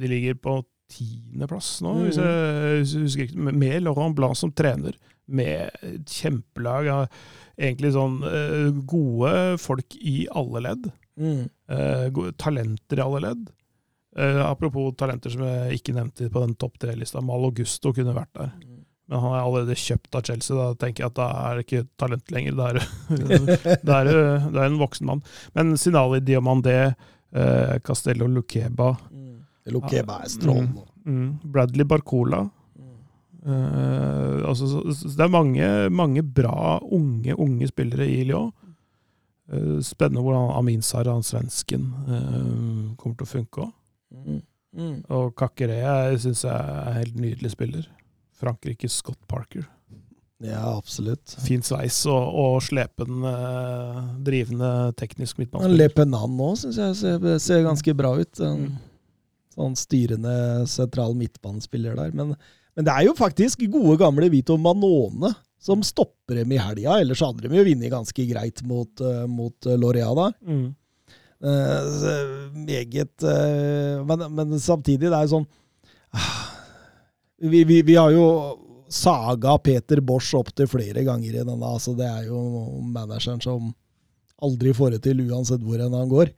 de 0.02 0.10
ligger 0.12 0.36
på 0.44 0.58
tiendeplass 0.92 1.82
nå, 1.86 1.94
hvis 2.06 2.18
jeg 2.22 2.78
hvis 2.82 2.94
jeg 2.96 3.04
husker 3.08 3.28
ikke. 3.28 3.52
Med- 3.52 3.84
Laurent 3.84 4.16
Blanc 4.18 4.38
som 4.40 4.52
trener, 4.56 4.96
med 5.28 5.70
et 5.84 6.06
kjempelag 6.08 6.88
av 6.94 7.08
egentlig 7.60 7.92
sånn 7.96 8.22
eh, 8.24 8.70
gode 8.88 9.34
folk 9.60 9.98
i 10.00 10.22
alle 10.32 10.62
ledd. 10.70 10.90
Mm. 11.20 11.44
Eh, 11.74 12.06
gode 12.16 12.36
talenter 12.40 13.02
i 13.02 13.04
alle 13.04 13.24
ledd. 13.26 13.48
Eh, 14.18 14.40
apropos 14.46 14.94
talenter 14.98 15.34
som 15.34 15.44
jeg 15.44 15.80
ikke 15.82 15.96
nevnte 15.98 16.30
på 16.32 16.44
den 16.46 16.56
topp 16.56 16.78
tre-lista. 16.80 17.20
Mal 17.26 17.44
Augusto 17.50 17.92
kunne 17.98 18.16
vært 18.16 18.32
der. 18.40 18.54
Men 19.08 19.22
han 19.24 19.34
er 19.38 19.42
allerede 19.44 19.76
kjøpt 19.80 20.16
av 20.20 20.24
Chelsea. 20.28 20.56
Da 20.58 20.72
tenker 20.80 21.04
jeg 21.06 21.12
at 21.12 21.20
da 21.20 21.28
er 21.50 21.60
det 21.60 21.66
ikke 21.68 21.84
talent 22.00 22.32
lenger. 22.36 22.56
Da 22.58 22.70
er 22.72 22.80
det, 22.80 23.94
er 24.00 24.10
det, 24.10 24.16
det 24.54 24.62
er 24.62 24.66
en 24.68 24.80
voksen 24.82 25.08
mann. 25.12 25.22
Men 25.56 25.76
Sinali 25.80 26.20
Diamandé, 26.28 26.80
eh, 27.36 27.76
Castello 27.88 28.28
Luqueba 28.32 28.94
Lukeba 29.74 30.22
er 30.24 30.32
strålende. 30.32 30.86
Mm, 31.06 31.18
mm, 31.18 31.52
Bradley 31.52 31.88
Barcola. 31.88 32.46
Uh, 33.48 34.50
altså, 34.50 34.68
så, 34.68 34.82
så 34.94 35.14
det 35.16 35.24
er 35.24 35.32
mange, 35.32 35.68
mange 35.90 36.24
bra 36.24 36.80
unge, 36.84 37.36
unge 37.40 37.70
spillere 37.70 38.08
i 38.10 38.24
Lyon. 38.28 38.52
Uh, 39.48 39.80
spennende 39.86 40.24
hvordan 40.26 40.52
Amin 40.58 40.82
Sara, 40.84 41.14
han 41.16 41.24
svensken, 41.24 41.86
uh, 42.10 42.96
kommer 43.00 43.16
til 43.16 43.28
å 43.28 43.32
funke 43.32 43.64
òg. 43.64 43.72
Mm. 44.12 44.42
Mm. 44.78 44.98
Og 45.16 45.32
Kakere 45.40 45.80
syns 46.20 46.44
jeg 46.44 46.52
er 46.54 46.90
en 46.90 47.00
helt 47.00 47.16
nydelig 47.24 47.54
spiller. 47.56 47.88
Frankrikes 48.38 49.00
Scott 49.00 49.22
Parker. 49.32 49.64
Ja, 50.44 50.76
absolutt. 50.76 51.32
Fin 51.42 51.64
sveis 51.66 51.96
og, 52.06 52.28
og 52.38 52.60
slepen, 52.62 53.24
drivende 54.28 54.92
teknisk 55.00 55.40
midtbanespiller. 55.40 55.88
Lepenan 55.88 56.36
nå 56.38 56.52
syns 56.62 56.78
jeg 56.78 57.00
ser, 57.00 57.26
ser 57.42 57.64
ganske 57.66 57.96
bra 57.98 58.12
ut. 58.20 58.44
Mm. 58.44 58.76
Sånn 59.58 59.78
styrende 59.80 60.38
sentral 60.70 61.16
midtbanespiller 61.18 61.98
der. 61.98 62.14
Men, 62.14 62.36
men 62.78 62.86
det 62.86 62.94
er 62.94 63.08
jo 63.08 63.18
faktisk 63.18 63.64
gode 63.74 63.98
gamle 64.04 64.30
Vito 64.34 64.58
Manone 64.62 65.34
som 65.60 65.82
stopper 65.84 66.44
dem 66.44 66.52
i 66.54 66.60
helga. 66.62 67.00
Ellers 67.02 67.24
hadde 67.26 67.48
de 67.48 67.58
jo 67.58 67.66
vunnet 67.66 67.94
ganske 67.94 68.28
greit 68.30 68.62
mot, 68.68 68.92
uh, 69.02 69.26
mot 69.30 69.70
eh, 69.70 69.80
Lorea 69.80 70.12
da. 70.18 70.28
Mm. 70.46 70.68
Uh, 71.38 72.54
meget 72.66 73.26
uh, 73.26 74.06
men, 74.06 74.24
men 74.34 74.56
samtidig, 74.62 75.06
det 75.06 75.14
er 75.14 75.28
jo 75.28 75.36
sånn 75.36 75.44
ah, 76.18 76.48
vi, 77.38 77.62
vi, 77.62 77.84
vi 77.86 77.94
har 77.94 78.10
jo 78.10 78.24
saga 78.90 79.54
Peter 79.62 80.02
Bosch 80.02 80.34
opp 80.38 80.50
til 80.58 80.70
flere 80.72 81.04
ganger 81.06 81.36
i 81.36 81.44
denne. 81.44 81.58
Altså, 81.62 81.94
det 81.98 82.08
er 82.08 82.30
jo 82.30 82.40
manageren 82.82 83.42
som 83.44 83.70
aldri 84.42 84.74
får 84.74 84.96
det 84.96 85.04
til, 85.06 85.22
uansett 85.28 85.62
hvor 85.66 85.82
enn 85.82 85.98
han 85.98 86.10
går. 86.10 86.32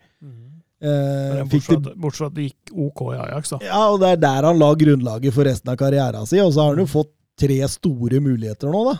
Eh, 0.79 1.43
Bortsett 1.51 1.83
det, 1.83 1.93
bortsett 1.99 2.29
at 2.29 2.35
det 2.37 2.45
gikk 2.49 2.73
OK 2.87 3.01
i 3.11 3.17
Ajax, 3.19 3.49
da. 3.51 3.57
ja, 3.67 3.79
og 3.91 3.97
det 3.99 4.13
er 4.13 4.21
der 4.23 4.45
han 4.47 4.61
la 4.61 4.69
grunnlaget 4.79 5.35
for 5.35 5.43
resten 5.49 5.73
av 5.73 5.79
karrieren 5.81 6.27
sin, 6.29 6.45
og 6.45 6.53
så 6.55 6.63
har 6.63 6.75
han 6.77 6.85
jo 6.85 6.91
fått 6.91 7.11
tre 7.39 7.57
store 7.71 8.21
muligheter 8.23 8.71
nå, 8.71 8.83
da. 8.87 8.95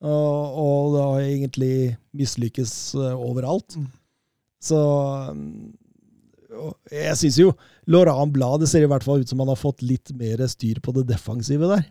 Og, 0.00 0.60
og 0.60 0.94
det 0.94 1.00
har 1.04 1.24
egentlig 1.24 1.74
mislykkes 2.16 2.74
eh, 2.96 3.16
overalt. 3.16 3.76
Mm. 3.76 3.88
Så 4.64 4.78
mm, 5.36 5.72
og 6.60 6.92
Jeg 6.92 7.16
syns 7.16 7.36
jo 7.40 7.52
Laurent 7.88 8.32
Blad 8.34 8.60
Det 8.60 8.68
ser 8.68 8.82
i 8.84 8.88
hvert 8.90 9.04
fall 9.06 9.22
ut 9.22 9.30
som 9.30 9.40
han 9.40 9.48
har 9.48 9.56
fått 9.56 9.80
litt 9.86 10.10
mer 10.18 10.42
styr 10.50 10.80
på 10.84 10.92
det 10.96 11.06
defensive 11.08 11.68
der. 11.70 11.84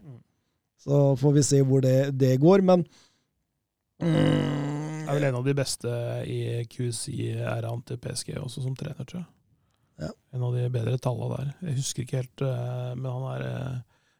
Så 0.79 1.15
får 1.21 1.33
vi 1.38 1.43
se 1.47 1.61
hvor 1.65 1.81
det, 1.83 2.11
det 2.19 2.35
går, 2.41 2.61
men 2.65 2.83
mm, 4.03 4.68
Er 5.09 5.17
vel 5.17 5.27
en 5.29 5.39
av 5.39 5.45
de 5.47 5.55
beste 5.57 5.91
i 6.29 6.39
QC-æraen 6.69 7.83
til 7.88 7.99
PSG 8.01 8.33
også 8.38 8.63
som 8.63 8.75
trener, 8.77 9.05
tror 9.05 9.23
jeg. 9.23 9.29
Ja. 10.05 10.09
En 10.38 10.45
av 10.47 10.55
de 10.55 10.65
bedre 10.71 10.97
tallene 11.01 11.38
der. 11.38 11.53
Jeg 11.67 11.79
husker 11.81 12.05
ikke 12.05 12.21
helt, 12.21 12.43
eh, 12.45 12.91
men 12.95 13.09
han 13.09 13.25
er 13.33 13.45
eh, 13.49 13.77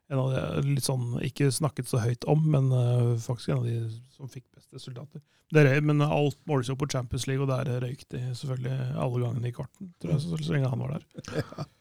en 0.10 0.22
av 0.24 0.32
de 0.34 0.74
litt 0.74 0.84
sånn 0.86 1.20
Ikke 1.24 1.52
snakket 1.54 1.88
så 1.88 2.02
høyt 2.04 2.26
om, 2.30 2.42
men 2.56 2.72
eh, 2.76 3.18
faktisk 3.22 3.54
en 3.54 3.62
av 3.62 3.68
de 3.70 3.78
som 4.16 4.32
fikk 4.32 4.48
best 4.58 4.74
resultater. 4.76 5.24
Det 5.50 5.64
røy, 5.66 5.80
men 5.82 6.04
alt 6.06 6.38
måles 6.50 6.70
jo 6.70 6.76
på 6.78 6.90
Champions 6.92 7.26
League, 7.30 7.46
og 7.46 7.50
der 7.50 7.82
røyk 7.82 8.04
de 8.14 8.22
selvfølgelig 8.38 8.94
alle 9.02 9.22
gangene 9.24 9.50
i 9.50 9.56
kvarten, 9.56 9.94
tror 10.02 10.14
jeg, 10.14 10.24
så, 10.26 10.42
så 10.42 10.56
lenge 10.56 10.72
han 10.74 10.86
var 10.86 10.98
der. 10.98 11.68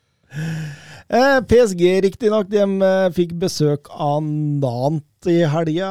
Eh, 1.09 1.39
PSG, 1.49 1.83
riktignok, 2.05 2.51
de 2.53 2.61
eh, 2.61 3.07
fikk 3.17 3.31
besøk 3.41 3.89
av 3.89 4.19
Nant 4.21 5.29
i 5.33 5.39
helga. 5.49 5.89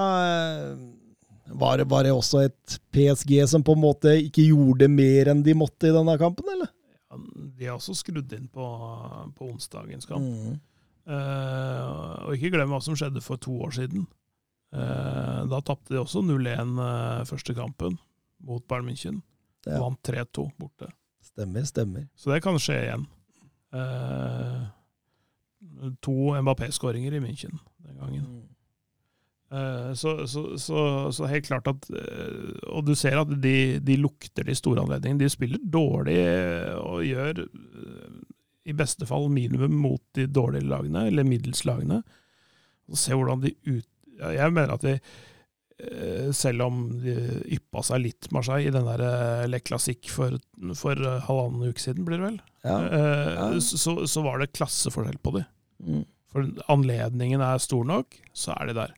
Eh, 1.47 1.53
var, 1.61 1.77
det- 1.81 1.87
var 1.89 2.03
det 2.03 2.11
også 2.13 2.43
et 2.45 2.77
PSG 2.93 3.47
som 3.47 3.63
på 3.63 3.73
en 3.77 3.81
måte 3.83 4.13
ikke 4.21 4.45
gjorde 4.49 4.89
mer 4.91 5.31
enn 5.33 5.43
de 5.43 5.53
måtte 5.57 5.87
i 5.89 5.95
denne 5.95 6.17
kampen, 6.19 6.45
eller? 6.53 6.69
Ja, 7.09 7.17
De 7.57 7.65
er 7.65 7.73
også 7.77 7.95
skrudd 7.95 8.33
inn 8.35 8.47
på, 8.51 8.65
på 9.35 9.47
onsdagens 9.51 10.05
kamp. 10.05 10.27
Mm. 10.27 10.59
Uh, 11.07 12.27
og 12.27 12.33
ikke 12.35 12.51
glem 12.51 12.67
hva 12.73 12.81
som 12.83 12.95
skjedde 12.99 13.21
for 13.23 13.39
to 13.39 13.53
år 13.63 13.71
siden. 13.77 14.03
Uh, 14.75 15.45
da 15.47 15.61
tapte 15.63 15.93
de 15.95 16.01
også 16.01 16.19
0-1 16.19 16.73
uh, 16.75 17.23
første 17.29 17.55
kampen 17.55 17.95
mot 18.43 18.65
Bayern 18.67 18.89
München. 18.89 19.21
Ja. 19.65 19.79
Vant 19.79 20.01
3-2 20.03 20.49
borte. 20.59 20.89
Stemmer, 21.23 21.63
stemmer. 21.67 22.09
Så 22.19 22.33
det 22.33 22.41
kan 22.43 22.59
skje 22.59 22.75
igjen. 22.83 23.05
Eh, 23.75 24.67
to 26.03 26.13
Mbappé-skåringer 26.41 27.15
i 27.17 27.19
München 27.23 27.57
den 27.83 27.97
gangen. 27.99 28.23
Eh, 28.23 28.53
så, 29.95 30.27
så, 30.27 30.41
så, 30.59 30.79
så 31.15 31.27
helt 31.31 31.45
klart 31.47 31.67
at 31.71 31.85
eh, 31.95 32.49
Og 32.73 32.81
du 32.89 32.91
ser 32.99 33.15
at 33.21 33.29
de, 33.39 33.79
de 33.79 33.95
lukter 34.01 34.43
de 34.43 34.55
store 34.59 34.83
anledningene. 34.83 35.21
De 35.23 35.29
spiller 35.31 35.61
dårlig 35.63 36.17
eh, 36.19 36.73
og 36.81 37.05
gjør 37.07 37.45
eh, 37.45 38.17
i 38.67 38.75
beste 38.75 39.07
fall 39.07 39.29
minimum 39.31 39.71
mot 39.79 40.01
de 40.17 40.25
dårlige 40.27 40.67
lagene, 40.67 41.05
eller 41.07 41.23
middels 41.23 41.63
lagene. 41.63 42.01
Og 42.91 42.99
se 42.99 43.15
hvordan 43.15 43.45
de 43.45 43.53
ut... 43.71 43.87
Jeg 44.17 44.51
mener 44.51 44.73
at 44.75 44.83
de 44.83 44.97
eh, 44.97 46.27
selv 46.35 46.65
om 46.67 46.81
de 46.99 47.15
yppa 47.55 47.85
seg 47.87 48.03
litt, 48.03 48.27
Marseille, 48.35 48.67
i 48.67 48.75
den 48.75 48.83
der 48.89 49.05
eh, 49.07 49.45
Le 49.47 49.61
Classique 49.63 50.11
for, 50.11 50.35
for 50.75 50.99
eh, 50.99 51.23
halvannen 51.29 51.71
uke 51.71 51.79
siden, 51.85 52.03
blir 52.07 52.19
det 52.19 52.25
vel, 52.33 52.37
Ja. 52.67 52.77
eh, 52.83 53.33
Ja. 53.37 53.47
Så, 53.63 53.95
så 54.11 54.25
var 54.27 54.43
det 54.43 54.51
klasseforskjell 54.57 55.19
på 55.23 55.37
de. 55.39 55.45
Mm. 55.87 56.03
For 56.33 56.51
anledningen 56.73 57.39
er 57.47 57.63
stor 57.63 57.87
nok, 57.87 58.19
så 58.35 58.51
er 58.59 58.73
de 58.73 58.81
der. 58.81 58.95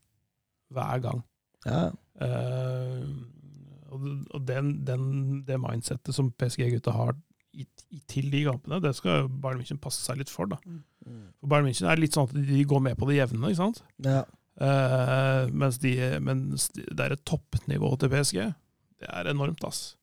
Hver 0.73 1.03
gang. 1.03 1.23
Ja. 1.65 1.89
Uh, 2.19 3.09
og 3.89 4.05
og 4.35 4.43
den, 4.45 4.73
den, 4.85 5.03
det 5.47 5.57
mindsettet 5.61 6.13
som 6.15 6.29
PSG-gutta 6.37 6.93
har 6.93 7.15
i, 7.57 7.65
i, 7.89 8.01
til 8.07 8.29
de 8.31 8.43
kampene, 8.45 8.77
det 8.83 8.93
skal 8.95 9.27
Bayern 9.41 9.63
München 9.63 9.79
passe 9.81 10.03
seg 10.05 10.19
litt 10.21 10.29
for. 10.29 10.49
da. 10.51 10.59
For 11.39 11.49
Bayern 11.49 11.65
München 11.67 11.89
er 11.89 11.99
litt 11.99 12.15
sånn 12.15 12.29
at 12.29 12.35
de 12.37 12.65
går 12.69 12.83
med 12.85 12.99
på 12.99 13.09
det 13.09 13.17
jevne, 13.17 13.49
ikke 13.49 13.63
sant? 13.63 13.81
Ja. 14.05 14.21
Uh, 14.59 15.47
mens, 15.55 15.79
de, 15.81 15.95
mens 16.21 16.69
de, 16.75 16.83
det 16.91 17.05
er 17.05 17.15
et 17.15 17.25
toppnivå 17.27 17.93
til 17.99 18.11
PSG. 18.13 18.43
Det 18.99 19.09
er 19.09 19.31
enormt, 19.31 19.63
ass. 19.67 19.95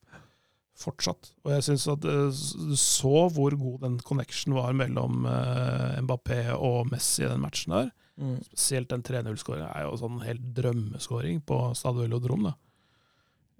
Fortsatt. 0.76 1.30
Og 1.44 1.54
jeg 1.54 1.64
syns 1.64 1.86
at 1.88 2.04
eh, 2.04 2.40
du 2.68 2.74
så 2.76 3.28
hvor 3.32 3.54
god 3.56 3.78
den 3.86 3.94
connection 4.04 4.52
var 4.58 4.74
mellom 4.76 5.24
eh, 5.24 5.94
Mbappé 6.04 6.40
og 6.52 6.90
Messi 6.90 7.22
i 7.24 7.30
den 7.30 7.40
matchen 7.40 7.72
der. 7.72 7.88
Mm. 8.16 8.38
Spesielt 8.48 8.88
den 8.92 9.04
3-0-skåringa 9.04 9.72
er 9.76 9.86
jo 9.86 9.98
sånn 10.00 10.22
helt 10.24 10.44
drømmeskåring 10.56 11.42
på 11.44 11.60
Stade 11.76 12.04
Velodrom. 12.04 12.48
Uh, 12.48 12.54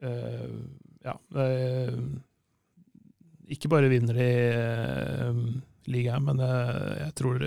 Eh, 0.02 0.48
ja. 1.06 1.14
Uh, 1.34 2.00
ikke 3.46 3.70
bare 3.70 3.90
vinner 3.90 4.16
de 4.18 4.30
uh, 4.58 5.38
ligaen, 5.86 6.24
men 6.26 6.42
jeg 6.42 7.12
tror, 7.14 7.44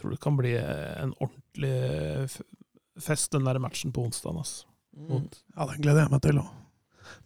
tror 0.00 0.14
det 0.14 0.20
kan 0.22 0.38
bli 0.38 0.54
en 0.56 1.12
ordentlig 1.20 2.30
fest, 2.96 3.34
den 3.34 3.44
der 3.44 3.60
matchen 3.60 3.92
på 3.92 4.06
onsdag. 4.06 4.38
Altså. 4.40 4.70
Mm. 4.96 5.28
Ja, 5.28 5.66
den 5.68 5.84
gleder 5.84 6.06
jeg 6.06 6.14
meg 6.14 6.24
til 6.24 6.40
òg. 6.40 6.58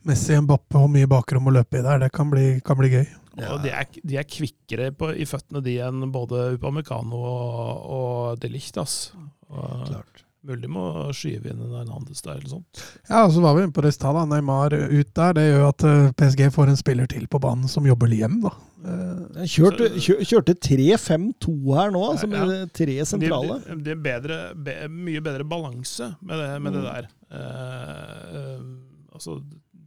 Messi, 0.06 0.34
Mbappe 0.42 0.80
og 0.80 0.90
mye 0.90 1.06
bakrom 1.10 1.46
å 1.46 1.54
løpe 1.54 1.78
i 1.78 1.84
der. 1.86 2.02
Det 2.02 2.10
kan 2.14 2.32
bli, 2.32 2.58
kan 2.66 2.78
bli 2.80 2.90
gøy. 2.96 3.06
Og 3.36 3.62
de 3.64 3.68
er, 3.74 3.86
de 4.00 4.16
er 4.16 4.24
kvikkere 4.28 4.90
på, 4.96 5.10
i 5.12 5.26
føttene 5.28 5.60
de 5.64 5.74
enn 5.84 6.06
både 6.14 6.54
Upamecano 6.56 7.18
og, 7.20 7.90
og 7.96 8.38
De 8.40 8.48
Licht. 8.48 8.78
Altså. 8.80 9.12
Og, 9.50 9.82
Klart. 9.90 10.22
mulig 10.46 10.70
må 10.70 10.84
skyve 11.16 11.50
inn 11.52 11.60
en 11.66 11.74
Hernandez 11.76 12.22
der 12.24 12.38
eller 12.38 12.48
sånt. 12.54 12.80
Ja, 13.10 13.24
og 13.26 13.34
så 13.34 13.42
var 13.44 13.56
vi 13.58 13.64
inne 13.66 13.74
på 13.76 13.82
det 13.84 13.92
i 13.92 13.96
stad. 13.98 14.16
Neymar 14.30 14.72
ut 14.78 15.10
der. 15.18 15.36
Det 15.36 15.44
gjør 15.50 15.66
at 15.68 15.84
eh, 15.90 16.08
PSG 16.16 16.46
får 16.54 16.72
en 16.72 16.80
spiller 16.80 17.10
til 17.12 17.26
på 17.28 17.40
banen 17.44 17.68
som 17.68 17.84
jobber 17.88 18.14
hjem, 18.14 18.38
da. 18.46 18.54
Eh, 18.86 19.42
Jeg 19.42 19.52
Kjørte, 19.56 19.90
kjørte 20.30 20.56
3-5-2 20.68 21.54
her 21.76 21.92
nå, 21.94 22.02
altså 22.14 22.30
med 22.30 22.54
Ja. 22.54 22.58
tre 22.80 22.96
sentrale. 23.12 23.60
Det, 23.66 23.78
det 23.84 23.94
er 23.98 24.02
bedre, 24.08 24.40
be, 24.56 24.78
mye 24.88 25.20
bedre 25.28 25.44
balanse 25.44 26.12
med 26.22 26.40
det, 26.40 26.50
med 26.62 26.78
det 26.78 26.84
der. 26.88 27.08
Eh, 27.36 28.40
eh, 28.40 28.66
altså 29.12 29.40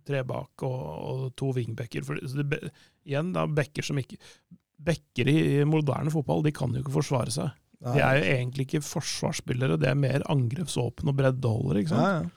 tre 0.10 0.24
bak 0.26 0.64
og, 0.66 0.80
og 1.10 1.26
to 1.38 1.52
wingbacker. 1.54 2.02
For 2.08 2.18
det, 2.18 2.60
igjen, 3.08 3.32
da, 3.36 3.46
backer 3.48 3.86
som 3.86 4.00
ikke 4.02 4.18
Backer 4.80 5.28
i 5.28 5.40
moderne 5.68 6.08
fotball, 6.14 6.40
de 6.46 6.54
kan 6.56 6.72
jo 6.72 6.80
ikke 6.80 6.94
forsvare 6.94 7.32
seg. 7.36 7.50
De 7.84 8.00
er 8.00 8.16
jo 8.22 8.28
egentlig 8.32 8.64
ikke 8.64 8.80
forsvarsspillere, 8.88 9.76
det 9.80 9.90
er 9.90 9.98
mer 10.00 10.24
angrepsåpne 10.32 11.12
og 11.12 11.18
breddeholdere. 11.20 11.82
ikke 11.82 11.92
sant? 11.92 12.06
Ja, 12.06 12.14
ja. 12.22 12.30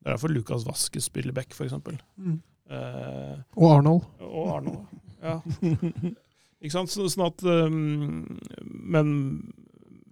Det 0.00 0.08
er 0.08 0.14
derfor 0.14 0.32
Lukas 0.32 0.64
Vaskes 0.64 1.10
spiller 1.10 1.34
back, 1.36 1.52
for 1.52 1.66
eksempel. 1.68 1.98
Mm. 2.16 2.38
Eh, 2.70 3.34
Og 3.60 3.68
Arnold. 3.74 4.06
og 4.24 4.48
Arnold. 4.56 4.86
Ja. 5.20 5.36
Ikke 6.64 6.72
sant? 6.72 6.90
Så, 6.90 7.04
sånn 7.12 7.26
at 7.26 7.42
um, 7.44 8.38
Men 8.72 9.10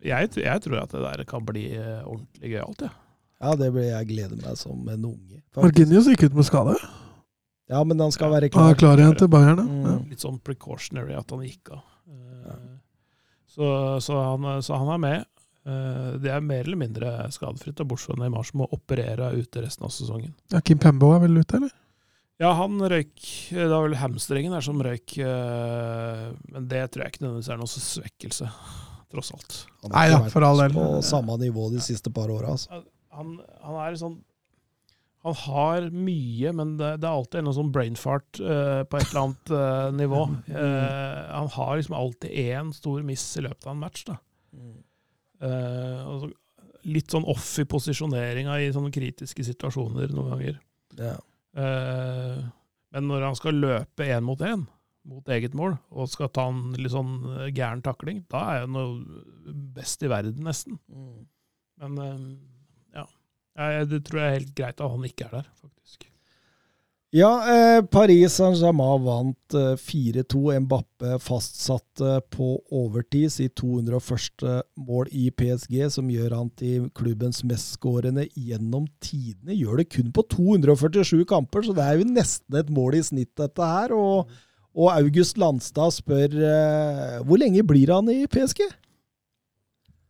jeg, 0.04 0.28
jeg 0.36 0.62
tror 0.66 0.82
at 0.82 0.92
det 0.92 1.00
der 1.04 1.24
kan 1.28 1.44
bli 1.48 1.64
eh, 1.78 2.02
ordentlig 2.04 2.52
gøyalt, 2.52 2.84
jeg. 2.84 2.92
ja, 3.40 3.54
det 3.60 3.70
blir 3.72 3.88
jeg 3.88 4.08
gleder 4.12 4.36
meg 4.44 4.58
som 4.60 4.84
en 4.92 5.08
unge. 5.14 5.40
Marginius 5.56 6.10
gikk 6.12 6.26
ut 6.28 6.36
med 6.36 6.48
skade. 6.50 6.76
Ja, 7.74 7.82
men 7.84 8.00
han 8.00 8.14
skal 8.14 8.30
være 8.32 8.48
klar. 8.54 8.70
Ja, 8.72 8.78
klar. 8.78 8.94
klar 8.96 9.02
igjen 9.04 9.18
til 9.20 9.30
Bayern. 9.34 9.58
da. 9.60 9.66
Mm. 9.68 9.84
Ja. 9.90 9.98
Litt 10.14 10.22
sånn 10.24 10.38
precautionary 10.46 11.16
at 11.18 11.30
han 11.34 11.44
gikk 11.46 11.74
av. 11.76 11.84
Eh, 12.08 12.58
Så, 13.54 13.66
så, 14.02 14.16
han, 14.18 14.46
så 14.66 14.74
han 14.80 14.88
er 14.96 14.98
med. 15.02 15.24
Eh, 15.64 16.08
Det 16.22 16.30
er 16.34 16.40
mer 16.42 16.64
eller 16.66 16.76
mindre 16.80 17.10
skadefritt, 17.34 17.78
bortsett 17.86 18.10
fra 18.14 18.22
Neymar 18.24 18.44
som 18.48 18.62
må 18.64 18.66
operere 18.74 19.28
ute 19.38 19.62
resten 19.62 19.86
av 19.86 19.92
sesongen. 19.94 20.32
Ja, 20.52 20.60
Kim 20.60 20.78
Pembo 20.82 21.12
er 21.14 21.22
vel 21.26 21.38
ute, 21.38 21.60
eller? 21.60 21.70
Ja, 22.42 22.50
han 22.58 22.80
røyk 22.82 23.22
Det 23.54 23.68
var 23.70 23.84
vel 23.86 23.94
hamstringen 24.00 24.50
der 24.56 24.64
som 24.66 24.80
røyk, 24.82 25.14
eh, 25.22 26.24
men 26.50 26.66
det 26.68 26.82
tror 26.90 27.04
jeg 27.04 27.14
ikke 27.14 27.22
nødvendigvis 27.24 27.50
er 27.54 27.60
noen 27.60 27.70
svekkelse, 27.70 28.48
tross 29.14 29.30
alt. 29.36 29.58
Han 29.84 29.92
har 29.94 30.00
Nei, 30.00 30.06
ja, 30.10 30.18
for 30.34 30.42
all 30.48 30.58
del. 30.64 30.74
På 30.74 30.88
samme 31.06 31.38
nivå 31.38 31.68
de 31.70 31.78
siste 31.84 32.10
par 32.10 32.28
åra. 32.34 32.56
Altså. 32.56 32.82
Han, 33.14 33.36
han 33.62 33.78
er 33.86 33.94
sånn 34.02 34.18
Han 35.24 35.36
har 35.40 35.86
mye, 35.88 36.52
men 36.52 36.74
det, 36.76 36.90
det 37.00 37.08
er 37.08 37.16
alltid 37.16 37.40
en 37.40 37.56
sånn 37.56 37.72
brain 37.72 37.94
fart 37.96 38.40
eh, 38.44 38.82
på 38.84 38.98
et 38.98 39.06
eller 39.06 39.20
annet 39.22 39.52
uh, 39.56 39.86
nivå. 39.96 40.20
Uh, 40.50 41.20
han 41.30 41.48
har 41.54 41.78
liksom 41.78 41.96
alltid 41.96 42.34
én 42.42 42.72
stor 42.76 43.00
miss 43.08 43.24
i 43.40 43.44
løpet 43.46 43.64
av 43.64 43.72
en 43.72 43.80
match. 43.80 44.04
da. 44.10 44.18
Og 45.44 46.18
så 46.20 46.28
litt 46.84 47.14
sånn 47.14 47.24
off 47.32 47.48
i 47.60 47.64
posisjoneringa 47.64 48.58
i 48.60 48.68
sånne 48.76 48.92
kritiske 48.92 49.46
situasjoner 49.46 50.12
noen 50.12 50.34
ganger. 50.34 50.58
Ja. 51.00 51.14
Men 51.56 53.08
når 53.08 53.24
han 53.24 53.38
skal 53.38 53.56
løpe 53.56 54.04
én 54.04 54.24
mot 54.26 54.40
én 54.44 54.66
mot 55.08 55.28
eget 55.32 55.56
mål, 55.56 55.78
og 55.92 56.08
skal 56.12 56.30
ta 56.32 56.46
en 56.48 56.76
litt 56.76 56.92
sånn 56.92 57.16
gæren 57.56 57.82
takling, 57.84 58.22
da 58.32 58.44
er 58.52 58.66
han 58.66 58.76
jo 58.76 58.84
best 59.76 60.04
i 60.04 60.12
verden, 60.12 60.44
nesten. 60.44 60.78
Men 61.80 61.96
ja, 61.96 62.12
jeg, 62.12 62.53
det 63.54 64.02
tror 64.06 64.20
jeg 64.20 64.26
er 64.26 64.38
helt 64.40 64.54
greit 64.58 64.80
at 64.80 64.90
han 64.90 65.06
ikke 65.06 65.28
er 65.28 65.38
der, 65.38 65.48
faktisk. 65.62 65.74
Ja, 67.14 67.28
eh, 67.46 67.80
Paris 67.86 68.40
Saint-Germain 68.40 69.04
vant 69.04 69.54
eh, 69.54 69.76
4-2. 69.78 70.56
Mbappe 70.64 71.20
fastsatte 71.22 72.16
på 72.34 72.56
overtid 72.74 73.30
sitt 73.30 73.54
201. 73.60 74.42
mål 74.74 75.12
i 75.14 75.28
PSG, 75.30 75.76
som 75.94 76.08
gjør 76.10 76.34
han 76.34 76.50
til 76.58 76.88
klubbens 76.98 77.44
mestskårende 77.46 78.26
gjennom 78.34 78.88
tidene. 78.98 79.54
Gjør 79.54 79.78
det 79.78 79.92
kun 79.94 80.10
på 80.10 80.26
247 80.34 81.22
kamper, 81.30 81.62
så 81.62 81.76
det 81.76 81.86
er 81.86 82.02
jo 82.02 82.10
nesten 82.10 82.58
et 82.58 82.74
mål 82.74 82.98
i 82.98 83.04
snitt, 83.06 83.30
dette 83.38 83.70
her. 83.76 83.94
Og, 83.94 84.34
og 84.74 84.90
August 84.96 85.38
Landstad 85.38 85.94
spør 85.94 86.34
eh, 86.34 87.20
hvor 87.22 87.38
lenge 87.38 87.62
blir 87.62 87.94
han 87.94 88.10
i 88.10 88.24
PSG? 88.26 88.66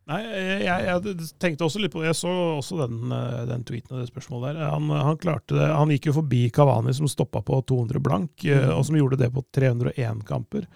Nei, 0.05 0.19
jeg, 0.61 0.81
jeg, 0.85 1.27
tenkte 1.41 1.65
også 1.65 1.79
litt 1.81 1.93
på 1.93 2.03
det. 2.03 2.11
Jeg 2.11 2.19
så 2.19 2.31
også 2.59 2.77
den, 2.83 3.11
eh, 3.15 3.43
den 3.49 3.63
tweeten 3.65 3.95
og 3.95 4.03
det 4.03 4.11
spørsmålet 4.11 4.53
der. 4.53 4.67
Han, 4.69 4.91
han 4.93 5.21
klarte 5.21 5.57
det. 5.57 5.69
Han 5.73 5.93
gikk 5.95 6.11
jo 6.11 6.17
forbi 6.19 6.43
Kavani, 6.53 6.93
som 6.93 7.09
stoppa 7.09 7.41
på 7.45 7.61
200 7.73 8.03
blank, 8.05 8.33
mm. 8.45 8.67
og 8.75 8.83
som 8.85 8.99
gjorde 8.99 9.19
det 9.23 9.31
på 9.33 9.45
301 9.57 10.21
kamper. 10.27 10.67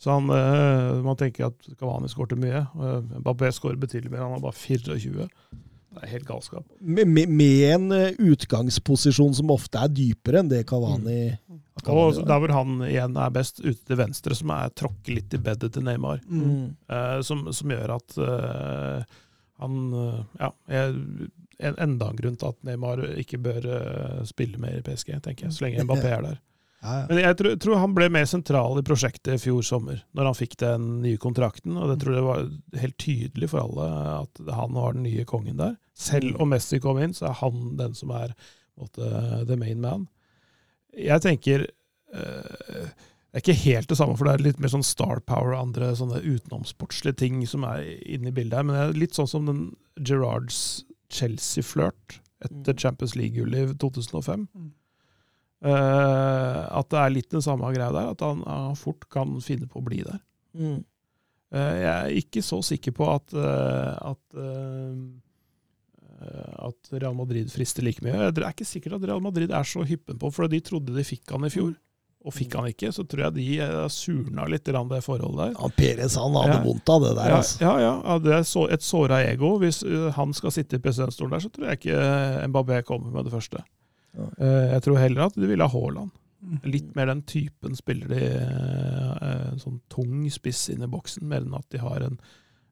Så 0.00 0.12
han, 0.12 0.28
eh, 0.28 1.00
man 1.06 1.16
tenker 1.16 1.48
at 1.48 1.70
Kavani 1.80 2.10
skårte 2.12 2.36
mye. 2.36 2.66
Bappé 3.24 3.48
skårer 3.54 3.80
betydelig 3.80 4.12
mer, 4.12 4.26
han 4.26 4.36
har 4.36 4.44
bare 4.44 4.58
24. 4.58 5.30
Det 5.94 6.02
er 6.02 6.10
helt 6.10 6.26
galskap. 6.26 6.64
Med, 6.80 7.06
med, 7.06 7.30
med 7.30 7.64
en 7.70 7.92
eh, 7.94 8.16
utgangsposisjon 8.18 9.34
som 9.38 9.52
ofte 9.54 9.78
er 9.78 9.92
dypere 9.94 10.42
enn 10.42 10.50
det 10.50 10.64
Kavani 10.68 11.36
Og 11.92 12.20
der 12.24 12.40
hvor 12.42 12.54
han 12.54 12.78
igjen 12.86 13.18
er 13.20 13.34
best, 13.34 13.60
ute 13.64 13.80
til 13.84 14.00
venstre, 14.00 14.36
som 14.38 14.52
er 14.54 14.72
tråkker 14.76 15.18
litt 15.18 15.34
i 15.36 15.42
bedet 15.42 15.72
til 15.74 15.84
Neymar. 15.86 16.22
Mm. 16.28 16.74
Eh, 16.88 17.18
som, 17.26 17.46
som 17.52 17.74
gjør 17.74 17.96
at 17.98 18.16
eh, 18.24 19.20
han 19.62 19.84
eh, 20.00 20.22
Ja, 20.40 20.50
jeg, 20.70 20.96
en, 21.58 21.76
enda 21.78 22.10
en 22.10 22.18
grunn 22.18 22.40
til 22.40 22.50
at 22.50 22.58
Neymar 22.66 23.04
ikke 23.20 23.40
bør 23.42 23.68
eh, 23.76 24.24
spille 24.28 24.60
mer 24.62 24.80
i 24.80 24.84
PSG, 24.86 25.16
tenker 25.22 25.48
jeg, 25.48 25.56
så 25.56 25.66
lenge 25.66 25.86
Mbappé 25.86 26.10
er 26.10 26.28
der. 26.30 26.42
Ja, 26.84 26.98
ja. 26.98 27.04
Men 27.08 27.18
jeg 27.22 27.36
tror, 27.40 27.54
tror 27.56 27.78
han 27.80 27.94
ble 27.96 28.10
mer 28.12 28.26
sentral 28.28 28.76
i 28.76 28.82
prosjektet 28.84 29.38
i 29.38 29.40
fjor 29.40 29.62
sommer, 29.64 30.02
når 30.12 30.26
han 30.28 30.36
fikk 30.36 30.58
den 30.60 30.88
nye 31.00 31.16
kontrakten. 31.16 31.78
Og 31.80 31.88
det 31.88 31.94
tror 32.02 32.18
jeg 32.18 32.26
var 32.26 32.42
helt 32.82 32.96
tydelig 33.00 33.48
for 33.54 33.62
alle 33.62 33.86
at 34.18 34.42
han 34.52 34.76
var 34.76 34.92
den 34.92 35.06
nye 35.06 35.24
kongen 35.24 35.56
der. 35.62 35.78
Selv 35.96 36.36
om 36.44 36.52
Messi 36.52 36.82
kom 36.84 37.00
inn, 37.00 37.16
så 37.16 37.30
er 37.30 37.38
han 37.40 37.78
den 37.80 37.96
som 37.96 38.12
er 38.12 38.34
måtte, 38.76 39.08
the 39.48 39.56
main 39.56 39.80
man. 39.80 40.04
Jeg 41.00 41.24
tenker 41.24 41.66
eh, 42.14 42.88
Det 42.94 43.40
er 43.40 43.42
ikke 43.42 43.60
helt 43.64 43.90
det 43.90 43.98
samme, 43.98 44.16
for 44.18 44.28
det 44.28 44.36
er 44.36 44.44
litt 44.46 44.60
mer 44.62 44.72
sånn 44.72 44.86
star 44.86 45.22
power 45.26 45.54
og 45.54 45.60
andre 45.60 45.90
sånne 45.98 46.22
utenomsportslige 46.22 47.18
ting 47.24 47.40
som 47.50 47.66
er 47.66 47.82
inne 48.06 48.30
i 48.30 48.36
bildet 48.36 48.60
her. 48.60 48.66
Men 48.66 48.76
det 48.76 48.84
er 48.84 49.00
litt 49.04 49.18
sånn 49.18 49.30
som 49.30 49.48
den 49.50 49.64
Gerards 49.98 50.84
Chelsea-flørt 51.14 52.20
etter 52.44 52.76
Champions 52.78 53.14
League-gullet 53.18 53.72
i 53.72 53.76
2005. 53.80 54.46
Eh, 55.64 56.62
at 56.78 56.90
det 56.92 57.00
er 57.00 57.12
litt 57.14 57.30
den 57.32 57.44
samme 57.44 57.70
greia 57.72 57.92
der, 57.94 58.10
at 58.12 58.24
han, 58.24 58.42
han 58.46 58.76
fort 58.76 59.06
kan 59.12 59.32
finne 59.44 59.68
på 59.70 59.80
å 59.80 59.86
bli 59.86 60.02
der. 60.04 60.20
Mm. 60.54 60.82
Uh, 61.54 61.74
jeg 61.78 61.90
er 61.92 62.16
ikke 62.18 62.42
så 62.42 62.58
sikker 62.66 62.94
på 62.96 63.06
at, 63.12 63.34
uh, 63.38 63.94
at, 64.10 64.22
at 66.68 66.92
Real 66.96 67.14
Madrid 67.16 67.50
frister 67.52 67.84
like 67.86 68.04
mye. 68.04 68.30
Det 68.34 68.42
er 68.44 68.52
ikke 68.54 68.66
sikkert 68.68 68.98
at 68.98 69.08
Real 69.08 69.22
Madrid 69.24 69.52
er 69.54 69.66
så 69.68 69.84
hyppen 69.86 70.18
på, 70.20 70.30
for 70.34 70.50
de 70.50 70.60
trodde 70.64 70.94
de 70.96 71.04
fikk 71.06 71.34
han 71.34 71.46
i 71.46 71.52
fjor. 71.52 71.74
Og 72.24 72.32
fikk 72.32 72.54
han 72.56 72.70
ikke, 72.70 72.88
så 72.96 73.04
tror 73.04 73.26
jeg 73.26 73.34
de 73.36 73.46
eh, 73.60 73.82
surna 73.92 74.46
litt 74.48 74.64
det 74.64 75.00
forholdet 75.04 75.40
der. 75.42 75.56
Ja, 75.58 75.68
Perez 75.76 76.14
han 76.16 76.32
hadde 76.38 76.54
Ja. 76.56 76.62
vondt 76.64 76.88
av 76.88 77.02
det 77.04 77.10
der, 77.18 77.28
Ja, 77.28 77.36
altså. 77.36 77.58
ja, 77.60 77.72
ja, 77.82 77.94
ja, 78.00 78.18
det 78.24 78.32
er 78.32 78.46
så, 78.48 78.62
et 78.72 78.82
såra 78.82 79.18
ego. 79.28 79.58
Hvis 79.60 79.82
uh, 79.84 80.08
han 80.16 80.32
skal 80.32 80.54
sitte 80.56 80.76
i 80.76 80.80
presidentstolen 80.80 81.34
der, 81.36 81.44
så 81.44 81.50
tror 81.52 81.68
jeg 81.68 81.82
ikke 81.82 82.48
Mbappé 82.48 82.80
kommer 82.88 83.12
med 83.12 83.28
det 83.28 83.34
første. 83.34 83.60
Ja. 84.16 84.28
Eh, 84.38 84.72
jeg 84.72 84.82
tror 84.86 85.02
heller 85.02 85.26
at 85.26 85.36
de 85.36 85.50
vil 85.50 85.60
ha 85.60 85.68
Haaland. 85.68 86.10
Litt 86.64 86.94
mer 86.96 87.06
den 87.08 87.22
typen 87.28 87.76
spiller 87.76 88.08
de 88.08 88.24
en 88.24 89.60
sånn 89.60 89.78
tung 89.92 90.24
spiss 90.32 90.68
inn 90.72 90.84
i 90.84 90.88
boksen, 90.92 91.24
mer 91.28 91.44
enn 91.44 91.56
at 91.56 91.68
de 91.72 91.80
har 91.80 92.04
en 92.04 92.18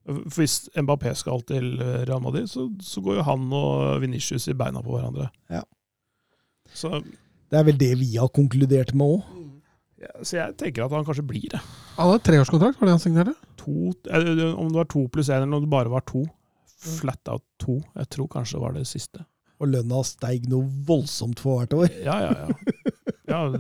Hvis 0.07 0.69
Mbappé 0.75 1.13
skal 1.15 1.43
til 1.47 1.77
eh, 1.81 2.03
Real 2.09 2.23
Madrid, 2.25 2.49
så, 2.51 2.67
så 2.83 3.03
går 3.05 3.21
jo 3.21 3.27
han 3.29 3.45
og 3.55 4.01
Venitius 4.03 4.49
i 4.51 4.55
beina 4.59 4.83
på 4.83 4.97
hverandre. 4.97 5.29
Ja. 5.53 5.63
Så, 6.75 7.03
Det 7.53 7.59
er 7.61 7.67
vel 7.69 7.79
det 7.79 7.93
vi 8.01 8.15
har 8.17 8.31
konkludert 8.35 8.95
med 8.97 9.07
òg. 9.19 9.23
ja, 10.03 10.11
så 10.25 10.37
jeg 10.41 10.57
tenker 10.59 10.85
at 10.87 10.95
han 10.97 11.05
kanskje 11.07 11.27
blir 11.29 11.49
det. 11.53 11.61
Han 11.99 12.09
hadde 12.11 12.25
treårskontrakt, 12.27 12.81
var 12.81 12.89
det 12.91 12.97
han 12.97 13.03
signerte? 13.05 13.35
to, 13.63 13.93
eh, 14.11 14.55
om 14.59 14.73
det 14.73 14.81
var 14.81 14.89
to 14.91 15.05
pluss 15.13 15.29
én, 15.31 15.45
eller 15.45 15.61
om 15.61 15.63
det 15.63 15.71
bare 15.71 15.93
var 15.93 16.03
to. 16.09 16.25
Flat 16.83 17.29
out 17.31 17.45
to. 17.63 17.77
Jeg 17.95 18.09
tror 18.11 18.27
kanskje 18.33 18.57
det 18.59 18.63
var 18.65 18.73
det 18.75 18.87
siste. 18.91 19.23
Og 19.63 19.69
lønna 19.71 20.01
steig 20.03 20.49
noe 20.51 20.67
voldsomt 20.89 21.39
for 21.39 21.61
hvert 21.61 21.77
år. 21.79 21.93
Ja, 22.03 22.17
ja, 22.25 22.33
ja. 22.49 22.73
Ja, 23.31 23.39
det, 23.55 23.59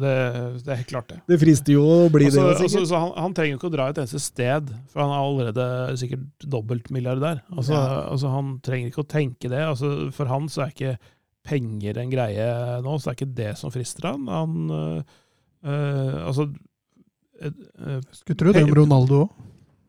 det 0.66 0.72
er 0.72 0.78
helt 0.80 0.88
klart 0.90 1.08
det. 1.12 1.20
Det 1.30 1.36
frister 1.38 1.76
jo 1.76 1.82
å 1.86 2.08
bli 2.10 2.24
Altså, 2.26 2.42
det, 2.42 2.54
altså, 2.56 2.68
sikkert. 2.72 2.88
så 2.90 2.98
han, 2.98 3.12
han 3.22 3.34
trenger 3.36 3.52
jo 3.54 3.58
ikke 3.60 3.68
å 3.70 3.74
dra 3.76 3.84
et 3.92 4.00
eneste 4.02 4.18
sted, 4.24 4.72
for 4.90 5.04
han 5.04 5.12
er 5.14 5.22
allerede 5.22 5.66
sikkert 6.00 6.46
dobbeltmilliardær. 6.50 7.42
Altså, 7.54 7.76
Ja. 7.76 7.84
altså, 8.10 8.32
han 8.34 8.48
trenger 8.66 8.90
ikke 8.90 9.04
å 9.04 9.10
tenke 9.12 9.48
det. 9.52 9.60
Altså, 9.68 9.92
for 10.16 10.26
han 10.32 10.48
så 10.50 10.64
er 10.66 10.74
ikke 10.74 10.96
penger 11.46 11.98
en 12.02 12.10
greie 12.10 12.48
nå, 12.82 12.96
så 13.02 13.10
er 13.12 13.18
ikke 13.20 13.30
det 13.38 13.52
som 13.58 13.70
frister 13.74 14.10
han. 14.10 14.26
Han 14.30 14.58
øh, 14.70 14.98
øh, 15.62 16.18
Altså 16.26 16.48
øh, 17.42 17.54
øh, 17.86 18.02
Skulle 18.18 18.38
tro 18.42 18.52
det 18.54 18.62
om 18.66 18.74
Ronaldo 18.82 19.22
òg. 19.28 19.40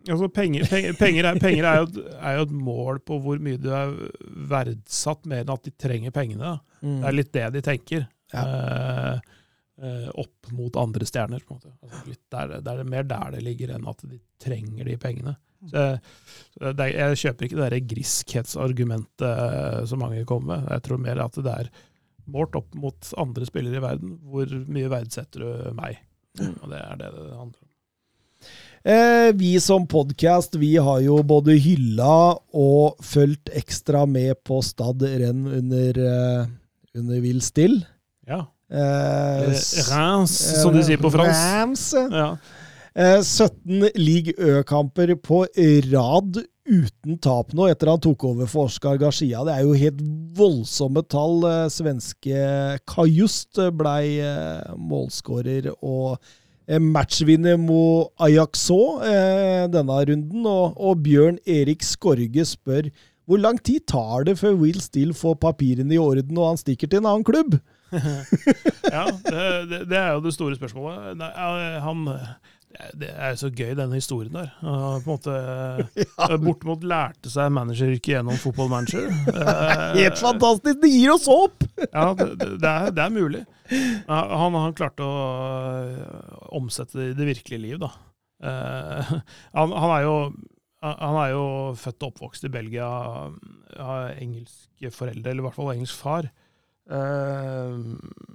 Altså 0.03 0.27
penger, 0.35 0.65
penger, 0.67 0.93
penger, 0.99 1.25
er, 1.29 1.37
penger 1.39 1.63
er, 1.69 1.77
jo, 1.79 1.83
et- 1.87 2.15
er 2.19 2.33
jo 2.35 2.41
et 2.43 2.51
mål 2.51 2.97
på 3.07 3.17
hvor 3.23 3.37
mye 3.39 3.55
du 3.57 3.69
er 3.71 3.93
verdsatt, 4.51 5.25
mer 5.31 5.45
enn 5.45 5.53
at 5.53 5.63
de 5.63 5.71
trenger 5.79 6.11
pengene. 6.11 6.57
Mm. 6.83 6.97
Det 6.99 7.07
er 7.07 7.15
litt 7.15 7.31
det 7.37 7.45
de 7.55 7.61
tenker. 7.63 8.03
Ja. 8.33 8.43
Eh, 8.43 9.39
opp 10.13 10.51
mot 10.53 10.75
andre 10.77 11.05
stjerner. 11.07 11.41
på 11.41 11.55
en 11.55 11.57
måte. 11.57 11.71
Altså, 11.81 12.17
der, 12.31 12.51
det 12.61 12.73
er 12.73 12.91
mer 12.91 13.07
der 13.09 13.33
det 13.33 13.41
ligger, 13.41 13.73
enn 13.73 13.87
at 13.89 14.03
de 14.05 14.19
trenger 14.43 14.85
de 14.85 14.97
pengene. 15.01 15.33
Så 15.71 15.83
jeg, 16.59 16.93
jeg 16.93 17.19
kjøper 17.21 17.47
ikke 17.47 17.59
det 17.59 17.67
der 17.71 17.89
griskhetsargumentet 17.93 19.27
eh, 19.29 19.81
som 19.89 20.01
mange 20.03 20.23
kommer 20.29 20.57
med. 20.57 20.71
Jeg 20.75 20.85
tror 20.87 21.03
mer 21.03 21.21
at 21.23 21.39
det 21.39 21.53
er 21.53 21.69
målt 22.33 22.57
opp 22.59 22.73
mot 22.79 23.13
andre 23.19 23.47
spillere 23.47 23.79
i 23.79 23.83
verden. 23.83 24.17
Hvor 24.31 24.57
mye 24.67 24.91
verdsetter 24.91 25.43
du 25.43 25.77
meg? 25.77 26.01
Og 26.63 26.67
det 26.71 26.81
er 26.81 26.99
det 26.99 27.13
det 27.15 27.29
handler 27.37 27.61
om. 27.61 27.69
Eh, 28.83 29.29
vi 29.39 29.53
som 29.63 29.85
podkast 29.87 30.57
vi 30.59 30.73
har 30.75 30.99
jo 31.05 31.21
både 31.23 31.55
hylla 31.63 32.35
og 32.51 32.99
fulgt 32.99 33.53
ekstra 33.55 34.03
med 34.09 34.41
på 34.43 34.59
Stad 34.65 35.05
renn 35.07 35.45
under, 35.47 35.99
eh, 36.03 36.49
under 36.99 37.23
Vill 37.23 37.39
Still. 37.41 37.79
Ja. 38.27 38.43
Eh, 38.73 39.53
Eh, 39.53 39.85
Reims, 39.91 40.33
som 40.61 40.73
de 40.73 40.83
sier 40.85 40.97
på 41.01 41.11
fransk. 41.13 41.93
Ja. 42.11 42.29
Eh, 42.95 43.21
17 43.21 43.89
League 43.97 44.33
Ø-kamper 44.37 45.15
på 45.21 45.45
rad 45.91 46.43
uten 46.63 47.17
tap 47.19 47.51
nå, 47.53 47.67
etter 47.69 47.89
han 47.91 47.99
tok 47.99 48.23
over 48.23 48.47
for 48.47 48.69
Oskar 48.69 48.97
Garcia. 48.97 49.43
Det 49.43 49.53
er 49.57 49.65
jo 49.65 49.73
helt 49.77 49.99
voldsomme 50.37 51.03
tall. 51.09 51.43
Eh, 51.49 51.67
Svenske 51.73 52.45
Kajust 52.89 53.59
blei 53.77 54.19
eh, 54.23 54.73
målskårer 54.77 55.69
og 55.75 56.17
eh, 56.67 56.79
matchvinner 56.79 57.59
mot 57.59 58.13
Ajaxå 58.23 58.79
eh, 59.09 59.65
denne 59.73 59.99
runden. 60.09 60.45
Og, 60.47 60.77
og 60.77 61.03
Bjørn 61.03 61.37
Erik 61.45 61.83
Skorge 61.85 62.45
spør 62.47 62.89
hvor 63.25 63.39
lang 63.39 63.55
tid 63.63 63.85
tar 63.87 64.25
det 64.27 64.35
før 64.41 64.57
Will 64.59 64.81
Still 64.83 65.13
får 65.15 65.37
papirene 65.39 65.95
i 65.95 66.01
orden 66.01 66.35
og 66.37 66.49
han 66.49 66.59
stikker 66.59 66.89
til 66.91 66.99
en 66.99 67.07
annen 67.07 67.23
klubb? 67.27 67.55
Ja, 67.93 69.05
det, 69.11 69.85
det, 69.89 69.99
er 69.99 70.11
jo 70.15 70.23
det 70.25 70.33
store 70.35 70.57
spørsmålet. 70.59 71.15
Nei, 71.19 71.29
eh, 71.29 71.79
han 71.83 72.03
Det 72.97 73.09
er 73.11 73.33
jo 73.35 73.41
så 73.43 73.49
gøy, 73.53 73.73
denne 73.77 73.99
historien 73.99 74.33
der. 74.33 74.53
Han 74.61 75.03
på 75.05 75.13
en 75.13 75.17
måte 75.17 76.37
bortimot 76.41 76.85
lærte 76.89 77.29
seg 77.33 77.51
manageryrket 77.53 78.15
gjennom 78.15 78.39
Football 78.41 78.71
Manager. 78.73 79.11
Helt 79.99 80.21
fantastisk! 80.21 80.81
Det 80.81 80.93
gir 80.93 81.13
oss 81.13 81.29
håp! 81.29 81.67
Ja, 81.89 82.07
det, 82.17 82.31
det, 82.39 82.71
er, 82.71 82.89
det 82.95 83.05
er 83.05 83.13
mulig. 83.13 83.43
Han, 84.09 84.57
han 84.57 84.73
klarte 84.77 85.05
å 85.05 85.13
øh, 85.83 86.41
omsette 86.57 86.99
det 86.99 87.11
i 87.11 87.19
det 87.21 87.29
virkelige 87.33 87.63
liv, 87.63 87.77
da. 87.81 87.93
Eh, 88.43 89.13
han, 89.57 89.71
han, 89.71 89.91
er 89.95 90.05
jo, 90.05 90.15
han 90.83 91.19
er 91.21 91.33
jo 91.33 91.43
født 91.79 92.03
og 92.03 92.13
oppvokst 92.13 92.47
i 92.47 92.53
Belgia, 92.53 92.87
har 93.77 94.15
engelske 94.19 94.91
foreldre, 94.93 95.31
eller 95.31 95.43
i 95.43 95.47
hvert 95.47 95.59
fall 95.59 95.73
engelsk 95.75 95.99
far. 95.99 96.29
Eh, 96.91 97.75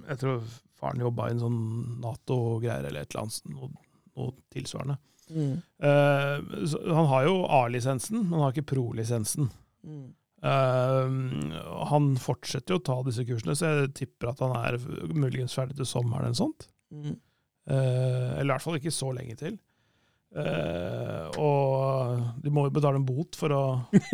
jeg 0.09 0.21
tror 0.21 0.41
faren 0.79 1.03
jobba 1.03 1.27
i 1.27 1.35
en 1.35 1.43
sånn 1.43 1.61
Nato-greier 2.01 2.87
eller 2.87 3.03
et 3.03 3.13
eller 3.13 3.25
annet, 3.25 3.51
noe, 3.53 3.71
noe 4.17 4.35
tilsvarende. 4.53 4.97
Mm. 5.29 5.57
Eh, 5.85 6.63
han 6.89 7.09
har 7.11 7.27
jo 7.27 7.35
A-lisensen, 7.59 8.23
men 8.23 8.37
han 8.37 8.47
har 8.47 8.55
ikke 8.55 8.71
pro-lisensen. 8.73 9.51
Mm. 9.85 10.07
Uh, 10.39 11.09
han 11.89 12.13
fortsetter 12.15 12.71
jo 12.71 12.79
å 12.79 12.83
ta 12.87 12.93
disse 13.03 13.25
kursene, 13.27 13.57
så 13.59 13.73
jeg 13.73 13.89
tipper 13.97 14.31
at 14.31 14.43
han 14.43 14.53
er 14.55 14.77
muligens 15.11 15.55
ferdig 15.57 15.75
til 15.75 15.89
sommeren 15.89 16.29
eller 16.29 16.39
sånt. 16.39 16.69
Mm. 16.95 17.17
Uh, 17.69 18.37
eller 18.37 18.47
i 18.47 18.53
hvert 18.53 18.63
fall 18.63 18.79
ikke 18.79 18.95
så 18.95 19.11
lenge 19.15 19.35
til. 19.41 19.57
Eh, 20.29 21.39
og 21.41 22.41
de 22.43 22.51
må 22.53 22.67
jo 22.67 22.73
betale 22.75 22.99
en 22.99 23.05
bot 23.05 23.37
for 23.37 23.53
å 23.55 23.61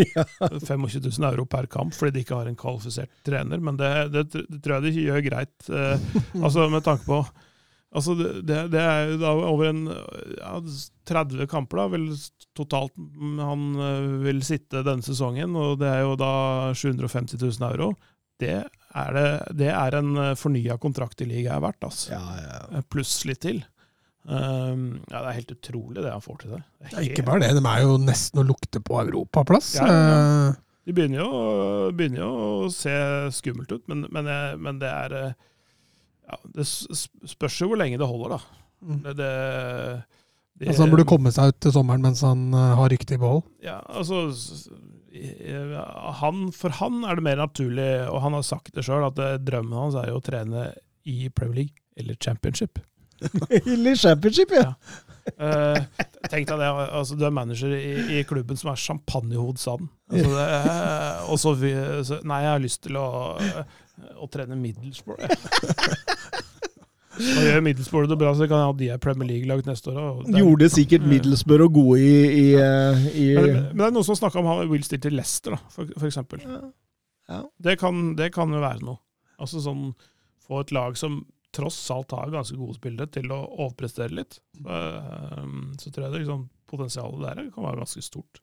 25 0.70 1.02
000 1.10 1.28
euro 1.28 1.44
per 1.50 1.68
kamp 1.72 1.92
fordi 1.96 2.16
de 2.16 2.24
ikke 2.24 2.38
har 2.40 2.48
en 2.48 2.60
kvalifisert 2.60 3.12
trener, 3.28 3.60
men 3.60 3.80
det, 3.80 3.92
det, 4.14 4.24
det 4.32 4.62
tror 4.64 4.78
jeg 4.78 4.86
de 4.88 5.10
gjør 5.10 5.26
greit. 5.26 5.58
Uh, 5.68 6.00
altså 6.40 6.70
med 6.72 6.86
tanke 6.88 7.08
på 7.10 7.26
Altså 7.96 8.12
det, 8.18 8.58
det, 8.74 8.80
er 8.82 9.14
jo 9.14 9.20
da 9.22 9.30
over 9.48 9.70
en 9.70 9.86
ja, 9.88 10.58
30 11.08 11.46
kamper, 11.48 11.80
da, 11.80 11.86
vel 11.94 12.10
totalt 12.58 12.92
han 13.40 13.62
eh, 13.80 14.08
vil 14.26 14.42
sitte 14.44 14.82
denne 14.84 15.06
sesongen, 15.06 15.56
og 15.56 15.78
det 15.80 15.88
er 15.94 16.02
jo 16.04 16.18
da 16.20 16.34
750 16.76 17.40
000 17.40 17.64
euro. 17.70 17.94
Det 18.42 18.58
er, 18.58 19.16
det, 19.16 19.30
det 19.62 19.72
er 19.72 19.96
en 20.02 20.12
fornya 20.36 20.76
kontrakt 20.84 21.24
i 21.24 21.30
ligaen 21.30 21.56
er 21.56 21.64
verdt, 21.70 21.88
altså. 21.88 22.18
Ja, 22.18 22.36
ja. 22.42 22.84
Pluss 22.92 23.16
litt 23.30 23.46
til. 23.48 23.64
Um, 24.26 24.86
ja, 25.12 25.20
det 25.22 25.28
er 25.30 25.36
helt 25.38 25.52
utrolig 25.54 26.02
det 26.02 26.10
han 26.10 26.22
får 26.26 26.38
til 26.42 26.54
der. 26.56 26.62
det 26.82 26.94
er 26.98 27.04
ikke 27.12 27.26
bare 27.28 27.44
det, 27.44 27.52
de 27.60 27.62
er 27.70 27.82
jo 27.86 27.98
nesten 28.02 28.42
å 28.42 28.46
lukte 28.48 28.80
på 28.82 28.98
europaplass. 29.04 29.76
Ja, 29.78 29.86
ja, 29.86 30.16
Eh, 30.50 30.56
De 30.86 30.94
begynner 30.98 31.22
jo, 31.22 31.30
begynner 31.98 32.24
jo 32.24 32.30
å 32.66 32.70
se 32.74 32.94
skummelt 33.34 33.72
ut, 33.74 33.84
men, 33.90 34.04
men, 34.14 34.28
men 34.62 34.80
det 34.82 34.90
er 34.90 35.14
eh, 35.20 35.32
ja, 36.30 36.38
Det 36.58 36.66
spørs 36.66 37.60
jo 37.62 37.68
hvor 37.72 37.78
lenge 37.82 37.98
det 38.02 38.08
holder, 38.10 38.36
da. 38.38 38.62
Mm. 38.86 39.00
Det, 39.06 39.14
det, 39.22 39.30
det- 40.58 40.68
Altså 40.70 40.86
Han 40.88 40.94
burde 40.96 41.08
komme 41.10 41.32
seg 41.34 41.54
ut 41.54 41.60
til 41.66 41.74
sommeren 41.78 42.02
mens 42.06 42.22
han 42.26 42.48
eh, 42.54 42.74
har 42.82 42.90
ryktet 42.94 43.18
i 43.18 43.22
behold. 43.22 43.44
Ja, 43.66 43.78
altså 43.90 44.24
eh, 45.14 45.78
han, 46.22 46.48
For 46.56 46.74
han 46.82 47.04
er 47.06 47.16
det 47.20 47.26
mer 47.30 47.42
naturlig, 47.46 47.90
og 48.10 48.22
han 48.26 48.34
har 48.38 48.46
sagt 48.46 48.74
det 48.76 48.86
sjøl, 48.88 49.06
at 49.10 49.22
drømmen 49.46 49.78
hans 49.86 49.98
er 50.02 50.10
jo 50.12 50.20
å 50.22 50.26
trene 50.26 50.72
i 51.06 51.30
Premier 51.30 51.62
League 51.66 51.82
eller 51.98 52.18
Championship. 52.22 52.80
Eller 53.74 53.96
Championship, 54.00 54.52
ja. 54.56 54.74
Uh, 55.42 55.80
tenk 56.30 56.46
deg 56.52 56.60
det, 56.62 56.68
altså 56.70 57.16
du 57.18 57.24
er 57.26 57.34
manager 57.34 57.72
i, 57.74 58.20
i 58.20 58.24
klubben 58.30 58.60
som 58.60 58.70
er 58.70 58.78
champagnehovedstaden. 58.78 59.88
Altså 60.12 60.34
det, 60.36 60.46
er- 60.60 61.24
og 61.34 61.40
så, 61.42 61.56
så 62.06 62.20
Nei, 62.30 62.44
jeg 62.46 62.52
har 62.54 62.62
lyst 62.62 62.84
til 62.86 63.00
å, 63.02 63.08
å 64.22 64.30
trene 64.30 64.58
Middlesbrough. 64.60 65.26
Og 67.16 67.44
gjør 67.48 67.62
Middlesbrough 67.64 68.10
det 68.12 68.18
bra, 68.20 68.34
så 68.36 68.44
kan 68.50 68.60
jeg 68.60 68.68
ha 68.68 68.74
de 68.76 68.88
i 68.92 68.98
Premier 69.02 69.30
League-lag 69.30 69.62
neste 69.66 69.94
år. 69.94 70.18
det 70.28 70.42
Gjorde 70.42 70.68
sikkert 70.74 71.06
Middlesbrough 71.08 71.72
gode 71.74 72.00
i, 72.04 72.16
i, 72.42 72.48
i 72.52 73.28
men, 73.38 73.54
men 73.72 73.80
det 73.80 73.86
er 73.88 73.94
noen 73.96 74.08
som 74.08 74.18
snakker 74.20 74.42
om 74.42 74.50
han 74.52 74.66
Will 74.72 74.84
Still 74.84 75.00
til 75.06 75.16
Leicester, 75.16 75.56
da, 75.56 75.72
for, 75.72 75.88
for 75.96 76.10
eksempel. 76.10 76.44
Ja. 77.32 77.40
Det, 77.66 77.78
kan, 77.82 78.10
det 78.20 78.34
kan 78.36 78.52
jo 78.54 78.60
være 78.62 78.84
noe. 78.84 79.00
Altså 79.40 79.64
sånn 79.64 79.88
Få 80.46 80.60
et 80.62 80.70
lag 80.76 80.94
som 81.00 81.24
tross 81.56 81.78
alt 81.96 82.12
har 82.16 82.34
ganske 82.34 82.58
gode 82.60 82.76
spillere, 82.78 83.08
til 83.16 83.32
å 83.34 83.42
overprestere 83.56 84.12
litt. 84.16 84.40
Så, 84.60 84.66
eh, 84.68 85.46
så 85.82 85.92
tror 85.92 86.08
jeg 86.08 86.16
det 86.18 86.24
liksom, 86.26 86.44
potensialet 86.70 87.24
der 87.26 87.50
kan 87.56 87.68
være 87.70 87.82
ganske 87.84 88.04
stort. 88.06 88.42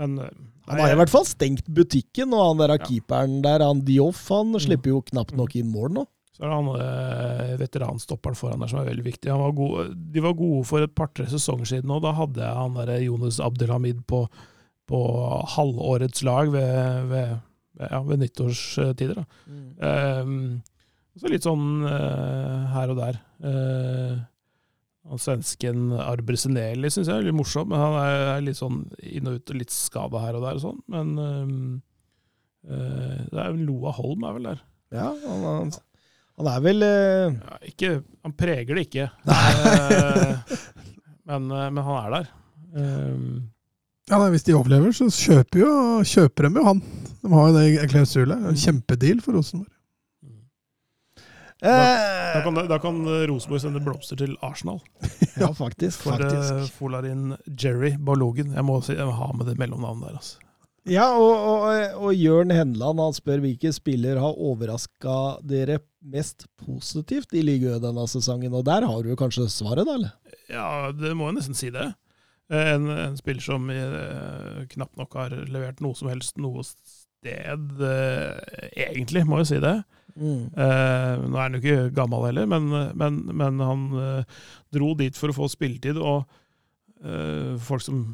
Men 0.00 0.14
nei, 0.16 0.30
Han 0.70 0.80
har 0.80 0.94
i 0.94 0.96
hvert 1.02 1.12
fall 1.12 1.26
stengt 1.28 1.66
butikken, 1.68 2.32
og 2.32 2.46
han 2.46 2.62
der 2.62 2.78
Ja. 2.78 2.86
keeperen 2.86 3.42
der, 3.44 3.60
han 3.60 3.82
Dioff, 3.84 4.22
han 4.32 4.54
slipper 4.56 4.88
jo 4.94 5.02
knapt 5.02 5.34
nok 5.36 5.56
inn 5.60 5.68
mål 5.72 5.92
nå. 5.98 6.06
Så 6.32 6.46
er 6.46 6.48
det 6.48 6.56
han 6.56 6.70
eh, 6.80 7.50
veteranstopperen 7.60 8.38
foran 8.38 8.62
der 8.64 8.70
som 8.72 8.78
er 8.80 8.88
veldig 8.88 9.04
viktig. 9.04 9.28
Han 9.28 9.42
var 9.42 9.52
god, 9.52 9.92
de 10.14 10.20
var 10.24 10.32
gode 10.38 10.64
for 10.64 10.80
et 10.86 10.94
par-tre 10.96 11.26
sesonger 11.28 11.68
siden, 11.68 11.92
og 11.92 12.00
da 12.06 12.14
hadde 12.16 12.40
jeg 12.40 12.56
han 12.56 12.78
der 12.78 12.94
Jonas 13.04 13.36
Abdelhamid 13.44 14.00
på, 14.08 14.22
på 14.88 15.00
halvårets 15.58 16.24
lag 16.24 16.48
ved, 16.54 17.06
ved, 17.12 17.36
ja, 17.84 18.00
ved 18.08 18.22
nyttårstider. 18.24 19.20
Da. 19.20 20.22
Um, 20.24 20.62
så 21.20 21.30
litt 21.30 21.44
sånn 21.44 21.84
uh, 21.84 22.72
her 22.72 22.92
og 22.92 23.00
der. 23.00 23.18
Uh, 23.44 24.20
svensken 25.20 25.90
Arber 25.98 26.38
Seneli 26.38 26.88
syns 26.92 27.10
jeg 27.10 27.20
er 27.20 27.26
litt 27.26 27.36
morsom, 27.36 27.68
men 27.72 27.80
han 27.80 27.96
er, 28.00 28.26
er 28.36 28.44
litt 28.46 28.56
sånn 28.56 28.84
inn 29.02 29.28
og 29.28 29.40
ut 29.40 29.52
og 29.52 29.58
litt 29.58 29.74
skada 29.74 30.22
her 30.22 30.38
og 30.38 30.46
der 30.46 30.60
og 30.60 30.64
sånn. 30.64 30.82
Men 30.92 31.14
uh, 31.18 31.48
eh, 32.70 33.18
det 33.28 33.40
er 33.42 33.50
vel 33.50 33.64
Loa 33.68 33.92
Holm 33.98 34.28
er 34.28 34.36
vel 34.38 34.52
der. 34.52 34.62
Ja, 34.92 35.08
han, 35.10 35.46
han, 35.48 35.72
han 36.40 36.50
er 36.52 36.64
vel 36.64 36.84
Ja, 36.84 37.58
ikke, 37.68 37.94
han 38.24 38.36
preger 38.36 38.76
det 38.76 38.86
ikke, 38.86 39.08
men, 41.28 41.48
men 41.48 41.82
han 41.86 41.98
er 41.98 42.16
der. 42.16 42.30
Ja, 44.10 44.18
nei, 44.18 44.32
Hvis 44.34 44.44
de 44.44 44.56
overlever, 44.56 44.92
så 44.96 45.08
kjøper, 45.12 45.62
jo, 45.62 45.74
kjøper 46.08 46.48
de 46.48 46.60
jo 46.60 46.66
han. 46.66 46.82
De 47.22 47.30
har 47.32 47.48
jo 47.48 47.54
det 47.56 47.68
i 47.70 47.88
klausulet. 47.88 48.48
En 48.48 48.58
kjempedeal 48.58 49.22
for 49.24 49.38
Rosenborg. 49.38 49.70
Da, 51.62 52.32
da, 52.34 52.40
kan, 52.44 52.56
da 52.68 52.78
kan 52.82 53.02
Rosenborg 53.30 53.62
sende 53.62 53.80
blomster 53.84 54.18
til 54.18 54.34
Arsenal 54.42 54.80
Ja, 55.42 55.48
faktisk. 55.56 56.02
for 56.04 56.18
eh, 56.18 56.26
faktisk. 56.28 56.74
Folarin 56.78 57.36
Jerry 57.46 57.94
Barlogen. 57.98 58.52
Jeg 58.56 58.64
må, 58.66 58.80
si, 58.84 58.96
jeg 58.98 59.06
må 59.08 59.14
ha 59.16 59.30
med 59.36 59.46
det 59.52 59.58
mellomnavnet 59.62 60.08
der. 60.10 60.18
altså. 60.20 60.38
Ja, 60.90 61.04
og, 61.14 61.30
og, 61.46 61.98
og 62.08 62.14
Jørn 62.18 62.50
Henland 62.50 62.98
han 62.98 63.14
spør 63.14 63.38
hvilke 63.44 63.70
spiller 63.72 64.18
har 64.18 64.34
overraska 64.42 65.14
dere 65.46 65.76
mest 66.02 66.48
positivt 66.58 67.30
i 67.38 67.44
ligaen 67.46 67.78
denne 67.84 68.02
sesongen. 68.10 68.50
Og 68.58 68.64
der 68.66 68.82
har 68.90 69.06
du 69.06 69.12
kanskje 69.16 69.46
svaret, 69.54 69.86
da? 69.86 69.94
eller? 70.00 70.16
Ja, 70.50 70.90
det 70.90 71.14
må 71.14 71.28
jeg 71.30 71.38
nesten 71.38 71.54
si 71.58 71.70
det. 71.70 71.86
Eh, 72.50 72.72
En, 72.74 72.90
en 72.90 73.14
spiller 73.16 73.40
som 73.46 73.70
eh, 73.70 74.66
knapt 74.74 74.98
nok 74.98 75.14
har 75.20 75.32
levert 75.46 75.78
noe 75.80 75.94
som 75.96 76.10
helst 76.10 76.36
noe 76.42 76.66
sted, 76.66 77.01
eh, 77.30 78.88
egentlig, 78.88 79.24
må 79.28 79.42
jeg 79.42 79.50
si 79.52 79.60
det. 79.62 79.76
Eh, 80.12 81.22
nå 81.22 81.38
er 81.38 81.46
han 81.46 81.56
jo 81.56 81.62
ikke 81.62 81.92
gammel 81.96 82.26
heller, 82.28 82.48
men, 82.50 82.68
men, 82.98 83.20
men 83.32 83.62
han 83.64 83.86
uh, 83.96 84.42
dro 84.74 84.92
dit 84.98 85.16
for 85.16 85.32
å 85.32 85.36
få 85.36 85.48
spilletid. 85.52 86.00
Og 86.00 86.26
uh, 87.06 87.54
folk 87.62 87.84
som 87.84 88.04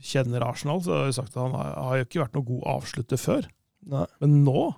kjenner 0.00 0.44
Arsenal, 0.46 0.82
så 0.84 0.94
har 0.96 1.10
jo 1.10 1.16
sagt 1.18 1.34
at 1.34 1.42
han 1.42 1.56
har, 1.56 1.74
har 1.88 1.98
jo 2.00 2.06
ikke 2.08 2.22
vært 2.22 2.38
noen 2.38 2.50
god 2.52 2.68
avslutter 2.76 3.20
før. 3.20 3.50
Nei. 3.90 4.06
Men 4.22 4.38
nå 4.46 4.70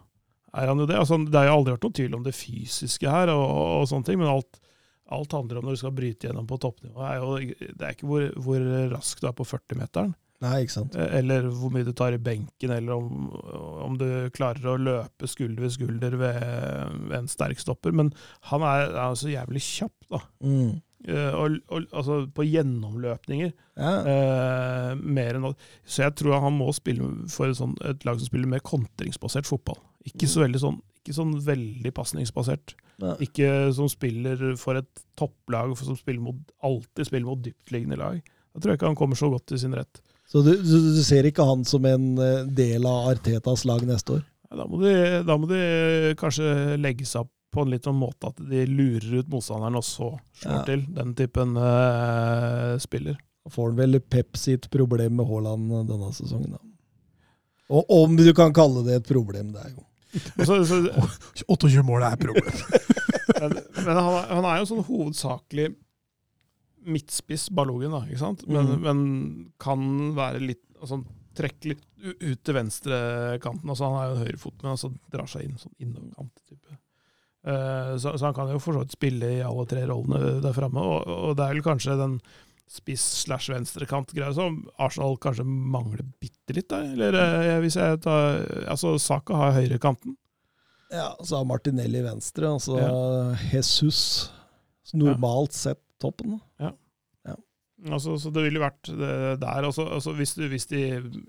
er 0.53 0.69
han 0.69 0.83
jo 0.83 0.89
det. 0.89 0.99
Altså, 0.99 1.19
det 1.27 1.39
har 1.39 1.51
jo 1.51 1.59
aldri 1.61 1.77
vært 1.77 1.87
noen 1.87 1.99
tvil 2.01 2.19
om 2.19 2.27
det 2.27 2.37
fysiske 2.37 3.13
her, 3.13 3.33
og, 3.35 3.47
og 3.83 3.87
sånne 3.91 4.09
ting, 4.09 4.21
men 4.21 4.33
alt, 4.33 4.59
alt 5.13 5.37
handler 5.37 5.61
om 5.61 5.69
når 5.69 5.77
du 5.77 5.83
skal 5.85 5.95
bryte 5.97 6.29
gjennom 6.29 6.49
på 6.49 6.61
toppnivå. 6.63 7.07
Er 7.07 7.23
jo, 7.23 7.37
det 7.63 7.87
er 7.87 7.97
ikke 7.97 8.11
hvor, 8.11 8.27
hvor 8.45 8.67
rask 8.93 9.23
du 9.23 9.29
er 9.31 9.39
på 9.39 9.49
40-meteren. 9.49 10.15
Nei, 10.43 10.65
ikke 10.65 10.75
sant. 10.75 10.97
Eh, 10.99 11.19
Eller 11.21 11.47
hvor 11.55 11.71
mye 11.75 11.87
du 11.87 11.93
tar 11.97 12.17
i 12.17 12.23
benken, 12.23 12.73
eller 12.75 12.97
om, 12.97 13.29
om 13.87 13.99
du 14.01 14.07
klarer 14.35 14.73
å 14.73 14.79
løpe 14.81 15.29
skulder 15.31 15.63
ved 15.67 15.75
skulder 15.77 16.17
ved, 16.19 16.41
ved 17.07 17.19
en 17.21 17.31
sterk 17.31 17.63
stopper. 17.63 17.95
Men 17.95 18.11
han 18.51 18.65
er, 18.67 18.91
er 19.05 19.19
så 19.19 19.31
jævlig 19.31 19.63
kjapp, 19.63 19.95
da. 20.11 20.23
Mm. 20.43 20.81
Uh, 21.03 21.35
Og, 21.35 21.57
og, 21.67 21.87
altså 21.91 22.21
på 22.35 22.45
gjennomløpninger. 22.47 23.51
Ja. 23.79 23.95
Uh, 24.07 25.01
mer 25.03 25.39
enn. 25.39 25.49
Så 25.83 26.05
jeg 26.05 26.15
tror 26.19 26.43
han 26.45 26.55
må 26.59 26.69
spille 26.77 27.09
for 27.33 27.51
et, 27.51 27.59
sånt, 27.59 27.81
et 27.87 28.07
lag 28.07 28.21
som 28.21 28.31
spiller 28.31 28.51
mer 28.51 28.63
kontringsbasert 28.67 29.49
fotball. 29.51 29.81
Ikke 30.07 30.31
så 30.31 30.45
veldig 30.45 30.61
sånn, 30.63 30.79
ikke 31.03 31.17
sånn 31.17 31.35
veldig 31.47 31.95
pasningsbasert. 31.95 32.77
Ja. 33.03 33.17
Ikke 33.23 33.51
som 33.75 33.91
spiller 33.91 34.43
for 34.61 34.79
et 34.79 35.03
topplag 35.19 35.75
som 35.79 35.99
spiller 35.99 36.23
mot, 36.23 36.39
alltid 36.63 37.11
spiller 37.11 37.31
mot 37.31 37.43
dyptliggende 37.43 37.99
lag. 37.99 38.23
Da 38.53 38.61
tror 38.61 38.75
jeg 38.75 38.81
ikke 38.81 38.91
han 38.91 38.99
kommer 38.99 39.19
så 39.19 39.31
godt 39.33 39.47
til 39.51 39.63
sin 39.63 39.75
rett. 39.75 40.03
Så 40.33 40.41
du, 40.47 40.53
du, 40.65 40.75
du 40.97 41.03
ser 41.05 41.27
ikke 41.29 41.45
han 41.45 41.65
som 41.69 41.85
en 41.89 42.07
eh, 42.25 42.45
del 42.57 42.87
av 42.89 43.11
Artetas 43.13 43.67
lag 43.69 43.83
neste 43.89 44.15
år? 44.17 44.23
Da 44.53 44.65
må, 44.69 44.79
de, 44.83 44.95
da 45.29 45.37
må 45.41 45.49
de 45.51 45.61
kanskje 46.21 46.77
legge 46.81 47.05
seg 47.09 47.27
opp 47.27 47.31
på 47.53 47.67
en 47.67 47.73
litt 47.75 47.85
sånn 47.85 47.99
måte 48.01 48.31
at 48.31 48.39
de 48.49 48.63
lurer 48.69 49.19
ut 49.21 49.29
motstanderen, 49.33 49.77
og 49.77 49.85
så 49.85 50.07
slår 50.41 50.55
Ja. 50.57 50.63
til. 50.71 50.87
Den 50.97 51.11
typen 51.19 51.53
uh, 51.61 52.79
spiller. 52.81 53.19
Da 53.45 53.53
får 53.53 53.71
han 53.71 53.77
vel 53.83 53.99
Pep 54.01 54.39
sitt 54.41 54.71
problem 54.73 55.19
med 55.21 55.29
Haaland 55.29 55.69
denne 55.91 56.09
sesongen, 56.17 56.55
da. 56.57 56.63
Og 57.73 57.93
om 57.93 58.17
du 58.17 58.27
kan 58.37 58.53
kalle 58.57 58.83
det 58.89 58.99
et 59.03 59.09
problem, 59.09 59.53
det 59.53 59.67
er 59.67 59.75
jo 59.77 59.85
så, 60.45 60.59
så, 60.69 60.79
28 61.53 61.85
mål 61.89 62.05
er 62.09 62.17
problem. 62.21 62.49
men 63.41 63.55
men 63.85 63.93
han, 63.97 64.11
er- 64.17 64.33
han 64.37 64.49
er 64.49 64.59
jo 64.63 64.67
sånn 64.73 64.85
hovedsakelig 64.89 65.71
midtspiss, 66.85 67.49
Balogen, 67.55 67.95
da, 67.95 68.05
ikke 68.09 68.23
sant? 68.23 68.45
Men, 68.51 68.71
mm. 68.75 68.87
men 68.87 69.03
kan 69.63 69.83
være 70.19 70.43
litt 70.45 70.65
altså, 70.81 71.03
Trekke 71.33 71.71
litt 71.71 71.85
ut 72.21 72.41
til 72.45 72.53
venstrekanten. 72.53 73.65
Altså, 73.65 73.87
han 73.89 73.95
er 73.97 74.11
jo 74.11 74.17
en 74.19 74.25
høyrefot, 74.27 74.57
men 74.61 74.75
altså 74.75 74.91
drar 75.15 75.31
seg 75.33 75.47
inn 75.47 75.55
sånn 75.57 75.73
innoverkant-type. 75.81 76.75
Eh, 77.49 77.93
så, 77.97 78.13
så 78.19 78.27
han 78.27 78.35
kan 78.37 78.51
jo 78.53 78.59
for 78.61 78.77
så 78.77 78.83
vidt 78.83 78.93
spille 78.93 79.31
i 79.39 79.41
alle 79.41 79.65
tre 79.71 79.87
rollene 79.89 80.43
der 80.45 80.53
framme, 80.53 80.83
og, 80.85 81.09
og 81.09 81.39
det 81.39 81.47
er 81.47 81.57
vel 81.57 81.65
kanskje 81.65 81.97
den 81.97 82.19
spiss 82.73 83.05
slash 83.25 83.49
venstrekant-greia 83.53 84.33
som 84.37 84.61
Arsenal 84.81 85.17
kanskje 85.21 85.45
mangler 85.47 86.05
bitte 86.23 86.57
litt 86.57 86.69
da. 86.69 86.83
Eller 86.85 87.17
eh, 87.17 87.57
hvis 87.65 87.77
jeg 87.81 88.01
tar 88.05 88.45
Altså, 88.67 88.95
Saka 89.03 89.37
har 89.41 89.57
høyrekanten. 89.59 90.19
Ja, 90.93 91.11
så 91.25 91.41
har 91.41 91.49
Martinelli 91.49 92.05
venstre, 92.05 92.53
altså 92.53 92.77
Ja. 92.77 92.93
Jesus 93.55 94.31
normalt 94.93 95.55
sett 95.57 95.81
toppen. 96.03 96.39
da. 96.39 96.73
Altså, 97.91 98.13
så 98.23 98.31
det 98.31 98.45
ville 98.45 98.61
vært 98.63 98.87
der. 98.95 99.65
Altså, 99.67 99.83
altså 99.91 100.13
hvis, 100.15 100.37
du, 100.39 100.45
hvis 100.53 100.69
de 100.71 100.83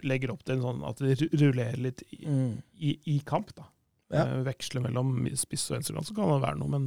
legger 0.06 0.30
opp 0.30 0.44
til 0.46 0.60
en 0.60 0.62
sånn 0.62 0.84
at 0.86 1.00
de 1.02 1.16
rullerer 1.42 1.80
litt 1.82 2.04
i, 2.14 2.20
Mm. 2.30 2.52
i, 2.78 2.92
i 3.10 3.16
kamp, 3.26 3.50
da. 3.58 3.66
Ja. 4.14 4.26
Veksler 4.46 4.46
veksle 4.46 4.82
mellom 4.84 5.16
spiss 5.40 5.64
og 5.72 5.80
venstrekant, 5.80 6.06
så 6.12 6.14
kan 6.14 6.30
det 6.30 6.44
være 6.44 6.60
noe. 6.60 6.70
Men, 6.70 6.84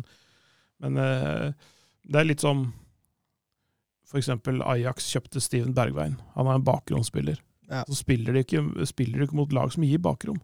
men 0.85 1.01
eh, 1.03 1.67
det 2.07 2.21
er 2.21 2.29
litt 2.29 2.45
som 2.45 2.69
eksempel 4.17 4.63
Ajax 4.63 5.09
kjøpte 5.13 5.43
Steven 5.43 5.75
Bergveien. 5.75 6.15
Han 6.37 6.47
er 6.47 6.61
en 6.61 6.67
bakromsspiller. 6.67 7.41
Ja. 7.67 7.83
Så 7.89 7.99
spiller 8.05 8.37
de, 8.37 8.45
ikke, 8.47 8.63
spiller 8.87 9.19
de 9.19 9.27
ikke 9.27 9.41
mot 9.41 9.53
lag 9.53 9.73
som 9.75 9.83
gir 9.85 9.99
bakrom. 9.99 10.39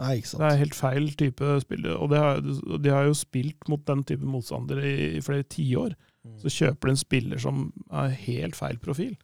Nei, 0.00 0.14
ikke 0.22 0.38
Det 0.40 0.46
er 0.48 0.62
helt 0.62 0.74
feil 0.78 1.10
type 1.20 1.50
spiller. 1.60 1.98
Og 2.00 2.08
de 2.10 2.16
har, 2.22 2.40
de 2.40 2.94
har 2.94 3.04
jo 3.04 3.14
spilt 3.18 3.68
mot 3.68 3.84
den 3.86 4.00
type 4.08 4.24
motstandere 4.24 4.86
i, 4.88 5.10
i 5.18 5.20
flere 5.20 5.44
tiår. 5.44 5.92
Mm. 5.92 6.08
Så 6.38 6.52
kjøper 6.54 6.88
du 6.88 6.92
en 6.92 7.00
spiller 7.00 7.40
som 7.42 7.62
er 7.90 8.12
helt 8.24 8.58
feil 8.58 8.78
profil. 8.82 9.16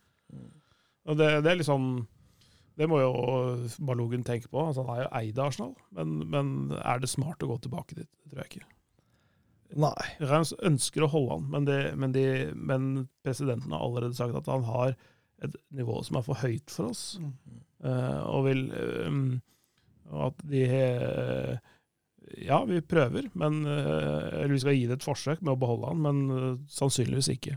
Og 1.08 1.18
det, 1.18 1.28
det 1.44 1.52
er 1.52 1.60
liksom 1.60 1.84
Det 2.78 2.88
må 2.90 2.98
jo 3.00 3.12
Balogen 3.86 4.24
tenke 4.26 4.50
på. 4.50 4.60
Altså, 4.66 4.84
han 4.86 4.96
er 4.96 5.04
jo 5.04 5.12
eid 5.20 5.38
av 5.38 5.52
Arsenal, 5.52 5.72
men, 5.94 6.18
men 6.30 6.50
er 6.78 7.00
det 7.02 7.10
smart 7.10 7.42
å 7.42 7.50
gå 7.50 7.60
tilbake 7.64 7.96
dit? 7.98 8.10
Det 8.22 8.32
tror 8.32 8.42
jeg 8.44 8.52
ikke. 8.52 8.68
Nei. 9.82 10.08
Reims 10.22 10.54
ønsker 10.64 11.04
å 11.04 11.10
holde 11.12 11.36
han, 11.36 11.48
men, 11.52 11.66
det, 11.68 11.78
men, 11.98 12.14
de, 12.14 12.26
men 12.54 12.86
presidenten 13.26 13.74
har 13.74 13.82
allerede 13.84 14.16
sagt 14.16 14.38
at 14.38 14.48
han 14.48 14.64
har 14.68 14.94
et 15.44 15.58
nivå 15.74 16.00
som 16.06 16.18
er 16.18 16.24
for 16.26 16.40
høyt 16.40 16.70
for 16.72 16.92
oss. 16.92 17.02
Eh, 17.84 18.22
og 18.26 18.46
vil 18.46 18.64
um, 19.06 19.26
og 20.08 20.30
at 20.30 20.46
de 20.50 20.62
eh, 20.64 21.74
Ja, 22.36 22.64
vi 22.68 22.80
prøver, 22.80 23.30
men 23.38 23.62
eh, 23.66 24.42
eller 24.42 24.52
vi 24.52 24.60
skal 24.60 24.76
gi 24.76 24.86
det 24.88 24.98
et 24.98 25.06
forsøk 25.06 25.40
med 25.40 25.54
å 25.54 25.60
beholde 25.60 25.92
han, 25.92 26.02
men 26.04 26.18
eh, 26.34 26.50
sannsynligvis 26.72 27.30
ikke. 27.34 27.56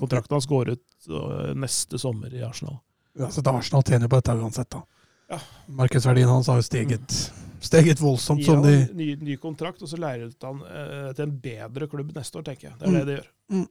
Kontrakten 0.00 0.36
hans 0.36 0.48
går 0.50 0.74
ut 0.74 1.10
eh, 1.10 1.52
neste 1.58 1.98
sommer 1.98 2.32
i 2.34 2.42
Arsenal. 2.44 2.78
Uansett, 3.18 3.46
Arsenal 3.46 3.84
tjener 3.86 4.08
på 4.08 4.20
dette 4.20 4.36
uansett, 4.38 4.70
da. 4.70 4.82
Ja. 5.30 5.38
Markedsverdien 5.78 6.28
hans 6.28 6.48
har 6.50 6.58
jo 6.58 6.66
steget, 6.66 7.16
steget 7.62 8.00
voldsomt, 8.02 8.40
Gi 8.42 8.48
som 8.48 8.60
han 8.60 8.66
de 8.66 8.94
ny, 8.98 9.10
ny 9.22 9.36
kontrakt, 9.42 9.82
og 9.82 9.90
så 9.90 9.98
leier 10.00 10.30
ut 10.30 10.46
han 10.48 10.62
eh, 10.66 11.10
til 11.14 11.26
en 11.28 11.36
bedre 11.44 11.90
klubb 11.90 12.10
neste 12.16 12.40
år, 12.40 12.46
tenker 12.50 12.70
jeg. 12.70 12.78
Det 12.80 12.88
er 12.88 12.96
det 12.98 13.04
de 13.10 13.18
gjør. 13.18 13.68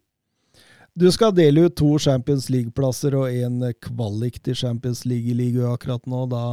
Du 0.99 1.06
skal 1.14 1.33
dele 1.35 1.67
ut 1.67 1.75
to 1.80 1.93
Champions 2.01 2.49
League-plasser 2.51 3.16
og 3.16 3.30
en 3.32 3.61
kvalik 3.83 4.41
til 4.43 4.58
Champions 4.58 5.06
League 5.08 5.32
i 5.32 5.38
ligaen 5.38 5.72
akkurat 5.72 6.08
nå. 6.09 6.25
Da 6.32 6.43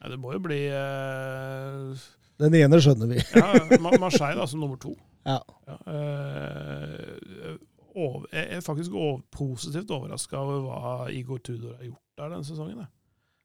Ja, 0.00 0.08
det 0.10 0.18
må 0.20 0.32
jo 0.34 0.40
bli 0.42 0.58
eh, 0.72 2.02
Den 2.40 2.54
ene 2.56 2.78
skjønner 2.80 3.10
vi. 3.12 3.18
Ja, 3.36 3.78
Ma- 3.84 3.98
Marseille 4.00 4.40
altså 4.40 4.56
nummer 4.60 4.78
to. 4.80 4.94
Ja. 5.28 5.38
eh, 5.86 7.56
over, 7.94 8.26
jeg 8.32 8.46
er 8.56 8.62
faktisk 8.64 8.94
over, 8.96 9.20
positivt 9.34 9.90
overraska 9.92 10.38
over 10.38 10.60
hva 10.64 10.92
Igor 11.12 11.40
Tudor 11.44 11.74
har 11.76 11.84
gjort 11.88 12.04
der 12.20 12.32
denne 12.36 12.46
sesongen. 12.46 12.78
jeg. 12.84 12.90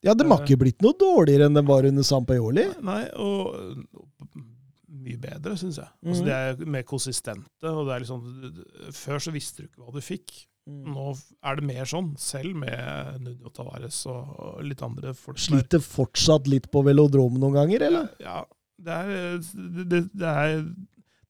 Ja, 0.06 0.14
det 0.14 0.28
må 0.30 0.38
ikke 0.44 0.60
blitt 0.62 0.84
noe 0.86 0.94
dårligere 1.02 1.48
enn 1.50 1.56
det 1.58 1.64
var 1.66 1.88
under 1.90 2.06
Sampaioli. 2.06 2.66
Nei, 2.86 3.02
og 3.18 3.56
mye 5.06 5.18
bedre, 5.22 5.56
syns 5.58 5.80
jeg. 5.82 5.90
Altså, 6.06 6.22
Mhm. 6.22 6.26
de 6.26 6.32
er 6.32 6.66
mer 6.78 6.84
konsistente. 6.84 7.50
og 7.64 7.88
det 7.88 7.96
er 7.96 8.00
liksom, 8.06 8.66
Før 8.94 9.18
så 9.20 9.32
visste 9.34 9.58
du 9.58 9.68
ikke 9.68 9.82
hva 9.84 9.94
du 9.94 10.02
fikk. 10.02 10.46
Nå 10.68 11.16
er 11.44 11.56
det 11.56 11.64
mer 11.64 11.86
sånn, 11.86 12.16
selv 12.18 12.56
med 12.56 13.22
Nuno 13.22 13.50
Tavares 13.50 14.06
og 14.08 14.64
litt 14.64 14.82
andre 14.82 15.14
folk. 15.14 15.38
Sliter 15.38 15.80
fortsatt 15.80 16.48
litt 16.48 16.72
på 16.72 16.84
velodromen 16.84 17.38
noen 17.40 17.54
ganger, 17.54 17.82
eller? 17.86 18.10
Ja, 18.20 18.44
det 18.82 18.92
er, 18.96 19.40
det, 19.86 20.02
det, 20.12 20.30
er 20.30 20.64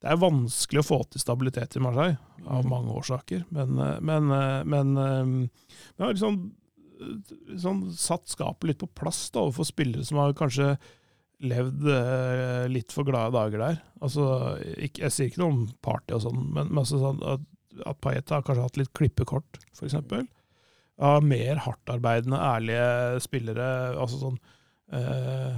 det 0.01 0.11
er 0.11 0.22
vanskelig 0.22 0.83
å 0.83 0.85
få 0.85 0.99
til 1.09 1.22
stabilitet 1.22 1.77
i 1.77 1.83
Marseille, 1.83 2.17
av 2.45 2.67
mange 2.69 2.93
årsaker. 2.93 3.45
Men, 3.56 3.74
men, 3.77 4.06
men, 4.06 4.35
eh, 4.35 4.61
men 4.69 4.93
eh, 5.01 5.72
det 5.95 6.06
har 6.06 6.14
liksom 6.14 6.38
eh, 7.01 7.33
sånn 7.61 7.82
satt 7.98 8.30
skapet 8.30 8.69
litt 8.69 8.82
på 8.83 8.91
plass 8.98 9.27
da, 9.33 9.45
overfor 9.45 9.69
spillere 9.69 10.06
som 10.06 10.22
har 10.22 10.38
kanskje 10.38 10.75
levd 11.45 11.90
eh, 11.91 12.65
litt 12.72 12.93
for 12.95 13.07
glade 13.07 13.33
dager 13.35 13.65
der. 13.65 13.82
Altså, 14.06 14.27
ikke, 14.77 15.07
jeg 15.07 15.15
sier 15.15 15.32
ikke 15.32 15.43
noe 15.43 15.56
om 15.56 15.65
party 15.85 16.17
og 16.17 16.25
sånn, 16.27 16.41
men, 16.48 16.72
men 16.72 16.83
altså 16.83 17.01
sånn 17.01 17.22
at, 17.35 17.45
at 17.90 18.01
Payet 18.03 18.32
har 18.32 18.45
kanskje 18.45 18.69
hatt 18.69 18.80
litt 18.80 18.93
klippekort, 18.95 19.61
f.eks. 19.75 19.98
Av 21.03 21.25
mer 21.25 21.59
hardtarbeidende, 21.65 22.40
ærlige 22.40 23.24
spillere. 23.25 23.69
altså 23.99 24.22
sånn 24.22 24.38
eh, 24.95 25.56
Eh, 25.56 25.57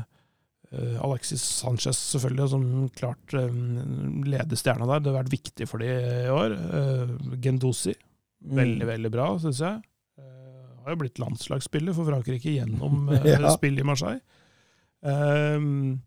Alexis 1.03 1.43
Sanchez 1.43 1.97
selvfølgelig, 2.13 2.49
som 2.53 2.65
klart 2.97 3.33
eh, 3.37 3.51
leder 4.27 4.59
stjerna 4.59 4.87
der. 4.89 4.99
Det 5.03 5.11
har 5.13 5.19
vært 5.23 5.33
viktig 5.33 5.67
for 5.69 5.83
de 5.83 5.89
i 5.91 6.29
år. 6.33 6.55
Eh, 6.55 7.13
Gendosi, 7.43 7.93
veldig, 8.41 8.87
veldig 8.89 9.11
bra, 9.13 9.27
syns 9.43 9.61
jeg. 9.63 9.81
Eh, 10.19 10.67
har 10.83 10.95
jo 10.95 10.99
blitt 11.03 11.19
landslagsspiller 11.21 11.95
for 11.97 12.09
Frankrike 12.09 12.53
gjennom 12.57 13.07
eh, 13.15 13.27
Ja. 13.35 13.53
spillet 13.55 13.83
i 13.83 13.87
Marseille. 13.87 14.21
Um, 15.01 15.99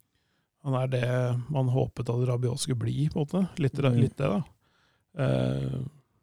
han 0.67 0.75
er 0.77 0.89
det 0.93 1.05
man 1.55 1.71
håpet 1.73 2.11
at 2.11 2.25
Rabiot 2.29 2.61
skulle 2.61 2.81
bli, 2.83 3.07
på 3.13 3.21
en 3.21 3.25
måte. 3.27 3.45
Litt, 3.63 3.79
Mm. 3.81 4.01
litt 4.03 4.17
det, 4.19 4.29
da. 4.29 4.43
Uh, 5.21 5.81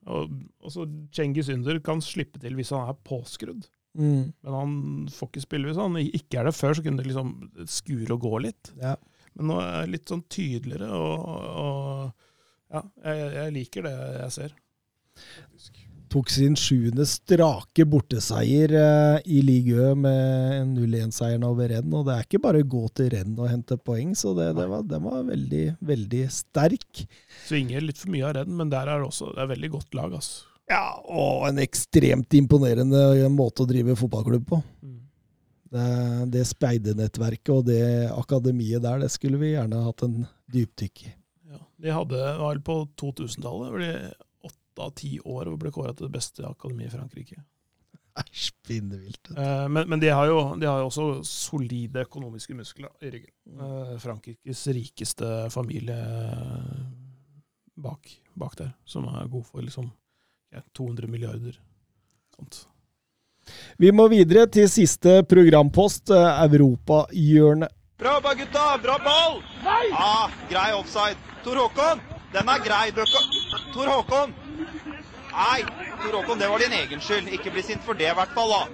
og 0.08 0.32
også 0.64 0.86
Cengiz 1.12 1.50
Under 1.52 1.80
kan 1.84 2.00
slippe 2.04 2.40
til 2.40 2.54
hvis 2.56 2.70
han 2.72 2.88
er 2.92 3.00
påskrudd. 3.08 3.66
Mm. 3.98 4.30
Men 4.46 4.54
han 4.54 4.74
får 5.12 5.32
ikke 5.32 5.46
spille 5.48 5.72
hvis 5.72 5.82
han 5.82 5.98
ikke 6.06 6.42
er 6.42 6.50
det 6.50 6.56
før, 6.58 6.78
så 6.78 6.86
kunne 6.86 7.02
det 7.02 7.10
liksom 7.10 7.34
skure 7.70 8.14
og 8.14 8.24
gå 8.28 8.44
litt. 8.46 8.72
Ja. 8.82 8.96
Men 9.38 9.52
nå 9.52 9.60
er 9.62 9.84
det 9.84 9.96
litt 9.96 10.14
sånn 10.14 10.24
tydeligere, 10.34 10.90
og, 10.98 11.28
og 11.62 12.74
ja, 12.74 12.86
jeg, 13.06 13.28
jeg 13.38 13.58
liker 13.58 13.86
det 13.86 13.98
jeg 13.98 14.34
ser. 14.38 14.56
Tok 16.08 16.30
sin 16.32 16.56
sjuende 16.56 17.04
strake 17.10 17.84
borteseier 17.90 18.72
eh, 18.80 19.18
i 19.28 19.42
Ligø 19.44 19.92
med 20.00 20.72
0-1-seieren 20.72 21.44
over 21.44 21.68
Renn. 21.74 21.92
Og 21.92 22.06
det 22.08 22.16
er 22.16 22.28
ikke 22.28 22.42
bare 22.46 22.62
å 22.64 22.70
gå 22.72 22.84
til 22.96 23.12
Renn 23.12 23.36
og 23.36 23.50
hente 23.52 23.76
poeng, 23.78 24.14
så 24.16 24.32
det, 24.38 24.54
det 24.56 24.70
var, 24.72 24.86
den 24.88 25.04
var 25.04 25.26
veldig, 25.28 25.66
veldig 25.90 26.24
sterk. 26.32 27.04
Svinger 27.44 27.84
litt 27.84 28.00
for 28.00 28.14
mye 28.14 28.30
av 28.30 28.38
Renn, 28.40 28.56
men 28.56 28.72
der 28.72 28.88
er 28.88 29.04
det 29.04 29.10
også 29.12 29.34
det 29.34 29.44
er 29.44 29.52
veldig 29.52 29.74
godt 29.76 30.00
lag. 30.00 30.16
ass. 30.16 30.47
Ja, 30.68 31.00
og 31.00 31.48
en 31.48 31.62
ekstremt 31.64 32.34
imponerende 32.36 33.30
måte 33.32 33.64
å 33.64 33.70
drive 33.70 33.96
fotballklubb 33.96 34.48
på. 34.50 34.62
Det, 35.68 35.88
det 36.32 36.44
speidernettverket 36.48 37.52
og 37.52 37.66
det 37.68 37.82
akademiet 38.12 38.84
der, 38.84 39.02
det 39.04 39.12
skulle 39.12 39.40
vi 39.42 39.54
gjerne 39.54 39.84
hatt 39.84 40.04
en 40.06 40.22
dypdykk 40.52 41.04
i. 41.08 41.12
Ja. 41.52 41.60
De 41.84 41.94
hadde 41.96 42.24
vel 42.40 42.62
på 42.64 42.80
2000-tallet, 43.00 43.72
hvor 43.74 43.84
de 43.84 43.92
åtte 44.48 44.86
av 44.86 44.96
ti 45.00 45.14
år 45.24 45.52
og 45.52 45.60
ble 45.64 45.72
kåra 45.76 45.94
til 45.96 46.08
det 46.08 46.16
beste 46.16 46.48
akademiet 46.48 46.92
i 46.92 46.96
Frankrike. 46.96 47.44
Æsj, 48.18 48.48
pinnevilt. 48.66 49.30
Eh, 49.36 49.68
men 49.70 49.90
men 49.92 50.02
de, 50.02 50.10
har 50.10 50.28
jo, 50.28 50.40
de 50.58 50.66
har 50.66 50.82
jo 50.82 50.90
også 50.90 51.08
solide 51.28 52.08
økonomiske 52.08 52.56
muskler 52.58 52.90
i 53.04 53.12
ryggen. 53.14 53.36
Eh, 53.54 53.94
Frankrikes 54.02 54.64
rikeste 54.74 55.30
familie 55.54 56.00
bak, 57.78 58.10
bak 58.36 58.58
der, 58.58 58.74
som 58.86 59.06
er 59.12 59.30
god 59.30 59.46
for 59.52 59.62
liksom 59.62 59.92
200 60.74 61.08
milliarder. 61.08 61.60
Sånt. 62.36 62.68
Vi 63.78 63.92
må 63.92 64.08
videre 64.12 64.48
til 64.52 64.70
siste 64.70 65.24
programpost, 65.24 66.10
eh, 66.12 66.44
Europahjørnet. 66.46 67.70
Bra 67.98 68.14
jobba, 68.14 68.34
gutta! 68.34 68.78
Bra 68.78 68.98
ball! 69.02 69.42
Nei! 69.64 69.90
Ah, 69.94 70.30
grei 70.50 70.74
offside. 70.74 71.18
Tor 71.44 71.56
Håkon, 71.56 72.00
den 72.34 72.50
er 72.50 72.60
grei. 72.60 72.92
Tor 73.74 73.88
Håkon! 73.88 74.34
Nei, 75.32 75.62
Tor 76.04 76.14
Håkon, 76.20 76.40
det 76.40 76.50
var 76.50 76.60
din 76.60 76.72
egen 76.78 77.02
skyld. 77.02 77.28
Ikke 77.34 77.52
bli 77.52 77.64
sint 77.64 77.82
for 77.82 77.94
det, 77.98 78.12
i 78.12 78.16
hvert 78.20 78.34
fall. 78.38 78.50
da. 78.54 78.68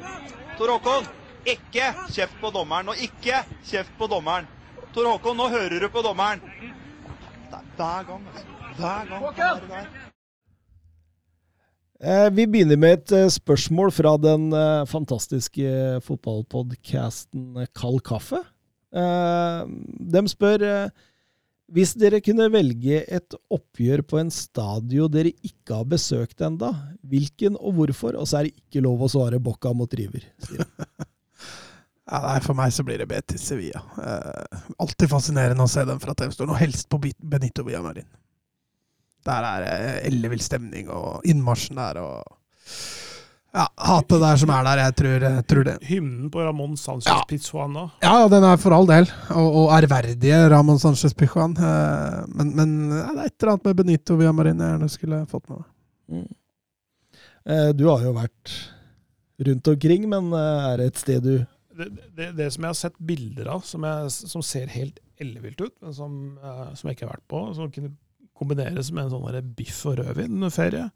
Tor 0.57 0.67
Håkon, 0.75 1.07
ikke 1.45 1.93
kjeft 2.11 2.35
på 2.41 2.49
dommeren. 2.51 2.89
Og 2.91 2.95
ikke 2.99 3.45
kjeft 3.63 3.95
på 3.97 4.07
dommeren. 4.11 4.47
Tor 4.93 5.05
Håkon, 5.13 5.37
nå 5.37 5.47
hører 5.55 5.79
du 5.79 5.89
på 5.89 6.01
dommeren. 6.03 6.39
Det 6.43 7.59
er 7.59 7.63
hver 7.77 8.03
gang, 8.09 8.27
altså. 8.27 8.45
Hver 8.77 9.05
gang. 9.07 9.23
han 9.23 9.39
er 9.39 9.59
det 9.61 9.69
der. 9.69 9.87
Eh, 9.87 9.91
Vi 12.35 12.45
begynner 12.51 12.79
med 12.79 12.97
et 12.97 13.13
eh, 13.15 13.29
spørsmål 13.31 13.93
fra 13.95 14.17
den 14.19 14.49
eh, 14.51 14.83
fantastiske 14.91 16.01
fotballpodcasten 16.03 17.63
Kald 17.77 18.01
kaffe. 18.03 18.41
Eh, 18.93 19.61
De 20.13 20.23
spør 20.31 20.65
eh, 20.67 21.05
hvis 21.73 21.95
dere 21.97 22.19
kunne 22.21 22.49
velge 22.53 22.99
et 23.07 23.35
oppgjør 23.53 24.03
på 24.05 24.19
en 24.19 24.29
stadion 24.33 25.09
dere 25.09 25.31
ikke 25.47 25.79
har 25.79 25.87
besøkt 25.89 26.43
enda, 26.43 26.73
hvilken 27.07 27.55
og 27.55 27.79
hvorfor? 27.79 28.19
Og 28.19 28.27
så 28.29 28.41
er 28.41 28.49
det 28.49 28.59
ikke 28.59 28.83
lov 28.83 29.01
å 29.07 29.09
svare 29.09 29.39
Bocca 29.41 29.73
mot 29.75 29.99
River. 29.99 30.27
Ja, 32.03 32.19
nei, 32.19 32.39
For 32.43 32.51
meg 32.51 32.73
så 32.75 32.83
blir 32.83 32.99
det 32.99 33.07
Betis 33.07 33.45
Sevilla. 33.47 33.79
Eh, 33.95 34.57
alltid 34.83 35.07
fascinerende 35.07 35.63
å 35.63 35.71
se 35.71 35.85
dem 35.87 36.01
fra 36.03 36.11
TV-stolen, 36.19 36.51
og 36.51 36.59
helst 36.59 36.89
på 36.91 36.99
Benito 36.99 37.63
Villamarin. 37.63 38.09
Der 39.23 39.45
er 39.47 39.63
det 39.63 39.75
ellevill 40.09 40.41
stemning, 40.43 40.89
og 40.91 41.23
innmarsjen 41.29 41.79
der, 41.79 42.01
og 42.03 42.39
Ja, 43.53 43.67
hatet 43.77 44.17
der 44.17 44.39
som 44.41 44.49
er 44.49 44.63
der, 44.65 44.79
jeg 44.81 44.93
tror, 44.97 45.23
jeg 45.29 45.43
tror 45.51 45.63
det. 45.67 45.73
Hymnen 45.85 46.29
på 46.33 46.41
Ramón 46.41 46.71
Sánchez 46.73 47.05
Ja. 47.11 47.19
Pizjuana. 47.29 47.83
Ja, 48.01 48.27
den 48.27 48.43
er 48.47 48.57
for 48.57 48.73
all 48.73 48.87
del, 48.89 49.05
og, 49.29 49.49
og 49.61 49.67
ærverdige 49.77 50.39
Ramón 50.49 50.81
Sánchez 50.81 51.13
Pijuan. 51.13 51.53
Eh, 51.53 52.23
men 52.33 52.55
men 52.57 52.71
ja, 52.89 53.11
det 53.13 53.19
er 53.19 53.29
et 53.29 53.35
eller 53.43 53.51
annet 53.53 53.65
med 53.69 53.75
Benito 53.77 54.17
Villamarin 54.17 54.57
jeg 54.59 54.73
gjerne 54.73 54.89
skulle 54.89 55.21
fått 55.29 55.49
med 55.51 55.59
meg. 55.61 55.69
Mm. 56.13 56.31
Du 57.77 57.85
har 57.91 58.01
jo 58.07 58.13
vært 58.15 58.53
rundt 59.43 59.67
omkring, 59.67 60.09
men 60.09 60.33
eh, 60.33 60.71
er 60.71 60.77
det 60.81 60.87
et 60.91 61.03
sted 61.03 61.21
du 61.23 61.35
det, 61.73 61.87
det, 62.13 62.27
det 62.37 62.49
som 62.53 62.65
jeg 62.65 62.69
har 62.69 62.77
sett 62.77 62.97
bilder 63.01 63.47
av, 63.49 63.63
som, 63.65 63.85
jeg, 63.85 64.09
som 64.13 64.43
ser 64.45 64.69
helt 64.69 64.99
ellevilt 65.21 65.61
ut, 65.61 65.73
men 65.81 65.93
som, 65.93 66.17
eh, 66.37 66.67
som 66.77 66.89
jeg 66.89 66.97
ikke 66.97 67.07
har 67.07 67.15
vært 67.15 67.29
på, 67.33 67.39
som 67.57 67.71
kunne 67.73 67.93
kombineres 68.43 68.91
med 68.93 69.07
en 69.07 69.15
sånn 69.15 69.53
biff 69.57 69.85
og 69.89 70.01
rødvin-ferie, 70.01 70.89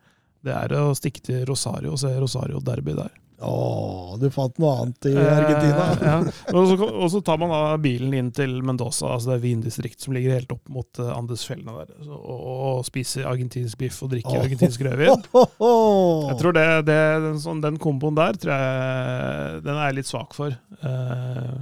det 0.45 0.53
er 0.53 0.75
å 0.77 0.91
stikke 0.95 1.23
til 1.25 1.47
Rosario 1.49 1.95
og 1.95 2.03
se 2.03 2.11
Rosario 2.19 2.61
Derby 2.63 2.93
der. 2.97 3.15
Å, 3.37 4.17
du 4.17 4.31
fant 4.33 4.55
noe 4.57 4.71
annet 4.81 5.07
i 5.11 5.11
Argentina? 5.13 5.83
Eh, 5.93 6.05
ja. 6.07 6.13
og, 6.57 6.63
så, 6.71 6.77
og 6.87 7.09
så 7.13 7.19
tar 7.21 7.37
man 7.37 7.51
da 7.53 7.75
bilen 7.81 8.15
inn 8.17 8.31
til 8.33 8.55
Mendoza, 8.65 9.11
altså 9.13 9.35
det 9.35 9.43
vindistrikt 9.43 10.01
som 10.01 10.15
ligger 10.17 10.33
helt 10.39 10.55
opp 10.55 10.71
mot 10.73 11.01
uh, 11.03 11.11
Andesfjellene 11.13 11.75
der, 11.83 11.91
så, 12.07 12.17
og, 12.17 12.47
og 12.71 12.87
spiser 12.87 13.29
argentinsk 13.29 13.77
biff 13.77 14.01
og 14.01 14.15
drikker 14.15 14.41
argentinsk 14.41 14.81
rødvin. 14.87 15.27
Jeg 16.31 16.39
tror 16.41 16.57
det, 16.57 16.65
det, 16.89 16.97
den, 17.27 17.37
sånn, 17.43 17.61
den 17.61 17.77
komboen 17.81 18.17
der 18.17 18.41
tror 18.41 18.55
jeg, 18.55 19.61
den 19.67 19.75
er 19.75 19.85
jeg 19.91 19.99
litt 19.99 20.09
svak 20.09 20.33
for. 20.37 20.57
eh, 20.81 21.53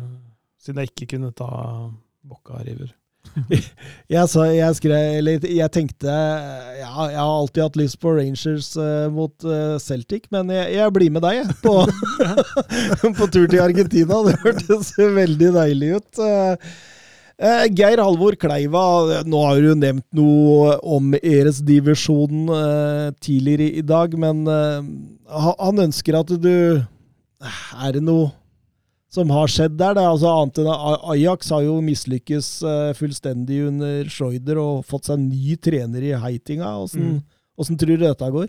siden 0.64 0.80
jeg 0.82 0.94
ikke 0.94 1.12
kunne 1.18 1.36
ta 1.36 1.50
Bocca 2.26 2.64
River. 2.64 2.94
Jeg, 4.14 4.24
så, 4.30 4.46
jeg, 4.54 4.78
skrev, 4.78 5.18
eller, 5.20 5.46
jeg 5.50 5.72
tenkte 5.74 6.12
ja, 6.12 6.90
Jeg 7.10 7.20
har 7.20 7.32
alltid 7.32 7.64
hatt 7.66 7.80
lyst 7.80 8.00
på 8.04 8.14
Rangers 8.16 8.72
uh, 8.80 9.08
mot 9.12 9.48
uh, 9.48 9.76
Celtic, 9.82 10.30
men 10.34 10.52
jeg, 10.54 10.76
jeg 10.78 10.94
blir 10.96 11.14
med 11.16 11.26
deg 11.26 11.50
på, 11.64 11.74
på 13.20 13.30
tur 13.34 13.48
til 13.50 13.64
Argentina. 13.64 14.22
Det 14.28 14.38
hørtes 14.44 14.94
veldig 14.96 15.50
deilig 15.58 15.96
ut. 15.98 16.22
Eh, 17.36 17.66
Geir 17.76 18.00
Halvor 18.00 18.38
Kleiva, 18.40 18.86
nå 19.28 19.42
har 19.44 19.60
du 19.60 19.74
nevnt 19.76 20.06
noe 20.16 20.78
om 20.80 21.12
Eres-divisjonen 21.20 22.48
tidligere 23.20 23.82
i 23.82 23.84
dag, 23.84 24.16
men 24.16 24.46
han 25.28 25.86
ønsker 25.90 26.22
at 26.22 26.32
du 26.40 26.56
Er 27.44 27.98
det 27.98 28.06
noe 28.06 28.32
som 29.16 29.32
har 29.34 29.52
skjedd 29.52 29.78
der. 29.80 29.96
Det 29.96 30.04
er 30.04 30.12
altså 30.12 30.34
annet 30.34 30.60
enn 30.62 30.70
Ajax 31.14 31.54
har 31.56 31.64
jo 31.66 31.80
mislykkes 31.86 32.50
eh, 32.68 32.92
fullstendig 32.98 33.62
under 33.70 34.12
Schreuder 34.12 34.60
og 34.62 34.84
fått 34.90 35.10
seg 35.10 35.24
ny 35.24 35.56
trener 35.58 36.06
i 36.06 36.14
Heitinga. 36.20 36.76
Åssen 36.84 37.24
Mm. 37.56 37.78
tror 37.80 37.96
du 37.96 38.04
dette 38.04 38.32
går? 38.36 38.48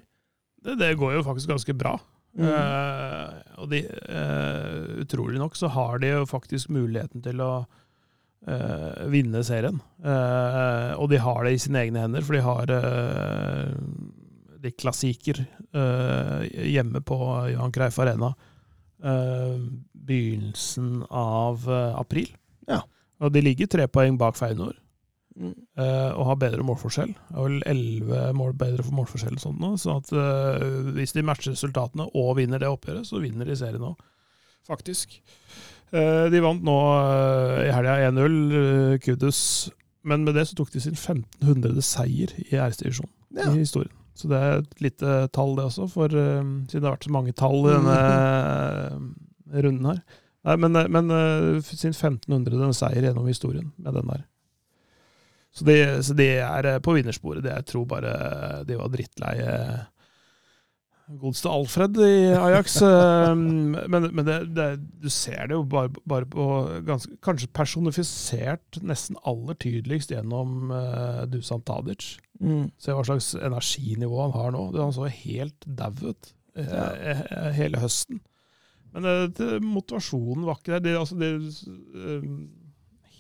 Det, 0.67 0.75
det 0.81 0.95
går 0.99 1.19
jo 1.19 1.25
faktisk 1.27 1.55
ganske 1.55 1.75
bra. 1.79 1.95
Mm. 2.37 2.51
Uh, 2.53 3.63
og 3.63 3.71
de, 3.73 3.81
uh, 4.13 5.01
utrolig 5.01 5.41
nok 5.41 5.57
så 5.57 5.71
har 5.73 6.01
de 6.03 6.11
jo 6.13 6.27
faktisk 6.29 6.69
muligheten 6.75 7.23
til 7.25 7.41
å 7.41 7.53
uh, 7.65 9.07
vinne 9.13 9.41
serien. 9.47 9.79
Og 10.97 11.07
de 11.11 11.21
har 11.23 11.47
det 11.47 11.55
i 11.55 11.63
sine 11.63 11.87
egne 11.87 12.03
hender, 12.05 12.27
for 12.27 12.37
de 12.37 12.45
har 12.45 12.75
de 14.67 14.73
klassiker 14.73 15.45
hjemme 15.73 17.03
på 17.07 17.19
Johan 17.53 17.75
Creif 17.75 17.99
Arena. 18.03 18.33
Eh, 19.05 19.61
begynnelsen 20.07 21.05
av 21.11 21.67
eh, 21.69 21.95
april. 22.01 22.31
Ja. 22.69 22.83
Og 23.21 23.33
de 23.33 23.43
ligger 23.45 23.67
tre 23.71 23.87
poeng 23.89 24.19
bak 24.21 24.37
Feinor. 24.39 24.75
Mm. 25.37 25.53
eh, 25.77 26.13
og 26.17 26.31
har 26.31 26.39
bedre 26.41 26.65
målforskjell. 26.65 27.11
Har 27.35 27.45
vel 27.45 27.59
elleve 27.69 28.33
mål 28.37 28.55
bedre 28.57 28.85
for 28.87 28.97
målforskjell. 28.97 29.37
og 29.37 29.43
Sånt 29.43 29.61
nå, 29.61 29.75
så 29.77 29.99
at 30.01 30.13
uh, 30.17 30.93
hvis 30.97 31.13
de 31.13 31.25
matcher 31.29 31.53
resultatene 31.53 32.07
og 32.17 32.39
vinner 32.39 32.63
det 32.63 32.71
oppgjøret, 32.73 33.05
så 33.05 33.21
vinner 33.21 33.45
de 33.45 33.57
serien 33.59 33.85
òg. 33.85 34.01
Faktisk. 34.67 35.19
Uh, 35.93 36.27
de 36.33 36.41
vant 36.41 36.65
nå 36.65 36.77
uh, 36.81 37.61
i 37.67 37.73
helga 37.75 37.99
1-0, 38.09 38.39
uh, 38.57 38.97
Kudus. 39.05 39.43
Men 40.07 40.25
med 40.25 40.39
det 40.39 40.47
så 40.49 40.57
tok 40.57 40.73
de 40.73 40.81
sin 40.81 40.97
1500. 40.97 41.83
seier 41.85 42.33
i 42.47 42.55
æresdivisjonen 42.57 43.13
Ja. 43.37 43.51
i 43.53 43.59
historien. 43.61 43.93
Så 44.17 44.31
det 44.31 44.39
er 44.41 44.61
et 44.61 44.85
lite 44.85 45.17
tall, 45.37 45.57
det 45.59 45.67
også, 45.69 45.89
for 45.93 46.13
uh, 46.13 46.45
siden 46.69 46.83
det 46.83 46.87
har 46.87 46.95
vært 46.95 47.09
så 47.09 47.17
mange 47.17 47.35
tall 47.37 47.59
i 47.67 47.75
denne 47.75 47.97
uh, 47.97 49.03
runden 49.67 49.91
her. 49.93 50.01
Nei, 50.47 50.55
men, 50.63 50.79
eh, 50.79 50.87
men 50.95 51.09
sin 51.67 51.91
1500. 51.91 52.69
seier 52.79 53.03
gjennom 53.09 53.27
historien 53.27 53.73
med 53.83 53.97
den 53.99 54.13
der. 54.13 54.21
Så 55.51 55.65
de, 55.67 55.75
så 56.07 56.15
de 56.15 56.27
er 56.39 56.69
på 56.85 56.95
vinnersporet. 56.95 57.43
Det 57.43 57.51
jeg 57.51 57.67
tror 57.73 57.89
bare 57.91 58.13
de 58.69 58.77
var 58.79 58.93
drittleie 58.93 59.57
godeste 61.07 61.51
Alfred 61.51 61.99
i 62.03 62.35
Ajax. 62.35 62.77
eh, 62.87 63.33
Men, 63.37 64.09
men 64.11 64.23
det, 64.27 64.39
det, 64.57 64.69
du 65.03 65.09
ser 65.13 65.49
det 65.49 65.57
jo 65.57 65.65
bare, 65.71 65.93
bare 66.09 66.29
på 66.31 66.47
ganske, 66.87 67.17
Kanskje 67.25 67.51
personifisert 67.55 68.81
nesten 68.83 69.19
aller 69.25 69.59
tydeligst 69.63 70.15
gjennom 70.15 70.73
uh, 70.75 71.25
Dusan 71.31 71.65
Tadic. 71.67 72.17
Mm. 72.41 72.71
Se 72.81 72.95
hva 72.95 73.05
slags 73.07 73.35
energinivå 73.39 74.21
han 74.27 74.35
har 74.37 74.55
nå. 74.57 74.69
Han 74.77 74.95
så 74.95 75.09
helt 75.11 75.67
dau 75.67 75.95
ut 76.03 76.33
ja. 76.57 76.91
eh, 76.97 77.51
hele 77.57 77.81
høsten. 77.81 78.21
Men 78.97 79.07
det, 79.37 79.59
motivasjonen 79.65 80.47
var 80.49 80.61
ikke 80.61 80.77
der. 80.77 80.85
Det, 80.85 80.99
altså, 80.99 81.17
det, 81.21 81.31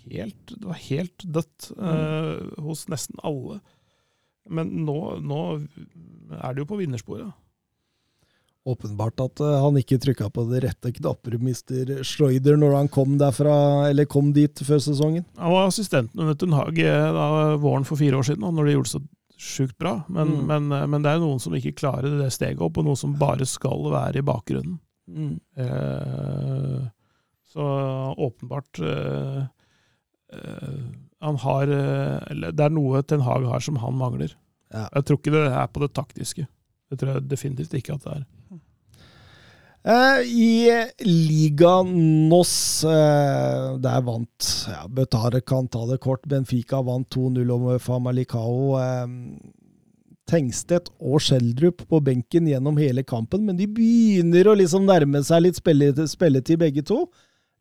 helt, 0.06 0.52
det 0.52 0.64
var 0.64 0.84
helt 0.86 1.26
dødt 1.34 1.70
eh, 1.76 2.62
hos 2.64 2.86
nesten 2.92 3.20
alle. 3.26 3.60
Men 4.46 4.70
nå, 4.86 4.98
nå 5.26 5.40
er 5.56 6.54
det 6.54 6.62
jo 6.62 6.70
på 6.70 6.80
vinnersporet. 6.80 7.34
Åpenbart 8.66 9.20
at 9.22 9.40
eh, 9.46 9.56
han 9.62 9.76
ikke 9.78 9.98
trykka 10.02 10.26
på 10.34 10.42
det 10.50 10.64
rette 10.64 10.90
knapper, 10.96 11.36
Mr. 11.38 12.00
Schreuder, 12.02 12.56
når 12.58 12.72
han 12.74 12.88
kom 12.90 13.12
derfra, 13.20 13.54
eller 13.90 14.08
kom 14.10 14.32
dit 14.34 14.58
før 14.66 14.80
sesongen. 14.82 15.22
Han 15.38 15.52
var 15.54 15.68
assistenten 15.70 16.18
under 16.24 16.34
Ten 16.34 16.56
Hag 16.56 16.78
eh, 16.82 17.12
da, 17.14 17.26
våren 17.62 17.86
for 17.86 18.00
fire 18.00 18.18
år 18.18 18.26
siden, 18.26 18.42
når 18.56 18.66
det 18.66 18.74
gjorde 18.74 18.92
så 18.96 19.02
sjukt 19.38 19.76
bra. 19.78 19.92
Men, 20.08 20.32
Mm. 20.34 20.46
men, 20.50 20.72
eh, 20.72 20.86
men 20.90 21.02
det 21.06 21.12
er 21.12 21.22
noen 21.22 21.38
som 21.40 21.54
ikke 21.54 21.76
klarer 21.78 22.18
det 22.18 22.32
steget 22.34 22.60
opp, 22.64 22.78
og 22.80 22.84
noen 22.88 22.98
som 22.98 23.14
bare 23.20 23.46
skal 23.46 23.86
være 23.92 24.18
i 24.18 24.26
bakgrunnen. 24.26 24.80
Mm. 25.06 25.36
Eh, 25.62 26.80
så 27.54 27.64
åpenbart 28.18 28.80
eh, 28.82 29.44
eh, 30.32 30.80
Han 31.22 31.36
har 31.36 31.62
Eller 31.70 32.50
det 32.52 32.64
er 32.66 32.74
noe 32.74 33.02
Ten 33.06 33.22
Hag 33.22 33.46
har 33.46 33.60
som 33.62 33.76
han 33.80 33.94
mangler. 33.96 34.34
Ja. 34.74 34.88
Jeg 34.98 35.04
tror 35.06 35.20
ikke 35.20 35.32
det 35.36 35.44
er 35.52 35.68
på 35.70 35.80
det 35.84 35.92
taktiske. 35.94 36.48
Det 36.90 36.98
tror 36.98 37.14
jeg 37.14 37.28
definitivt 37.30 37.74
ikke 37.78 37.94
at 37.94 38.02
det 38.04 38.12
er. 38.16 38.24
Eh, 39.86 40.20
I 40.26 40.84
Liga 41.06 41.82
NOS, 41.82 42.84
eh, 42.84 43.76
der 43.78 44.00
vant 44.02 44.48
ja, 44.66 44.80
Betare 44.90 45.40
kan 45.40 45.68
ta 45.68 45.84
det 45.86 46.00
kort. 46.02 46.26
Benfica 46.26 46.80
vant 46.82 47.06
2-0 47.14 47.52
over 47.54 47.78
Famalicao. 47.78 48.80
Eh, 48.80 49.06
Tengstedt 50.26 50.90
og 50.98 51.22
Schjelderup 51.22 51.84
på 51.86 52.00
benken 52.02 52.48
gjennom 52.50 52.80
hele 52.82 53.04
kampen, 53.06 53.44
men 53.46 53.54
de 53.60 53.68
begynner 53.70 54.50
å 54.50 54.56
liksom 54.58 54.82
nærme 54.88 55.22
seg 55.22 55.44
litt 55.44 55.60
spilletid, 55.60 56.10
spilletid 56.10 56.58
begge 56.58 56.82
to. 56.82 57.04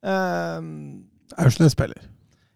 Aursnes 0.02 1.78
spiller. 1.78 2.02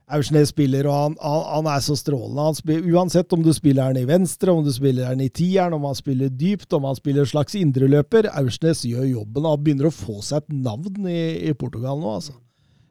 Aursnes 0.09 0.49
spiller, 0.49 0.87
og 0.89 0.95
han, 0.95 1.15
han, 1.21 1.41
han 1.53 1.69
er 1.69 1.81
så 1.85 1.95
strålende. 1.97 2.57
Spiller, 2.57 2.85
uansett 2.95 3.33
om 3.35 3.43
du 3.45 3.51
spiller 3.53 3.91
han 3.91 3.99
i 3.99 4.07
venstre, 4.09 4.53
om 4.53 4.63
du 4.65 4.71
spiller 4.73 5.09
han 5.11 5.21
i 5.21 5.29
tieren, 5.29 5.75
om 5.77 5.85
han 5.85 5.97
spiller 5.97 6.31
dypt, 6.33 6.71
om 6.73 6.87
han 6.89 6.97
spiller 6.97 7.25
en 7.25 7.33
slags 7.33 7.57
indreløper. 7.59 8.31
Aursnes 8.39 8.85
gjør 8.89 9.05
jobben, 9.09 9.49
han 9.49 9.65
begynner 9.65 9.89
å 9.89 9.93
få 9.93 10.19
seg 10.25 10.41
et 10.41 10.55
navn 10.65 11.05
i, 11.09 11.21
i 11.51 11.53
Portugal 11.57 12.01
nå, 12.01 12.15
altså. 12.21 12.37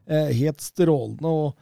Eh, 0.09 0.31
helt 0.39 0.63
strålende. 0.65 1.29
og 1.29 1.59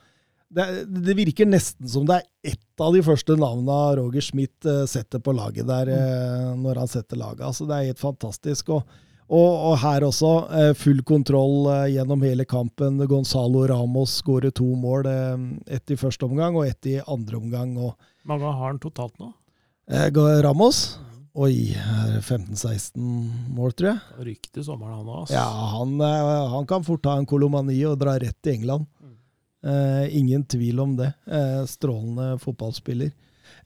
det, 0.56 0.66
det 0.86 1.16
virker 1.18 1.48
nesten 1.48 1.88
som 1.90 2.04
det 2.06 2.20
er 2.20 2.52
ett 2.52 2.82
av 2.84 2.94
de 2.94 3.00
første 3.02 3.34
navnene 3.34 3.96
Roger 3.98 4.22
Schmidt 4.22 4.68
eh, 4.68 4.84
setter 4.86 5.18
på 5.24 5.34
laget 5.34 5.66
der, 5.66 5.90
mm. 5.90 6.62
når 6.62 6.84
han 6.84 6.92
setter 6.92 7.18
laget. 7.18 7.42
Altså, 7.48 7.66
det 7.66 7.76
er 7.76 7.90
helt 7.90 8.02
fantastisk. 8.02 8.70
og 8.76 8.86
og, 9.26 9.52
og 9.70 9.78
her 9.82 10.06
også, 10.06 10.32
eh, 10.54 10.72
full 10.78 11.02
kontroll 11.06 11.66
eh, 11.72 11.94
gjennom 11.96 12.22
hele 12.22 12.46
kampen. 12.48 13.00
Gonzalo 13.10 13.64
Ramos 13.66 14.20
skårer 14.22 14.54
to 14.54 14.68
mål. 14.78 15.08
Eh, 15.10 15.48
ett 15.78 15.90
i 15.90 15.98
første 15.98 16.28
omgang 16.28 16.58
og 16.58 16.68
ett 16.68 16.86
i 16.86 17.00
andre 17.02 17.40
omgang. 17.40 17.74
Og, 17.78 17.96
Mange 18.26 18.46
har 18.46 18.70
han 18.70 18.82
totalt 18.82 19.18
nå. 19.22 19.32
Ramos 19.86 20.98
Oi, 21.36 21.76
er 21.76 22.14
15-16 22.24 22.96
mål, 23.52 23.74
tror 23.76 23.90
jeg. 23.90 24.22
Rykte 24.24 24.62
sommeren, 24.64 25.02
han 25.02 25.10
òg. 25.18 25.32
Ja, 25.34 25.44
han, 25.74 25.98
han 26.00 26.64
kan 26.66 26.86
fort 26.86 27.02
ta 27.04 27.18
en 27.20 27.28
kolomani 27.28 27.76
og 27.84 27.98
dra 28.00 28.14
rett 28.16 28.38
til 28.40 28.54
England. 28.54 28.86
Eh, 29.66 30.16
ingen 30.16 30.44
tvil 30.44 30.80
om 30.80 30.96
det. 30.96 31.12
Eh, 31.26 31.64
strålende 31.66 32.38
fotballspiller. 32.38 33.10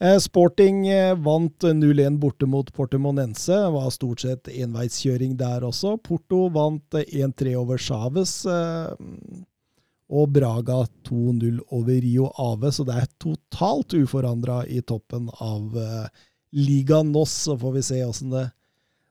Eh, 0.01 0.17
Sporting 0.19 0.89
eh, 0.89 1.15
vant 1.15 1.63
0-1 1.63 2.19
borte 2.19 2.47
mot 2.47 2.73
Portemonense. 2.73 3.53
Det 3.53 3.73
var 3.75 3.91
stort 3.93 4.23
sett 4.25 4.49
enveiskjøring 4.49 5.37
der 5.37 5.67
også. 5.69 5.99
Porto 6.01 6.47
vant 6.55 6.97
eh, 6.97 7.05
1-3 7.21 7.53
over 7.61 7.77
Chávez. 7.77 8.33
Eh, 8.49 8.95
og 10.11 10.33
Braga 10.35 10.81
2-0 11.07 11.61
over 11.71 12.01
Rio 12.03 12.31
Ave, 12.41 12.73
så 12.75 12.83
det 12.89 12.97
er 12.99 13.13
totalt 13.23 13.95
uforandra 13.95 14.65
i 14.67 14.81
toppen 14.83 15.29
av 15.39 15.77
eh, 15.79 16.25
Liga 16.57 17.03
NOS. 17.07 17.37
Så 17.45 17.59
får 17.61 17.77
vi 17.77 17.85
se 17.87 18.01
åssen 18.05 18.33
det, 18.35 18.49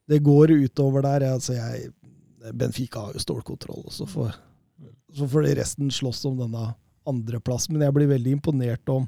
det 0.10 0.24
går 0.26 0.58
utover 0.58 1.06
der. 1.06 1.30
Altså 1.36 1.56
jeg, 1.56 1.94
Benfica 2.52 3.06
har 3.06 3.16
jo 3.16 3.24
stålkontroll, 3.24 3.86
så 3.94 4.10
får, 4.10 4.34
så 5.16 5.30
får 5.30 5.52
resten 5.62 5.94
slåss 5.94 6.26
om 6.28 6.42
denne 6.42 6.72
andreplassen. 7.08 7.78
Men 7.78 7.88
jeg 7.88 7.96
blir 7.96 8.12
veldig 8.16 8.36
imponert 8.40 8.92
om, 8.92 9.08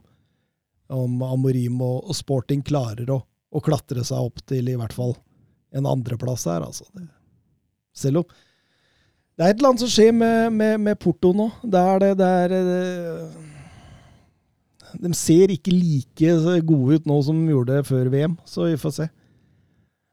om 0.92 1.22
Amorim 1.26 1.82
og, 1.82 2.08
og 2.10 2.18
Sporting 2.18 2.64
klarer 2.66 3.10
å, 3.14 3.22
å 3.24 3.62
klatre 3.64 4.04
seg 4.08 4.20
opp 4.20 4.42
til 4.48 4.70
i 4.72 4.78
hvert 4.80 4.96
fall 4.96 5.16
en 5.72 5.88
andreplass 5.88 6.46
her, 6.52 6.64
altså. 6.66 6.86
Det, 6.96 7.08
selv 7.96 8.24
om 8.24 8.26
Det 9.38 9.46
er 9.46 9.54
et 9.54 9.58
eller 9.60 9.72
annet 9.72 9.84
som 9.86 9.92
skjer 9.92 10.12
med, 10.16 10.52
med, 10.54 10.76
med 10.84 11.00
Porto 11.00 11.32
nå. 11.36 11.48
Det 11.64 11.80
er 11.80 12.04
det, 12.04 12.12
det 12.20 12.28
er 12.44 12.48
det, 12.52 12.66
De 15.08 15.14
ser 15.18 15.56
ikke 15.56 15.74
like 15.74 16.62
gode 16.68 17.00
ut 17.00 17.10
nå 17.10 17.22
som 17.26 17.40
de 17.40 17.56
gjorde 17.56 17.84
før 17.88 18.12
VM, 18.14 18.38
så 18.46 18.68
vi 18.68 18.78
får 18.80 18.98
se. 19.00 19.08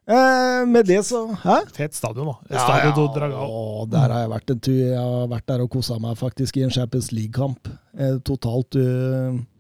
Eh, 0.09 0.67
med 0.67 0.87
det 0.89 1.03
så 1.05 1.27
Hæ? 1.37 1.59
Fet 1.77 1.95
stadion, 1.95 2.31
da. 2.31 2.57
Ja, 2.57 2.93
do 2.97 3.11
Dragao. 3.13 3.45
Å, 3.45 3.85
der 3.93 4.09
har 4.09 4.23
jeg 4.23 4.31
vært 4.33 4.53
en 4.55 4.61
tur. 4.65 4.79
Jeg 4.79 4.97
har 4.97 5.27
vært 5.29 5.47
der 5.51 5.65
og 5.67 5.71
kosa 5.75 5.99
meg 6.01 6.17
faktisk 6.17 6.57
i 6.57 6.65
en 6.65 6.73
Champions 6.73 7.11
League-kamp. 7.13 7.69
Eh, 7.93 8.17
totalt 8.25 8.79
eh, 8.81 9.37
Jeg 9.37 9.58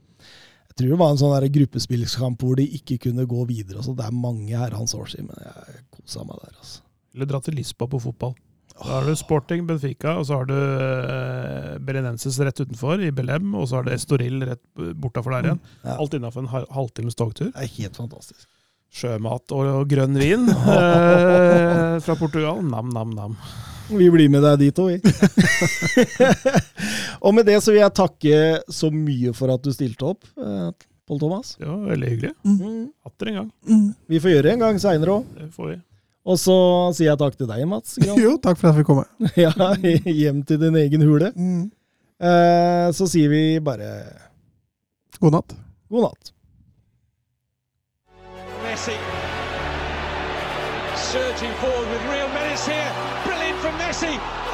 tror 0.78 0.92
det 0.94 0.98
var 1.00 1.14
en 1.14 1.20
sånn 1.20 1.48
gruppespillskamp 1.58 2.42
hvor 2.44 2.58
de 2.58 2.66
ikke 2.78 2.98
kunne 3.08 3.26
gå 3.28 3.44
videre. 3.48 3.82
Så 3.84 3.94
det 3.98 4.06
er 4.08 4.14
mange 4.14 4.54
herrens 4.56 4.94
år 4.96 5.08
siden, 5.12 5.28
men 5.30 5.46
jeg 5.48 5.80
kosa 5.98 6.24
meg 6.24 6.38
der. 6.44 6.54
altså. 6.58 6.84
Eller 7.14 7.26
dra 7.30 7.40
til 7.42 7.56
Lisboa 7.58 7.90
på 7.90 8.00
fotball. 8.08 8.34
Da 8.78 8.92
har 9.00 9.08
du 9.08 9.14
Sporting, 9.18 9.64
Benfica, 9.66 10.12
og 10.20 10.26
så 10.28 10.36
har 10.38 10.46
du 10.46 10.54
eh, 10.54 11.78
Belenenses 11.82 12.36
rett 12.46 12.60
utenfor, 12.62 13.00
i 13.02 13.10
Belem, 13.10 13.48
og 13.58 13.66
så 13.66 13.80
har 13.80 13.88
du 13.88 13.90
Estoril 13.90 14.36
rett 14.46 14.62
bortafor 15.02 15.34
der 15.34 15.48
igjen. 15.48 15.58
Ja. 15.82 15.96
Alt 15.98 16.14
innafor 16.14 16.44
en 16.44 16.50
ha- 16.52 16.68
halvtimes 16.76 17.18
togtur. 17.18 17.50
Det 17.50 17.64
er 17.64 17.72
helt 17.74 17.98
fantastisk. 17.98 18.46
Sjømat 18.94 19.50
og, 19.52 19.66
og 19.80 19.90
grønn 19.90 20.14
vin 20.16 20.46
eh, 20.52 21.98
fra 22.06 22.14
Portugal. 22.20 22.62
Nam, 22.70 22.92
nam, 22.94 23.10
nam. 23.18 23.34
Vi 23.88 24.10
blir 24.10 24.28
med 24.32 24.44
deg 24.44 24.60
dit 24.60 24.78
òg, 24.82 24.94
vi. 24.94 24.98
og 27.24 27.34
med 27.36 27.48
det 27.48 27.58
så 27.64 27.72
vil 27.72 27.82
jeg 27.82 27.96
takke 27.96 28.38
så 28.72 28.90
mye 28.92 29.32
for 29.36 29.54
at 29.54 29.64
du 29.64 29.72
stilte 29.74 30.12
opp, 30.12 30.28
eh, 30.38 30.70
Pål 31.08 31.20
Thomas. 31.22 31.54
Det 31.56 31.64
var 31.64 31.84
veldig 31.88 32.08
hyggelig. 32.12 32.32
Mm. 32.44 32.88
Atter 33.08 33.30
en 33.30 33.38
gang. 33.38 33.50
Vi 34.12 34.20
får 34.20 34.34
gjøre 34.34 34.44
det 34.44 34.52
en 34.52 34.64
gang 34.66 34.80
seinere 34.82 35.14
òg. 35.16 35.30
Det 35.38 35.48
får 35.54 35.70
vi. 35.70 35.78
Og 36.28 36.36
så 36.36 36.56
sier 36.92 37.08
jeg 37.08 37.20
takk 37.22 37.38
til 37.38 37.48
deg, 37.48 37.64
Mats. 37.70 37.96
Gran. 38.02 38.20
Jo, 38.20 38.34
takk 38.44 38.60
for 38.60 38.68
at 38.68 38.74
jeg 38.74 38.82
fikk 38.82 38.90
komme. 38.90 39.06
ja, 39.46 39.70
hjem 40.04 40.42
til 40.44 40.60
din 40.60 40.76
egen 40.82 41.06
hule. 41.08 41.32
Mm. 41.32 41.70
Eh, 42.20 42.88
så 42.92 43.08
sier 43.08 43.32
vi 43.32 43.42
bare 43.64 43.88
God 45.22 45.38
natt. 45.38 45.56
god 45.88 46.10
natt. 46.10 46.34
Messi 48.66 48.98
surging 51.08 51.52
forward 51.54 51.88
with 51.88 52.04
real 52.12 52.28
menace 52.28 52.66
here. 52.66 52.87
From 53.68 53.78
Messi. 53.80 54.47